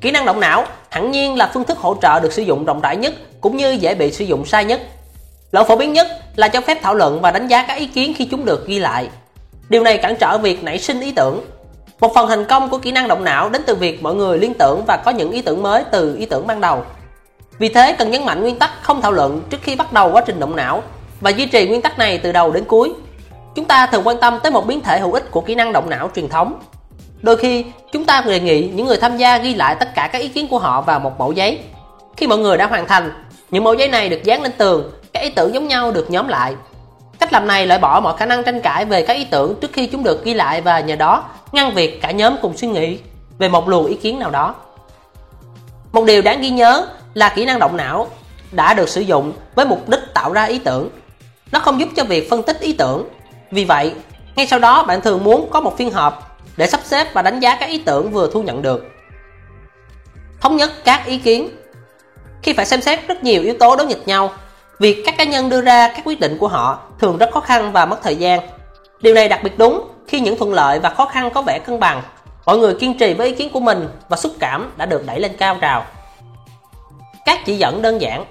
Kỹ 0.00 0.10
năng 0.10 0.26
động 0.26 0.40
não 0.40 0.64
hẳn 0.90 1.10
nhiên 1.10 1.36
là 1.36 1.50
phương 1.54 1.64
thức 1.64 1.78
hỗ 1.78 1.96
trợ 2.02 2.20
được 2.20 2.32
sử 2.32 2.42
dụng 2.42 2.64
rộng 2.64 2.80
rãi 2.80 2.96
nhất 2.96 3.14
cũng 3.40 3.56
như 3.56 3.72
dễ 3.72 3.94
bị 3.94 4.12
sử 4.12 4.24
dụng 4.24 4.44
sai 4.44 4.64
nhất 4.64 4.80
Lỗi 5.52 5.64
phổ 5.64 5.76
biến 5.76 5.92
nhất 5.92 6.06
là 6.36 6.48
cho 6.48 6.60
phép 6.60 6.78
thảo 6.82 6.94
luận 6.94 7.20
và 7.20 7.30
đánh 7.30 7.48
giá 7.48 7.62
các 7.62 7.74
ý 7.74 7.86
kiến 7.86 8.14
khi 8.16 8.24
chúng 8.24 8.44
được 8.44 8.66
ghi 8.66 8.78
lại. 8.78 9.08
Điều 9.68 9.82
này 9.82 9.98
cản 9.98 10.16
trở 10.16 10.38
việc 10.38 10.64
nảy 10.64 10.78
sinh 10.78 11.00
ý 11.00 11.12
tưởng. 11.12 11.40
Một 12.00 12.14
phần 12.14 12.28
thành 12.28 12.44
công 12.44 12.68
của 12.68 12.78
kỹ 12.78 12.92
năng 12.92 13.08
động 13.08 13.24
não 13.24 13.48
đến 13.48 13.62
từ 13.66 13.74
việc 13.74 14.02
mọi 14.02 14.14
người 14.14 14.38
liên 14.38 14.54
tưởng 14.54 14.84
và 14.86 14.96
có 14.96 15.10
những 15.10 15.30
ý 15.30 15.42
tưởng 15.42 15.62
mới 15.62 15.84
từ 15.92 16.16
ý 16.16 16.26
tưởng 16.26 16.46
ban 16.46 16.60
đầu. 16.60 16.84
Vì 17.58 17.68
thế 17.68 17.92
cần 17.98 18.10
nhấn 18.10 18.24
mạnh 18.24 18.40
nguyên 18.40 18.58
tắc 18.58 18.70
không 18.82 19.02
thảo 19.02 19.12
luận 19.12 19.42
trước 19.50 19.58
khi 19.62 19.76
bắt 19.76 19.92
đầu 19.92 20.12
quá 20.12 20.22
trình 20.26 20.40
động 20.40 20.56
não 20.56 20.82
và 21.20 21.30
duy 21.30 21.46
trì 21.46 21.68
nguyên 21.68 21.82
tắc 21.82 21.98
này 21.98 22.18
từ 22.18 22.32
đầu 22.32 22.50
đến 22.50 22.64
cuối. 22.64 22.92
Chúng 23.54 23.64
ta 23.64 23.86
thường 23.86 24.06
quan 24.06 24.20
tâm 24.20 24.38
tới 24.42 24.52
một 24.52 24.66
biến 24.66 24.80
thể 24.80 25.00
hữu 25.00 25.12
ích 25.12 25.30
của 25.30 25.40
kỹ 25.40 25.54
năng 25.54 25.72
động 25.72 25.90
não 25.90 26.10
truyền 26.14 26.28
thống. 26.28 26.60
Đôi 27.22 27.36
khi, 27.36 27.64
chúng 27.92 28.04
ta 28.04 28.22
đề 28.26 28.40
nghị 28.40 28.70
những 28.74 28.86
người 28.86 28.96
tham 28.96 29.16
gia 29.16 29.38
ghi 29.38 29.54
lại 29.54 29.76
tất 29.80 29.94
cả 29.94 30.08
các 30.12 30.18
ý 30.18 30.28
kiến 30.28 30.48
của 30.48 30.58
họ 30.58 30.80
vào 30.80 31.00
một 31.00 31.18
mẫu 31.18 31.32
giấy. 31.32 31.58
Khi 32.16 32.26
mọi 32.26 32.38
người 32.38 32.56
đã 32.56 32.66
hoàn 32.66 32.86
thành, 32.86 33.12
những 33.50 33.64
mẫu 33.64 33.74
giấy 33.74 33.88
này 33.88 34.08
được 34.08 34.24
dán 34.24 34.42
lên 34.42 34.52
tường, 34.52 34.92
các 35.12 35.20
ý 35.20 35.30
tưởng 35.30 35.54
giống 35.54 35.68
nhau 35.68 35.90
được 35.90 36.10
nhóm 36.10 36.28
lại. 36.28 36.54
Cách 37.18 37.32
làm 37.32 37.46
này 37.46 37.66
loại 37.66 37.80
bỏ 37.80 38.00
mọi 38.00 38.16
khả 38.16 38.26
năng 38.26 38.44
tranh 38.44 38.60
cãi 38.60 38.84
về 38.84 39.06
các 39.06 39.14
ý 39.16 39.24
tưởng 39.24 39.54
trước 39.60 39.72
khi 39.72 39.86
chúng 39.86 40.04
được 40.04 40.24
ghi 40.24 40.34
lại 40.34 40.60
và 40.60 40.80
nhờ 40.80 40.96
đó 40.96 41.24
ngăn 41.52 41.74
việc 41.74 42.02
cả 42.02 42.10
nhóm 42.10 42.36
cùng 42.42 42.56
suy 42.56 42.68
nghĩ 42.68 42.98
về 43.38 43.48
một 43.48 43.68
luồng 43.68 43.86
ý 43.86 43.94
kiến 43.94 44.18
nào 44.18 44.30
đó. 44.30 44.54
Một 45.92 46.04
điều 46.04 46.22
đáng 46.22 46.40
ghi 46.40 46.50
nhớ 46.50 46.86
là 47.14 47.28
kỹ 47.28 47.44
năng 47.44 47.58
động 47.58 47.76
não 47.76 48.08
đã 48.52 48.74
được 48.74 48.88
sử 48.88 49.00
dụng 49.00 49.32
với 49.54 49.66
mục 49.66 49.88
đích 49.88 50.00
tạo 50.14 50.32
ra 50.32 50.44
ý 50.44 50.58
tưởng. 50.58 50.88
Nó 51.52 51.60
không 51.60 51.80
giúp 51.80 51.88
cho 51.96 52.04
việc 52.04 52.30
phân 52.30 52.42
tích 52.42 52.60
ý 52.60 52.72
tưởng. 52.72 53.08
Vì 53.50 53.64
vậy, 53.64 53.94
ngay 54.36 54.46
sau 54.46 54.58
đó 54.58 54.84
bạn 54.84 55.00
thường 55.00 55.24
muốn 55.24 55.48
có 55.50 55.60
một 55.60 55.76
phiên 55.76 55.90
họp 55.90 56.38
để 56.56 56.66
sắp 56.66 56.80
xếp 56.84 57.14
và 57.14 57.22
đánh 57.22 57.40
giá 57.40 57.56
các 57.56 57.66
ý 57.66 57.78
tưởng 57.78 58.10
vừa 58.10 58.30
thu 58.32 58.42
nhận 58.42 58.62
được. 58.62 58.88
Thống 60.40 60.56
nhất 60.56 60.70
các 60.84 61.06
ý 61.06 61.18
kiến 61.18 61.48
Khi 62.42 62.52
phải 62.52 62.66
xem 62.66 62.80
xét 62.80 63.08
rất 63.08 63.24
nhiều 63.24 63.42
yếu 63.42 63.54
tố 63.60 63.76
đối 63.76 63.86
nghịch 63.86 64.08
nhau, 64.08 64.32
việc 64.82 65.02
các 65.06 65.14
cá 65.18 65.24
nhân 65.24 65.48
đưa 65.48 65.60
ra 65.60 65.88
các 65.88 66.02
quyết 66.04 66.20
định 66.20 66.38
của 66.38 66.48
họ 66.48 66.80
thường 66.98 67.18
rất 67.18 67.30
khó 67.32 67.40
khăn 67.40 67.72
và 67.72 67.86
mất 67.86 68.02
thời 68.02 68.16
gian. 68.16 68.40
Điều 69.00 69.14
này 69.14 69.28
đặc 69.28 69.42
biệt 69.42 69.58
đúng 69.58 69.88
khi 70.08 70.20
những 70.20 70.38
thuận 70.38 70.52
lợi 70.52 70.78
và 70.78 70.90
khó 70.90 71.06
khăn 71.06 71.30
có 71.34 71.42
vẻ 71.42 71.58
cân 71.58 71.80
bằng. 71.80 72.02
Mọi 72.46 72.58
người 72.58 72.74
kiên 72.74 72.98
trì 72.98 73.14
với 73.14 73.28
ý 73.28 73.34
kiến 73.34 73.48
của 73.52 73.60
mình 73.60 73.88
và 74.08 74.16
xúc 74.16 74.32
cảm 74.38 74.72
đã 74.76 74.86
được 74.86 75.06
đẩy 75.06 75.20
lên 75.20 75.32
cao 75.38 75.56
trào. 75.60 75.84
Các 77.24 77.38
chỉ 77.46 77.56
dẫn 77.56 77.82
đơn 77.82 78.00
giản 78.00 78.24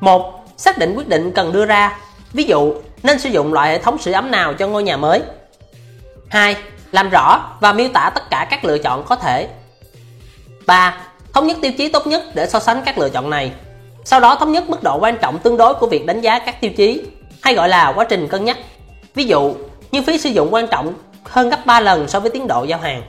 một 0.00 0.32
Xác 0.56 0.78
định 0.78 0.94
quyết 0.96 1.08
định 1.08 1.32
cần 1.32 1.52
đưa 1.52 1.66
ra 1.66 1.98
Ví 2.32 2.44
dụ, 2.44 2.74
nên 3.02 3.18
sử 3.18 3.28
dụng 3.28 3.52
loại 3.52 3.70
hệ 3.70 3.78
thống 3.78 3.98
sưởi 3.98 4.14
ấm 4.14 4.30
nào 4.30 4.54
cho 4.54 4.68
ngôi 4.68 4.82
nhà 4.82 4.96
mới 4.96 5.22
2. 6.28 6.56
Làm 6.92 7.10
rõ 7.10 7.56
và 7.60 7.72
miêu 7.72 7.88
tả 7.88 8.10
tất 8.14 8.30
cả 8.30 8.46
các 8.50 8.64
lựa 8.64 8.78
chọn 8.78 9.04
có 9.04 9.16
thể 9.16 9.48
3. 10.66 11.00
Thống 11.32 11.46
nhất 11.46 11.56
tiêu 11.62 11.72
chí 11.78 11.88
tốt 11.88 12.06
nhất 12.06 12.22
để 12.34 12.46
so 12.46 12.60
sánh 12.60 12.82
các 12.84 12.98
lựa 12.98 13.08
chọn 13.08 13.30
này 13.30 13.52
sau 14.06 14.20
đó 14.20 14.36
thống 14.36 14.52
nhất 14.52 14.70
mức 14.70 14.82
độ 14.82 14.98
quan 15.00 15.18
trọng 15.18 15.38
tương 15.38 15.56
đối 15.56 15.74
của 15.74 15.86
việc 15.86 16.06
đánh 16.06 16.20
giá 16.20 16.38
các 16.38 16.60
tiêu 16.60 16.70
chí 16.76 17.02
hay 17.42 17.54
gọi 17.54 17.68
là 17.68 17.92
quá 17.96 18.04
trình 18.04 18.28
cân 18.28 18.44
nhắc 18.44 18.58
Ví 19.14 19.24
dụ, 19.24 19.54
như 19.92 20.02
phí 20.02 20.18
sử 20.18 20.30
dụng 20.30 20.54
quan 20.54 20.66
trọng 20.66 20.94
hơn 21.24 21.50
gấp 21.50 21.66
3 21.66 21.80
lần 21.80 22.08
so 22.08 22.20
với 22.20 22.30
tiến 22.30 22.46
độ 22.46 22.64
giao 22.64 22.78
hàng 22.78 23.02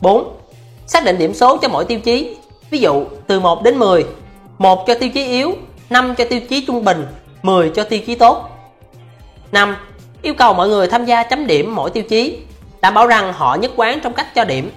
4. 0.00 0.36
Xác 0.86 1.04
định 1.04 1.18
điểm 1.18 1.34
số 1.34 1.56
cho 1.56 1.68
mỗi 1.68 1.84
tiêu 1.84 2.00
chí 2.00 2.36
Ví 2.70 2.78
dụ 2.78 3.04
từ 3.26 3.40
1 3.40 3.62
đến 3.62 3.78
10 3.78 4.06
1 4.58 4.86
cho 4.86 4.94
tiêu 4.94 5.08
chí 5.14 5.24
yếu 5.24 5.54
5 5.90 6.14
cho 6.14 6.24
tiêu 6.24 6.40
chí 6.40 6.64
trung 6.66 6.84
bình 6.84 7.06
10 7.42 7.70
cho 7.70 7.84
tiêu 7.84 8.00
chí 8.06 8.14
tốt 8.14 8.48
5. 9.52 9.76
Yêu 10.22 10.34
cầu 10.34 10.54
mọi 10.54 10.68
người 10.68 10.86
tham 10.86 11.04
gia 11.04 11.22
chấm 11.22 11.46
điểm 11.46 11.74
mỗi 11.74 11.90
tiêu 11.90 12.02
chí 12.02 12.38
đảm 12.80 12.94
bảo 12.94 13.06
rằng 13.06 13.32
họ 13.32 13.54
nhất 13.54 13.70
quán 13.76 14.00
trong 14.02 14.12
cách 14.12 14.34
cho 14.34 14.44
điểm 14.44 14.70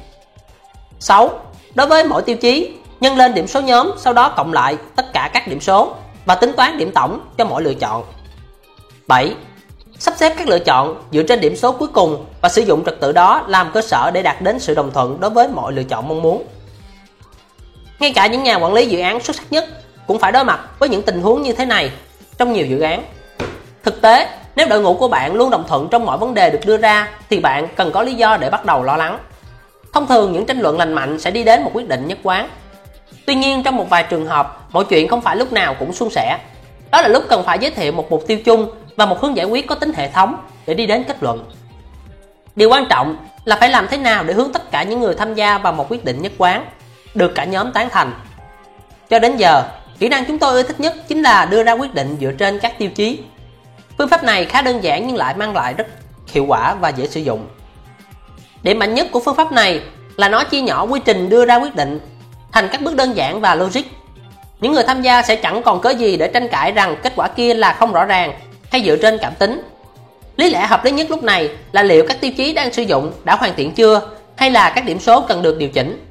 6. 0.99 1.29
Đối 1.75 1.87
với 1.87 2.03
mỗi 2.03 2.21
tiêu 2.21 2.35
chí 2.35 2.71
nhân 3.03 3.17
lên 3.17 3.33
điểm 3.33 3.47
số 3.47 3.61
nhóm 3.61 3.91
sau 3.97 4.13
đó 4.13 4.29
cộng 4.29 4.53
lại 4.53 4.77
tất 4.95 5.13
cả 5.13 5.29
các 5.33 5.47
điểm 5.47 5.61
số 5.61 5.95
và 6.25 6.35
tính 6.35 6.53
toán 6.57 6.77
điểm 6.77 6.91
tổng 6.91 7.19
cho 7.37 7.45
mỗi 7.45 7.63
lựa 7.63 7.73
chọn 7.73 8.03
7. 9.07 9.35
Sắp 9.99 10.13
xếp 10.17 10.33
các 10.37 10.47
lựa 10.47 10.59
chọn 10.59 11.03
dựa 11.11 11.23
trên 11.23 11.41
điểm 11.41 11.55
số 11.55 11.71
cuối 11.71 11.87
cùng 11.87 12.25
và 12.41 12.49
sử 12.49 12.61
dụng 12.61 12.85
trật 12.85 12.99
tự 12.99 13.11
đó 13.11 13.43
làm 13.47 13.71
cơ 13.73 13.81
sở 13.81 14.11
để 14.13 14.21
đạt 14.21 14.41
đến 14.41 14.59
sự 14.59 14.75
đồng 14.75 14.91
thuận 14.91 15.19
đối 15.19 15.29
với 15.29 15.47
mọi 15.47 15.73
lựa 15.73 15.83
chọn 15.83 16.07
mong 16.07 16.21
muốn 16.21 16.45
ngay 17.99 18.11
cả 18.11 18.27
những 18.27 18.43
nhà 18.43 18.55
quản 18.55 18.73
lý 18.73 18.85
dự 18.85 18.99
án 18.99 19.19
xuất 19.19 19.35
sắc 19.35 19.51
nhất 19.51 19.65
cũng 20.07 20.19
phải 20.19 20.31
đối 20.31 20.43
mặt 20.43 20.59
với 20.79 20.89
những 20.89 21.01
tình 21.01 21.21
huống 21.21 21.41
như 21.41 21.53
thế 21.53 21.65
này 21.65 21.91
trong 22.37 22.53
nhiều 22.53 22.65
dự 22.65 22.79
án. 22.79 23.03
Thực 23.83 24.01
tế, 24.01 24.27
nếu 24.55 24.67
đội 24.69 24.81
ngũ 24.81 24.93
của 24.93 25.07
bạn 25.07 25.35
luôn 25.35 25.49
đồng 25.49 25.67
thuận 25.67 25.87
trong 25.91 26.05
mọi 26.05 26.17
vấn 26.17 26.33
đề 26.33 26.49
được 26.49 26.59
đưa 26.65 26.77
ra 26.77 27.09
thì 27.29 27.39
bạn 27.39 27.67
cần 27.75 27.91
có 27.91 28.03
lý 28.03 28.13
do 28.13 28.37
để 28.37 28.49
bắt 28.49 28.65
đầu 28.65 28.83
lo 28.83 28.97
lắng. 28.97 29.19
Thông 29.93 30.07
thường 30.07 30.33
những 30.33 30.45
tranh 30.45 30.59
luận 30.59 30.77
lành 30.77 30.93
mạnh 30.93 31.19
sẽ 31.19 31.31
đi 31.31 31.43
đến 31.43 31.63
một 31.63 31.71
quyết 31.73 31.87
định 31.87 32.07
nhất 32.07 32.17
quán. 32.23 32.49
Tuy 33.25 33.35
nhiên 33.35 33.63
trong 33.63 33.75
một 33.75 33.89
vài 33.89 34.03
trường 34.09 34.25
hợp, 34.25 34.67
mọi 34.71 34.85
chuyện 34.85 35.07
không 35.07 35.21
phải 35.21 35.35
lúc 35.35 35.53
nào 35.53 35.75
cũng 35.79 35.93
suôn 35.93 36.09
sẻ. 36.09 36.37
Đó 36.91 37.01
là 37.01 37.07
lúc 37.07 37.23
cần 37.29 37.43
phải 37.45 37.59
giới 37.59 37.71
thiệu 37.71 37.91
một 37.91 38.11
mục 38.11 38.23
tiêu 38.27 38.37
chung 38.45 38.71
và 38.95 39.05
một 39.05 39.21
hướng 39.21 39.37
giải 39.37 39.45
quyết 39.45 39.67
có 39.67 39.75
tính 39.75 39.91
hệ 39.95 40.09
thống 40.09 40.37
để 40.67 40.73
đi 40.73 40.85
đến 40.85 41.03
kết 41.03 41.23
luận. 41.23 41.45
Điều 42.55 42.69
quan 42.69 42.85
trọng 42.89 43.15
là 43.45 43.55
phải 43.55 43.69
làm 43.69 43.87
thế 43.87 43.97
nào 43.97 44.23
để 44.23 44.33
hướng 44.33 44.53
tất 44.53 44.71
cả 44.71 44.83
những 44.83 44.99
người 44.99 45.15
tham 45.15 45.33
gia 45.33 45.57
vào 45.57 45.73
một 45.73 45.85
quyết 45.89 46.05
định 46.05 46.21
nhất 46.21 46.31
quán 46.37 46.65
được 47.13 47.31
cả 47.35 47.43
nhóm 47.43 47.71
tán 47.71 47.89
thành. 47.91 48.13
Cho 49.09 49.19
đến 49.19 49.37
giờ, 49.37 49.63
kỹ 49.99 50.09
năng 50.09 50.25
chúng 50.25 50.39
tôi 50.39 50.53
ưa 50.53 50.63
thích 50.63 50.79
nhất 50.79 50.95
chính 51.07 51.21
là 51.21 51.45
đưa 51.45 51.63
ra 51.63 51.71
quyết 51.71 51.93
định 51.93 52.17
dựa 52.21 52.31
trên 52.31 52.59
các 52.59 52.77
tiêu 52.77 52.89
chí. 52.89 53.19
Phương 53.97 54.09
pháp 54.09 54.23
này 54.23 54.45
khá 54.45 54.61
đơn 54.61 54.83
giản 54.83 55.07
nhưng 55.07 55.17
lại 55.17 55.35
mang 55.37 55.53
lại 55.53 55.73
rất 55.73 55.87
hiệu 56.31 56.45
quả 56.45 56.75
và 56.75 56.89
dễ 56.89 57.07
sử 57.07 57.21
dụng. 57.21 57.47
Điểm 58.63 58.79
mạnh 58.79 58.93
nhất 58.93 59.07
của 59.11 59.19
phương 59.19 59.35
pháp 59.35 59.51
này 59.51 59.81
là 60.15 60.29
nó 60.29 60.43
chia 60.43 60.61
nhỏ 60.61 60.85
quy 60.85 60.99
trình 61.05 61.29
đưa 61.29 61.45
ra 61.45 61.55
quyết 61.55 61.75
định 61.75 61.99
thành 62.53 62.69
các 62.71 62.81
bước 62.81 62.95
đơn 62.95 63.15
giản 63.15 63.41
và 63.41 63.55
logic. 63.55 63.81
Những 64.59 64.73
người 64.73 64.83
tham 64.83 65.01
gia 65.01 65.21
sẽ 65.21 65.35
chẳng 65.35 65.61
còn 65.63 65.81
cớ 65.81 65.89
gì 65.89 66.17
để 66.17 66.27
tranh 66.27 66.47
cãi 66.47 66.71
rằng 66.71 66.95
kết 67.03 67.13
quả 67.15 67.27
kia 67.27 67.53
là 67.53 67.73
không 67.73 67.93
rõ 67.93 68.05
ràng 68.05 68.33
hay 68.71 68.83
dựa 68.85 68.95
trên 68.95 69.17
cảm 69.21 69.33
tính. 69.39 69.61
Lý 70.37 70.49
lẽ 70.49 70.65
hợp 70.67 70.85
lý 70.85 70.91
nhất 70.91 71.09
lúc 71.09 71.23
này 71.23 71.49
là 71.71 71.83
liệu 71.83 72.05
các 72.07 72.21
tiêu 72.21 72.31
chí 72.37 72.53
đang 72.53 72.73
sử 72.73 72.81
dụng 72.81 73.11
đã 73.23 73.35
hoàn 73.35 73.53
thiện 73.55 73.71
chưa 73.71 74.01
hay 74.35 74.51
là 74.51 74.69
các 74.69 74.85
điểm 74.85 74.99
số 74.99 75.21
cần 75.21 75.41
được 75.41 75.57
điều 75.57 75.69
chỉnh. 75.69 76.05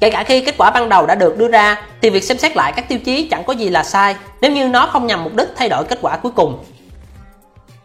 Kể 0.00 0.10
cả 0.10 0.22
khi 0.22 0.40
kết 0.40 0.54
quả 0.58 0.70
ban 0.70 0.88
đầu 0.88 1.06
đã 1.06 1.14
được 1.14 1.38
đưa 1.38 1.48
ra, 1.48 1.82
thì 2.00 2.10
việc 2.10 2.24
xem 2.24 2.38
xét 2.38 2.56
lại 2.56 2.72
các 2.76 2.88
tiêu 2.88 2.98
chí 2.98 3.28
chẳng 3.30 3.44
có 3.44 3.52
gì 3.52 3.68
là 3.68 3.82
sai 3.82 4.14
nếu 4.40 4.50
như 4.50 4.68
nó 4.68 4.86
không 4.86 5.06
nhằm 5.06 5.24
mục 5.24 5.34
đích 5.34 5.48
thay 5.56 5.68
đổi 5.68 5.84
kết 5.84 5.98
quả 6.02 6.16
cuối 6.16 6.32
cùng. 6.36 6.64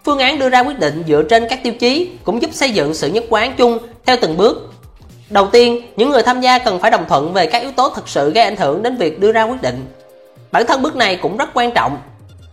Phương 0.05 0.19
án 0.19 0.39
đưa 0.39 0.49
ra 0.49 0.59
quyết 0.59 0.79
định 0.79 1.03
dựa 1.07 1.23
trên 1.29 1.47
các 1.49 1.59
tiêu 1.63 1.73
chí 1.73 2.09
cũng 2.23 2.41
giúp 2.41 2.53
xây 2.53 2.71
dựng 2.71 2.93
sự 2.93 3.09
nhất 3.09 3.23
quán 3.29 3.53
chung 3.57 3.77
theo 4.05 4.17
từng 4.21 4.37
bước. 4.37 4.73
Đầu 5.29 5.47
tiên, 5.47 5.81
những 5.95 6.09
người 6.09 6.23
tham 6.23 6.41
gia 6.41 6.59
cần 6.59 6.79
phải 6.79 6.91
đồng 6.91 7.05
thuận 7.09 7.33
về 7.33 7.47
các 7.47 7.61
yếu 7.61 7.71
tố 7.71 7.89
thực 7.89 8.09
sự 8.09 8.31
gây 8.31 8.43
ảnh 8.43 8.55
hưởng 8.55 8.83
đến 8.83 8.97
việc 8.97 9.19
đưa 9.19 9.31
ra 9.31 9.43
quyết 9.43 9.61
định. 9.61 9.85
Bản 10.51 10.65
thân 10.65 10.81
bước 10.81 10.95
này 10.95 11.15
cũng 11.15 11.37
rất 11.37 11.49
quan 11.53 11.71
trọng. 11.71 11.97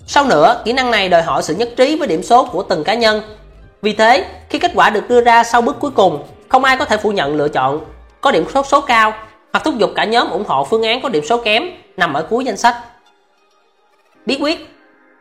Sau 0.06 0.24
nữa, 0.24 0.62
kỹ 0.64 0.72
năng 0.72 0.90
này 0.90 1.08
đòi 1.08 1.22
hỏi 1.22 1.42
sự 1.42 1.54
nhất 1.54 1.68
trí 1.76 1.96
với 1.96 2.08
điểm 2.08 2.22
số 2.22 2.44
của 2.44 2.62
từng 2.62 2.84
cá 2.84 2.94
nhân. 2.94 3.22
Vì 3.82 3.92
thế, 3.92 4.24
khi 4.48 4.58
kết 4.58 4.72
quả 4.74 4.90
được 4.90 5.08
đưa 5.08 5.20
ra 5.20 5.44
sau 5.44 5.62
bước 5.62 5.76
cuối 5.80 5.90
cùng, 5.90 6.22
không 6.48 6.64
ai 6.64 6.76
có 6.76 6.84
thể 6.84 6.96
phủ 6.96 7.12
nhận 7.12 7.36
lựa 7.36 7.48
chọn 7.48 7.80
có 8.20 8.30
điểm 8.30 8.44
số 8.54 8.62
số 8.62 8.80
cao 8.80 9.12
hoặc 9.52 9.64
thúc 9.64 9.74
giục 9.78 9.90
cả 9.94 10.04
nhóm 10.04 10.30
ủng 10.30 10.44
hộ 10.46 10.64
phương 10.64 10.82
án 10.82 11.02
có 11.02 11.08
điểm 11.08 11.24
số 11.24 11.36
kém 11.44 11.64
nằm 11.96 12.14
ở 12.14 12.22
cuối 12.22 12.44
danh 12.44 12.56
sách. 12.56 12.76
Bí 14.26 14.38
quyết 14.40 14.68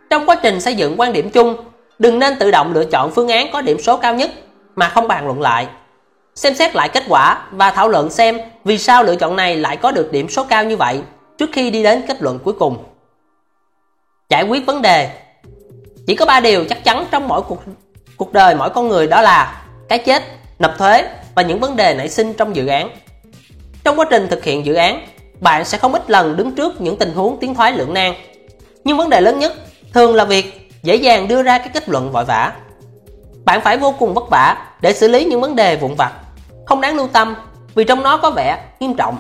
Trong 0.10 0.26
quá 0.26 0.36
trình 0.44 0.62
xây 0.62 0.76
dựng 0.76 1.00
quan 1.00 1.14
điểm 1.14 1.30
chung, 1.30 1.56
đừng 2.00 2.20
nên 2.20 2.36
tự 2.40 2.52
động 2.52 2.74
lựa 2.74 2.86
chọn 2.86 3.12
phương 3.12 3.28
án 3.28 3.48
có 3.54 3.62
điểm 3.62 3.82
số 3.82 3.98
cao 3.98 4.14
nhất 4.14 4.32
mà 4.76 4.90
không 4.90 5.08
bàn 5.08 5.26
luận 5.26 5.42
lại. 5.42 5.68
Xem 6.36 6.56
xét 6.56 6.76
lại 6.76 6.90
kết 6.90 7.04
quả 7.08 7.48
và 7.52 7.72
thảo 7.72 7.90
luận 7.90 8.10
xem 8.10 8.40
vì 8.64 8.78
sao 8.78 9.04
lựa 9.04 9.16
chọn 9.16 9.36
này 9.36 9.56
lại 9.56 9.78
có 9.78 9.92
được 9.92 10.12
điểm 10.12 10.30
số 10.30 10.46
cao 10.50 10.64
như 10.64 10.78
vậy 10.78 11.02
trước 11.38 11.50
khi 11.54 11.72
đi 11.72 11.84
đến 11.84 12.04
kết 12.08 12.22
luận 12.22 12.40
cuối 12.44 12.54
cùng. 12.54 12.84
Giải 14.30 14.44
quyết 14.44 14.66
vấn 14.66 14.82
đề 14.82 15.10
Chỉ 16.08 16.16
có 16.16 16.26
3 16.26 16.40
điều 16.40 16.66
chắc 16.66 16.84
chắn 16.84 17.06
trong 17.12 17.28
mỗi 17.28 17.42
cuộc 17.42 17.64
cuộc 18.18 18.34
đời 18.34 18.56
mỗi 18.56 18.70
con 18.70 18.88
người 18.88 19.08
đó 19.08 19.22
là 19.22 19.62
cái 19.90 20.00
chết, 20.00 20.24
nộp 20.60 20.78
thuế 20.78 21.04
và 21.36 21.42
những 21.42 21.60
vấn 21.60 21.76
đề 21.76 21.94
nảy 21.94 22.10
sinh 22.10 22.34
trong 22.34 22.56
dự 22.56 22.68
án. 22.68 22.90
Trong 23.84 24.00
quá 24.00 24.06
trình 24.10 24.28
thực 24.28 24.44
hiện 24.44 24.66
dự 24.66 24.74
án, 24.74 25.06
bạn 25.40 25.66
sẽ 25.66 25.78
không 25.78 25.94
ít 25.94 26.10
lần 26.10 26.38
đứng 26.38 26.56
trước 26.56 26.82
những 26.82 26.98
tình 26.98 27.14
huống 27.14 27.38
tiến 27.40 27.56
thoái 27.56 27.72
lưỡng 27.72 27.94
nan. 27.94 28.14
Nhưng 28.84 28.98
vấn 28.98 29.10
đề 29.10 29.22
lớn 29.22 29.40
nhất 29.40 29.54
thường 29.94 30.16
là 30.16 30.26
việc 30.26 30.72
dễ 30.84 30.96
dàng 30.96 31.28
đưa 31.28 31.44
ra 31.44 31.58
các 31.58 31.74
kết 31.74 31.90
luận 31.90 32.12
vội 32.12 32.26
vã. 32.26 32.52
Bạn 33.46 33.62
phải 33.62 33.78
vô 33.78 33.96
cùng 34.00 34.14
vất 34.14 34.30
vả 34.30 34.58
để 34.82 34.94
xử 34.94 35.08
lý 35.08 35.26
những 35.26 35.42
vấn 35.42 35.56
đề 35.56 35.76
vụn 35.76 35.96
vặt, 35.98 36.12
không 36.66 36.82
đáng 36.82 36.98
lưu 36.98 37.08
tâm 37.08 37.36
vì 37.76 37.84
trong 37.84 38.04
nó 38.04 38.18
có 38.18 38.32
vẻ 38.32 38.60
nghiêm 38.80 38.94
trọng. 38.94 39.18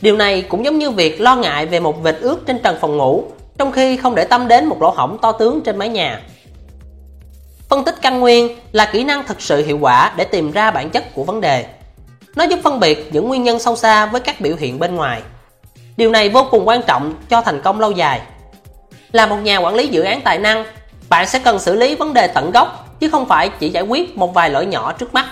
Điều 0.00 0.16
này 0.16 0.42
cũng 0.42 0.64
giống 0.64 0.78
như 0.78 0.90
việc 0.90 1.20
lo 1.20 1.36
ngại 1.36 1.66
về 1.66 1.80
một 1.80 2.02
vệt 2.02 2.16
ướt 2.20 2.46
trên 2.46 2.58
trần 2.58 2.76
phòng 2.80 2.96
ngủ 2.96 3.24
trong 3.58 3.72
khi 3.72 3.96
không 3.96 4.14
để 4.14 4.24
tâm 4.24 4.48
đến 4.48 4.66
một 4.66 4.82
lỗ 4.82 4.90
hổng 4.90 5.18
to 5.22 5.32
tướng 5.32 5.60
trên 5.60 5.76
mái 5.76 5.88
nhà. 5.88 6.20
Phân 7.68 7.84
tích 7.84 7.94
căn 8.02 8.20
nguyên 8.20 8.58
là 8.72 8.84
kỹ 8.92 9.04
năng 9.04 9.24
thực 9.24 9.40
sự 9.40 9.64
hiệu 9.66 9.78
quả 9.80 10.12
để 10.16 10.24
tìm 10.24 10.50
ra 10.50 10.70
bản 10.70 10.90
chất 10.90 11.14
của 11.14 11.24
vấn 11.24 11.40
đề. 11.40 11.66
Nó 12.36 12.44
giúp 12.44 12.58
phân 12.64 12.80
biệt 12.80 13.08
những 13.12 13.28
nguyên 13.28 13.42
nhân 13.42 13.58
sâu 13.58 13.76
xa 13.76 14.06
với 14.06 14.20
các 14.20 14.40
biểu 14.40 14.56
hiện 14.56 14.78
bên 14.78 14.94
ngoài. 14.94 15.22
Điều 15.96 16.10
này 16.10 16.28
vô 16.28 16.46
cùng 16.50 16.68
quan 16.68 16.82
trọng 16.82 17.14
cho 17.28 17.40
thành 17.40 17.60
công 17.62 17.80
lâu 17.80 17.90
dài. 17.90 18.20
Là 19.12 19.26
một 19.26 19.36
nhà 19.36 19.58
quản 19.58 19.74
lý 19.74 19.88
dự 19.88 20.02
án 20.02 20.20
tài 20.20 20.38
năng, 20.38 20.64
bạn 21.08 21.26
sẽ 21.28 21.38
cần 21.38 21.58
xử 21.58 21.74
lý 21.74 21.94
vấn 21.94 22.14
đề 22.14 22.26
tận 22.26 22.50
gốc 22.50 22.88
chứ 23.02 23.08
không 23.08 23.26
phải 23.26 23.48
chỉ 23.48 23.68
giải 23.68 23.82
quyết 23.82 24.18
một 24.18 24.34
vài 24.34 24.50
lỗi 24.50 24.66
nhỏ 24.66 24.92
trước 24.92 25.14
mắt. 25.14 25.26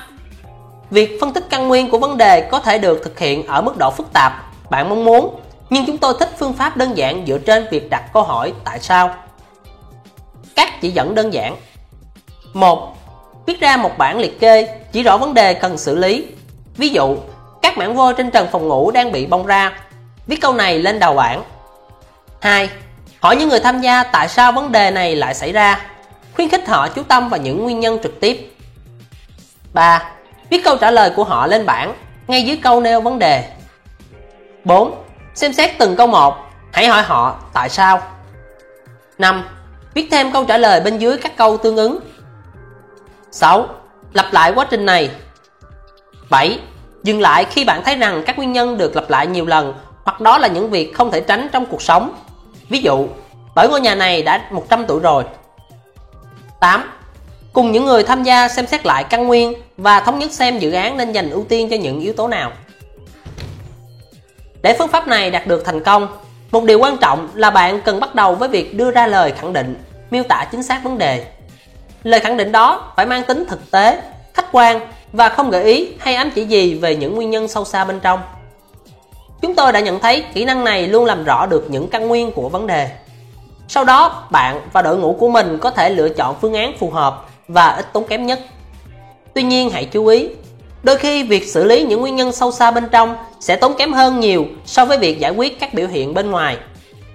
Việc 0.91 1.19
phân 1.21 1.33
tích 1.33 1.45
căn 1.51 1.69
nguyên 1.69 1.91
của 1.91 1.99
vấn 1.99 2.17
đề 2.17 2.41
có 2.41 2.59
thể 2.59 2.79
được 2.79 3.01
thực 3.05 3.19
hiện 3.19 3.47
ở 3.47 3.61
mức 3.61 3.79
độ 3.79 3.91
phức 3.91 4.13
tạp 4.13 4.33
bạn 4.71 4.89
mong 4.89 5.05
muốn, 5.05 5.41
nhưng 5.71 5.87
chúng 5.87 5.99
tôi 5.99 6.15
thích 6.21 6.29
phương 6.39 6.53
pháp 6.53 6.77
đơn 6.77 6.97
giản 6.97 7.25
dựa 7.27 7.39
trên 7.39 7.67
việc 7.71 7.91
đặt 7.91 8.03
câu 8.13 8.23
hỏi 8.23 8.53
tại 8.65 8.81
sao. 8.81 9.15
Các 10.57 10.81
chỉ 10.81 10.91
dẫn 10.91 11.15
đơn 11.15 11.33
giản. 11.33 11.57
1. 12.53 12.97
Viết 13.47 13.61
ra 13.61 13.77
một 13.77 13.99
bản 13.99 14.19
liệt 14.19 14.41
kê 14.41 14.69
chỉ 14.93 15.03
rõ 15.03 15.17
vấn 15.17 15.35
đề 15.35 15.55
cần 15.55 15.79
xử 15.79 15.97
lý 15.97 16.27
Ví 16.77 16.89
dụ, 16.89 17.17
các 17.63 17.79
mảng 17.79 17.95
vôi 17.95 18.15
trên 18.19 18.31
trần 18.31 18.49
phòng 18.53 18.69
ngủ 18.69 18.91
đang 18.91 19.13
bị 19.13 19.27
bong 19.27 19.47
ra. 19.47 19.73
Viết 20.27 20.41
câu 20.41 20.53
này 20.53 20.79
lên 20.79 20.99
đầu 20.99 21.15
bảng. 21.15 21.43
2. 22.41 22.69
Hỏi 23.21 23.37
những 23.37 23.49
người 23.49 23.61
tham 23.61 23.81
gia 23.81 24.03
tại 24.03 24.29
sao 24.29 24.53
vấn 24.53 24.73
đề 24.73 24.91
này 24.91 25.17
lại 25.17 25.35
xảy 25.35 25.53
ra. 25.53 25.81
Khuyến 26.35 26.49
khích 26.49 26.69
họ 26.69 26.89
chú 26.89 27.03
tâm 27.03 27.29
vào 27.29 27.41
những 27.41 27.63
nguyên 27.63 27.81
nhân 27.81 27.99
trực 28.03 28.21
tiếp. 28.21 28.57
3. 29.73 30.13
Viết 30.51 30.65
câu 30.65 30.77
trả 30.77 30.91
lời 30.91 31.13
của 31.17 31.25
họ 31.25 31.47
lên 31.47 31.67
bảng 31.67 31.95
ngay 32.29 32.43
dưới 32.43 32.57
câu 32.63 32.81
nêu 32.81 33.01
vấn 33.01 33.19
đề. 33.19 33.45
4. 34.65 34.95
Xem 35.35 35.53
xét 35.53 35.79
từng 35.79 35.97
câu 35.97 36.07
một, 36.07 36.37
hãy 36.73 36.87
hỏi 36.87 37.03
họ 37.03 37.39
tại 37.53 37.69
sao. 37.69 38.03
5. 39.19 39.45
Viết 39.95 40.09
thêm 40.11 40.33
câu 40.33 40.45
trả 40.45 40.59
lời 40.59 40.81
bên 40.81 40.99
dưới 40.99 41.19
các 41.19 41.37
câu 41.37 41.57
tương 41.57 41.77
ứng. 41.77 41.99
6. 43.31 43.67
Lặp 44.13 44.33
lại 44.33 44.53
quá 44.55 44.67
trình 44.71 44.87
này. 44.87 45.11
7. 46.31 46.61
Dừng 47.03 47.21
lại 47.21 47.45
khi 47.45 47.65
bạn 47.65 47.83
thấy 47.85 47.97
rằng 47.97 48.23
các 48.27 48.37
nguyên 48.37 48.53
nhân 48.53 48.79
được 48.79 48.97
lặp 48.97 49.11
lại 49.11 49.27
nhiều 49.27 49.47
lần 49.47 49.75
hoặc 50.05 50.21
đó 50.21 50.39
là 50.39 50.49
những 50.49 50.71
việc 50.71 50.95
không 50.95 51.11
thể 51.11 51.21
tránh 51.21 51.49
trong 51.53 51.67
cuộc 51.67 51.83
sống. 51.83 52.15
Ví 52.69 52.81
dụ, 52.81 53.07
bởi 53.55 53.69
ngôi 53.69 53.81
nhà 53.81 53.95
này 53.95 54.23
đã 54.23 54.49
100 54.51 54.87
tuổi 54.87 55.01
rồi. 55.01 55.25
8. 56.61 56.91
Cùng 57.53 57.73
những 57.73 57.85
người 57.85 58.03
tham 58.03 58.23
gia 58.23 58.49
xem 58.49 58.67
xét 58.67 58.87
lại 58.87 59.05
căn 59.05 59.27
nguyên 59.27 59.55
và 59.77 60.01
thống 60.01 60.19
nhất 60.19 60.33
xem 60.33 60.59
dự 60.59 60.73
án 60.73 60.97
nên 60.97 61.13
dành 61.13 61.31
ưu 61.31 61.45
tiên 61.49 61.69
cho 61.71 61.77
những 61.77 62.01
yếu 62.01 62.13
tố 62.13 62.29
nào. 62.29 62.53
Để 64.63 64.77
phương 64.79 64.89
pháp 64.89 65.09
này 65.09 65.31
đạt 65.31 65.47
được 65.47 65.65
thành 65.65 65.83
công, 65.83 66.09
một 66.51 66.65
điều 66.65 66.79
quan 66.79 66.97
trọng 66.97 67.29
là 67.35 67.51
bạn 67.51 67.81
cần 67.85 68.01
bắt 68.01 68.15
đầu 68.15 68.35
với 68.35 68.49
việc 68.49 68.75
đưa 68.75 68.91
ra 68.91 69.07
lời 69.07 69.33
khẳng 69.33 69.53
định, 69.53 69.83
miêu 70.11 70.23
tả 70.23 70.45
chính 70.53 70.63
xác 70.63 70.81
vấn 70.85 70.99
đề. 70.99 71.27
Lời 72.03 72.21
khẳng 72.21 72.37
định 72.37 72.53
đó 72.53 72.93
phải 72.97 73.07
mang 73.07 73.25
tính 73.25 73.45
thực 73.49 73.71
tế, 73.71 74.03
khách 74.35 74.53
quan 74.53 74.81
và 75.13 75.29
không 75.29 75.51
gợi 75.51 75.65
ý 75.65 75.89
hay 75.99 76.15
ám 76.15 76.31
chỉ 76.35 76.45
gì 76.45 76.75
về 76.75 76.97
những 76.97 77.15
nguyên 77.15 77.31
nhân 77.31 77.49
sâu 77.49 77.65
xa 77.65 77.85
bên 77.85 78.01
trong. 78.01 78.21
Chúng 79.43 79.55
tôi 79.55 79.73
đã 79.73 79.81
nhận 79.81 80.01
thấy 80.01 80.25
kỹ 80.35 80.45
năng 80.45 80.65
này 80.65 80.87
luôn 80.87 81.05
làm 81.05 81.25
rõ 81.25 81.47
được 81.47 81.67
những 81.69 81.89
căn 81.89 82.09
nguyên 82.09 82.33
của 82.33 82.49
vấn 82.49 82.67
đề. 82.67 82.91
Sau 83.73 83.85
đó, 83.85 84.27
bạn 84.31 84.61
và 84.73 84.83
đội 84.83 84.97
ngũ 84.97 85.13
của 85.13 85.29
mình 85.29 85.59
có 85.59 85.71
thể 85.71 85.91
lựa 85.91 86.09
chọn 86.09 86.37
phương 86.41 86.55
án 86.55 86.73
phù 86.79 86.91
hợp 86.91 87.27
và 87.49 87.69
ít 87.69 87.93
tốn 87.93 88.05
kém 88.07 88.27
nhất. 88.27 88.41
Tuy 89.35 89.43
nhiên 89.43 89.71
hãy 89.71 89.85
chú 89.85 90.07
ý, 90.07 90.29
đôi 90.83 90.97
khi 90.97 91.23
việc 91.23 91.49
xử 91.49 91.65
lý 91.65 91.83
những 91.83 92.01
nguyên 92.01 92.17
nhân 92.17 92.33
sâu 92.33 92.53
xa 92.53 92.71
bên 92.71 92.89
trong 92.89 93.17
sẽ 93.41 93.57
tốn 93.57 93.75
kém 93.79 93.93
hơn 93.93 94.21
nhiều 94.21 94.47
so 94.65 94.85
với 94.85 94.99
việc 94.99 95.19
giải 95.21 95.31
quyết 95.31 95.61
các 95.61 95.75
biểu 95.75 95.89
hiện 95.89 96.15
bên 96.15 96.31
ngoài. 96.31 96.57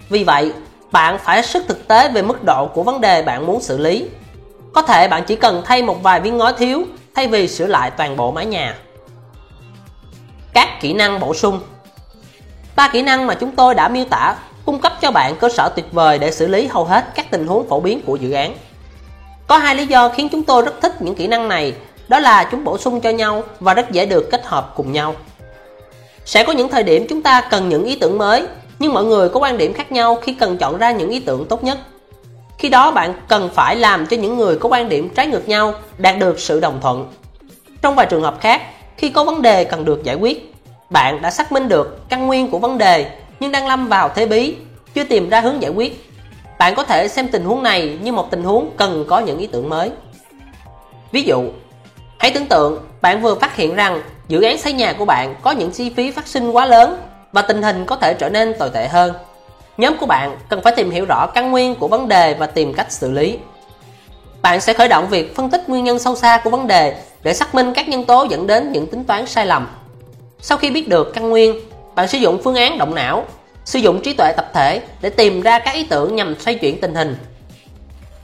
Vì 0.10 0.24
vậy, 0.24 0.54
bạn 0.92 1.18
phải 1.24 1.44
sức 1.44 1.64
thực 1.68 1.88
tế 1.88 2.10
về 2.10 2.22
mức 2.22 2.44
độ 2.44 2.68
của 2.68 2.84
vấn 2.84 3.02
đề 3.02 3.22
bạn 3.22 3.46
muốn 3.46 3.62
xử 3.62 3.78
lý. 3.78 4.06
Có 4.74 4.82
thể 4.82 5.08
bạn 5.08 5.24
chỉ 5.28 5.36
cần 5.36 5.62
thay 5.66 5.84
một 5.84 6.04
vài 6.04 6.20
viên 6.20 6.38
ngói 6.38 6.54
thiếu 6.54 6.84
thay 7.16 7.28
vì 7.28 7.48
sửa 7.48 7.68
lại 7.68 7.92
toàn 7.92 8.18
bộ 8.18 8.32
mái 8.32 8.46
nhà. 8.46 8.76
Các 10.54 10.82
kỹ 10.82 10.94
năng 10.94 11.20
bổ 11.20 11.34
sung 11.34 11.60
ba 12.76 12.88
kỹ 12.88 13.02
năng 13.02 13.28
mà 13.28 13.34
chúng 13.36 13.52
tôi 13.52 13.76
đã 13.76 13.88
miêu 13.88 14.06
tả 14.06 14.36
cung 14.66 14.80
cấp 14.80 14.94
cho 15.02 15.12
bạn 15.12 15.36
cơ 15.36 15.50
sở 15.50 15.70
tuyệt 15.76 15.86
vời 15.92 16.20
để 16.20 16.32
xử 16.32 16.48
lý 16.48 16.68
hầu 16.68 16.86
hết 16.86 17.06
các 17.16 17.32
tình 17.32 17.48
huống 17.48 17.70
phổ 17.70 17.80
biến 17.80 18.02
của 18.06 18.16
dự 18.16 18.32
án. 18.32 18.56
Có 19.48 19.58
hai 19.58 19.76
lý 19.76 19.86
do 19.86 20.10
khiến 20.10 20.30
chúng 20.32 20.44
tôi 20.44 20.62
rất 20.62 20.82
thích 20.82 21.02
những 21.02 21.16
kỹ 21.16 21.28
năng 21.28 21.48
này, 21.48 21.74
đó 22.08 22.20
là 22.20 22.50
chúng 22.52 22.64
bổ 22.64 22.78
sung 22.78 23.02
cho 23.02 23.10
nhau 23.10 23.44
và 23.60 23.74
rất 23.74 23.92
dễ 23.92 24.06
được 24.06 24.32
kết 24.32 24.46
hợp 24.46 24.74
cùng 24.76 24.92
nhau. 24.92 25.16
Sẽ 26.26 26.44
có 26.44 26.54
những 26.54 26.70
thời 26.70 26.84
điểm 26.84 27.06
chúng 27.10 27.22
ta 27.22 27.42
cần 27.52 27.70
những 27.70 27.86
ý 27.86 27.96
tưởng 27.96 28.18
mới, 28.18 28.44
nhưng 28.80 28.94
mọi 28.94 29.04
người 29.04 29.30
có 29.30 29.40
quan 29.40 29.58
điểm 29.58 29.74
khác 29.74 29.92
nhau 29.92 30.16
khi 30.16 30.34
cần 30.34 30.58
chọn 30.58 30.78
ra 30.78 30.92
những 30.92 31.10
ý 31.10 31.20
tưởng 31.20 31.46
tốt 31.46 31.64
nhất. 31.64 31.78
Khi 32.58 32.70
đó 32.70 32.92
bạn 32.92 33.14
cần 33.28 33.50
phải 33.54 33.76
làm 33.76 34.06
cho 34.08 34.18
những 34.18 34.38
người 34.38 34.58
có 34.58 34.70
quan 34.70 34.90
điểm 34.90 35.10
trái 35.10 35.28
ngược 35.28 35.48
nhau 35.48 35.74
đạt 35.98 36.18
được 36.18 36.40
sự 36.40 36.60
đồng 36.60 36.80
thuận. 36.82 37.08
Trong 37.82 37.96
vài 37.96 38.06
trường 38.06 38.24
hợp 38.24 38.38
khác, 38.42 38.62
khi 38.98 39.10
có 39.10 39.24
vấn 39.24 39.42
đề 39.42 39.64
cần 39.64 39.86
được 39.86 40.04
giải 40.04 40.16
quyết, 40.16 40.54
bạn 40.90 41.22
đã 41.22 41.32
xác 41.32 41.52
minh 41.52 41.68
được 41.68 42.10
căn 42.10 42.28
nguyên 42.28 42.52
của 42.52 42.60
vấn 42.60 42.78
đề 42.78 43.12
nhưng 43.46 43.52
đang 43.52 43.68
lâm 43.68 43.88
vào 43.88 44.10
thế 44.16 44.26
bí, 44.26 44.56
chưa 44.94 45.04
tìm 45.04 45.30
ra 45.30 45.42
hướng 45.42 45.62
giải 45.62 45.72
quyết. 45.72 46.10
Bạn 46.60 46.76
có 46.76 46.84
thể 46.84 47.08
xem 47.08 47.28
tình 47.28 47.46
huống 47.46 47.64
này 47.64 47.98
như 48.02 48.12
một 48.12 48.32
tình 48.32 48.44
huống 48.44 48.72
cần 48.78 49.06
có 49.08 49.20
những 49.20 49.40
ý 49.40 49.48
tưởng 49.48 49.70
mới. 49.70 49.92
Ví 51.12 51.24
dụ, 51.24 51.44
hãy 52.20 52.32
tưởng 52.32 52.46
tượng 52.46 52.80
bạn 53.02 53.22
vừa 53.22 53.36
phát 53.36 53.56
hiện 53.56 53.76
rằng 53.76 54.02
dự 54.28 54.42
án 54.42 54.58
xây 54.58 54.74
nhà 54.74 54.94
của 54.94 55.06
bạn 55.06 55.36
có 55.42 55.52
những 55.52 55.72
chi 55.72 55.90
phí 55.90 56.12
phát 56.12 56.28
sinh 56.28 56.52
quá 56.52 56.66
lớn 56.66 56.98
và 57.32 57.42
tình 57.42 57.62
hình 57.62 57.86
có 57.86 57.96
thể 57.96 58.14
trở 58.14 58.30
nên 58.30 58.54
tồi 58.60 58.70
tệ 58.70 58.88
hơn. 58.88 59.14
Nhóm 59.78 59.98
của 59.98 60.06
bạn 60.06 60.38
cần 60.50 60.62
phải 60.62 60.74
tìm 60.76 60.92
hiểu 60.92 61.06
rõ 61.06 61.28
căn 61.28 61.52
nguyên 61.52 61.76
của 61.76 61.88
vấn 61.88 62.08
đề 62.08 62.34
và 62.34 62.48
tìm 62.48 62.74
cách 62.74 62.92
xử 62.92 63.12
lý. 63.12 63.38
Bạn 64.42 64.62
sẽ 64.62 64.74
khởi 64.74 64.88
động 64.88 65.08
việc 65.10 65.36
phân 65.36 65.50
tích 65.50 65.70
nguyên 65.70 65.84
nhân 65.84 66.00
sâu 66.00 66.16
xa 66.16 66.42
của 66.44 66.50
vấn 66.50 66.68
đề 66.68 66.96
để 67.24 67.34
xác 67.34 67.56
minh 67.56 67.74
các 67.74 67.90
nhân 67.90 68.06
tố 68.06 68.28
dẫn 68.30 68.48
đến 68.48 68.72
những 68.72 68.88
tính 68.88 69.04
toán 69.04 69.26
sai 69.26 69.46
lầm. 69.46 69.68
Sau 70.40 70.58
khi 70.58 70.70
biết 70.70 70.90
được 70.90 71.14
căn 71.14 71.30
nguyên, 71.30 71.60
bạn 71.96 72.08
sử 72.08 72.18
dụng 72.18 72.42
phương 72.44 72.56
án 72.56 72.78
động 72.78 72.96
não, 72.96 73.26
sử 73.66 73.80
dụng 73.80 74.02
trí 74.02 74.14
tuệ 74.14 74.32
tập 74.38 74.52
thể 74.54 74.82
để 75.02 75.10
tìm 75.10 75.42
ra 75.42 75.60
các 75.60 75.74
ý 75.74 75.84
tưởng 75.84 76.16
nhằm 76.16 76.40
xoay 76.40 76.56
chuyển 76.56 76.82
tình 76.82 76.96
hình. 76.96 77.18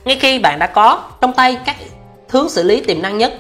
Ngay 0.06 0.18
khi 0.22 0.40
bạn 0.40 0.60
đã 0.60 0.68
có 0.68 1.04
trong 1.22 1.34
tay 1.34 1.58
các 1.66 1.76
hướng 2.30 2.50
xử 2.50 2.64
lý 2.64 2.82
tiềm 2.82 3.02
năng 3.02 3.18
nhất, 3.18 3.34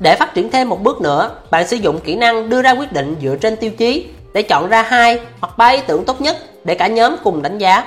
để 0.00 0.16
phát 0.16 0.34
triển 0.34 0.50
thêm 0.50 0.68
một 0.68 0.82
bước 0.82 1.00
nữa, 1.00 1.30
bạn 1.50 1.68
sử 1.68 1.76
dụng 1.76 2.00
kỹ 2.00 2.16
năng 2.16 2.48
đưa 2.48 2.62
ra 2.62 2.70
quyết 2.70 2.92
định 2.92 3.16
dựa 3.22 3.36
trên 3.36 3.56
tiêu 3.56 3.70
chí 3.70 4.06
để 4.32 4.42
chọn 4.42 4.68
ra 4.68 4.82
hai 4.82 5.20
hoặc 5.40 5.58
ba 5.58 5.68
ý 5.68 5.80
tưởng 5.86 6.04
tốt 6.04 6.20
nhất 6.20 6.36
để 6.64 6.74
cả 6.74 6.86
nhóm 6.86 7.16
cùng 7.24 7.42
đánh 7.42 7.58
giá. 7.58 7.84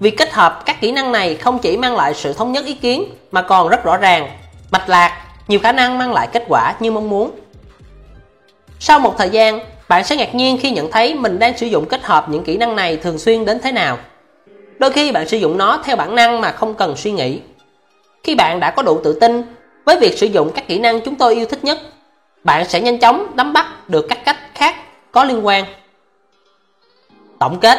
Việc 0.00 0.16
kết 0.16 0.32
hợp 0.32 0.62
các 0.64 0.80
kỹ 0.80 0.92
năng 0.92 1.12
này 1.12 1.34
không 1.34 1.58
chỉ 1.58 1.76
mang 1.76 1.96
lại 1.96 2.14
sự 2.14 2.32
thống 2.32 2.52
nhất 2.52 2.64
ý 2.64 2.74
kiến 2.74 3.04
mà 3.32 3.42
còn 3.42 3.68
rất 3.68 3.84
rõ 3.84 3.96
ràng, 3.96 4.28
mạch 4.70 4.88
lạc, 4.88 5.24
nhiều 5.48 5.60
khả 5.60 5.72
năng 5.72 5.98
mang 5.98 6.12
lại 6.12 6.28
kết 6.32 6.44
quả 6.48 6.74
như 6.80 6.90
mong 6.90 7.10
muốn. 7.10 7.30
Sau 8.78 8.98
một 8.98 9.14
thời 9.18 9.30
gian, 9.30 9.60
bạn 9.92 10.04
sẽ 10.04 10.16
ngạc 10.16 10.34
nhiên 10.34 10.58
khi 10.58 10.70
nhận 10.70 10.90
thấy 10.90 11.14
mình 11.14 11.38
đang 11.38 11.58
sử 11.58 11.66
dụng 11.66 11.86
kết 11.86 12.02
hợp 12.02 12.28
những 12.28 12.44
kỹ 12.44 12.56
năng 12.56 12.76
này 12.76 12.96
thường 12.96 13.18
xuyên 13.18 13.44
đến 13.44 13.58
thế 13.62 13.72
nào. 13.72 13.98
Đôi 14.78 14.92
khi 14.92 15.12
bạn 15.12 15.28
sử 15.28 15.36
dụng 15.36 15.58
nó 15.58 15.82
theo 15.84 15.96
bản 15.96 16.14
năng 16.14 16.40
mà 16.40 16.52
không 16.52 16.74
cần 16.74 16.96
suy 16.96 17.12
nghĩ. 17.12 17.40
Khi 18.22 18.34
bạn 18.34 18.60
đã 18.60 18.70
có 18.70 18.82
đủ 18.82 19.00
tự 19.04 19.12
tin 19.12 19.42
với 19.84 19.96
việc 20.00 20.18
sử 20.18 20.26
dụng 20.26 20.52
các 20.54 20.68
kỹ 20.68 20.78
năng 20.78 21.00
chúng 21.00 21.14
tôi 21.14 21.34
yêu 21.34 21.46
thích 21.46 21.64
nhất, 21.64 21.78
bạn 22.44 22.68
sẽ 22.68 22.80
nhanh 22.80 22.98
chóng 22.98 23.26
nắm 23.34 23.52
bắt 23.52 23.88
được 23.88 24.06
các 24.08 24.24
cách 24.24 24.36
khác 24.54 24.76
có 25.12 25.24
liên 25.24 25.46
quan. 25.46 25.64
Tổng 27.38 27.60
kết 27.60 27.78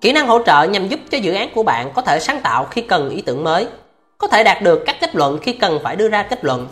Kỹ 0.00 0.12
năng 0.12 0.26
hỗ 0.26 0.42
trợ 0.42 0.62
nhằm 0.62 0.88
giúp 0.88 1.00
cho 1.10 1.18
dự 1.18 1.32
án 1.32 1.48
của 1.54 1.62
bạn 1.62 1.90
có 1.94 2.02
thể 2.02 2.20
sáng 2.20 2.40
tạo 2.40 2.66
khi 2.70 2.82
cần 2.82 3.10
ý 3.10 3.22
tưởng 3.22 3.44
mới, 3.44 3.66
có 4.18 4.28
thể 4.28 4.44
đạt 4.44 4.62
được 4.62 4.82
các 4.86 4.96
kết 5.00 5.16
luận 5.16 5.38
khi 5.42 5.52
cần 5.52 5.78
phải 5.84 5.96
đưa 5.96 6.08
ra 6.08 6.22
kết 6.22 6.44
luận, 6.44 6.68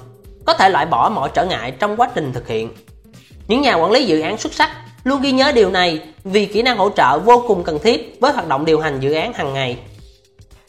có 0.46 0.54
thể 0.54 0.68
loại 0.68 0.86
bỏ 0.86 1.08
mọi 1.14 1.30
trở 1.34 1.44
ngại 1.44 1.72
trong 1.78 1.96
quá 1.96 2.08
trình 2.14 2.32
thực 2.32 2.48
hiện. 2.48 2.68
Những 3.50 3.62
nhà 3.62 3.74
quản 3.74 3.90
lý 3.90 4.04
dự 4.04 4.20
án 4.20 4.38
xuất 4.38 4.54
sắc 4.54 4.70
luôn 5.04 5.20
ghi 5.20 5.32
nhớ 5.32 5.52
điều 5.52 5.70
này 5.70 6.00
vì 6.24 6.46
kỹ 6.46 6.62
năng 6.62 6.78
hỗ 6.78 6.90
trợ 6.90 7.18
vô 7.18 7.44
cùng 7.48 7.64
cần 7.64 7.78
thiết 7.78 8.16
với 8.20 8.32
hoạt 8.32 8.48
động 8.48 8.64
điều 8.64 8.80
hành 8.80 9.00
dự 9.00 9.12
án 9.12 9.32
hàng 9.32 9.54
ngày. 9.54 9.78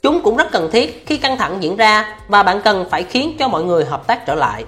Chúng 0.01 0.21
cũng 0.21 0.37
rất 0.37 0.51
cần 0.51 0.71
thiết 0.71 1.03
khi 1.07 1.17
căng 1.17 1.37
thẳng 1.37 1.57
diễn 1.63 1.75
ra 1.75 2.17
và 2.27 2.43
bạn 2.43 2.61
cần 2.61 2.89
phải 2.89 3.03
khiến 3.03 3.35
cho 3.39 3.47
mọi 3.47 3.63
người 3.63 3.85
hợp 3.85 4.07
tác 4.07 4.25
trở 4.25 4.35
lại. 4.35 4.65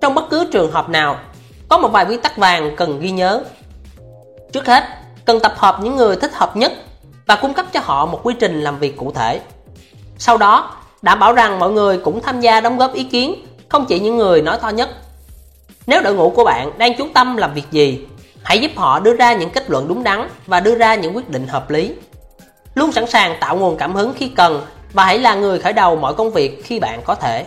Trong 0.00 0.14
bất 0.14 0.30
cứ 0.30 0.48
trường 0.52 0.72
hợp 0.72 0.88
nào, 0.88 1.18
có 1.68 1.78
một 1.78 1.88
vài 1.88 2.04
quy 2.04 2.16
tắc 2.16 2.36
vàng 2.36 2.76
cần 2.76 3.00
ghi 3.00 3.10
nhớ. 3.10 3.42
Trước 4.52 4.66
hết, 4.66 4.84
cần 5.24 5.40
tập 5.40 5.54
hợp 5.56 5.78
những 5.82 5.96
người 5.96 6.16
thích 6.16 6.34
hợp 6.34 6.56
nhất 6.56 6.72
và 7.26 7.36
cung 7.36 7.54
cấp 7.54 7.66
cho 7.72 7.80
họ 7.82 8.06
một 8.06 8.20
quy 8.22 8.34
trình 8.40 8.60
làm 8.60 8.78
việc 8.78 8.96
cụ 8.96 9.12
thể. 9.12 9.40
Sau 10.18 10.36
đó, 10.36 10.76
đảm 11.02 11.18
bảo 11.18 11.32
rằng 11.32 11.58
mọi 11.58 11.72
người 11.72 11.98
cũng 11.98 12.22
tham 12.22 12.40
gia 12.40 12.60
đóng 12.60 12.78
góp 12.78 12.94
ý 12.94 13.04
kiến, 13.04 13.46
không 13.68 13.86
chỉ 13.86 14.00
những 14.00 14.16
người 14.16 14.42
nói 14.42 14.58
to 14.62 14.68
nhất. 14.68 14.90
Nếu 15.86 16.02
đội 16.02 16.14
ngũ 16.14 16.30
của 16.30 16.44
bạn 16.44 16.70
đang 16.78 16.94
chú 16.98 17.08
tâm 17.14 17.36
làm 17.36 17.54
việc 17.54 17.70
gì, 17.70 18.06
hãy 18.42 18.60
giúp 18.60 18.70
họ 18.76 19.00
đưa 19.00 19.16
ra 19.16 19.34
những 19.34 19.50
kết 19.50 19.70
luận 19.70 19.88
đúng 19.88 20.04
đắn 20.04 20.28
và 20.46 20.60
đưa 20.60 20.74
ra 20.74 20.94
những 20.94 21.16
quyết 21.16 21.28
định 21.28 21.46
hợp 21.46 21.70
lý. 21.70 21.92
Luôn 22.74 22.92
sẵn 22.92 23.06
sàng 23.06 23.36
tạo 23.40 23.56
nguồn 23.56 23.76
cảm 23.76 23.94
hứng 23.94 24.12
khi 24.16 24.28
cần 24.28 24.66
và 24.92 25.04
hãy 25.04 25.18
là 25.18 25.34
người 25.34 25.58
khởi 25.58 25.72
đầu 25.72 25.96
mọi 25.96 26.14
công 26.14 26.30
việc 26.30 26.64
khi 26.64 26.80
bạn 26.80 27.00
có 27.04 27.14
thể. 27.14 27.46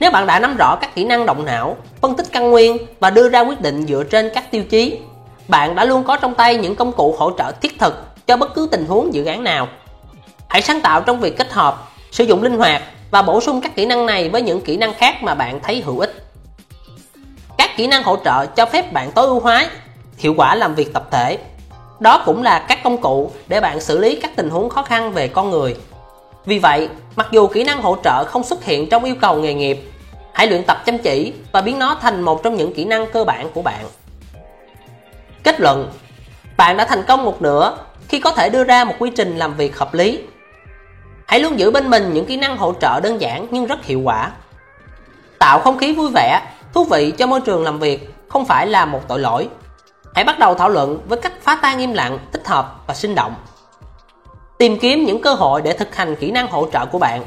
Nếu 0.00 0.10
bạn 0.10 0.26
đã 0.26 0.38
nắm 0.38 0.56
rõ 0.56 0.76
các 0.80 0.94
kỹ 0.94 1.04
năng 1.04 1.26
động 1.26 1.44
não, 1.44 1.76
phân 2.00 2.14
tích 2.14 2.26
căn 2.32 2.50
nguyên 2.50 2.78
và 3.00 3.10
đưa 3.10 3.28
ra 3.28 3.40
quyết 3.40 3.60
định 3.60 3.86
dựa 3.86 4.04
trên 4.04 4.30
các 4.34 4.50
tiêu 4.50 4.64
chí, 4.64 4.98
bạn 5.48 5.74
đã 5.74 5.84
luôn 5.84 6.04
có 6.04 6.16
trong 6.16 6.34
tay 6.34 6.56
những 6.56 6.76
công 6.76 6.92
cụ 6.92 7.14
hỗ 7.18 7.30
trợ 7.38 7.52
thiết 7.52 7.78
thực 7.78 8.26
cho 8.26 8.36
bất 8.36 8.54
cứ 8.54 8.68
tình 8.70 8.86
huống 8.86 9.14
dự 9.14 9.24
án 9.24 9.44
nào. 9.44 9.68
Hãy 10.48 10.62
sáng 10.62 10.80
tạo 10.80 11.00
trong 11.00 11.20
việc 11.20 11.38
kết 11.38 11.52
hợp, 11.52 11.88
sử 12.10 12.24
dụng 12.24 12.42
linh 12.42 12.58
hoạt 12.58 12.82
và 13.10 13.22
bổ 13.22 13.40
sung 13.40 13.60
các 13.60 13.74
kỹ 13.74 13.86
năng 13.86 14.06
này 14.06 14.28
với 14.28 14.42
những 14.42 14.60
kỹ 14.60 14.76
năng 14.76 14.94
khác 14.94 15.22
mà 15.22 15.34
bạn 15.34 15.60
thấy 15.62 15.82
hữu 15.86 15.98
ích. 15.98 16.27
Các 17.58 17.70
kỹ 17.76 17.86
năng 17.86 18.02
hỗ 18.02 18.16
trợ 18.24 18.46
cho 18.46 18.66
phép 18.66 18.92
bạn 18.92 19.12
tối 19.12 19.26
ưu 19.26 19.40
hóa 19.40 19.70
hiệu 20.18 20.34
quả 20.36 20.54
làm 20.54 20.74
việc 20.74 20.92
tập 20.92 21.08
thể. 21.10 21.38
Đó 22.00 22.22
cũng 22.26 22.42
là 22.42 22.58
các 22.68 22.78
công 22.84 22.98
cụ 22.98 23.30
để 23.48 23.60
bạn 23.60 23.80
xử 23.80 23.98
lý 23.98 24.16
các 24.22 24.36
tình 24.36 24.50
huống 24.50 24.68
khó 24.68 24.82
khăn 24.82 25.12
về 25.12 25.28
con 25.28 25.50
người. 25.50 25.76
Vì 26.44 26.58
vậy, 26.58 26.88
mặc 27.16 27.28
dù 27.30 27.46
kỹ 27.46 27.64
năng 27.64 27.82
hỗ 27.82 27.96
trợ 28.04 28.24
không 28.24 28.44
xuất 28.44 28.64
hiện 28.64 28.88
trong 28.88 29.04
yêu 29.04 29.14
cầu 29.20 29.36
nghề 29.36 29.54
nghiệp, 29.54 29.90
hãy 30.32 30.46
luyện 30.46 30.64
tập 30.64 30.82
chăm 30.86 30.98
chỉ 30.98 31.32
và 31.52 31.60
biến 31.60 31.78
nó 31.78 31.96
thành 32.00 32.22
một 32.22 32.42
trong 32.42 32.54
những 32.54 32.74
kỹ 32.74 32.84
năng 32.84 33.10
cơ 33.10 33.24
bản 33.24 33.50
của 33.54 33.62
bạn. 33.62 33.84
Kết 35.42 35.60
luận 35.60 35.90
Bạn 36.56 36.76
đã 36.76 36.84
thành 36.84 37.02
công 37.02 37.24
một 37.24 37.42
nửa 37.42 37.76
khi 38.08 38.20
có 38.20 38.30
thể 38.30 38.50
đưa 38.50 38.64
ra 38.64 38.84
một 38.84 38.94
quy 38.98 39.10
trình 39.10 39.36
làm 39.36 39.54
việc 39.54 39.78
hợp 39.78 39.94
lý. 39.94 40.18
Hãy 41.26 41.40
luôn 41.40 41.58
giữ 41.58 41.70
bên 41.70 41.90
mình 41.90 42.14
những 42.14 42.26
kỹ 42.26 42.36
năng 42.36 42.56
hỗ 42.56 42.74
trợ 42.80 43.00
đơn 43.02 43.20
giản 43.20 43.46
nhưng 43.50 43.66
rất 43.66 43.84
hiệu 43.84 44.00
quả. 44.04 44.30
Tạo 45.38 45.60
không 45.60 45.78
khí 45.78 45.92
vui 45.92 46.10
vẻ, 46.14 46.40
thú 46.78 46.84
vị 46.84 47.12
cho 47.18 47.26
môi 47.26 47.40
trường 47.40 47.64
làm 47.64 47.78
việc 47.78 48.10
không 48.28 48.44
phải 48.44 48.66
là 48.66 48.84
một 48.84 49.00
tội 49.08 49.18
lỗi. 49.18 49.48
Hãy 50.14 50.24
bắt 50.24 50.38
đầu 50.38 50.54
thảo 50.54 50.68
luận 50.68 51.00
với 51.08 51.18
cách 51.18 51.32
phá 51.42 51.58
tan 51.62 51.78
im 51.78 51.92
lặng, 51.92 52.18
thích 52.32 52.46
hợp 52.46 52.84
và 52.86 52.94
sinh 52.94 53.14
động. 53.14 53.34
Tìm 54.58 54.78
kiếm 54.78 55.04
những 55.04 55.22
cơ 55.22 55.34
hội 55.34 55.62
để 55.62 55.72
thực 55.72 55.96
hành 55.96 56.16
kỹ 56.16 56.30
năng 56.30 56.50
hỗ 56.50 56.68
trợ 56.72 56.86
của 56.86 56.98
bạn. 56.98 57.24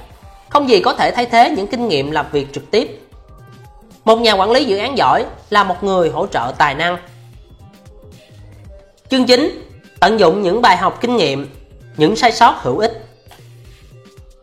Không 0.50 0.70
gì 0.70 0.82
có 0.82 0.94
thể 0.94 1.12
thay 1.12 1.26
thế 1.26 1.50
những 1.50 1.68
kinh 1.68 1.88
nghiệm 1.88 2.12
làm 2.12 2.26
việc 2.32 2.54
trực 2.54 2.72
tiếp. 2.72 3.02
Một 4.06 4.20
nhà 4.20 4.34
quản 4.34 4.52
lý 4.52 4.66
dự 4.66 4.78
án 4.78 4.98
giỏi 4.98 5.26
là 5.50 5.64
một 5.64 5.84
người 5.84 6.10
hỗ 6.10 6.28
trợ 6.28 6.54
tài 6.58 6.76
năng. 6.76 6.98
Chương 9.10 9.26
9. 9.26 9.68
Tận 10.00 10.20
dụng 10.20 10.42
những 10.42 10.62
bài 10.62 10.78
học 10.78 10.98
kinh 11.02 11.18
nghiệm, 11.18 11.50
những 11.98 12.16
sai 12.16 12.32
sót 12.32 12.56
hữu 12.62 12.78
ích. 12.78 13.06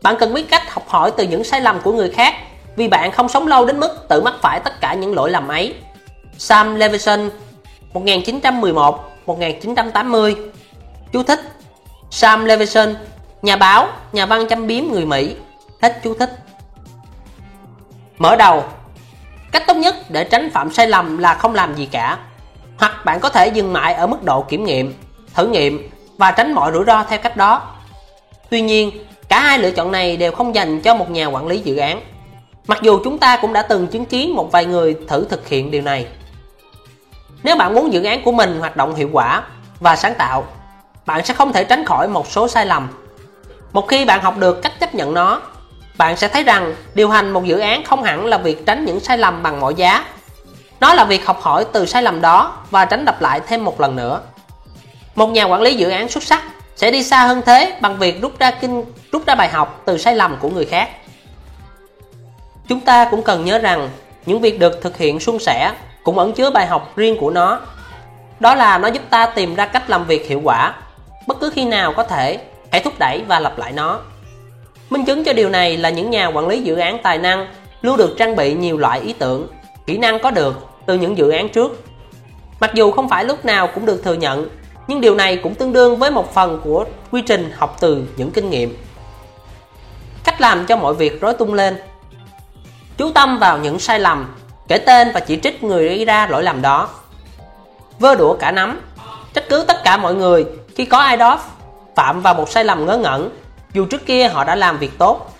Bạn 0.01 0.15
cần 0.19 0.33
biết 0.33 0.49
cách 0.49 0.73
học 0.73 0.83
hỏi 0.87 1.11
từ 1.17 1.23
những 1.23 1.43
sai 1.43 1.61
lầm 1.61 1.79
của 1.83 1.91
người 1.91 2.09
khác 2.09 2.33
vì 2.79 2.87
bạn 2.87 3.11
không 3.11 3.29
sống 3.29 3.47
lâu 3.47 3.65
đến 3.65 3.79
mức 3.79 4.07
tự 4.07 4.21
mắc 4.21 4.33
phải 4.41 4.59
tất 4.59 4.81
cả 4.81 4.93
những 4.93 5.13
lỗi 5.13 5.31
lầm 5.31 5.47
ấy. 5.47 5.75
Sam 6.37 6.75
Levinson 6.75 7.29
1911-1980 7.93 10.35
Chú 11.13 11.23
thích 11.23 11.39
Sam 12.11 12.45
Levinson 12.45 12.95
Nhà 13.41 13.55
báo, 13.55 13.87
nhà 14.11 14.25
văn 14.25 14.47
chăm 14.47 14.67
biếm 14.67 14.83
người 14.83 15.05
Mỹ. 15.05 15.35
Hết 15.81 15.99
chú 16.03 16.13
thích. 16.13 16.37
Mở 18.17 18.35
đầu 18.35 18.63
Cách 19.51 19.63
tốt 19.67 19.77
nhất 19.77 19.95
để 20.09 20.23
tránh 20.23 20.49
phạm 20.49 20.71
sai 20.71 20.87
lầm 20.87 21.17
là 21.17 21.33
không 21.33 21.55
làm 21.55 21.75
gì 21.75 21.85
cả. 21.91 22.17
Hoặc 22.77 23.05
bạn 23.05 23.19
có 23.19 23.29
thể 23.29 23.47
dừng 23.47 23.73
lại 23.73 23.93
ở 23.93 24.07
mức 24.07 24.23
độ 24.23 24.41
kiểm 24.41 24.63
nghiệm, 24.63 24.93
thử 25.33 25.47
nghiệm 25.47 25.89
và 26.17 26.31
tránh 26.31 26.53
mọi 26.53 26.71
rủi 26.71 26.85
ro 26.85 27.03
theo 27.03 27.19
cách 27.19 27.37
đó. 27.37 27.61
Tuy 28.49 28.61
nhiên, 28.61 28.91
cả 29.29 29.39
hai 29.39 29.59
lựa 29.59 29.71
chọn 29.71 29.91
này 29.91 30.17
đều 30.17 30.31
không 30.31 30.55
dành 30.55 30.81
cho 30.81 30.95
một 30.95 31.11
nhà 31.11 31.27
quản 31.27 31.47
lý 31.47 31.59
dự 31.59 31.77
án. 31.77 32.01
Mặc 32.69 32.79
dù 32.81 32.99
chúng 33.03 33.17
ta 33.17 33.37
cũng 33.41 33.53
đã 33.53 33.61
từng 33.61 33.87
chứng 33.87 34.05
kiến 34.05 34.35
một 34.35 34.51
vài 34.51 34.65
người 34.65 34.97
thử 35.07 35.25
thực 35.29 35.47
hiện 35.47 35.71
điều 35.71 35.81
này 35.81 36.07
nếu 37.43 37.55
bạn 37.55 37.75
muốn 37.75 37.93
dự 37.93 38.03
án 38.03 38.23
của 38.23 38.31
mình 38.31 38.59
hoạt 38.59 38.77
động 38.77 38.95
hiệu 38.95 39.09
quả 39.13 39.43
và 39.79 39.95
sáng 39.95 40.13
tạo, 40.17 40.45
bạn 41.05 41.25
sẽ 41.25 41.33
không 41.33 41.53
thể 41.53 41.63
tránh 41.63 41.85
khỏi 41.85 42.07
một 42.07 42.27
số 42.27 42.47
sai 42.47 42.65
lầm. 42.65 42.87
Một 43.73 43.87
khi 43.87 44.05
bạn 44.05 44.21
học 44.21 44.37
được 44.37 44.61
cách 44.61 44.79
chấp 44.79 44.95
nhận 44.95 45.13
nó, 45.13 45.41
bạn 45.97 46.17
sẽ 46.17 46.27
thấy 46.27 46.43
rằng 46.43 46.75
điều 46.93 47.09
hành 47.09 47.31
một 47.31 47.45
dự 47.45 47.59
án 47.59 47.83
không 47.83 48.03
hẳn 48.03 48.25
là 48.25 48.37
việc 48.37 48.65
tránh 48.65 48.85
những 48.85 48.99
sai 48.99 49.17
lầm 49.17 49.43
bằng 49.43 49.59
mọi 49.59 49.75
giá. 49.75 50.05
Nó 50.79 50.93
là 50.93 51.05
việc 51.05 51.25
học 51.25 51.41
hỏi 51.41 51.65
từ 51.71 51.85
sai 51.85 52.03
lầm 52.03 52.21
đó 52.21 52.57
và 52.71 52.85
tránh 52.85 53.05
lặp 53.05 53.21
lại 53.21 53.41
thêm 53.47 53.65
một 53.65 53.81
lần 53.81 53.95
nữa. 53.95 54.21
Một 55.15 55.27
nhà 55.27 55.43
quản 55.43 55.61
lý 55.61 55.75
dự 55.75 55.89
án 55.89 56.09
xuất 56.09 56.23
sắc 56.23 56.43
sẽ 56.75 56.91
đi 56.91 57.03
xa 57.03 57.27
hơn 57.27 57.41
thế 57.45 57.77
bằng 57.81 57.97
việc 57.97 58.21
rút 58.21 58.39
ra 58.39 58.51
kinh 58.51 58.85
rút 59.11 59.25
ra 59.25 59.35
bài 59.35 59.49
học 59.49 59.81
từ 59.85 59.97
sai 59.97 60.15
lầm 60.15 60.37
của 60.39 60.49
người 60.49 60.65
khác. 60.65 60.89
Chúng 62.69 62.79
ta 62.79 63.07
cũng 63.11 63.23
cần 63.23 63.45
nhớ 63.45 63.57
rằng, 63.57 63.89
những 64.25 64.41
việc 64.41 64.59
được 64.59 64.81
thực 64.81 64.97
hiện 64.97 65.19
suôn 65.19 65.39
sẻ 65.39 65.71
cũng 66.03 66.17
ẩn 66.17 66.33
chứa 66.33 66.49
bài 66.49 66.67
học 66.67 66.93
riêng 66.95 67.17
của 67.19 67.29
nó. 67.29 67.59
Đó 68.39 68.55
là 68.55 68.77
nó 68.77 68.87
giúp 68.87 69.03
ta 69.09 69.25
tìm 69.25 69.55
ra 69.55 69.65
cách 69.65 69.89
làm 69.89 70.05
việc 70.05 70.27
hiệu 70.27 70.41
quả. 70.43 70.73
Bất 71.27 71.39
cứ 71.39 71.51
khi 71.55 71.65
nào 71.65 71.93
có 71.93 72.03
thể, 72.03 72.39
hãy 72.71 72.81
thúc 72.81 72.93
đẩy 72.99 73.21
và 73.27 73.39
lặp 73.39 73.57
lại 73.57 73.71
nó. 73.71 73.99
Minh 74.89 75.05
chứng 75.05 75.23
cho 75.23 75.33
điều 75.33 75.49
này 75.49 75.77
là 75.77 75.89
những 75.89 76.09
nhà 76.09 76.27
quản 76.27 76.47
lý 76.47 76.61
dự 76.61 76.75
án 76.75 76.97
tài 77.03 77.17
năng 77.17 77.47
luôn 77.81 77.97
được 77.97 78.15
trang 78.17 78.35
bị 78.35 78.53
nhiều 78.53 78.77
loại 78.77 78.99
ý 78.99 79.13
tưởng, 79.13 79.47
kỹ 79.85 79.97
năng 79.97 80.19
có 80.19 80.31
được 80.31 80.55
từ 80.85 80.93
những 80.93 81.17
dự 81.17 81.29
án 81.29 81.49
trước. 81.49 81.83
Mặc 82.59 82.71
dù 82.73 82.91
không 82.91 83.09
phải 83.09 83.25
lúc 83.25 83.45
nào 83.45 83.67
cũng 83.67 83.85
được 83.85 84.03
thừa 84.03 84.13
nhận, 84.13 84.49
nhưng 84.87 85.01
điều 85.01 85.15
này 85.15 85.37
cũng 85.37 85.55
tương 85.55 85.73
đương 85.73 85.97
với 85.97 86.11
một 86.11 86.33
phần 86.33 86.61
của 86.63 86.85
quy 87.11 87.21
trình 87.21 87.51
học 87.57 87.77
từ 87.79 88.03
những 88.17 88.31
kinh 88.31 88.49
nghiệm. 88.49 88.77
Cách 90.23 90.41
làm 90.41 90.65
cho 90.65 90.75
mọi 90.75 90.93
việc 90.93 91.21
rối 91.21 91.33
tung 91.33 91.53
lên 91.53 91.77
chú 92.99 93.11
tâm 93.11 93.39
vào 93.39 93.57
những 93.57 93.79
sai 93.79 93.99
lầm, 93.99 94.35
kể 94.67 94.77
tên 94.77 95.11
và 95.13 95.19
chỉ 95.19 95.39
trích 95.43 95.63
người 95.63 95.87
gây 95.87 96.05
ra 96.05 96.27
lỗi 96.27 96.43
lầm 96.43 96.61
đó. 96.61 96.89
Vơ 97.99 98.15
đũa 98.15 98.33
cả 98.33 98.51
nắm, 98.51 98.81
trách 99.33 99.49
cứ 99.49 99.65
tất 99.67 99.83
cả 99.83 99.97
mọi 99.97 100.15
người 100.15 100.45
khi 100.75 100.85
có 100.85 100.97
ai 100.97 101.17
đó 101.17 101.41
phạm 101.95 102.21
vào 102.21 102.33
một 102.33 102.49
sai 102.49 102.65
lầm 102.65 102.85
ngớ 102.85 102.97
ngẩn, 102.97 103.29
dù 103.73 103.85
trước 103.85 104.05
kia 104.05 104.27
họ 104.27 104.43
đã 104.43 104.55
làm 104.55 104.77
việc 104.77 104.97
tốt. 104.97 105.35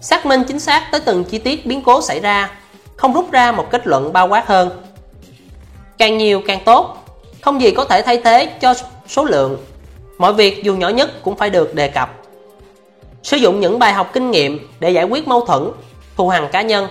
Xác 0.00 0.26
minh 0.26 0.44
chính 0.44 0.60
xác 0.60 0.88
tới 0.92 1.00
từng 1.00 1.24
chi 1.24 1.38
tiết 1.38 1.66
biến 1.66 1.82
cố 1.82 2.02
xảy 2.02 2.20
ra, 2.20 2.50
không 2.96 3.14
rút 3.14 3.32
ra 3.32 3.52
một 3.52 3.70
kết 3.70 3.86
luận 3.86 4.12
bao 4.12 4.28
quát 4.28 4.46
hơn. 4.46 4.82
Càng 5.98 6.18
nhiều 6.18 6.42
càng 6.46 6.60
tốt, 6.64 7.04
không 7.40 7.60
gì 7.60 7.70
có 7.70 7.84
thể 7.84 8.02
thay 8.02 8.18
thế 8.24 8.46
cho 8.60 8.74
số 9.08 9.24
lượng. 9.24 9.56
Mọi 10.18 10.32
việc 10.32 10.64
dù 10.64 10.74
nhỏ 10.76 10.88
nhất 10.88 11.22
cũng 11.22 11.36
phải 11.36 11.50
được 11.50 11.74
đề 11.74 11.88
cập. 11.88 12.10
Sử 13.22 13.36
dụng 13.36 13.60
những 13.60 13.78
bài 13.78 13.92
học 13.92 14.10
kinh 14.12 14.30
nghiệm 14.30 14.68
để 14.80 14.90
giải 14.90 15.04
quyết 15.04 15.28
mâu 15.28 15.46
thuẫn 15.46 15.70
thù 16.16 16.28
hằn 16.28 16.48
cá 16.52 16.62
nhân. 16.62 16.88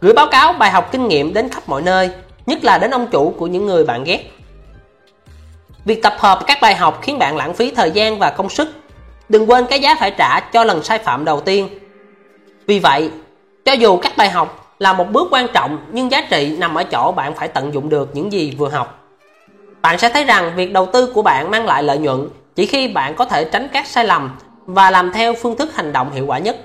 Gửi 0.00 0.12
báo 0.12 0.26
cáo 0.30 0.52
bài 0.52 0.70
học 0.70 0.92
kinh 0.92 1.08
nghiệm 1.08 1.34
đến 1.34 1.48
khắp 1.48 1.62
mọi 1.66 1.82
nơi, 1.82 2.10
nhất 2.46 2.64
là 2.64 2.78
đến 2.78 2.90
ông 2.90 3.06
chủ 3.06 3.34
của 3.38 3.46
những 3.46 3.66
người 3.66 3.84
bạn 3.84 4.04
ghét. 4.04 4.30
Việc 5.84 6.02
tập 6.02 6.16
hợp 6.18 6.40
các 6.46 6.58
bài 6.62 6.74
học 6.74 6.98
khiến 7.02 7.18
bạn 7.18 7.36
lãng 7.36 7.54
phí 7.54 7.70
thời 7.70 7.90
gian 7.90 8.18
và 8.18 8.30
công 8.30 8.48
sức. 8.48 8.68
Đừng 9.28 9.50
quên 9.50 9.66
cái 9.66 9.80
giá 9.80 9.94
phải 9.94 10.10
trả 10.10 10.40
cho 10.40 10.64
lần 10.64 10.82
sai 10.82 10.98
phạm 10.98 11.24
đầu 11.24 11.40
tiên. 11.40 11.68
Vì 12.66 12.78
vậy, 12.78 13.10
cho 13.64 13.72
dù 13.72 13.96
các 13.96 14.16
bài 14.16 14.30
học 14.30 14.74
là 14.78 14.92
một 14.92 15.10
bước 15.12 15.28
quan 15.30 15.46
trọng, 15.54 15.78
nhưng 15.92 16.10
giá 16.10 16.20
trị 16.30 16.56
nằm 16.58 16.74
ở 16.74 16.84
chỗ 16.84 17.12
bạn 17.12 17.34
phải 17.34 17.48
tận 17.48 17.74
dụng 17.74 17.88
được 17.88 18.10
những 18.14 18.32
gì 18.32 18.54
vừa 18.58 18.68
học. 18.68 19.02
Bạn 19.82 19.98
sẽ 19.98 20.08
thấy 20.08 20.24
rằng 20.24 20.52
việc 20.56 20.72
đầu 20.72 20.86
tư 20.86 21.12
của 21.14 21.22
bạn 21.22 21.50
mang 21.50 21.66
lại 21.66 21.82
lợi 21.82 21.98
nhuận 21.98 22.28
chỉ 22.54 22.66
khi 22.66 22.88
bạn 22.88 23.14
có 23.14 23.24
thể 23.24 23.44
tránh 23.44 23.68
các 23.72 23.86
sai 23.86 24.04
lầm 24.04 24.30
và 24.66 24.90
làm 24.90 25.12
theo 25.12 25.34
phương 25.34 25.56
thức 25.56 25.76
hành 25.76 25.92
động 25.92 26.12
hiệu 26.12 26.26
quả 26.26 26.38
nhất 26.38 26.56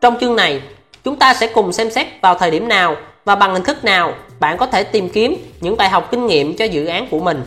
trong 0.00 0.16
chương 0.20 0.36
này 0.36 0.62
Chúng 1.06 1.16
ta 1.16 1.34
sẽ 1.34 1.46
cùng 1.46 1.72
xem 1.72 1.90
xét 1.90 2.06
vào 2.22 2.34
thời 2.34 2.50
điểm 2.50 2.68
nào 2.68 2.96
và 3.24 3.34
bằng 3.34 3.52
hình 3.52 3.62
thức 3.62 3.84
nào 3.84 4.14
bạn 4.40 4.58
có 4.58 4.66
thể 4.66 4.84
tìm 4.84 5.08
kiếm 5.08 5.36
những 5.60 5.76
bài 5.76 5.88
học 5.88 6.08
kinh 6.10 6.26
nghiệm 6.26 6.56
cho 6.56 6.64
dự 6.64 6.86
án 6.86 7.08
của 7.10 7.18
mình. 7.18 7.42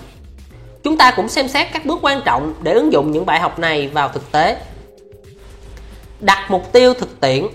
Chúng 0.83 0.97
ta 0.97 1.11
cũng 1.11 1.29
xem 1.29 1.47
xét 1.47 1.67
các 1.73 1.85
bước 1.85 1.99
quan 2.01 2.21
trọng 2.25 2.53
để 2.61 2.73
ứng 2.73 2.93
dụng 2.93 3.11
những 3.11 3.25
bài 3.25 3.39
học 3.39 3.59
này 3.59 3.87
vào 3.87 4.09
thực 4.09 4.31
tế. 4.31 4.57
Đặt 6.19 6.51
mục 6.51 6.71
tiêu 6.71 6.93
thực 6.93 7.19
tiễn 7.19 7.47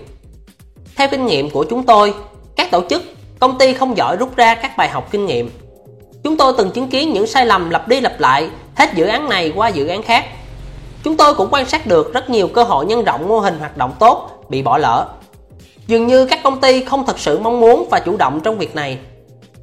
Theo 0.95 1.07
kinh 1.11 1.25
nghiệm 1.25 1.49
của 1.49 1.65
chúng 1.69 1.85
tôi, 1.85 2.13
các 2.55 2.71
tổ 2.71 2.81
chức, 2.89 3.03
công 3.39 3.57
ty 3.57 3.73
không 3.73 3.97
giỏi 3.97 4.17
rút 4.17 4.35
ra 4.35 4.55
các 4.55 4.77
bài 4.77 4.89
học 4.89 5.11
kinh 5.11 5.25
nghiệm. 5.25 5.49
Chúng 6.23 6.37
tôi 6.37 6.53
từng 6.57 6.71
chứng 6.71 6.87
kiến 6.87 7.13
những 7.13 7.27
sai 7.27 7.45
lầm 7.45 7.69
lặp 7.69 7.87
đi 7.87 8.01
lặp 8.01 8.19
lại 8.19 8.49
hết 8.75 8.93
dự 8.93 9.05
án 9.05 9.29
này 9.29 9.53
qua 9.55 9.67
dự 9.67 9.87
án 9.87 10.03
khác. 10.03 10.25
Chúng 11.03 11.17
tôi 11.17 11.33
cũng 11.33 11.47
quan 11.51 11.65
sát 11.65 11.87
được 11.87 12.13
rất 12.13 12.29
nhiều 12.29 12.47
cơ 12.47 12.63
hội 12.63 12.85
nhân 12.85 13.03
rộng 13.03 13.27
mô 13.27 13.39
hình 13.39 13.59
hoạt 13.59 13.77
động 13.77 13.93
tốt 13.99 14.34
bị 14.49 14.61
bỏ 14.61 14.77
lỡ 14.77 15.07
Dường 15.87 16.07
như 16.07 16.25
các 16.25 16.39
công 16.43 16.61
ty 16.61 16.83
không 16.83 17.05
thật 17.05 17.19
sự 17.19 17.39
mong 17.39 17.59
muốn 17.59 17.87
và 17.91 17.99
chủ 17.99 18.17
động 18.17 18.41
trong 18.43 18.57
việc 18.57 18.75
này. 18.75 18.97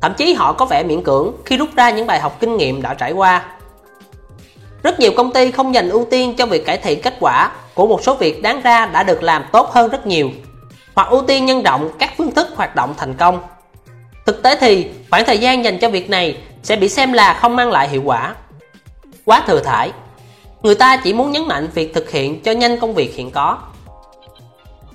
Thậm 0.01 0.15
chí 0.15 0.35
họ 0.35 0.53
có 0.53 0.65
vẻ 0.65 0.83
miễn 0.83 1.03
cưỡng 1.03 1.33
khi 1.45 1.57
rút 1.57 1.69
ra 1.77 1.91
những 1.91 2.07
bài 2.07 2.21
học 2.21 2.37
kinh 2.41 2.57
nghiệm 2.57 2.83
đã 2.83 2.95
trải 2.95 3.13
qua. 3.13 3.45
Rất 4.83 5.01
nhiều 5.01 5.13
công 5.17 5.33
ty 5.33 5.51
không 5.51 5.75
dành 5.75 5.89
ưu 5.89 6.07
tiên 6.11 6.35
cho 6.39 6.47
việc 6.47 6.67
cải 6.67 6.79
thiện 6.79 7.03
kết 7.03 7.15
quả 7.21 7.51
của 7.75 7.87
một 7.87 8.03
số 8.03 8.15
việc 8.15 8.43
đáng 8.43 8.61
ra 8.61 8.87
đã 8.87 9.03
được 9.03 9.23
làm 9.23 9.45
tốt 9.53 9.71
hơn 9.73 9.91
rất 9.91 10.07
nhiều, 10.07 10.31
hoặc 10.95 11.09
ưu 11.11 11.23
tiên 11.23 11.47
nhân 11.47 11.63
rộng 11.63 11.91
các 11.99 12.13
phương 12.19 12.31
thức 12.31 12.49
hoạt 12.57 12.77
động 12.77 12.95
thành 12.97 13.15
công. 13.15 13.41
Thực 14.27 14.43
tế 14.43 14.57
thì, 14.61 14.87
khoảng 15.11 15.25
thời 15.25 15.39
gian 15.39 15.65
dành 15.65 15.79
cho 15.79 15.89
việc 15.89 16.11
này 16.11 16.37
sẽ 16.63 16.77
bị 16.77 16.89
xem 16.89 17.13
là 17.13 17.35
không 17.35 17.57
mang 17.57 17.71
lại 17.71 17.89
hiệu 17.89 18.03
quả. 18.05 18.35
Quá 19.25 19.43
thừa 19.47 19.61
thải. 19.61 19.93
Người 20.63 20.75
ta 20.75 20.97
chỉ 20.97 21.13
muốn 21.13 21.31
nhấn 21.31 21.49
mạnh 21.49 21.69
việc 21.75 21.95
thực 21.95 22.11
hiện 22.11 22.43
cho 22.43 22.53
nhanh 22.53 22.81
công 22.81 22.95
việc 22.95 23.15
hiện 23.15 23.31
có. 23.31 23.59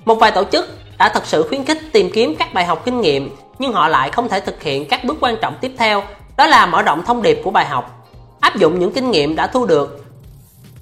Một 0.08 0.14
vài 0.14 0.30
tổ 0.30 0.44
chức 0.44 0.68
đã 0.98 1.08
thật 1.08 1.26
sự 1.26 1.46
khuyến 1.48 1.64
khích 1.64 1.78
tìm 1.92 2.10
kiếm 2.14 2.34
các 2.38 2.54
bài 2.54 2.64
học 2.64 2.82
kinh 2.84 3.00
nghiệm, 3.00 3.36
nhưng 3.58 3.72
họ 3.72 3.88
lại 3.88 4.10
không 4.10 4.28
thể 4.28 4.40
thực 4.40 4.62
hiện 4.62 4.88
các 4.88 5.04
bước 5.04 5.16
quan 5.20 5.36
trọng 5.42 5.54
tiếp 5.60 5.72
theo, 5.78 6.02
đó 6.36 6.46
là 6.46 6.66
mở 6.66 6.82
rộng 6.82 7.02
thông 7.06 7.22
điệp 7.22 7.40
của 7.44 7.50
bài 7.50 7.66
học, 7.66 8.06
áp 8.40 8.56
dụng 8.56 8.78
những 8.78 8.92
kinh 8.92 9.10
nghiệm 9.10 9.36
đã 9.36 9.46
thu 9.46 9.66
được. 9.66 10.04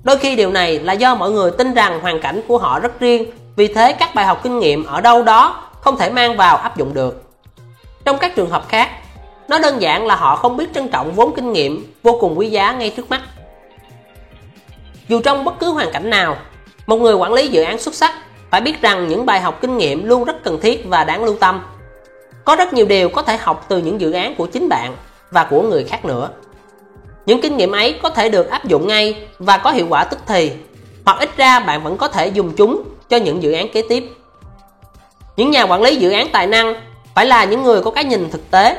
Đôi 0.04 0.18
khi 0.18 0.36
điều 0.36 0.50
này 0.50 0.78
là 0.78 0.92
do 0.92 1.14
mọi 1.14 1.30
người 1.30 1.50
tin 1.50 1.74
rằng 1.74 2.00
hoàn 2.00 2.20
cảnh 2.20 2.40
của 2.48 2.58
họ 2.58 2.80
rất 2.80 3.00
riêng, 3.00 3.30
vì 3.56 3.74
thế 3.74 3.92
các 3.92 4.14
bài 4.14 4.26
học 4.26 4.40
kinh 4.42 4.58
nghiệm 4.58 4.84
ở 4.84 5.00
đâu 5.00 5.22
đó 5.22 5.70
không 5.80 5.96
thể 5.96 6.10
mang 6.10 6.36
vào 6.36 6.56
áp 6.56 6.76
dụng 6.76 6.94
được. 6.94 7.22
Trong 8.04 8.18
các 8.18 8.34
trường 8.36 8.50
hợp 8.50 8.68
khác, 8.68 8.90
nó 9.48 9.58
đơn 9.58 9.82
giản 9.82 10.06
là 10.06 10.16
họ 10.16 10.36
không 10.36 10.56
biết 10.56 10.74
trân 10.74 10.88
trọng 10.88 11.12
vốn 11.12 11.34
kinh 11.36 11.52
nghiệm 11.52 11.92
vô 12.02 12.18
cùng 12.20 12.38
quý 12.38 12.48
giá 12.48 12.72
ngay 12.72 12.90
trước 12.96 13.10
mắt. 13.10 13.20
Dù 15.08 15.20
trong 15.20 15.44
bất 15.44 15.58
cứ 15.58 15.70
hoàn 15.70 15.92
cảnh 15.92 16.10
nào, 16.10 16.36
một 16.86 16.96
người 16.96 17.14
quản 17.14 17.32
lý 17.32 17.48
dự 17.48 17.62
án 17.62 17.78
xuất 17.78 17.94
sắc 17.94 18.14
phải 18.50 18.60
biết 18.60 18.82
rằng 18.82 19.08
những 19.08 19.26
bài 19.26 19.40
học 19.40 19.58
kinh 19.60 19.78
nghiệm 19.78 20.04
luôn 20.04 20.24
rất 20.24 20.44
cần 20.44 20.60
thiết 20.60 20.84
và 20.86 21.04
đáng 21.04 21.24
lưu 21.24 21.36
tâm. 21.40 21.62
Có 22.44 22.56
rất 22.56 22.72
nhiều 22.72 22.86
điều 22.86 23.08
có 23.08 23.22
thể 23.22 23.36
học 23.36 23.64
từ 23.68 23.78
những 23.78 24.00
dự 24.00 24.12
án 24.12 24.34
của 24.34 24.46
chính 24.46 24.68
bạn 24.68 24.96
và 25.30 25.44
của 25.44 25.62
người 25.62 25.84
khác 25.84 26.04
nữa. 26.04 26.30
Những 27.26 27.40
kinh 27.40 27.56
nghiệm 27.56 27.72
ấy 27.72 27.98
có 28.02 28.08
thể 28.08 28.28
được 28.28 28.50
áp 28.50 28.64
dụng 28.64 28.88
ngay 28.88 29.16
và 29.38 29.58
có 29.58 29.70
hiệu 29.70 29.86
quả 29.88 30.04
tức 30.04 30.18
thì, 30.26 30.52
hoặc 31.04 31.18
ít 31.20 31.36
ra 31.36 31.60
bạn 31.60 31.82
vẫn 31.82 31.96
có 31.96 32.08
thể 32.08 32.26
dùng 32.26 32.52
chúng 32.56 32.82
cho 33.08 33.16
những 33.16 33.42
dự 33.42 33.52
án 33.52 33.68
kế 33.72 33.82
tiếp. 33.88 34.04
Những 35.36 35.50
nhà 35.50 35.62
quản 35.62 35.82
lý 35.82 35.96
dự 35.96 36.10
án 36.10 36.28
tài 36.32 36.46
năng 36.46 36.74
phải 37.14 37.26
là 37.26 37.44
những 37.44 37.62
người 37.62 37.82
có 37.82 37.90
cái 37.90 38.04
nhìn 38.04 38.30
thực 38.30 38.50
tế. 38.50 38.76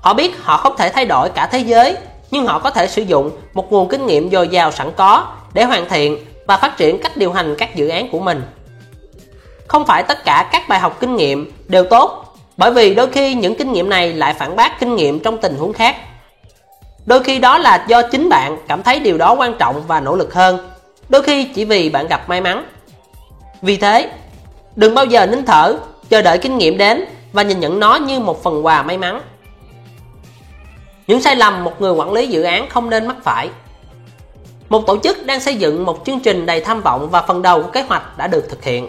Họ 0.00 0.14
biết 0.14 0.32
họ 0.42 0.56
không 0.56 0.76
thể 0.76 0.88
thay 0.88 1.04
đổi 1.04 1.28
cả 1.28 1.46
thế 1.46 1.58
giới, 1.58 1.96
nhưng 2.30 2.46
họ 2.46 2.58
có 2.58 2.70
thể 2.70 2.88
sử 2.88 3.02
dụng 3.02 3.30
một 3.54 3.72
nguồn 3.72 3.88
kinh 3.88 4.06
nghiệm 4.06 4.30
dồi 4.30 4.48
dào 4.48 4.72
sẵn 4.72 4.90
có 4.96 5.26
để 5.54 5.64
hoàn 5.64 5.88
thiện 5.88 6.18
và 6.46 6.56
phát 6.56 6.76
triển 6.76 7.02
cách 7.02 7.16
điều 7.16 7.32
hành 7.32 7.54
các 7.58 7.74
dự 7.74 7.88
án 7.88 8.08
của 8.10 8.18
mình 8.18 8.42
không 9.72 9.86
phải 9.86 10.02
tất 10.02 10.24
cả 10.24 10.48
các 10.52 10.68
bài 10.68 10.80
học 10.80 11.00
kinh 11.00 11.16
nghiệm 11.16 11.52
đều 11.68 11.84
tốt 11.84 12.36
bởi 12.56 12.72
vì 12.72 12.94
đôi 12.94 13.08
khi 13.08 13.34
những 13.34 13.56
kinh 13.56 13.72
nghiệm 13.72 13.88
này 13.88 14.12
lại 14.12 14.34
phản 14.34 14.56
bác 14.56 14.80
kinh 14.80 14.96
nghiệm 14.96 15.20
trong 15.20 15.38
tình 15.38 15.56
huống 15.56 15.72
khác 15.72 15.96
Đôi 17.06 17.22
khi 17.22 17.38
đó 17.38 17.58
là 17.58 17.84
do 17.88 18.02
chính 18.02 18.28
bạn 18.28 18.58
cảm 18.68 18.82
thấy 18.82 19.00
điều 19.00 19.18
đó 19.18 19.34
quan 19.38 19.54
trọng 19.58 19.82
và 19.86 20.00
nỗ 20.00 20.16
lực 20.16 20.34
hơn. 20.34 20.70
Đôi 21.08 21.22
khi 21.22 21.44
chỉ 21.44 21.64
vì 21.64 21.90
bạn 21.90 22.06
gặp 22.06 22.28
may 22.28 22.40
mắn. 22.40 22.66
Vì 23.62 23.76
thế, 23.76 24.10
đừng 24.76 24.94
bao 24.94 25.04
giờ 25.04 25.26
nín 25.26 25.44
thở, 25.44 25.76
chờ 26.08 26.22
đợi 26.22 26.38
kinh 26.38 26.58
nghiệm 26.58 26.78
đến 26.78 27.04
và 27.32 27.42
nhìn 27.42 27.60
nhận 27.60 27.80
nó 27.80 27.96
như 27.96 28.20
một 28.20 28.42
phần 28.42 28.66
quà 28.66 28.82
may 28.82 28.98
mắn. 28.98 29.20
Những 31.06 31.22
sai 31.22 31.36
lầm 31.36 31.64
một 31.64 31.80
người 31.80 31.92
quản 31.92 32.12
lý 32.12 32.26
dự 32.26 32.42
án 32.42 32.68
không 32.68 32.90
nên 32.90 33.06
mắc 33.06 33.16
phải. 33.22 33.48
Một 34.68 34.86
tổ 34.86 34.98
chức 34.98 35.26
đang 35.26 35.40
xây 35.40 35.54
dựng 35.54 35.84
một 35.84 36.02
chương 36.06 36.20
trình 36.20 36.46
đầy 36.46 36.60
tham 36.60 36.80
vọng 36.80 37.08
và 37.10 37.22
phần 37.22 37.42
đầu 37.42 37.62
của 37.62 37.70
kế 37.70 37.82
hoạch 37.82 38.18
đã 38.18 38.26
được 38.26 38.46
thực 38.50 38.64
hiện. 38.64 38.88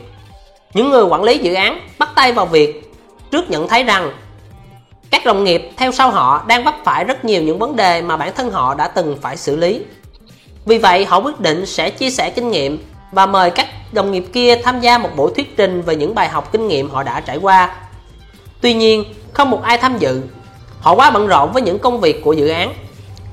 Những 0.74 0.90
người 0.90 1.03
quản 1.03 1.24
lý 1.24 1.38
dự 1.38 1.53
án 1.53 1.80
bắt 2.00 2.10
tay 2.16 2.32
vào 2.32 2.45
việc 2.45 2.92
trước 3.32 3.50
nhận 3.50 3.68
thấy 3.68 3.84
rằng 3.84 4.11
các 5.11 5.26
đồng 5.26 5.43
nghiệp 5.43 5.72
theo 5.77 5.92
sau 5.92 6.11
họ 6.11 6.43
đang 6.48 6.64
vấp 6.64 6.76
phải 6.84 7.03
rất 7.03 7.26
nhiều 7.26 7.42
những 7.42 7.60
vấn 7.60 7.76
đề 7.76 8.02
mà 8.02 8.18
bản 8.18 8.32
thân 8.35 8.52
họ 8.52 8.76
đã 8.76 8.88
từng 8.88 9.18
phải 9.22 9.38
xử 9.38 9.56
lý. 9.56 9.82
Vì 10.66 10.77
vậy, 10.77 11.06
họ 11.06 11.19
quyết 11.19 11.40
định 11.40 11.66
sẽ 11.66 11.90
chia 11.90 12.10
sẻ 12.10 12.30
kinh 12.30 12.52
nghiệm 12.52 12.84
và 13.11 13.26
mời 13.26 13.52
các 13.52 13.68
đồng 13.92 14.11
nghiệp 14.11 14.26
kia 14.34 14.56
tham 14.56 14.80
gia 14.80 14.98
một 14.98 15.10
buổi 15.16 15.32
thuyết 15.35 15.58
trình 15.58 15.82
về 15.82 15.95
những 15.95 16.16
bài 16.16 16.30
học 16.30 16.52
kinh 16.52 16.68
nghiệm 16.68 16.90
họ 16.90 17.03
đã 17.03 17.19
trải 17.19 17.38
qua. 17.38 17.76
Tuy 18.61 18.74
nhiên, 18.74 19.03
không 19.34 19.50
một 19.50 19.64
ai 19.64 19.77
tham 19.77 19.98
dự. 19.98 20.22
Họ 20.82 20.95
quá 20.95 21.11
bận 21.11 21.27
rộn 21.27 21.52
với 21.52 21.61
những 21.61 21.80
công 21.80 22.00
việc 22.00 22.24
của 22.24 22.34
dự 22.34 22.48
án. 22.48 22.74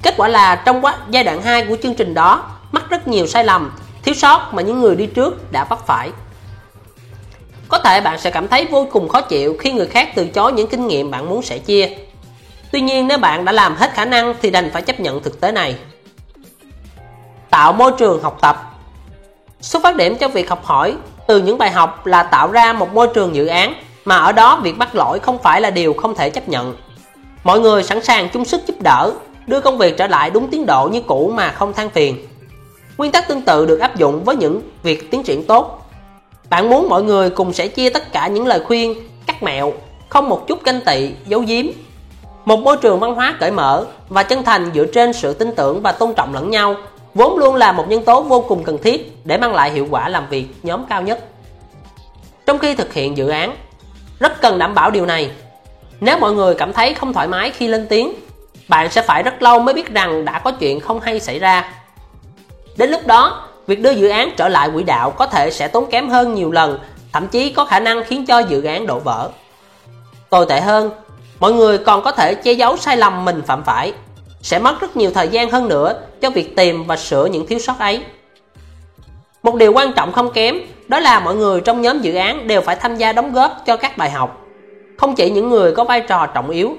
Kết 0.02 0.14
quả 0.16 0.28
là 0.28 0.56
trong 0.56 0.84
quá 0.84 0.96
giai 1.10 1.24
đoạn 1.24 1.42
2 1.42 1.64
của 1.64 1.76
chương 1.82 1.94
trình 1.94 2.14
đó, 2.14 2.50
mắc 2.72 2.90
rất 2.90 3.08
nhiều 3.08 3.26
sai 3.26 3.44
lầm, 3.44 3.72
thiếu 4.02 4.14
sót 4.14 4.54
mà 4.54 4.62
những 4.62 4.80
người 4.80 4.96
đi 4.96 5.06
trước 5.06 5.52
đã 5.52 5.64
vấp 5.64 5.86
phải. 5.86 6.10
Có 7.70 7.78
thể 7.78 8.00
bạn 8.00 8.18
sẽ 8.18 8.30
cảm 8.30 8.48
thấy 8.48 8.66
vô 8.70 8.86
cùng 8.92 9.08
khó 9.08 9.20
chịu 9.20 9.56
khi 9.58 9.72
người 9.72 9.86
khác 9.86 10.08
từ 10.14 10.26
chối 10.26 10.52
những 10.52 10.68
kinh 10.68 10.86
nghiệm 10.86 11.10
bạn 11.10 11.28
muốn 11.28 11.42
sẻ 11.42 11.58
chia. 11.58 11.88
Tuy 12.72 12.80
nhiên 12.80 13.08
nếu 13.08 13.18
bạn 13.18 13.44
đã 13.44 13.52
làm 13.52 13.76
hết 13.76 13.90
khả 13.94 14.04
năng 14.04 14.34
thì 14.42 14.50
đành 14.50 14.70
phải 14.72 14.82
chấp 14.82 15.00
nhận 15.00 15.22
thực 15.22 15.40
tế 15.40 15.52
này. 15.52 15.74
Tạo 17.50 17.72
môi 17.72 17.92
trường 17.98 18.22
học 18.22 18.38
tập 18.40 18.66
Xuất 19.60 19.82
phát 19.82 19.96
điểm 19.96 20.16
cho 20.16 20.28
việc 20.28 20.50
học 20.50 20.64
hỏi 20.64 20.96
từ 21.26 21.42
những 21.42 21.58
bài 21.58 21.70
học 21.70 22.06
là 22.06 22.22
tạo 22.22 22.50
ra 22.50 22.72
một 22.72 22.94
môi 22.94 23.08
trường 23.14 23.34
dự 23.34 23.46
án 23.46 23.74
mà 24.04 24.16
ở 24.16 24.32
đó 24.32 24.60
việc 24.62 24.78
bắt 24.78 24.94
lỗi 24.94 25.18
không 25.18 25.38
phải 25.38 25.60
là 25.60 25.70
điều 25.70 25.92
không 25.92 26.14
thể 26.14 26.30
chấp 26.30 26.48
nhận. 26.48 26.76
Mọi 27.44 27.60
người 27.60 27.82
sẵn 27.82 28.04
sàng 28.04 28.28
chung 28.32 28.44
sức 28.44 28.60
giúp 28.66 28.76
đỡ, 28.82 29.12
đưa 29.46 29.60
công 29.60 29.78
việc 29.78 29.96
trở 29.96 30.06
lại 30.06 30.30
đúng 30.30 30.48
tiến 30.48 30.66
độ 30.66 30.88
như 30.92 31.02
cũ 31.02 31.32
mà 31.34 31.52
không 31.52 31.72
than 31.72 31.90
phiền. 31.90 32.26
Nguyên 32.96 33.12
tắc 33.12 33.28
tương 33.28 33.42
tự 33.42 33.66
được 33.66 33.80
áp 33.80 33.96
dụng 33.96 34.24
với 34.24 34.36
những 34.36 34.62
việc 34.82 35.10
tiến 35.10 35.22
triển 35.22 35.46
tốt 35.46 35.79
bạn 36.50 36.68
muốn 36.70 36.88
mọi 36.88 37.02
người 37.02 37.30
cùng 37.30 37.52
sẽ 37.52 37.68
chia 37.68 37.90
tất 37.90 38.12
cả 38.12 38.26
những 38.26 38.46
lời 38.46 38.60
khuyên, 38.60 38.94
các 39.26 39.42
mẹo, 39.42 39.72
không 40.08 40.28
một 40.28 40.46
chút 40.48 40.64
ganh 40.64 40.80
tị, 40.80 41.10
giấu 41.26 41.40
giếm. 41.40 41.66
Một 42.44 42.58
môi 42.58 42.76
trường 42.76 43.00
văn 43.00 43.14
hóa 43.14 43.34
cởi 43.40 43.50
mở 43.50 43.86
và 44.08 44.22
chân 44.22 44.42
thành 44.42 44.70
dựa 44.74 44.84
trên 44.84 45.12
sự 45.12 45.34
tin 45.34 45.54
tưởng 45.54 45.82
và 45.82 45.92
tôn 45.92 46.14
trọng 46.14 46.34
lẫn 46.34 46.50
nhau 46.50 46.76
vốn 47.14 47.38
luôn 47.38 47.54
là 47.54 47.72
một 47.72 47.84
nhân 47.88 48.04
tố 48.04 48.22
vô 48.22 48.44
cùng 48.48 48.64
cần 48.64 48.78
thiết 48.82 49.16
để 49.24 49.36
mang 49.38 49.54
lại 49.54 49.70
hiệu 49.70 49.86
quả 49.90 50.08
làm 50.08 50.28
việc 50.28 50.46
nhóm 50.62 50.84
cao 50.88 51.02
nhất. 51.02 51.24
Trong 52.46 52.58
khi 52.58 52.74
thực 52.74 52.92
hiện 52.92 53.16
dự 53.16 53.28
án, 53.28 53.56
rất 54.18 54.40
cần 54.40 54.58
đảm 54.58 54.74
bảo 54.74 54.90
điều 54.90 55.06
này. 55.06 55.30
Nếu 56.00 56.18
mọi 56.18 56.32
người 56.32 56.54
cảm 56.54 56.72
thấy 56.72 56.94
không 56.94 57.12
thoải 57.12 57.28
mái 57.28 57.50
khi 57.50 57.68
lên 57.68 57.86
tiếng, 57.88 58.14
bạn 58.68 58.90
sẽ 58.90 59.02
phải 59.02 59.22
rất 59.22 59.42
lâu 59.42 59.58
mới 59.58 59.74
biết 59.74 59.94
rằng 59.94 60.24
đã 60.24 60.38
có 60.38 60.50
chuyện 60.50 60.80
không 60.80 61.00
hay 61.00 61.20
xảy 61.20 61.38
ra. 61.38 61.72
Đến 62.76 62.90
lúc 62.90 63.06
đó, 63.06 63.48
việc 63.70 63.82
đưa 63.82 63.90
dự 63.90 64.08
án 64.08 64.30
trở 64.36 64.48
lại 64.48 64.70
quỹ 64.74 64.82
đạo 64.82 65.10
có 65.10 65.26
thể 65.26 65.50
sẽ 65.50 65.68
tốn 65.68 65.90
kém 65.90 66.08
hơn 66.08 66.34
nhiều 66.34 66.50
lần, 66.50 66.78
thậm 67.12 67.28
chí 67.28 67.52
có 67.52 67.64
khả 67.64 67.80
năng 67.80 68.04
khiến 68.04 68.26
cho 68.26 68.38
dự 68.38 68.64
án 68.64 68.86
đổ 68.86 68.98
vỡ. 68.98 69.30
Tồi 70.30 70.46
tệ 70.48 70.60
hơn, 70.60 70.90
mọi 71.40 71.52
người 71.52 71.78
còn 71.78 72.02
có 72.02 72.12
thể 72.12 72.34
che 72.34 72.52
giấu 72.52 72.76
sai 72.76 72.96
lầm 72.96 73.24
mình 73.24 73.42
phạm 73.46 73.64
phải, 73.64 73.92
sẽ 74.42 74.58
mất 74.58 74.80
rất 74.80 74.96
nhiều 74.96 75.10
thời 75.14 75.28
gian 75.28 75.50
hơn 75.50 75.68
nữa 75.68 76.00
cho 76.20 76.30
việc 76.30 76.56
tìm 76.56 76.84
và 76.84 76.96
sửa 76.96 77.26
những 77.26 77.46
thiếu 77.46 77.58
sót 77.58 77.78
ấy. 77.78 78.02
Một 79.42 79.54
điều 79.54 79.72
quan 79.72 79.92
trọng 79.92 80.12
không 80.12 80.32
kém 80.32 80.58
đó 80.88 81.00
là 81.00 81.20
mọi 81.20 81.34
người 81.34 81.60
trong 81.60 81.82
nhóm 81.82 82.00
dự 82.00 82.14
án 82.14 82.46
đều 82.46 82.60
phải 82.60 82.76
tham 82.76 82.96
gia 82.96 83.12
đóng 83.12 83.32
góp 83.32 83.62
cho 83.66 83.76
các 83.76 83.96
bài 83.96 84.10
học, 84.10 84.46
không 84.96 85.14
chỉ 85.14 85.30
những 85.30 85.48
người 85.48 85.72
có 85.72 85.84
vai 85.84 86.00
trò 86.00 86.26
trọng 86.26 86.50
yếu. 86.50 86.76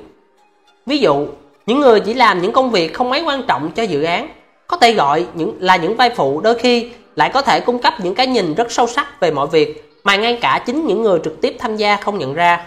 Ví 0.86 0.98
dụ, 0.98 1.28
những 1.66 1.80
người 1.80 2.00
chỉ 2.00 2.14
làm 2.14 2.42
những 2.42 2.54
công 2.54 2.72
việc 2.72 2.94
không 2.94 3.10
mấy 3.10 3.24
quan 3.24 3.44
trọng 3.48 3.72
cho 3.72 3.84
dự 3.84 4.04
án 4.04 4.30
có 4.72 4.78
thể 4.78 4.94
gọi 4.94 5.26
những 5.34 5.58
là 5.60 5.76
những 5.76 5.96
vai 5.96 6.10
phụ 6.10 6.42
đôi 6.42 6.60
khi 6.60 6.90
lại 7.16 7.30
có 7.34 7.42
thể 7.42 7.60
cung 7.60 7.80
cấp 7.80 7.94
những 8.00 8.16
cái 8.16 8.28
nhìn 8.28 8.54
rất 8.54 8.72
sâu 8.72 8.88
sắc 8.88 9.20
về 9.20 9.32
mọi 9.32 9.48
việc 9.48 9.92
mà 10.04 10.16
ngay 10.16 10.38
cả 10.42 10.64
chính 10.66 10.88
những 10.88 11.02
người 11.02 11.20
trực 11.24 11.42
tiếp 11.42 11.56
tham 11.60 11.78
gia 11.78 11.96
không 11.96 12.18
nhận 12.18 12.34
ra. 12.34 12.66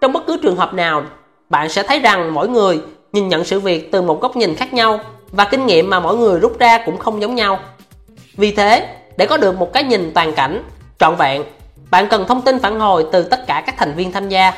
Trong 0.00 0.12
bất 0.12 0.26
cứ 0.26 0.36
trường 0.42 0.56
hợp 0.56 0.74
nào, 0.74 1.04
bạn 1.48 1.68
sẽ 1.68 1.82
thấy 1.82 1.98
rằng 1.98 2.34
mỗi 2.34 2.48
người 2.48 2.80
nhìn 3.12 3.28
nhận 3.28 3.44
sự 3.44 3.60
việc 3.60 3.92
từ 3.92 4.02
một 4.02 4.20
góc 4.20 4.36
nhìn 4.36 4.54
khác 4.54 4.74
nhau 4.74 5.00
và 5.32 5.44
kinh 5.44 5.66
nghiệm 5.66 5.90
mà 5.90 6.00
mỗi 6.00 6.16
người 6.16 6.40
rút 6.40 6.58
ra 6.58 6.78
cũng 6.86 6.98
không 6.98 7.22
giống 7.22 7.34
nhau. 7.34 7.58
Vì 8.36 8.50
thế, 8.50 8.96
để 9.16 9.26
có 9.26 9.36
được 9.36 9.58
một 9.58 9.72
cái 9.72 9.82
nhìn 9.82 10.12
toàn 10.14 10.32
cảnh, 10.32 10.62
trọn 10.98 11.16
vẹn, 11.16 11.44
bạn 11.90 12.08
cần 12.10 12.24
thông 12.28 12.42
tin 12.42 12.58
phản 12.58 12.80
hồi 12.80 13.06
từ 13.12 13.22
tất 13.22 13.46
cả 13.46 13.62
các 13.66 13.74
thành 13.78 13.94
viên 13.94 14.12
tham 14.12 14.28
gia. 14.28 14.52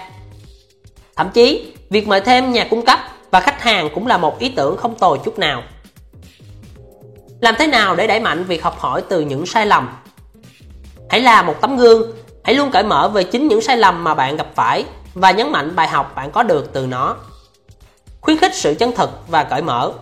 Thậm 1.17 1.29
chí, 1.33 1.73
việc 1.91 2.09
mời 2.09 2.21
thêm 2.21 2.53
nhà 2.53 2.67
cung 2.71 2.85
cấp 2.85 2.99
và 3.31 3.41
khách 3.41 3.63
hàng 3.63 3.89
cũng 3.95 4.07
là 4.07 4.19
một 4.19 4.39
ý 4.39 4.49
tưởng 4.49 4.77
không 4.77 4.95
tồi 4.95 5.19
chút 5.25 5.39
nào. 5.39 5.63
Làm 7.41 7.55
thế 7.59 7.67
nào 7.67 7.97
để 7.97 8.07
đẩy 8.07 8.21
mạnh 8.21 8.45
việc 8.45 8.63
học 8.63 8.79
hỏi 8.79 9.03
từ 9.09 9.21
những 9.21 9.47
sai 9.47 9.67
lầm? 9.67 9.89
Hãy 11.11 11.21
là 11.21 11.43
một 11.43 11.55
tấm 11.61 11.77
gương, 11.77 12.13
hãy 12.45 12.55
luôn 12.55 12.71
cởi 12.71 12.83
mở 12.83 13.09
về 13.09 13.25
chính 13.25 13.49
những 13.49 13.61
sai 13.61 13.77
lầm 13.77 14.05
mà 14.05 14.15
bạn 14.15 14.37
gặp 14.37 14.47
phải 14.55 14.85
và 15.15 15.31
nhấn 15.31 15.53
mạnh 15.53 15.77
bài 15.77 15.89
học 15.89 16.13
bạn 16.17 16.31
có 16.31 16.43
được 16.43 16.73
từ 16.73 16.87
nó. 16.87 17.17
Khuyến 18.21 18.39
khích 18.39 18.55
sự 18.55 18.75
chân 18.79 18.93
thực 18.93 19.11
và 19.29 19.45
cởi 19.45 19.63
mở. 19.63 19.93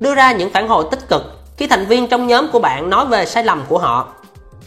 Đưa 0.00 0.14
ra 0.14 0.32
những 0.32 0.50
phản 0.50 0.68
hồi 0.68 0.84
tích 0.90 1.08
cực 1.08 1.22
khi 1.56 1.66
thành 1.66 1.86
viên 1.86 2.08
trong 2.08 2.26
nhóm 2.26 2.48
của 2.52 2.58
bạn 2.58 2.90
nói 2.90 3.06
về 3.06 3.26
sai 3.26 3.44
lầm 3.44 3.62
của 3.68 3.78
họ. 3.78 4.08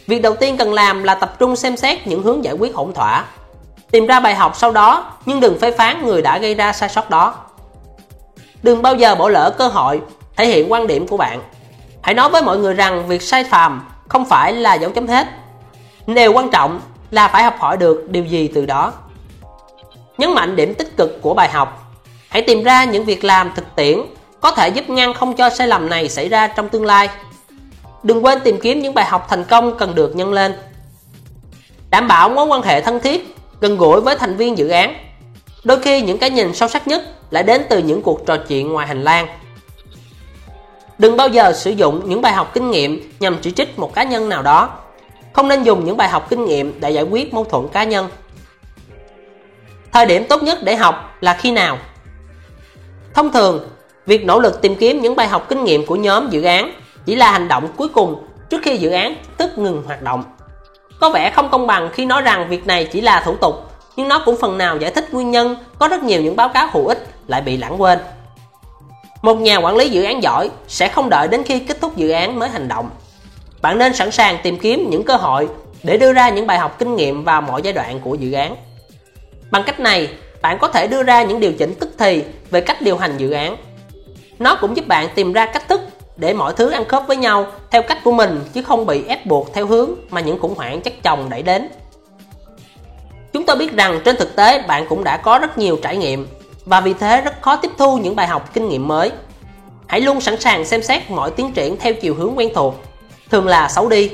Việc 0.08 0.22
đầu 0.22 0.36
tiên 0.36 0.58
cần 0.58 0.74
làm 0.74 1.04
là 1.04 1.16
tập 1.16 1.36
trung 1.40 1.56
xem 1.56 1.78
xét 1.78 2.08
những 2.08 2.24
hướng 2.24 2.44
giải 2.44 2.54
quyết 2.54 2.76
hỗn 2.76 2.94
thỏa. 2.94 3.26
Tìm 3.92 4.08
ra 4.08 4.20
bài 4.20 4.36
học 4.36 4.56
sau 4.56 4.72
đó 4.72 5.12
nhưng 5.26 5.40
đừng 5.40 5.60
phê 5.60 5.72
phán 5.72 6.06
người 6.06 6.22
đã 6.22 6.38
gây 6.38 6.56
ra 6.56 6.74
sai 6.74 6.90
sót 6.90 7.10
đó. 7.10 7.36
Đừng 8.64 8.82
bao 8.82 8.96
giờ 8.96 9.16
bỏ 9.16 9.30
lỡ 9.30 9.56
cơ 9.58 9.68
hội 9.68 10.02
thể 10.36 10.46
hiện 10.46 10.72
quan 10.72 10.88
điểm 10.88 11.08
của 11.08 11.18
bạn 11.18 11.42
Hãy 12.04 12.14
nói 12.14 12.30
với 12.30 12.42
mọi 12.42 12.58
người 12.58 12.74
rằng 12.74 13.08
việc 13.08 13.22
sai 13.22 13.44
phàm 13.44 13.90
không 14.08 14.26
phải 14.26 14.54
là 14.54 14.74
dấu 14.74 14.92
chấm 14.92 15.08
hết. 15.08 15.28
Điều 16.08 16.34
quan 16.34 16.52
trọng 16.52 16.82
là 17.12 17.28
phải 17.28 17.44
học 17.44 17.56
hỏi 17.60 17.78
được 17.78 18.10
điều 18.10 18.26
gì 18.26 18.48
từ 18.54 18.66
đó. 18.66 18.94
Nhấn 20.18 20.34
mạnh 20.34 20.56
điểm 20.56 20.74
tích 20.74 20.98
cực 20.98 21.22
của 21.22 21.34
bài 21.34 21.50
học. 21.50 21.96
Hãy 22.30 22.42
tìm 22.42 22.64
ra 22.64 22.84
những 22.84 23.06
việc 23.06 23.24
làm 23.24 23.52
thực 23.56 23.76
tiễn 23.76 24.00
có 24.42 24.52
thể 24.52 24.70
giúp 24.70 24.90
ngăn 24.90 25.14
không 25.14 25.36
cho 25.36 25.50
sai 25.50 25.68
lầm 25.68 25.90
này 25.90 26.10
xảy 26.10 26.30
ra 26.30 26.48
trong 26.48 26.70
tương 26.70 26.86
lai. 26.86 27.10
Đừng 28.04 28.26
quên 28.26 28.40
tìm 28.44 28.60
kiếm 28.62 28.80
những 28.80 28.94
bài 28.94 29.06
học 29.06 29.28
thành 29.30 29.44
công 29.44 29.78
cần 29.78 29.96
được 29.96 30.16
nhân 30.16 30.34
lên. 30.34 30.54
Đảm 31.90 32.08
bảo 32.08 32.30
mối 32.30 32.46
quan 32.46 32.62
hệ 32.62 32.82
thân 32.82 33.00
thiết, 33.00 33.36
gần 33.62 33.78
gũi 33.78 34.02
với 34.02 34.16
thành 34.16 34.38
viên 34.38 34.58
dự 34.58 34.68
án. 34.68 34.96
Đôi 35.64 35.82
khi 35.82 36.02
những 36.02 36.18
cái 36.18 36.30
nhìn 36.30 36.54
sâu 36.56 36.70
sắc 36.70 36.88
nhất 36.88 37.04
lại 37.32 37.44
đến 37.44 37.64
từ 37.70 37.78
những 37.78 38.02
cuộc 38.02 38.26
trò 38.26 38.38
chuyện 38.48 38.72
ngoài 38.72 38.88
hành 38.88 39.04
lang. 39.04 39.28
Đừng 40.98 41.18
bao 41.18 41.28
giờ 41.28 41.54
sử 41.54 41.72
dụng 41.72 42.10
những 42.10 42.22
bài 42.22 42.34
học 42.34 42.52
kinh 42.54 42.72
nghiệm 42.72 43.12
nhằm 43.20 43.38
chỉ 43.42 43.52
trích 43.52 43.80
một 43.80 43.94
cá 43.94 44.04
nhân 44.04 44.30
nào 44.30 44.42
đó. 44.42 44.70
Không 45.34 45.48
nên 45.48 45.64
dùng 45.64 45.86
những 45.86 45.98
bài 45.98 46.10
học 46.10 46.30
kinh 46.30 46.46
nghiệm 46.46 46.80
để 46.80 46.92
giải 46.92 47.04
quyết 47.04 47.34
mâu 47.34 47.44
thuẫn 47.44 47.68
cá 47.68 47.84
nhân. 47.84 48.10
Thời 49.92 50.06
điểm 50.06 50.26
tốt 50.30 50.44
nhất 50.44 50.60
để 50.64 50.76
học 50.76 51.18
là 51.22 51.34
khi 51.34 51.52
nào? 51.52 51.78
Thông 53.14 53.32
thường, 53.32 53.70
việc 54.06 54.26
nỗ 54.26 54.40
lực 54.40 54.62
tìm 54.62 54.76
kiếm 54.76 55.02
những 55.02 55.16
bài 55.16 55.28
học 55.28 55.46
kinh 55.50 55.64
nghiệm 55.64 55.86
của 55.86 55.96
nhóm 55.96 56.30
dự 56.30 56.44
án 56.44 56.72
chỉ 57.06 57.16
là 57.16 57.32
hành 57.32 57.48
động 57.48 57.68
cuối 57.78 57.88
cùng 57.88 58.24
trước 58.50 58.62
khi 58.64 58.78
dự 58.78 58.90
án 58.90 59.16
tức 59.38 59.58
ngừng 59.58 59.84
hoạt 59.86 60.02
động. 60.02 60.24
Có 61.00 61.10
vẻ 61.10 61.32
không 61.36 61.50
công 61.50 61.68
bằng 61.68 61.90
khi 61.94 62.06
nói 62.06 62.22
rằng 62.22 62.50
việc 62.50 62.68
này 62.68 62.86
chỉ 62.92 63.02
là 63.02 63.22
thủ 63.26 63.36
tục, 63.36 63.56
nhưng 63.96 64.08
nó 64.08 64.22
cũng 64.26 64.38
phần 64.42 64.58
nào 64.58 64.78
giải 64.78 64.92
thích 64.92 65.14
nguyên 65.14 65.32
nhân 65.32 65.56
có 65.80 65.88
rất 65.88 66.04
nhiều 66.04 66.22
những 66.22 66.36
báo 66.36 66.50
cáo 66.50 66.68
hữu 66.72 66.88
ích 66.88 67.08
lại 67.28 67.42
bị 67.42 67.58
lãng 67.58 67.82
quên. 67.82 68.00
Một 69.24 69.42
nhà 69.42 69.58
quản 69.58 69.76
lý 69.76 69.90
dự 69.90 70.04
án 70.04 70.24
giỏi 70.24 70.50
sẽ 70.68 70.88
không 70.88 71.10
đợi 71.10 71.28
đến 71.28 71.44
khi 71.44 71.60
kết 71.60 71.82
thúc 71.82 71.98
dự 71.98 72.10
án 72.10 72.40
mới 72.40 72.50
hành 72.50 72.68
động. 72.68 72.90
Bạn 73.62 73.78
nên 73.78 73.94
sẵn 73.94 74.12
sàng 74.12 74.38
tìm 74.44 74.60
kiếm 74.60 74.88
những 74.90 75.04
cơ 75.04 75.16
hội 75.16 75.48
để 75.84 75.98
đưa 75.98 76.14
ra 76.14 76.30
những 76.30 76.48
bài 76.48 76.58
học 76.58 76.80
kinh 76.80 76.96
nghiệm 76.96 77.24
vào 77.24 77.42
mọi 77.42 77.62
giai 77.62 77.74
đoạn 77.74 78.00
của 78.00 78.16
dự 78.16 78.32
án. 78.32 78.56
Bằng 79.52 79.64
cách 79.66 79.80
này, 79.80 80.10
bạn 80.42 80.58
có 80.60 80.68
thể 80.68 80.88
đưa 80.88 81.04
ra 81.04 81.24
những 81.24 81.40
điều 81.40 81.54
chỉnh 81.54 81.74
tức 81.80 81.90
thì 81.98 82.24
về 82.52 82.62
cách 82.62 82.82
điều 82.82 82.98
hành 82.98 83.18
dự 83.18 83.32
án. 83.32 83.58
Nó 84.40 84.56
cũng 84.56 84.78
giúp 84.78 84.88
bạn 84.88 85.08
tìm 85.16 85.34
ra 85.34 85.46
cách 85.46 85.68
thức 85.68 85.82
để 86.18 86.34
mọi 86.34 86.54
thứ 86.54 86.70
ăn 86.70 86.86
khớp 86.86 87.04
với 87.08 87.18
nhau 87.18 87.46
theo 87.72 87.82
cách 87.82 87.98
của 88.04 88.12
mình 88.12 88.42
chứ 88.54 88.62
không 88.62 88.86
bị 88.86 89.04
ép 89.08 89.26
buộc 89.26 89.54
theo 89.54 89.66
hướng 89.66 89.92
mà 90.10 90.22
những 90.22 90.40
khủng 90.40 90.56
hoảng 90.56 90.82
chất 90.82 90.94
chồng 91.04 91.30
đẩy 91.30 91.42
đến. 91.42 91.70
Chúng 93.34 93.46
tôi 93.46 93.56
biết 93.56 93.74
rằng 93.74 94.02
trên 94.06 94.16
thực 94.16 94.36
tế 94.36 94.62
bạn 94.68 94.86
cũng 94.90 95.04
đã 95.04 95.18
có 95.18 95.40
rất 95.40 95.58
nhiều 95.58 95.80
trải 95.84 95.98
nghiệm 95.98 96.28
và 96.66 96.82
vì 96.82 96.94
thế 96.94 97.22
rất 97.22 97.42
khó 97.42 97.56
tiếp 97.56 97.72
thu 97.78 97.98
những 97.98 98.16
bài 98.16 98.28
học 98.28 98.54
kinh 98.54 98.70
nghiệm 98.70 98.88
mới. 98.88 99.12
Hãy 99.88 100.02
luôn 100.02 100.22
sẵn 100.22 100.40
sàng 100.40 100.66
xem 100.66 100.84
xét 100.84 101.12
mọi 101.12 101.32
tiến 101.32 101.54
triển 101.54 101.78
theo 101.78 101.94
chiều 101.94 102.16
hướng 102.16 102.38
quen 102.38 102.50
thuộc, 102.56 102.84
thường 103.32 103.48
là 103.48 103.70
xấu 103.70 103.90
đi. 103.90 104.12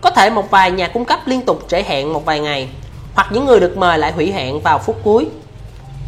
Có 0.00 0.10
thể 0.10 0.30
một 0.30 0.50
vài 0.50 0.70
nhà 0.70 0.88
cung 0.88 1.04
cấp 1.04 1.20
liên 1.26 1.40
tục 1.40 1.64
trễ 1.68 1.82
hẹn 1.82 2.12
một 2.12 2.24
vài 2.24 2.40
ngày, 2.40 2.68
hoặc 3.14 3.26
những 3.32 3.46
người 3.46 3.60
được 3.60 3.76
mời 3.76 3.98
lại 3.98 4.12
hủy 4.12 4.32
hẹn 4.32 4.60
vào 4.60 4.78
phút 4.78 4.96
cuối. 5.04 5.26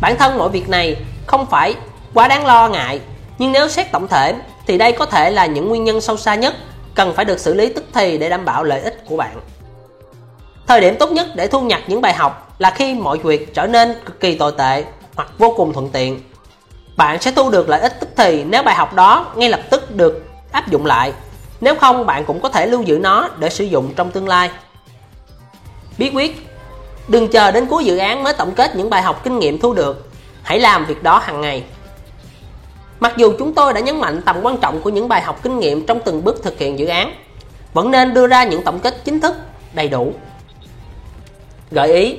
Bản 0.00 0.16
thân 0.18 0.38
mọi 0.38 0.48
việc 0.48 0.68
này 0.68 0.96
không 1.26 1.46
phải 1.46 1.74
quá 2.14 2.28
đáng 2.28 2.46
lo 2.46 2.68
ngại, 2.68 3.00
Nhưng 3.38 3.52
nếu 3.52 3.68
xét 3.68 3.92
tổng 3.92 4.08
thể 4.08 4.34
thì 4.66 4.78
đây 4.78 4.92
có 4.92 5.06
thể 5.06 5.30
là 5.30 5.46
những 5.46 5.68
nguyên 5.68 5.84
nhân 5.84 6.00
sâu 6.00 6.16
xa 6.16 6.34
nhất 6.34 6.54
cần 6.94 7.14
phải 7.14 7.24
được 7.24 7.40
xử 7.40 7.54
lý 7.54 7.72
tức 7.72 7.84
thì 7.92 8.18
để 8.18 8.28
đảm 8.28 8.44
bảo 8.44 8.64
lợi 8.64 8.80
ích 8.80 9.04
của 9.08 9.16
bạn. 9.16 9.40
Thời 10.66 10.80
điểm 10.80 10.96
tốt 10.98 11.10
nhất 11.12 11.26
để 11.34 11.46
thu 11.46 11.60
nhặt 11.60 11.80
những 11.86 12.00
bài 12.00 12.14
học 12.14 12.54
là 12.58 12.70
khi 12.70 12.94
mọi 12.94 13.18
việc 13.18 13.54
trở 13.54 13.66
nên 13.66 13.94
cực 14.04 14.20
kỳ 14.20 14.38
tồi 14.38 14.52
tệ 14.58 14.84
hoặc 15.16 15.28
vô 15.38 15.54
cùng 15.56 15.72
thuận 15.72 15.88
tiện. 15.88 16.20
Bạn 16.96 17.20
sẽ 17.20 17.30
thu 17.30 17.50
được 17.50 17.68
lợi 17.68 17.80
ích 17.80 18.00
tức 18.00 18.08
thì 18.16 18.44
nếu 18.44 18.62
bài 18.62 18.74
học 18.74 18.94
đó 18.94 19.32
ngay 19.36 19.48
lập 19.48 19.60
tức 19.70 19.96
được 19.96 20.24
áp 20.52 20.70
dụng 20.70 20.86
lại. 20.86 21.12
Nếu 21.60 21.74
không 21.74 22.06
bạn 22.06 22.24
cũng 22.24 22.40
có 22.40 22.48
thể 22.48 22.66
lưu 22.66 22.82
giữ 22.82 22.98
nó 22.98 23.28
để 23.38 23.50
sử 23.50 23.64
dụng 23.64 23.94
trong 23.96 24.10
tương 24.10 24.28
lai. 24.28 24.50
Bí 25.98 26.10
quyết 26.14 26.46
Đừng 27.08 27.28
chờ 27.28 27.50
đến 27.50 27.66
cuối 27.66 27.84
dự 27.84 27.98
án 27.98 28.22
mới 28.22 28.34
tổng 28.34 28.52
kết 28.52 28.76
những 28.76 28.90
bài 28.90 29.02
học 29.02 29.24
kinh 29.24 29.38
nghiệm 29.38 29.60
thu 29.60 29.74
được. 29.74 30.08
Hãy 30.42 30.60
làm 30.60 30.86
việc 30.86 31.02
đó 31.02 31.18
hàng 31.18 31.40
ngày. 31.40 31.64
Mặc 33.00 33.12
dù 33.16 33.32
chúng 33.38 33.54
tôi 33.54 33.72
đã 33.72 33.80
nhấn 33.80 34.00
mạnh 34.00 34.22
tầm 34.22 34.36
quan 34.42 34.56
trọng 34.56 34.80
của 34.80 34.90
những 34.90 35.08
bài 35.08 35.20
học 35.20 35.42
kinh 35.42 35.58
nghiệm 35.58 35.86
trong 35.86 36.00
từng 36.04 36.24
bước 36.24 36.42
thực 36.42 36.58
hiện 36.58 36.78
dự 36.78 36.86
án, 36.86 37.14
vẫn 37.72 37.90
nên 37.90 38.14
đưa 38.14 38.26
ra 38.26 38.44
những 38.44 38.64
tổng 38.64 38.78
kết 38.78 39.04
chính 39.04 39.20
thức, 39.20 39.36
đầy 39.72 39.88
đủ. 39.88 40.12
Gợi 41.70 41.92
ý 41.92 42.16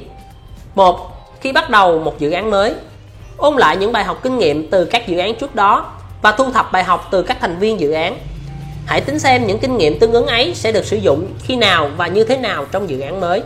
một 0.75 1.13
Khi 1.41 1.51
bắt 1.51 1.69
đầu 1.69 1.99
một 1.99 2.19
dự 2.19 2.31
án 2.31 2.49
mới, 2.49 2.73
ôn 3.37 3.55
lại 3.57 3.77
những 3.77 3.91
bài 3.91 4.03
học 4.03 4.19
kinh 4.23 4.37
nghiệm 4.37 4.69
từ 4.69 4.85
các 4.85 5.07
dự 5.07 5.17
án 5.17 5.35
trước 5.35 5.55
đó 5.55 5.93
và 6.21 6.31
thu 6.31 6.51
thập 6.51 6.71
bài 6.71 6.83
học 6.83 7.07
từ 7.11 7.23
các 7.23 7.37
thành 7.41 7.59
viên 7.59 7.79
dự 7.79 7.91
án. 7.91 8.17
Hãy 8.85 9.01
tính 9.01 9.19
xem 9.19 9.47
những 9.47 9.59
kinh 9.59 9.77
nghiệm 9.77 9.99
tương 9.99 10.13
ứng 10.13 10.27
ấy 10.27 10.55
sẽ 10.55 10.71
được 10.71 10.85
sử 10.85 10.97
dụng 10.97 11.27
khi 11.43 11.55
nào 11.55 11.89
và 11.97 12.07
như 12.07 12.23
thế 12.23 12.37
nào 12.37 12.65
trong 12.71 12.89
dự 12.89 12.99
án 12.99 13.19
mới. 13.19 13.41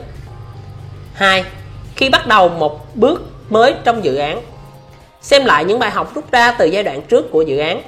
2. 1.13 1.43
Khi 1.95 2.09
bắt 2.09 2.27
đầu 2.27 2.49
một 2.49 2.95
bước 2.95 3.21
mới 3.49 3.73
trong 3.83 4.03
dự 4.03 4.15
án, 4.15 4.41
xem 5.21 5.45
lại 5.45 5.65
những 5.65 5.79
bài 5.79 5.91
học 5.91 6.15
rút 6.15 6.31
ra 6.31 6.51
từ 6.51 6.65
giai 6.65 6.83
đoạn 6.83 7.01
trước 7.01 7.31
của 7.31 7.41
dự 7.41 7.57
án. 7.57 7.81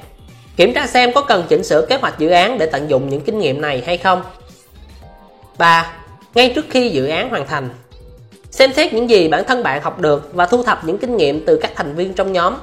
Kiểm 0.55 0.73
tra 0.73 0.87
xem 0.87 1.13
có 1.13 1.21
cần 1.21 1.43
chỉnh 1.49 1.63
sửa 1.63 1.85
kế 1.85 1.95
hoạch 1.95 2.19
dự 2.19 2.29
án 2.29 2.57
để 2.57 2.65
tận 2.65 2.89
dụng 2.89 3.09
những 3.09 3.21
kinh 3.21 3.39
nghiệm 3.39 3.61
này 3.61 3.83
hay 3.85 3.97
không. 3.97 4.21
3. 5.57 5.91
Ngay 6.35 6.51
trước 6.55 6.65
khi 6.69 6.89
dự 6.89 7.07
án 7.07 7.29
hoàn 7.29 7.47
thành, 7.47 7.69
xem 8.53 8.73
xét 8.73 8.93
những 8.93 9.09
gì 9.09 9.27
bản 9.27 9.43
thân 9.47 9.63
bạn 9.63 9.81
học 9.81 9.99
được 9.99 10.29
và 10.33 10.45
thu 10.45 10.63
thập 10.63 10.85
những 10.85 10.97
kinh 10.97 11.17
nghiệm 11.17 11.45
từ 11.45 11.57
các 11.61 11.71
thành 11.75 11.95
viên 11.95 12.13
trong 12.13 12.33
nhóm. 12.33 12.55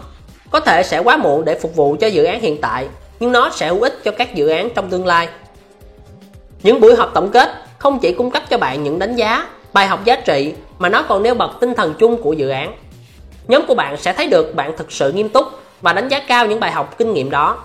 Có 0.50 0.60
thể 0.60 0.82
sẽ 0.82 0.98
quá 0.98 1.16
muộn 1.16 1.44
để 1.44 1.58
phục 1.58 1.76
vụ 1.76 1.96
cho 2.00 2.06
dự 2.06 2.24
án 2.24 2.40
hiện 2.40 2.60
tại, 2.60 2.88
nhưng 3.20 3.32
nó 3.32 3.50
sẽ 3.50 3.68
hữu 3.68 3.82
ích 3.82 4.00
cho 4.04 4.10
các 4.10 4.34
dự 4.34 4.48
án 4.48 4.70
trong 4.74 4.90
tương 4.90 5.06
lai. 5.06 5.28
Những 6.62 6.80
buổi 6.80 6.94
họp 6.94 7.14
tổng 7.14 7.30
kết 7.30 7.50
không 7.78 7.98
chỉ 7.98 8.12
cung 8.12 8.30
cấp 8.30 8.42
cho 8.50 8.58
bạn 8.58 8.84
những 8.84 8.98
đánh 8.98 9.16
giá 9.16 9.46
bài 9.72 9.86
học 9.86 10.04
giá 10.04 10.16
trị 10.16 10.52
mà 10.78 10.88
nó 10.88 11.02
còn 11.02 11.22
nêu 11.22 11.34
bật 11.34 11.50
tinh 11.60 11.74
thần 11.74 11.94
chung 11.98 12.22
của 12.22 12.32
dự 12.32 12.48
án. 12.48 12.74
Nhóm 13.48 13.66
của 13.66 13.74
bạn 13.74 13.96
sẽ 13.96 14.12
thấy 14.12 14.26
được 14.26 14.54
bạn 14.54 14.76
thực 14.76 14.92
sự 14.92 15.12
nghiêm 15.12 15.28
túc 15.28 15.46
và 15.80 15.92
đánh 15.92 16.08
giá 16.08 16.20
cao 16.20 16.46
những 16.46 16.60
bài 16.60 16.70
học 16.70 16.98
kinh 16.98 17.12
nghiệm 17.12 17.30
đó. 17.30 17.58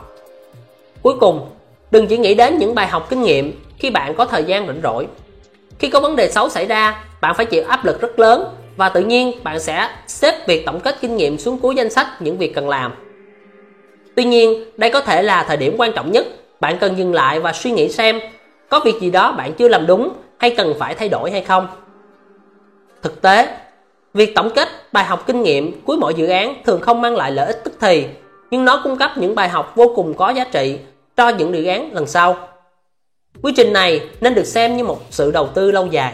Cuối 1.02 1.14
cùng, 1.20 1.50
đừng 1.92 2.08
chỉ 2.08 2.18
nghĩ 2.18 2.36
đến 2.36 2.58
những 2.58 2.76
bài 2.76 2.88
học 2.88 3.08
kinh 3.10 3.22
nghiệm 3.22 3.64
khi 3.80 3.90
bạn 3.90 4.16
có 4.16 4.26
thời 4.26 4.44
gian 4.44 4.68
rảnh 4.68 4.80
rỗi. 4.84 5.08
Khi 5.80 5.90
có 5.90 6.00
vấn 6.00 6.16
đề 6.16 6.32
xấu 6.32 6.50
xảy 6.50 6.66
ra, 6.66 7.04
bạn 7.26 7.36
phải 7.36 7.46
chịu 7.46 7.64
áp 7.68 7.86
lực 7.86 8.02
rất 8.02 8.20
lớn 8.20 8.56
và 8.78 8.90
tự 8.90 9.02
nhiên 9.02 9.32
bạn 9.44 9.60
sẽ 9.60 9.90
xếp 10.08 10.48
việc 10.48 10.66
tổng 10.66 10.80
kết 10.80 10.96
kinh 11.02 11.18
nghiệm 11.18 11.38
xuống 11.38 11.58
cuối 11.60 11.76
danh 11.76 11.90
sách 11.90 12.08
những 12.20 12.38
việc 12.38 12.56
cần 12.56 12.70
làm. 12.70 12.94
Tuy 14.16 14.24
nhiên, 14.24 14.64
đây 14.78 14.90
có 14.92 15.02
thể 15.02 15.22
là 15.22 15.44
thời 15.44 15.58
điểm 15.58 15.76
quan 15.78 15.92
trọng 15.94 16.12
nhất. 16.12 16.28
Bạn 16.60 16.78
cần 16.80 16.98
dừng 16.98 17.14
lại 17.14 17.40
và 17.40 17.54
suy 17.54 17.72
nghĩ 17.72 17.90
xem 17.90 18.20
có 18.70 18.80
việc 18.80 18.96
gì 19.02 19.10
đó 19.10 19.32
bạn 19.32 19.54
chưa 19.54 19.68
làm 19.68 19.88
đúng 19.88 20.10
hay 20.38 20.50
cần 20.50 20.74
phải 20.80 20.96
thay 20.96 21.10
đổi 21.10 21.32
hay 21.32 21.42
không. 21.42 21.68
Thực 23.02 23.22
tế, 23.22 23.58
việc 24.14 24.36
tổng 24.36 24.50
kết 24.56 24.68
bài 24.92 25.06
học 25.06 25.24
kinh 25.28 25.44
nghiệm 25.44 25.82
cuối 25.82 25.98
mỗi 25.98 26.14
dự 26.14 26.28
án 26.28 26.56
thường 26.66 26.82
không 26.82 27.02
mang 27.02 27.16
lại 27.16 27.32
lợi 27.32 27.48
ích 27.48 27.62
tức 27.64 27.74
thì, 27.80 28.06
nhưng 28.52 28.66
nó 28.66 28.82
cung 28.84 28.98
cấp 28.98 29.12
những 29.18 29.36
bài 29.36 29.50
học 29.50 29.74
vô 29.76 29.92
cùng 29.96 30.14
có 30.14 30.30
giá 30.30 30.44
trị 30.44 30.78
cho 31.18 31.30
những 31.30 31.56
dự 31.56 31.66
án 31.66 31.94
lần 31.94 32.08
sau. 32.08 32.38
Quy 33.42 33.54
trình 33.58 33.74
này 33.74 34.02
nên 34.22 34.36
được 34.36 34.46
xem 34.46 34.78
như 34.78 34.84
một 34.84 35.02
sự 35.10 35.32
đầu 35.32 35.48
tư 35.48 35.72
lâu 35.72 35.86
dài. 35.86 36.14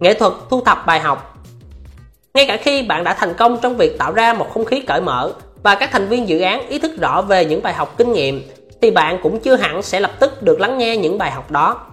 Nghệ 0.00 0.14
thuật, 0.14 0.32
thu 0.50 0.60
thập 0.60 0.86
bài 0.86 1.00
học 1.00 1.38
Ngay 2.34 2.46
cả 2.46 2.56
khi 2.56 2.82
bạn 2.82 3.04
đã 3.04 3.14
thành 3.14 3.34
công 3.34 3.58
trong 3.62 3.76
việc 3.76 3.98
tạo 3.98 4.12
ra 4.12 4.32
một 4.32 4.50
không 4.54 4.64
khí 4.64 4.80
cởi 4.80 5.00
mở 5.00 5.32
và 5.62 5.74
các 5.74 5.90
thành 5.92 6.08
viên 6.08 6.28
dự 6.28 6.40
án 6.40 6.68
ý 6.68 6.78
thức 6.78 6.92
rõ 7.00 7.22
về 7.22 7.44
những 7.44 7.62
bài 7.62 7.74
học 7.74 7.94
kinh 7.96 8.12
nghiệm, 8.12 8.42
thì 8.82 8.90
bạn 8.90 9.18
cũng 9.22 9.40
chưa 9.40 9.56
hẳn 9.56 9.82
sẽ 9.82 10.00
lập 10.00 10.12
tức 10.20 10.42
được 10.42 10.60
lắng 10.60 10.78
nghe 10.78 10.96
những 10.96 11.18
bài 11.18 11.30
học 11.30 11.50
đó. 11.50 11.86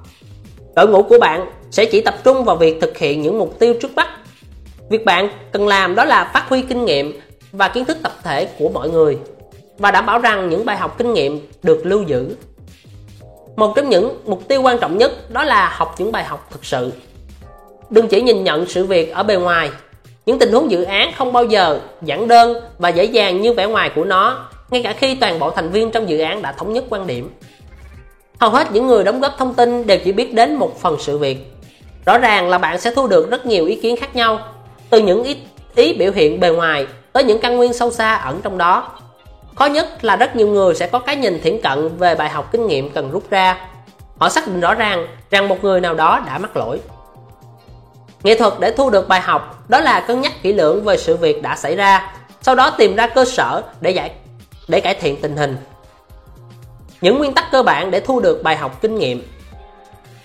Đội 0.75 0.87
ngũ 0.87 1.03
của 1.03 1.17
bạn 1.19 1.45
sẽ 1.71 1.85
chỉ 1.85 2.01
tập 2.01 2.15
trung 2.23 2.43
vào 2.43 2.55
việc 2.55 2.81
thực 2.81 2.97
hiện 2.97 3.21
những 3.21 3.39
mục 3.39 3.59
tiêu 3.59 3.73
trước 3.81 3.95
mắt. 3.95 4.07
Việc 4.89 5.05
bạn 5.05 5.29
cần 5.51 5.67
làm 5.67 5.95
đó 5.95 6.05
là 6.05 6.31
phát 6.33 6.49
huy 6.49 6.61
kinh 6.61 6.85
nghiệm 6.85 7.19
và 7.51 7.67
kiến 7.67 7.85
thức 7.85 7.97
tập 8.03 8.13
thể 8.23 8.45
của 8.59 8.69
mọi 8.69 8.89
người 8.89 9.17
và 9.77 9.91
đảm 9.91 10.05
bảo 10.05 10.19
rằng 10.19 10.49
những 10.49 10.65
bài 10.65 10.77
học 10.77 10.97
kinh 10.97 11.13
nghiệm 11.13 11.47
được 11.63 11.85
lưu 11.85 12.03
giữ. 12.03 12.35
Một 13.55 13.73
trong 13.75 13.89
những 13.89 14.21
mục 14.25 14.47
tiêu 14.47 14.61
quan 14.61 14.79
trọng 14.79 14.97
nhất 14.97 15.31
đó 15.31 15.43
là 15.43 15.69
học 15.77 15.95
những 15.97 16.11
bài 16.11 16.23
học 16.23 16.47
thực 16.51 16.65
sự. 16.65 16.91
Đừng 17.89 18.07
chỉ 18.07 18.21
nhìn 18.21 18.43
nhận 18.43 18.65
sự 18.65 18.85
việc 18.85 19.13
ở 19.13 19.23
bề 19.23 19.35
ngoài. 19.35 19.69
Những 20.25 20.39
tình 20.39 20.51
huống 20.51 20.71
dự 20.71 20.83
án 20.83 21.11
không 21.15 21.33
bao 21.33 21.43
giờ 21.43 21.79
giản 22.01 22.27
đơn 22.27 22.57
và 22.77 22.89
dễ 22.89 23.03
dàng 23.03 23.41
như 23.41 23.53
vẻ 23.53 23.65
ngoài 23.65 23.91
của 23.95 24.03
nó, 24.03 24.49
ngay 24.69 24.83
cả 24.83 24.93
khi 24.93 25.15
toàn 25.15 25.39
bộ 25.39 25.51
thành 25.51 25.69
viên 25.69 25.91
trong 25.91 26.09
dự 26.09 26.19
án 26.19 26.41
đã 26.41 26.51
thống 26.51 26.73
nhất 26.73 26.83
quan 26.89 27.07
điểm. 27.07 27.29
Hầu 28.39 28.49
hết 28.49 28.71
những 28.71 28.87
người 28.87 29.03
đóng 29.03 29.21
góp 29.21 29.37
thông 29.37 29.53
tin 29.53 29.87
đều 29.87 29.97
chỉ 30.05 30.11
biết 30.11 30.33
đến 30.33 30.55
một 30.55 30.79
phần 30.81 30.97
sự 30.99 31.17
việc 31.17 31.53
Rõ 32.05 32.17
ràng 32.17 32.49
là 32.49 32.57
bạn 32.57 32.79
sẽ 32.79 32.91
thu 32.95 33.07
được 33.07 33.29
rất 33.31 33.45
nhiều 33.45 33.65
ý 33.65 33.75
kiến 33.75 33.95
khác 33.97 34.15
nhau, 34.15 34.39
từ 34.89 34.99
những 34.99 35.23
ý, 35.23 35.37
ý 35.75 35.93
biểu 35.93 36.11
hiện 36.11 36.39
bề 36.39 36.49
ngoài 36.49 36.87
tới 37.13 37.23
những 37.23 37.39
căn 37.39 37.57
nguyên 37.57 37.73
sâu 37.73 37.91
xa 37.91 38.15
ẩn 38.15 38.41
trong 38.41 38.57
đó. 38.57 38.91
Khó 39.55 39.65
nhất 39.65 40.03
là 40.03 40.15
rất 40.15 40.35
nhiều 40.35 40.47
người 40.47 40.75
sẽ 40.75 40.87
có 40.87 40.99
cái 40.99 41.15
nhìn 41.15 41.41
thiển 41.41 41.61
cận 41.61 41.97
về 41.97 42.15
bài 42.15 42.29
học 42.29 42.49
kinh 42.51 42.67
nghiệm 42.67 42.89
cần 42.89 43.11
rút 43.11 43.29
ra. 43.29 43.67
Họ 44.19 44.29
xác 44.29 44.47
định 44.47 44.59
rõ 44.59 44.73
ràng 44.73 45.07
rằng 45.31 45.47
một 45.47 45.63
người 45.63 45.81
nào 45.81 45.93
đó 45.93 46.21
đã 46.27 46.37
mắc 46.37 46.57
lỗi. 46.57 46.79
Nghệ 48.23 48.37
thuật 48.37 48.53
để 48.59 48.71
thu 48.71 48.89
được 48.89 49.07
bài 49.07 49.21
học 49.21 49.69
đó 49.69 49.79
là 49.79 49.99
cân 49.99 50.21
nhắc 50.21 50.31
kỹ 50.43 50.53
lưỡng 50.53 50.83
về 50.83 50.97
sự 50.97 51.17
việc 51.17 51.41
đã 51.41 51.55
xảy 51.55 51.75
ra, 51.75 52.13
sau 52.41 52.55
đó 52.55 52.69
tìm 52.77 52.95
ra 52.95 53.07
cơ 53.07 53.25
sở 53.25 53.63
để 53.81 53.91
giải 53.91 54.11
để 54.67 54.81
cải 54.81 54.95
thiện 54.95 55.21
tình 55.21 55.37
hình. 55.37 55.57
Những 57.01 57.17
nguyên 57.17 57.33
tắc 57.33 57.51
cơ 57.51 57.63
bản 57.63 57.91
để 57.91 57.99
thu 57.99 58.19
được 58.19 58.43
bài 58.43 58.55
học 58.55 58.81
kinh 58.81 58.95
nghiệm 58.95 59.23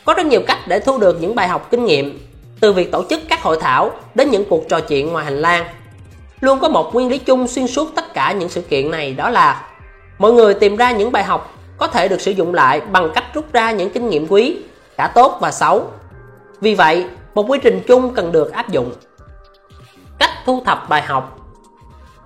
có 0.05 0.15
rất 0.15 0.27
nhiều 0.27 0.41
cách 0.47 0.59
để 0.69 0.81
thu 0.81 0.99
được 0.99 1.21
những 1.21 1.35
bài 1.35 1.49
học 1.49 1.69
kinh 1.71 1.85
nghiệm, 1.85 2.27
từ 2.61 2.73
việc 2.73 2.93
tổ 2.93 3.05
chức 3.11 3.21
các 3.29 3.43
hội 3.43 3.59
thảo 3.61 3.91
đến 4.15 4.31
những 4.31 4.45
cuộc 4.45 4.69
trò 4.69 4.81
chuyện 4.81 5.13
ngoài 5.13 5.25
hành 5.25 5.41
lang. 5.41 5.65
Luôn 6.41 6.59
có 6.59 6.69
một 6.69 6.95
nguyên 6.95 7.09
lý 7.09 7.19
chung 7.19 7.49
xuyên 7.49 7.67
suốt 7.67 7.89
tất 7.95 8.15
cả 8.15 8.33
những 8.33 8.49
sự 8.49 8.61
kiện 8.61 8.91
này 8.91 9.13
đó 9.13 9.31
là 9.31 9.67
mọi 10.19 10.33
người 10.33 10.55
tìm 10.55 10.77
ra 10.77 10.93
những 10.93 11.13
bài 11.13 11.25
học 11.25 11.55
có 11.79 11.87
thể 11.87 12.09
được 12.09 12.21
sử 12.21 12.31
dụng 12.31 12.55
lại 12.55 12.81
bằng 12.81 13.11
cách 13.15 13.25
rút 13.35 13.53
ra 13.53 13.71
những 13.71 13.91
kinh 13.91 14.09
nghiệm 14.09 14.27
quý, 14.29 14.57
cả 14.97 15.13
tốt 15.15 15.39
và 15.41 15.51
xấu. 15.51 15.91
Vì 16.61 16.75
vậy, 16.75 17.07
một 17.39 17.47
quy 17.49 17.59
trình 17.63 17.83
chung 17.87 18.15
cần 18.15 18.33
được 18.33 18.53
áp 18.53 18.69
dụng. 18.69 18.93
Cách 20.19 20.31
thu 20.47 20.63
thập 20.67 20.89
bài 20.89 21.03
học. 21.03 21.39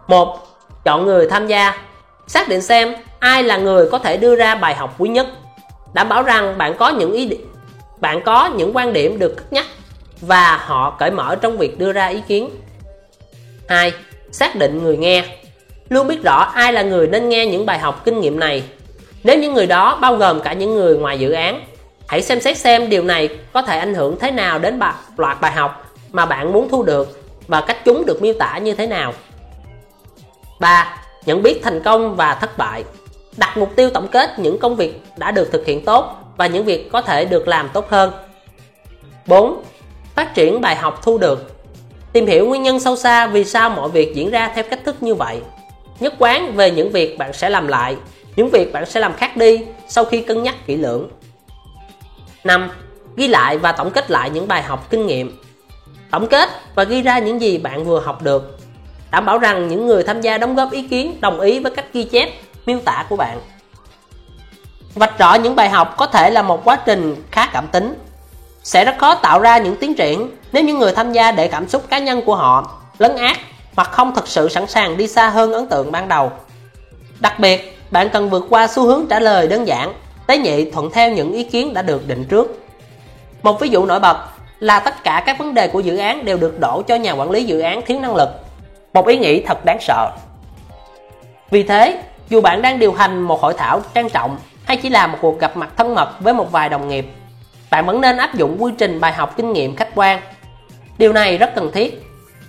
Một, 0.07 0.39
Chọn 0.84 1.07
người 1.07 1.28
tham 1.31 1.47
gia. 1.47 1.78
Xác 2.26 2.49
định 2.49 2.62
xem 2.62 2.94
ai 3.18 3.42
là 3.42 3.57
người 3.57 3.89
có 3.91 3.99
thể 3.99 4.16
đưa 4.16 4.36
ra 4.36 4.55
bài 4.55 4.74
học 4.74 4.94
quý 4.99 5.08
nhất. 5.08 5.26
Đảm 5.92 6.08
bảo 6.08 6.23
rằng 6.23 6.58
bạn 6.58 6.74
có 6.78 6.89
những 6.89 7.12
ý 7.12 7.31
bạn 8.00 8.20
có 8.24 8.47
những 8.47 8.76
quan 8.76 8.92
điểm 8.92 9.18
được 9.18 9.36
cất 9.36 9.52
nhắc 9.52 9.66
và 10.20 10.57
họ 10.57 10.97
cởi 10.99 11.10
mở 11.10 11.36
trong 11.41 11.58
việc 11.58 11.78
đưa 11.78 11.92
ra 11.92 12.07
ý 12.07 12.23
kiến. 12.28 12.50
2. 13.68 13.92
Xác 14.31 14.57
định 14.57 14.82
người 14.82 14.97
nghe. 14.97 15.24
Luôn 15.89 16.08
biết 16.08 16.23
rõ 16.23 16.50
ai 16.55 16.73
là 16.73 16.82
người 16.82 17.07
nên 17.07 17.28
nghe 17.28 17.47
những 17.47 17.66
bài 17.66 17.78
học 17.78 18.05
kinh 18.05 18.20
nghiệm 18.20 18.41
này. 18.41 18.62
Nếu 19.24 19.39
những 19.39 19.55
người 19.55 19.66
đó 19.66 19.99
bao 20.00 20.16
gồm 20.16 20.41
cả 20.41 20.52
những 20.52 20.74
người 20.74 20.97
ngoài 20.97 21.18
dự 21.18 21.32
án 21.32 21.65
Hãy 22.12 22.23
xem 22.23 22.41
xét 22.41 22.58
xem 22.58 22.89
điều 22.89 23.02
này 23.05 23.28
có 23.52 23.62
thể 23.62 23.78
ảnh 23.78 23.94
hưởng 23.94 24.18
thế 24.18 24.31
nào 24.31 24.58
đến 24.58 24.78
bài, 24.78 24.94
loạt 25.16 25.41
bài 25.41 25.52
học 25.52 25.94
mà 26.10 26.26
bạn 26.26 26.52
muốn 26.52 26.68
thu 26.68 26.82
được 26.82 27.20
và 27.49 27.60
cách 27.60 27.84
chúng 27.84 28.07
được 28.07 28.23
miêu 28.23 28.34
tả 28.39 28.58
như 28.58 28.74
thế 28.74 28.86
nào 28.86 29.12
3. 30.60 30.97
Nhận 31.26 31.42
biết 31.42 31.60
thành 31.62 31.82
công 31.82 32.16
và 32.16 32.34
thất 32.34 32.58
bại 32.58 32.84
Đặt 33.36 33.57
mục 33.57 33.76
tiêu 33.76 33.91
tổng 33.91 34.08
kết 34.08 34.39
những 34.39 34.58
công 34.58 34.76
việc 34.76 35.02
đã 35.16 35.31
được 35.31 35.52
thực 35.52 35.66
hiện 35.66 35.84
tốt 35.84 36.16
và 36.36 36.47
những 36.47 36.65
việc 36.65 36.92
có 36.92 37.02
thể 37.02 37.24
được 37.24 37.49
làm 37.49 37.68
tốt 37.73 37.91
hơn 37.91 38.12
4. 39.26 39.62
Phát 40.15 40.34
triển 40.34 40.60
bài 40.60 40.76
học 40.76 41.00
thu 41.02 41.18
được 41.18 41.52
Tìm 42.12 42.26
hiểu 42.26 42.47
nguyên 42.47 42.62
nhân 42.62 42.81
sâu 42.81 42.97
xa 42.97 43.26
vì 43.26 43.44
sao 43.44 43.70
mọi 43.70 43.89
việc 43.89 44.15
diễn 44.15 44.31
ra 44.31 44.52
theo 44.55 44.65
cách 44.70 44.81
thức 44.84 44.97
như 45.00 45.15
vậy 45.15 45.41
Nhất 46.00 46.15
quán 46.18 46.52
về 46.57 46.70
những 46.70 46.91
việc 46.91 47.18
bạn 47.18 47.32
sẽ 47.32 47.50
làm 47.50 47.68
lại 47.68 47.97
Những 48.36 48.49
việc 48.49 48.73
bạn 48.73 48.86
sẽ 48.86 49.00
làm 49.00 49.15
khác 49.15 49.36
đi 49.36 49.65
sau 49.89 50.05
khi 50.05 50.20
cân 50.20 50.42
nhắc 50.42 50.66
kỹ 50.66 50.76
lưỡng 50.76 51.08
5. 52.44 52.70
Ghi 53.16 53.28
lại 53.28 53.58
và 53.58 53.72
tổng 53.72 53.90
kết 53.90 54.10
lại 54.10 54.30
những 54.30 54.48
bài 54.48 54.62
học 54.62 54.90
kinh 54.90 55.06
nghiệm 55.06 55.38
Tổng 56.10 56.26
kết 56.26 56.48
và 56.74 56.84
ghi 56.84 57.02
ra 57.02 57.18
những 57.18 57.40
gì 57.40 57.58
bạn 57.58 57.84
vừa 57.84 58.00
học 58.00 58.22
được 58.22 58.58
Đảm 59.10 59.26
bảo 59.26 59.38
rằng 59.38 59.68
những 59.68 59.86
người 59.86 60.02
tham 60.02 60.20
gia 60.20 60.38
đóng 60.38 60.54
góp 60.54 60.72
ý 60.72 60.88
kiến 60.88 61.20
đồng 61.20 61.40
ý 61.40 61.58
với 61.58 61.72
cách 61.72 61.86
ghi 61.92 62.04
chép, 62.04 62.30
miêu 62.66 62.78
tả 62.84 63.06
của 63.08 63.16
bạn 63.16 63.40
Vạch 64.94 65.18
rõ 65.18 65.34
những 65.34 65.56
bài 65.56 65.70
học 65.70 65.94
có 65.96 66.06
thể 66.06 66.30
là 66.30 66.42
một 66.42 66.64
quá 66.64 66.78
trình 66.86 67.16
khá 67.30 67.46
cảm 67.52 67.66
tính. 67.66 67.94
Sẽ 68.62 68.84
rất 68.84 68.94
khó 68.98 69.14
tạo 69.14 69.40
ra 69.40 69.58
những 69.58 69.76
tiến 69.76 69.94
triển 69.94 70.30
nếu 70.52 70.64
những 70.64 70.78
người 70.78 70.92
tham 70.92 71.12
gia 71.12 71.32
để 71.32 71.48
cảm 71.48 71.68
xúc 71.68 71.82
cá 71.88 71.98
nhân 71.98 72.22
của 72.26 72.36
họ 72.36 72.70
lấn 72.98 73.16
át 73.16 73.36
hoặc 73.76 73.90
không 73.92 74.14
thực 74.14 74.28
sự 74.28 74.48
sẵn 74.48 74.66
sàng 74.66 74.96
đi 74.96 75.08
xa 75.08 75.28
hơn 75.28 75.52
ấn 75.52 75.66
tượng 75.66 75.92
ban 75.92 76.08
đầu. 76.08 76.32
Đặc 77.20 77.38
biệt, 77.38 77.78
bạn 77.90 78.08
cần 78.08 78.30
vượt 78.30 78.44
qua 78.50 78.66
xu 78.66 78.86
hướng 78.86 79.06
trả 79.10 79.20
lời 79.20 79.48
đơn 79.48 79.66
giản, 79.66 79.94
tế 80.26 80.39
nhị 80.39 80.70
thuận 80.70 80.91
theo 80.91 81.10
những 81.10 81.33
ý 81.33 81.44
kiến 81.44 81.75
đã 81.75 81.83
được 81.83 82.09
định 82.09 82.25
trước. 82.25 82.65
Một 83.42 83.60
ví 83.60 83.68
dụ 83.68 83.86
nổi 83.86 84.01
bật 84.01 84.17
là 84.60 84.81
tất 84.81 85.05
cả 85.05 85.23
các 85.26 85.39
vấn 85.39 85.55
đề 85.55 85.68
của 85.68 85.81
dự 85.81 85.97
án 85.97 86.25
đều 86.25 86.36
được 86.36 86.60
đổ 86.60 86.83
cho 86.83 86.94
nhà 86.94 87.12
quản 87.12 87.31
lý 87.31 87.44
dự 87.44 87.60
án 87.60 87.83
thiếu 87.86 88.01
năng 88.01 88.17
lực. 88.17 88.28
Một 88.92 89.07
ý 89.07 89.18
nghĩ 89.18 89.42
thật 89.42 89.65
đáng 89.65 89.78
sợ. 89.81 90.10
Vì 91.51 91.62
thế, 91.62 92.02
dù 92.28 92.41
bạn 92.41 92.62
đang 92.62 92.78
điều 92.78 92.92
hành 92.92 93.23
một 93.23 93.41
hội 93.41 93.55
thảo 93.59 93.81
trang 93.94 94.10
trọng 94.10 94.36
hay 94.65 94.76
chỉ 94.76 94.89
là 94.89 95.07
một 95.07 95.18
cuộc 95.20 95.41
gặp 95.41 95.57
mặt 95.57 95.70
thân 95.76 95.94
mật 95.94 96.20
với 96.20 96.34
một 96.34 96.52
vài 96.52 96.68
đồng 96.68 96.89
nghiệp, 96.89 97.07
bạn 97.70 97.86
vẫn 97.86 98.01
nên 98.01 98.17
áp 98.17 98.34
dụng 98.34 98.57
quy 98.62 98.73
trình 98.78 99.01
bài 99.01 99.12
học 99.12 99.36
kinh 99.36 99.52
nghiệm 99.52 99.76
khách 99.76 99.89
quan. 99.94 100.20
Điều 100.99 101.12
này 101.12 101.39
rất 101.39 101.55
cần 101.55 101.70
thiết. 101.73 102.02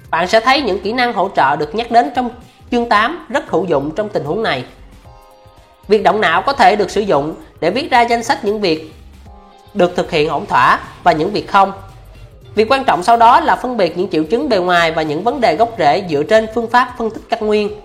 Bạn 0.09 0.27
sẽ 0.27 0.39
thấy 0.39 0.61
những 0.61 0.79
kỹ 0.79 0.93
năng 0.93 1.13
hỗ 1.13 1.29
trợ 1.35 1.55
được 1.55 1.75
nhắc 1.75 1.91
đến 1.91 2.11
trong 2.15 2.29
chương 2.71 2.89
8 2.89 3.25
rất 3.29 3.49
hữu 3.49 3.65
dụng 3.65 3.91
trong 3.95 4.09
tình 4.09 4.23
huống 4.23 4.43
này. 4.43 4.63
Việc 5.87 6.03
động 6.03 6.21
não 6.21 6.41
có 6.41 6.53
thể 6.53 6.75
được 6.75 6.91
sử 6.91 7.01
dụng 7.01 7.35
để 7.59 7.69
viết 7.69 7.91
ra 7.91 8.01
danh 8.01 8.23
sách 8.23 8.45
những 8.45 8.61
việc 8.61 8.93
được 9.73 9.95
thực 9.95 10.11
hiện 10.11 10.29
ổn 10.29 10.45
thỏa 10.45 10.79
và 11.03 11.11
những 11.11 11.31
việc 11.31 11.47
không. 11.51 11.71
Việc 12.55 12.71
quan 12.71 12.83
trọng 12.83 13.03
sau 13.03 13.17
đó 13.17 13.39
là 13.39 13.55
phân 13.55 13.77
biệt 13.77 13.97
những 13.97 14.09
triệu 14.09 14.23
chứng 14.23 14.49
bề 14.49 14.57
ngoài 14.57 14.91
và 14.91 15.01
những 15.01 15.23
vấn 15.23 15.41
đề 15.41 15.55
gốc 15.55 15.69
rễ 15.79 16.03
dựa 16.09 16.23
trên 16.23 16.47
phương 16.55 16.69
pháp 16.69 16.93
phân 16.97 17.09
tích 17.09 17.21
căn 17.29 17.47
nguyên. 17.47 17.81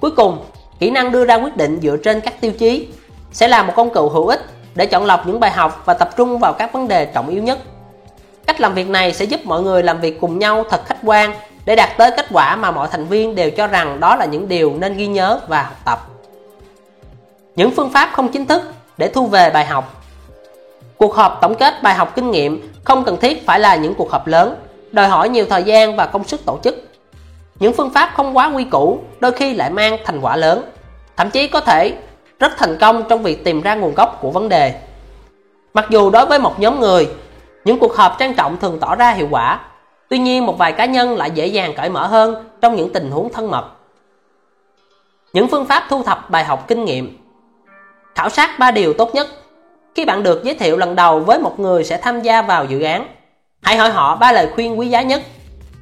Cuối 0.00 0.10
cùng, 0.10 0.44
kỹ 0.78 0.90
năng 0.90 1.12
đưa 1.12 1.24
ra 1.24 1.34
quyết 1.34 1.56
định 1.56 1.78
dựa 1.82 1.96
trên 1.96 2.20
các 2.20 2.40
tiêu 2.40 2.52
chí 2.52 2.88
sẽ 3.32 3.48
là 3.48 3.62
một 3.62 3.72
công 3.76 3.94
cụ 3.94 4.08
hữu 4.08 4.26
ích 4.26 4.40
để 4.74 4.86
chọn 4.86 5.04
lọc 5.04 5.26
những 5.26 5.40
bài 5.40 5.50
học 5.50 5.82
và 5.84 5.94
tập 5.94 6.10
trung 6.16 6.38
vào 6.38 6.52
các 6.52 6.72
vấn 6.72 6.88
đề 6.88 7.04
trọng 7.04 7.28
yếu 7.28 7.42
nhất. 7.42 7.58
Cách 8.46 8.60
làm 8.60 8.74
việc 8.74 8.88
này 8.88 9.12
sẽ 9.12 9.24
giúp 9.24 9.40
mọi 9.44 9.62
người 9.62 9.82
làm 9.82 10.00
việc 10.00 10.20
cùng 10.20 10.38
nhau 10.38 10.64
thật 10.70 10.80
khách 10.86 10.98
quan 11.02 11.34
để 11.64 11.76
đạt 11.76 11.90
tới 11.96 12.10
kết 12.16 12.26
quả 12.32 12.56
mà 12.56 12.70
mọi 12.70 12.88
thành 12.90 13.06
viên 13.06 13.34
đều 13.34 13.50
cho 13.50 13.66
rằng 13.66 14.00
đó 14.00 14.16
là 14.16 14.24
những 14.24 14.48
điều 14.48 14.74
nên 14.78 14.96
ghi 14.96 15.06
nhớ 15.06 15.40
và 15.48 15.62
học 15.62 15.76
tập. 15.84 16.17
Những 17.58 17.70
phương 17.70 17.90
pháp 17.90 18.10
không 18.12 18.28
chính 18.28 18.46
thức 18.46 18.62
để 18.98 19.08
thu 19.08 19.26
về 19.26 19.50
bài 19.50 19.64
học 19.64 20.02
Cuộc 20.96 21.14
họp 21.14 21.38
tổng 21.40 21.54
kết 21.54 21.82
bài 21.82 21.94
học 21.94 22.12
kinh 22.14 22.30
nghiệm 22.30 22.72
không 22.84 23.04
cần 23.04 23.16
thiết 23.16 23.46
phải 23.46 23.60
là 23.60 23.76
những 23.76 23.94
cuộc 23.94 24.10
họp 24.10 24.26
lớn, 24.26 24.54
đòi 24.92 25.08
hỏi 25.08 25.28
nhiều 25.28 25.46
thời 25.50 25.62
gian 25.62 25.96
và 25.96 26.06
công 26.06 26.24
sức 26.24 26.44
tổ 26.44 26.58
chức. 26.64 26.88
Những 27.58 27.72
phương 27.72 27.90
pháp 27.90 28.10
không 28.14 28.36
quá 28.36 28.52
quy 28.54 28.64
củ 28.64 28.98
đôi 29.20 29.32
khi 29.32 29.54
lại 29.54 29.70
mang 29.70 29.98
thành 30.04 30.20
quả 30.20 30.36
lớn, 30.36 30.70
thậm 31.16 31.30
chí 31.30 31.48
có 31.48 31.60
thể 31.60 31.94
rất 32.38 32.52
thành 32.58 32.78
công 32.80 33.04
trong 33.08 33.22
việc 33.22 33.44
tìm 33.44 33.60
ra 33.60 33.74
nguồn 33.74 33.94
gốc 33.94 34.18
của 34.20 34.30
vấn 34.30 34.48
đề. 34.48 34.74
Mặc 35.74 35.86
dù 35.90 36.10
đối 36.10 36.26
với 36.26 36.38
một 36.38 36.60
nhóm 36.60 36.80
người, 36.80 37.08
những 37.64 37.78
cuộc 37.78 37.96
họp 37.96 38.18
trang 38.18 38.34
trọng 38.34 38.56
thường 38.56 38.78
tỏ 38.80 38.94
ra 38.94 39.10
hiệu 39.10 39.28
quả, 39.30 39.60
tuy 40.08 40.18
nhiên 40.18 40.46
một 40.46 40.58
vài 40.58 40.72
cá 40.72 40.84
nhân 40.84 41.16
lại 41.16 41.30
dễ 41.30 41.46
dàng 41.46 41.74
cởi 41.76 41.88
mở 41.88 42.06
hơn 42.06 42.48
trong 42.60 42.76
những 42.76 42.92
tình 42.92 43.10
huống 43.10 43.32
thân 43.32 43.50
mật. 43.50 43.64
Những 45.32 45.48
phương 45.48 45.66
pháp 45.66 45.84
thu 45.88 46.02
thập 46.02 46.30
bài 46.30 46.44
học 46.44 46.64
kinh 46.68 46.84
nghiệm 46.84 47.27
Khảo 48.18 48.28
sát 48.28 48.58
ba 48.58 48.70
điều 48.70 48.92
tốt 48.92 49.14
nhất 49.14 49.28
khi 49.94 50.04
bạn 50.04 50.22
được 50.22 50.44
giới 50.44 50.54
thiệu 50.54 50.76
lần 50.76 50.96
đầu 50.96 51.20
với 51.20 51.38
một 51.38 51.60
người 51.60 51.84
sẽ 51.84 51.96
tham 51.96 52.22
gia 52.22 52.42
vào 52.42 52.64
dự 52.64 52.82
án, 52.82 53.06
hãy 53.62 53.76
hỏi 53.76 53.90
họ 53.90 54.16
ba 54.16 54.32
lời 54.32 54.48
khuyên 54.54 54.78
quý 54.78 54.88
giá 54.88 55.02
nhất. 55.02 55.22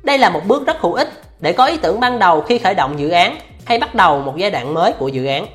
Đây 0.03 0.19
là 0.19 0.31
một 0.31 0.41
bước 0.47 0.67
rất 0.67 0.81
hữu 0.81 0.93
ích 0.93 1.09
để 1.41 1.53
có 1.53 1.67
ý 1.67 1.77
tưởng 1.77 2.01
ban 2.01 2.19
đầu 2.19 2.41
khi 2.41 2.59
khởi 2.59 2.75
động 2.75 2.99
dự 2.99 3.09
án 3.09 3.39
hay 3.65 3.79
bắt 3.79 3.95
đầu 3.95 4.21
một 4.21 4.37
giai 4.37 4.51
đoạn 4.51 4.75
mới 4.75 4.93
của 4.93 5.09
dự 5.09 5.27
án. 5.27 5.47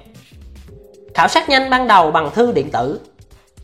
Khảo 1.13 1.27
sát 1.27 1.49
nhanh 1.49 1.69
ban 1.69 1.87
đầu 1.87 2.11
bằng 2.11 2.29
thư 2.33 2.51
điện 2.51 2.69
tử. 2.71 2.99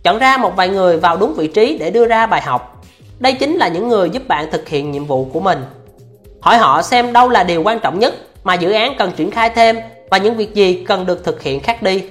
Chọn 0.03 0.17
ra 0.17 0.37
một 0.37 0.55
vài 0.55 0.69
người 0.69 0.97
vào 0.97 1.17
đúng 1.17 1.33
vị 1.33 1.47
trí 1.47 1.77
để 1.77 1.89
đưa 1.89 2.05
ra 2.07 2.25
bài 2.25 2.41
học. 2.41 2.83
Đây 3.19 3.33
chính 3.33 3.55
là 3.55 3.67
những 3.67 3.87
người 3.87 4.09
giúp 4.09 4.27
bạn 4.27 4.51
thực 4.51 4.67
hiện 4.67 4.91
nhiệm 4.91 5.05
vụ 5.05 5.25
của 5.33 5.39
mình. 5.39 5.65
Hỏi 6.41 6.57
họ 6.57 6.81
xem 6.81 7.13
đâu 7.13 7.29
là 7.29 7.43
điều 7.43 7.63
quan 7.63 7.79
trọng 7.79 7.99
nhất 7.99 8.15
mà 8.43 8.53
dự 8.53 8.71
án 8.71 8.95
cần 8.97 9.11
triển 9.15 9.31
khai 9.31 9.49
thêm 9.49 9.77
và 10.09 10.17
những 10.17 10.37
việc 10.37 10.55
gì 10.55 10.83
cần 10.87 11.05
được 11.05 11.23
thực 11.23 11.41
hiện 11.41 11.59
khác 11.59 11.83
đi. 11.83 12.03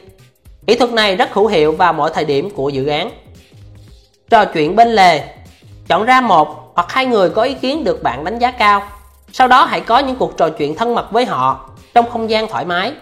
Kỹ 0.67 0.75
thuật 0.75 0.93
này 0.93 1.17
rất 1.17 1.33
hữu 1.33 1.47
hiệu 1.47 1.73
vào 1.73 1.93
mọi 1.93 2.11
thời 2.15 2.25
điểm 2.25 2.51
của 2.51 2.69
dự 2.69 2.87
án. 2.87 3.11
Trò 4.31 4.45
chuyện 4.45 4.77
bên 4.77 4.89
lề, 4.89 5.23
Chọn 5.89 6.05
ra 6.05 6.21
một 6.21 6.73
hoặc 6.75 6.93
hai 6.93 7.07
người 7.07 7.31
có 7.31 7.43
ý 7.43 7.55
kiến 7.55 7.85
được 7.85 8.03
bạn 8.03 8.25
đánh 8.25 8.39
giá 8.39 8.51
cao. 8.51 8.83
Sau 9.33 9.49
đó 9.49 9.65
hãy 9.65 9.81
có 9.81 9.99
những 9.99 10.17
cuộc 10.17 10.37
trò 10.37 10.49
chuyện 10.49 10.75
thân 10.75 10.95
mật 10.95 11.13
với 11.13 11.25
họ 11.25 11.71
trong 11.95 12.11
không 12.11 12.31
gian 12.31 12.49
thoải 12.49 12.65
mái. 12.65 12.93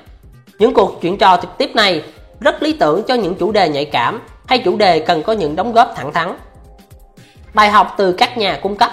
Những 0.58 0.74
cuộc 0.74 0.98
chuyện 1.00 1.18
trò 1.18 1.36
trực 1.36 1.58
tiếp 1.58 1.70
này 1.74 2.02
rất 2.40 2.62
lý 2.62 2.72
tưởng 2.72 3.02
cho 3.08 3.14
những 3.14 3.34
chủ 3.34 3.52
đề 3.52 3.68
nhạy 3.68 3.84
cảm 3.84 4.20
hay 4.46 4.58
chủ 4.58 4.76
đề 4.76 4.98
cần 4.98 5.22
có 5.22 5.32
những 5.32 5.56
đóng 5.56 5.72
góp 5.72 5.92
thẳng 5.96 6.12
thắn. 6.12 6.38
Bài 7.54 7.70
học 7.70 7.94
từ 7.96 8.12
các 8.12 8.38
nhà 8.38 8.58
cung 8.62 8.76
cấp 8.76 8.90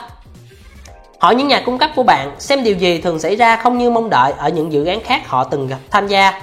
Hỏi 1.20 1.36
những 1.36 1.48
nhà 1.48 1.62
cung 1.66 1.78
cấp 1.78 1.90
của 1.96 2.04
bạn 2.04 2.32
xem 2.40 2.64
điều 2.64 2.76
gì 2.76 2.98
thường 3.02 3.20
xảy 3.20 3.36
ra 3.36 3.56
không 3.56 3.78
như 3.78 3.90
mong 3.90 4.10
đợi 4.10 4.34
ở 4.38 4.50
những 4.50 4.72
dự 4.72 4.86
án 4.86 5.00
khác 5.00 5.28
họ 5.28 5.44
từng 5.44 5.68
gặp 5.68 5.78
tham 5.92 6.08
gia 6.08 6.42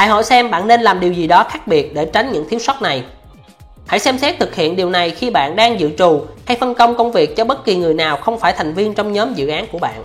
Hãy 0.00 0.08
hỏi 0.08 0.24
xem 0.24 0.50
bạn 0.50 0.68
nên 0.68 0.80
làm 0.80 1.00
điều 1.00 1.12
gì 1.12 1.26
đó 1.26 1.44
khác 1.44 1.66
biệt 1.66 1.94
để 1.94 2.04
tránh 2.12 2.32
những 2.32 2.48
thiếu 2.48 2.60
sót 2.60 2.82
này. 2.82 3.04
Hãy 3.86 4.00
xem 4.00 4.18
xét 4.18 4.38
thực 4.38 4.54
hiện 4.54 4.76
điều 4.76 4.90
này 4.90 5.10
khi 5.10 5.30
bạn 5.30 5.56
đang 5.56 5.80
dự 5.80 5.90
trù 5.98 6.24
hay 6.46 6.56
phân 6.56 6.74
công 6.74 6.94
công 6.94 7.12
việc 7.12 7.36
cho 7.36 7.44
bất 7.44 7.64
kỳ 7.64 7.76
người 7.76 7.94
nào 7.94 8.16
không 8.16 8.38
phải 8.38 8.52
thành 8.52 8.74
viên 8.74 8.94
trong 8.94 9.12
nhóm 9.12 9.34
dự 9.34 9.48
án 9.48 9.66
của 9.72 9.78
bạn. 9.78 10.02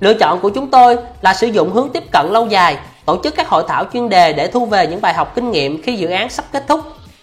Lựa 0.00 0.14
chọn 0.14 0.40
của 0.40 0.50
chúng 0.50 0.70
tôi 0.70 0.96
là 1.22 1.34
sử 1.34 1.46
dụng 1.46 1.72
hướng 1.72 1.88
tiếp 1.92 2.02
cận 2.12 2.26
lâu 2.30 2.46
dài, 2.46 2.78
tổ 3.06 3.20
chức 3.24 3.34
các 3.36 3.48
hội 3.48 3.64
thảo 3.68 3.84
chuyên 3.92 4.08
đề 4.08 4.32
để 4.32 4.46
thu 4.46 4.66
về 4.66 4.86
những 4.86 5.00
bài 5.00 5.14
học 5.14 5.32
kinh 5.34 5.50
nghiệm 5.50 5.82
khi 5.82 5.96
dự 5.96 6.08
án 6.08 6.30
sắp 6.30 6.44
kết 6.52 6.64
thúc 6.68 6.80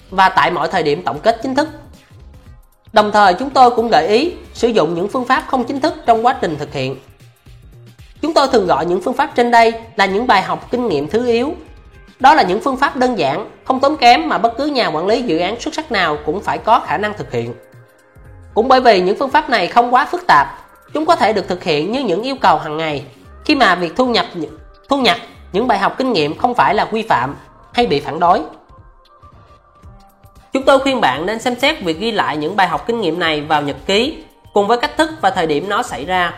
và 0.09 0.29
tại 0.29 0.51
mọi 0.51 0.67
thời 0.67 0.83
điểm 0.83 1.03
tổng 1.03 1.19
kết 1.19 1.39
chính 1.43 1.55
thức. 1.55 1.69
Đồng 2.93 3.11
thời 3.11 3.33
chúng 3.33 3.49
tôi 3.49 3.71
cũng 3.71 3.87
gợi 3.87 4.07
ý 4.07 4.31
sử 4.53 4.67
dụng 4.67 4.95
những 4.95 5.07
phương 5.07 5.25
pháp 5.25 5.43
không 5.47 5.63
chính 5.63 5.79
thức 5.79 5.93
trong 6.05 6.25
quá 6.25 6.35
trình 6.41 6.55
thực 6.59 6.73
hiện 6.73 6.95
Chúng 8.23 8.33
tôi 8.33 8.47
thường 8.47 8.67
gọi 8.67 8.85
những 8.85 9.01
phương 9.01 9.13
pháp 9.13 9.35
trên 9.35 9.51
đây 9.51 9.73
là 9.95 10.05
những 10.05 10.27
bài 10.27 10.41
học 10.41 10.71
kinh 10.71 10.87
nghiệm 10.87 11.07
thứ 11.07 11.27
yếu. 11.27 11.53
Đó 12.19 12.35
là 12.35 12.43
những 12.43 12.59
phương 12.61 12.77
pháp 12.77 12.95
đơn 12.95 13.19
giản, 13.19 13.49
không 13.63 13.79
tốn 13.79 13.97
kém 13.97 14.29
mà 14.29 14.37
bất 14.37 14.57
cứ 14.57 14.65
nhà 14.65 14.87
quản 14.87 15.07
lý 15.07 15.21
dự 15.21 15.37
án 15.37 15.59
xuất 15.59 15.73
sắc 15.73 15.91
nào 15.91 16.17
cũng 16.25 16.41
phải 16.41 16.57
có 16.57 16.79
khả 16.79 16.97
năng 16.97 17.13
thực 17.13 17.31
hiện. 17.31 17.53
Cũng 18.53 18.67
bởi 18.67 18.81
vì 18.81 19.01
những 19.01 19.17
phương 19.19 19.29
pháp 19.29 19.49
này 19.49 19.67
không 19.67 19.93
quá 19.93 20.05
phức 20.05 20.27
tạp, 20.27 20.47
chúng 20.93 21.05
có 21.05 21.15
thể 21.15 21.33
được 21.33 21.47
thực 21.47 21.63
hiện 21.63 21.91
như 21.91 21.99
những 21.99 22.23
yêu 22.23 22.35
cầu 22.41 22.57
hàng 22.57 22.77
ngày, 22.77 23.05
khi 23.45 23.55
mà 23.55 23.75
việc 23.75 23.95
thu 23.95 24.05
nhập 24.05 24.25
thu 24.89 24.97
nhập 24.97 25.17
những 25.53 25.67
bài 25.67 25.79
học 25.79 25.95
kinh 25.97 26.13
nghiệm 26.13 26.37
không 26.37 26.53
phải 26.53 26.75
là 26.75 26.85
quy 26.85 27.01
phạm 27.01 27.35
hay 27.73 27.87
bị 27.87 27.99
phản 27.99 28.19
đối. 28.19 28.41
Chúng 30.53 30.63
tôi 30.63 30.79
khuyên 30.79 31.01
bạn 31.01 31.25
nên 31.25 31.39
xem 31.39 31.55
xét 31.59 31.81
việc 31.81 31.99
ghi 31.99 32.11
lại 32.11 32.37
những 32.37 32.55
bài 32.55 32.67
học 32.67 32.87
kinh 32.87 33.01
nghiệm 33.01 33.19
này 33.19 33.41
vào 33.41 33.61
nhật 33.61 33.77
ký 33.85 34.23
cùng 34.53 34.67
với 34.67 34.77
cách 34.77 34.97
thức 34.97 35.11
và 35.21 35.29
thời 35.29 35.47
điểm 35.47 35.69
nó 35.69 35.83
xảy 35.83 36.05
ra 36.05 36.33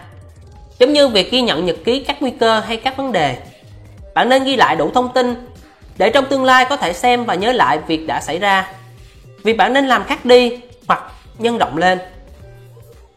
Giống 0.79 0.93
như 0.93 1.07
việc 1.07 1.31
ghi 1.31 1.41
nhận 1.41 1.65
nhật 1.65 1.75
ký 1.85 1.99
các 1.99 2.21
nguy 2.21 2.31
cơ 2.31 2.59
hay 2.59 2.77
các 2.77 2.97
vấn 2.97 3.11
đề. 3.11 3.37
Bạn 4.13 4.29
nên 4.29 4.43
ghi 4.43 4.55
lại 4.55 4.75
đủ 4.75 4.91
thông 4.93 5.13
tin 5.13 5.47
để 5.97 6.09
trong 6.09 6.25
tương 6.25 6.43
lai 6.43 6.65
có 6.69 6.77
thể 6.77 6.93
xem 6.93 7.25
và 7.25 7.35
nhớ 7.35 7.51
lại 7.51 7.79
việc 7.87 8.07
đã 8.07 8.21
xảy 8.21 8.39
ra. 8.39 8.71
Việc 9.43 9.57
bạn 9.57 9.73
nên 9.73 9.87
làm 9.87 10.03
khác 10.03 10.25
đi 10.25 10.59
hoặc 10.87 11.03
nhân 11.37 11.57
rộng 11.57 11.77
lên. 11.77 11.99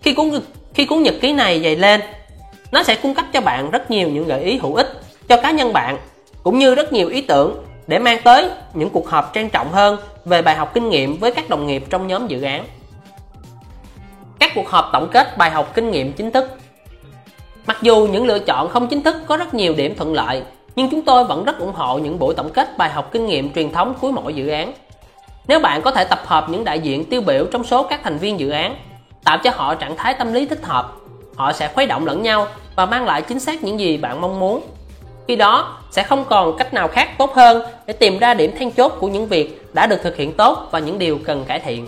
Khi 0.02 0.14
cuốn 0.14 0.30
khi 0.74 0.84
cuốn 0.84 1.02
nhật 1.02 1.14
ký 1.20 1.32
này 1.32 1.60
dày 1.62 1.76
lên, 1.76 2.00
nó 2.72 2.82
sẽ 2.82 2.94
cung 2.94 3.14
cấp 3.14 3.24
cho 3.32 3.40
bạn 3.40 3.70
rất 3.70 3.90
nhiều 3.90 4.08
những 4.08 4.26
gợi 4.26 4.42
ý 4.42 4.58
hữu 4.58 4.74
ích 4.74 5.00
cho 5.28 5.36
cá 5.36 5.50
nhân 5.50 5.72
bạn 5.72 5.98
cũng 6.42 6.58
như 6.58 6.74
rất 6.74 6.92
nhiều 6.92 7.08
ý 7.08 7.20
tưởng 7.20 7.64
để 7.86 7.98
mang 7.98 8.18
tới 8.24 8.50
những 8.74 8.90
cuộc 8.90 9.08
họp 9.08 9.32
trang 9.34 9.50
trọng 9.50 9.72
hơn 9.72 9.98
về 10.24 10.42
bài 10.42 10.56
học 10.56 10.70
kinh 10.74 10.88
nghiệm 10.88 11.16
với 11.16 11.32
các 11.32 11.48
đồng 11.48 11.66
nghiệp 11.66 11.84
trong 11.90 12.06
nhóm 12.06 12.26
dự 12.26 12.42
án. 12.42 12.64
Các 14.38 14.52
cuộc 14.54 14.68
họp 14.68 14.90
tổng 14.92 15.08
kết 15.12 15.38
bài 15.38 15.50
học 15.50 15.74
kinh 15.74 15.90
nghiệm 15.90 16.12
chính 16.12 16.30
thức 16.30 16.58
Mặc 17.68 17.78
dù 17.82 18.06
những 18.06 18.26
lựa 18.26 18.38
chọn 18.38 18.68
không 18.68 18.86
chính 18.86 19.02
thức 19.02 19.16
có 19.26 19.36
rất 19.36 19.54
nhiều 19.54 19.74
điểm 19.74 19.94
thuận 19.96 20.14
lợi, 20.14 20.42
nhưng 20.76 20.90
chúng 20.90 21.02
tôi 21.02 21.24
vẫn 21.24 21.44
rất 21.44 21.58
ủng 21.58 21.72
hộ 21.74 21.98
những 21.98 22.18
buổi 22.18 22.34
tổng 22.34 22.50
kết 22.50 22.78
bài 22.78 22.90
học 22.90 23.08
kinh 23.12 23.26
nghiệm 23.26 23.52
truyền 23.52 23.72
thống 23.72 23.94
cuối 24.00 24.12
mỗi 24.12 24.34
dự 24.34 24.48
án. 24.48 24.72
Nếu 25.48 25.60
bạn 25.60 25.82
có 25.82 25.90
thể 25.90 26.04
tập 26.04 26.20
hợp 26.24 26.48
những 26.48 26.64
đại 26.64 26.80
diện 26.80 27.04
tiêu 27.04 27.20
biểu 27.20 27.46
trong 27.52 27.64
số 27.64 27.82
các 27.82 28.00
thành 28.04 28.18
viên 28.18 28.40
dự 28.40 28.50
án, 28.50 28.76
tạo 29.24 29.38
cho 29.38 29.50
họ 29.54 29.74
trạng 29.74 29.96
thái 29.96 30.14
tâm 30.14 30.32
lý 30.32 30.46
thích 30.46 30.64
hợp, 30.64 30.92
họ 31.36 31.52
sẽ 31.52 31.70
khuấy 31.74 31.86
động 31.86 32.06
lẫn 32.06 32.22
nhau 32.22 32.46
và 32.76 32.86
mang 32.86 33.04
lại 33.04 33.22
chính 33.22 33.40
xác 33.40 33.64
những 33.64 33.80
gì 33.80 33.96
bạn 33.96 34.20
mong 34.20 34.40
muốn. 34.40 34.60
Khi 35.28 35.36
đó, 35.36 35.76
sẽ 35.90 36.02
không 36.02 36.24
còn 36.24 36.56
cách 36.58 36.74
nào 36.74 36.88
khác 36.88 37.18
tốt 37.18 37.34
hơn 37.34 37.62
để 37.86 37.92
tìm 37.92 38.18
ra 38.18 38.34
điểm 38.34 38.52
then 38.58 38.70
chốt 38.70 38.92
của 39.00 39.08
những 39.08 39.26
việc 39.26 39.62
đã 39.72 39.86
được 39.86 40.02
thực 40.02 40.16
hiện 40.16 40.32
tốt 40.32 40.68
và 40.70 40.78
những 40.78 40.98
điều 40.98 41.18
cần 41.24 41.44
cải 41.44 41.60
thiện. 41.60 41.86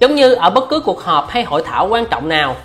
Giống 0.00 0.14
như 0.14 0.34
ở 0.34 0.50
bất 0.50 0.68
cứ 0.68 0.80
cuộc 0.80 1.00
họp 1.02 1.28
hay 1.28 1.44
hội 1.44 1.62
thảo 1.66 1.88
quan 1.90 2.04
trọng 2.06 2.28
nào, 2.28 2.56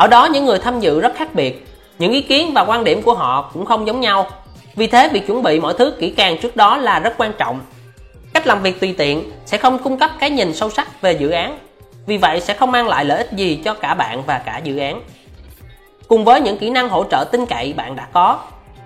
ở 0.00 0.06
đó 0.06 0.24
những 0.24 0.44
người 0.44 0.58
tham 0.58 0.80
dự 0.80 1.00
rất 1.00 1.14
khác 1.16 1.34
biệt, 1.34 1.66
những 1.98 2.12
ý 2.12 2.20
kiến 2.20 2.52
và 2.54 2.64
quan 2.64 2.84
điểm 2.84 3.02
của 3.02 3.14
họ 3.14 3.50
cũng 3.54 3.66
không 3.66 3.86
giống 3.86 4.00
nhau. 4.00 4.26
Vì 4.74 4.86
thế 4.86 5.08
việc 5.08 5.26
chuẩn 5.26 5.42
bị 5.42 5.60
mọi 5.60 5.74
thứ 5.78 5.92
kỹ 6.00 6.10
càng 6.10 6.38
trước 6.38 6.56
đó 6.56 6.76
là 6.76 6.98
rất 6.98 7.14
quan 7.18 7.32
trọng. 7.38 7.60
Cách 8.34 8.46
làm 8.46 8.62
việc 8.62 8.80
tùy 8.80 8.94
tiện 8.98 9.30
sẽ 9.46 9.56
không 9.56 9.78
cung 9.78 9.98
cấp 9.98 10.10
cái 10.18 10.30
nhìn 10.30 10.54
sâu 10.54 10.70
sắc 10.70 11.02
về 11.02 11.12
dự 11.12 11.30
án. 11.30 11.58
Vì 12.06 12.16
vậy 12.16 12.40
sẽ 12.40 12.54
không 12.54 12.72
mang 12.72 12.88
lại 12.88 13.04
lợi 13.04 13.18
ích 13.18 13.32
gì 13.32 13.60
cho 13.64 13.74
cả 13.74 13.94
bạn 13.94 14.22
và 14.26 14.38
cả 14.38 14.60
dự 14.64 14.78
án. 14.78 15.02
Cùng 16.08 16.24
với 16.24 16.40
những 16.40 16.58
kỹ 16.58 16.70
năng 16.70 16.88
hỗ 16.88 17.04
trợ 17.10 17.24
tin 17.32 17.46
cậy 17.46 17.72
bạn 17.72 17.96
đã 17.96 18.06
có, 18.12 18.38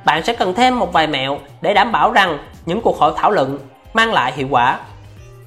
bạn 0.05 0.23
sẽ 0.23 0.33
cần 0.33 0.55
thêm 0.55 0.78
một 0.78 0.93
vài 0.93 1.07
mẹo 1.07 1.39
để 1.60 1.75
đảm 1.75 1.93
bảo 1.93 2.12
rằng 2.12 2.39
những 2.67 2.81
cuộc 2.81 2.99
hội 2.99 3.12
thảo 3.17 3.31
luận 3.31 3.59
mang 3.93 4.12
lại 4.12 4.33
hiệu 4.36 4.47
quả. 4.51 4.78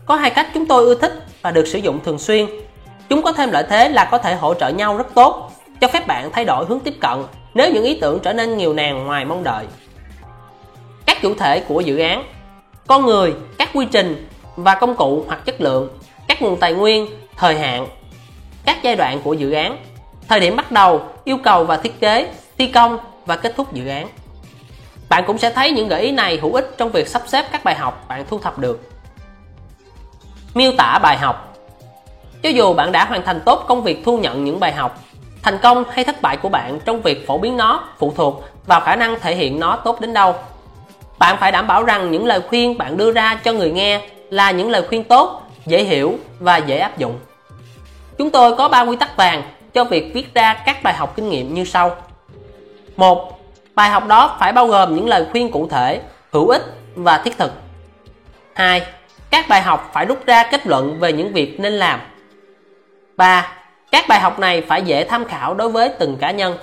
Có 0.05 0.15
hai 0.15 0.29
cách 0.29 0.47
chúng 0.53 0.65
tôi 0.65 0.85
ưa 0.85 0.95
thích 0.95 1.25
và 1.41 1.51
được 1.51 1.67
sử 1.67 1.79
dụng 1.79 1.99
thường 2.05 2.19
xuyên. 2.19 2.47
Chúng 3.09 3.21
có 3.21 3.31
thêm 3.31 3.51
lợi 3.51 3.63
thế 3.69 3.89
là 3.89 4.05
có 4.05 4.17
thể 4.17 4.35
hỗ 4.35 4.53
trợ 4.53 4.69
nhau 4.69 4.97
rất 4.97 5.07
tốt 5.13 5.46
cho 5.81 5.87
phép 5.87 6.07
bạn 6.07 6.31
thay 6.31 6.45
đổi 6.45 6.65
hướng 6.65 6.79
tiếp 6.79 6.93
cận 6.99 7.23
nếu 7.53 7.71
những 7.73 7.83
ý 7.83 7.97
tưởng 8.01 8.19
trở 8.19 8.33
nên 8.33 8.57
nhiều 8.57 8.73
nàn 8.73 9.05
ngoài 9.05 9.25
mong 9.25 9.43
đợi. 9.43 9.65
các 11.05 11.21
chủ 11.21 11.35
thể 11.35 11.59
của 11.59 11.81
dự 11.81 11.97
án, 11.97 12.23
con 12.87 13.05
người, 13.05 13.33
các 13.57 13.69
quy 13.73 13.85
trình 13.91 14.27
và 14.55 14.75
công 14.75 14.95
cụ 14.95 15.23
hoặc 15.27 15.45
chất 15.45 15.61
lượng, 15.61 15.89
các 16.27 16.41
nguồn 16.41 16.59
tài 16.59 16.73
nguyên, 16.73 17.07
thời 17.37 17.59
hạn, 17.59 17.87
các 18.65 18.77
giai 18.83 18.95
đoạn 18.95 19.21
của 19.23 19.33
dự 19.33 19.51
án, 19.51 19.77
thời 20.27 20.39
điểm 20.39 20.55
bắt 20.55 20.71
đầu, 20.71 21.01
yêu 21.23 21.37
cầu 21.43 21.63
và 21.63 21.77
thiết 21.77 21.99
kế, 21.99 22.33
thi 22.57 22.67
công 22.67 22.97
và 23.25 23.35
kết 23.35 23.53
thúc 23.55 23.73
dự 23.73 23.87
án. 23.87 24.07
Bạn 25.09 25.23
cũng 25.27 25.37
sẽ 25.37 25.49
thấy 25.49 25.71
những 25.71 25.87
gợi 25.87 26.01
ý 26.01 26.11
này 26.11 26.37
hữu 26.41 26.53
ích 26.53 26.75
trong 26.77 26.91
việc 26.91 27.07
sắp 27.07 27.21
xếp 27.27 27.45
các 27.51 27.63
bài 27.63 27.75
học 27.75 28.05
bạn 28.07 28.25
thu 28.29 28.39
thập 28.39 28.59
được. 28.59 28.89
Miêu 30.53 30.71
tả 30.77 30.99
bài 31.03 31.17
học. 31.17 31.57
Cho 32.43 32.49
dù 32.49 32.73
bạn 32.73 32.91
đã 32.91 33.05
hoàn 33.05 33.25
thành 33.25 33.41
tốt 33.45 33.65
công 33.67 33.83
việc 33.83 34.01
thu 34.05 34.17
nhận 34.17 34.43
những 34.43 34.59
bài 34.59 34.71
học 34.71 34.99
thành 35.43 35.57
công 35.63 35.83
hay 35.89 36.03
thất 36.03 36.21
bại 36.21 36.37
của 36.37 36.49
bạn 36.49 36.79
trong 36.85 37.01
việc 37.01 37.27
phổ 37.27 37.37
biến 37.37 37.57
nó, 37.57 37.83
phụ 37.99 38.13
thuộc 38.15 38.43
vào 38.65 38.81
khả 38.81 38.95
năng 38.95 39.19
thể 39.19 39.35
hiện 39.35 39.59
nó 39.59 39.75
tốt 39.75 40.01
đến 40.01 40.13
đâu 40.13 40.35
bạn 41.19 41.37
phải 41.39 41.51
đảm 41.51 41.67
bảo 41.67 41.83
rằng 41.83 42.11
những 42.11 42.25
lời 42.25 42.41
khuyên 42.49 42.77
bạn 42.77 42.97
đưa 42.97 43.11
ra 43.11 43.39
cho 43.43 43.53
người 43.53 43.71
nghe 43.71 44.01
là 44.29 44.51
những 44.51 44.69
lời 44.69 44.83
khuyên 44.89 45.03
tốt, 45.03 45.41
dễ 45.65 45.83
hiểu 45.83 46.19
và 46.39 46.57
dễ 46.57 46.77
áp 46.77 46.97
dụng 46.97 47.19
chúng 48.17 48.29
tôi 48.29 48.55
có 48.55 48.69
ba 48.69 48.81
quy 48.81 48.95
tắc 48.95 49.17
vàng 49.17 49.43
cho 49.73 49.83
việc 49.83 50.11
viết 50.13 50.33
ra 50.33 50.53
các 50.53 50.83
bài 50.83 50.93
học 50.93 51.13
kinh 51.15 51.29
nghiệm 51.29 51.53
như 51.53 51.65
sau 51.65 51.95
một, 52.95 53.39
bài 53.75 53.89
học 53.89 54.07
đó 54.07 54.37
phải 54.39 54.53
bao 54.53 54.67
gồm 54.67 54.95
những 54.95 55.07
lời 55.07 55.25
khuyên 55.31 55.51
cụ 55.51 55.67
thể, 55.67 56.01
hữu 56.31 56.47
ích 56.47 56.63
và 56.95 57.17
thiết 57.17 57.37
thực 57.37 57.51
2. 58.53 58.81
Các 59.29 59.49
bài 59.49 59.61
học 59.61 59.89
phải 59.93 60.05
rút 60.05 60.25
ra 60.25 60.43
kết 60.51 60.67
luận 60.67 60.99
về 60.99 61.13
những 61.13 61.33
việc 61.33 61.59
nên 61.59 61.73
làm 61.73 61.99
3. 63.17 63.51
Các 63.97 64.07
bài 64.07 64.19
học 64.19 64.39
này 64.39 64.61
phải 64.61 64.81
dễ 64.81 65.03
tham 65.03 65.25
khảo 65.25 65.53
đối 65.53 65.69
với 65.69 65.89
từng 65.89 66.17
cá 66.17 66.31
nhân. 66.31 66.57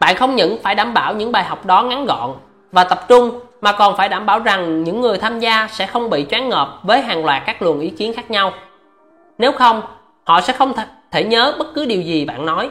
Bạn 0.00 0.16
không 0.16 0.36
những 0.36 0.58
phải 0.62 0.74
đảm 0.74 0.94
bảo 0.94 1.14
những 1.14 1.32
bài 1.32 1.44
học 1.44 1.66
đó 1.66 1.82
ngắn 1.82 2.06
gọn 2.06 2.34
và 2.72 2.84
tập 2.84 3.04
trung, 3.08 3.40
mà 3.60 3.72
còn 3.72 3.96
phải 3.96 4.08
đảm 4.08 4.26
bảo 4.26 4.38
rằng 4.38 4.84
những 4.84 5.00
người 5.00 5.18
tham 5.18 5.40
gia 5.40 5.68
sẽ 5.72 5.86
không 5.86 6.10
bị 6.10 6.26
choáng 6.30 6.48
ngợp 6.48 6.80
với 6.82 7.00
hàng 7.00 7.24
loạt 7.24 7.42
các 7.46 7.62
luồng 7.62 7.80
ý 7.80 7.90
kiến 7.90 8.12
khác 8.14 8.30
nhau. 8.30 8.52
Nếu 9.38 9.52
không, 9.52 9.82
họ 10.24 10.40
sẽ 10.40 10.52
không 10.52 10.72
thể 11.10 11.24
nhớ 11.24 11.54
bất 11.58 11.66
cứ 11.74 11.84
điều 11.84 12.02
gì 12.02 12.24
bạn 12.24 12.46
nói. 12.46 12.70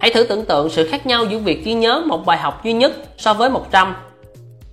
Hãy 0.00 0.10
thử 0.10 0.24
tưởng 0.24 0.44
tượng 0.44 0.70
sự 0.70 0.88
khác 0.88 1.06
nhau 1.06 1.24
giữa 1.24 1.38
việc 1.38 1.64
ghi 1.64 1.74
nhớ 1.74 2.02
một 2.06 2.26
bài 2.26 2.38
học 2.38 2.64
duy 2.64 2.72
nhất 2.72 2.92
so 3.18 3.34
với 3.34 3.50
100 3.50 3.96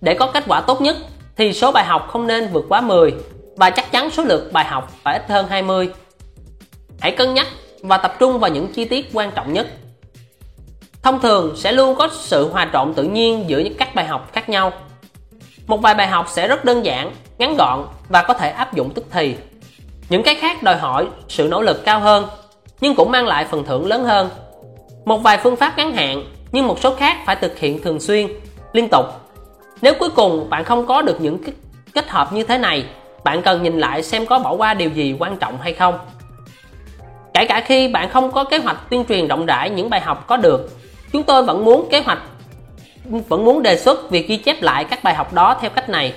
để 0.02 0.14
có 0.14 0.28
kết 0.34 0.44
quả 0.48 0.62
tốt 0.62 0.82
nhất, 0.82 0.96
thì 1.36 1.54
số 1.54 1.72
bài 1.72 1.86
học 1.86 2.08
không 2.10 2.28
nên 2.28 2.48
vượt 2.48 2.66
quá 2.70 2.82
10 2.82 3.14
và 3.56 3.70
chắc 3.70 3.92
chắn 3.92 4.10
số 4.10 4.24
lượt 4.24 4.50
bài 4.54 4.66
học 4.66 4.92
phải 5.04 5.20
ít 5.20 5.30
hơn 5.30 5.48
20 5.50 5.90
hãy 7.00 7.12
cân 7.12 7.34
nhắc 7.34 7.48
và 7.82 7.98
tập 7.98 8.16
trung 8.20 8.40
vào 8.40 8.52
những 8.52 8.74
chi 8.74 8.86
tiết 8.86 9.10
quan 9.14 9.32
trọng 9.36 9.54
nhất. 9.54 9.68
Thông 11.04 11.22
thường 11.22 11.54
sẽ 11.58 11.72
luôn 11.72 11.96
có 11.96 12.10
sự 12.12 12.50
hòa 12.50 12.70
trộn 12.74 12.94
tự 12.94 13.04
nhiên 13.04 13.46
giữa 13.48 13.60
những 13.60 13.76
các 13.78 13.96
bài 13.96 14.06
học 14.06 14.30
khác 14.34 14.50
nhau. 14.50 14.72
Một 15.68 15.82
vài 15.82 15.96
bài 15.96 16.08
học 16.08 16.26
sẽ 16.30 16.48
rất 16.48 16.66
đơn 16.66 16.86
giản, 16.86 17.12
ngắn 17.38 17.56
gọn 17.58 17.86
và 18.10 18.22
có 18.22 18.34
thể 18.34 18.50
áp 18.50 18.74
dụng 18.74 18.90
tức 18.94 19.06
thì. 19.12 19.36
Những 20.10 20.24
cái 20.24 20.36
khác 20.36 20.64
đòi 20.64 20.78
hỏi 20.78 21.08
sự 21.28 21.48
nỗ 21.48 21.62
lực 21.62 21.86
cao 21.86 22.00
hơn, 22.00 22.28
nhưng 22.82 22.96
cũng 22.96 23.12
mang 23.12 23.28
lại 23.28 23.46
phần 23.46 23.64
thưởng 23.66 23.88
lớn 23.88 24.04
hơn. 24.04 24.30
Một 25.06 25.18
vài 25.18 25.38
phương 25.38 25.56
pháp 25.56 25.78
ngắn 25.78 25.94
hạn, 25.94 26.24
nhưng 26.52 26.68
một 26.68 26.80
số 26.80 26.96
khác 26.96 27.18
phải 27.26 27.36
thực 27.36 27.60
hiện 27.60 27.82
thường 27.82 28.00
xuyên, 28.00 28.28
liên 28.74 28.88
tục. 28.92 29.06
Nếu 29.82 29.94
cuối 30.00 30.10
cùng 30.10 30.50
bạn 30.50 30.64
không 30.64 30.88
có 30.88 31.02
được 31.02 31.22
những 31.22 31.38
kết 31.94 32.10
hợp 32.10 32.34
như 32.34 32.44
thế 32.44 32.58
này, 32.58 32.86
bạn 33.24 33.42
cần 33.42 33.64
nhìn 33.64 33.80
lại 33.80 34.04
xem 34.04 34.26
có 34.26 34.40
bỏ 34.40 34.54
qua 34.54 34.74
điều 34.74 34.90
gì 34.90 35.16
quan 35.20 35.38
trọng 35.38 35.58
hay 35.62 35.74
không 35.74 36.00
kể 37.40 37.46
cả 37.46 37.62
khi 37.62 37.88
bạn 37.88 38.10
không 38.10 38.32
có 38.32 38.44
kế 38.44 38.58
hoạch 38.58 38.90
tuyên 38.90 39.06
truyền 39.10 39.28
rộng 39.28 39.46
rãi 39.46 39.70
những 39.70 39.90
bài 39.90 40.02
học 40.02 40.28
có 40.28 40.38
được, 40.38 40.70
chúng 41.14 41.24
tôi 41.24 41.44
vẫn 41.44 41.66
muốn 41.66 41.88
kế 41.92 42.00
hoạch, 42.00 42.20
vẫn 43.06 43.46
muốn 43.46 43.64
đề 43.64 43.78
xuất 43.78 44.10
việc 44.10 44.28
ghi 44.28 44.38
chép 44.38 44.62
lại 44.62 44.84
các 44.84 45.04
bài 45.04 45.16
học 45.16 45.34
đó 45.34 45.58
theo 45.62 45.70
cách 45.70 45.90
này. 45.90 46.14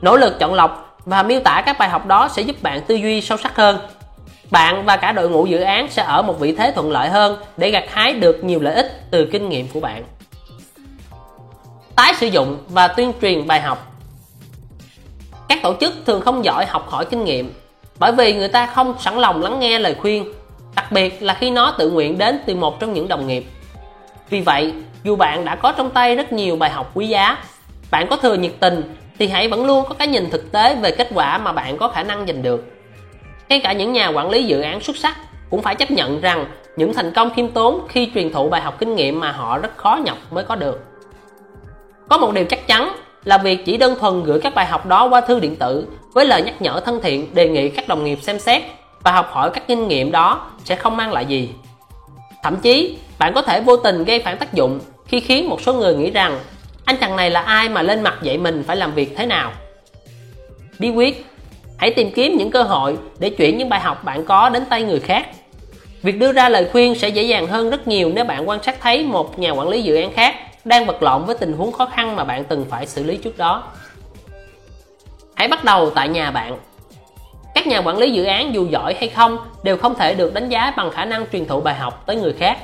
Nỗ 0.00 0.16
lực 0.16 0.38
chọn 0.38 0.54
lọc 0.54 0.98
và 1.04 1.22
miêu 1.22 1.40
tả 1.40 1.62
các 1.66 1.78
bài 1.78 1.88
học 1.88 2.06
đó 2.06 2.28
sẽ 2.28 2.42
giúp 2.42 2.62
bạn 2.62 2.80
tư 2.86 2.94
duy 2.94 3.20
sâu 3.20 3.38
sắc 3.38 3.56
hơn. 3.56 3.78
Bạn 4.50 4.84
và 4.84 4.96
cả 4.96 5.12
đội 5.12 5.30
ngũ 5.30 5.46
dự 5.46 5.60
án 5.60 5.90
sẽ 5.90 6.02
ở 6.02 6.22
một 6.22 6.40
vị 6.40 6.52
thế 6.52 6.72
thuận 6.74 6.90
lợi 6.90 7.08
hơn 7.08 7.36
để 7.56 7.70
gặt 7.70 7.84
hái 7.88 8.12
được 8.12 8.44
nhiều 8.44 8.60
lợi 8.60 8.74
ích 8.74 9.00
từ 9.10 9.28
kinh 9.32 9.48
nghiệm 9.48 9.68
của 9.68 9.80
bạn. 9.80 10.04
Tái 11.96 12.14
sử 12.14 12.26
dụng 12.26 12.58
và 12.68 12.88
tuyên 12.88 13.12
truyền 13.22 13.46
bài 13.46 13.60
học. 13.60 13.92
Các 15.48 15.58
tổ 15.62 15.74
chức 15.80 15.92
thường 16.06 16.20
không 16.20 16.44
giỏi 16.44 16.66
học 16.66 16.88
hỏi 16.88 17.04
kinh 17.04 17.24
nghiệm 17.24 17.52
bởi 17.98 18.12
vì 18.12 18.34
người 18.34 18.48
ta 18.48 18.66
không 18.66 18.94
sẵn 19.00 19.14
lòng 19.14 19.42
lắng 19.42 19.58
nghe 19.58 19.78
lời 19.78 19.94
khuyên, 20.00 20.32
đặc 20.76 20.92
biệt 20.92 21.22
là 21.22 21.34
khi 21.34 21.50
nó 21.50 21.74
tự 21.78 21.90
nguyện 21.90 22.18
đến 22.18 22.38
từ 22.46 22.54
một 22.54 22.80
trong 22.80 22.92
những 22.92 23.08
đồng 23.08 23.26
nghiệp. 23.26 23.44
Vì 24.30 24.40
vậy, 24.40 24.74
dù 25.04 25.16
bạn 25.16 25.44
đã 25.44 25.54
có 25.54 25.72
trong 25.72 25.90
tay 25.90 26.16
rất 26.16 26.32
nhiều 26.32 26.56
bài 26.56 26.70
học 26.70 26.90
quý 26.94 27.08
giá, 27.08 27.38
bạn 27.90 28.06
có 28.10 28.16
thừa 28.16 28.34
nhiệt 28.34 28.52
tình 28.60 28.94
thì 29.18 29.28
hãy 29.28 29.48
vẫn 29.48 29.66
luôn 29.66 29.84
có 29.88 29.94
cái 29.94 30.08
nhìn 30.08 30.30
thực 30.30 30.52
tế 30.52 30.74
về 30.74 30.90
kết 30.90 31.08
quả 31.14 31.38
mà 31.38 31.52
bạn 31.52 31.78
có 31.78 31.88
khả 31.88 32.02
năng 32.02 32.26
giành 32.26 32.42
được. 32.42 32.64
Ngay 33.48 33.60
cả 33.60 33.72
những 33.72 33.92
nhà 33.92 34.08
quản 34.08 34.30
lý 34.30 34.44
dự 34.44 34.60
án 34.60 34.80
xuất 34.80 34.96
sắc 34.96 35.16
cũng 35.50 35.62
phải 35.62 35.74
chấp 35.74 35.90
nhận 35.90 36.20
rằng 36.20 36.46
những 36.76 36.94
thành 36.94 37.12
công 37.12 37.34
khiêm 37.34 37.48
tốn 37.48 37.80
khi 37.88 38.10
truyền 38.14 38.32
thụ 38.32 38.48
bài 38.48 38.60
học 38.60 38.78
kinh 38.78 38.94
nghiệm 38.94 39.20
mà 39.20 39.32
họ 39.32 39.58
rất 39.58 39.76
khó 39.76 39.98
nhọc 40.04 40.18
mới 40.30 40.44
có 40.44 40.56
được. 40.56 40.84
Có 42.08 42.18
một 42.18 42.32
điều 42.32 42.44
chắc 42.44 42.66
chắn 42.66 42.92
là 43.24 43.38
việc 43.38 43.64
chỉ 43.64 43.76
đơn 43.76 43.94
thuần 44.00 44.22
gửi 44.22 44.40
các 44.40 44.54
bài 44.54 44.66
học 44.66 44.86
đó 44.86 45.08
qua 45.08 45.20
thư 45.20 45.40
điện 45.40 45.56
tử 45.56 45.86
với 46.16 46.26
lời 46.26 46.42
nhắc 46.42 46.62
nhở 46.62 46.80
thân 46.84 47.00
thiện, 47.02 47.34
đề 47.34 47.48
nghị 47.48 47.68
các 47.68 47.88
đồng 47.88 48.04
nghiệp 48.04 48.18
xem 48.22 48.38
xét 48.38 48.62
và 49.02 49.12
học 49.12 49.28
hỏi 49.32 49.50
các 49.54 49.66
kinh 49.68 49.88
nghiệm 49.88 50.12
đó 50.12 50.50
sẽ 50.64 50.76
không 50.76 50.96
mang 50.96 51.12
lại 51.12 51.24
gì. 51.24 51.50
Thậm 52.42 52.56
chí, 52.56 52.98
bạn 53.18 53.34
có 53.34 53.42
thể 53.42 53.60
vô 53.60 53.76
tình 53.76 54.04
gây 54.04 54.20
phản 54.20 54.38
tác 54.38 54.52
dụng 54.54 54.80
khi 55.06 55.20
khiến 55.20 55.48
một 55.48 55.60
số 55.60 55.72
người 55.72 55.94
nghĩ 55.94 56.10
rằng 56.10 56.38
anh 56.84 56.96
chàng 57.00 57.16
này 57.16 57.30
là 57.30 57.40
ai 57.40 57.68
mà 57.68 57.82
lên 57.82 58.02
mặt 58.02 58.18
dạy 58.22 58.38
mình 58.38 58.64
phải 58.66 58.76
làm 58.76 58.94
việc 58.94 59.16
thế 59.16 59.26
nào. 59.26 59.52
Bí 60.78 60.90
quyết, 60.90 61.26
hãy 61.78 61.90
tìm 61.90 62.10
kiếm 62.10 62.36
những 62.36 62.50
cơ 62.50 62.62
hội 62.62 62.96
để 63.18 63.30
chuyển 63.30 63.58
những 63.58 63.68
bài 63.68 63.80
học 63.80 64.04
bạn 64.04 64.24
có 64.24 64.48
đến 64.48 64.64
tay 64.70 64.82
người 64.82 65.00
khác. 65.00 65.26
Việc 66.02 66.18
đưa 66.18 66.32
ra 66.32 66.48
lời 66.48 66.68
khuyên 66.72 66.94
sẽ 66.94 67.08
dễ 67.08 67.22
dàng 67.22 67.46
hơn 67.46 67.70
rất 67.70 67.88
nhiều 67.88 68.12
nếu 68.14 68.24
bạn 68.24 68.48
quan 68.48 68.62
sát 68.62 68.80
thấy 68.80 69.02
một 69.04 69.38
nhà 69.38 69.50
quản 69.50 69.68
lý 69.68 69.82
dự 69.82 69.96
án 69.96 70.12
khác 70.12 70.34
đang 70.64 70.86
vật 70.86 71.02
lộn 71.02 71.24
với 71.24 71.36
tình 71.38 71.52
huống 71.52 71.72
khó 71.72 71.86
khăn 71.86 72.16
mà 72.16 72.24
bạn 72.24 72.44
từng 72.44 72.64
phải 72.70 72.86
xử 72.86 73.04
lý 73.04 73.16
trước 73.16 73.38
đó 73.38 73.72
hãy 75.36 75.48
bắt 75.48 75.64
đầu 75.64 75.90
tại 75.90 76.08
nhà 76.08 76.30
bạn. 76.30 76.58
Các 77.54 77.66
nhà 77.66 77.78
quản 77.78 77.98
lý 77.98 78.10
dự 78.10 78.24
án 78.24 78.54
dù 78.54 78.66
giỏi 78.66 78.94
hay 78.94 79.08
không 79.08 79.38
đều 79.62 79.76
không 79.76 79.94
thể 79.94 80.14
được 80.14 80.34
đánh 80.34 80.48
giá 80.48 80.72
bằng 80.76 80.90
khả 80.90 81.04
năng 81.04 81.26
truyền 81.32 81.46
thụ 81.46 81.60
bài 81.60 81.74
học 81.74 82.02
tới 82.06 82.16
người 82.16 82.32
khác. 82.32 82.58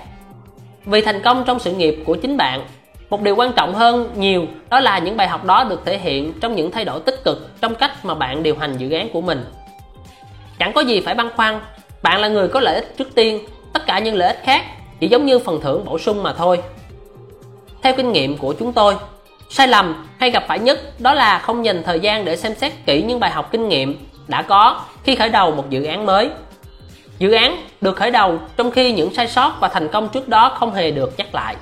Vì 0.84 1.00
thành 1.00 1.22
công 1.22 1.44
trong 1.46 1.58
sự 1.58 1.72
nghiệp 1.72 2.02
của 2.06 2.14
chính 2.14 2.36
bạn, 2.36 2.64
một 3.10 3.22
điều 3.22 3.36
quan 3.36 3.52
trọng 3.52 3.74
hơn 3.74 4.10
nhiều 4.16 4.46
đó 4.68 4.80
là 4.80 4.98
những 4.98 5.16
bài 5.16 5.28
học 5.28 5.44
đó 5.44 5.64
được 5.64 5.82
thể 5.84 5.98
hiện 5.98 6.32
trong 6.40 6.56
những 6.56 6.70
thay 6.70 6.84
đổi 6.84 7.00
tích 7.00 7.24
cực 7.24 7.60
trong 7.60 7.74
cách 7.74 8.04
mà 8.04 8.14
bạn 8.14 8.42
điều 8.42 8.56
hành 8.56 8.76
dự 8.76 8.90
án 8.90 9.08
của 9.12 9.20
mình. 9.20 9.44
Chẳng 10.58 10.72
có 10.72 10.80
gì 10.80 11.00
phải 11.00 11.14
băn 11.14 11.30
khoăn, 11.36 11.60
bạn 12.02 12.20
là 12.20 12.28
người 12.28 12.48
có 12.48 12.60
lợi 12.60 12.74
ích 12.74 12.94
trước 12.98 13.14
tiên, 13.14 13.38
tất 13.72 13.86
cả 13.86 13.98
những 13.98 14.14
lợi 14.14 14.28
ích 14.28 14.42
khác 14.44 14.62
chỉ 15.00 15.08
giống 15.08 15.26
như 15.26 15.38
phần 15.38 15.60
thưởng 15.60 15.84
bổ 15.84 15.98
sung 15.98 16.22
mà 16.22 16.32
thôi. 16.32 16.62
Theo 17.82 17.94
kinh 17.96 18.12
nghiệm 18.12 18.36
của 18.38 18.54
chúng 18.58 18.72
tôi 18.72 18.94
sai 19.52 19.68
lầm 19.68 20.06
hay 20.18 20.30
gặp 20.30 20.44
phải 20.48 20.58
nhất 20.58 21.00
đó 21.00 21.14
là 21.14 21.38
không 21.38 21.64
dành 21.64 21.82
thời 21.82 22.00
gian 22.00 22.24
để 22.24 22.36
xem 22.36 22.54
xét 22.54 22.72
kỹ 22.86 23.02
những 23.02 23.20
bài 23.20 23.30
học 23.30 23.48
kinh 23.52 23.68
nghiệm 23.68 24.06
đã 24.28 24.42
có 24.42 24.80
khi 25.04 25.14
khởi 25.14 25.28
đầu 25.28 25.50
một 25.50 25.70
dự 25.70 25.84
án 25.84 26.06
mới. 26.06 26.30
Dự 27.18 27.32
án 27.32 27.56
được 27.80 27.96
khởi 27.96 28.10
đầu 28.10 28.38
trong 28.56 28.70
khi 28.70 28.92
những 28.92 29.14
sai 29.14 29.28
sót 29.28 29.60
và 29.60 29.68
thành 29.68 29.88
công 29.88 30.08
trước 30.08 30.28
đó 30.28 30.56
không 30.58 30.74
hề 30.74 30.90
được 30.90 31.14
nhắc 31.18 31.34
lại. 31.34 31.56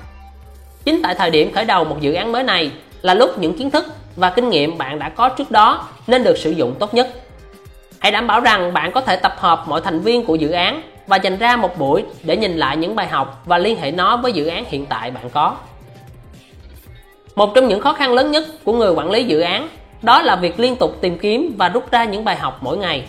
Chính 0.83 1.01
tại 1.03 1.15
thời 1.15 1.29
điểm 1.29 1.53
khởi 1.53 1.65
đầu 1.65 1.83
một 1.83 2.01
dự 2.01 2.13
án 2.13 2.31
mới 2.31 2.43
này 2.43 2.71
là 3.01 3.13
lúc 3.13 3.39
những 3.39 3.57
kiến 3.57 3.71
thức 3.71 3.85
và 4.15 4.29
kinh 4.29 4.49
nghiệm 4.49 4.77
bạn 4.77 4.99
đã 4.99 5.09
có 5.09 5.29
trước 5.29 5.51
đó 5.51 5.87
nên 6.07 6.23
được 6.23 6.37
sử 6.37 6.51
dụng 6.51 6.75
tốt 6.79 6.93
nhất. 6.93 7.09
Hãy 7.99 8.11
đảm 8.11 8.27
bảo 8.27 8.39
rằng 8.39 8.73
bạn 8.73 8.91
có 8.91 9.01
thể 9.01 9.15
tập 9.15 9.35
hợp 9.37 9.63
mọi 9.67 9.81
thành 9.81 9.99
viên 9.99 10.25
của 10.25 10.35
dự 10.35 10.51
án 10.51 10.81
và 11.07 11.17
dành 11.17 11.37
ra 11.37 11.55
một 11.55 11.79
buổi 11.79 12.03
để 12.23 12.37
nhìn 12.37 12.57
lại 12.57 12.77
những 12.77 12.95
bài 12.95 13.07
học 13.07 13.41
và 13.45 13.57
liên 13.57 13.81
hệ 13.81 13.91
nó 13.91 14.17
với 14.17 14.31
dự 14.31 14.47
án 14.47 14.65
hiện 14.67 14.85
tại 14.85 15.11
bạn 15.11 15.29
có 15.29 15.55
một 17.35 17.55
trong 17.55 17.67
những 17.67 17.79
khó 17.79 17.93
khăn 17.93 18.13
lớn 18.13 18.31
nhất 18.31 18.43
của 18.63 18.73
người 18.73 18.91
quản 18.91 19.11
lý 19.11 19.23
dự 19.23 19.39
án, 19.39 19.69
đó 20.01 20.21
là 20.21 20.35
việc 20.35 20.59
liên 20.59 20.75
tục 20.75 20.97
tìm 21.01 21.17
kiếm 21.17 21.55
và 21.57 21.69
rút 21.69 21.91
ra 21.91 22.03
những 22.03 22.25
bài 22.25 22.35
học 22.35 22.59
mỗi 22.61 22.77
ngày. 22.77 23.03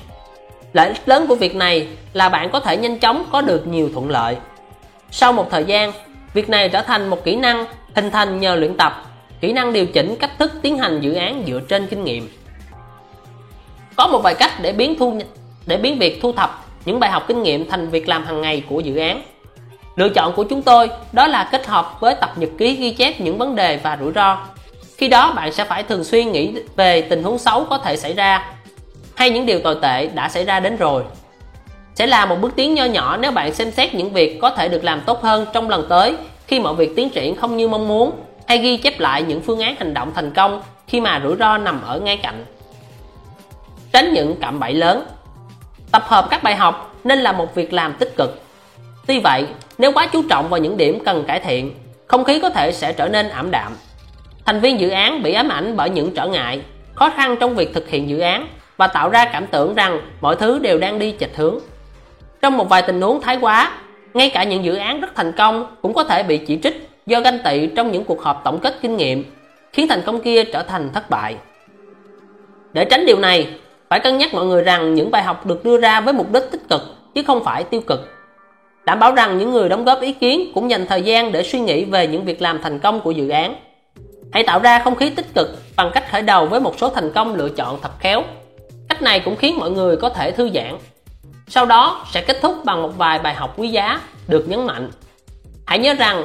Lợi 0.73 0.89
ích 0.89 1.09
lớn 1.09 1.27
của 1.29 1.35
việc 1.35 1.57
này 1.57 1.89
là 2.13 2.29
bạn 2.29 2.51
có 2.51 2.61
thể 2.61 2.77
nhanh 2.77 2.99
chóng 2.99 3.25
có 3.33 3.41
được 3.41 3.67
nhiều 3.67 3.91
thuận 3.95 4.11
lợi. 4.11 4.37
Sau 5.11 5.33
một 5.33 5.51
thời 5.51 5.65
gian, 5.65 5.93
việc 6.35 6.49
này 6.49 6.69
trở 6.69 6.83
thành 6.83 7.09
một 7.09 7.25
kỹ 7.25 7.37
năng 7.37 7.65
hình 7.95 8.11
thành 8.11 8.41
nhờ 8.41 8.55
luyện 8.55 8.77
tập, 8.77 9.05
kỹ 9.41 9.53
năng 9.53 9.73
điều 9.73 9.87
chỉnh 9.87 10.17
cách 10.21 10.31
thức 10.39 10.53
tiến 10.63 10.79
hành 10.79 11.01
dự 11.01 11.15
án 11.15 11.43
dựa 11.47 11.61
trên 11.69 11.87
kinh 11.87 12.05
nghiệm. 12.05 12.29
Có 13.97 14.07
một 14.07 14.19
vài 14.19 14.35
cách 14.35 14.53
để 14.63 14.73
biến 14.73 14.95
thu, 14.99 15.21
để 15.67 15.77
biến 15.77 15.99
việc 15.99 16.19
thu 16.23 16.33
thập 16.33 16.65
những 16.85 17.01
bài 17.01 17.11
học 17.11 17.25
kinh 17.29 17.43
nghiệm 17.43 17.71
thành 17.71 17.89
việc 17.89 18.09
làm 18.09 18.25
hàng 18.25 18.41
ngày 18.41 18.63
của 18.69 18.81
dự 18.81 18.97
án 18.97 19.23
lựa 19.97 20.09
chọn 20.09 20.33
của 20.33 20.45
chúng 20.45 20.63
tôi 20.63 20.91
đó 21.13 21.27
là 21.27 21.49
kết 21.53 21.67
hợp 21.67 22.01
với 22.01 22.15
tập 22.15 22.33
nhật 22.37 22.51
ký 22.59 22.75
ghi 22.75 22.91
chép 22.91 23.21
những 23.21 23.39
vấn 23.39 23.57
đề 23.57 23.77
và 23.77 23.99
rủi 24.01 24.13
ro. 24.13 24.39
Khi 24.97 25.09
đó, 25.09 25.33
bạn 25.37 25.53
sẽ 25.53 25.65
phải 25.65 25.83
thường 25.83 26.05
xuyên 26.05 26.33
nghĩ 26.33 26.55
về 26.77 27.03
tình 27.03 27.23
huống 27.23 27.39
xấu 27.39 27.65
có 27.65 27.79
thể 27.79 27.97
xảy 27.97 28.13
ra 28.13 28.53
hay 29.15 29.31
những 29.31 29.47
điều 29.47 29.61
tồi 29.61 29.77
tệ 29.83 30.07
đã 30.07 30.29
xảy 30.29 30.45
ra 30.45 30.61
đến 30.61 30.77
rồi. 30.77 31.03
Sẽ 31.95 32.07
là 32.07 32.27
một 32.27 32.37
bước 32.41 32.53
tiến 32.57 32.75
nho 32.75 32.85
nhỏ 32.85 33.17
nếu 33.17 33.31
bạn 33.31 33.55
xem 33.55 33.71
xét 33.71 33.95
những 33.95 34.13
việc 34.13 34.39
có 34.41 34.51
thể 34.51 34.69
được 34.69 34.85
làm 34.85 35.01
tốt 35.01 35.23
hơn 35.23 35.47
trong 35.53 35.71
lần 35.71 35.87
tới 35.89 36.17
khi 36.47 36.61
mọi 36.61 36.75
việc 36.75 36.97
tiến 36.97 37.11
triển 37.11 37.37
không 37.37 37.57
như 37.57 37.69
mong 37.69 37.89
muốn 37.89 38.13
hay 38.47 38.59
ghi 38.59 38.77
chép 38.77 39.01
lại 39.01 39.23
những 39.23 39.41
phương 39.41 39.61
án 39.61 39.77
hành 39.77 39.95
động 39.95 40.13
thành 40.15 40.31
công 40.31 40.63
khi 40.87 41.01
mà 41.01 41.21
rủi 41.25 41.37
ro 41.37 41.59
nằm 41.59 41.83
ở 41.83 42.01
ngay 42.01 42.17
cạnh. 42.17 42.45
Tránh 43.93 44.13
những 44.13 44.37
cạm 44.41 44.61
bẫy 44.61 44.75
lớn. 44.75 45.07
Tập 45.93 46.03
hợp 46.07 46.27
các 46.31 46.43
bài 46.43 46.57
học 46.57 46.95
nên 47.05 47.19
là 47.19 47.33
một 47.33 47.55
việc 47.55 47.73
làm 47.73 47.95
tích 47.95 48.17
cực. 48.17 48.43
Tuy 49.07 49.19
vậy 49.19 49.47
nếu 49.83 49.93
quá 49.93 50.07
chú 50.07 50.23
trọng 50.29 50.49
vào 50.49 50.61
những 50.61 50.77
điểm 50.77 50.99
cần 51.05 51.25
cải 51.29 51.41
thiện, 51.41 51.75
không 52.07 52.25
khí 52.25 52.39
có 52.39 52.51
thể 52.51 52.73
sẽ 52.73 52.93
trở 52.93 53.09
nên 53.09 53.29
ảm 53.29 53.51
đạm. 53.51 53.73
Thành 54.45 54.61
viên 54.61 54.81
dự 54.81 54.89
án 54.89 55.23
bị 55.23 55.33
ám 55.33 55.49
ảnh 55.49 55.77
bởi 55.77 55.91
những 55.91 56.15
trở 56.15 56.27
ngại, 56.27 56.61
khó 56.95 57.11
khăn 57.11 57.37
trong 57.41 57.55
việc 57.55 57.75
thực 57.75 57.89
hiện 57.89 58.09
dự 58.09 58.19
án 58.19 58.47
và 58.77 58.87
tạo 58.87 59.09
ra 59.09 59.25
cảm 59.25 59.47
tưởng 59.47 59.75
rằng 59.75 60.01
mọi 60.21 60.37
thứ 60.37 60.59
đều 60.59 60.79
đang 60.79 60.99
đi 60.99 61.15
chệch 61.21 61.37
hướng. 61.37 61.59
Trong 62.43 62.57
một 62.57 62.69
vài 62.69 62.83
tình 62.83 63.01
huống 63.01 63.21
thái 63.21 63.39
quá, 63.41 63.73
ngay 64.15 64.31
cả 64.31 64.45
những 64.45 64.65
dự 64.65 64.75
án 64.75 65.01
rất 65.01 65.15
thành 65.15 65.33
công 65.33 65.77
cũng 65.83 65.95
có 65.95 66.05
thể 66.05 66.23
bị 66.23 66.39
chỉ 66.39 66.59
trích 66.63 66.89
do 67.07 67.21
ganh 67.21 67.39
tị 67.45 67.67
trong 67.67 67.93
những 67.93 68.05
cuộc 68.05 68.23
họp 68.23 68.41
tổng 68.45 68.59
kết 68.59 68.75
kinh 68.83 68.97
nghiệm, 68.97 69.25
khiến 69.73 69.89
thành 69.89 70.03
công 70.07 70.21
kia 70.21 70.45
trở 70.45 70.63
thành 70.63 70.91
thất 70.93 71.11
bại. 71.11 71.37
Để 72.73 72.85
tránh 72.85 73.07
điều 73.07 73.19
này, 73.19 73.49
phải 73.89 74.01
cân 74.01 74.19
nhắc 74.19 74.35
mọi 74.35 74.47
người 74.47 74.63
rằng 74.63 74.95
những 74.95 75.11
bài 75.11 75.23
học 75.23 75.47
được 75.47 75.65
đưa 75.65 75.81
ra 75.81 76.01
với 76.01 76.15
mục 76.15 76.33
đích 76.33 76.51
tích 76.51 76.69
cực 76.71 76.83
chứ 77.15 77.23
không 77.23 77.45
phải 77.45 77.65
tiêu 77.65 77.81
cực 77.81 78.22
đảm 78.85 78.99
bảo 78.99 79.15
rằng 79.15 79.39
những 79.39 79.53
người 79.53 79.69
đóng 79.69 79.85
góp 79.85 80.01
ý 80.01 80.13
kiến 80.13 80.53
cũng 80.55 80.71
dành 80.71 80.87
thời 80.87 81.03
gian 81.03 81.33
để 81.33 81.43
suy 81.43 81.61
nghĩ 81.61 81.85
về 81.85 82.07
những 82.07 82.25
việc 82.25 82.43
làm 82.43 82.63
thành 82.63 82.79
công 82.79 83.01
của 83.01 83.11
dự 83.11 83.29
án. 83.29 83.57
Hãy 84.33 84.43
tạo 84.43 84.59
ra 84.59 84.79
không 84.79 84.97
khí 84.97 85.11
tích 85.11 85.35
cực 85.35 85.49
bằng 85.77 85.91
cách 85.95 86.11
khởi 86.11 86.23
đầu 86.23 86.47
với 86.47 86.61
một 86.61 86.79
số 86.79 86.89
thành 86.89 87.13
công 87.13 87.35
lựa 87.35 87.49
chọn 87.49 87.79
thật 87.83 87.91
khéo. 88.01 88.23
Cách 88.89 89.03
này 89.03 89.21
cũng 89.21 89.37
khiến 89.37 89.59
mọi 89.59 89.71
người 89.71 89.97
có 89.97 90.09
thể 90.09 90.31
thư 90.31 90.51
giãn. 90.55 90.77
Sau 91.49 91.67
đó 91.67 92.07
sẽ 92.13 92.21
kết 92.21 92.39
thúc 92.43 92.65
bằng 92.65 92.83
một 92.83 92.91
vài 92.97 93.19
bài 93.19 93.35
học 93.35 93.55
quý 93.57 93.69
giá 93.69 94.01
được 94.29 94.49
nhấn 94.49 94.67
mạnh. 94.67 94.91
Hãy 95.67 95.79
nhớ 95.79 95.95
rằng 95.95 96.25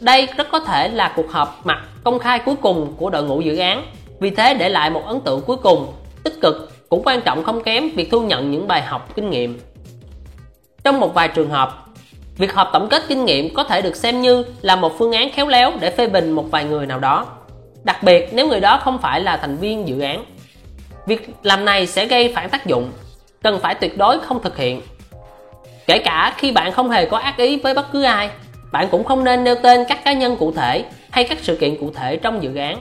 đây 0.00 0.28
rất 0.36 0.48
có 0.52 0.60
thể 0.60 0.88
là 0.88 1.12
cuộc 1.16 1.30
họp 1.30 1.60
mặt 1.66 1.82
công 2.04 2.18
khai 2.18 2.38
cuối 2.38 2.54
cùng 2.62 2.94
của 2.96 3.10
đội 3.10 3.22
ngũ 3.22 3.40
dự 3.40 3.56
án. 3.56 3.82
Vì 4.20 4.30
thế 4.30 4.54
để 4.54 4.68
lại 4.68 4.90
một 4.90 5.02
ấn 5.06 5.20
tượng 5.20 5.40
cuối 5.40 5.56
cùng, 5.56 5.92
tích 6.24 6.40
cực 6.40 6.72
cũng 6.88 7.02
quan 7.04 7.20
trọng 7.20 7.44
không 7.44 7.62
kém 7.62 7.90
việc 7.90 8.10
thu 8.10 8.20
nhận 8.20 8.50
những 8.50 8.68
bài 8.68 8.82
học 8.82 9.08
kinh 9.14 9.30
nghiệm. 9.30 9.60
Trong 10.84 11.00
một 11.00 11.14
vài 11.14 11.28
trường 11.28 11.50
hợp 11.50 11.84
việc 12.38 12.54
họp 12.54 12.70
tổng 12.72 12.88
kết 12.88 13.02
kinh 13.08 13.24
nghiệm 13.24 13.54
có 13.54 13.64
thể 13.64 13.82
được 13.82 13.96
xem 13.96 14.20
như 14.20 14.44
là 14.62 14.76
một 14.76 14.98
phương 14.98 15.12
án 15.12 15.32
khéo 15.32 15.48
léo 15.48 15.72
để 15.80 15.90
phê 15.90 16.06
bình 16.06 16.30
một 16.30 16.44
vài 16.50 16.64
người 16.64 16.86
nào 16.86 16.98
đó. 16.98 17.26
Đặc 17.84 18.02
biệt, 18.02 18.28
nếu 18.32 18.48
người 18.48 18.60
đó 18.60 18.80
không 18.84 18.98
phải 18.98 19.20
là 19.20 19.36
thành 19.36 19.56
viên 19.56 19.88
dự 19.88 20.00
án, 20.00 20.24
việc 21.06 21.30
làm 21.42 21.64
này 21.64 21.86
sẽ 21.86 22.06
gây 22.06 22.32
phản 22.34 22.48
tác 22.48 22.66
dụng, 22.66 22.92
cần 23.42 23.58
phải 23.60 23.74
tuyệt 23.74 23.98
đối 23.98 24.20
không 24.20 24.42
thực 24.42 24.56
hiện. 24.56 24.82
Kể 25.86 25.98
cả 25.98 26.34
khi 26.36 26.52
bạn 26.52 26.72
không 26.72 26.90
hề 26.90 27.06
có 27.06 27.18
ác 27.18 27.36
ý 27.36 27.56
với 27.56 27.74
bất 27.74 27.92
cứ 27.92 28.02
ai, 28.02 28.30
bạn 28.72 28.88
cũng 28.90 29.04
không 29.04 29.24
nên 29.24 29.44
nêu 29.44 29.54
tên 29.62 29.84
các 29.88 30.04
cá 30.04 30.12
nhân 30.12 30.36
cụ 30.36 30.52
thể 30.52 30.84
hay 31.10 31.24
các 31.24 31.38
sự 31.42 31.56
kiện 31.56 31.76
cụ 31.80 31.90
thể 31.94 32.16
trong 32.16 32.42
dự 32.42 32.56
án. 32.56 32.78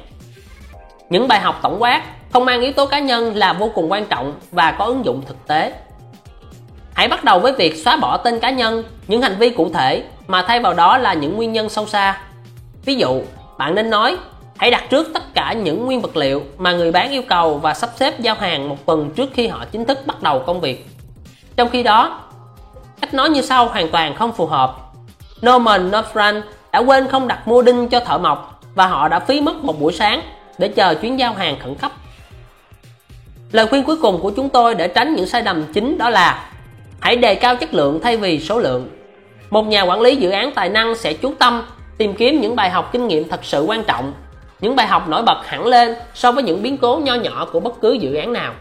Những 1.09 1.27
bài 1.27 1.39
học 1.39 1.59
tổng 1.61 1.81
quát 1.81 2.03
không 2.33 2.45
mang 2.45 2.61
yếu 2.61 2.73
tố 2.73 2.85
cá 2.85 2.99
nhân 2.99 3.35
là 3.35 3.53
vô 3.53 3.71
cùng 3.75 3.91
quan 3.91 4.05
trọng 4.05 4.33
và 4.51 4.71
có 4.71 4.85
ứng 4.85 5.05
dụng 5.05 5.21
thực 5.27 5.47
tế 5.47 5.73
hãy 6.97 7.07
bắt 7.07 7.23
đầu 7.23 7.39
với 7.39 7.53
việc 7.53 7.75
xóa 7.75 7.97
bỏ 7.97 8.17
tên 8.17 8.39
cá 8.39 8.49
nhân, 8.49 8.83
những 9.07 9.21
hành 9.21 9.35
vi 9.39 9.49
cụ 9.49 9.69
thể 9.73 10.03
mà 10.27 10.41
thay 10.47 10.59
vào 10.59 10.73
đó 10.73 10.97
là 10.97 11.13
những 11.13 11.35
nguyên 11.35 11.53
nhân 11.53 11.69
sâu 11.69 11.85
xa. 11.85 12.21
Ví 12.85 12.95
dụ, 12.95 13.21
bạn 13.57 13.75
nên 13.75 13.89
nói, 13.89 14.17
hãy 14.57 14.71
đặt 14.71 14.83
trước 14.89 15.07
tất 15.13 15.33
cả 15.33 15.53
những 15.53 15.85
nguyên 15.85 16.01
vật 16.01 16.15
liệu 16.15 16.43
mà 16.57 16.71
người 16.71 16.91
bán 16.91 17.11
yêu 17.11 17.21
cầu 17.29 17.57
và 17.57 17.73
sắp 17.73 17.89
xếp 17.95 18.19
giao 18.19 18.35
hàng 18.35 18.69
một 18.69 18.85
tuần 18.85 19.09
trước 19.15 19.29
khi 19.33 19.47
họ 19.47 19.65
chính 19.71 19.85
thức 19.85 19.99
bắt 20.05 20.21
đầu 20.21 20.39
công 20.39 20.61
việc. 20.61 20.87
Trong 21.55 21.69
khi 21.69 21.83
đó, 21.83 22.21
cách 23.01 23.13
nói 23.13 23.29
như 23.29 23.41
sau 23.41 23.67
hoàn 23.67 23.89
toàn 23.89 24.15
không 24.15 24.31
phù 24.31 24.45
hợp. 24.45 24.75
Norman 25.45 25.91
northran 25.91 26.41
đã 26.71 26.79
quên 26.79 27.07
không 27.07 27.27
đặt 27.27 27.47
mua 27.47 27.61
đinh 27.61 27.89
cho 27.89 27.99
thợ 27.99 28.17
mộc 28.17 28.61
và 28.75 28.87
họ 28.87 29.07
đã 29.07 29.19
phí 29.19 29.41
mất 29.41 29.55
một 29.55 29.79
buổi 29.79 29.93
sáng 29.93 30.21
để 30.57 30.67
chờ 30.67 30.95
chuyến 30.95 31.19
giao 31.19 31.33
hàng 31.33 31.57
khẩn 31.59 31.75
cấp. 31.75 31.91
Lời 33.51 33.67
khuyên 33.67 33.83
cuối 33.83 33.97
cùng 34.01 34.21
của 34.21 34.31
chúng 34.35 34.49
tôi 34.49 34.75
để 34.75 34.87
tránh 34.87 35.15
những 35.15 35.27
sai 35.27 35.43
lầm 35.43 35.73
chính 35.73 35.97
đó 35.97 36.09
là 36.09 36.49
hãy 36.99 37.15
đề 37.15 37.35
cao 37.35 37.55
chất 37.55 37.73
lượng 37.73 37.99
thay 38.03 38.17
vì 38.17 38.39
số 38.39 38.59
lượng. 38.59 38.89
Một 39.49 39.67
nhà 39.67 39.81
quản 39.81 40.01
lý 40.01 40.15
dự 40.15 40.29
án 40.29 40.51
tài 40.51 40.69
năng 40.69 40.95
sẽ 40.95 41.13
chú 41.13 41.33
tâm 41.39 41.63
tìm 41.97 42.13
kiếm 42.13 42.41
những 42.41 42.55
bài 42.55 42.69
học 42.69 42.89
kinh 42.91 43.07
nghiệm 43.07 43.29
thật 43.29 43.39
sự 43.43 43.61
quan 43.61 43.83
trọng. 43.83 44.13
Những 44.59 44.75
bài 44.75 44.87
học 44.87 45.09
nổi 45.09 45.23
bật 45.23 45.41
hẳn 45.45 45.65
lên 45.65 45.95
so 46.13 46.31
với 46.31 46.43
những 46.43 46.63
biến 46.63 46.77
cố 46.77 46.97
nho 46.97 47.15
nhỏ 47.15 47.47
của 47.51 47.59
bất 47.59 47.81
cứ 47.81 47.93
dự 47.93 48.15
án 48.15 48.33
nào. 48.33 48.53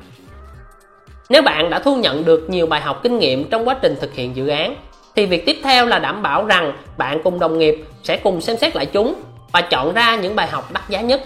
Nếu 1.28 1.42
bạn 1.42 1.70
đã 1.70 1.78
thu 1.78 1.96
nhận 1.96 2.24
được 2.24 2.50
nhiều 2.50 2.66
bài 2.66 2.80
học 2.80 3.00
kinh 3.02 3.18
nghiệm 3.18 3.50
trong 3.50 3.68
quá 3.68 3.76
trình 3.82 3.96
thực 4.00 4.14
hiện 4.14 4.36
dự 4.36 4.48
án, 4.48 4.76
thì 5.16 5.26
việc 5.26 5.46
tiếp 5.46 5.56
theo 5.62 5.86
là 5.86 5.98
đảm 5.98 6.22
bảo 6.22 6.44
rằng 6.46 6.72
bạn 6.98 7.20
cùng 7.24 7.38
đồng 7.38 7.58
nghiệp 7.58 7.84
sẽ 8.02 8.16
cùng 8.16 8.40
xem 8.40 8.56
xét 8.56 8.76
lại 8.76 8.86
chúng 8.86 9.14
và 9.52 9.60
chọn 9.60 9.94
ra 9.94 10.16
những 10.16 10.36
bài 10.36 10.46
học 10.46 10.72
đắt 10.72 10.82
giá 10.88 11.00
nhất. 11.00 11.22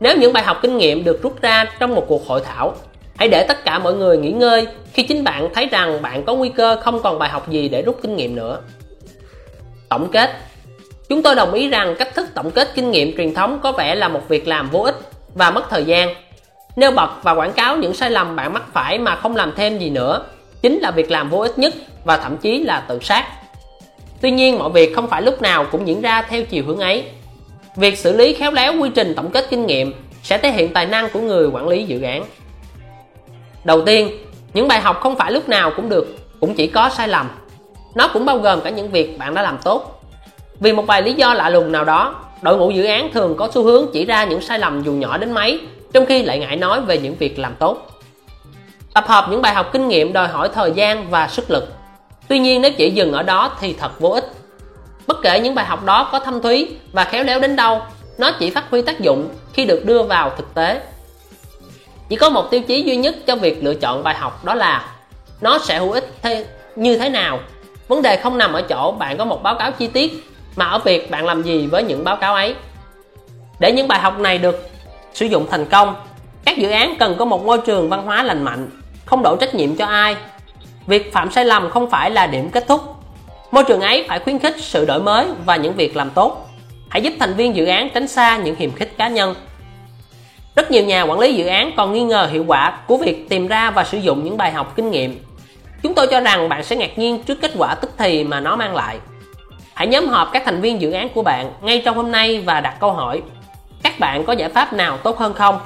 Nếu 0.00 0.16
những 0.16 0.32
bài 0.32 0.44
học 0.44 0.58
kinh 0.62 0.78
nghiệm 0.78 1.04
được 1.04 1.22
rút 1.22 1.42
ra 1.42 1.64
trong 1.78 1.94
một 1.94 2.04
cuộc 2.08 2.26
hội 2.26 2.40
thảo 2.44 2.74
hãy 3.18 3.28
để 3.28 3.44
tất 3.48 3.64
cả 3.64 3.78
mọi 3.78 3.94
người 3.94 4.18
nghỉ 4.18 4.30
ngơi 4.30 4.66
khi 4.92 5.02
chính 5.02 5.24
bạn 5.24 5.48
thấy 5.54 5.66
rằng 5.66 6.02
bạn 6.02 6.24
có 6.24 6.34
nguy 6.34 6.48
cơ 6.48 6.76
không 6.80 7.02
còn 7.02 7.18
bài 7.18 7.28
học 7.28 7.50
gì 7.50 7.68
để 7.68 7.82
rút 7.82 7.98
kinh 8.02 8.16
nghiệm 8.16 8.34
nữa. 8.34 8.60
Tổng 9.88 10.08
kết. 10.12 10.30
Chúng 11.08 11.22
tôi 11.22 11.34
đồng 11.34 11.52
ý 11.52 11.68
rằng 11.68 11.94
cách 11.98 12.14
thức 12.14 12.28
tổng 12.34 12.50
kết 12.50 12.68
kinh 12.74 12.90
nghiệm 12.90 13.16
truyền 13.16 13.34
thống 13.34 13.58
có 13.62 13.72
vẻ 13.72 13.94
là 13.94 14.08
một 14.08 14.20
việc 14.28 14.48
làm 14.48 14.70
vô 14.70 14.80
ích 14.80 14.96
và 15.34 15.50
mất 15.50 15.70
thời 15.70 15.84
gian. 15.84 16.14
Nêu 16.76 16.90
bật 16.90 17.10
và 17.22 17.32
quảng 17.32 17.52
cáo 17.52 17.76
những 17.76 17.94
sai 17.94 18.10
lầm 18.10 18.36
bạn 18.36 18.52
mắc 18.52 18.62
phải 18.72 18.98
mà 18.98 19.16
không 19.16 19.36
làm 19.36 19.52
thêm 19.56 19.78
gì 19.78 19.90
nữa 19.90 20.26
chính 20.62 20.78
là 20.78 20.90
việc 20.90 21.10
làm 21.10 21.30
vô 21.30 21.38
ích 21.38 21.58
nhất 21.58 21.74
và 22.04 22.16
thậm 22.16 22.36
chí 22.36 22.58
là 22.58 22.80
tự 22.80 22.98
sát. 23.02 23.24
Tuy 24.20 24.30
nhiên, 24.30 24.58
mọi 24.58 24.70
việc 24.70 24.94
không 24.94 25.08
phải 25.08 25.22
lúc 25.22 25.42
nào 25.42 25.66
cũng 25.72 25.86
diễn 25.86 26.00
ra 26.00 26.22
theo 26.22 26.42
chiều 26.42 26.64
hướng 26.66 26.78
ấy. 26.78 27.04
Việc 27.76 27.98
xử 27.98 28.16
lý 28.16 28.34
khéo 28.34 28.52
léo 28.52 28.72
quy 28.80 28.90
trình 28.94 29.14
tổng 29.14 29.30
kết 29.30 29.46
kinh 29.50 29.66
nghiệm 29.66 29.92
sẽ 30.22 30.38
thể 30.38 30.52
hiện 30.52 30.72
tài 30.72 30.86
năng 30.86 31.08
của 31.10 31.20
người 31.20 31.48
quản 31.48 31.68
lý 31.68 31.84
dự 31.84 32.02
án 32.02 32.24
đầu 33.66 33.82
tiên, 33.82 34.10
những 34.54 34.68
bài 34.68 34.80
học 34.80 35.00
không 35.00 35.16
phải 35.16 35.32
lúc 35.32 35.48
nào 35.48 35.72
cũng 35.76 35.88
được, 35.88 36.16
cũng 36.40 36.54
chỉ 36.54 36.66
có 36.66 36.88
sai 36.88 37.08
lầm. 37.08 37.28
Nó 37.94 38.08
cũng 38.08 38.26
bao 38.26 38.38
gồm 38.38 38.60
cả 38.60 38.70
những 38.70 38.90
việc 38.90 39.18
bạn 39.18 39.34
đã 39.34 39.42
làm 39.42 39.58
tốt. 39.64 40.02
Vì 40.60 40.72
một 40.72 40.86
vài 40.86 41.02
lý 41.02 41.12
do 41.12 41.34
lạ 41.34 41.48
lùng 41.48 41.72
nào 41.72 41.84
đó, 41.84 42.14
đội 42.42 42.56
ngũ 42.56 42.70
dự 42.70 42.84
án 42.84 43.12
thường 43.12 43.36
có 43.36 43.48
xu 43.54 43.62
hướng 43.62 43.86
chỉ 43.92 44.04
ra 44.04 44.24
những 44.24 44.40
sai 44.40 44.58
lầm 44.58 44.82
dù 44.82 44.92
nhỏ 44.92 45.18
đến 45.18 45.32
mấy, 45.32 45.60
trong 45.92 46.06
khi 46.06 46.22
lại 46.22 46.38
ngại 46.38 46.56
nói 46.56 46.80
về 46.80 46.98
những 46.98 47.14
việc 47.14 47.38
làm 47.38 47.54
tốt. 47.58 47.86
Tập 48.94 49.04
hợp 49.06 49.26
những 49.30 49.42
bài 49.42 49.54
học 49.54 49.70
kinh 49.72 49.88
nghiệm 49.88 50.12
đòi 50.12 50.28
hỏi 50.28 50.48
thời 50.54 50.72
gian 50.72 51.10
và 51.10 51.28
sức 51.28 51.50
lực. 51.50 51.72
Tuy 52.28 52.38
nhiên, 52.38 52.62
nếu 52.62 52.70
chỉ 52.72 52.90
dừng 52.90 53.12
ở 53.12 53.22
đó 53.22 53.52
thì 53.60 53.72
thật 53.72 54.00
vô 54.00 54.10
ích. 54.10 54.24
Bất 55.06 55.22
kể 55.22 55.40
những 55.40 55.54
bài 55.54 55.64
học 55.64 55.84
đó 55.84 56.08
có 56.12 56.18
thâm 56.18 56.42
thúy 56.42 56.68
và 56.92 57.04
khéo 57.04 57.24
léo 57.24 57.40
đến 57.40 57.56
đâu, 57.56 57.80
nó 58.18 58.30
chỉ 58.38 58.50
phát 58.50 58.64
huy 58.70 58.82
tác 58.82 59.00
dụng 59.00 59.28
khi 59.52 59.64
được 59.64 59.84
đưa 59.84 60.02
vào 60.02 60.30
thực 60.36 60.54
tế 60.54 60.80
chỉ 62.08 62.16
có 62.16 62.30
một 62.30 62.50
tiêu 62.50 62.60
chí 62.60 62.82
duy 62.82 62.96
nhất 62.96 63.16
cho 63.26 63.36
việc 63.36 63.64
lựa 63.64 63.74
chọn 63.74 64.02
bài 64.02 64.14
học 64.14 64.44
đó 64.44 64.54
là 64.54 64.84
nó 65.40 65.58
sẽ 65.58 65.78
hữu 65.78 65.92
ích 65.92 66.12
thế, 66.22 66.46
như 66.76 66.98
thế 66.98 67.08
nào. 67.08 67.38
Vấn 67.88 68.02
đề 68.02 68.16
không 68.16 68.38
nằm 68.38 68.52
ở 68.52 68.62
chỗ 68.62 68.92
bạn 68.98 69.18
có 69.18 69.24
một 69.24 69.42
báo 69.42 69.54
cáo 69.54 69.72
chi 69.72 69.86
tiết 69.86 70.12
mà 70.56 70.64
ở 70.64 70.78
việc 70.78 71.10
bạn 71.10 71.26
làm 71.26 71.42
gì 71.42 71.66
với 71.66 71.82
những 71.82 72.04
báo 72.04 72.16
cáo 72.16 72.34
ấy. 72.34 72.54
Để 73.58 73.72
những 73.72 73.88
bài 73.88 74.00
học 74.00 74.18
này 74.18 74.38
được 74.38 74.68
sử 75.14 75.26
dụng 75.26 75.46
thành 75.50 75.66
công 75.66 75.94
các 76.46 76.58
dự 76.58 76.70
án 76.70 76.94
cần 76.98 77.16
có 77.18 77.24
một 77.24 77.44
môi 77.44 77.58
trường 77.58 77.88
văn 77.88 78.02
hóa 78.02 78.22
lành 78.22 78.42
mạnh 78.42 78.68
không 79.04 79.22
đổ 79.22 79.36
trách 79.36 79.54
nhiệm 79.54 79.76
cho 79.76 79.86
ai. 79.86 80.16
Việc 80.86 81.12
phạm 81.12 81.30
sai 81.30 81.44
lầm 81.44 81.70
không 81.70 81.90
phải 81.90 82.10
là 82.10 82.26
điểm 82.26 82.50
kết 82.50 82.64
thúc. 82.68 82.80
Môi 83.50 83.64
trường 83.64 83.80
ấy 83.80 84.04
phải 84.08 84.18
khuyến 84.18 84.38
khích 84.38 84.56
sự 84.58 84.84
đổi 84.84 85.00
mới 85.00 85.26
và 85.44 85.56
những 85.56 85.74
việc 85.74 85.96
làm 85.96 86.10
tốt. 86.10 86.48
Hãy 86.88 87.02
giúp 87.02 87.12
thành 87.20 87.34
viên 87.34 87.56
dự 87.56 87.66
án 87.66 87.88
tránh 87.94 88.08
xa 88.08 88.36
những 88.36 88.56
hiềm 88.56 88.72
khích 88.72 88.98
cá 88.98 89.08
nhân 89.08 89.34
rất 90.56 90.70
nhiều 90.70 90.84
nhà 90.84 91.02
quản 91.02 91.18
lý 91.18 91.34
dự 91.34 91.46
án 91.46 91.70
còn 91.76 91.92
nghi 91.92 92.02
ngờ 92.02 92.28
hiệu 92.32 92.44
quả 92.46 92.78
của 92.86 92.96
việc 92.96 93.28
tìm 93.28 93.46
ra 93.46 93.70
và 93.70 93.84
sử 93.84 93.98
dụng 93.98 94.24
những 94.24 94.36
bài 94.36 94.52
học 94.52 94.72
kinh 94.76 94.90
nghiệm. 94.90 95.18
Chúng 95.82 95.94
tôi 95.94 96.06
cho 96.06 96.20
rằng 96.20 96.48
bạn 96.48 96.64
sẽ 96.64 96.76
ngạc 96.76 96.98
nhiên 96.98 97.22
trước 97.22 97.38
kết 97.42 97.52
quả 97.58 97.74
tức 97.74 97.90
thì 97.98 98.24
mà 98.24 98.40
nó 98.40 98.56
mang 98.56 98.74
lại. 98.74 98.98
Hãy 99.74 99.86
nhóm 99.86 100.08
họp 100.08 100.32
các 100.32 100.42
thành 100.44 100.60
viên 100.60 100.80
dự 100.80 100.90
án 100.90 101.08
của 101.08 101.22
bạn 101.22 101.52
ngay 101.60 101.82
trong 101.84 101.96
hôm 101.96 102.12
nay 102.12 102.40
và 102.40 102.60
đặt 102.60 102.76
câu 102.80 102.92
hỏi, 102.92 103.22
các 103.82 103.98
bạn 104.00 104.24
có 104.24 104.32
giải 104.32 104.48
pháp 104.48 104.72
nào 104.72 104.96
tốt 104.96 105.18
hơn 105.18 105.34
không? 105.34 105.58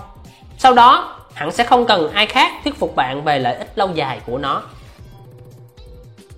Sau 0.59 0.73
đó, 0.73 1.17
hẳn 1.35 1.53
sẽ 1.53 1.65
không 1.65 1.87
cần 1.87 2.13
ai 2.13 2.27
khác 2.27 2.53
thuyết 2.65 2.79
phục 2.79 2.97
bạn 2.97 3.25
về 3.25 3.39
lợi 3.39 3.55
ích 3.55 3.73
lâu 3.77 3.89
dài 3.95 4.21
của 4.27 4.39
nó. 4.39 4.63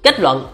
Kết 0.03 0.21
luận, 0.21 0.47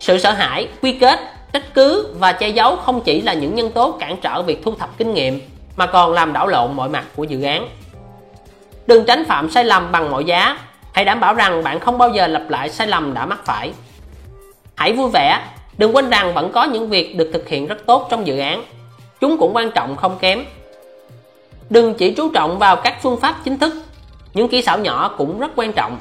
sự 0.00 0.18
sợ 0.18 0.32
hãi, 0.32 0.68
quy 0.82 0.92
kết, 0.92 1.20
trách 1.52 1.74
cứ 1.74 2.14
và 2.18 2.32
che 2.32 2.48
giấu 2.48 2.76
không 2.76 3.00
chỉ 3.00 3.20
là 3.20 3.34
những 3.34 3.54
nhân 3.54 3.70
tố 3.70 3.96
cản 4.00 4.16
trở 4.22 4.42
việc 4.42 4.62
thu 4.64 4.74
thập 4.74 4.98
kinh 4.98 5.14
nghiệm 5.14 5.40
mà 5.82 5.86
còn 5.86 6.12
làm 6.12 6.32
đảo 6.32 6.46
lộn 6.46 6.72
mọi 6.76 6.88
mặt 6.88 7.04
của 7.16 7.24
dự 7.24 7.42
án. 7.42 7.68
Đừng 8.86 9.04
tránh 9.04 9.24
phạm 9.24 9.50
sai 9.50 9.64
lầm 9.64 9.92
bằng 9.92 10.10
mọi 10.10 10.24
giá. 10.24 10.58
Hãy 10.92 11.04
đảm 11.04 11.20
bảo 11.20 11.34
rằng 11.34 11.64
bạn 11.64 11.80
không 11.80 11.98
bao 11.98 12.10
giờ 12.10 12.26
lặp 12.26 12.50
lại 12.50 12.70
sai 12.70 12.86
lầm 12.86 13.14
đã 13.14 13.26
mắc 13.26 13.40
phải. 13.44 13.72
Hãy 14.76 14.92
vui 14.92 15.10
vẻ. 15.12 15.40
Đừng 15.78 15.96
quên 15.96 16.10
rằng 16.10 16.34
vẫn 16.34 16.52
có 16.52 16.64
những 16.64 16.88
việc 16.88 17.16
được 17.16 17.30
thực 17.32 17.48
hiện 17.48 17.66
rất 17.66 17.86
tốt 17.86 18.08
trong 18.10 18.26
dự 18.26 18.38
án. 18.38 18.64
Chúng 19.20 19.38
cũng 19.38 19.56
quan 19.56 19.70
trọng 19.70 19.96
không 19.96 20.18
kém. 20.18 20.44
Đừng 21.70 21.94
chỉ 21.94 22.14
chú 22.14 22.30
trọng 22.30 22.58
vào 22.58 22.76
các 22.76 23.02
phương 23.02 23.20
pháp 23.20 23.36
chính 23.44 23.58
thức. 23.58 23.74
Những 24.34 24.48
kỹ 24.48 24.62
xảo 24.62 24.78
nhỏ 24.78 25.14
cũng 25.18 25.40
rất 25.40 25.50
quan 25.56 25.72
trọng. 25.72 25.98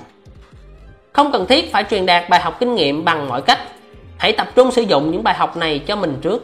Không 1.13 1.31
cần 1.31 1.45
thiết 1.47 1.71
phải 1.71 1.85
truyền 1.89 2.05
đạt 2.05 2.29
bài 2.29 2.39
học 2.41 2.57
kinh 2.59 2.75
nghiệm 2.75 3.05
bằng 3.05 3.29
mọi 3.29 3.41
cách. 3.41 3.59
Hãy 4.17 4.31
tập 4.31 4.47
trung 4.55 4.71
sử 4.71 4.81
dụng 4.81 5.11
những 5.11 5.23
bài 5.23 5.33
học 5.33 5.57
này 5.57 5.79
cho 5.79 5.95
mình 5.95 6.17
trước. 6.21 6.43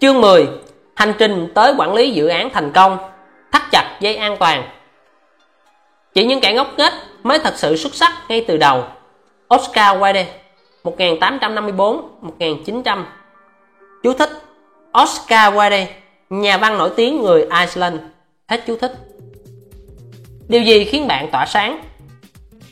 Chương 0.00 0.20
10 0.20 0.48
Hành 0.94 1.14
trình 1.18 1.48
tới 1.54 1.74
quản 1.78 1.94
lý 1.94 2.10
dự 2.10 2.26
án 2.26 2.50
thành 2.50 2.72
công 2.72 2.98
Thắt 3.52 3.62
chặt 3.72 3.96
dây 4.00 4.16
an 4.16 4.36
toàn. 4.36 4.68
Chỉ 6.14 6.24
những 6.24 6.40
kẻ 6.40 6.52
ngốc 6.52 6.74
nghếch 6.78 6.92
mới 7.22 7.38
thật 7.38 7.54
sự 7.56 7.76
xuất 7.76 7.94
sắc 7.94 8.12
ngay 8.28 8.44
từ 8.48 8.56
đầu. 8.56 8.84
Oscar 9.54 9.98
Wilde 9.98 10.24
1854-1900 10.84 13.04
Chú 14.02 14.12
thích 14.12 14.30
Oscar 15.02 15.54
Wilde 15.54 15.86
Nhà 16.30 16.58
văn 16.58 16.78
nổi 16.78 16.90
tiếng 16.96 17.22
người 17.22 17.46
Iceland. 17.60 17.96
Hết 18.48 18.60
chú 18.66 18.76
thích. 18.80 18.92
Điều 20.48 20.62
gì 20.62 20.84
khiến 20.84 21.06
bạn 21.06 21.28
tỏa 21.32 21.46
sáng? 21.46 21.80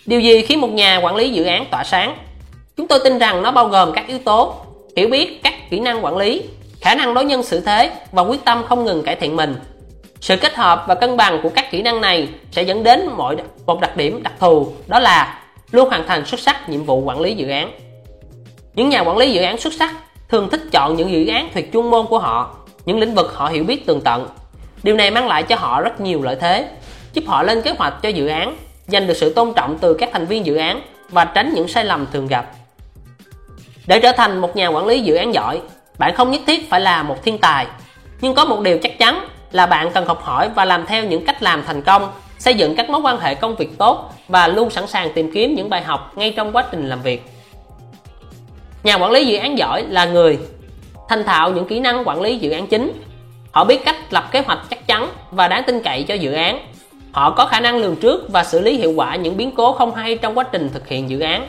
Điều 0.06 0.20
gì 0.20 0.42
khiến 0.42 0.60
một 0.60 0.70
nhà 0.70 1.00
quản 1.02 1.16
lý 1.16 1.30
dự 1.30 1.44
án 1.44 1.66
tỏa 1.70 1.84
sáng? 1.84 2.16
Chúng 2.76 2.88
tôi 2.88 3.00
tin 3.04 3.18
rằng 3.18 3.42
nó 3.42 3.50
bao 3.50 3.68
gồm 3.68 3.92
các 3.92 4.06
yếu 4.06 4.18
tố 4.18 4.54
hiểu 4.96 5.08
biết 5.08 5.40
các 5.42 5.54
kỹ 5.70 5.80
năng 5.80 6.04
quản 6.04 6.16
lý, 6.16 6.42
khả 6.82 6.94
năng 6.94 7.14
đối 7.14 7.24
nhân 7.24 7.42
xử 7.42 7.60
thế 7.60 7.92
và 8.12 8.22
quyết 8.22 8.44
tâm 8.44 8.62
không 8.68 8.84
ngừng 8.84 9.02
cải 9.02 9.16
thiện 9.16 9.36
mình. 9.36 9.54
Sự 10.20 10.36
kết 10.36 10.54
hợp 10.54 10.84
và 10.88 10.94
cân 10.94 11.16
bằng 11.16 11.40
của 11.42 11.48
các 11.48 11.70
kỹ 11.70 11.82
năng 11.82 12.00
này 12.00 12.28
sẽ 12.50 12.62
dẫn 12.62 12.82
đến 12.82 13.08
mọi 13.16 13.36
một 13.66 13.80
đặc 13.80 13.96
điểm 13.96 14.22
đặc 14.22 14.32
thù 14.38 14.72
đó 14.86 14.98
là 14.98 15.40
luôn 15.70 15.88
hoàn 15.88 16.06
thành 16.06 16.26
xuất 16.26 16.40
sắc 16.40 16.68
nhiệm 16.68 16.84
vụ 16.84 17.00
quản 17.00 17.20
lý 17.20 17.34
dự 17.34 17.48
án. 17.48 17.72
Những 18.74 18.88
nhà 18.88 19.00
quản 19.00 19.16
lý 19.16 19.32
dự 19.32 19.42
án 19.42 19.58
xuất 19.58 19.72
sắc 19.72 19.94
thường 20.28 20.48
thích 20.50 20.60
chọn 20.72 20.96
những 20.96 21.10
dự 21.10 21.26
án 21.26 21.48
thuộc 21.54 21.64
chuyên 21.72 21.90
môn 21.90 22.06
của 22.06 22.18
họ, 22.18 22.56
những 22.84 22.98
lĩnh 22.98 23.14
vực 23.14 23.32
họ 23.34 23.48
hiểu 23.48 23.64
biết 23.64 23.86
tường 23.86 24.00
tận. 24.00 24.28
Điều 24.82 24.96
này 24.96 25.10
mang 25.10 25.28
lại 25.28 25.42
cho 25.42 25.56
họ 25.56 25.80
rất 25.80 26.00
nhiều 26.00 26.22
lợi 26.22 26.36
thế, 26.40 26.68
giúp 27.12 27.24
họ 27.26 27.42
lên 27.42 27.62
kế 27.62 27.74
hoạch 27.78 27.94
cho 28.02 28.08
dự 28.08 28.26
án, 28.26 28.56
giành 28.86 29.06
được 29.06 29.14
sự 29.14 29.32
tôn 29.32 29.52
trọng 29.56 29.78
từ 29.78 29.94
các 29.94 30.08
thành 30.12 30.26
viên 30.26 30.46
dự 30.46 30.56
án 30.56 30.80
và 31.08 31.24
tránh 31.24 31.54
những 31.54 31.68
sai 31.68 31.84
lầm 31.84 32.06
thường 32.12 32.26
gặp. 32.26 32.50
Để 33.86 34.00
trở 34.00 34.12
thành 34.12 34.38
một 34.38 34.56
nhà 34.56 34.68
quản 34.68 34.86
lý 34.86 35.00
dự 35.00 35.14
án 35.14 35.34
giỏi, 35.34 35.60
bạn 36.02 36.14
không 36.14 36.30
nhất 36.30 36.40
thiết 36.46 36.70
phải 36.70 36.80
là 36.80 37.02
một 37.02 37.22
thiên 37.24 37.38
tài, 37.38 37.66
nhưng 38.20 38.34
có 38.34 38.44
một 38.44 38.60
điều 38.60 38.78
chắc 38.78 38.98
chắn 38.98 39.26
là 39.52 39.66
bạn 39.66 39.90
cần 39.94 40.06
học 40.06 40.22
hỏi 40.22 40.48
và 40.54 40.64
làm 40.64 40.86
theo 40.86 41.04
những 41.04 41.24
cách 41.24 41.42
làm 41.42 41.62
thành 41.66 41.82
công, 41.82 42.12
xây 42.38 42.54
dựng 42.54 42.76
các 42.76 42.90
mối 42.90 43.00
quan 43.00 43.20
hệ 43.20 43.34
công 43.34 43.56
việc 43.56 43.78
tốt 43.78 44.12
và 44.28 44.48
luôn 44.48 44.70
sẵn 44.70 44.86
sàng 44.86 45.12
tìm 45.12 45.32
kiếm 45.32 45.54
những 45.54 45.70
bài 45.70 45.82
học 45.82 46.12
ngay 46.16 46.32
trong 46.36 46.52
quá 46.52 46.64
trình 46.70 46.88
làm 46.88 47.02
việc. 47.02 47.22
Nhà 48.82 48.94
quản 48.94 49.10
lý 49.10 49.26
dự 49.26 49.36
án 49.36 49.58
giỏi 49.58 49.84
là 49.88 50.04
người 50.04 50.38
thành 51.08 51.24
thạo 51.24 51.52
những 51.52 51.68
kỹ 51.68 51.80
năng 51.80 52.08
quản 52.08 52.20
lý 52.20 52.38
dự 52.38 52.50
án 52.50 52.66
chính. 52.66 52.92
Họ 53.52 53.64
biết 53.64 53.84
cách 53.84 53.96
lập 54.10 54.28
kế 54.32 54.40
hoạch 54.40 54.58
chắc 54.70 54.86
chắn 54.86 55.08
và 55.30 55.48
đáng 55.48 55.62
tin 55.66 55.82
cậy 55.82 56.02
cho 56.02 56.14
dự 56.14 56.32
án. 56.32 56.58
Họ 57.12 57.30
có 57.30 57.46
khả 57.46 57.60
năng 57.60 57.76
lường 57.76 57.96
trước 57.96 58.28
và 58.28 58.44
xử 58.44 58.60
lý 58.60 58.76
hiệu 58.76 58.92
quả 58.96 59.16
những 59.16 59.36
biến 59.36 59.50
cố 59.50 59.72
không 59.72 59.94
hay 59.94 60.16
trong 60.16 60.38
quá 60.38 60.44
trình 60.52 60.70
thực 60.72 60.88
hiện 60.88 61.10
dự 61.10 61.20
án 61.20 61.48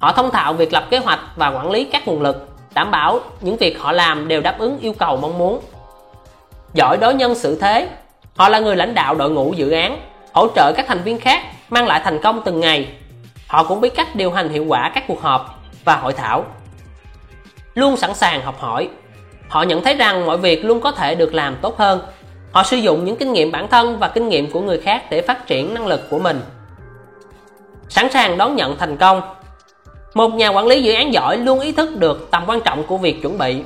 Họ 0.00 0.12
thông 0.12 0.30
thạo 0.30 0.52
việc 0.52 0.72
lập 0.72 0.86
kế 0.90 0.98
hoạch 0.98 1.20
và 1.36 1.48
quản 1.48 1.70
lý 1.70 1.84
các 1.84 2.08
nguồn 2.08 2.22
lực, 2.22 2.55
đảm 2.76 2.90
bảo 2.90 3.20
những 3.40 3.56
việc 3.56 3.80
họ 3.80 3.92
làm 3.92 4.28
đều 4.28 4.40
đáp 4.40 4.58
ứng 4.58 4.78
yêu 4.78 4.92
cầu 4.98 5.16
mong 5.16 5.38
muốn. 5.38 5.60
Giỏi 6.74 6.96
đối 6.96 7.14
nhân 7.14 7.34
xử 7.34 7.60
thế, 7.60 7.88
họ 8.36 8.48
là 8.48 8.58
người 8.58 8.76
lãnh 8.76 8.94
đạo 8.94 9.14
đội 9.14 9.30
ngũ 9.30 9.52
dự 9.52 9.70
án, 9.70 10.00
hỗ 10.32 10.48
trợ 10.54 10.72
các 10.76 10.86
thành 10.88 11.02
viên 11.02 11.18
khác 11.18 11.42
mang 11.70 11.86
lại 11.86 12.00
thành 12.04 12.22
công 12.22 12.42
từng 12.44 12.60
ngày. 12.60 12.88
Họ 13.46 13.64
cũng 13.64 13.80
biết 13.80 13.94
cách 13.94 14.16
điều 14.16 14.30
hành 14.30 14.48
hiệu 14.48 14.64
quả 14.68 14.90
các 14.94 15.04
cuộc 15.08 15.22
họp 15.22 15.60
và 15.84 15.96
hội 15.96 16.12
thảo. 16.12 16.44
Luôn 17.74 17.96
sẵn 17.96 18.14
sàng 18.14 18.42
học 18.42 18.60
hỏi. 18.60 18.88
Họ 19.48 19.62
nhận 19.62 19.84
thấy 19.84 19.94
rằng 19.94 20.26
mọi 20.26 20.38
việc 20.38 20.64
luôn 20.64 20.80
có 20.80 20.92
thể 20.92 21.14
được 21.14 21.34
làm 21.34 21.56
tốt 21.62 21.78
hơn. 21.78 22.00
Họ 22.52 22.62
sử 22.62 22.76
dụng 22.76 23.04
những 23.04 23.16
kinh 23.16 23.32
nghiệm 23.32 23.52
bản 23.52 23.68
thân 23.68 23.98
và 23.98 24.08
kinh 24.08 24.28
nghiệm 24.28 24.50
của 24.50 24.60
người 24.60 24.80
khác 24.80 25.04
để 25.10 25.22
phát 25.22 25.46
triển 25.46 25.74
năng 25.74 25.86
lực 25.86 26.10
của 26.10 26.18
mình. 26.18 26.40
Sẵn 27.88 28.10
sàng 28.10 28.38
đón 28.38 28.56
nhận 28.56 28.76
thành 28.78 28.96
công 28.96 29.22
một 30.16 30.34
nhà 30.34 30.48
quản 30.48 30.66
lý 30.66 30.82
dự 30.82 30.92
án 30.92 31.12
giỏi 31.12 31.38
luôn 31.38 31.60
ý 31.60 31.72
thức 31.72 31.96
được 31.96 32.28
tầm 32.30 32.44
quan 32.46 32.60
trọng 32.60 32.84
của 32.84 32.96
việc 32.96 33.22
chuẩn 33.22 33.38
bị. 33.38 33.56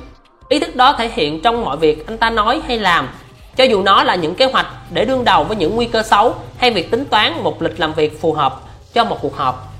Ý 0.49 0.59
thức 0.59 0.75
đó 0.75 0.95
thể 0.97 1.09
hiện 1.13 1.41
trong 1.41 1.65
mọi 1.65 1.77
việc 1.77 2.07
anh 2.07 2.17
ta 2.17 2.29
nói 2.29 2.61
hay 2.67 2.79
làm, 2.79 3.09
cho 3.55 3.63
dù 3.63 3.83
nó 3.83 4.03
là 4.03 4.15
những 4.15 4.35
kế 4.35 4.45
hoạch 4.45 4.67
để 4.89 5.05
đương 5.05 5.23
đầu 5.23 5.43
với 5.43 5.57
những 5.57 5.75
nguy 5.75 5.85
cơ 5.85 6.03
xấu 6.03 6.35
hay 6.57 6.71
việc 6.71 6.91
tính 6.91 7.05
toán 7.05 7.43
một 7.43 7.61
lịch 7.61 7.79
làm 7.79 7.93
việc 7.93 8.21
phù 8.21 8.33
hợp 8.33 8.61
cho 8.93 9.03
một 9.03 9.17
cuộc 9.21 9.35
họp. 9.35 9.73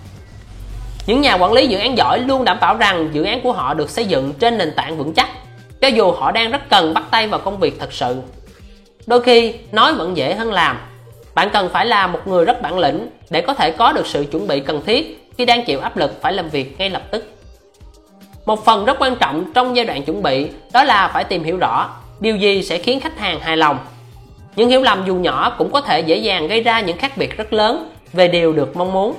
Những 1.07 1.21
nhà 1.21 1.35
quản 1.35 1.53
lý 1.53 1.67
dự 1.67 1.77
án 1.77 1.97
giỏi 1.97 2.19
luôn 2.19 2.45
đảm 2.45 2.57
bảo 2.61 2.77
rằng 2.77 3.09
dự 3.13 3.23
án 3.23 3.41
của 3.41 3.51
họ 3.51 3.73
được 3.73 3.89
xây 3.89 4.05
dựng 4.05 4.33
trên 4.39 4.57
nền 4.57 4.73
tảng 4.75 4.97
vững 4.97 5.13
chắc, 5.13 5.29
cho 5.81 5.87
dù 5.87 6.11
họ 6.11 6.31
đang 6.31 6.51
rất 6.51 6.69
cần 6.69 6.93
bắt 6.93 7.03
tay 7.11 7.27
vào 7.27 7.39
công 7.39 7.59
việc 7.59 7.79
thật 7.79 7.93
sự. 7.93 8.15
Đôi 9.07 9.21
khi, 9.21 9.53
nói 9.71 9.93
vẫn 9.93 10.17
dễ 10.17 10.33
hơn 10.33 10.53
làm. 10.53 10.77
Bạn 11.35 11.49
cần 11.53 11.69
phải 11.73 11.85
là 11.85 12.07
một 12.07 12.19
người 12.25 12.45
rất 12.45 12.61
bản 12.61 12.79
lĩnh 12.79 13.09
để 13.29 13.41
có 13.41 13.53
thể 13.53 13.71
có 13.71 13.93
được 13.93 14.07
sự 14.07 14.25
chuẩn 14.31 14.47
bị 14.47 14.59
cần 14.59 14.81
thiết 14.85 15.20
khi 15.37 15.45
đang 15.45 15.65
chịu 15.65 15.79
áp 15.79 15.97
lực 15.97 16.21
phải 16.21 16.33
làm 16.33 16.49
việc 16.49 16.79
ngay 16.79 16.89
lập 16.89 17.01
tức. 17.11 17.37
Một 18.45 18.65
phần 18.65 18.85
rất 18.85 18.97
quan 18.99 19.15
trọng 19.15 19.53
trong 19.53 19.75
giai 19.75 19.85
đoạn 19.85 20.03
chuẩn 20.03 20.23
bị 20.23 20.47
đó 20.73 20.83
là 20.83 21.07
phải 21.07 21.23
tìm 21.23 21.43
hiểu 21.43 21.57
rõ 21.57 21.89
điều 22.19 22.35
gì 22.35 22.63
sẽ 22.63 22.77
khiến 22.77 22.99
khách 22.99 23.19
hàng 23.19 23.39
hài 23.39 23.57
lòng. 23.57 23.77
Những 24.55 24.69
hiểu 24.69 24.81
lầm 24.81 25.03
dù 25.05 25.15
nhỏ 25.15 25.55
cũng 25.57 25.71
có 25.71 25.81
thể 25.81 25.99
dễ 25.99 26.15
dàng 26.17 26.47
gây 26.47 26.61
ra 26.61 26.81
những 26.81 26.97
khác 26.97 27.17
biệt 27.17 27.37
rất 27.37 27.53
lớn 27.53 27.91
về 28.13 28.27
điều 28.27 28.53
được 28.53 28.75
mong 28.75 28.93
muốn. 28.93 29.15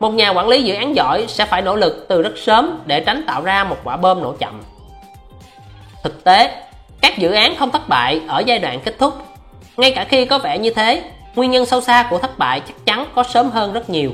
Một 0.00 0.10
nhà 0.10 0.30
quản 0.30 0.48
lý 0.48 0.62
dự 0.62 0.74
án 0.74 0.96
giỏi 0.96 1.24
sẽ 1.28 1.44
phải 1.44 1.62
nỗ 1.62 1.76
lực 1.76 2.06
từ 2.08 2.22
rất 2.22 2.38
sớm 2.38 2.80
để 2.86 3.00
tránh 3.00 3.22
tạo 3.26 3.42
ra 3.42 3.64
một 3.64 3.76
quả 3.84 3.96
bom 3.96 4.22
nổ 4.22 4.32
chậm. 4.32 4.62
Thực 6.04 6.24
tế, 6.24 6.62
các 7.00 7.18
dự 7.18 7.30
án 7.30 7.56
không 7.56 7.70
thất 7.70 7.88
bại 7.88 8.20
ở 8.28 8.42
giai 8.46 8.58
đoạn 8.58 8.80
kết 8.84 8.98
thúc. 8.98 9.14
Ngay 9.76 9.92
cả 9.92 10.04
khi 10.04 10.24
có 10.24 10.38
vẻ 10.38 10.58
như 10.58 10.70
thế, 10.70 11.02
nguyên 11.34 11.50
nhân 11.50 11.66
sâu 11.66 11.80
xa 11.80 12.06
của 12.10 12.18
thất 12.18 12.38
bại 12.38 12.60
chắc 12.66 12.86
chắn 12.86 13.06
có 13.14 13.22
sớm 13.22 13.50
hơn 13.50 13.72
rất 13.72 13.90
nhiều 13.90 14.10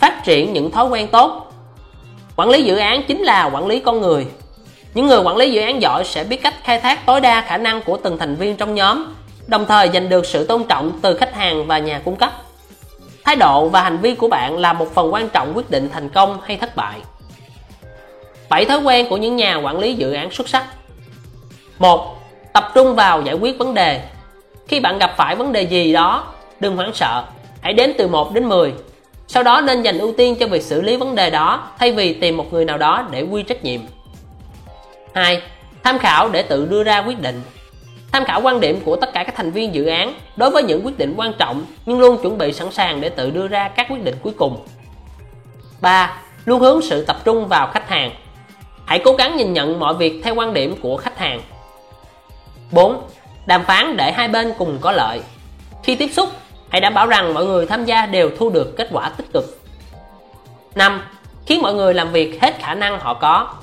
phát 0.00 0.24
triển 0.24 0.52
những 0.52 0.70
thói 0.70 0.88
quen 0.88 1.08
tốt. 1.08 1.52
Quản 2.36 2.48
lý 2.48 2.62
dự 2.62 2.76
án 2.76 3.02
chính 3.02 3.22
là 3.22 3.50
quản 3.52 3.66
lý 3.66 3.80
con 3.80 4.00
người. 4.00 4.26
Những 4.94 5.06
người 5.06 5.20
quản 5.20 5.36
lý 5.36 5.52
dự 5.52 5.60
án 5.60 5.82
giỏi 5.82 6.04
sẽ 6.04 6.24
biết 6.24 6.42
cách 6.42 6.54
khai 6.64 6.80
thác 6.80 7.06
tối 7.06 7.20
đa 7.20 7.40
khả 7.40 7.56
năng 7.56 7.82
của 7.82 7.96
từng 7.96 8.18
thành 8.18 8.34
viên 8.36 8.56
trong 8.56 8.74
nhóm, 8.74 9.14
đồng 9.46 9.66
thời 9.66 9.88
giành 9.88 10.08
được 10.08 10.26
sự 10.26 10.46
tôn 10.46 10.64
trọng 10.64 10.92
từ 11.02 11.16
khách 11.16 11.34
hàng 11.34 11.66
và 11.66 11.78
nhà 11.78 12.00
cung 12.04 12.16
cấp. 12.16 12.32
Thái 13.24 13.36
độ 13.36 13.68
và 13.68 13.82
hành 13.82 13.98
vi 13.98 14.14
của 14.14 14.28
bạn 14.28 14.58
là 14.58 14.72
một 14.72 14.94
phần 14.94 15.12
quan 15.12 15.28
trọng 15.28 15.52
quyết 15.54 15.70
định 15.70 15.88
thành 15.92 16.08
công 16.08 16.38
hay 16.44 16.56
thất 16.56 16.76
bại. 16.76 16.98
Bảy 18.48 18.64
thói 18.64 18.78
quen 18.78 19.06
của 19.10 19.16
những 19.16 19.36
nhà 19.36 19.56
quản 19.56 19.78
lý 19.78 19.94
dự 19.94 20.12
án 20.12 20.30
xuất 20.30 20.48
sắc. 20.48 20.64
Một, 21.78 22.16
tập 22.52 22.70
trung 22.74 22.94
vào 22.94 23.22
giải 23.22 23.34
quyết 23.34 23.58
vấn 23.58 23.74
đề. 23.74 24.00
Khi 24.68 24.80
bạn 24.80 24.98
gặp 24.98 25.14
phải 25.16 25.36
vấn 25.36 25.52
đề 25.52 25.62
gì 25.62 25.92
đó, 25.92 26.26
đừng 26.60 26.76
hoảng 26.76 26.94
sợ. 26.94 27.24
Hãy 27.60 27.72
đến 27.72 27.94
từ 27.98 28.08
1 28.08 28.34
đến 28.34 28.48
10 28.48 28.74
sau 29.32 29.42
đó 29.42 29.60
nên 29.60 29.82
dành 29.82 29.98
ưu 29.98 30.12
tiên 30.12 30.36
cho 30.40 30.46
việc 30.46 30.62
xử 30.62 30.82
lý 30.82 30.96
vấn 30.96 31.14
đề 31.14 31.30
đó 31.30 31.70
thay 31.78 31.92
vì 31.92 32.14
tìm 32.14 32.36
một 32.36 32.52
người 32.52 32.64
nào 32.64 32.78
đó 32.78 33.08
để 33.10 33.22
quy 33.22 33.42
trách 33.42 33.64
nhiệm 33.64 33.80
2. 35.14 35.42
Tham 35.82 35.98
khảo 35.98 36.28
để 36.28 36.42
tự 36.42 36.66
đưa 36.66 36.84
ra 36.84 36.98
quyết 36.98 37.20
định 37.20 37.42
Tham 38.12 38.24
khảo 38.24 38.40
quan 38.40 38.60
điểm 38.60 38.80
của 38.84 38.96
tất 38.96 39.12
cả 39.12 39.24
các 39.24 39.34
thành 39.36 39.50
viên 39.50 39.74
dự 39.74 39.86
án 39.86 40.14
đối 40.36 40.50
với 40.50 40.62
những 40.62 40.86
quyết 40.86 40.98
định 40.98 41.14
quan 41.16 41.32
trọng 41.38 41.64
nhưng 41.86 42.00
luôn 42.00 42.22
chuẩn 42.22 42.38
bị 42.38 42.52
sẵn 42.52 42.72
sàng 42.72 43.00
để 43.00 43.08
tự 43.08 43.30
đưa 43.30 43.48
ra 43.48 43.68
các 43.68 43.86
quyết 43.90 44.04
định 44.04 44.14
cuối 44.22 44.32
cùng 44.36 44.56
3. 45.80 46.20
Luôn 46.44 46.60
hướng 46.60 46.82
sự 46.82 47.04
tập 47.04 47.20
trung 47.24 47.48
vào 47.48 47.70
khách 47.72 47.88
hàng 47.88 48.10
Hãy 48.84 49.00
cố 49.04 49.12
gắng 49.12 49.36
nhìn 49.36 49.52
nhận 49.52 49.78
mọi 49.78 49.94
việc 49.94 50.20
theo 50.24 50.34
quan 50.34 50.54
điểm 50.54 50.76
của 50.82 50.96
khách 50.96 51.18
hàng 51.18 51.40
4. 52.72 53.02
Đàm 53.46 53.64
phán 53.64 53.96
để 53.96 54.12
hai 54.12 54.28
bên 54.28 54.52
cùng 54.58 54.78
có 54.80 54.92
lợi 54.92 55.20
Khi 55.82 55.96
tiếp 55.96 56.08
xúc, 56.12 56.28
Hãy 56.70 56.80
đảm 56.80 56.94
bảo 56.94 57.06
rằng 57.06 57.34
mọi 57.34 57.46
người 57.46 57.66
tham 57.66 57.84
gia 57.84 58.06
đều 58.06 58.30
thu 58.38 58.50
được 58.50 58.76
kết 58.76 58.88
quả 58.92 59.08
tích 59.08 59.26
cực. 59.32 59.58
5. 60.74 61.02
Khiến 61.46 61.62
mọi 61.62 61.74
người 61.74 61.94
làm 61.94 62.12
việc 62.12 62.42
hết 62.42 62.58
khả 62.58 62.74
năng 62.74 63.00
họ 63.00 63.14
có. 63.14 63.54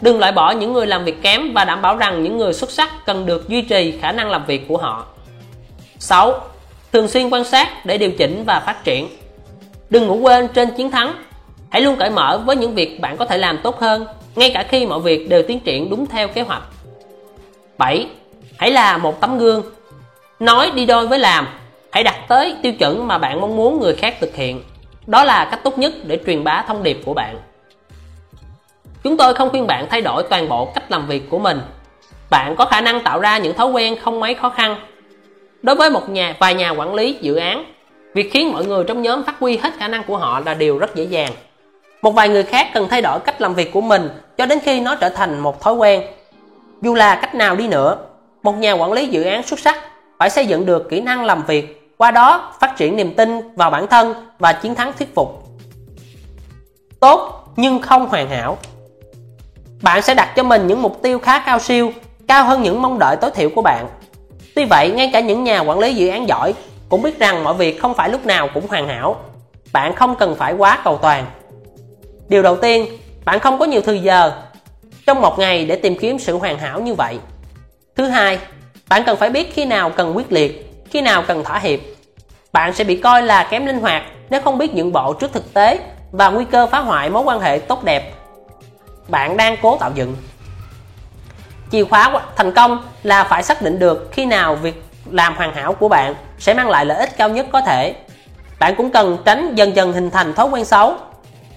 Đừng 0.00 0.18
loại 0.18 0.32
bỏ 0.32 0.50
những 0.50 0.72
người 0.72 0.86
làm 0.86 1.04
việc 1.04 1.22
kém 1.22 1.52
và 1.54 1.64
đảm 1.64 1.82
bảo 1.82 1.96
rằng 1.96 2.22
những 2.22 2.38
người 2.38 2.52
xuất 2.52 2.70
sắc 2.70 3.06
cần 3.06 3.26
được 3.26 3.48
duy 3.48 3.62
trì 3.62 3.98
khả 4.00 4.12
năng 4.12 4.30
làm 4.30 4.46
việc 4.46 4.68
của 4.68 4.76
họ. 4.76 5.06
6. 5.98 6.40
Thường 6.92 7.08
xuyên 7.08 7.30
quan 7.30 7.44
sát 7.44 7.86
để 7.86 7.98
điều 7.98 8.10
chỉnh 8.10 8.44
và 8.46 8.60
phát 8.60 8.84
triển. 8.84 9.08
Đừng 9.90 10.06
ngủ 10.06 10.14
quên 10.14 10.48
trên 10.48 10.70
chiến 10.76 10.90
thắng. 10.90 11.14
Hãy 11.70 11.82
luôn 11.82 11.96
cởi 11.96 12.10
mở 12.10 12.42
với 12.46 12.56
những 12.56 12.74
việc 12.74 13.00
bạn 13.00 13.16
có 13.16 13.24
thể 13.24 13.38
làm 13.38 13.58
tốt 13.58 13.80
hơn, 13.80 14.06
ngay 14.34 14.50
cả 14.54 14.66
khi 14.68 14.86
mọi 14.86 15.00
việc 15.00 15.28
đều 15.28 15.42
tiến 15.42 15.60
triển 15.60 15.90
đúng 15.90 16.06
theo 16.06 16.28
kế 16.28 16.42
hoạch. 16.42 16.62
7. 17.78 18.06
Hãy 18.58 18.70
là 18.70 18.98
một 18.98 19.20
tấm 19.20 19.38
gương. 19.38 19.62
Nói 20.40 20.70
đi 20.74 20.86
đôi 20.86 21.06
với 21.06 21.18
làm 21.18 21.48
hãy 21.92 22.02
đặt 22.02 22.16
tới 22.28 22.56
tiêu 22.62 22.72
chuẩn 22.72 23.06
mà 23.06 23.18
bạn 23.18 23.40
mong 23.40 23.56
muốn 23.56 23.80
người 23.80 23.94
khác 23.94 24.16
thực 24.20 24.36
hiện. 24.36 24.62
Đó 25.06 25.24
là 25.24 25.48
cách 25.50 25.60
tốt 25.62 25.78
nhất 25.78 25.92
để 26.04 26.18
truyền 26.26 26.44
bá 26.44 26.64
thông 26.68 26.82
điệp 26.82 27.00
của 27.04 27.14
bạn. 27.14 27.38
Chúng 29.02 29.16
tôi 29.16 29.34
không 29.34 29.50
khuyên 29.50 29.66
bạn 29.66 29.86
thay 29.90 30.02
đổi 30.02 30.22
toàn 30.22 30.48
bộ 30.48 30.64
cách 30.64 30.90
làm 30.90 31.06
việc 31.06 31.30
của 31.30 31.38
mình. 31.38 31.60
Bạn 32.30 32.54
có 32.56 32.64
khả 32.64 32.80
năng 32.80 33.00
tạo 33.00 33.20
ra 33.20 33.38
những 33.38 33.54
thói 33.54 33.66
quen 33.66 33.96
không 34.02 34.20
mấy 34.20 34.34
khó 34.34 34.48
khăn. 34.48 34.76
Đối 35.62 35.76
với 35.76 35.90
một 35.90 36.08
nhà, 36.08 36.36
vài 36.38 36.54
nhà 36.54 36.70
quản 36.70 36.94
lý 36.94 37.16
dự 37.20 37.36
án, 37.36 37.64
việc 38.14 38.32
khiến 38.32 38.52
mọi 38.52 38.64
người 38.64 38.84
trong 38.84 39.02
nhóm 39.02 39.24
phát 39.24 39.38
huy 39.40 39.56
hết 39.56 39.72
khả 39.78 39.88
năng 39.88 40.02
của 40.02 40.16
họ 40.16 40.40
là 40.46 40.54
điều 40.54 40.78
rất 40.78 40.94
dễ 40.94 41.04
dàng. 41.04 41.32
Một 42.02 42.10
vài 42.10 42.28
người 42.28 42.42
khác 42.42 42.68
cần 42.74 42.88
thay 42.88 43.02
đổi 43.02 43.20
cách 43.20 43.40
làm 43.40 43.54
việc 43.54 43.72
của 43.72 43.80
mình 43.80 44.08
cho 44.38 44.46
đến 44.46 44.58
khi 44.64 44.80
nó 44.80 44.94
trở 44.94 45.08
thành 45.08 45.38
một 45.38 45.60
thói 45.60 45.74
quen. 45.74 46.02
Dù 46.82 46.94
là 46.94 47.14
cách 47.14 47.34
nào 47.34 47.56
đi 47.56 47.68
nữa, 47.68 47.96
một 48.42 48.52
nhà 48.52 48.72
quản 48.72 48.92
lý 48.92 49.06
dự 49.06 49.22
án 49.22 49.42
xuất 49.42 49.58
sắc 49.58 49.76
phải 50.18 50.30
xây 50.30 50.46
dựng 50.46 50.66
được 50.66 50.90
kỹ 50.90 51.00
năng 51.00 51.24
làm 51.24 51.42
việc 51.46 51.92
qua 51.96 52.10
đó 52.10 52.52
phát 52.60 52.76
triển 52.76 52.96
niềm 52.96 53.14
tin 53.14 53.54
vào 53.54 53.70
bản 53.70 53.86
thân 53.86 54.14
và 54.38 54.52
chiến 54.52 54.74
thắng 54.74 54.92
thuyết 54.92 55.14
phục 55.14 55.48
tốt 57.00 57.44
nhưng 57.56 57.82
không 57.82 58.08
hoàn 58.08 58.30
hảo 58.30 58.58
bạn 59.82 60.02
sẽ 60.02 60.14
đặt 60.14 60.32
cho 60.36 60.42
mình 60.42 60.66
những 60.66 60.82
mục 60.82 61.02
tiêu 61.02 61.18
khá 61.18 61.38
cao 61.38 61.58
siêu 61.58 61.92
cao 62.28 62.44
hơn 62.44 62.62
những 62.62 62.82
mong 62.82 62.98
đợi 62.98 63.16
tối 63.16 63.30
thiểu 63.34 63.50
của 63.54 63.62
bạn. 63.62 63.86
Tuy 64.54 64.64
vậy, 64.64 64.90
ngay 64.90 65.10
cả 65.12 65.20
những 65.20 65.44
nhà 65.44 65.60
quản 65.60 65.78
lý 65.78 65.94
dự 65.94 66.08
án 66.08 66.28
giỏi 66.28 66.54
cũng 66.88 67.02
biết 67.02 67.18
rằng 67.18 67.44
mọi 67.44 67.54
việc 67.54 67.80
không 67.80 67.94
phải 67.94 68.08
lúc 68.08 68.26
nào 68.26 68.48
cũng 68.54 68.66
hoàn 68.68 68.88
hảo. 68.88 69.16
Bạn 69.72 69.94
không 69.94 70.16
cần 70.16 70.36
phải 70.36 70.52
quá 70.52 70.78
cầu 70.84 70.98
toàn. 71.02 71.26
Điều 72.28 72.42
đầu 72.42 72.56
tiên, 72.56 72.86
bạn 73.24 73.40
không 73.40 73.58
có 73.58 73.64
nhiều 73.64 73.80
thời 73.80 73.98
giờ 73.98 74.32
trong 75.06 75.20
một 75.20 75.38
ngày 75.38 75.64
để 75.64 75.76
tìm 75.76 75.98
kiếm 75.98 76.18
sự 76.18 76.38
hoàn 76.38 76.58
hảo 76.58 76.80
như 76.80 76.94
vậy. 76.94 77.18
Thứ 77.96 78.08
hai, 78.08 78.38
bạn 78.88 79.02
cần 79.06 79.16
phải 79.16 79.30
biết 79.30 79.54
khi 79.54 79.64
nào 79.64 79.90
cần 79.90 80.16
quyết 80.16 80.32
liệt, 80.32 80.72
khi 80.90 81.00
nào 81.00 81.24
cần 81.26 81.44
thỏa 81.44 81.58
hiệp. 81.58 81.80
Bạn 82.52 82.74
sẽ 82.74 82.84
bị 82.84 82.96
coi 82.96 83.22
là 83.22 83.48
kém 83.50 83.66
linh 83.66 83.80
hoạt 83.80 84.02
nếu 84.30 84.40
không 84.40 84.58
biết 84.58 84.74
nhượng 84.74 84.92
bộ 84.92 85.12
trước 85.12 85.32
thực 85.32 85.54
tế 85.54 85.80
và 86.12 86.28
nguy 86.28 86.44
cơ 86.44 86.66
phá 86.66 86.78
hoại 86.78 87.10
mối 87.10 87.22
quan 87.22 87.40
hệ 87.40 87.58
tốt 87.58 87.84
đẹp 87.84 88.12
bạn 89.08 89.36
đang 89.36 89.56
cố 89.62 89.76
tạo 89.76 89.90
dựng. 89.94 90.16
Chìa 91.70 91.84
khóa 91.84 92.22
thành 92.36 92.52
công 92.52 92.82
là 93.02 93.24
phải 93.24 93.42
xác 93.42 93.62
định 93.62 93.78
được 93.78 94.08
khi 94.12 94.26
nào 94.26 94.54
việc 94.54 94.82
làm 95.10 95.36
hoàn 95.36 95.54
hảo 95.54 95.72
của 95.72 95.88
bạn 95.88 96.14
sẽ 96.38 96.54
mang 96.54 96.68
lại 96.68 96.86
lợi 96.86 96.98
ích 96.98 97.16
cao 97.16 97.28
nhất 97.28 97.46
có 97.52 97.60
thể. 97.60 97.94
Bạn 98.58 98.74
cũng 98.76 98.90
cần 98.90 99.18
tránh 99.24 99.54
dần 99.54 99.76
dần 99.76 99.92
hình 99.92 100.10
thành 100.10 100.34
thói 100.34 100.46
quen 100.46 100.64
xấu. 100.64 100.94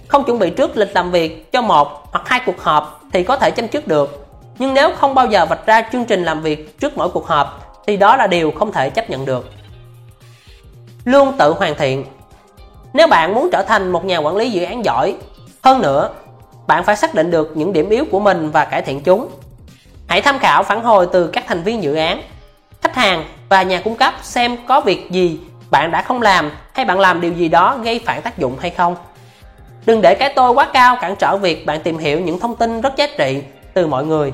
Không 0.08 0.24
chuẩn 0.24 0.38
bị 0.38 0.50
trước 0.50 0.76
lịch 0.76 0.94
làm 0.94 1.10
việc 1.10 1.52
cho 1.52 1.62
một 1.62 2.06
hoặc 2.12 2.28
hai 2.28 2.40
cuộc 2.46 2.62
họp 2.62 3.00
thì 3.12 3.22
có 3.22 3.36
thể 3.36 3.50
chăm 3.50 3.68
trước 3.68 3.88
được. 3.88 4.19
Nhưng 4.60 4.74
nếu 4.74 4.90
không 4.96 5.14
bao 5.14 5.26
giờ 5.26 5.46
vạch 5.46 5.66
ra 5.66 5.82
chương 5.92 6.04
trình 6.04 6.24
làm 6.24 6.40
việc 6.42 6.80
trước 6.80 6.98
mỗi 6.98 7.08
cuộc 7.08 7.26
họp 7.26 7.76
thì 7.86 7.96
đó 7.96 8.16
là 8.16 8.26
điều 8.26 8.52
không 8.52 8.72
thể 8.72 8.90
chấp 8.90 9.10
nhận 9.10 9.24
được. 9.24 9.50
Luôn 11.04 11.32
tự 11.38 11.52
hoàn 11.52 11.74
thiện 11.74 12.04
Nếu 12.92 13.06
bạn 13.06 13.34
muốn 13.34 13.48
trở 13.52 13.62
thành 13.62 13.90
một 13.90 14.04
nhà 14.04 14.18
quản 14.18 14.36
lý 14.36 14.50
dự 14.50 14.64
án 14.64 14.84
giỏi, 14.84 15.14
hơn 15.62 15.82
nữa, 15.82 16.10
bạn 16.66 16.84
phải 16.84 16.96
xác 16.96 17.14
định 17.14 17.30
được 17.30 17.52
những 17.56 17.72
điểm 17.72 17.88
yếu 17.88 18.04
của 18.10 18.20
mình 18.20 18.50
và 18.50 18.64
cải 18.64 18.82
thiện 18.82 19.02
chúng. 19.02 19.28
Hãy 20.06 20.22
tham 20.22 20.38
khảo 20.38 20.62
phản 20.62 20.82
hồi 20.82 21.08
từ 21.12 21.26
các 21.26 21.44
thành 21.46 21.62
viên 21.62 21.82
dự 21.82 21.94
án, 21.94 22.22
khách 22.82 22.94
hàng 22.94 23.24
và 23.48 23.62
nhà 23.62 23.80
cung 23.84 23.96
cấp 23.96 24.14
xem 24.22 24.56
có 24.68 24.80
việc 24.80 25.10
gì 25.10 25.40
bạn 25.70 25.90
đã 25.90 26.02
không 26.02 26.22
làm 26.22 26.50
hay 26.74 26.84
bạn 26.84 27.00
làm 27.00 27.20
điều 27.20 27.32
gì 27.32 27.48
đó 27.48 27.78
gây 27.82 28.00
phản 28.06 28.22
tác 28.22 28.38
dụng 28.38 28.56
hay 28.60 28.70
không. 28.70 28.96
Đừng 29.86 30.02
để 30.02 30.14
cái 30.14 30.32
tôi 30.36 30.50
quá 30.52 30.68
cao 30.72 30.96
cản 31.00 31.16
trở 31.16 31.36
việc 31.36 31.66
bạn 31.66 31.80
tìm 31.82 31.98
hiểu 31.98 32.20
những 32.20 32.40
thông 32.40 32.56
tin 32.56 32.80
rất 32.80 32.96
giá 32.96 33.06
trị 33.18 33.42
từ 33.74 33.86
mọi 33.86 34.04
người. 34.04 34.32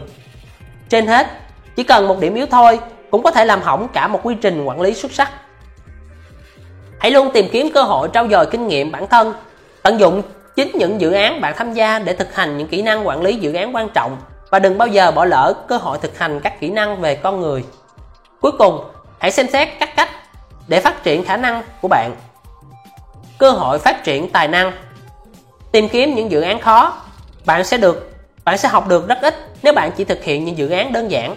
Trên 0.89 1.07
hết, 1.07 1.27
chỉ 1.77 1.83
cần 1.83 2.09
một 2.09 2.21
điểm 2.21 2.35
yếu 2.35 2.47
thôi 2.47 2.79
cũng 3.11 3.23
có 3.23 3.31
thể 3.31 3.45
làm 3.45 3.63
hỏng 3.63 3.89
cả 3.89 4.09
một 4.09 4.21
quy 4.23 4.35
trình 4.35 4.65
quản 4.65 4.81
lý 4.81 4.95
xuất 4.95 5.13
sắc. 5.13 5.31
Hãy 6.99 7.11
luôn 7.11 7.31
tìm 7.35 7.49
kiếm 7.53 7.71
cơ 7.75 7.83
hội 7.83 8.09
trau 8.15 8.29
dồi 8.29 8.47
kinh 8.47 8.69
nghiệm 8.69 8.93
bản 8.93 9.07
thân, 9.07 9.35
tận 9.83 10.01
dụng 10.01 10.23
chính 10.57 10.71
những 10.75 11.01
dự 11.01 11.13
án 11.13 11.41
bạn 11.41 11.55
tham 11.57 11.73
gia 11.73 11.99
để 11.99 12.13
thực 12.13 12.35
hành 12.35 12.59
những 12.59 12.69
kỹ 12.69 12.83
năng 12.83 13.07
quản 13.07 13.23
lý 13.23 13.35
dự 13.35 13.55
án 13.55 13.75
quan 13.75 13.89
trọng 13.95 14.17
và 14.51 14.59
đừng 14.59 14.79
bao 14.79 14.89
giờ 14.89 15.11
bỏ 15.11 15.25
lỡ 15.25 15.55
cơ 15.69 15.77
hội 15.77 15.99
thực 15.99 16.19
hành 16.19 16.41
các 16.41 16.61
kỹ 16.61 16.71
năng 16.71 17.01
về 17.01 17.15
con 17.15 17.41
người. 17.41 17.65
Cuối 18.41 18.53
cùng, 18.59 18.85
hãy 19.19 19.31
xem 19.31 19.47
xét 19.53 19.69
các 19.81 19.97
cách 19.97 20.09
để 20.69 20.81
phát 20.81 21.03
triển 21.03 21.25
khả 21.25 21.37
năng 21.37 21.63
của 21.81 21.89
bạn. 21.89 22.17
Cơ 23.39 23.51
hội 23.51 23.79
phát 23.79 24.05
triển 24.05 24.31
tài 24.31 24.49
năng. 24.49 24.73
Tìm 25.73 25.89
kiếm 25.89 26.15
những 26.15 26.31
dự 26.31 26.41
án 26.41 26.61
khó, 26.61 27.03
bạn 27.47 27.65
sẽ 27.65 27.77
được 27.77 28.16
bạn 28.47 28.59
sẽ 28.59 28.69
học 28.69 28.89
được 28.89 29.09
rất 29.09 29.19
ít 29.23 29.35
nếu 29.63 29.73
bạn 29.73 29.91
chỉ 29.97 30.05
thực 30.05 30.25
hiện 30.25 30.45
những 30.45 30.59
dự 30.59 30.71
án 30.71 30.93
đơn 30.93 31.11
giản. 31.11 31.35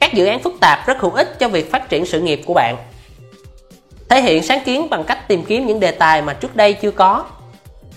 Các 0.00 0.14
dự 0.14 0.26
án 0.26 0.38
phức 0.38 0.52
tạp 0.60 0.86
rất 0.86 1.00
hữu 1.00 1.10
ích 1.10 1.38
cho 1.38 1.48
việc 1.48 1.72
phát 1.72 1.88
triển 1.88 2.06
sự 2.06 2.20
nghiệp 2.20 2.40
của 2.46 2.54
bạn. 2.54 2.76
Thể 4.08 4.20
hiện 4.20 4.42
sáng 4.42 4.60
kiến 4.64 4.90
bằng 4.90 5.04
cách 5.04 5.28
tìm 5.28 5.44
kiếm 5.44 5.66
những 5.66 5.80
đề 5.80 5.90
tài 5.90 6.22
mà 6.22 6.32
trước 6.32 6.56
đây 6.56 6.72
chưa 6.72 6.90
có 6.90 7.24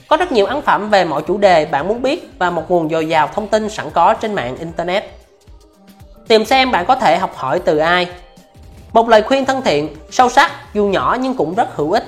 có 0.08 0.18
rất 0.18 0.32
nhiều 0.32 0.46
ấn 0.46 0.62
phẩm 0.62 0.90
về 0.90 1.06
mọi 1.06 1.22
chủ 1.28 1.38
đề 1.38 1.66
bạn 1.66 1.88
muốn 1.88 2.02
biết 2.02 2.30
và 2.40 2.50
một 2.50 2.72
nguồn 2.72 2.90
dồi 2.90 3.08
dào 3.08 3.28
thông 3.28 3.48
tin 3.48 3.70
sẵn 3.70 3.90
có 3.90 4.14
trên 4.14 4.34
mạng 4.34 4.58
Internet. 4.58 5.04
Tìm 6.28 6.46
xem 6.46 6.72
bạn 6.72 6.86
có 6.86 6.96
thể 6.96 7.18
học 7.18 7.36
hỏi 7.36 7.60
từ 7.60 7.78
ai. 7.78 8.08
Một 8.94 9.10
lời 9.10 9.22
khuyên 9.22 9.46
thân 9.46 9.62
thiện, 9.62 9.96
sâu 10.12 10.30
sắc 10.30 10.52
dù 10.74 10.86
nhỏ 10.86 11.18
nhưng 11.20 11.36
cũng 11.36 11.56
rất 11.56 11.76
hữu 11.76 11.92
ích. 11.92 12.04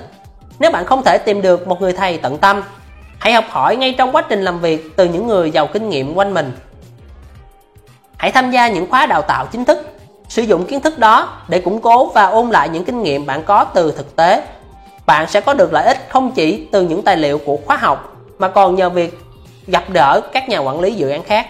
Nếu 0.58 0.70
bạn 0.70 0.84
không 0.84 1.02
thể 1.04 1.18
tìm 1.18 1.42
được 1.42 1.68
một 1.68 1.80
người 1.80 1.92
thầy 1.92 2.18
tận 2.18 2.38
tâm, 2.38 2.62
hãy 3.18 3.32
học 3.32 3.44
hỏi 3.48 3.76
ngay 3.76 3.94
trong 3.98 4.12
quá 4.12 4.22
trình 4.28 4.42
làm 4.42 4.60
việc 4.60 4.96
từ 4.96 5.04
những 5.04 5.26
người 5.26 5.50
giàu 5.50 5.66
kinh 5.66 5.88
nghiệm 5.88 6.14
quanh 6.14 6.34
mình. 6.34 6.52
Hãy 8.16 8.32
tham 8.32 8.50
gia 8.50 8.68
những 8.68 8.90
khóa 8.90 9.06
đào 9.06 9.22
tạo 9.22 9.46
chính 9.46 9.64
thức, 9.64 9.88
sử 10.28 10.42
dụng 10.42 10.66
kiến 10.66 10.80
thức 10.80 10.98
đó 10.98 11.28
để 11.48 11.58
củng 11.58 11.80
cố 11.80 12.06
và 12.06 12.26
ôn 12.26 12.50
lại 12.50 12.68
những 12.68 12.84
kinh 12.84 13.02
nghiệm 13.02 13.26
bạn 13.26 13.42
có 13.42 13.64
từ 13.64 13.92
thực 13.92 14.16
tế. 14.16 14.42
Bạn 15.06 15.28
sẽ 15.28 15.40
có 15.40 15.54
được 15.54 15.72
lợi 15.72 15.86
ích 15.86 16.06
không 16.08 16.32
chỉ 16.32 16.68
từ 16.72 16.82
những 16.82 17.02
tài 17.02 17.16
liệu 17.16 17.38
của 17.38 17.58
khóa 17.66 17.76
học 17.76 18.16
mà 18.38 18.48
còn 18.48 18.74
nhờ 18.74 18.90
việc 18.90 19.18
gặp 19.66 19.84
gỡ 19.92 20.20
các 20.32 20.48
nhà 20.48 20.58
quản 20.58 20.80
lý 20.80 20.94
dự 20.94 21.08
án 21.08 21.22
khác. 21.22 21.46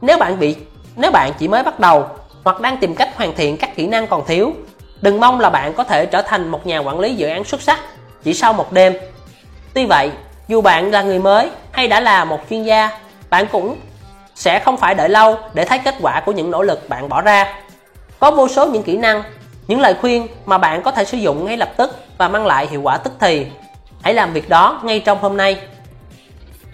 Nếu 0.00 0.18
bạn 0.18 0.38
bị 0.38 0.56
nếu 0.96 1.10
bạn 1.10 1.32
chỉ 1.38 1.48
mới 1.48 1.62
bắt 1.62 1.80
đầu 1.80 2.06
hoặc 2.44 2.60
đang 2.60 2.76
tìm 2.76 2.94
cách 2.94 3.16
hoàn 3.16 3.34
thiện 3.34 3.56
các 3.56 3.76
kỹ 3.76 3.86
năng 3.86 4.06
còn 4.06 4.26
thiếu 4.26 4.52
đừng 5.00 5.20
mong 5.20 5.40
là 5.40 5.50
bạn 5.50 5.74
có 5.74 5.84
thể 5.84 6.06
trở 6.06 6.22
thành 6.22 6.48
một 6.48 6.66
nhà 6.66 6.78
quản 6.78 7.00
lý 7.00 7.14
dự 7.14 7.28
án 7.28 7.44
xuất 7.44 7.62
sắc 7.62 7.80
chỉ 8.22 8.34
sau 8.34 8.52
một 8.52 8.72
đêm 8.72 8.94
tuy 9.74 9.86
vậy, 9.86 10.10
dù 10.48 10.60
bạn 10.60 10.90
là 10.90 11.02
người 11.02 11.18
mới 11.18 11.50
hay 11.72 11.88
đã 11.88 12.00
là 12.00 12.24
một 12.24 12.40
chuyên 12.50 12.62
gia, 12.62 12.90
bạn 13.30 13.46
cũng 13.52 13.76
sẽ 14.34 14.58
không 14.58 14.76
phải 14.76 14.94
đợi 14.94 15.08
lâu 15.08 15.38
để 15.54 15.64
thấy 15.64 15.78
kết 15.78 15.94
quả 16.00 16.20
của 16.26 16.32
những 16.32 16.50
nỗ 16.50 16.62
lực 16.62 16.88
bạn 16.88 17.08
bỏ 17.08 17.20
ra. 17.20 17.54
Có 18.20 18.30
vô 18.30 18.48
số 18.48 18.66
những 18.66 18.82
kỹ 18.82 18.96
năng, 18.96 19.22
những 19.66 19.80
lời 19.80 19.94
khuyên 20.00 20.28
mà 20.46 20.58
bạn 20.58 20.82
có 20.82 20.90
thể 20.90 21.04
sử 21.04 21.16
dụng 21.16 21.46
ngay 21.46 21.56
lập 21.56 21.68
tức 21.76 21.98
và 22.18 22.28
mang 22.28 22.46
lại 22.46 22.66
hiệu 22.66 22.82
quả 22.82 22.96
tức 22.96 23.12
thì. 23.20 23.46
Hãy 24.02 24.14
làm 24.14 24.32
việc 24.32 24.48
đó 24.48 24.80
ngay 24.82 25.00
trong 25.00 25.18
hôm 25.18 25.36
nay. 25.36 25.60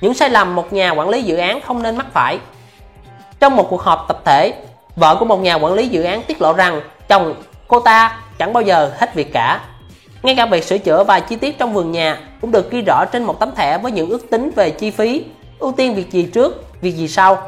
Những 0.00 0.14
sai 0.14 0.30
lầm 0.30 0.54
một 0.54 0.72
nhà 0.72 0.90
quản 0.90 1.08
lý 1.08 1.22
dự 1.22 1.36
án 1.36 1.60
không 1.60 1.82
nên 1.82 1.96
mắc 1.96 2.06
phải. 2.12 2.38
Trong 3.40 3.56
một 3.56 3.66
cuộc 3.70 3.82
họp 3.82 4.04
tập 4.08 4.20
thể, 4.24 4.54
vợ 4.96 5.16
của 5.16 5.24
một 5.24 5.40
nhà 5.40 5.54
quản 5.54 5.72
lý 5.72 5.88
dự 5.88 6.02
án 6.02 6.22
tiết 6.22 6.42
lộ 6.42 6.52
rằng 6.52 6.80
chồng 7.08 7.34
cô 7.68 7.80
ta 7.80 8.18
chẳng 8.38 8.52
bao 8.52 8.62
giờ 8.62 8.92
hết 8.98 9.14
việc 9.14 9.32
cả 9.32 9.60
ngay 10.22 10.34
cả 10.34 10.46
việc 10.46 10.64
sửa 10.64 10.78
chữa 10.78 11.04
vài 11.04 11.20
chi 11.20 11.36
tiết 11.36 11.58
trong 11.58 11.72
vườn 11.72 11.92
nhà 11.92 12.18
cũng 12.40 12.52
được 12.52 12.70
ghi 12.70 12.82
rõ 12.86 13.04
trên 13.12 13.24
một 13.24 13.40
tấm 13.40 13.54
thẻ 13.56 13.78
với 13.78 13.92
những 13.92 14.10
ước 14.10 14.30
tính 14.30 14.50
về 14.56 14.70
chi 14.70 14.90
phí 14.90 15.24
ưu 15.58 15.72
tiên 15.72 15.94
việc 15.94 16.10
gì 16.10 16.22
trước 16.22 16.64
việc 16.80 16.96
gì 16.96 17.08
sau 17.08 17.42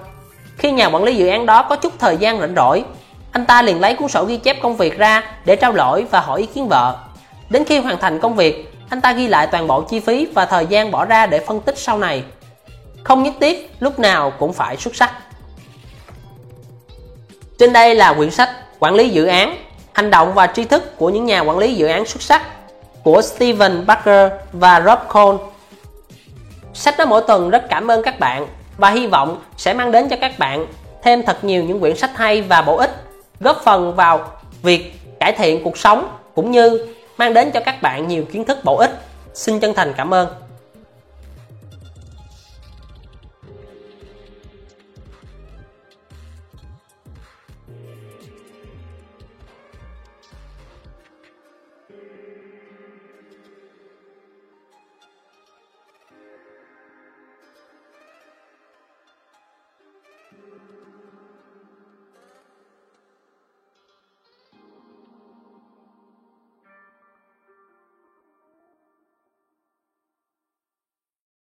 khi 0.59 0.73
nhà 0.73 0.87
quản 0.87 1.05
lý 1.05 1.17
dự 1.17 1.29
án 1.29 1.47
đó 1.47 1.63
có 1.63 1.77
chút 1.77 1.93
thời 1.99 2.17
gian 2.17 2.41
rảnh 2.41 2.55
rỗi 2.57 2.85
anh 3.33 3.47
ta 3.47 3.63
liền 3.63 3.81
lấy 3.81 3.95
cuốn 3.95 4.09
sổ 4.09 4.25
ghi 4.25 4.37
chép 4.37 4.63
công 4.63 4.77
việc 4.77 4.99
ra 4.99 5.23
để 5.45 5.57
trao 5.57 5.73
đổi 5.73 6.05
và 6.11 6.21
hỏi 6.21 6.41
ý 6.41 6.47
kiến 6.47 6.69
vợ 6.69 6.97
Đến 7.53 7.65
khi 7.65 7.79
hoàn 7.79 7.99
thành 7.99 8.21
công 8.21 8.37
việc, 8.37 8.73
anh 8.89 9.01
ta 9.01 9.13
ghi 9.13 9.29
lại 9.29 9.47
toàn 9.47 9.67
bộ 9.67 9.83
chi 9.83 10.01
phí 10.01 10.27
và 10.35 10.47
thời 10.47 10.67
gian 10.67 10.91
bỏ 10.91 11.05
ra 11.05 11.27
để 11.27 11.39
phân 11.39 11.61
tích 11.61 11.79
sau 11.79 11.99
này. 11.99 12.23
Không 13.05 13.23
nhất 13.23 13.35
thiết 13.41 13.71
lúc 13.81 13.99
nào 13.99 14.33
cũng 14.39 14.53
phải 14.53 14.77
xuất 14.77 14.97
sắc. 14.97 15.13
Trên 17.59 17.73
đây 17.73 17.95
là 17.95 18.13
quyển 18.13 18.31
sách 18.31 18.51
Quản 18.79 18.95
lý 18.95 19.09
dự 19.09 19.27
án, 19.27 19.57
hành 19.93 20.11
động 20.11 20.35
và 20.35 20.47
tri 20.47 20.65
thức 20.65 20.97
của 20.97 21.11
những 21.11 21.25
nhà 21.25 21.41
quản 21.41 21.59
lý 21.59 21.75
dự 21.75 21.87
án 21.87 22.07
xuất 22.07 22.23
sắc 22.23 22.43
của 23.05 23.23
Steven 23.23 23.87
Barker 23.87 24.33
và 24.53 24.81
Rob 24.81 24.99
Cole. 25.13 25.39
Sách 26.75 26.99
nói 26.99 27.07
mỗi 27.07 27.23
tuần 27.27 27.51
rất 27.51 27.69
cảm 27.69 27.91
ơn 27.91 28.03
các 28.03 28.21
bạn 28.21 28.47
và 28.77 28.91
hy 28.91 29.07
vọng 29.07 29.43
sẽ 29.57 29.73
mang 29.73 29.93
đến 29.93 30.09
cho 30.09 30.17
các 30.21 30.39
bạn 30.39 30.67
thêm 31.03 31.23
thật 31.23 31.45
nhiều 31.45 31.65
những 31.65 31.81
quyển 31.81 31.97
sách 31.97 32.11
hay 32.17 32.43
và 32.43 32.63
bổ 32.63 32.77
ích, 32.77 32.91
góp 33.41 33.61
phần 33.65 33.95
vào 33.95 34.31
việc 34.63 34.95
cải 35.21 35.33
thiện 35.33 35.65
cuộc 35.65 35.79
sống 35.79 36.09
cũng 36.35 36.51
như 36.51 36.87
mang 37.19 37.35
đến 37.35 37.51
cho 37.51 37.61
các 37.61 37.83
bạn 37.83 38.09
nhiều 38.09 38.25
kiến 38.33 38.45
thức 38.45 38.59
bổ 38.65 38.77
ích. 38.77 38.91
Xin 39.35 39.61
chân 39.61 39.75
thành 39.75 39.95
cảm 39.97 40.15
ơn. 40.15 40.29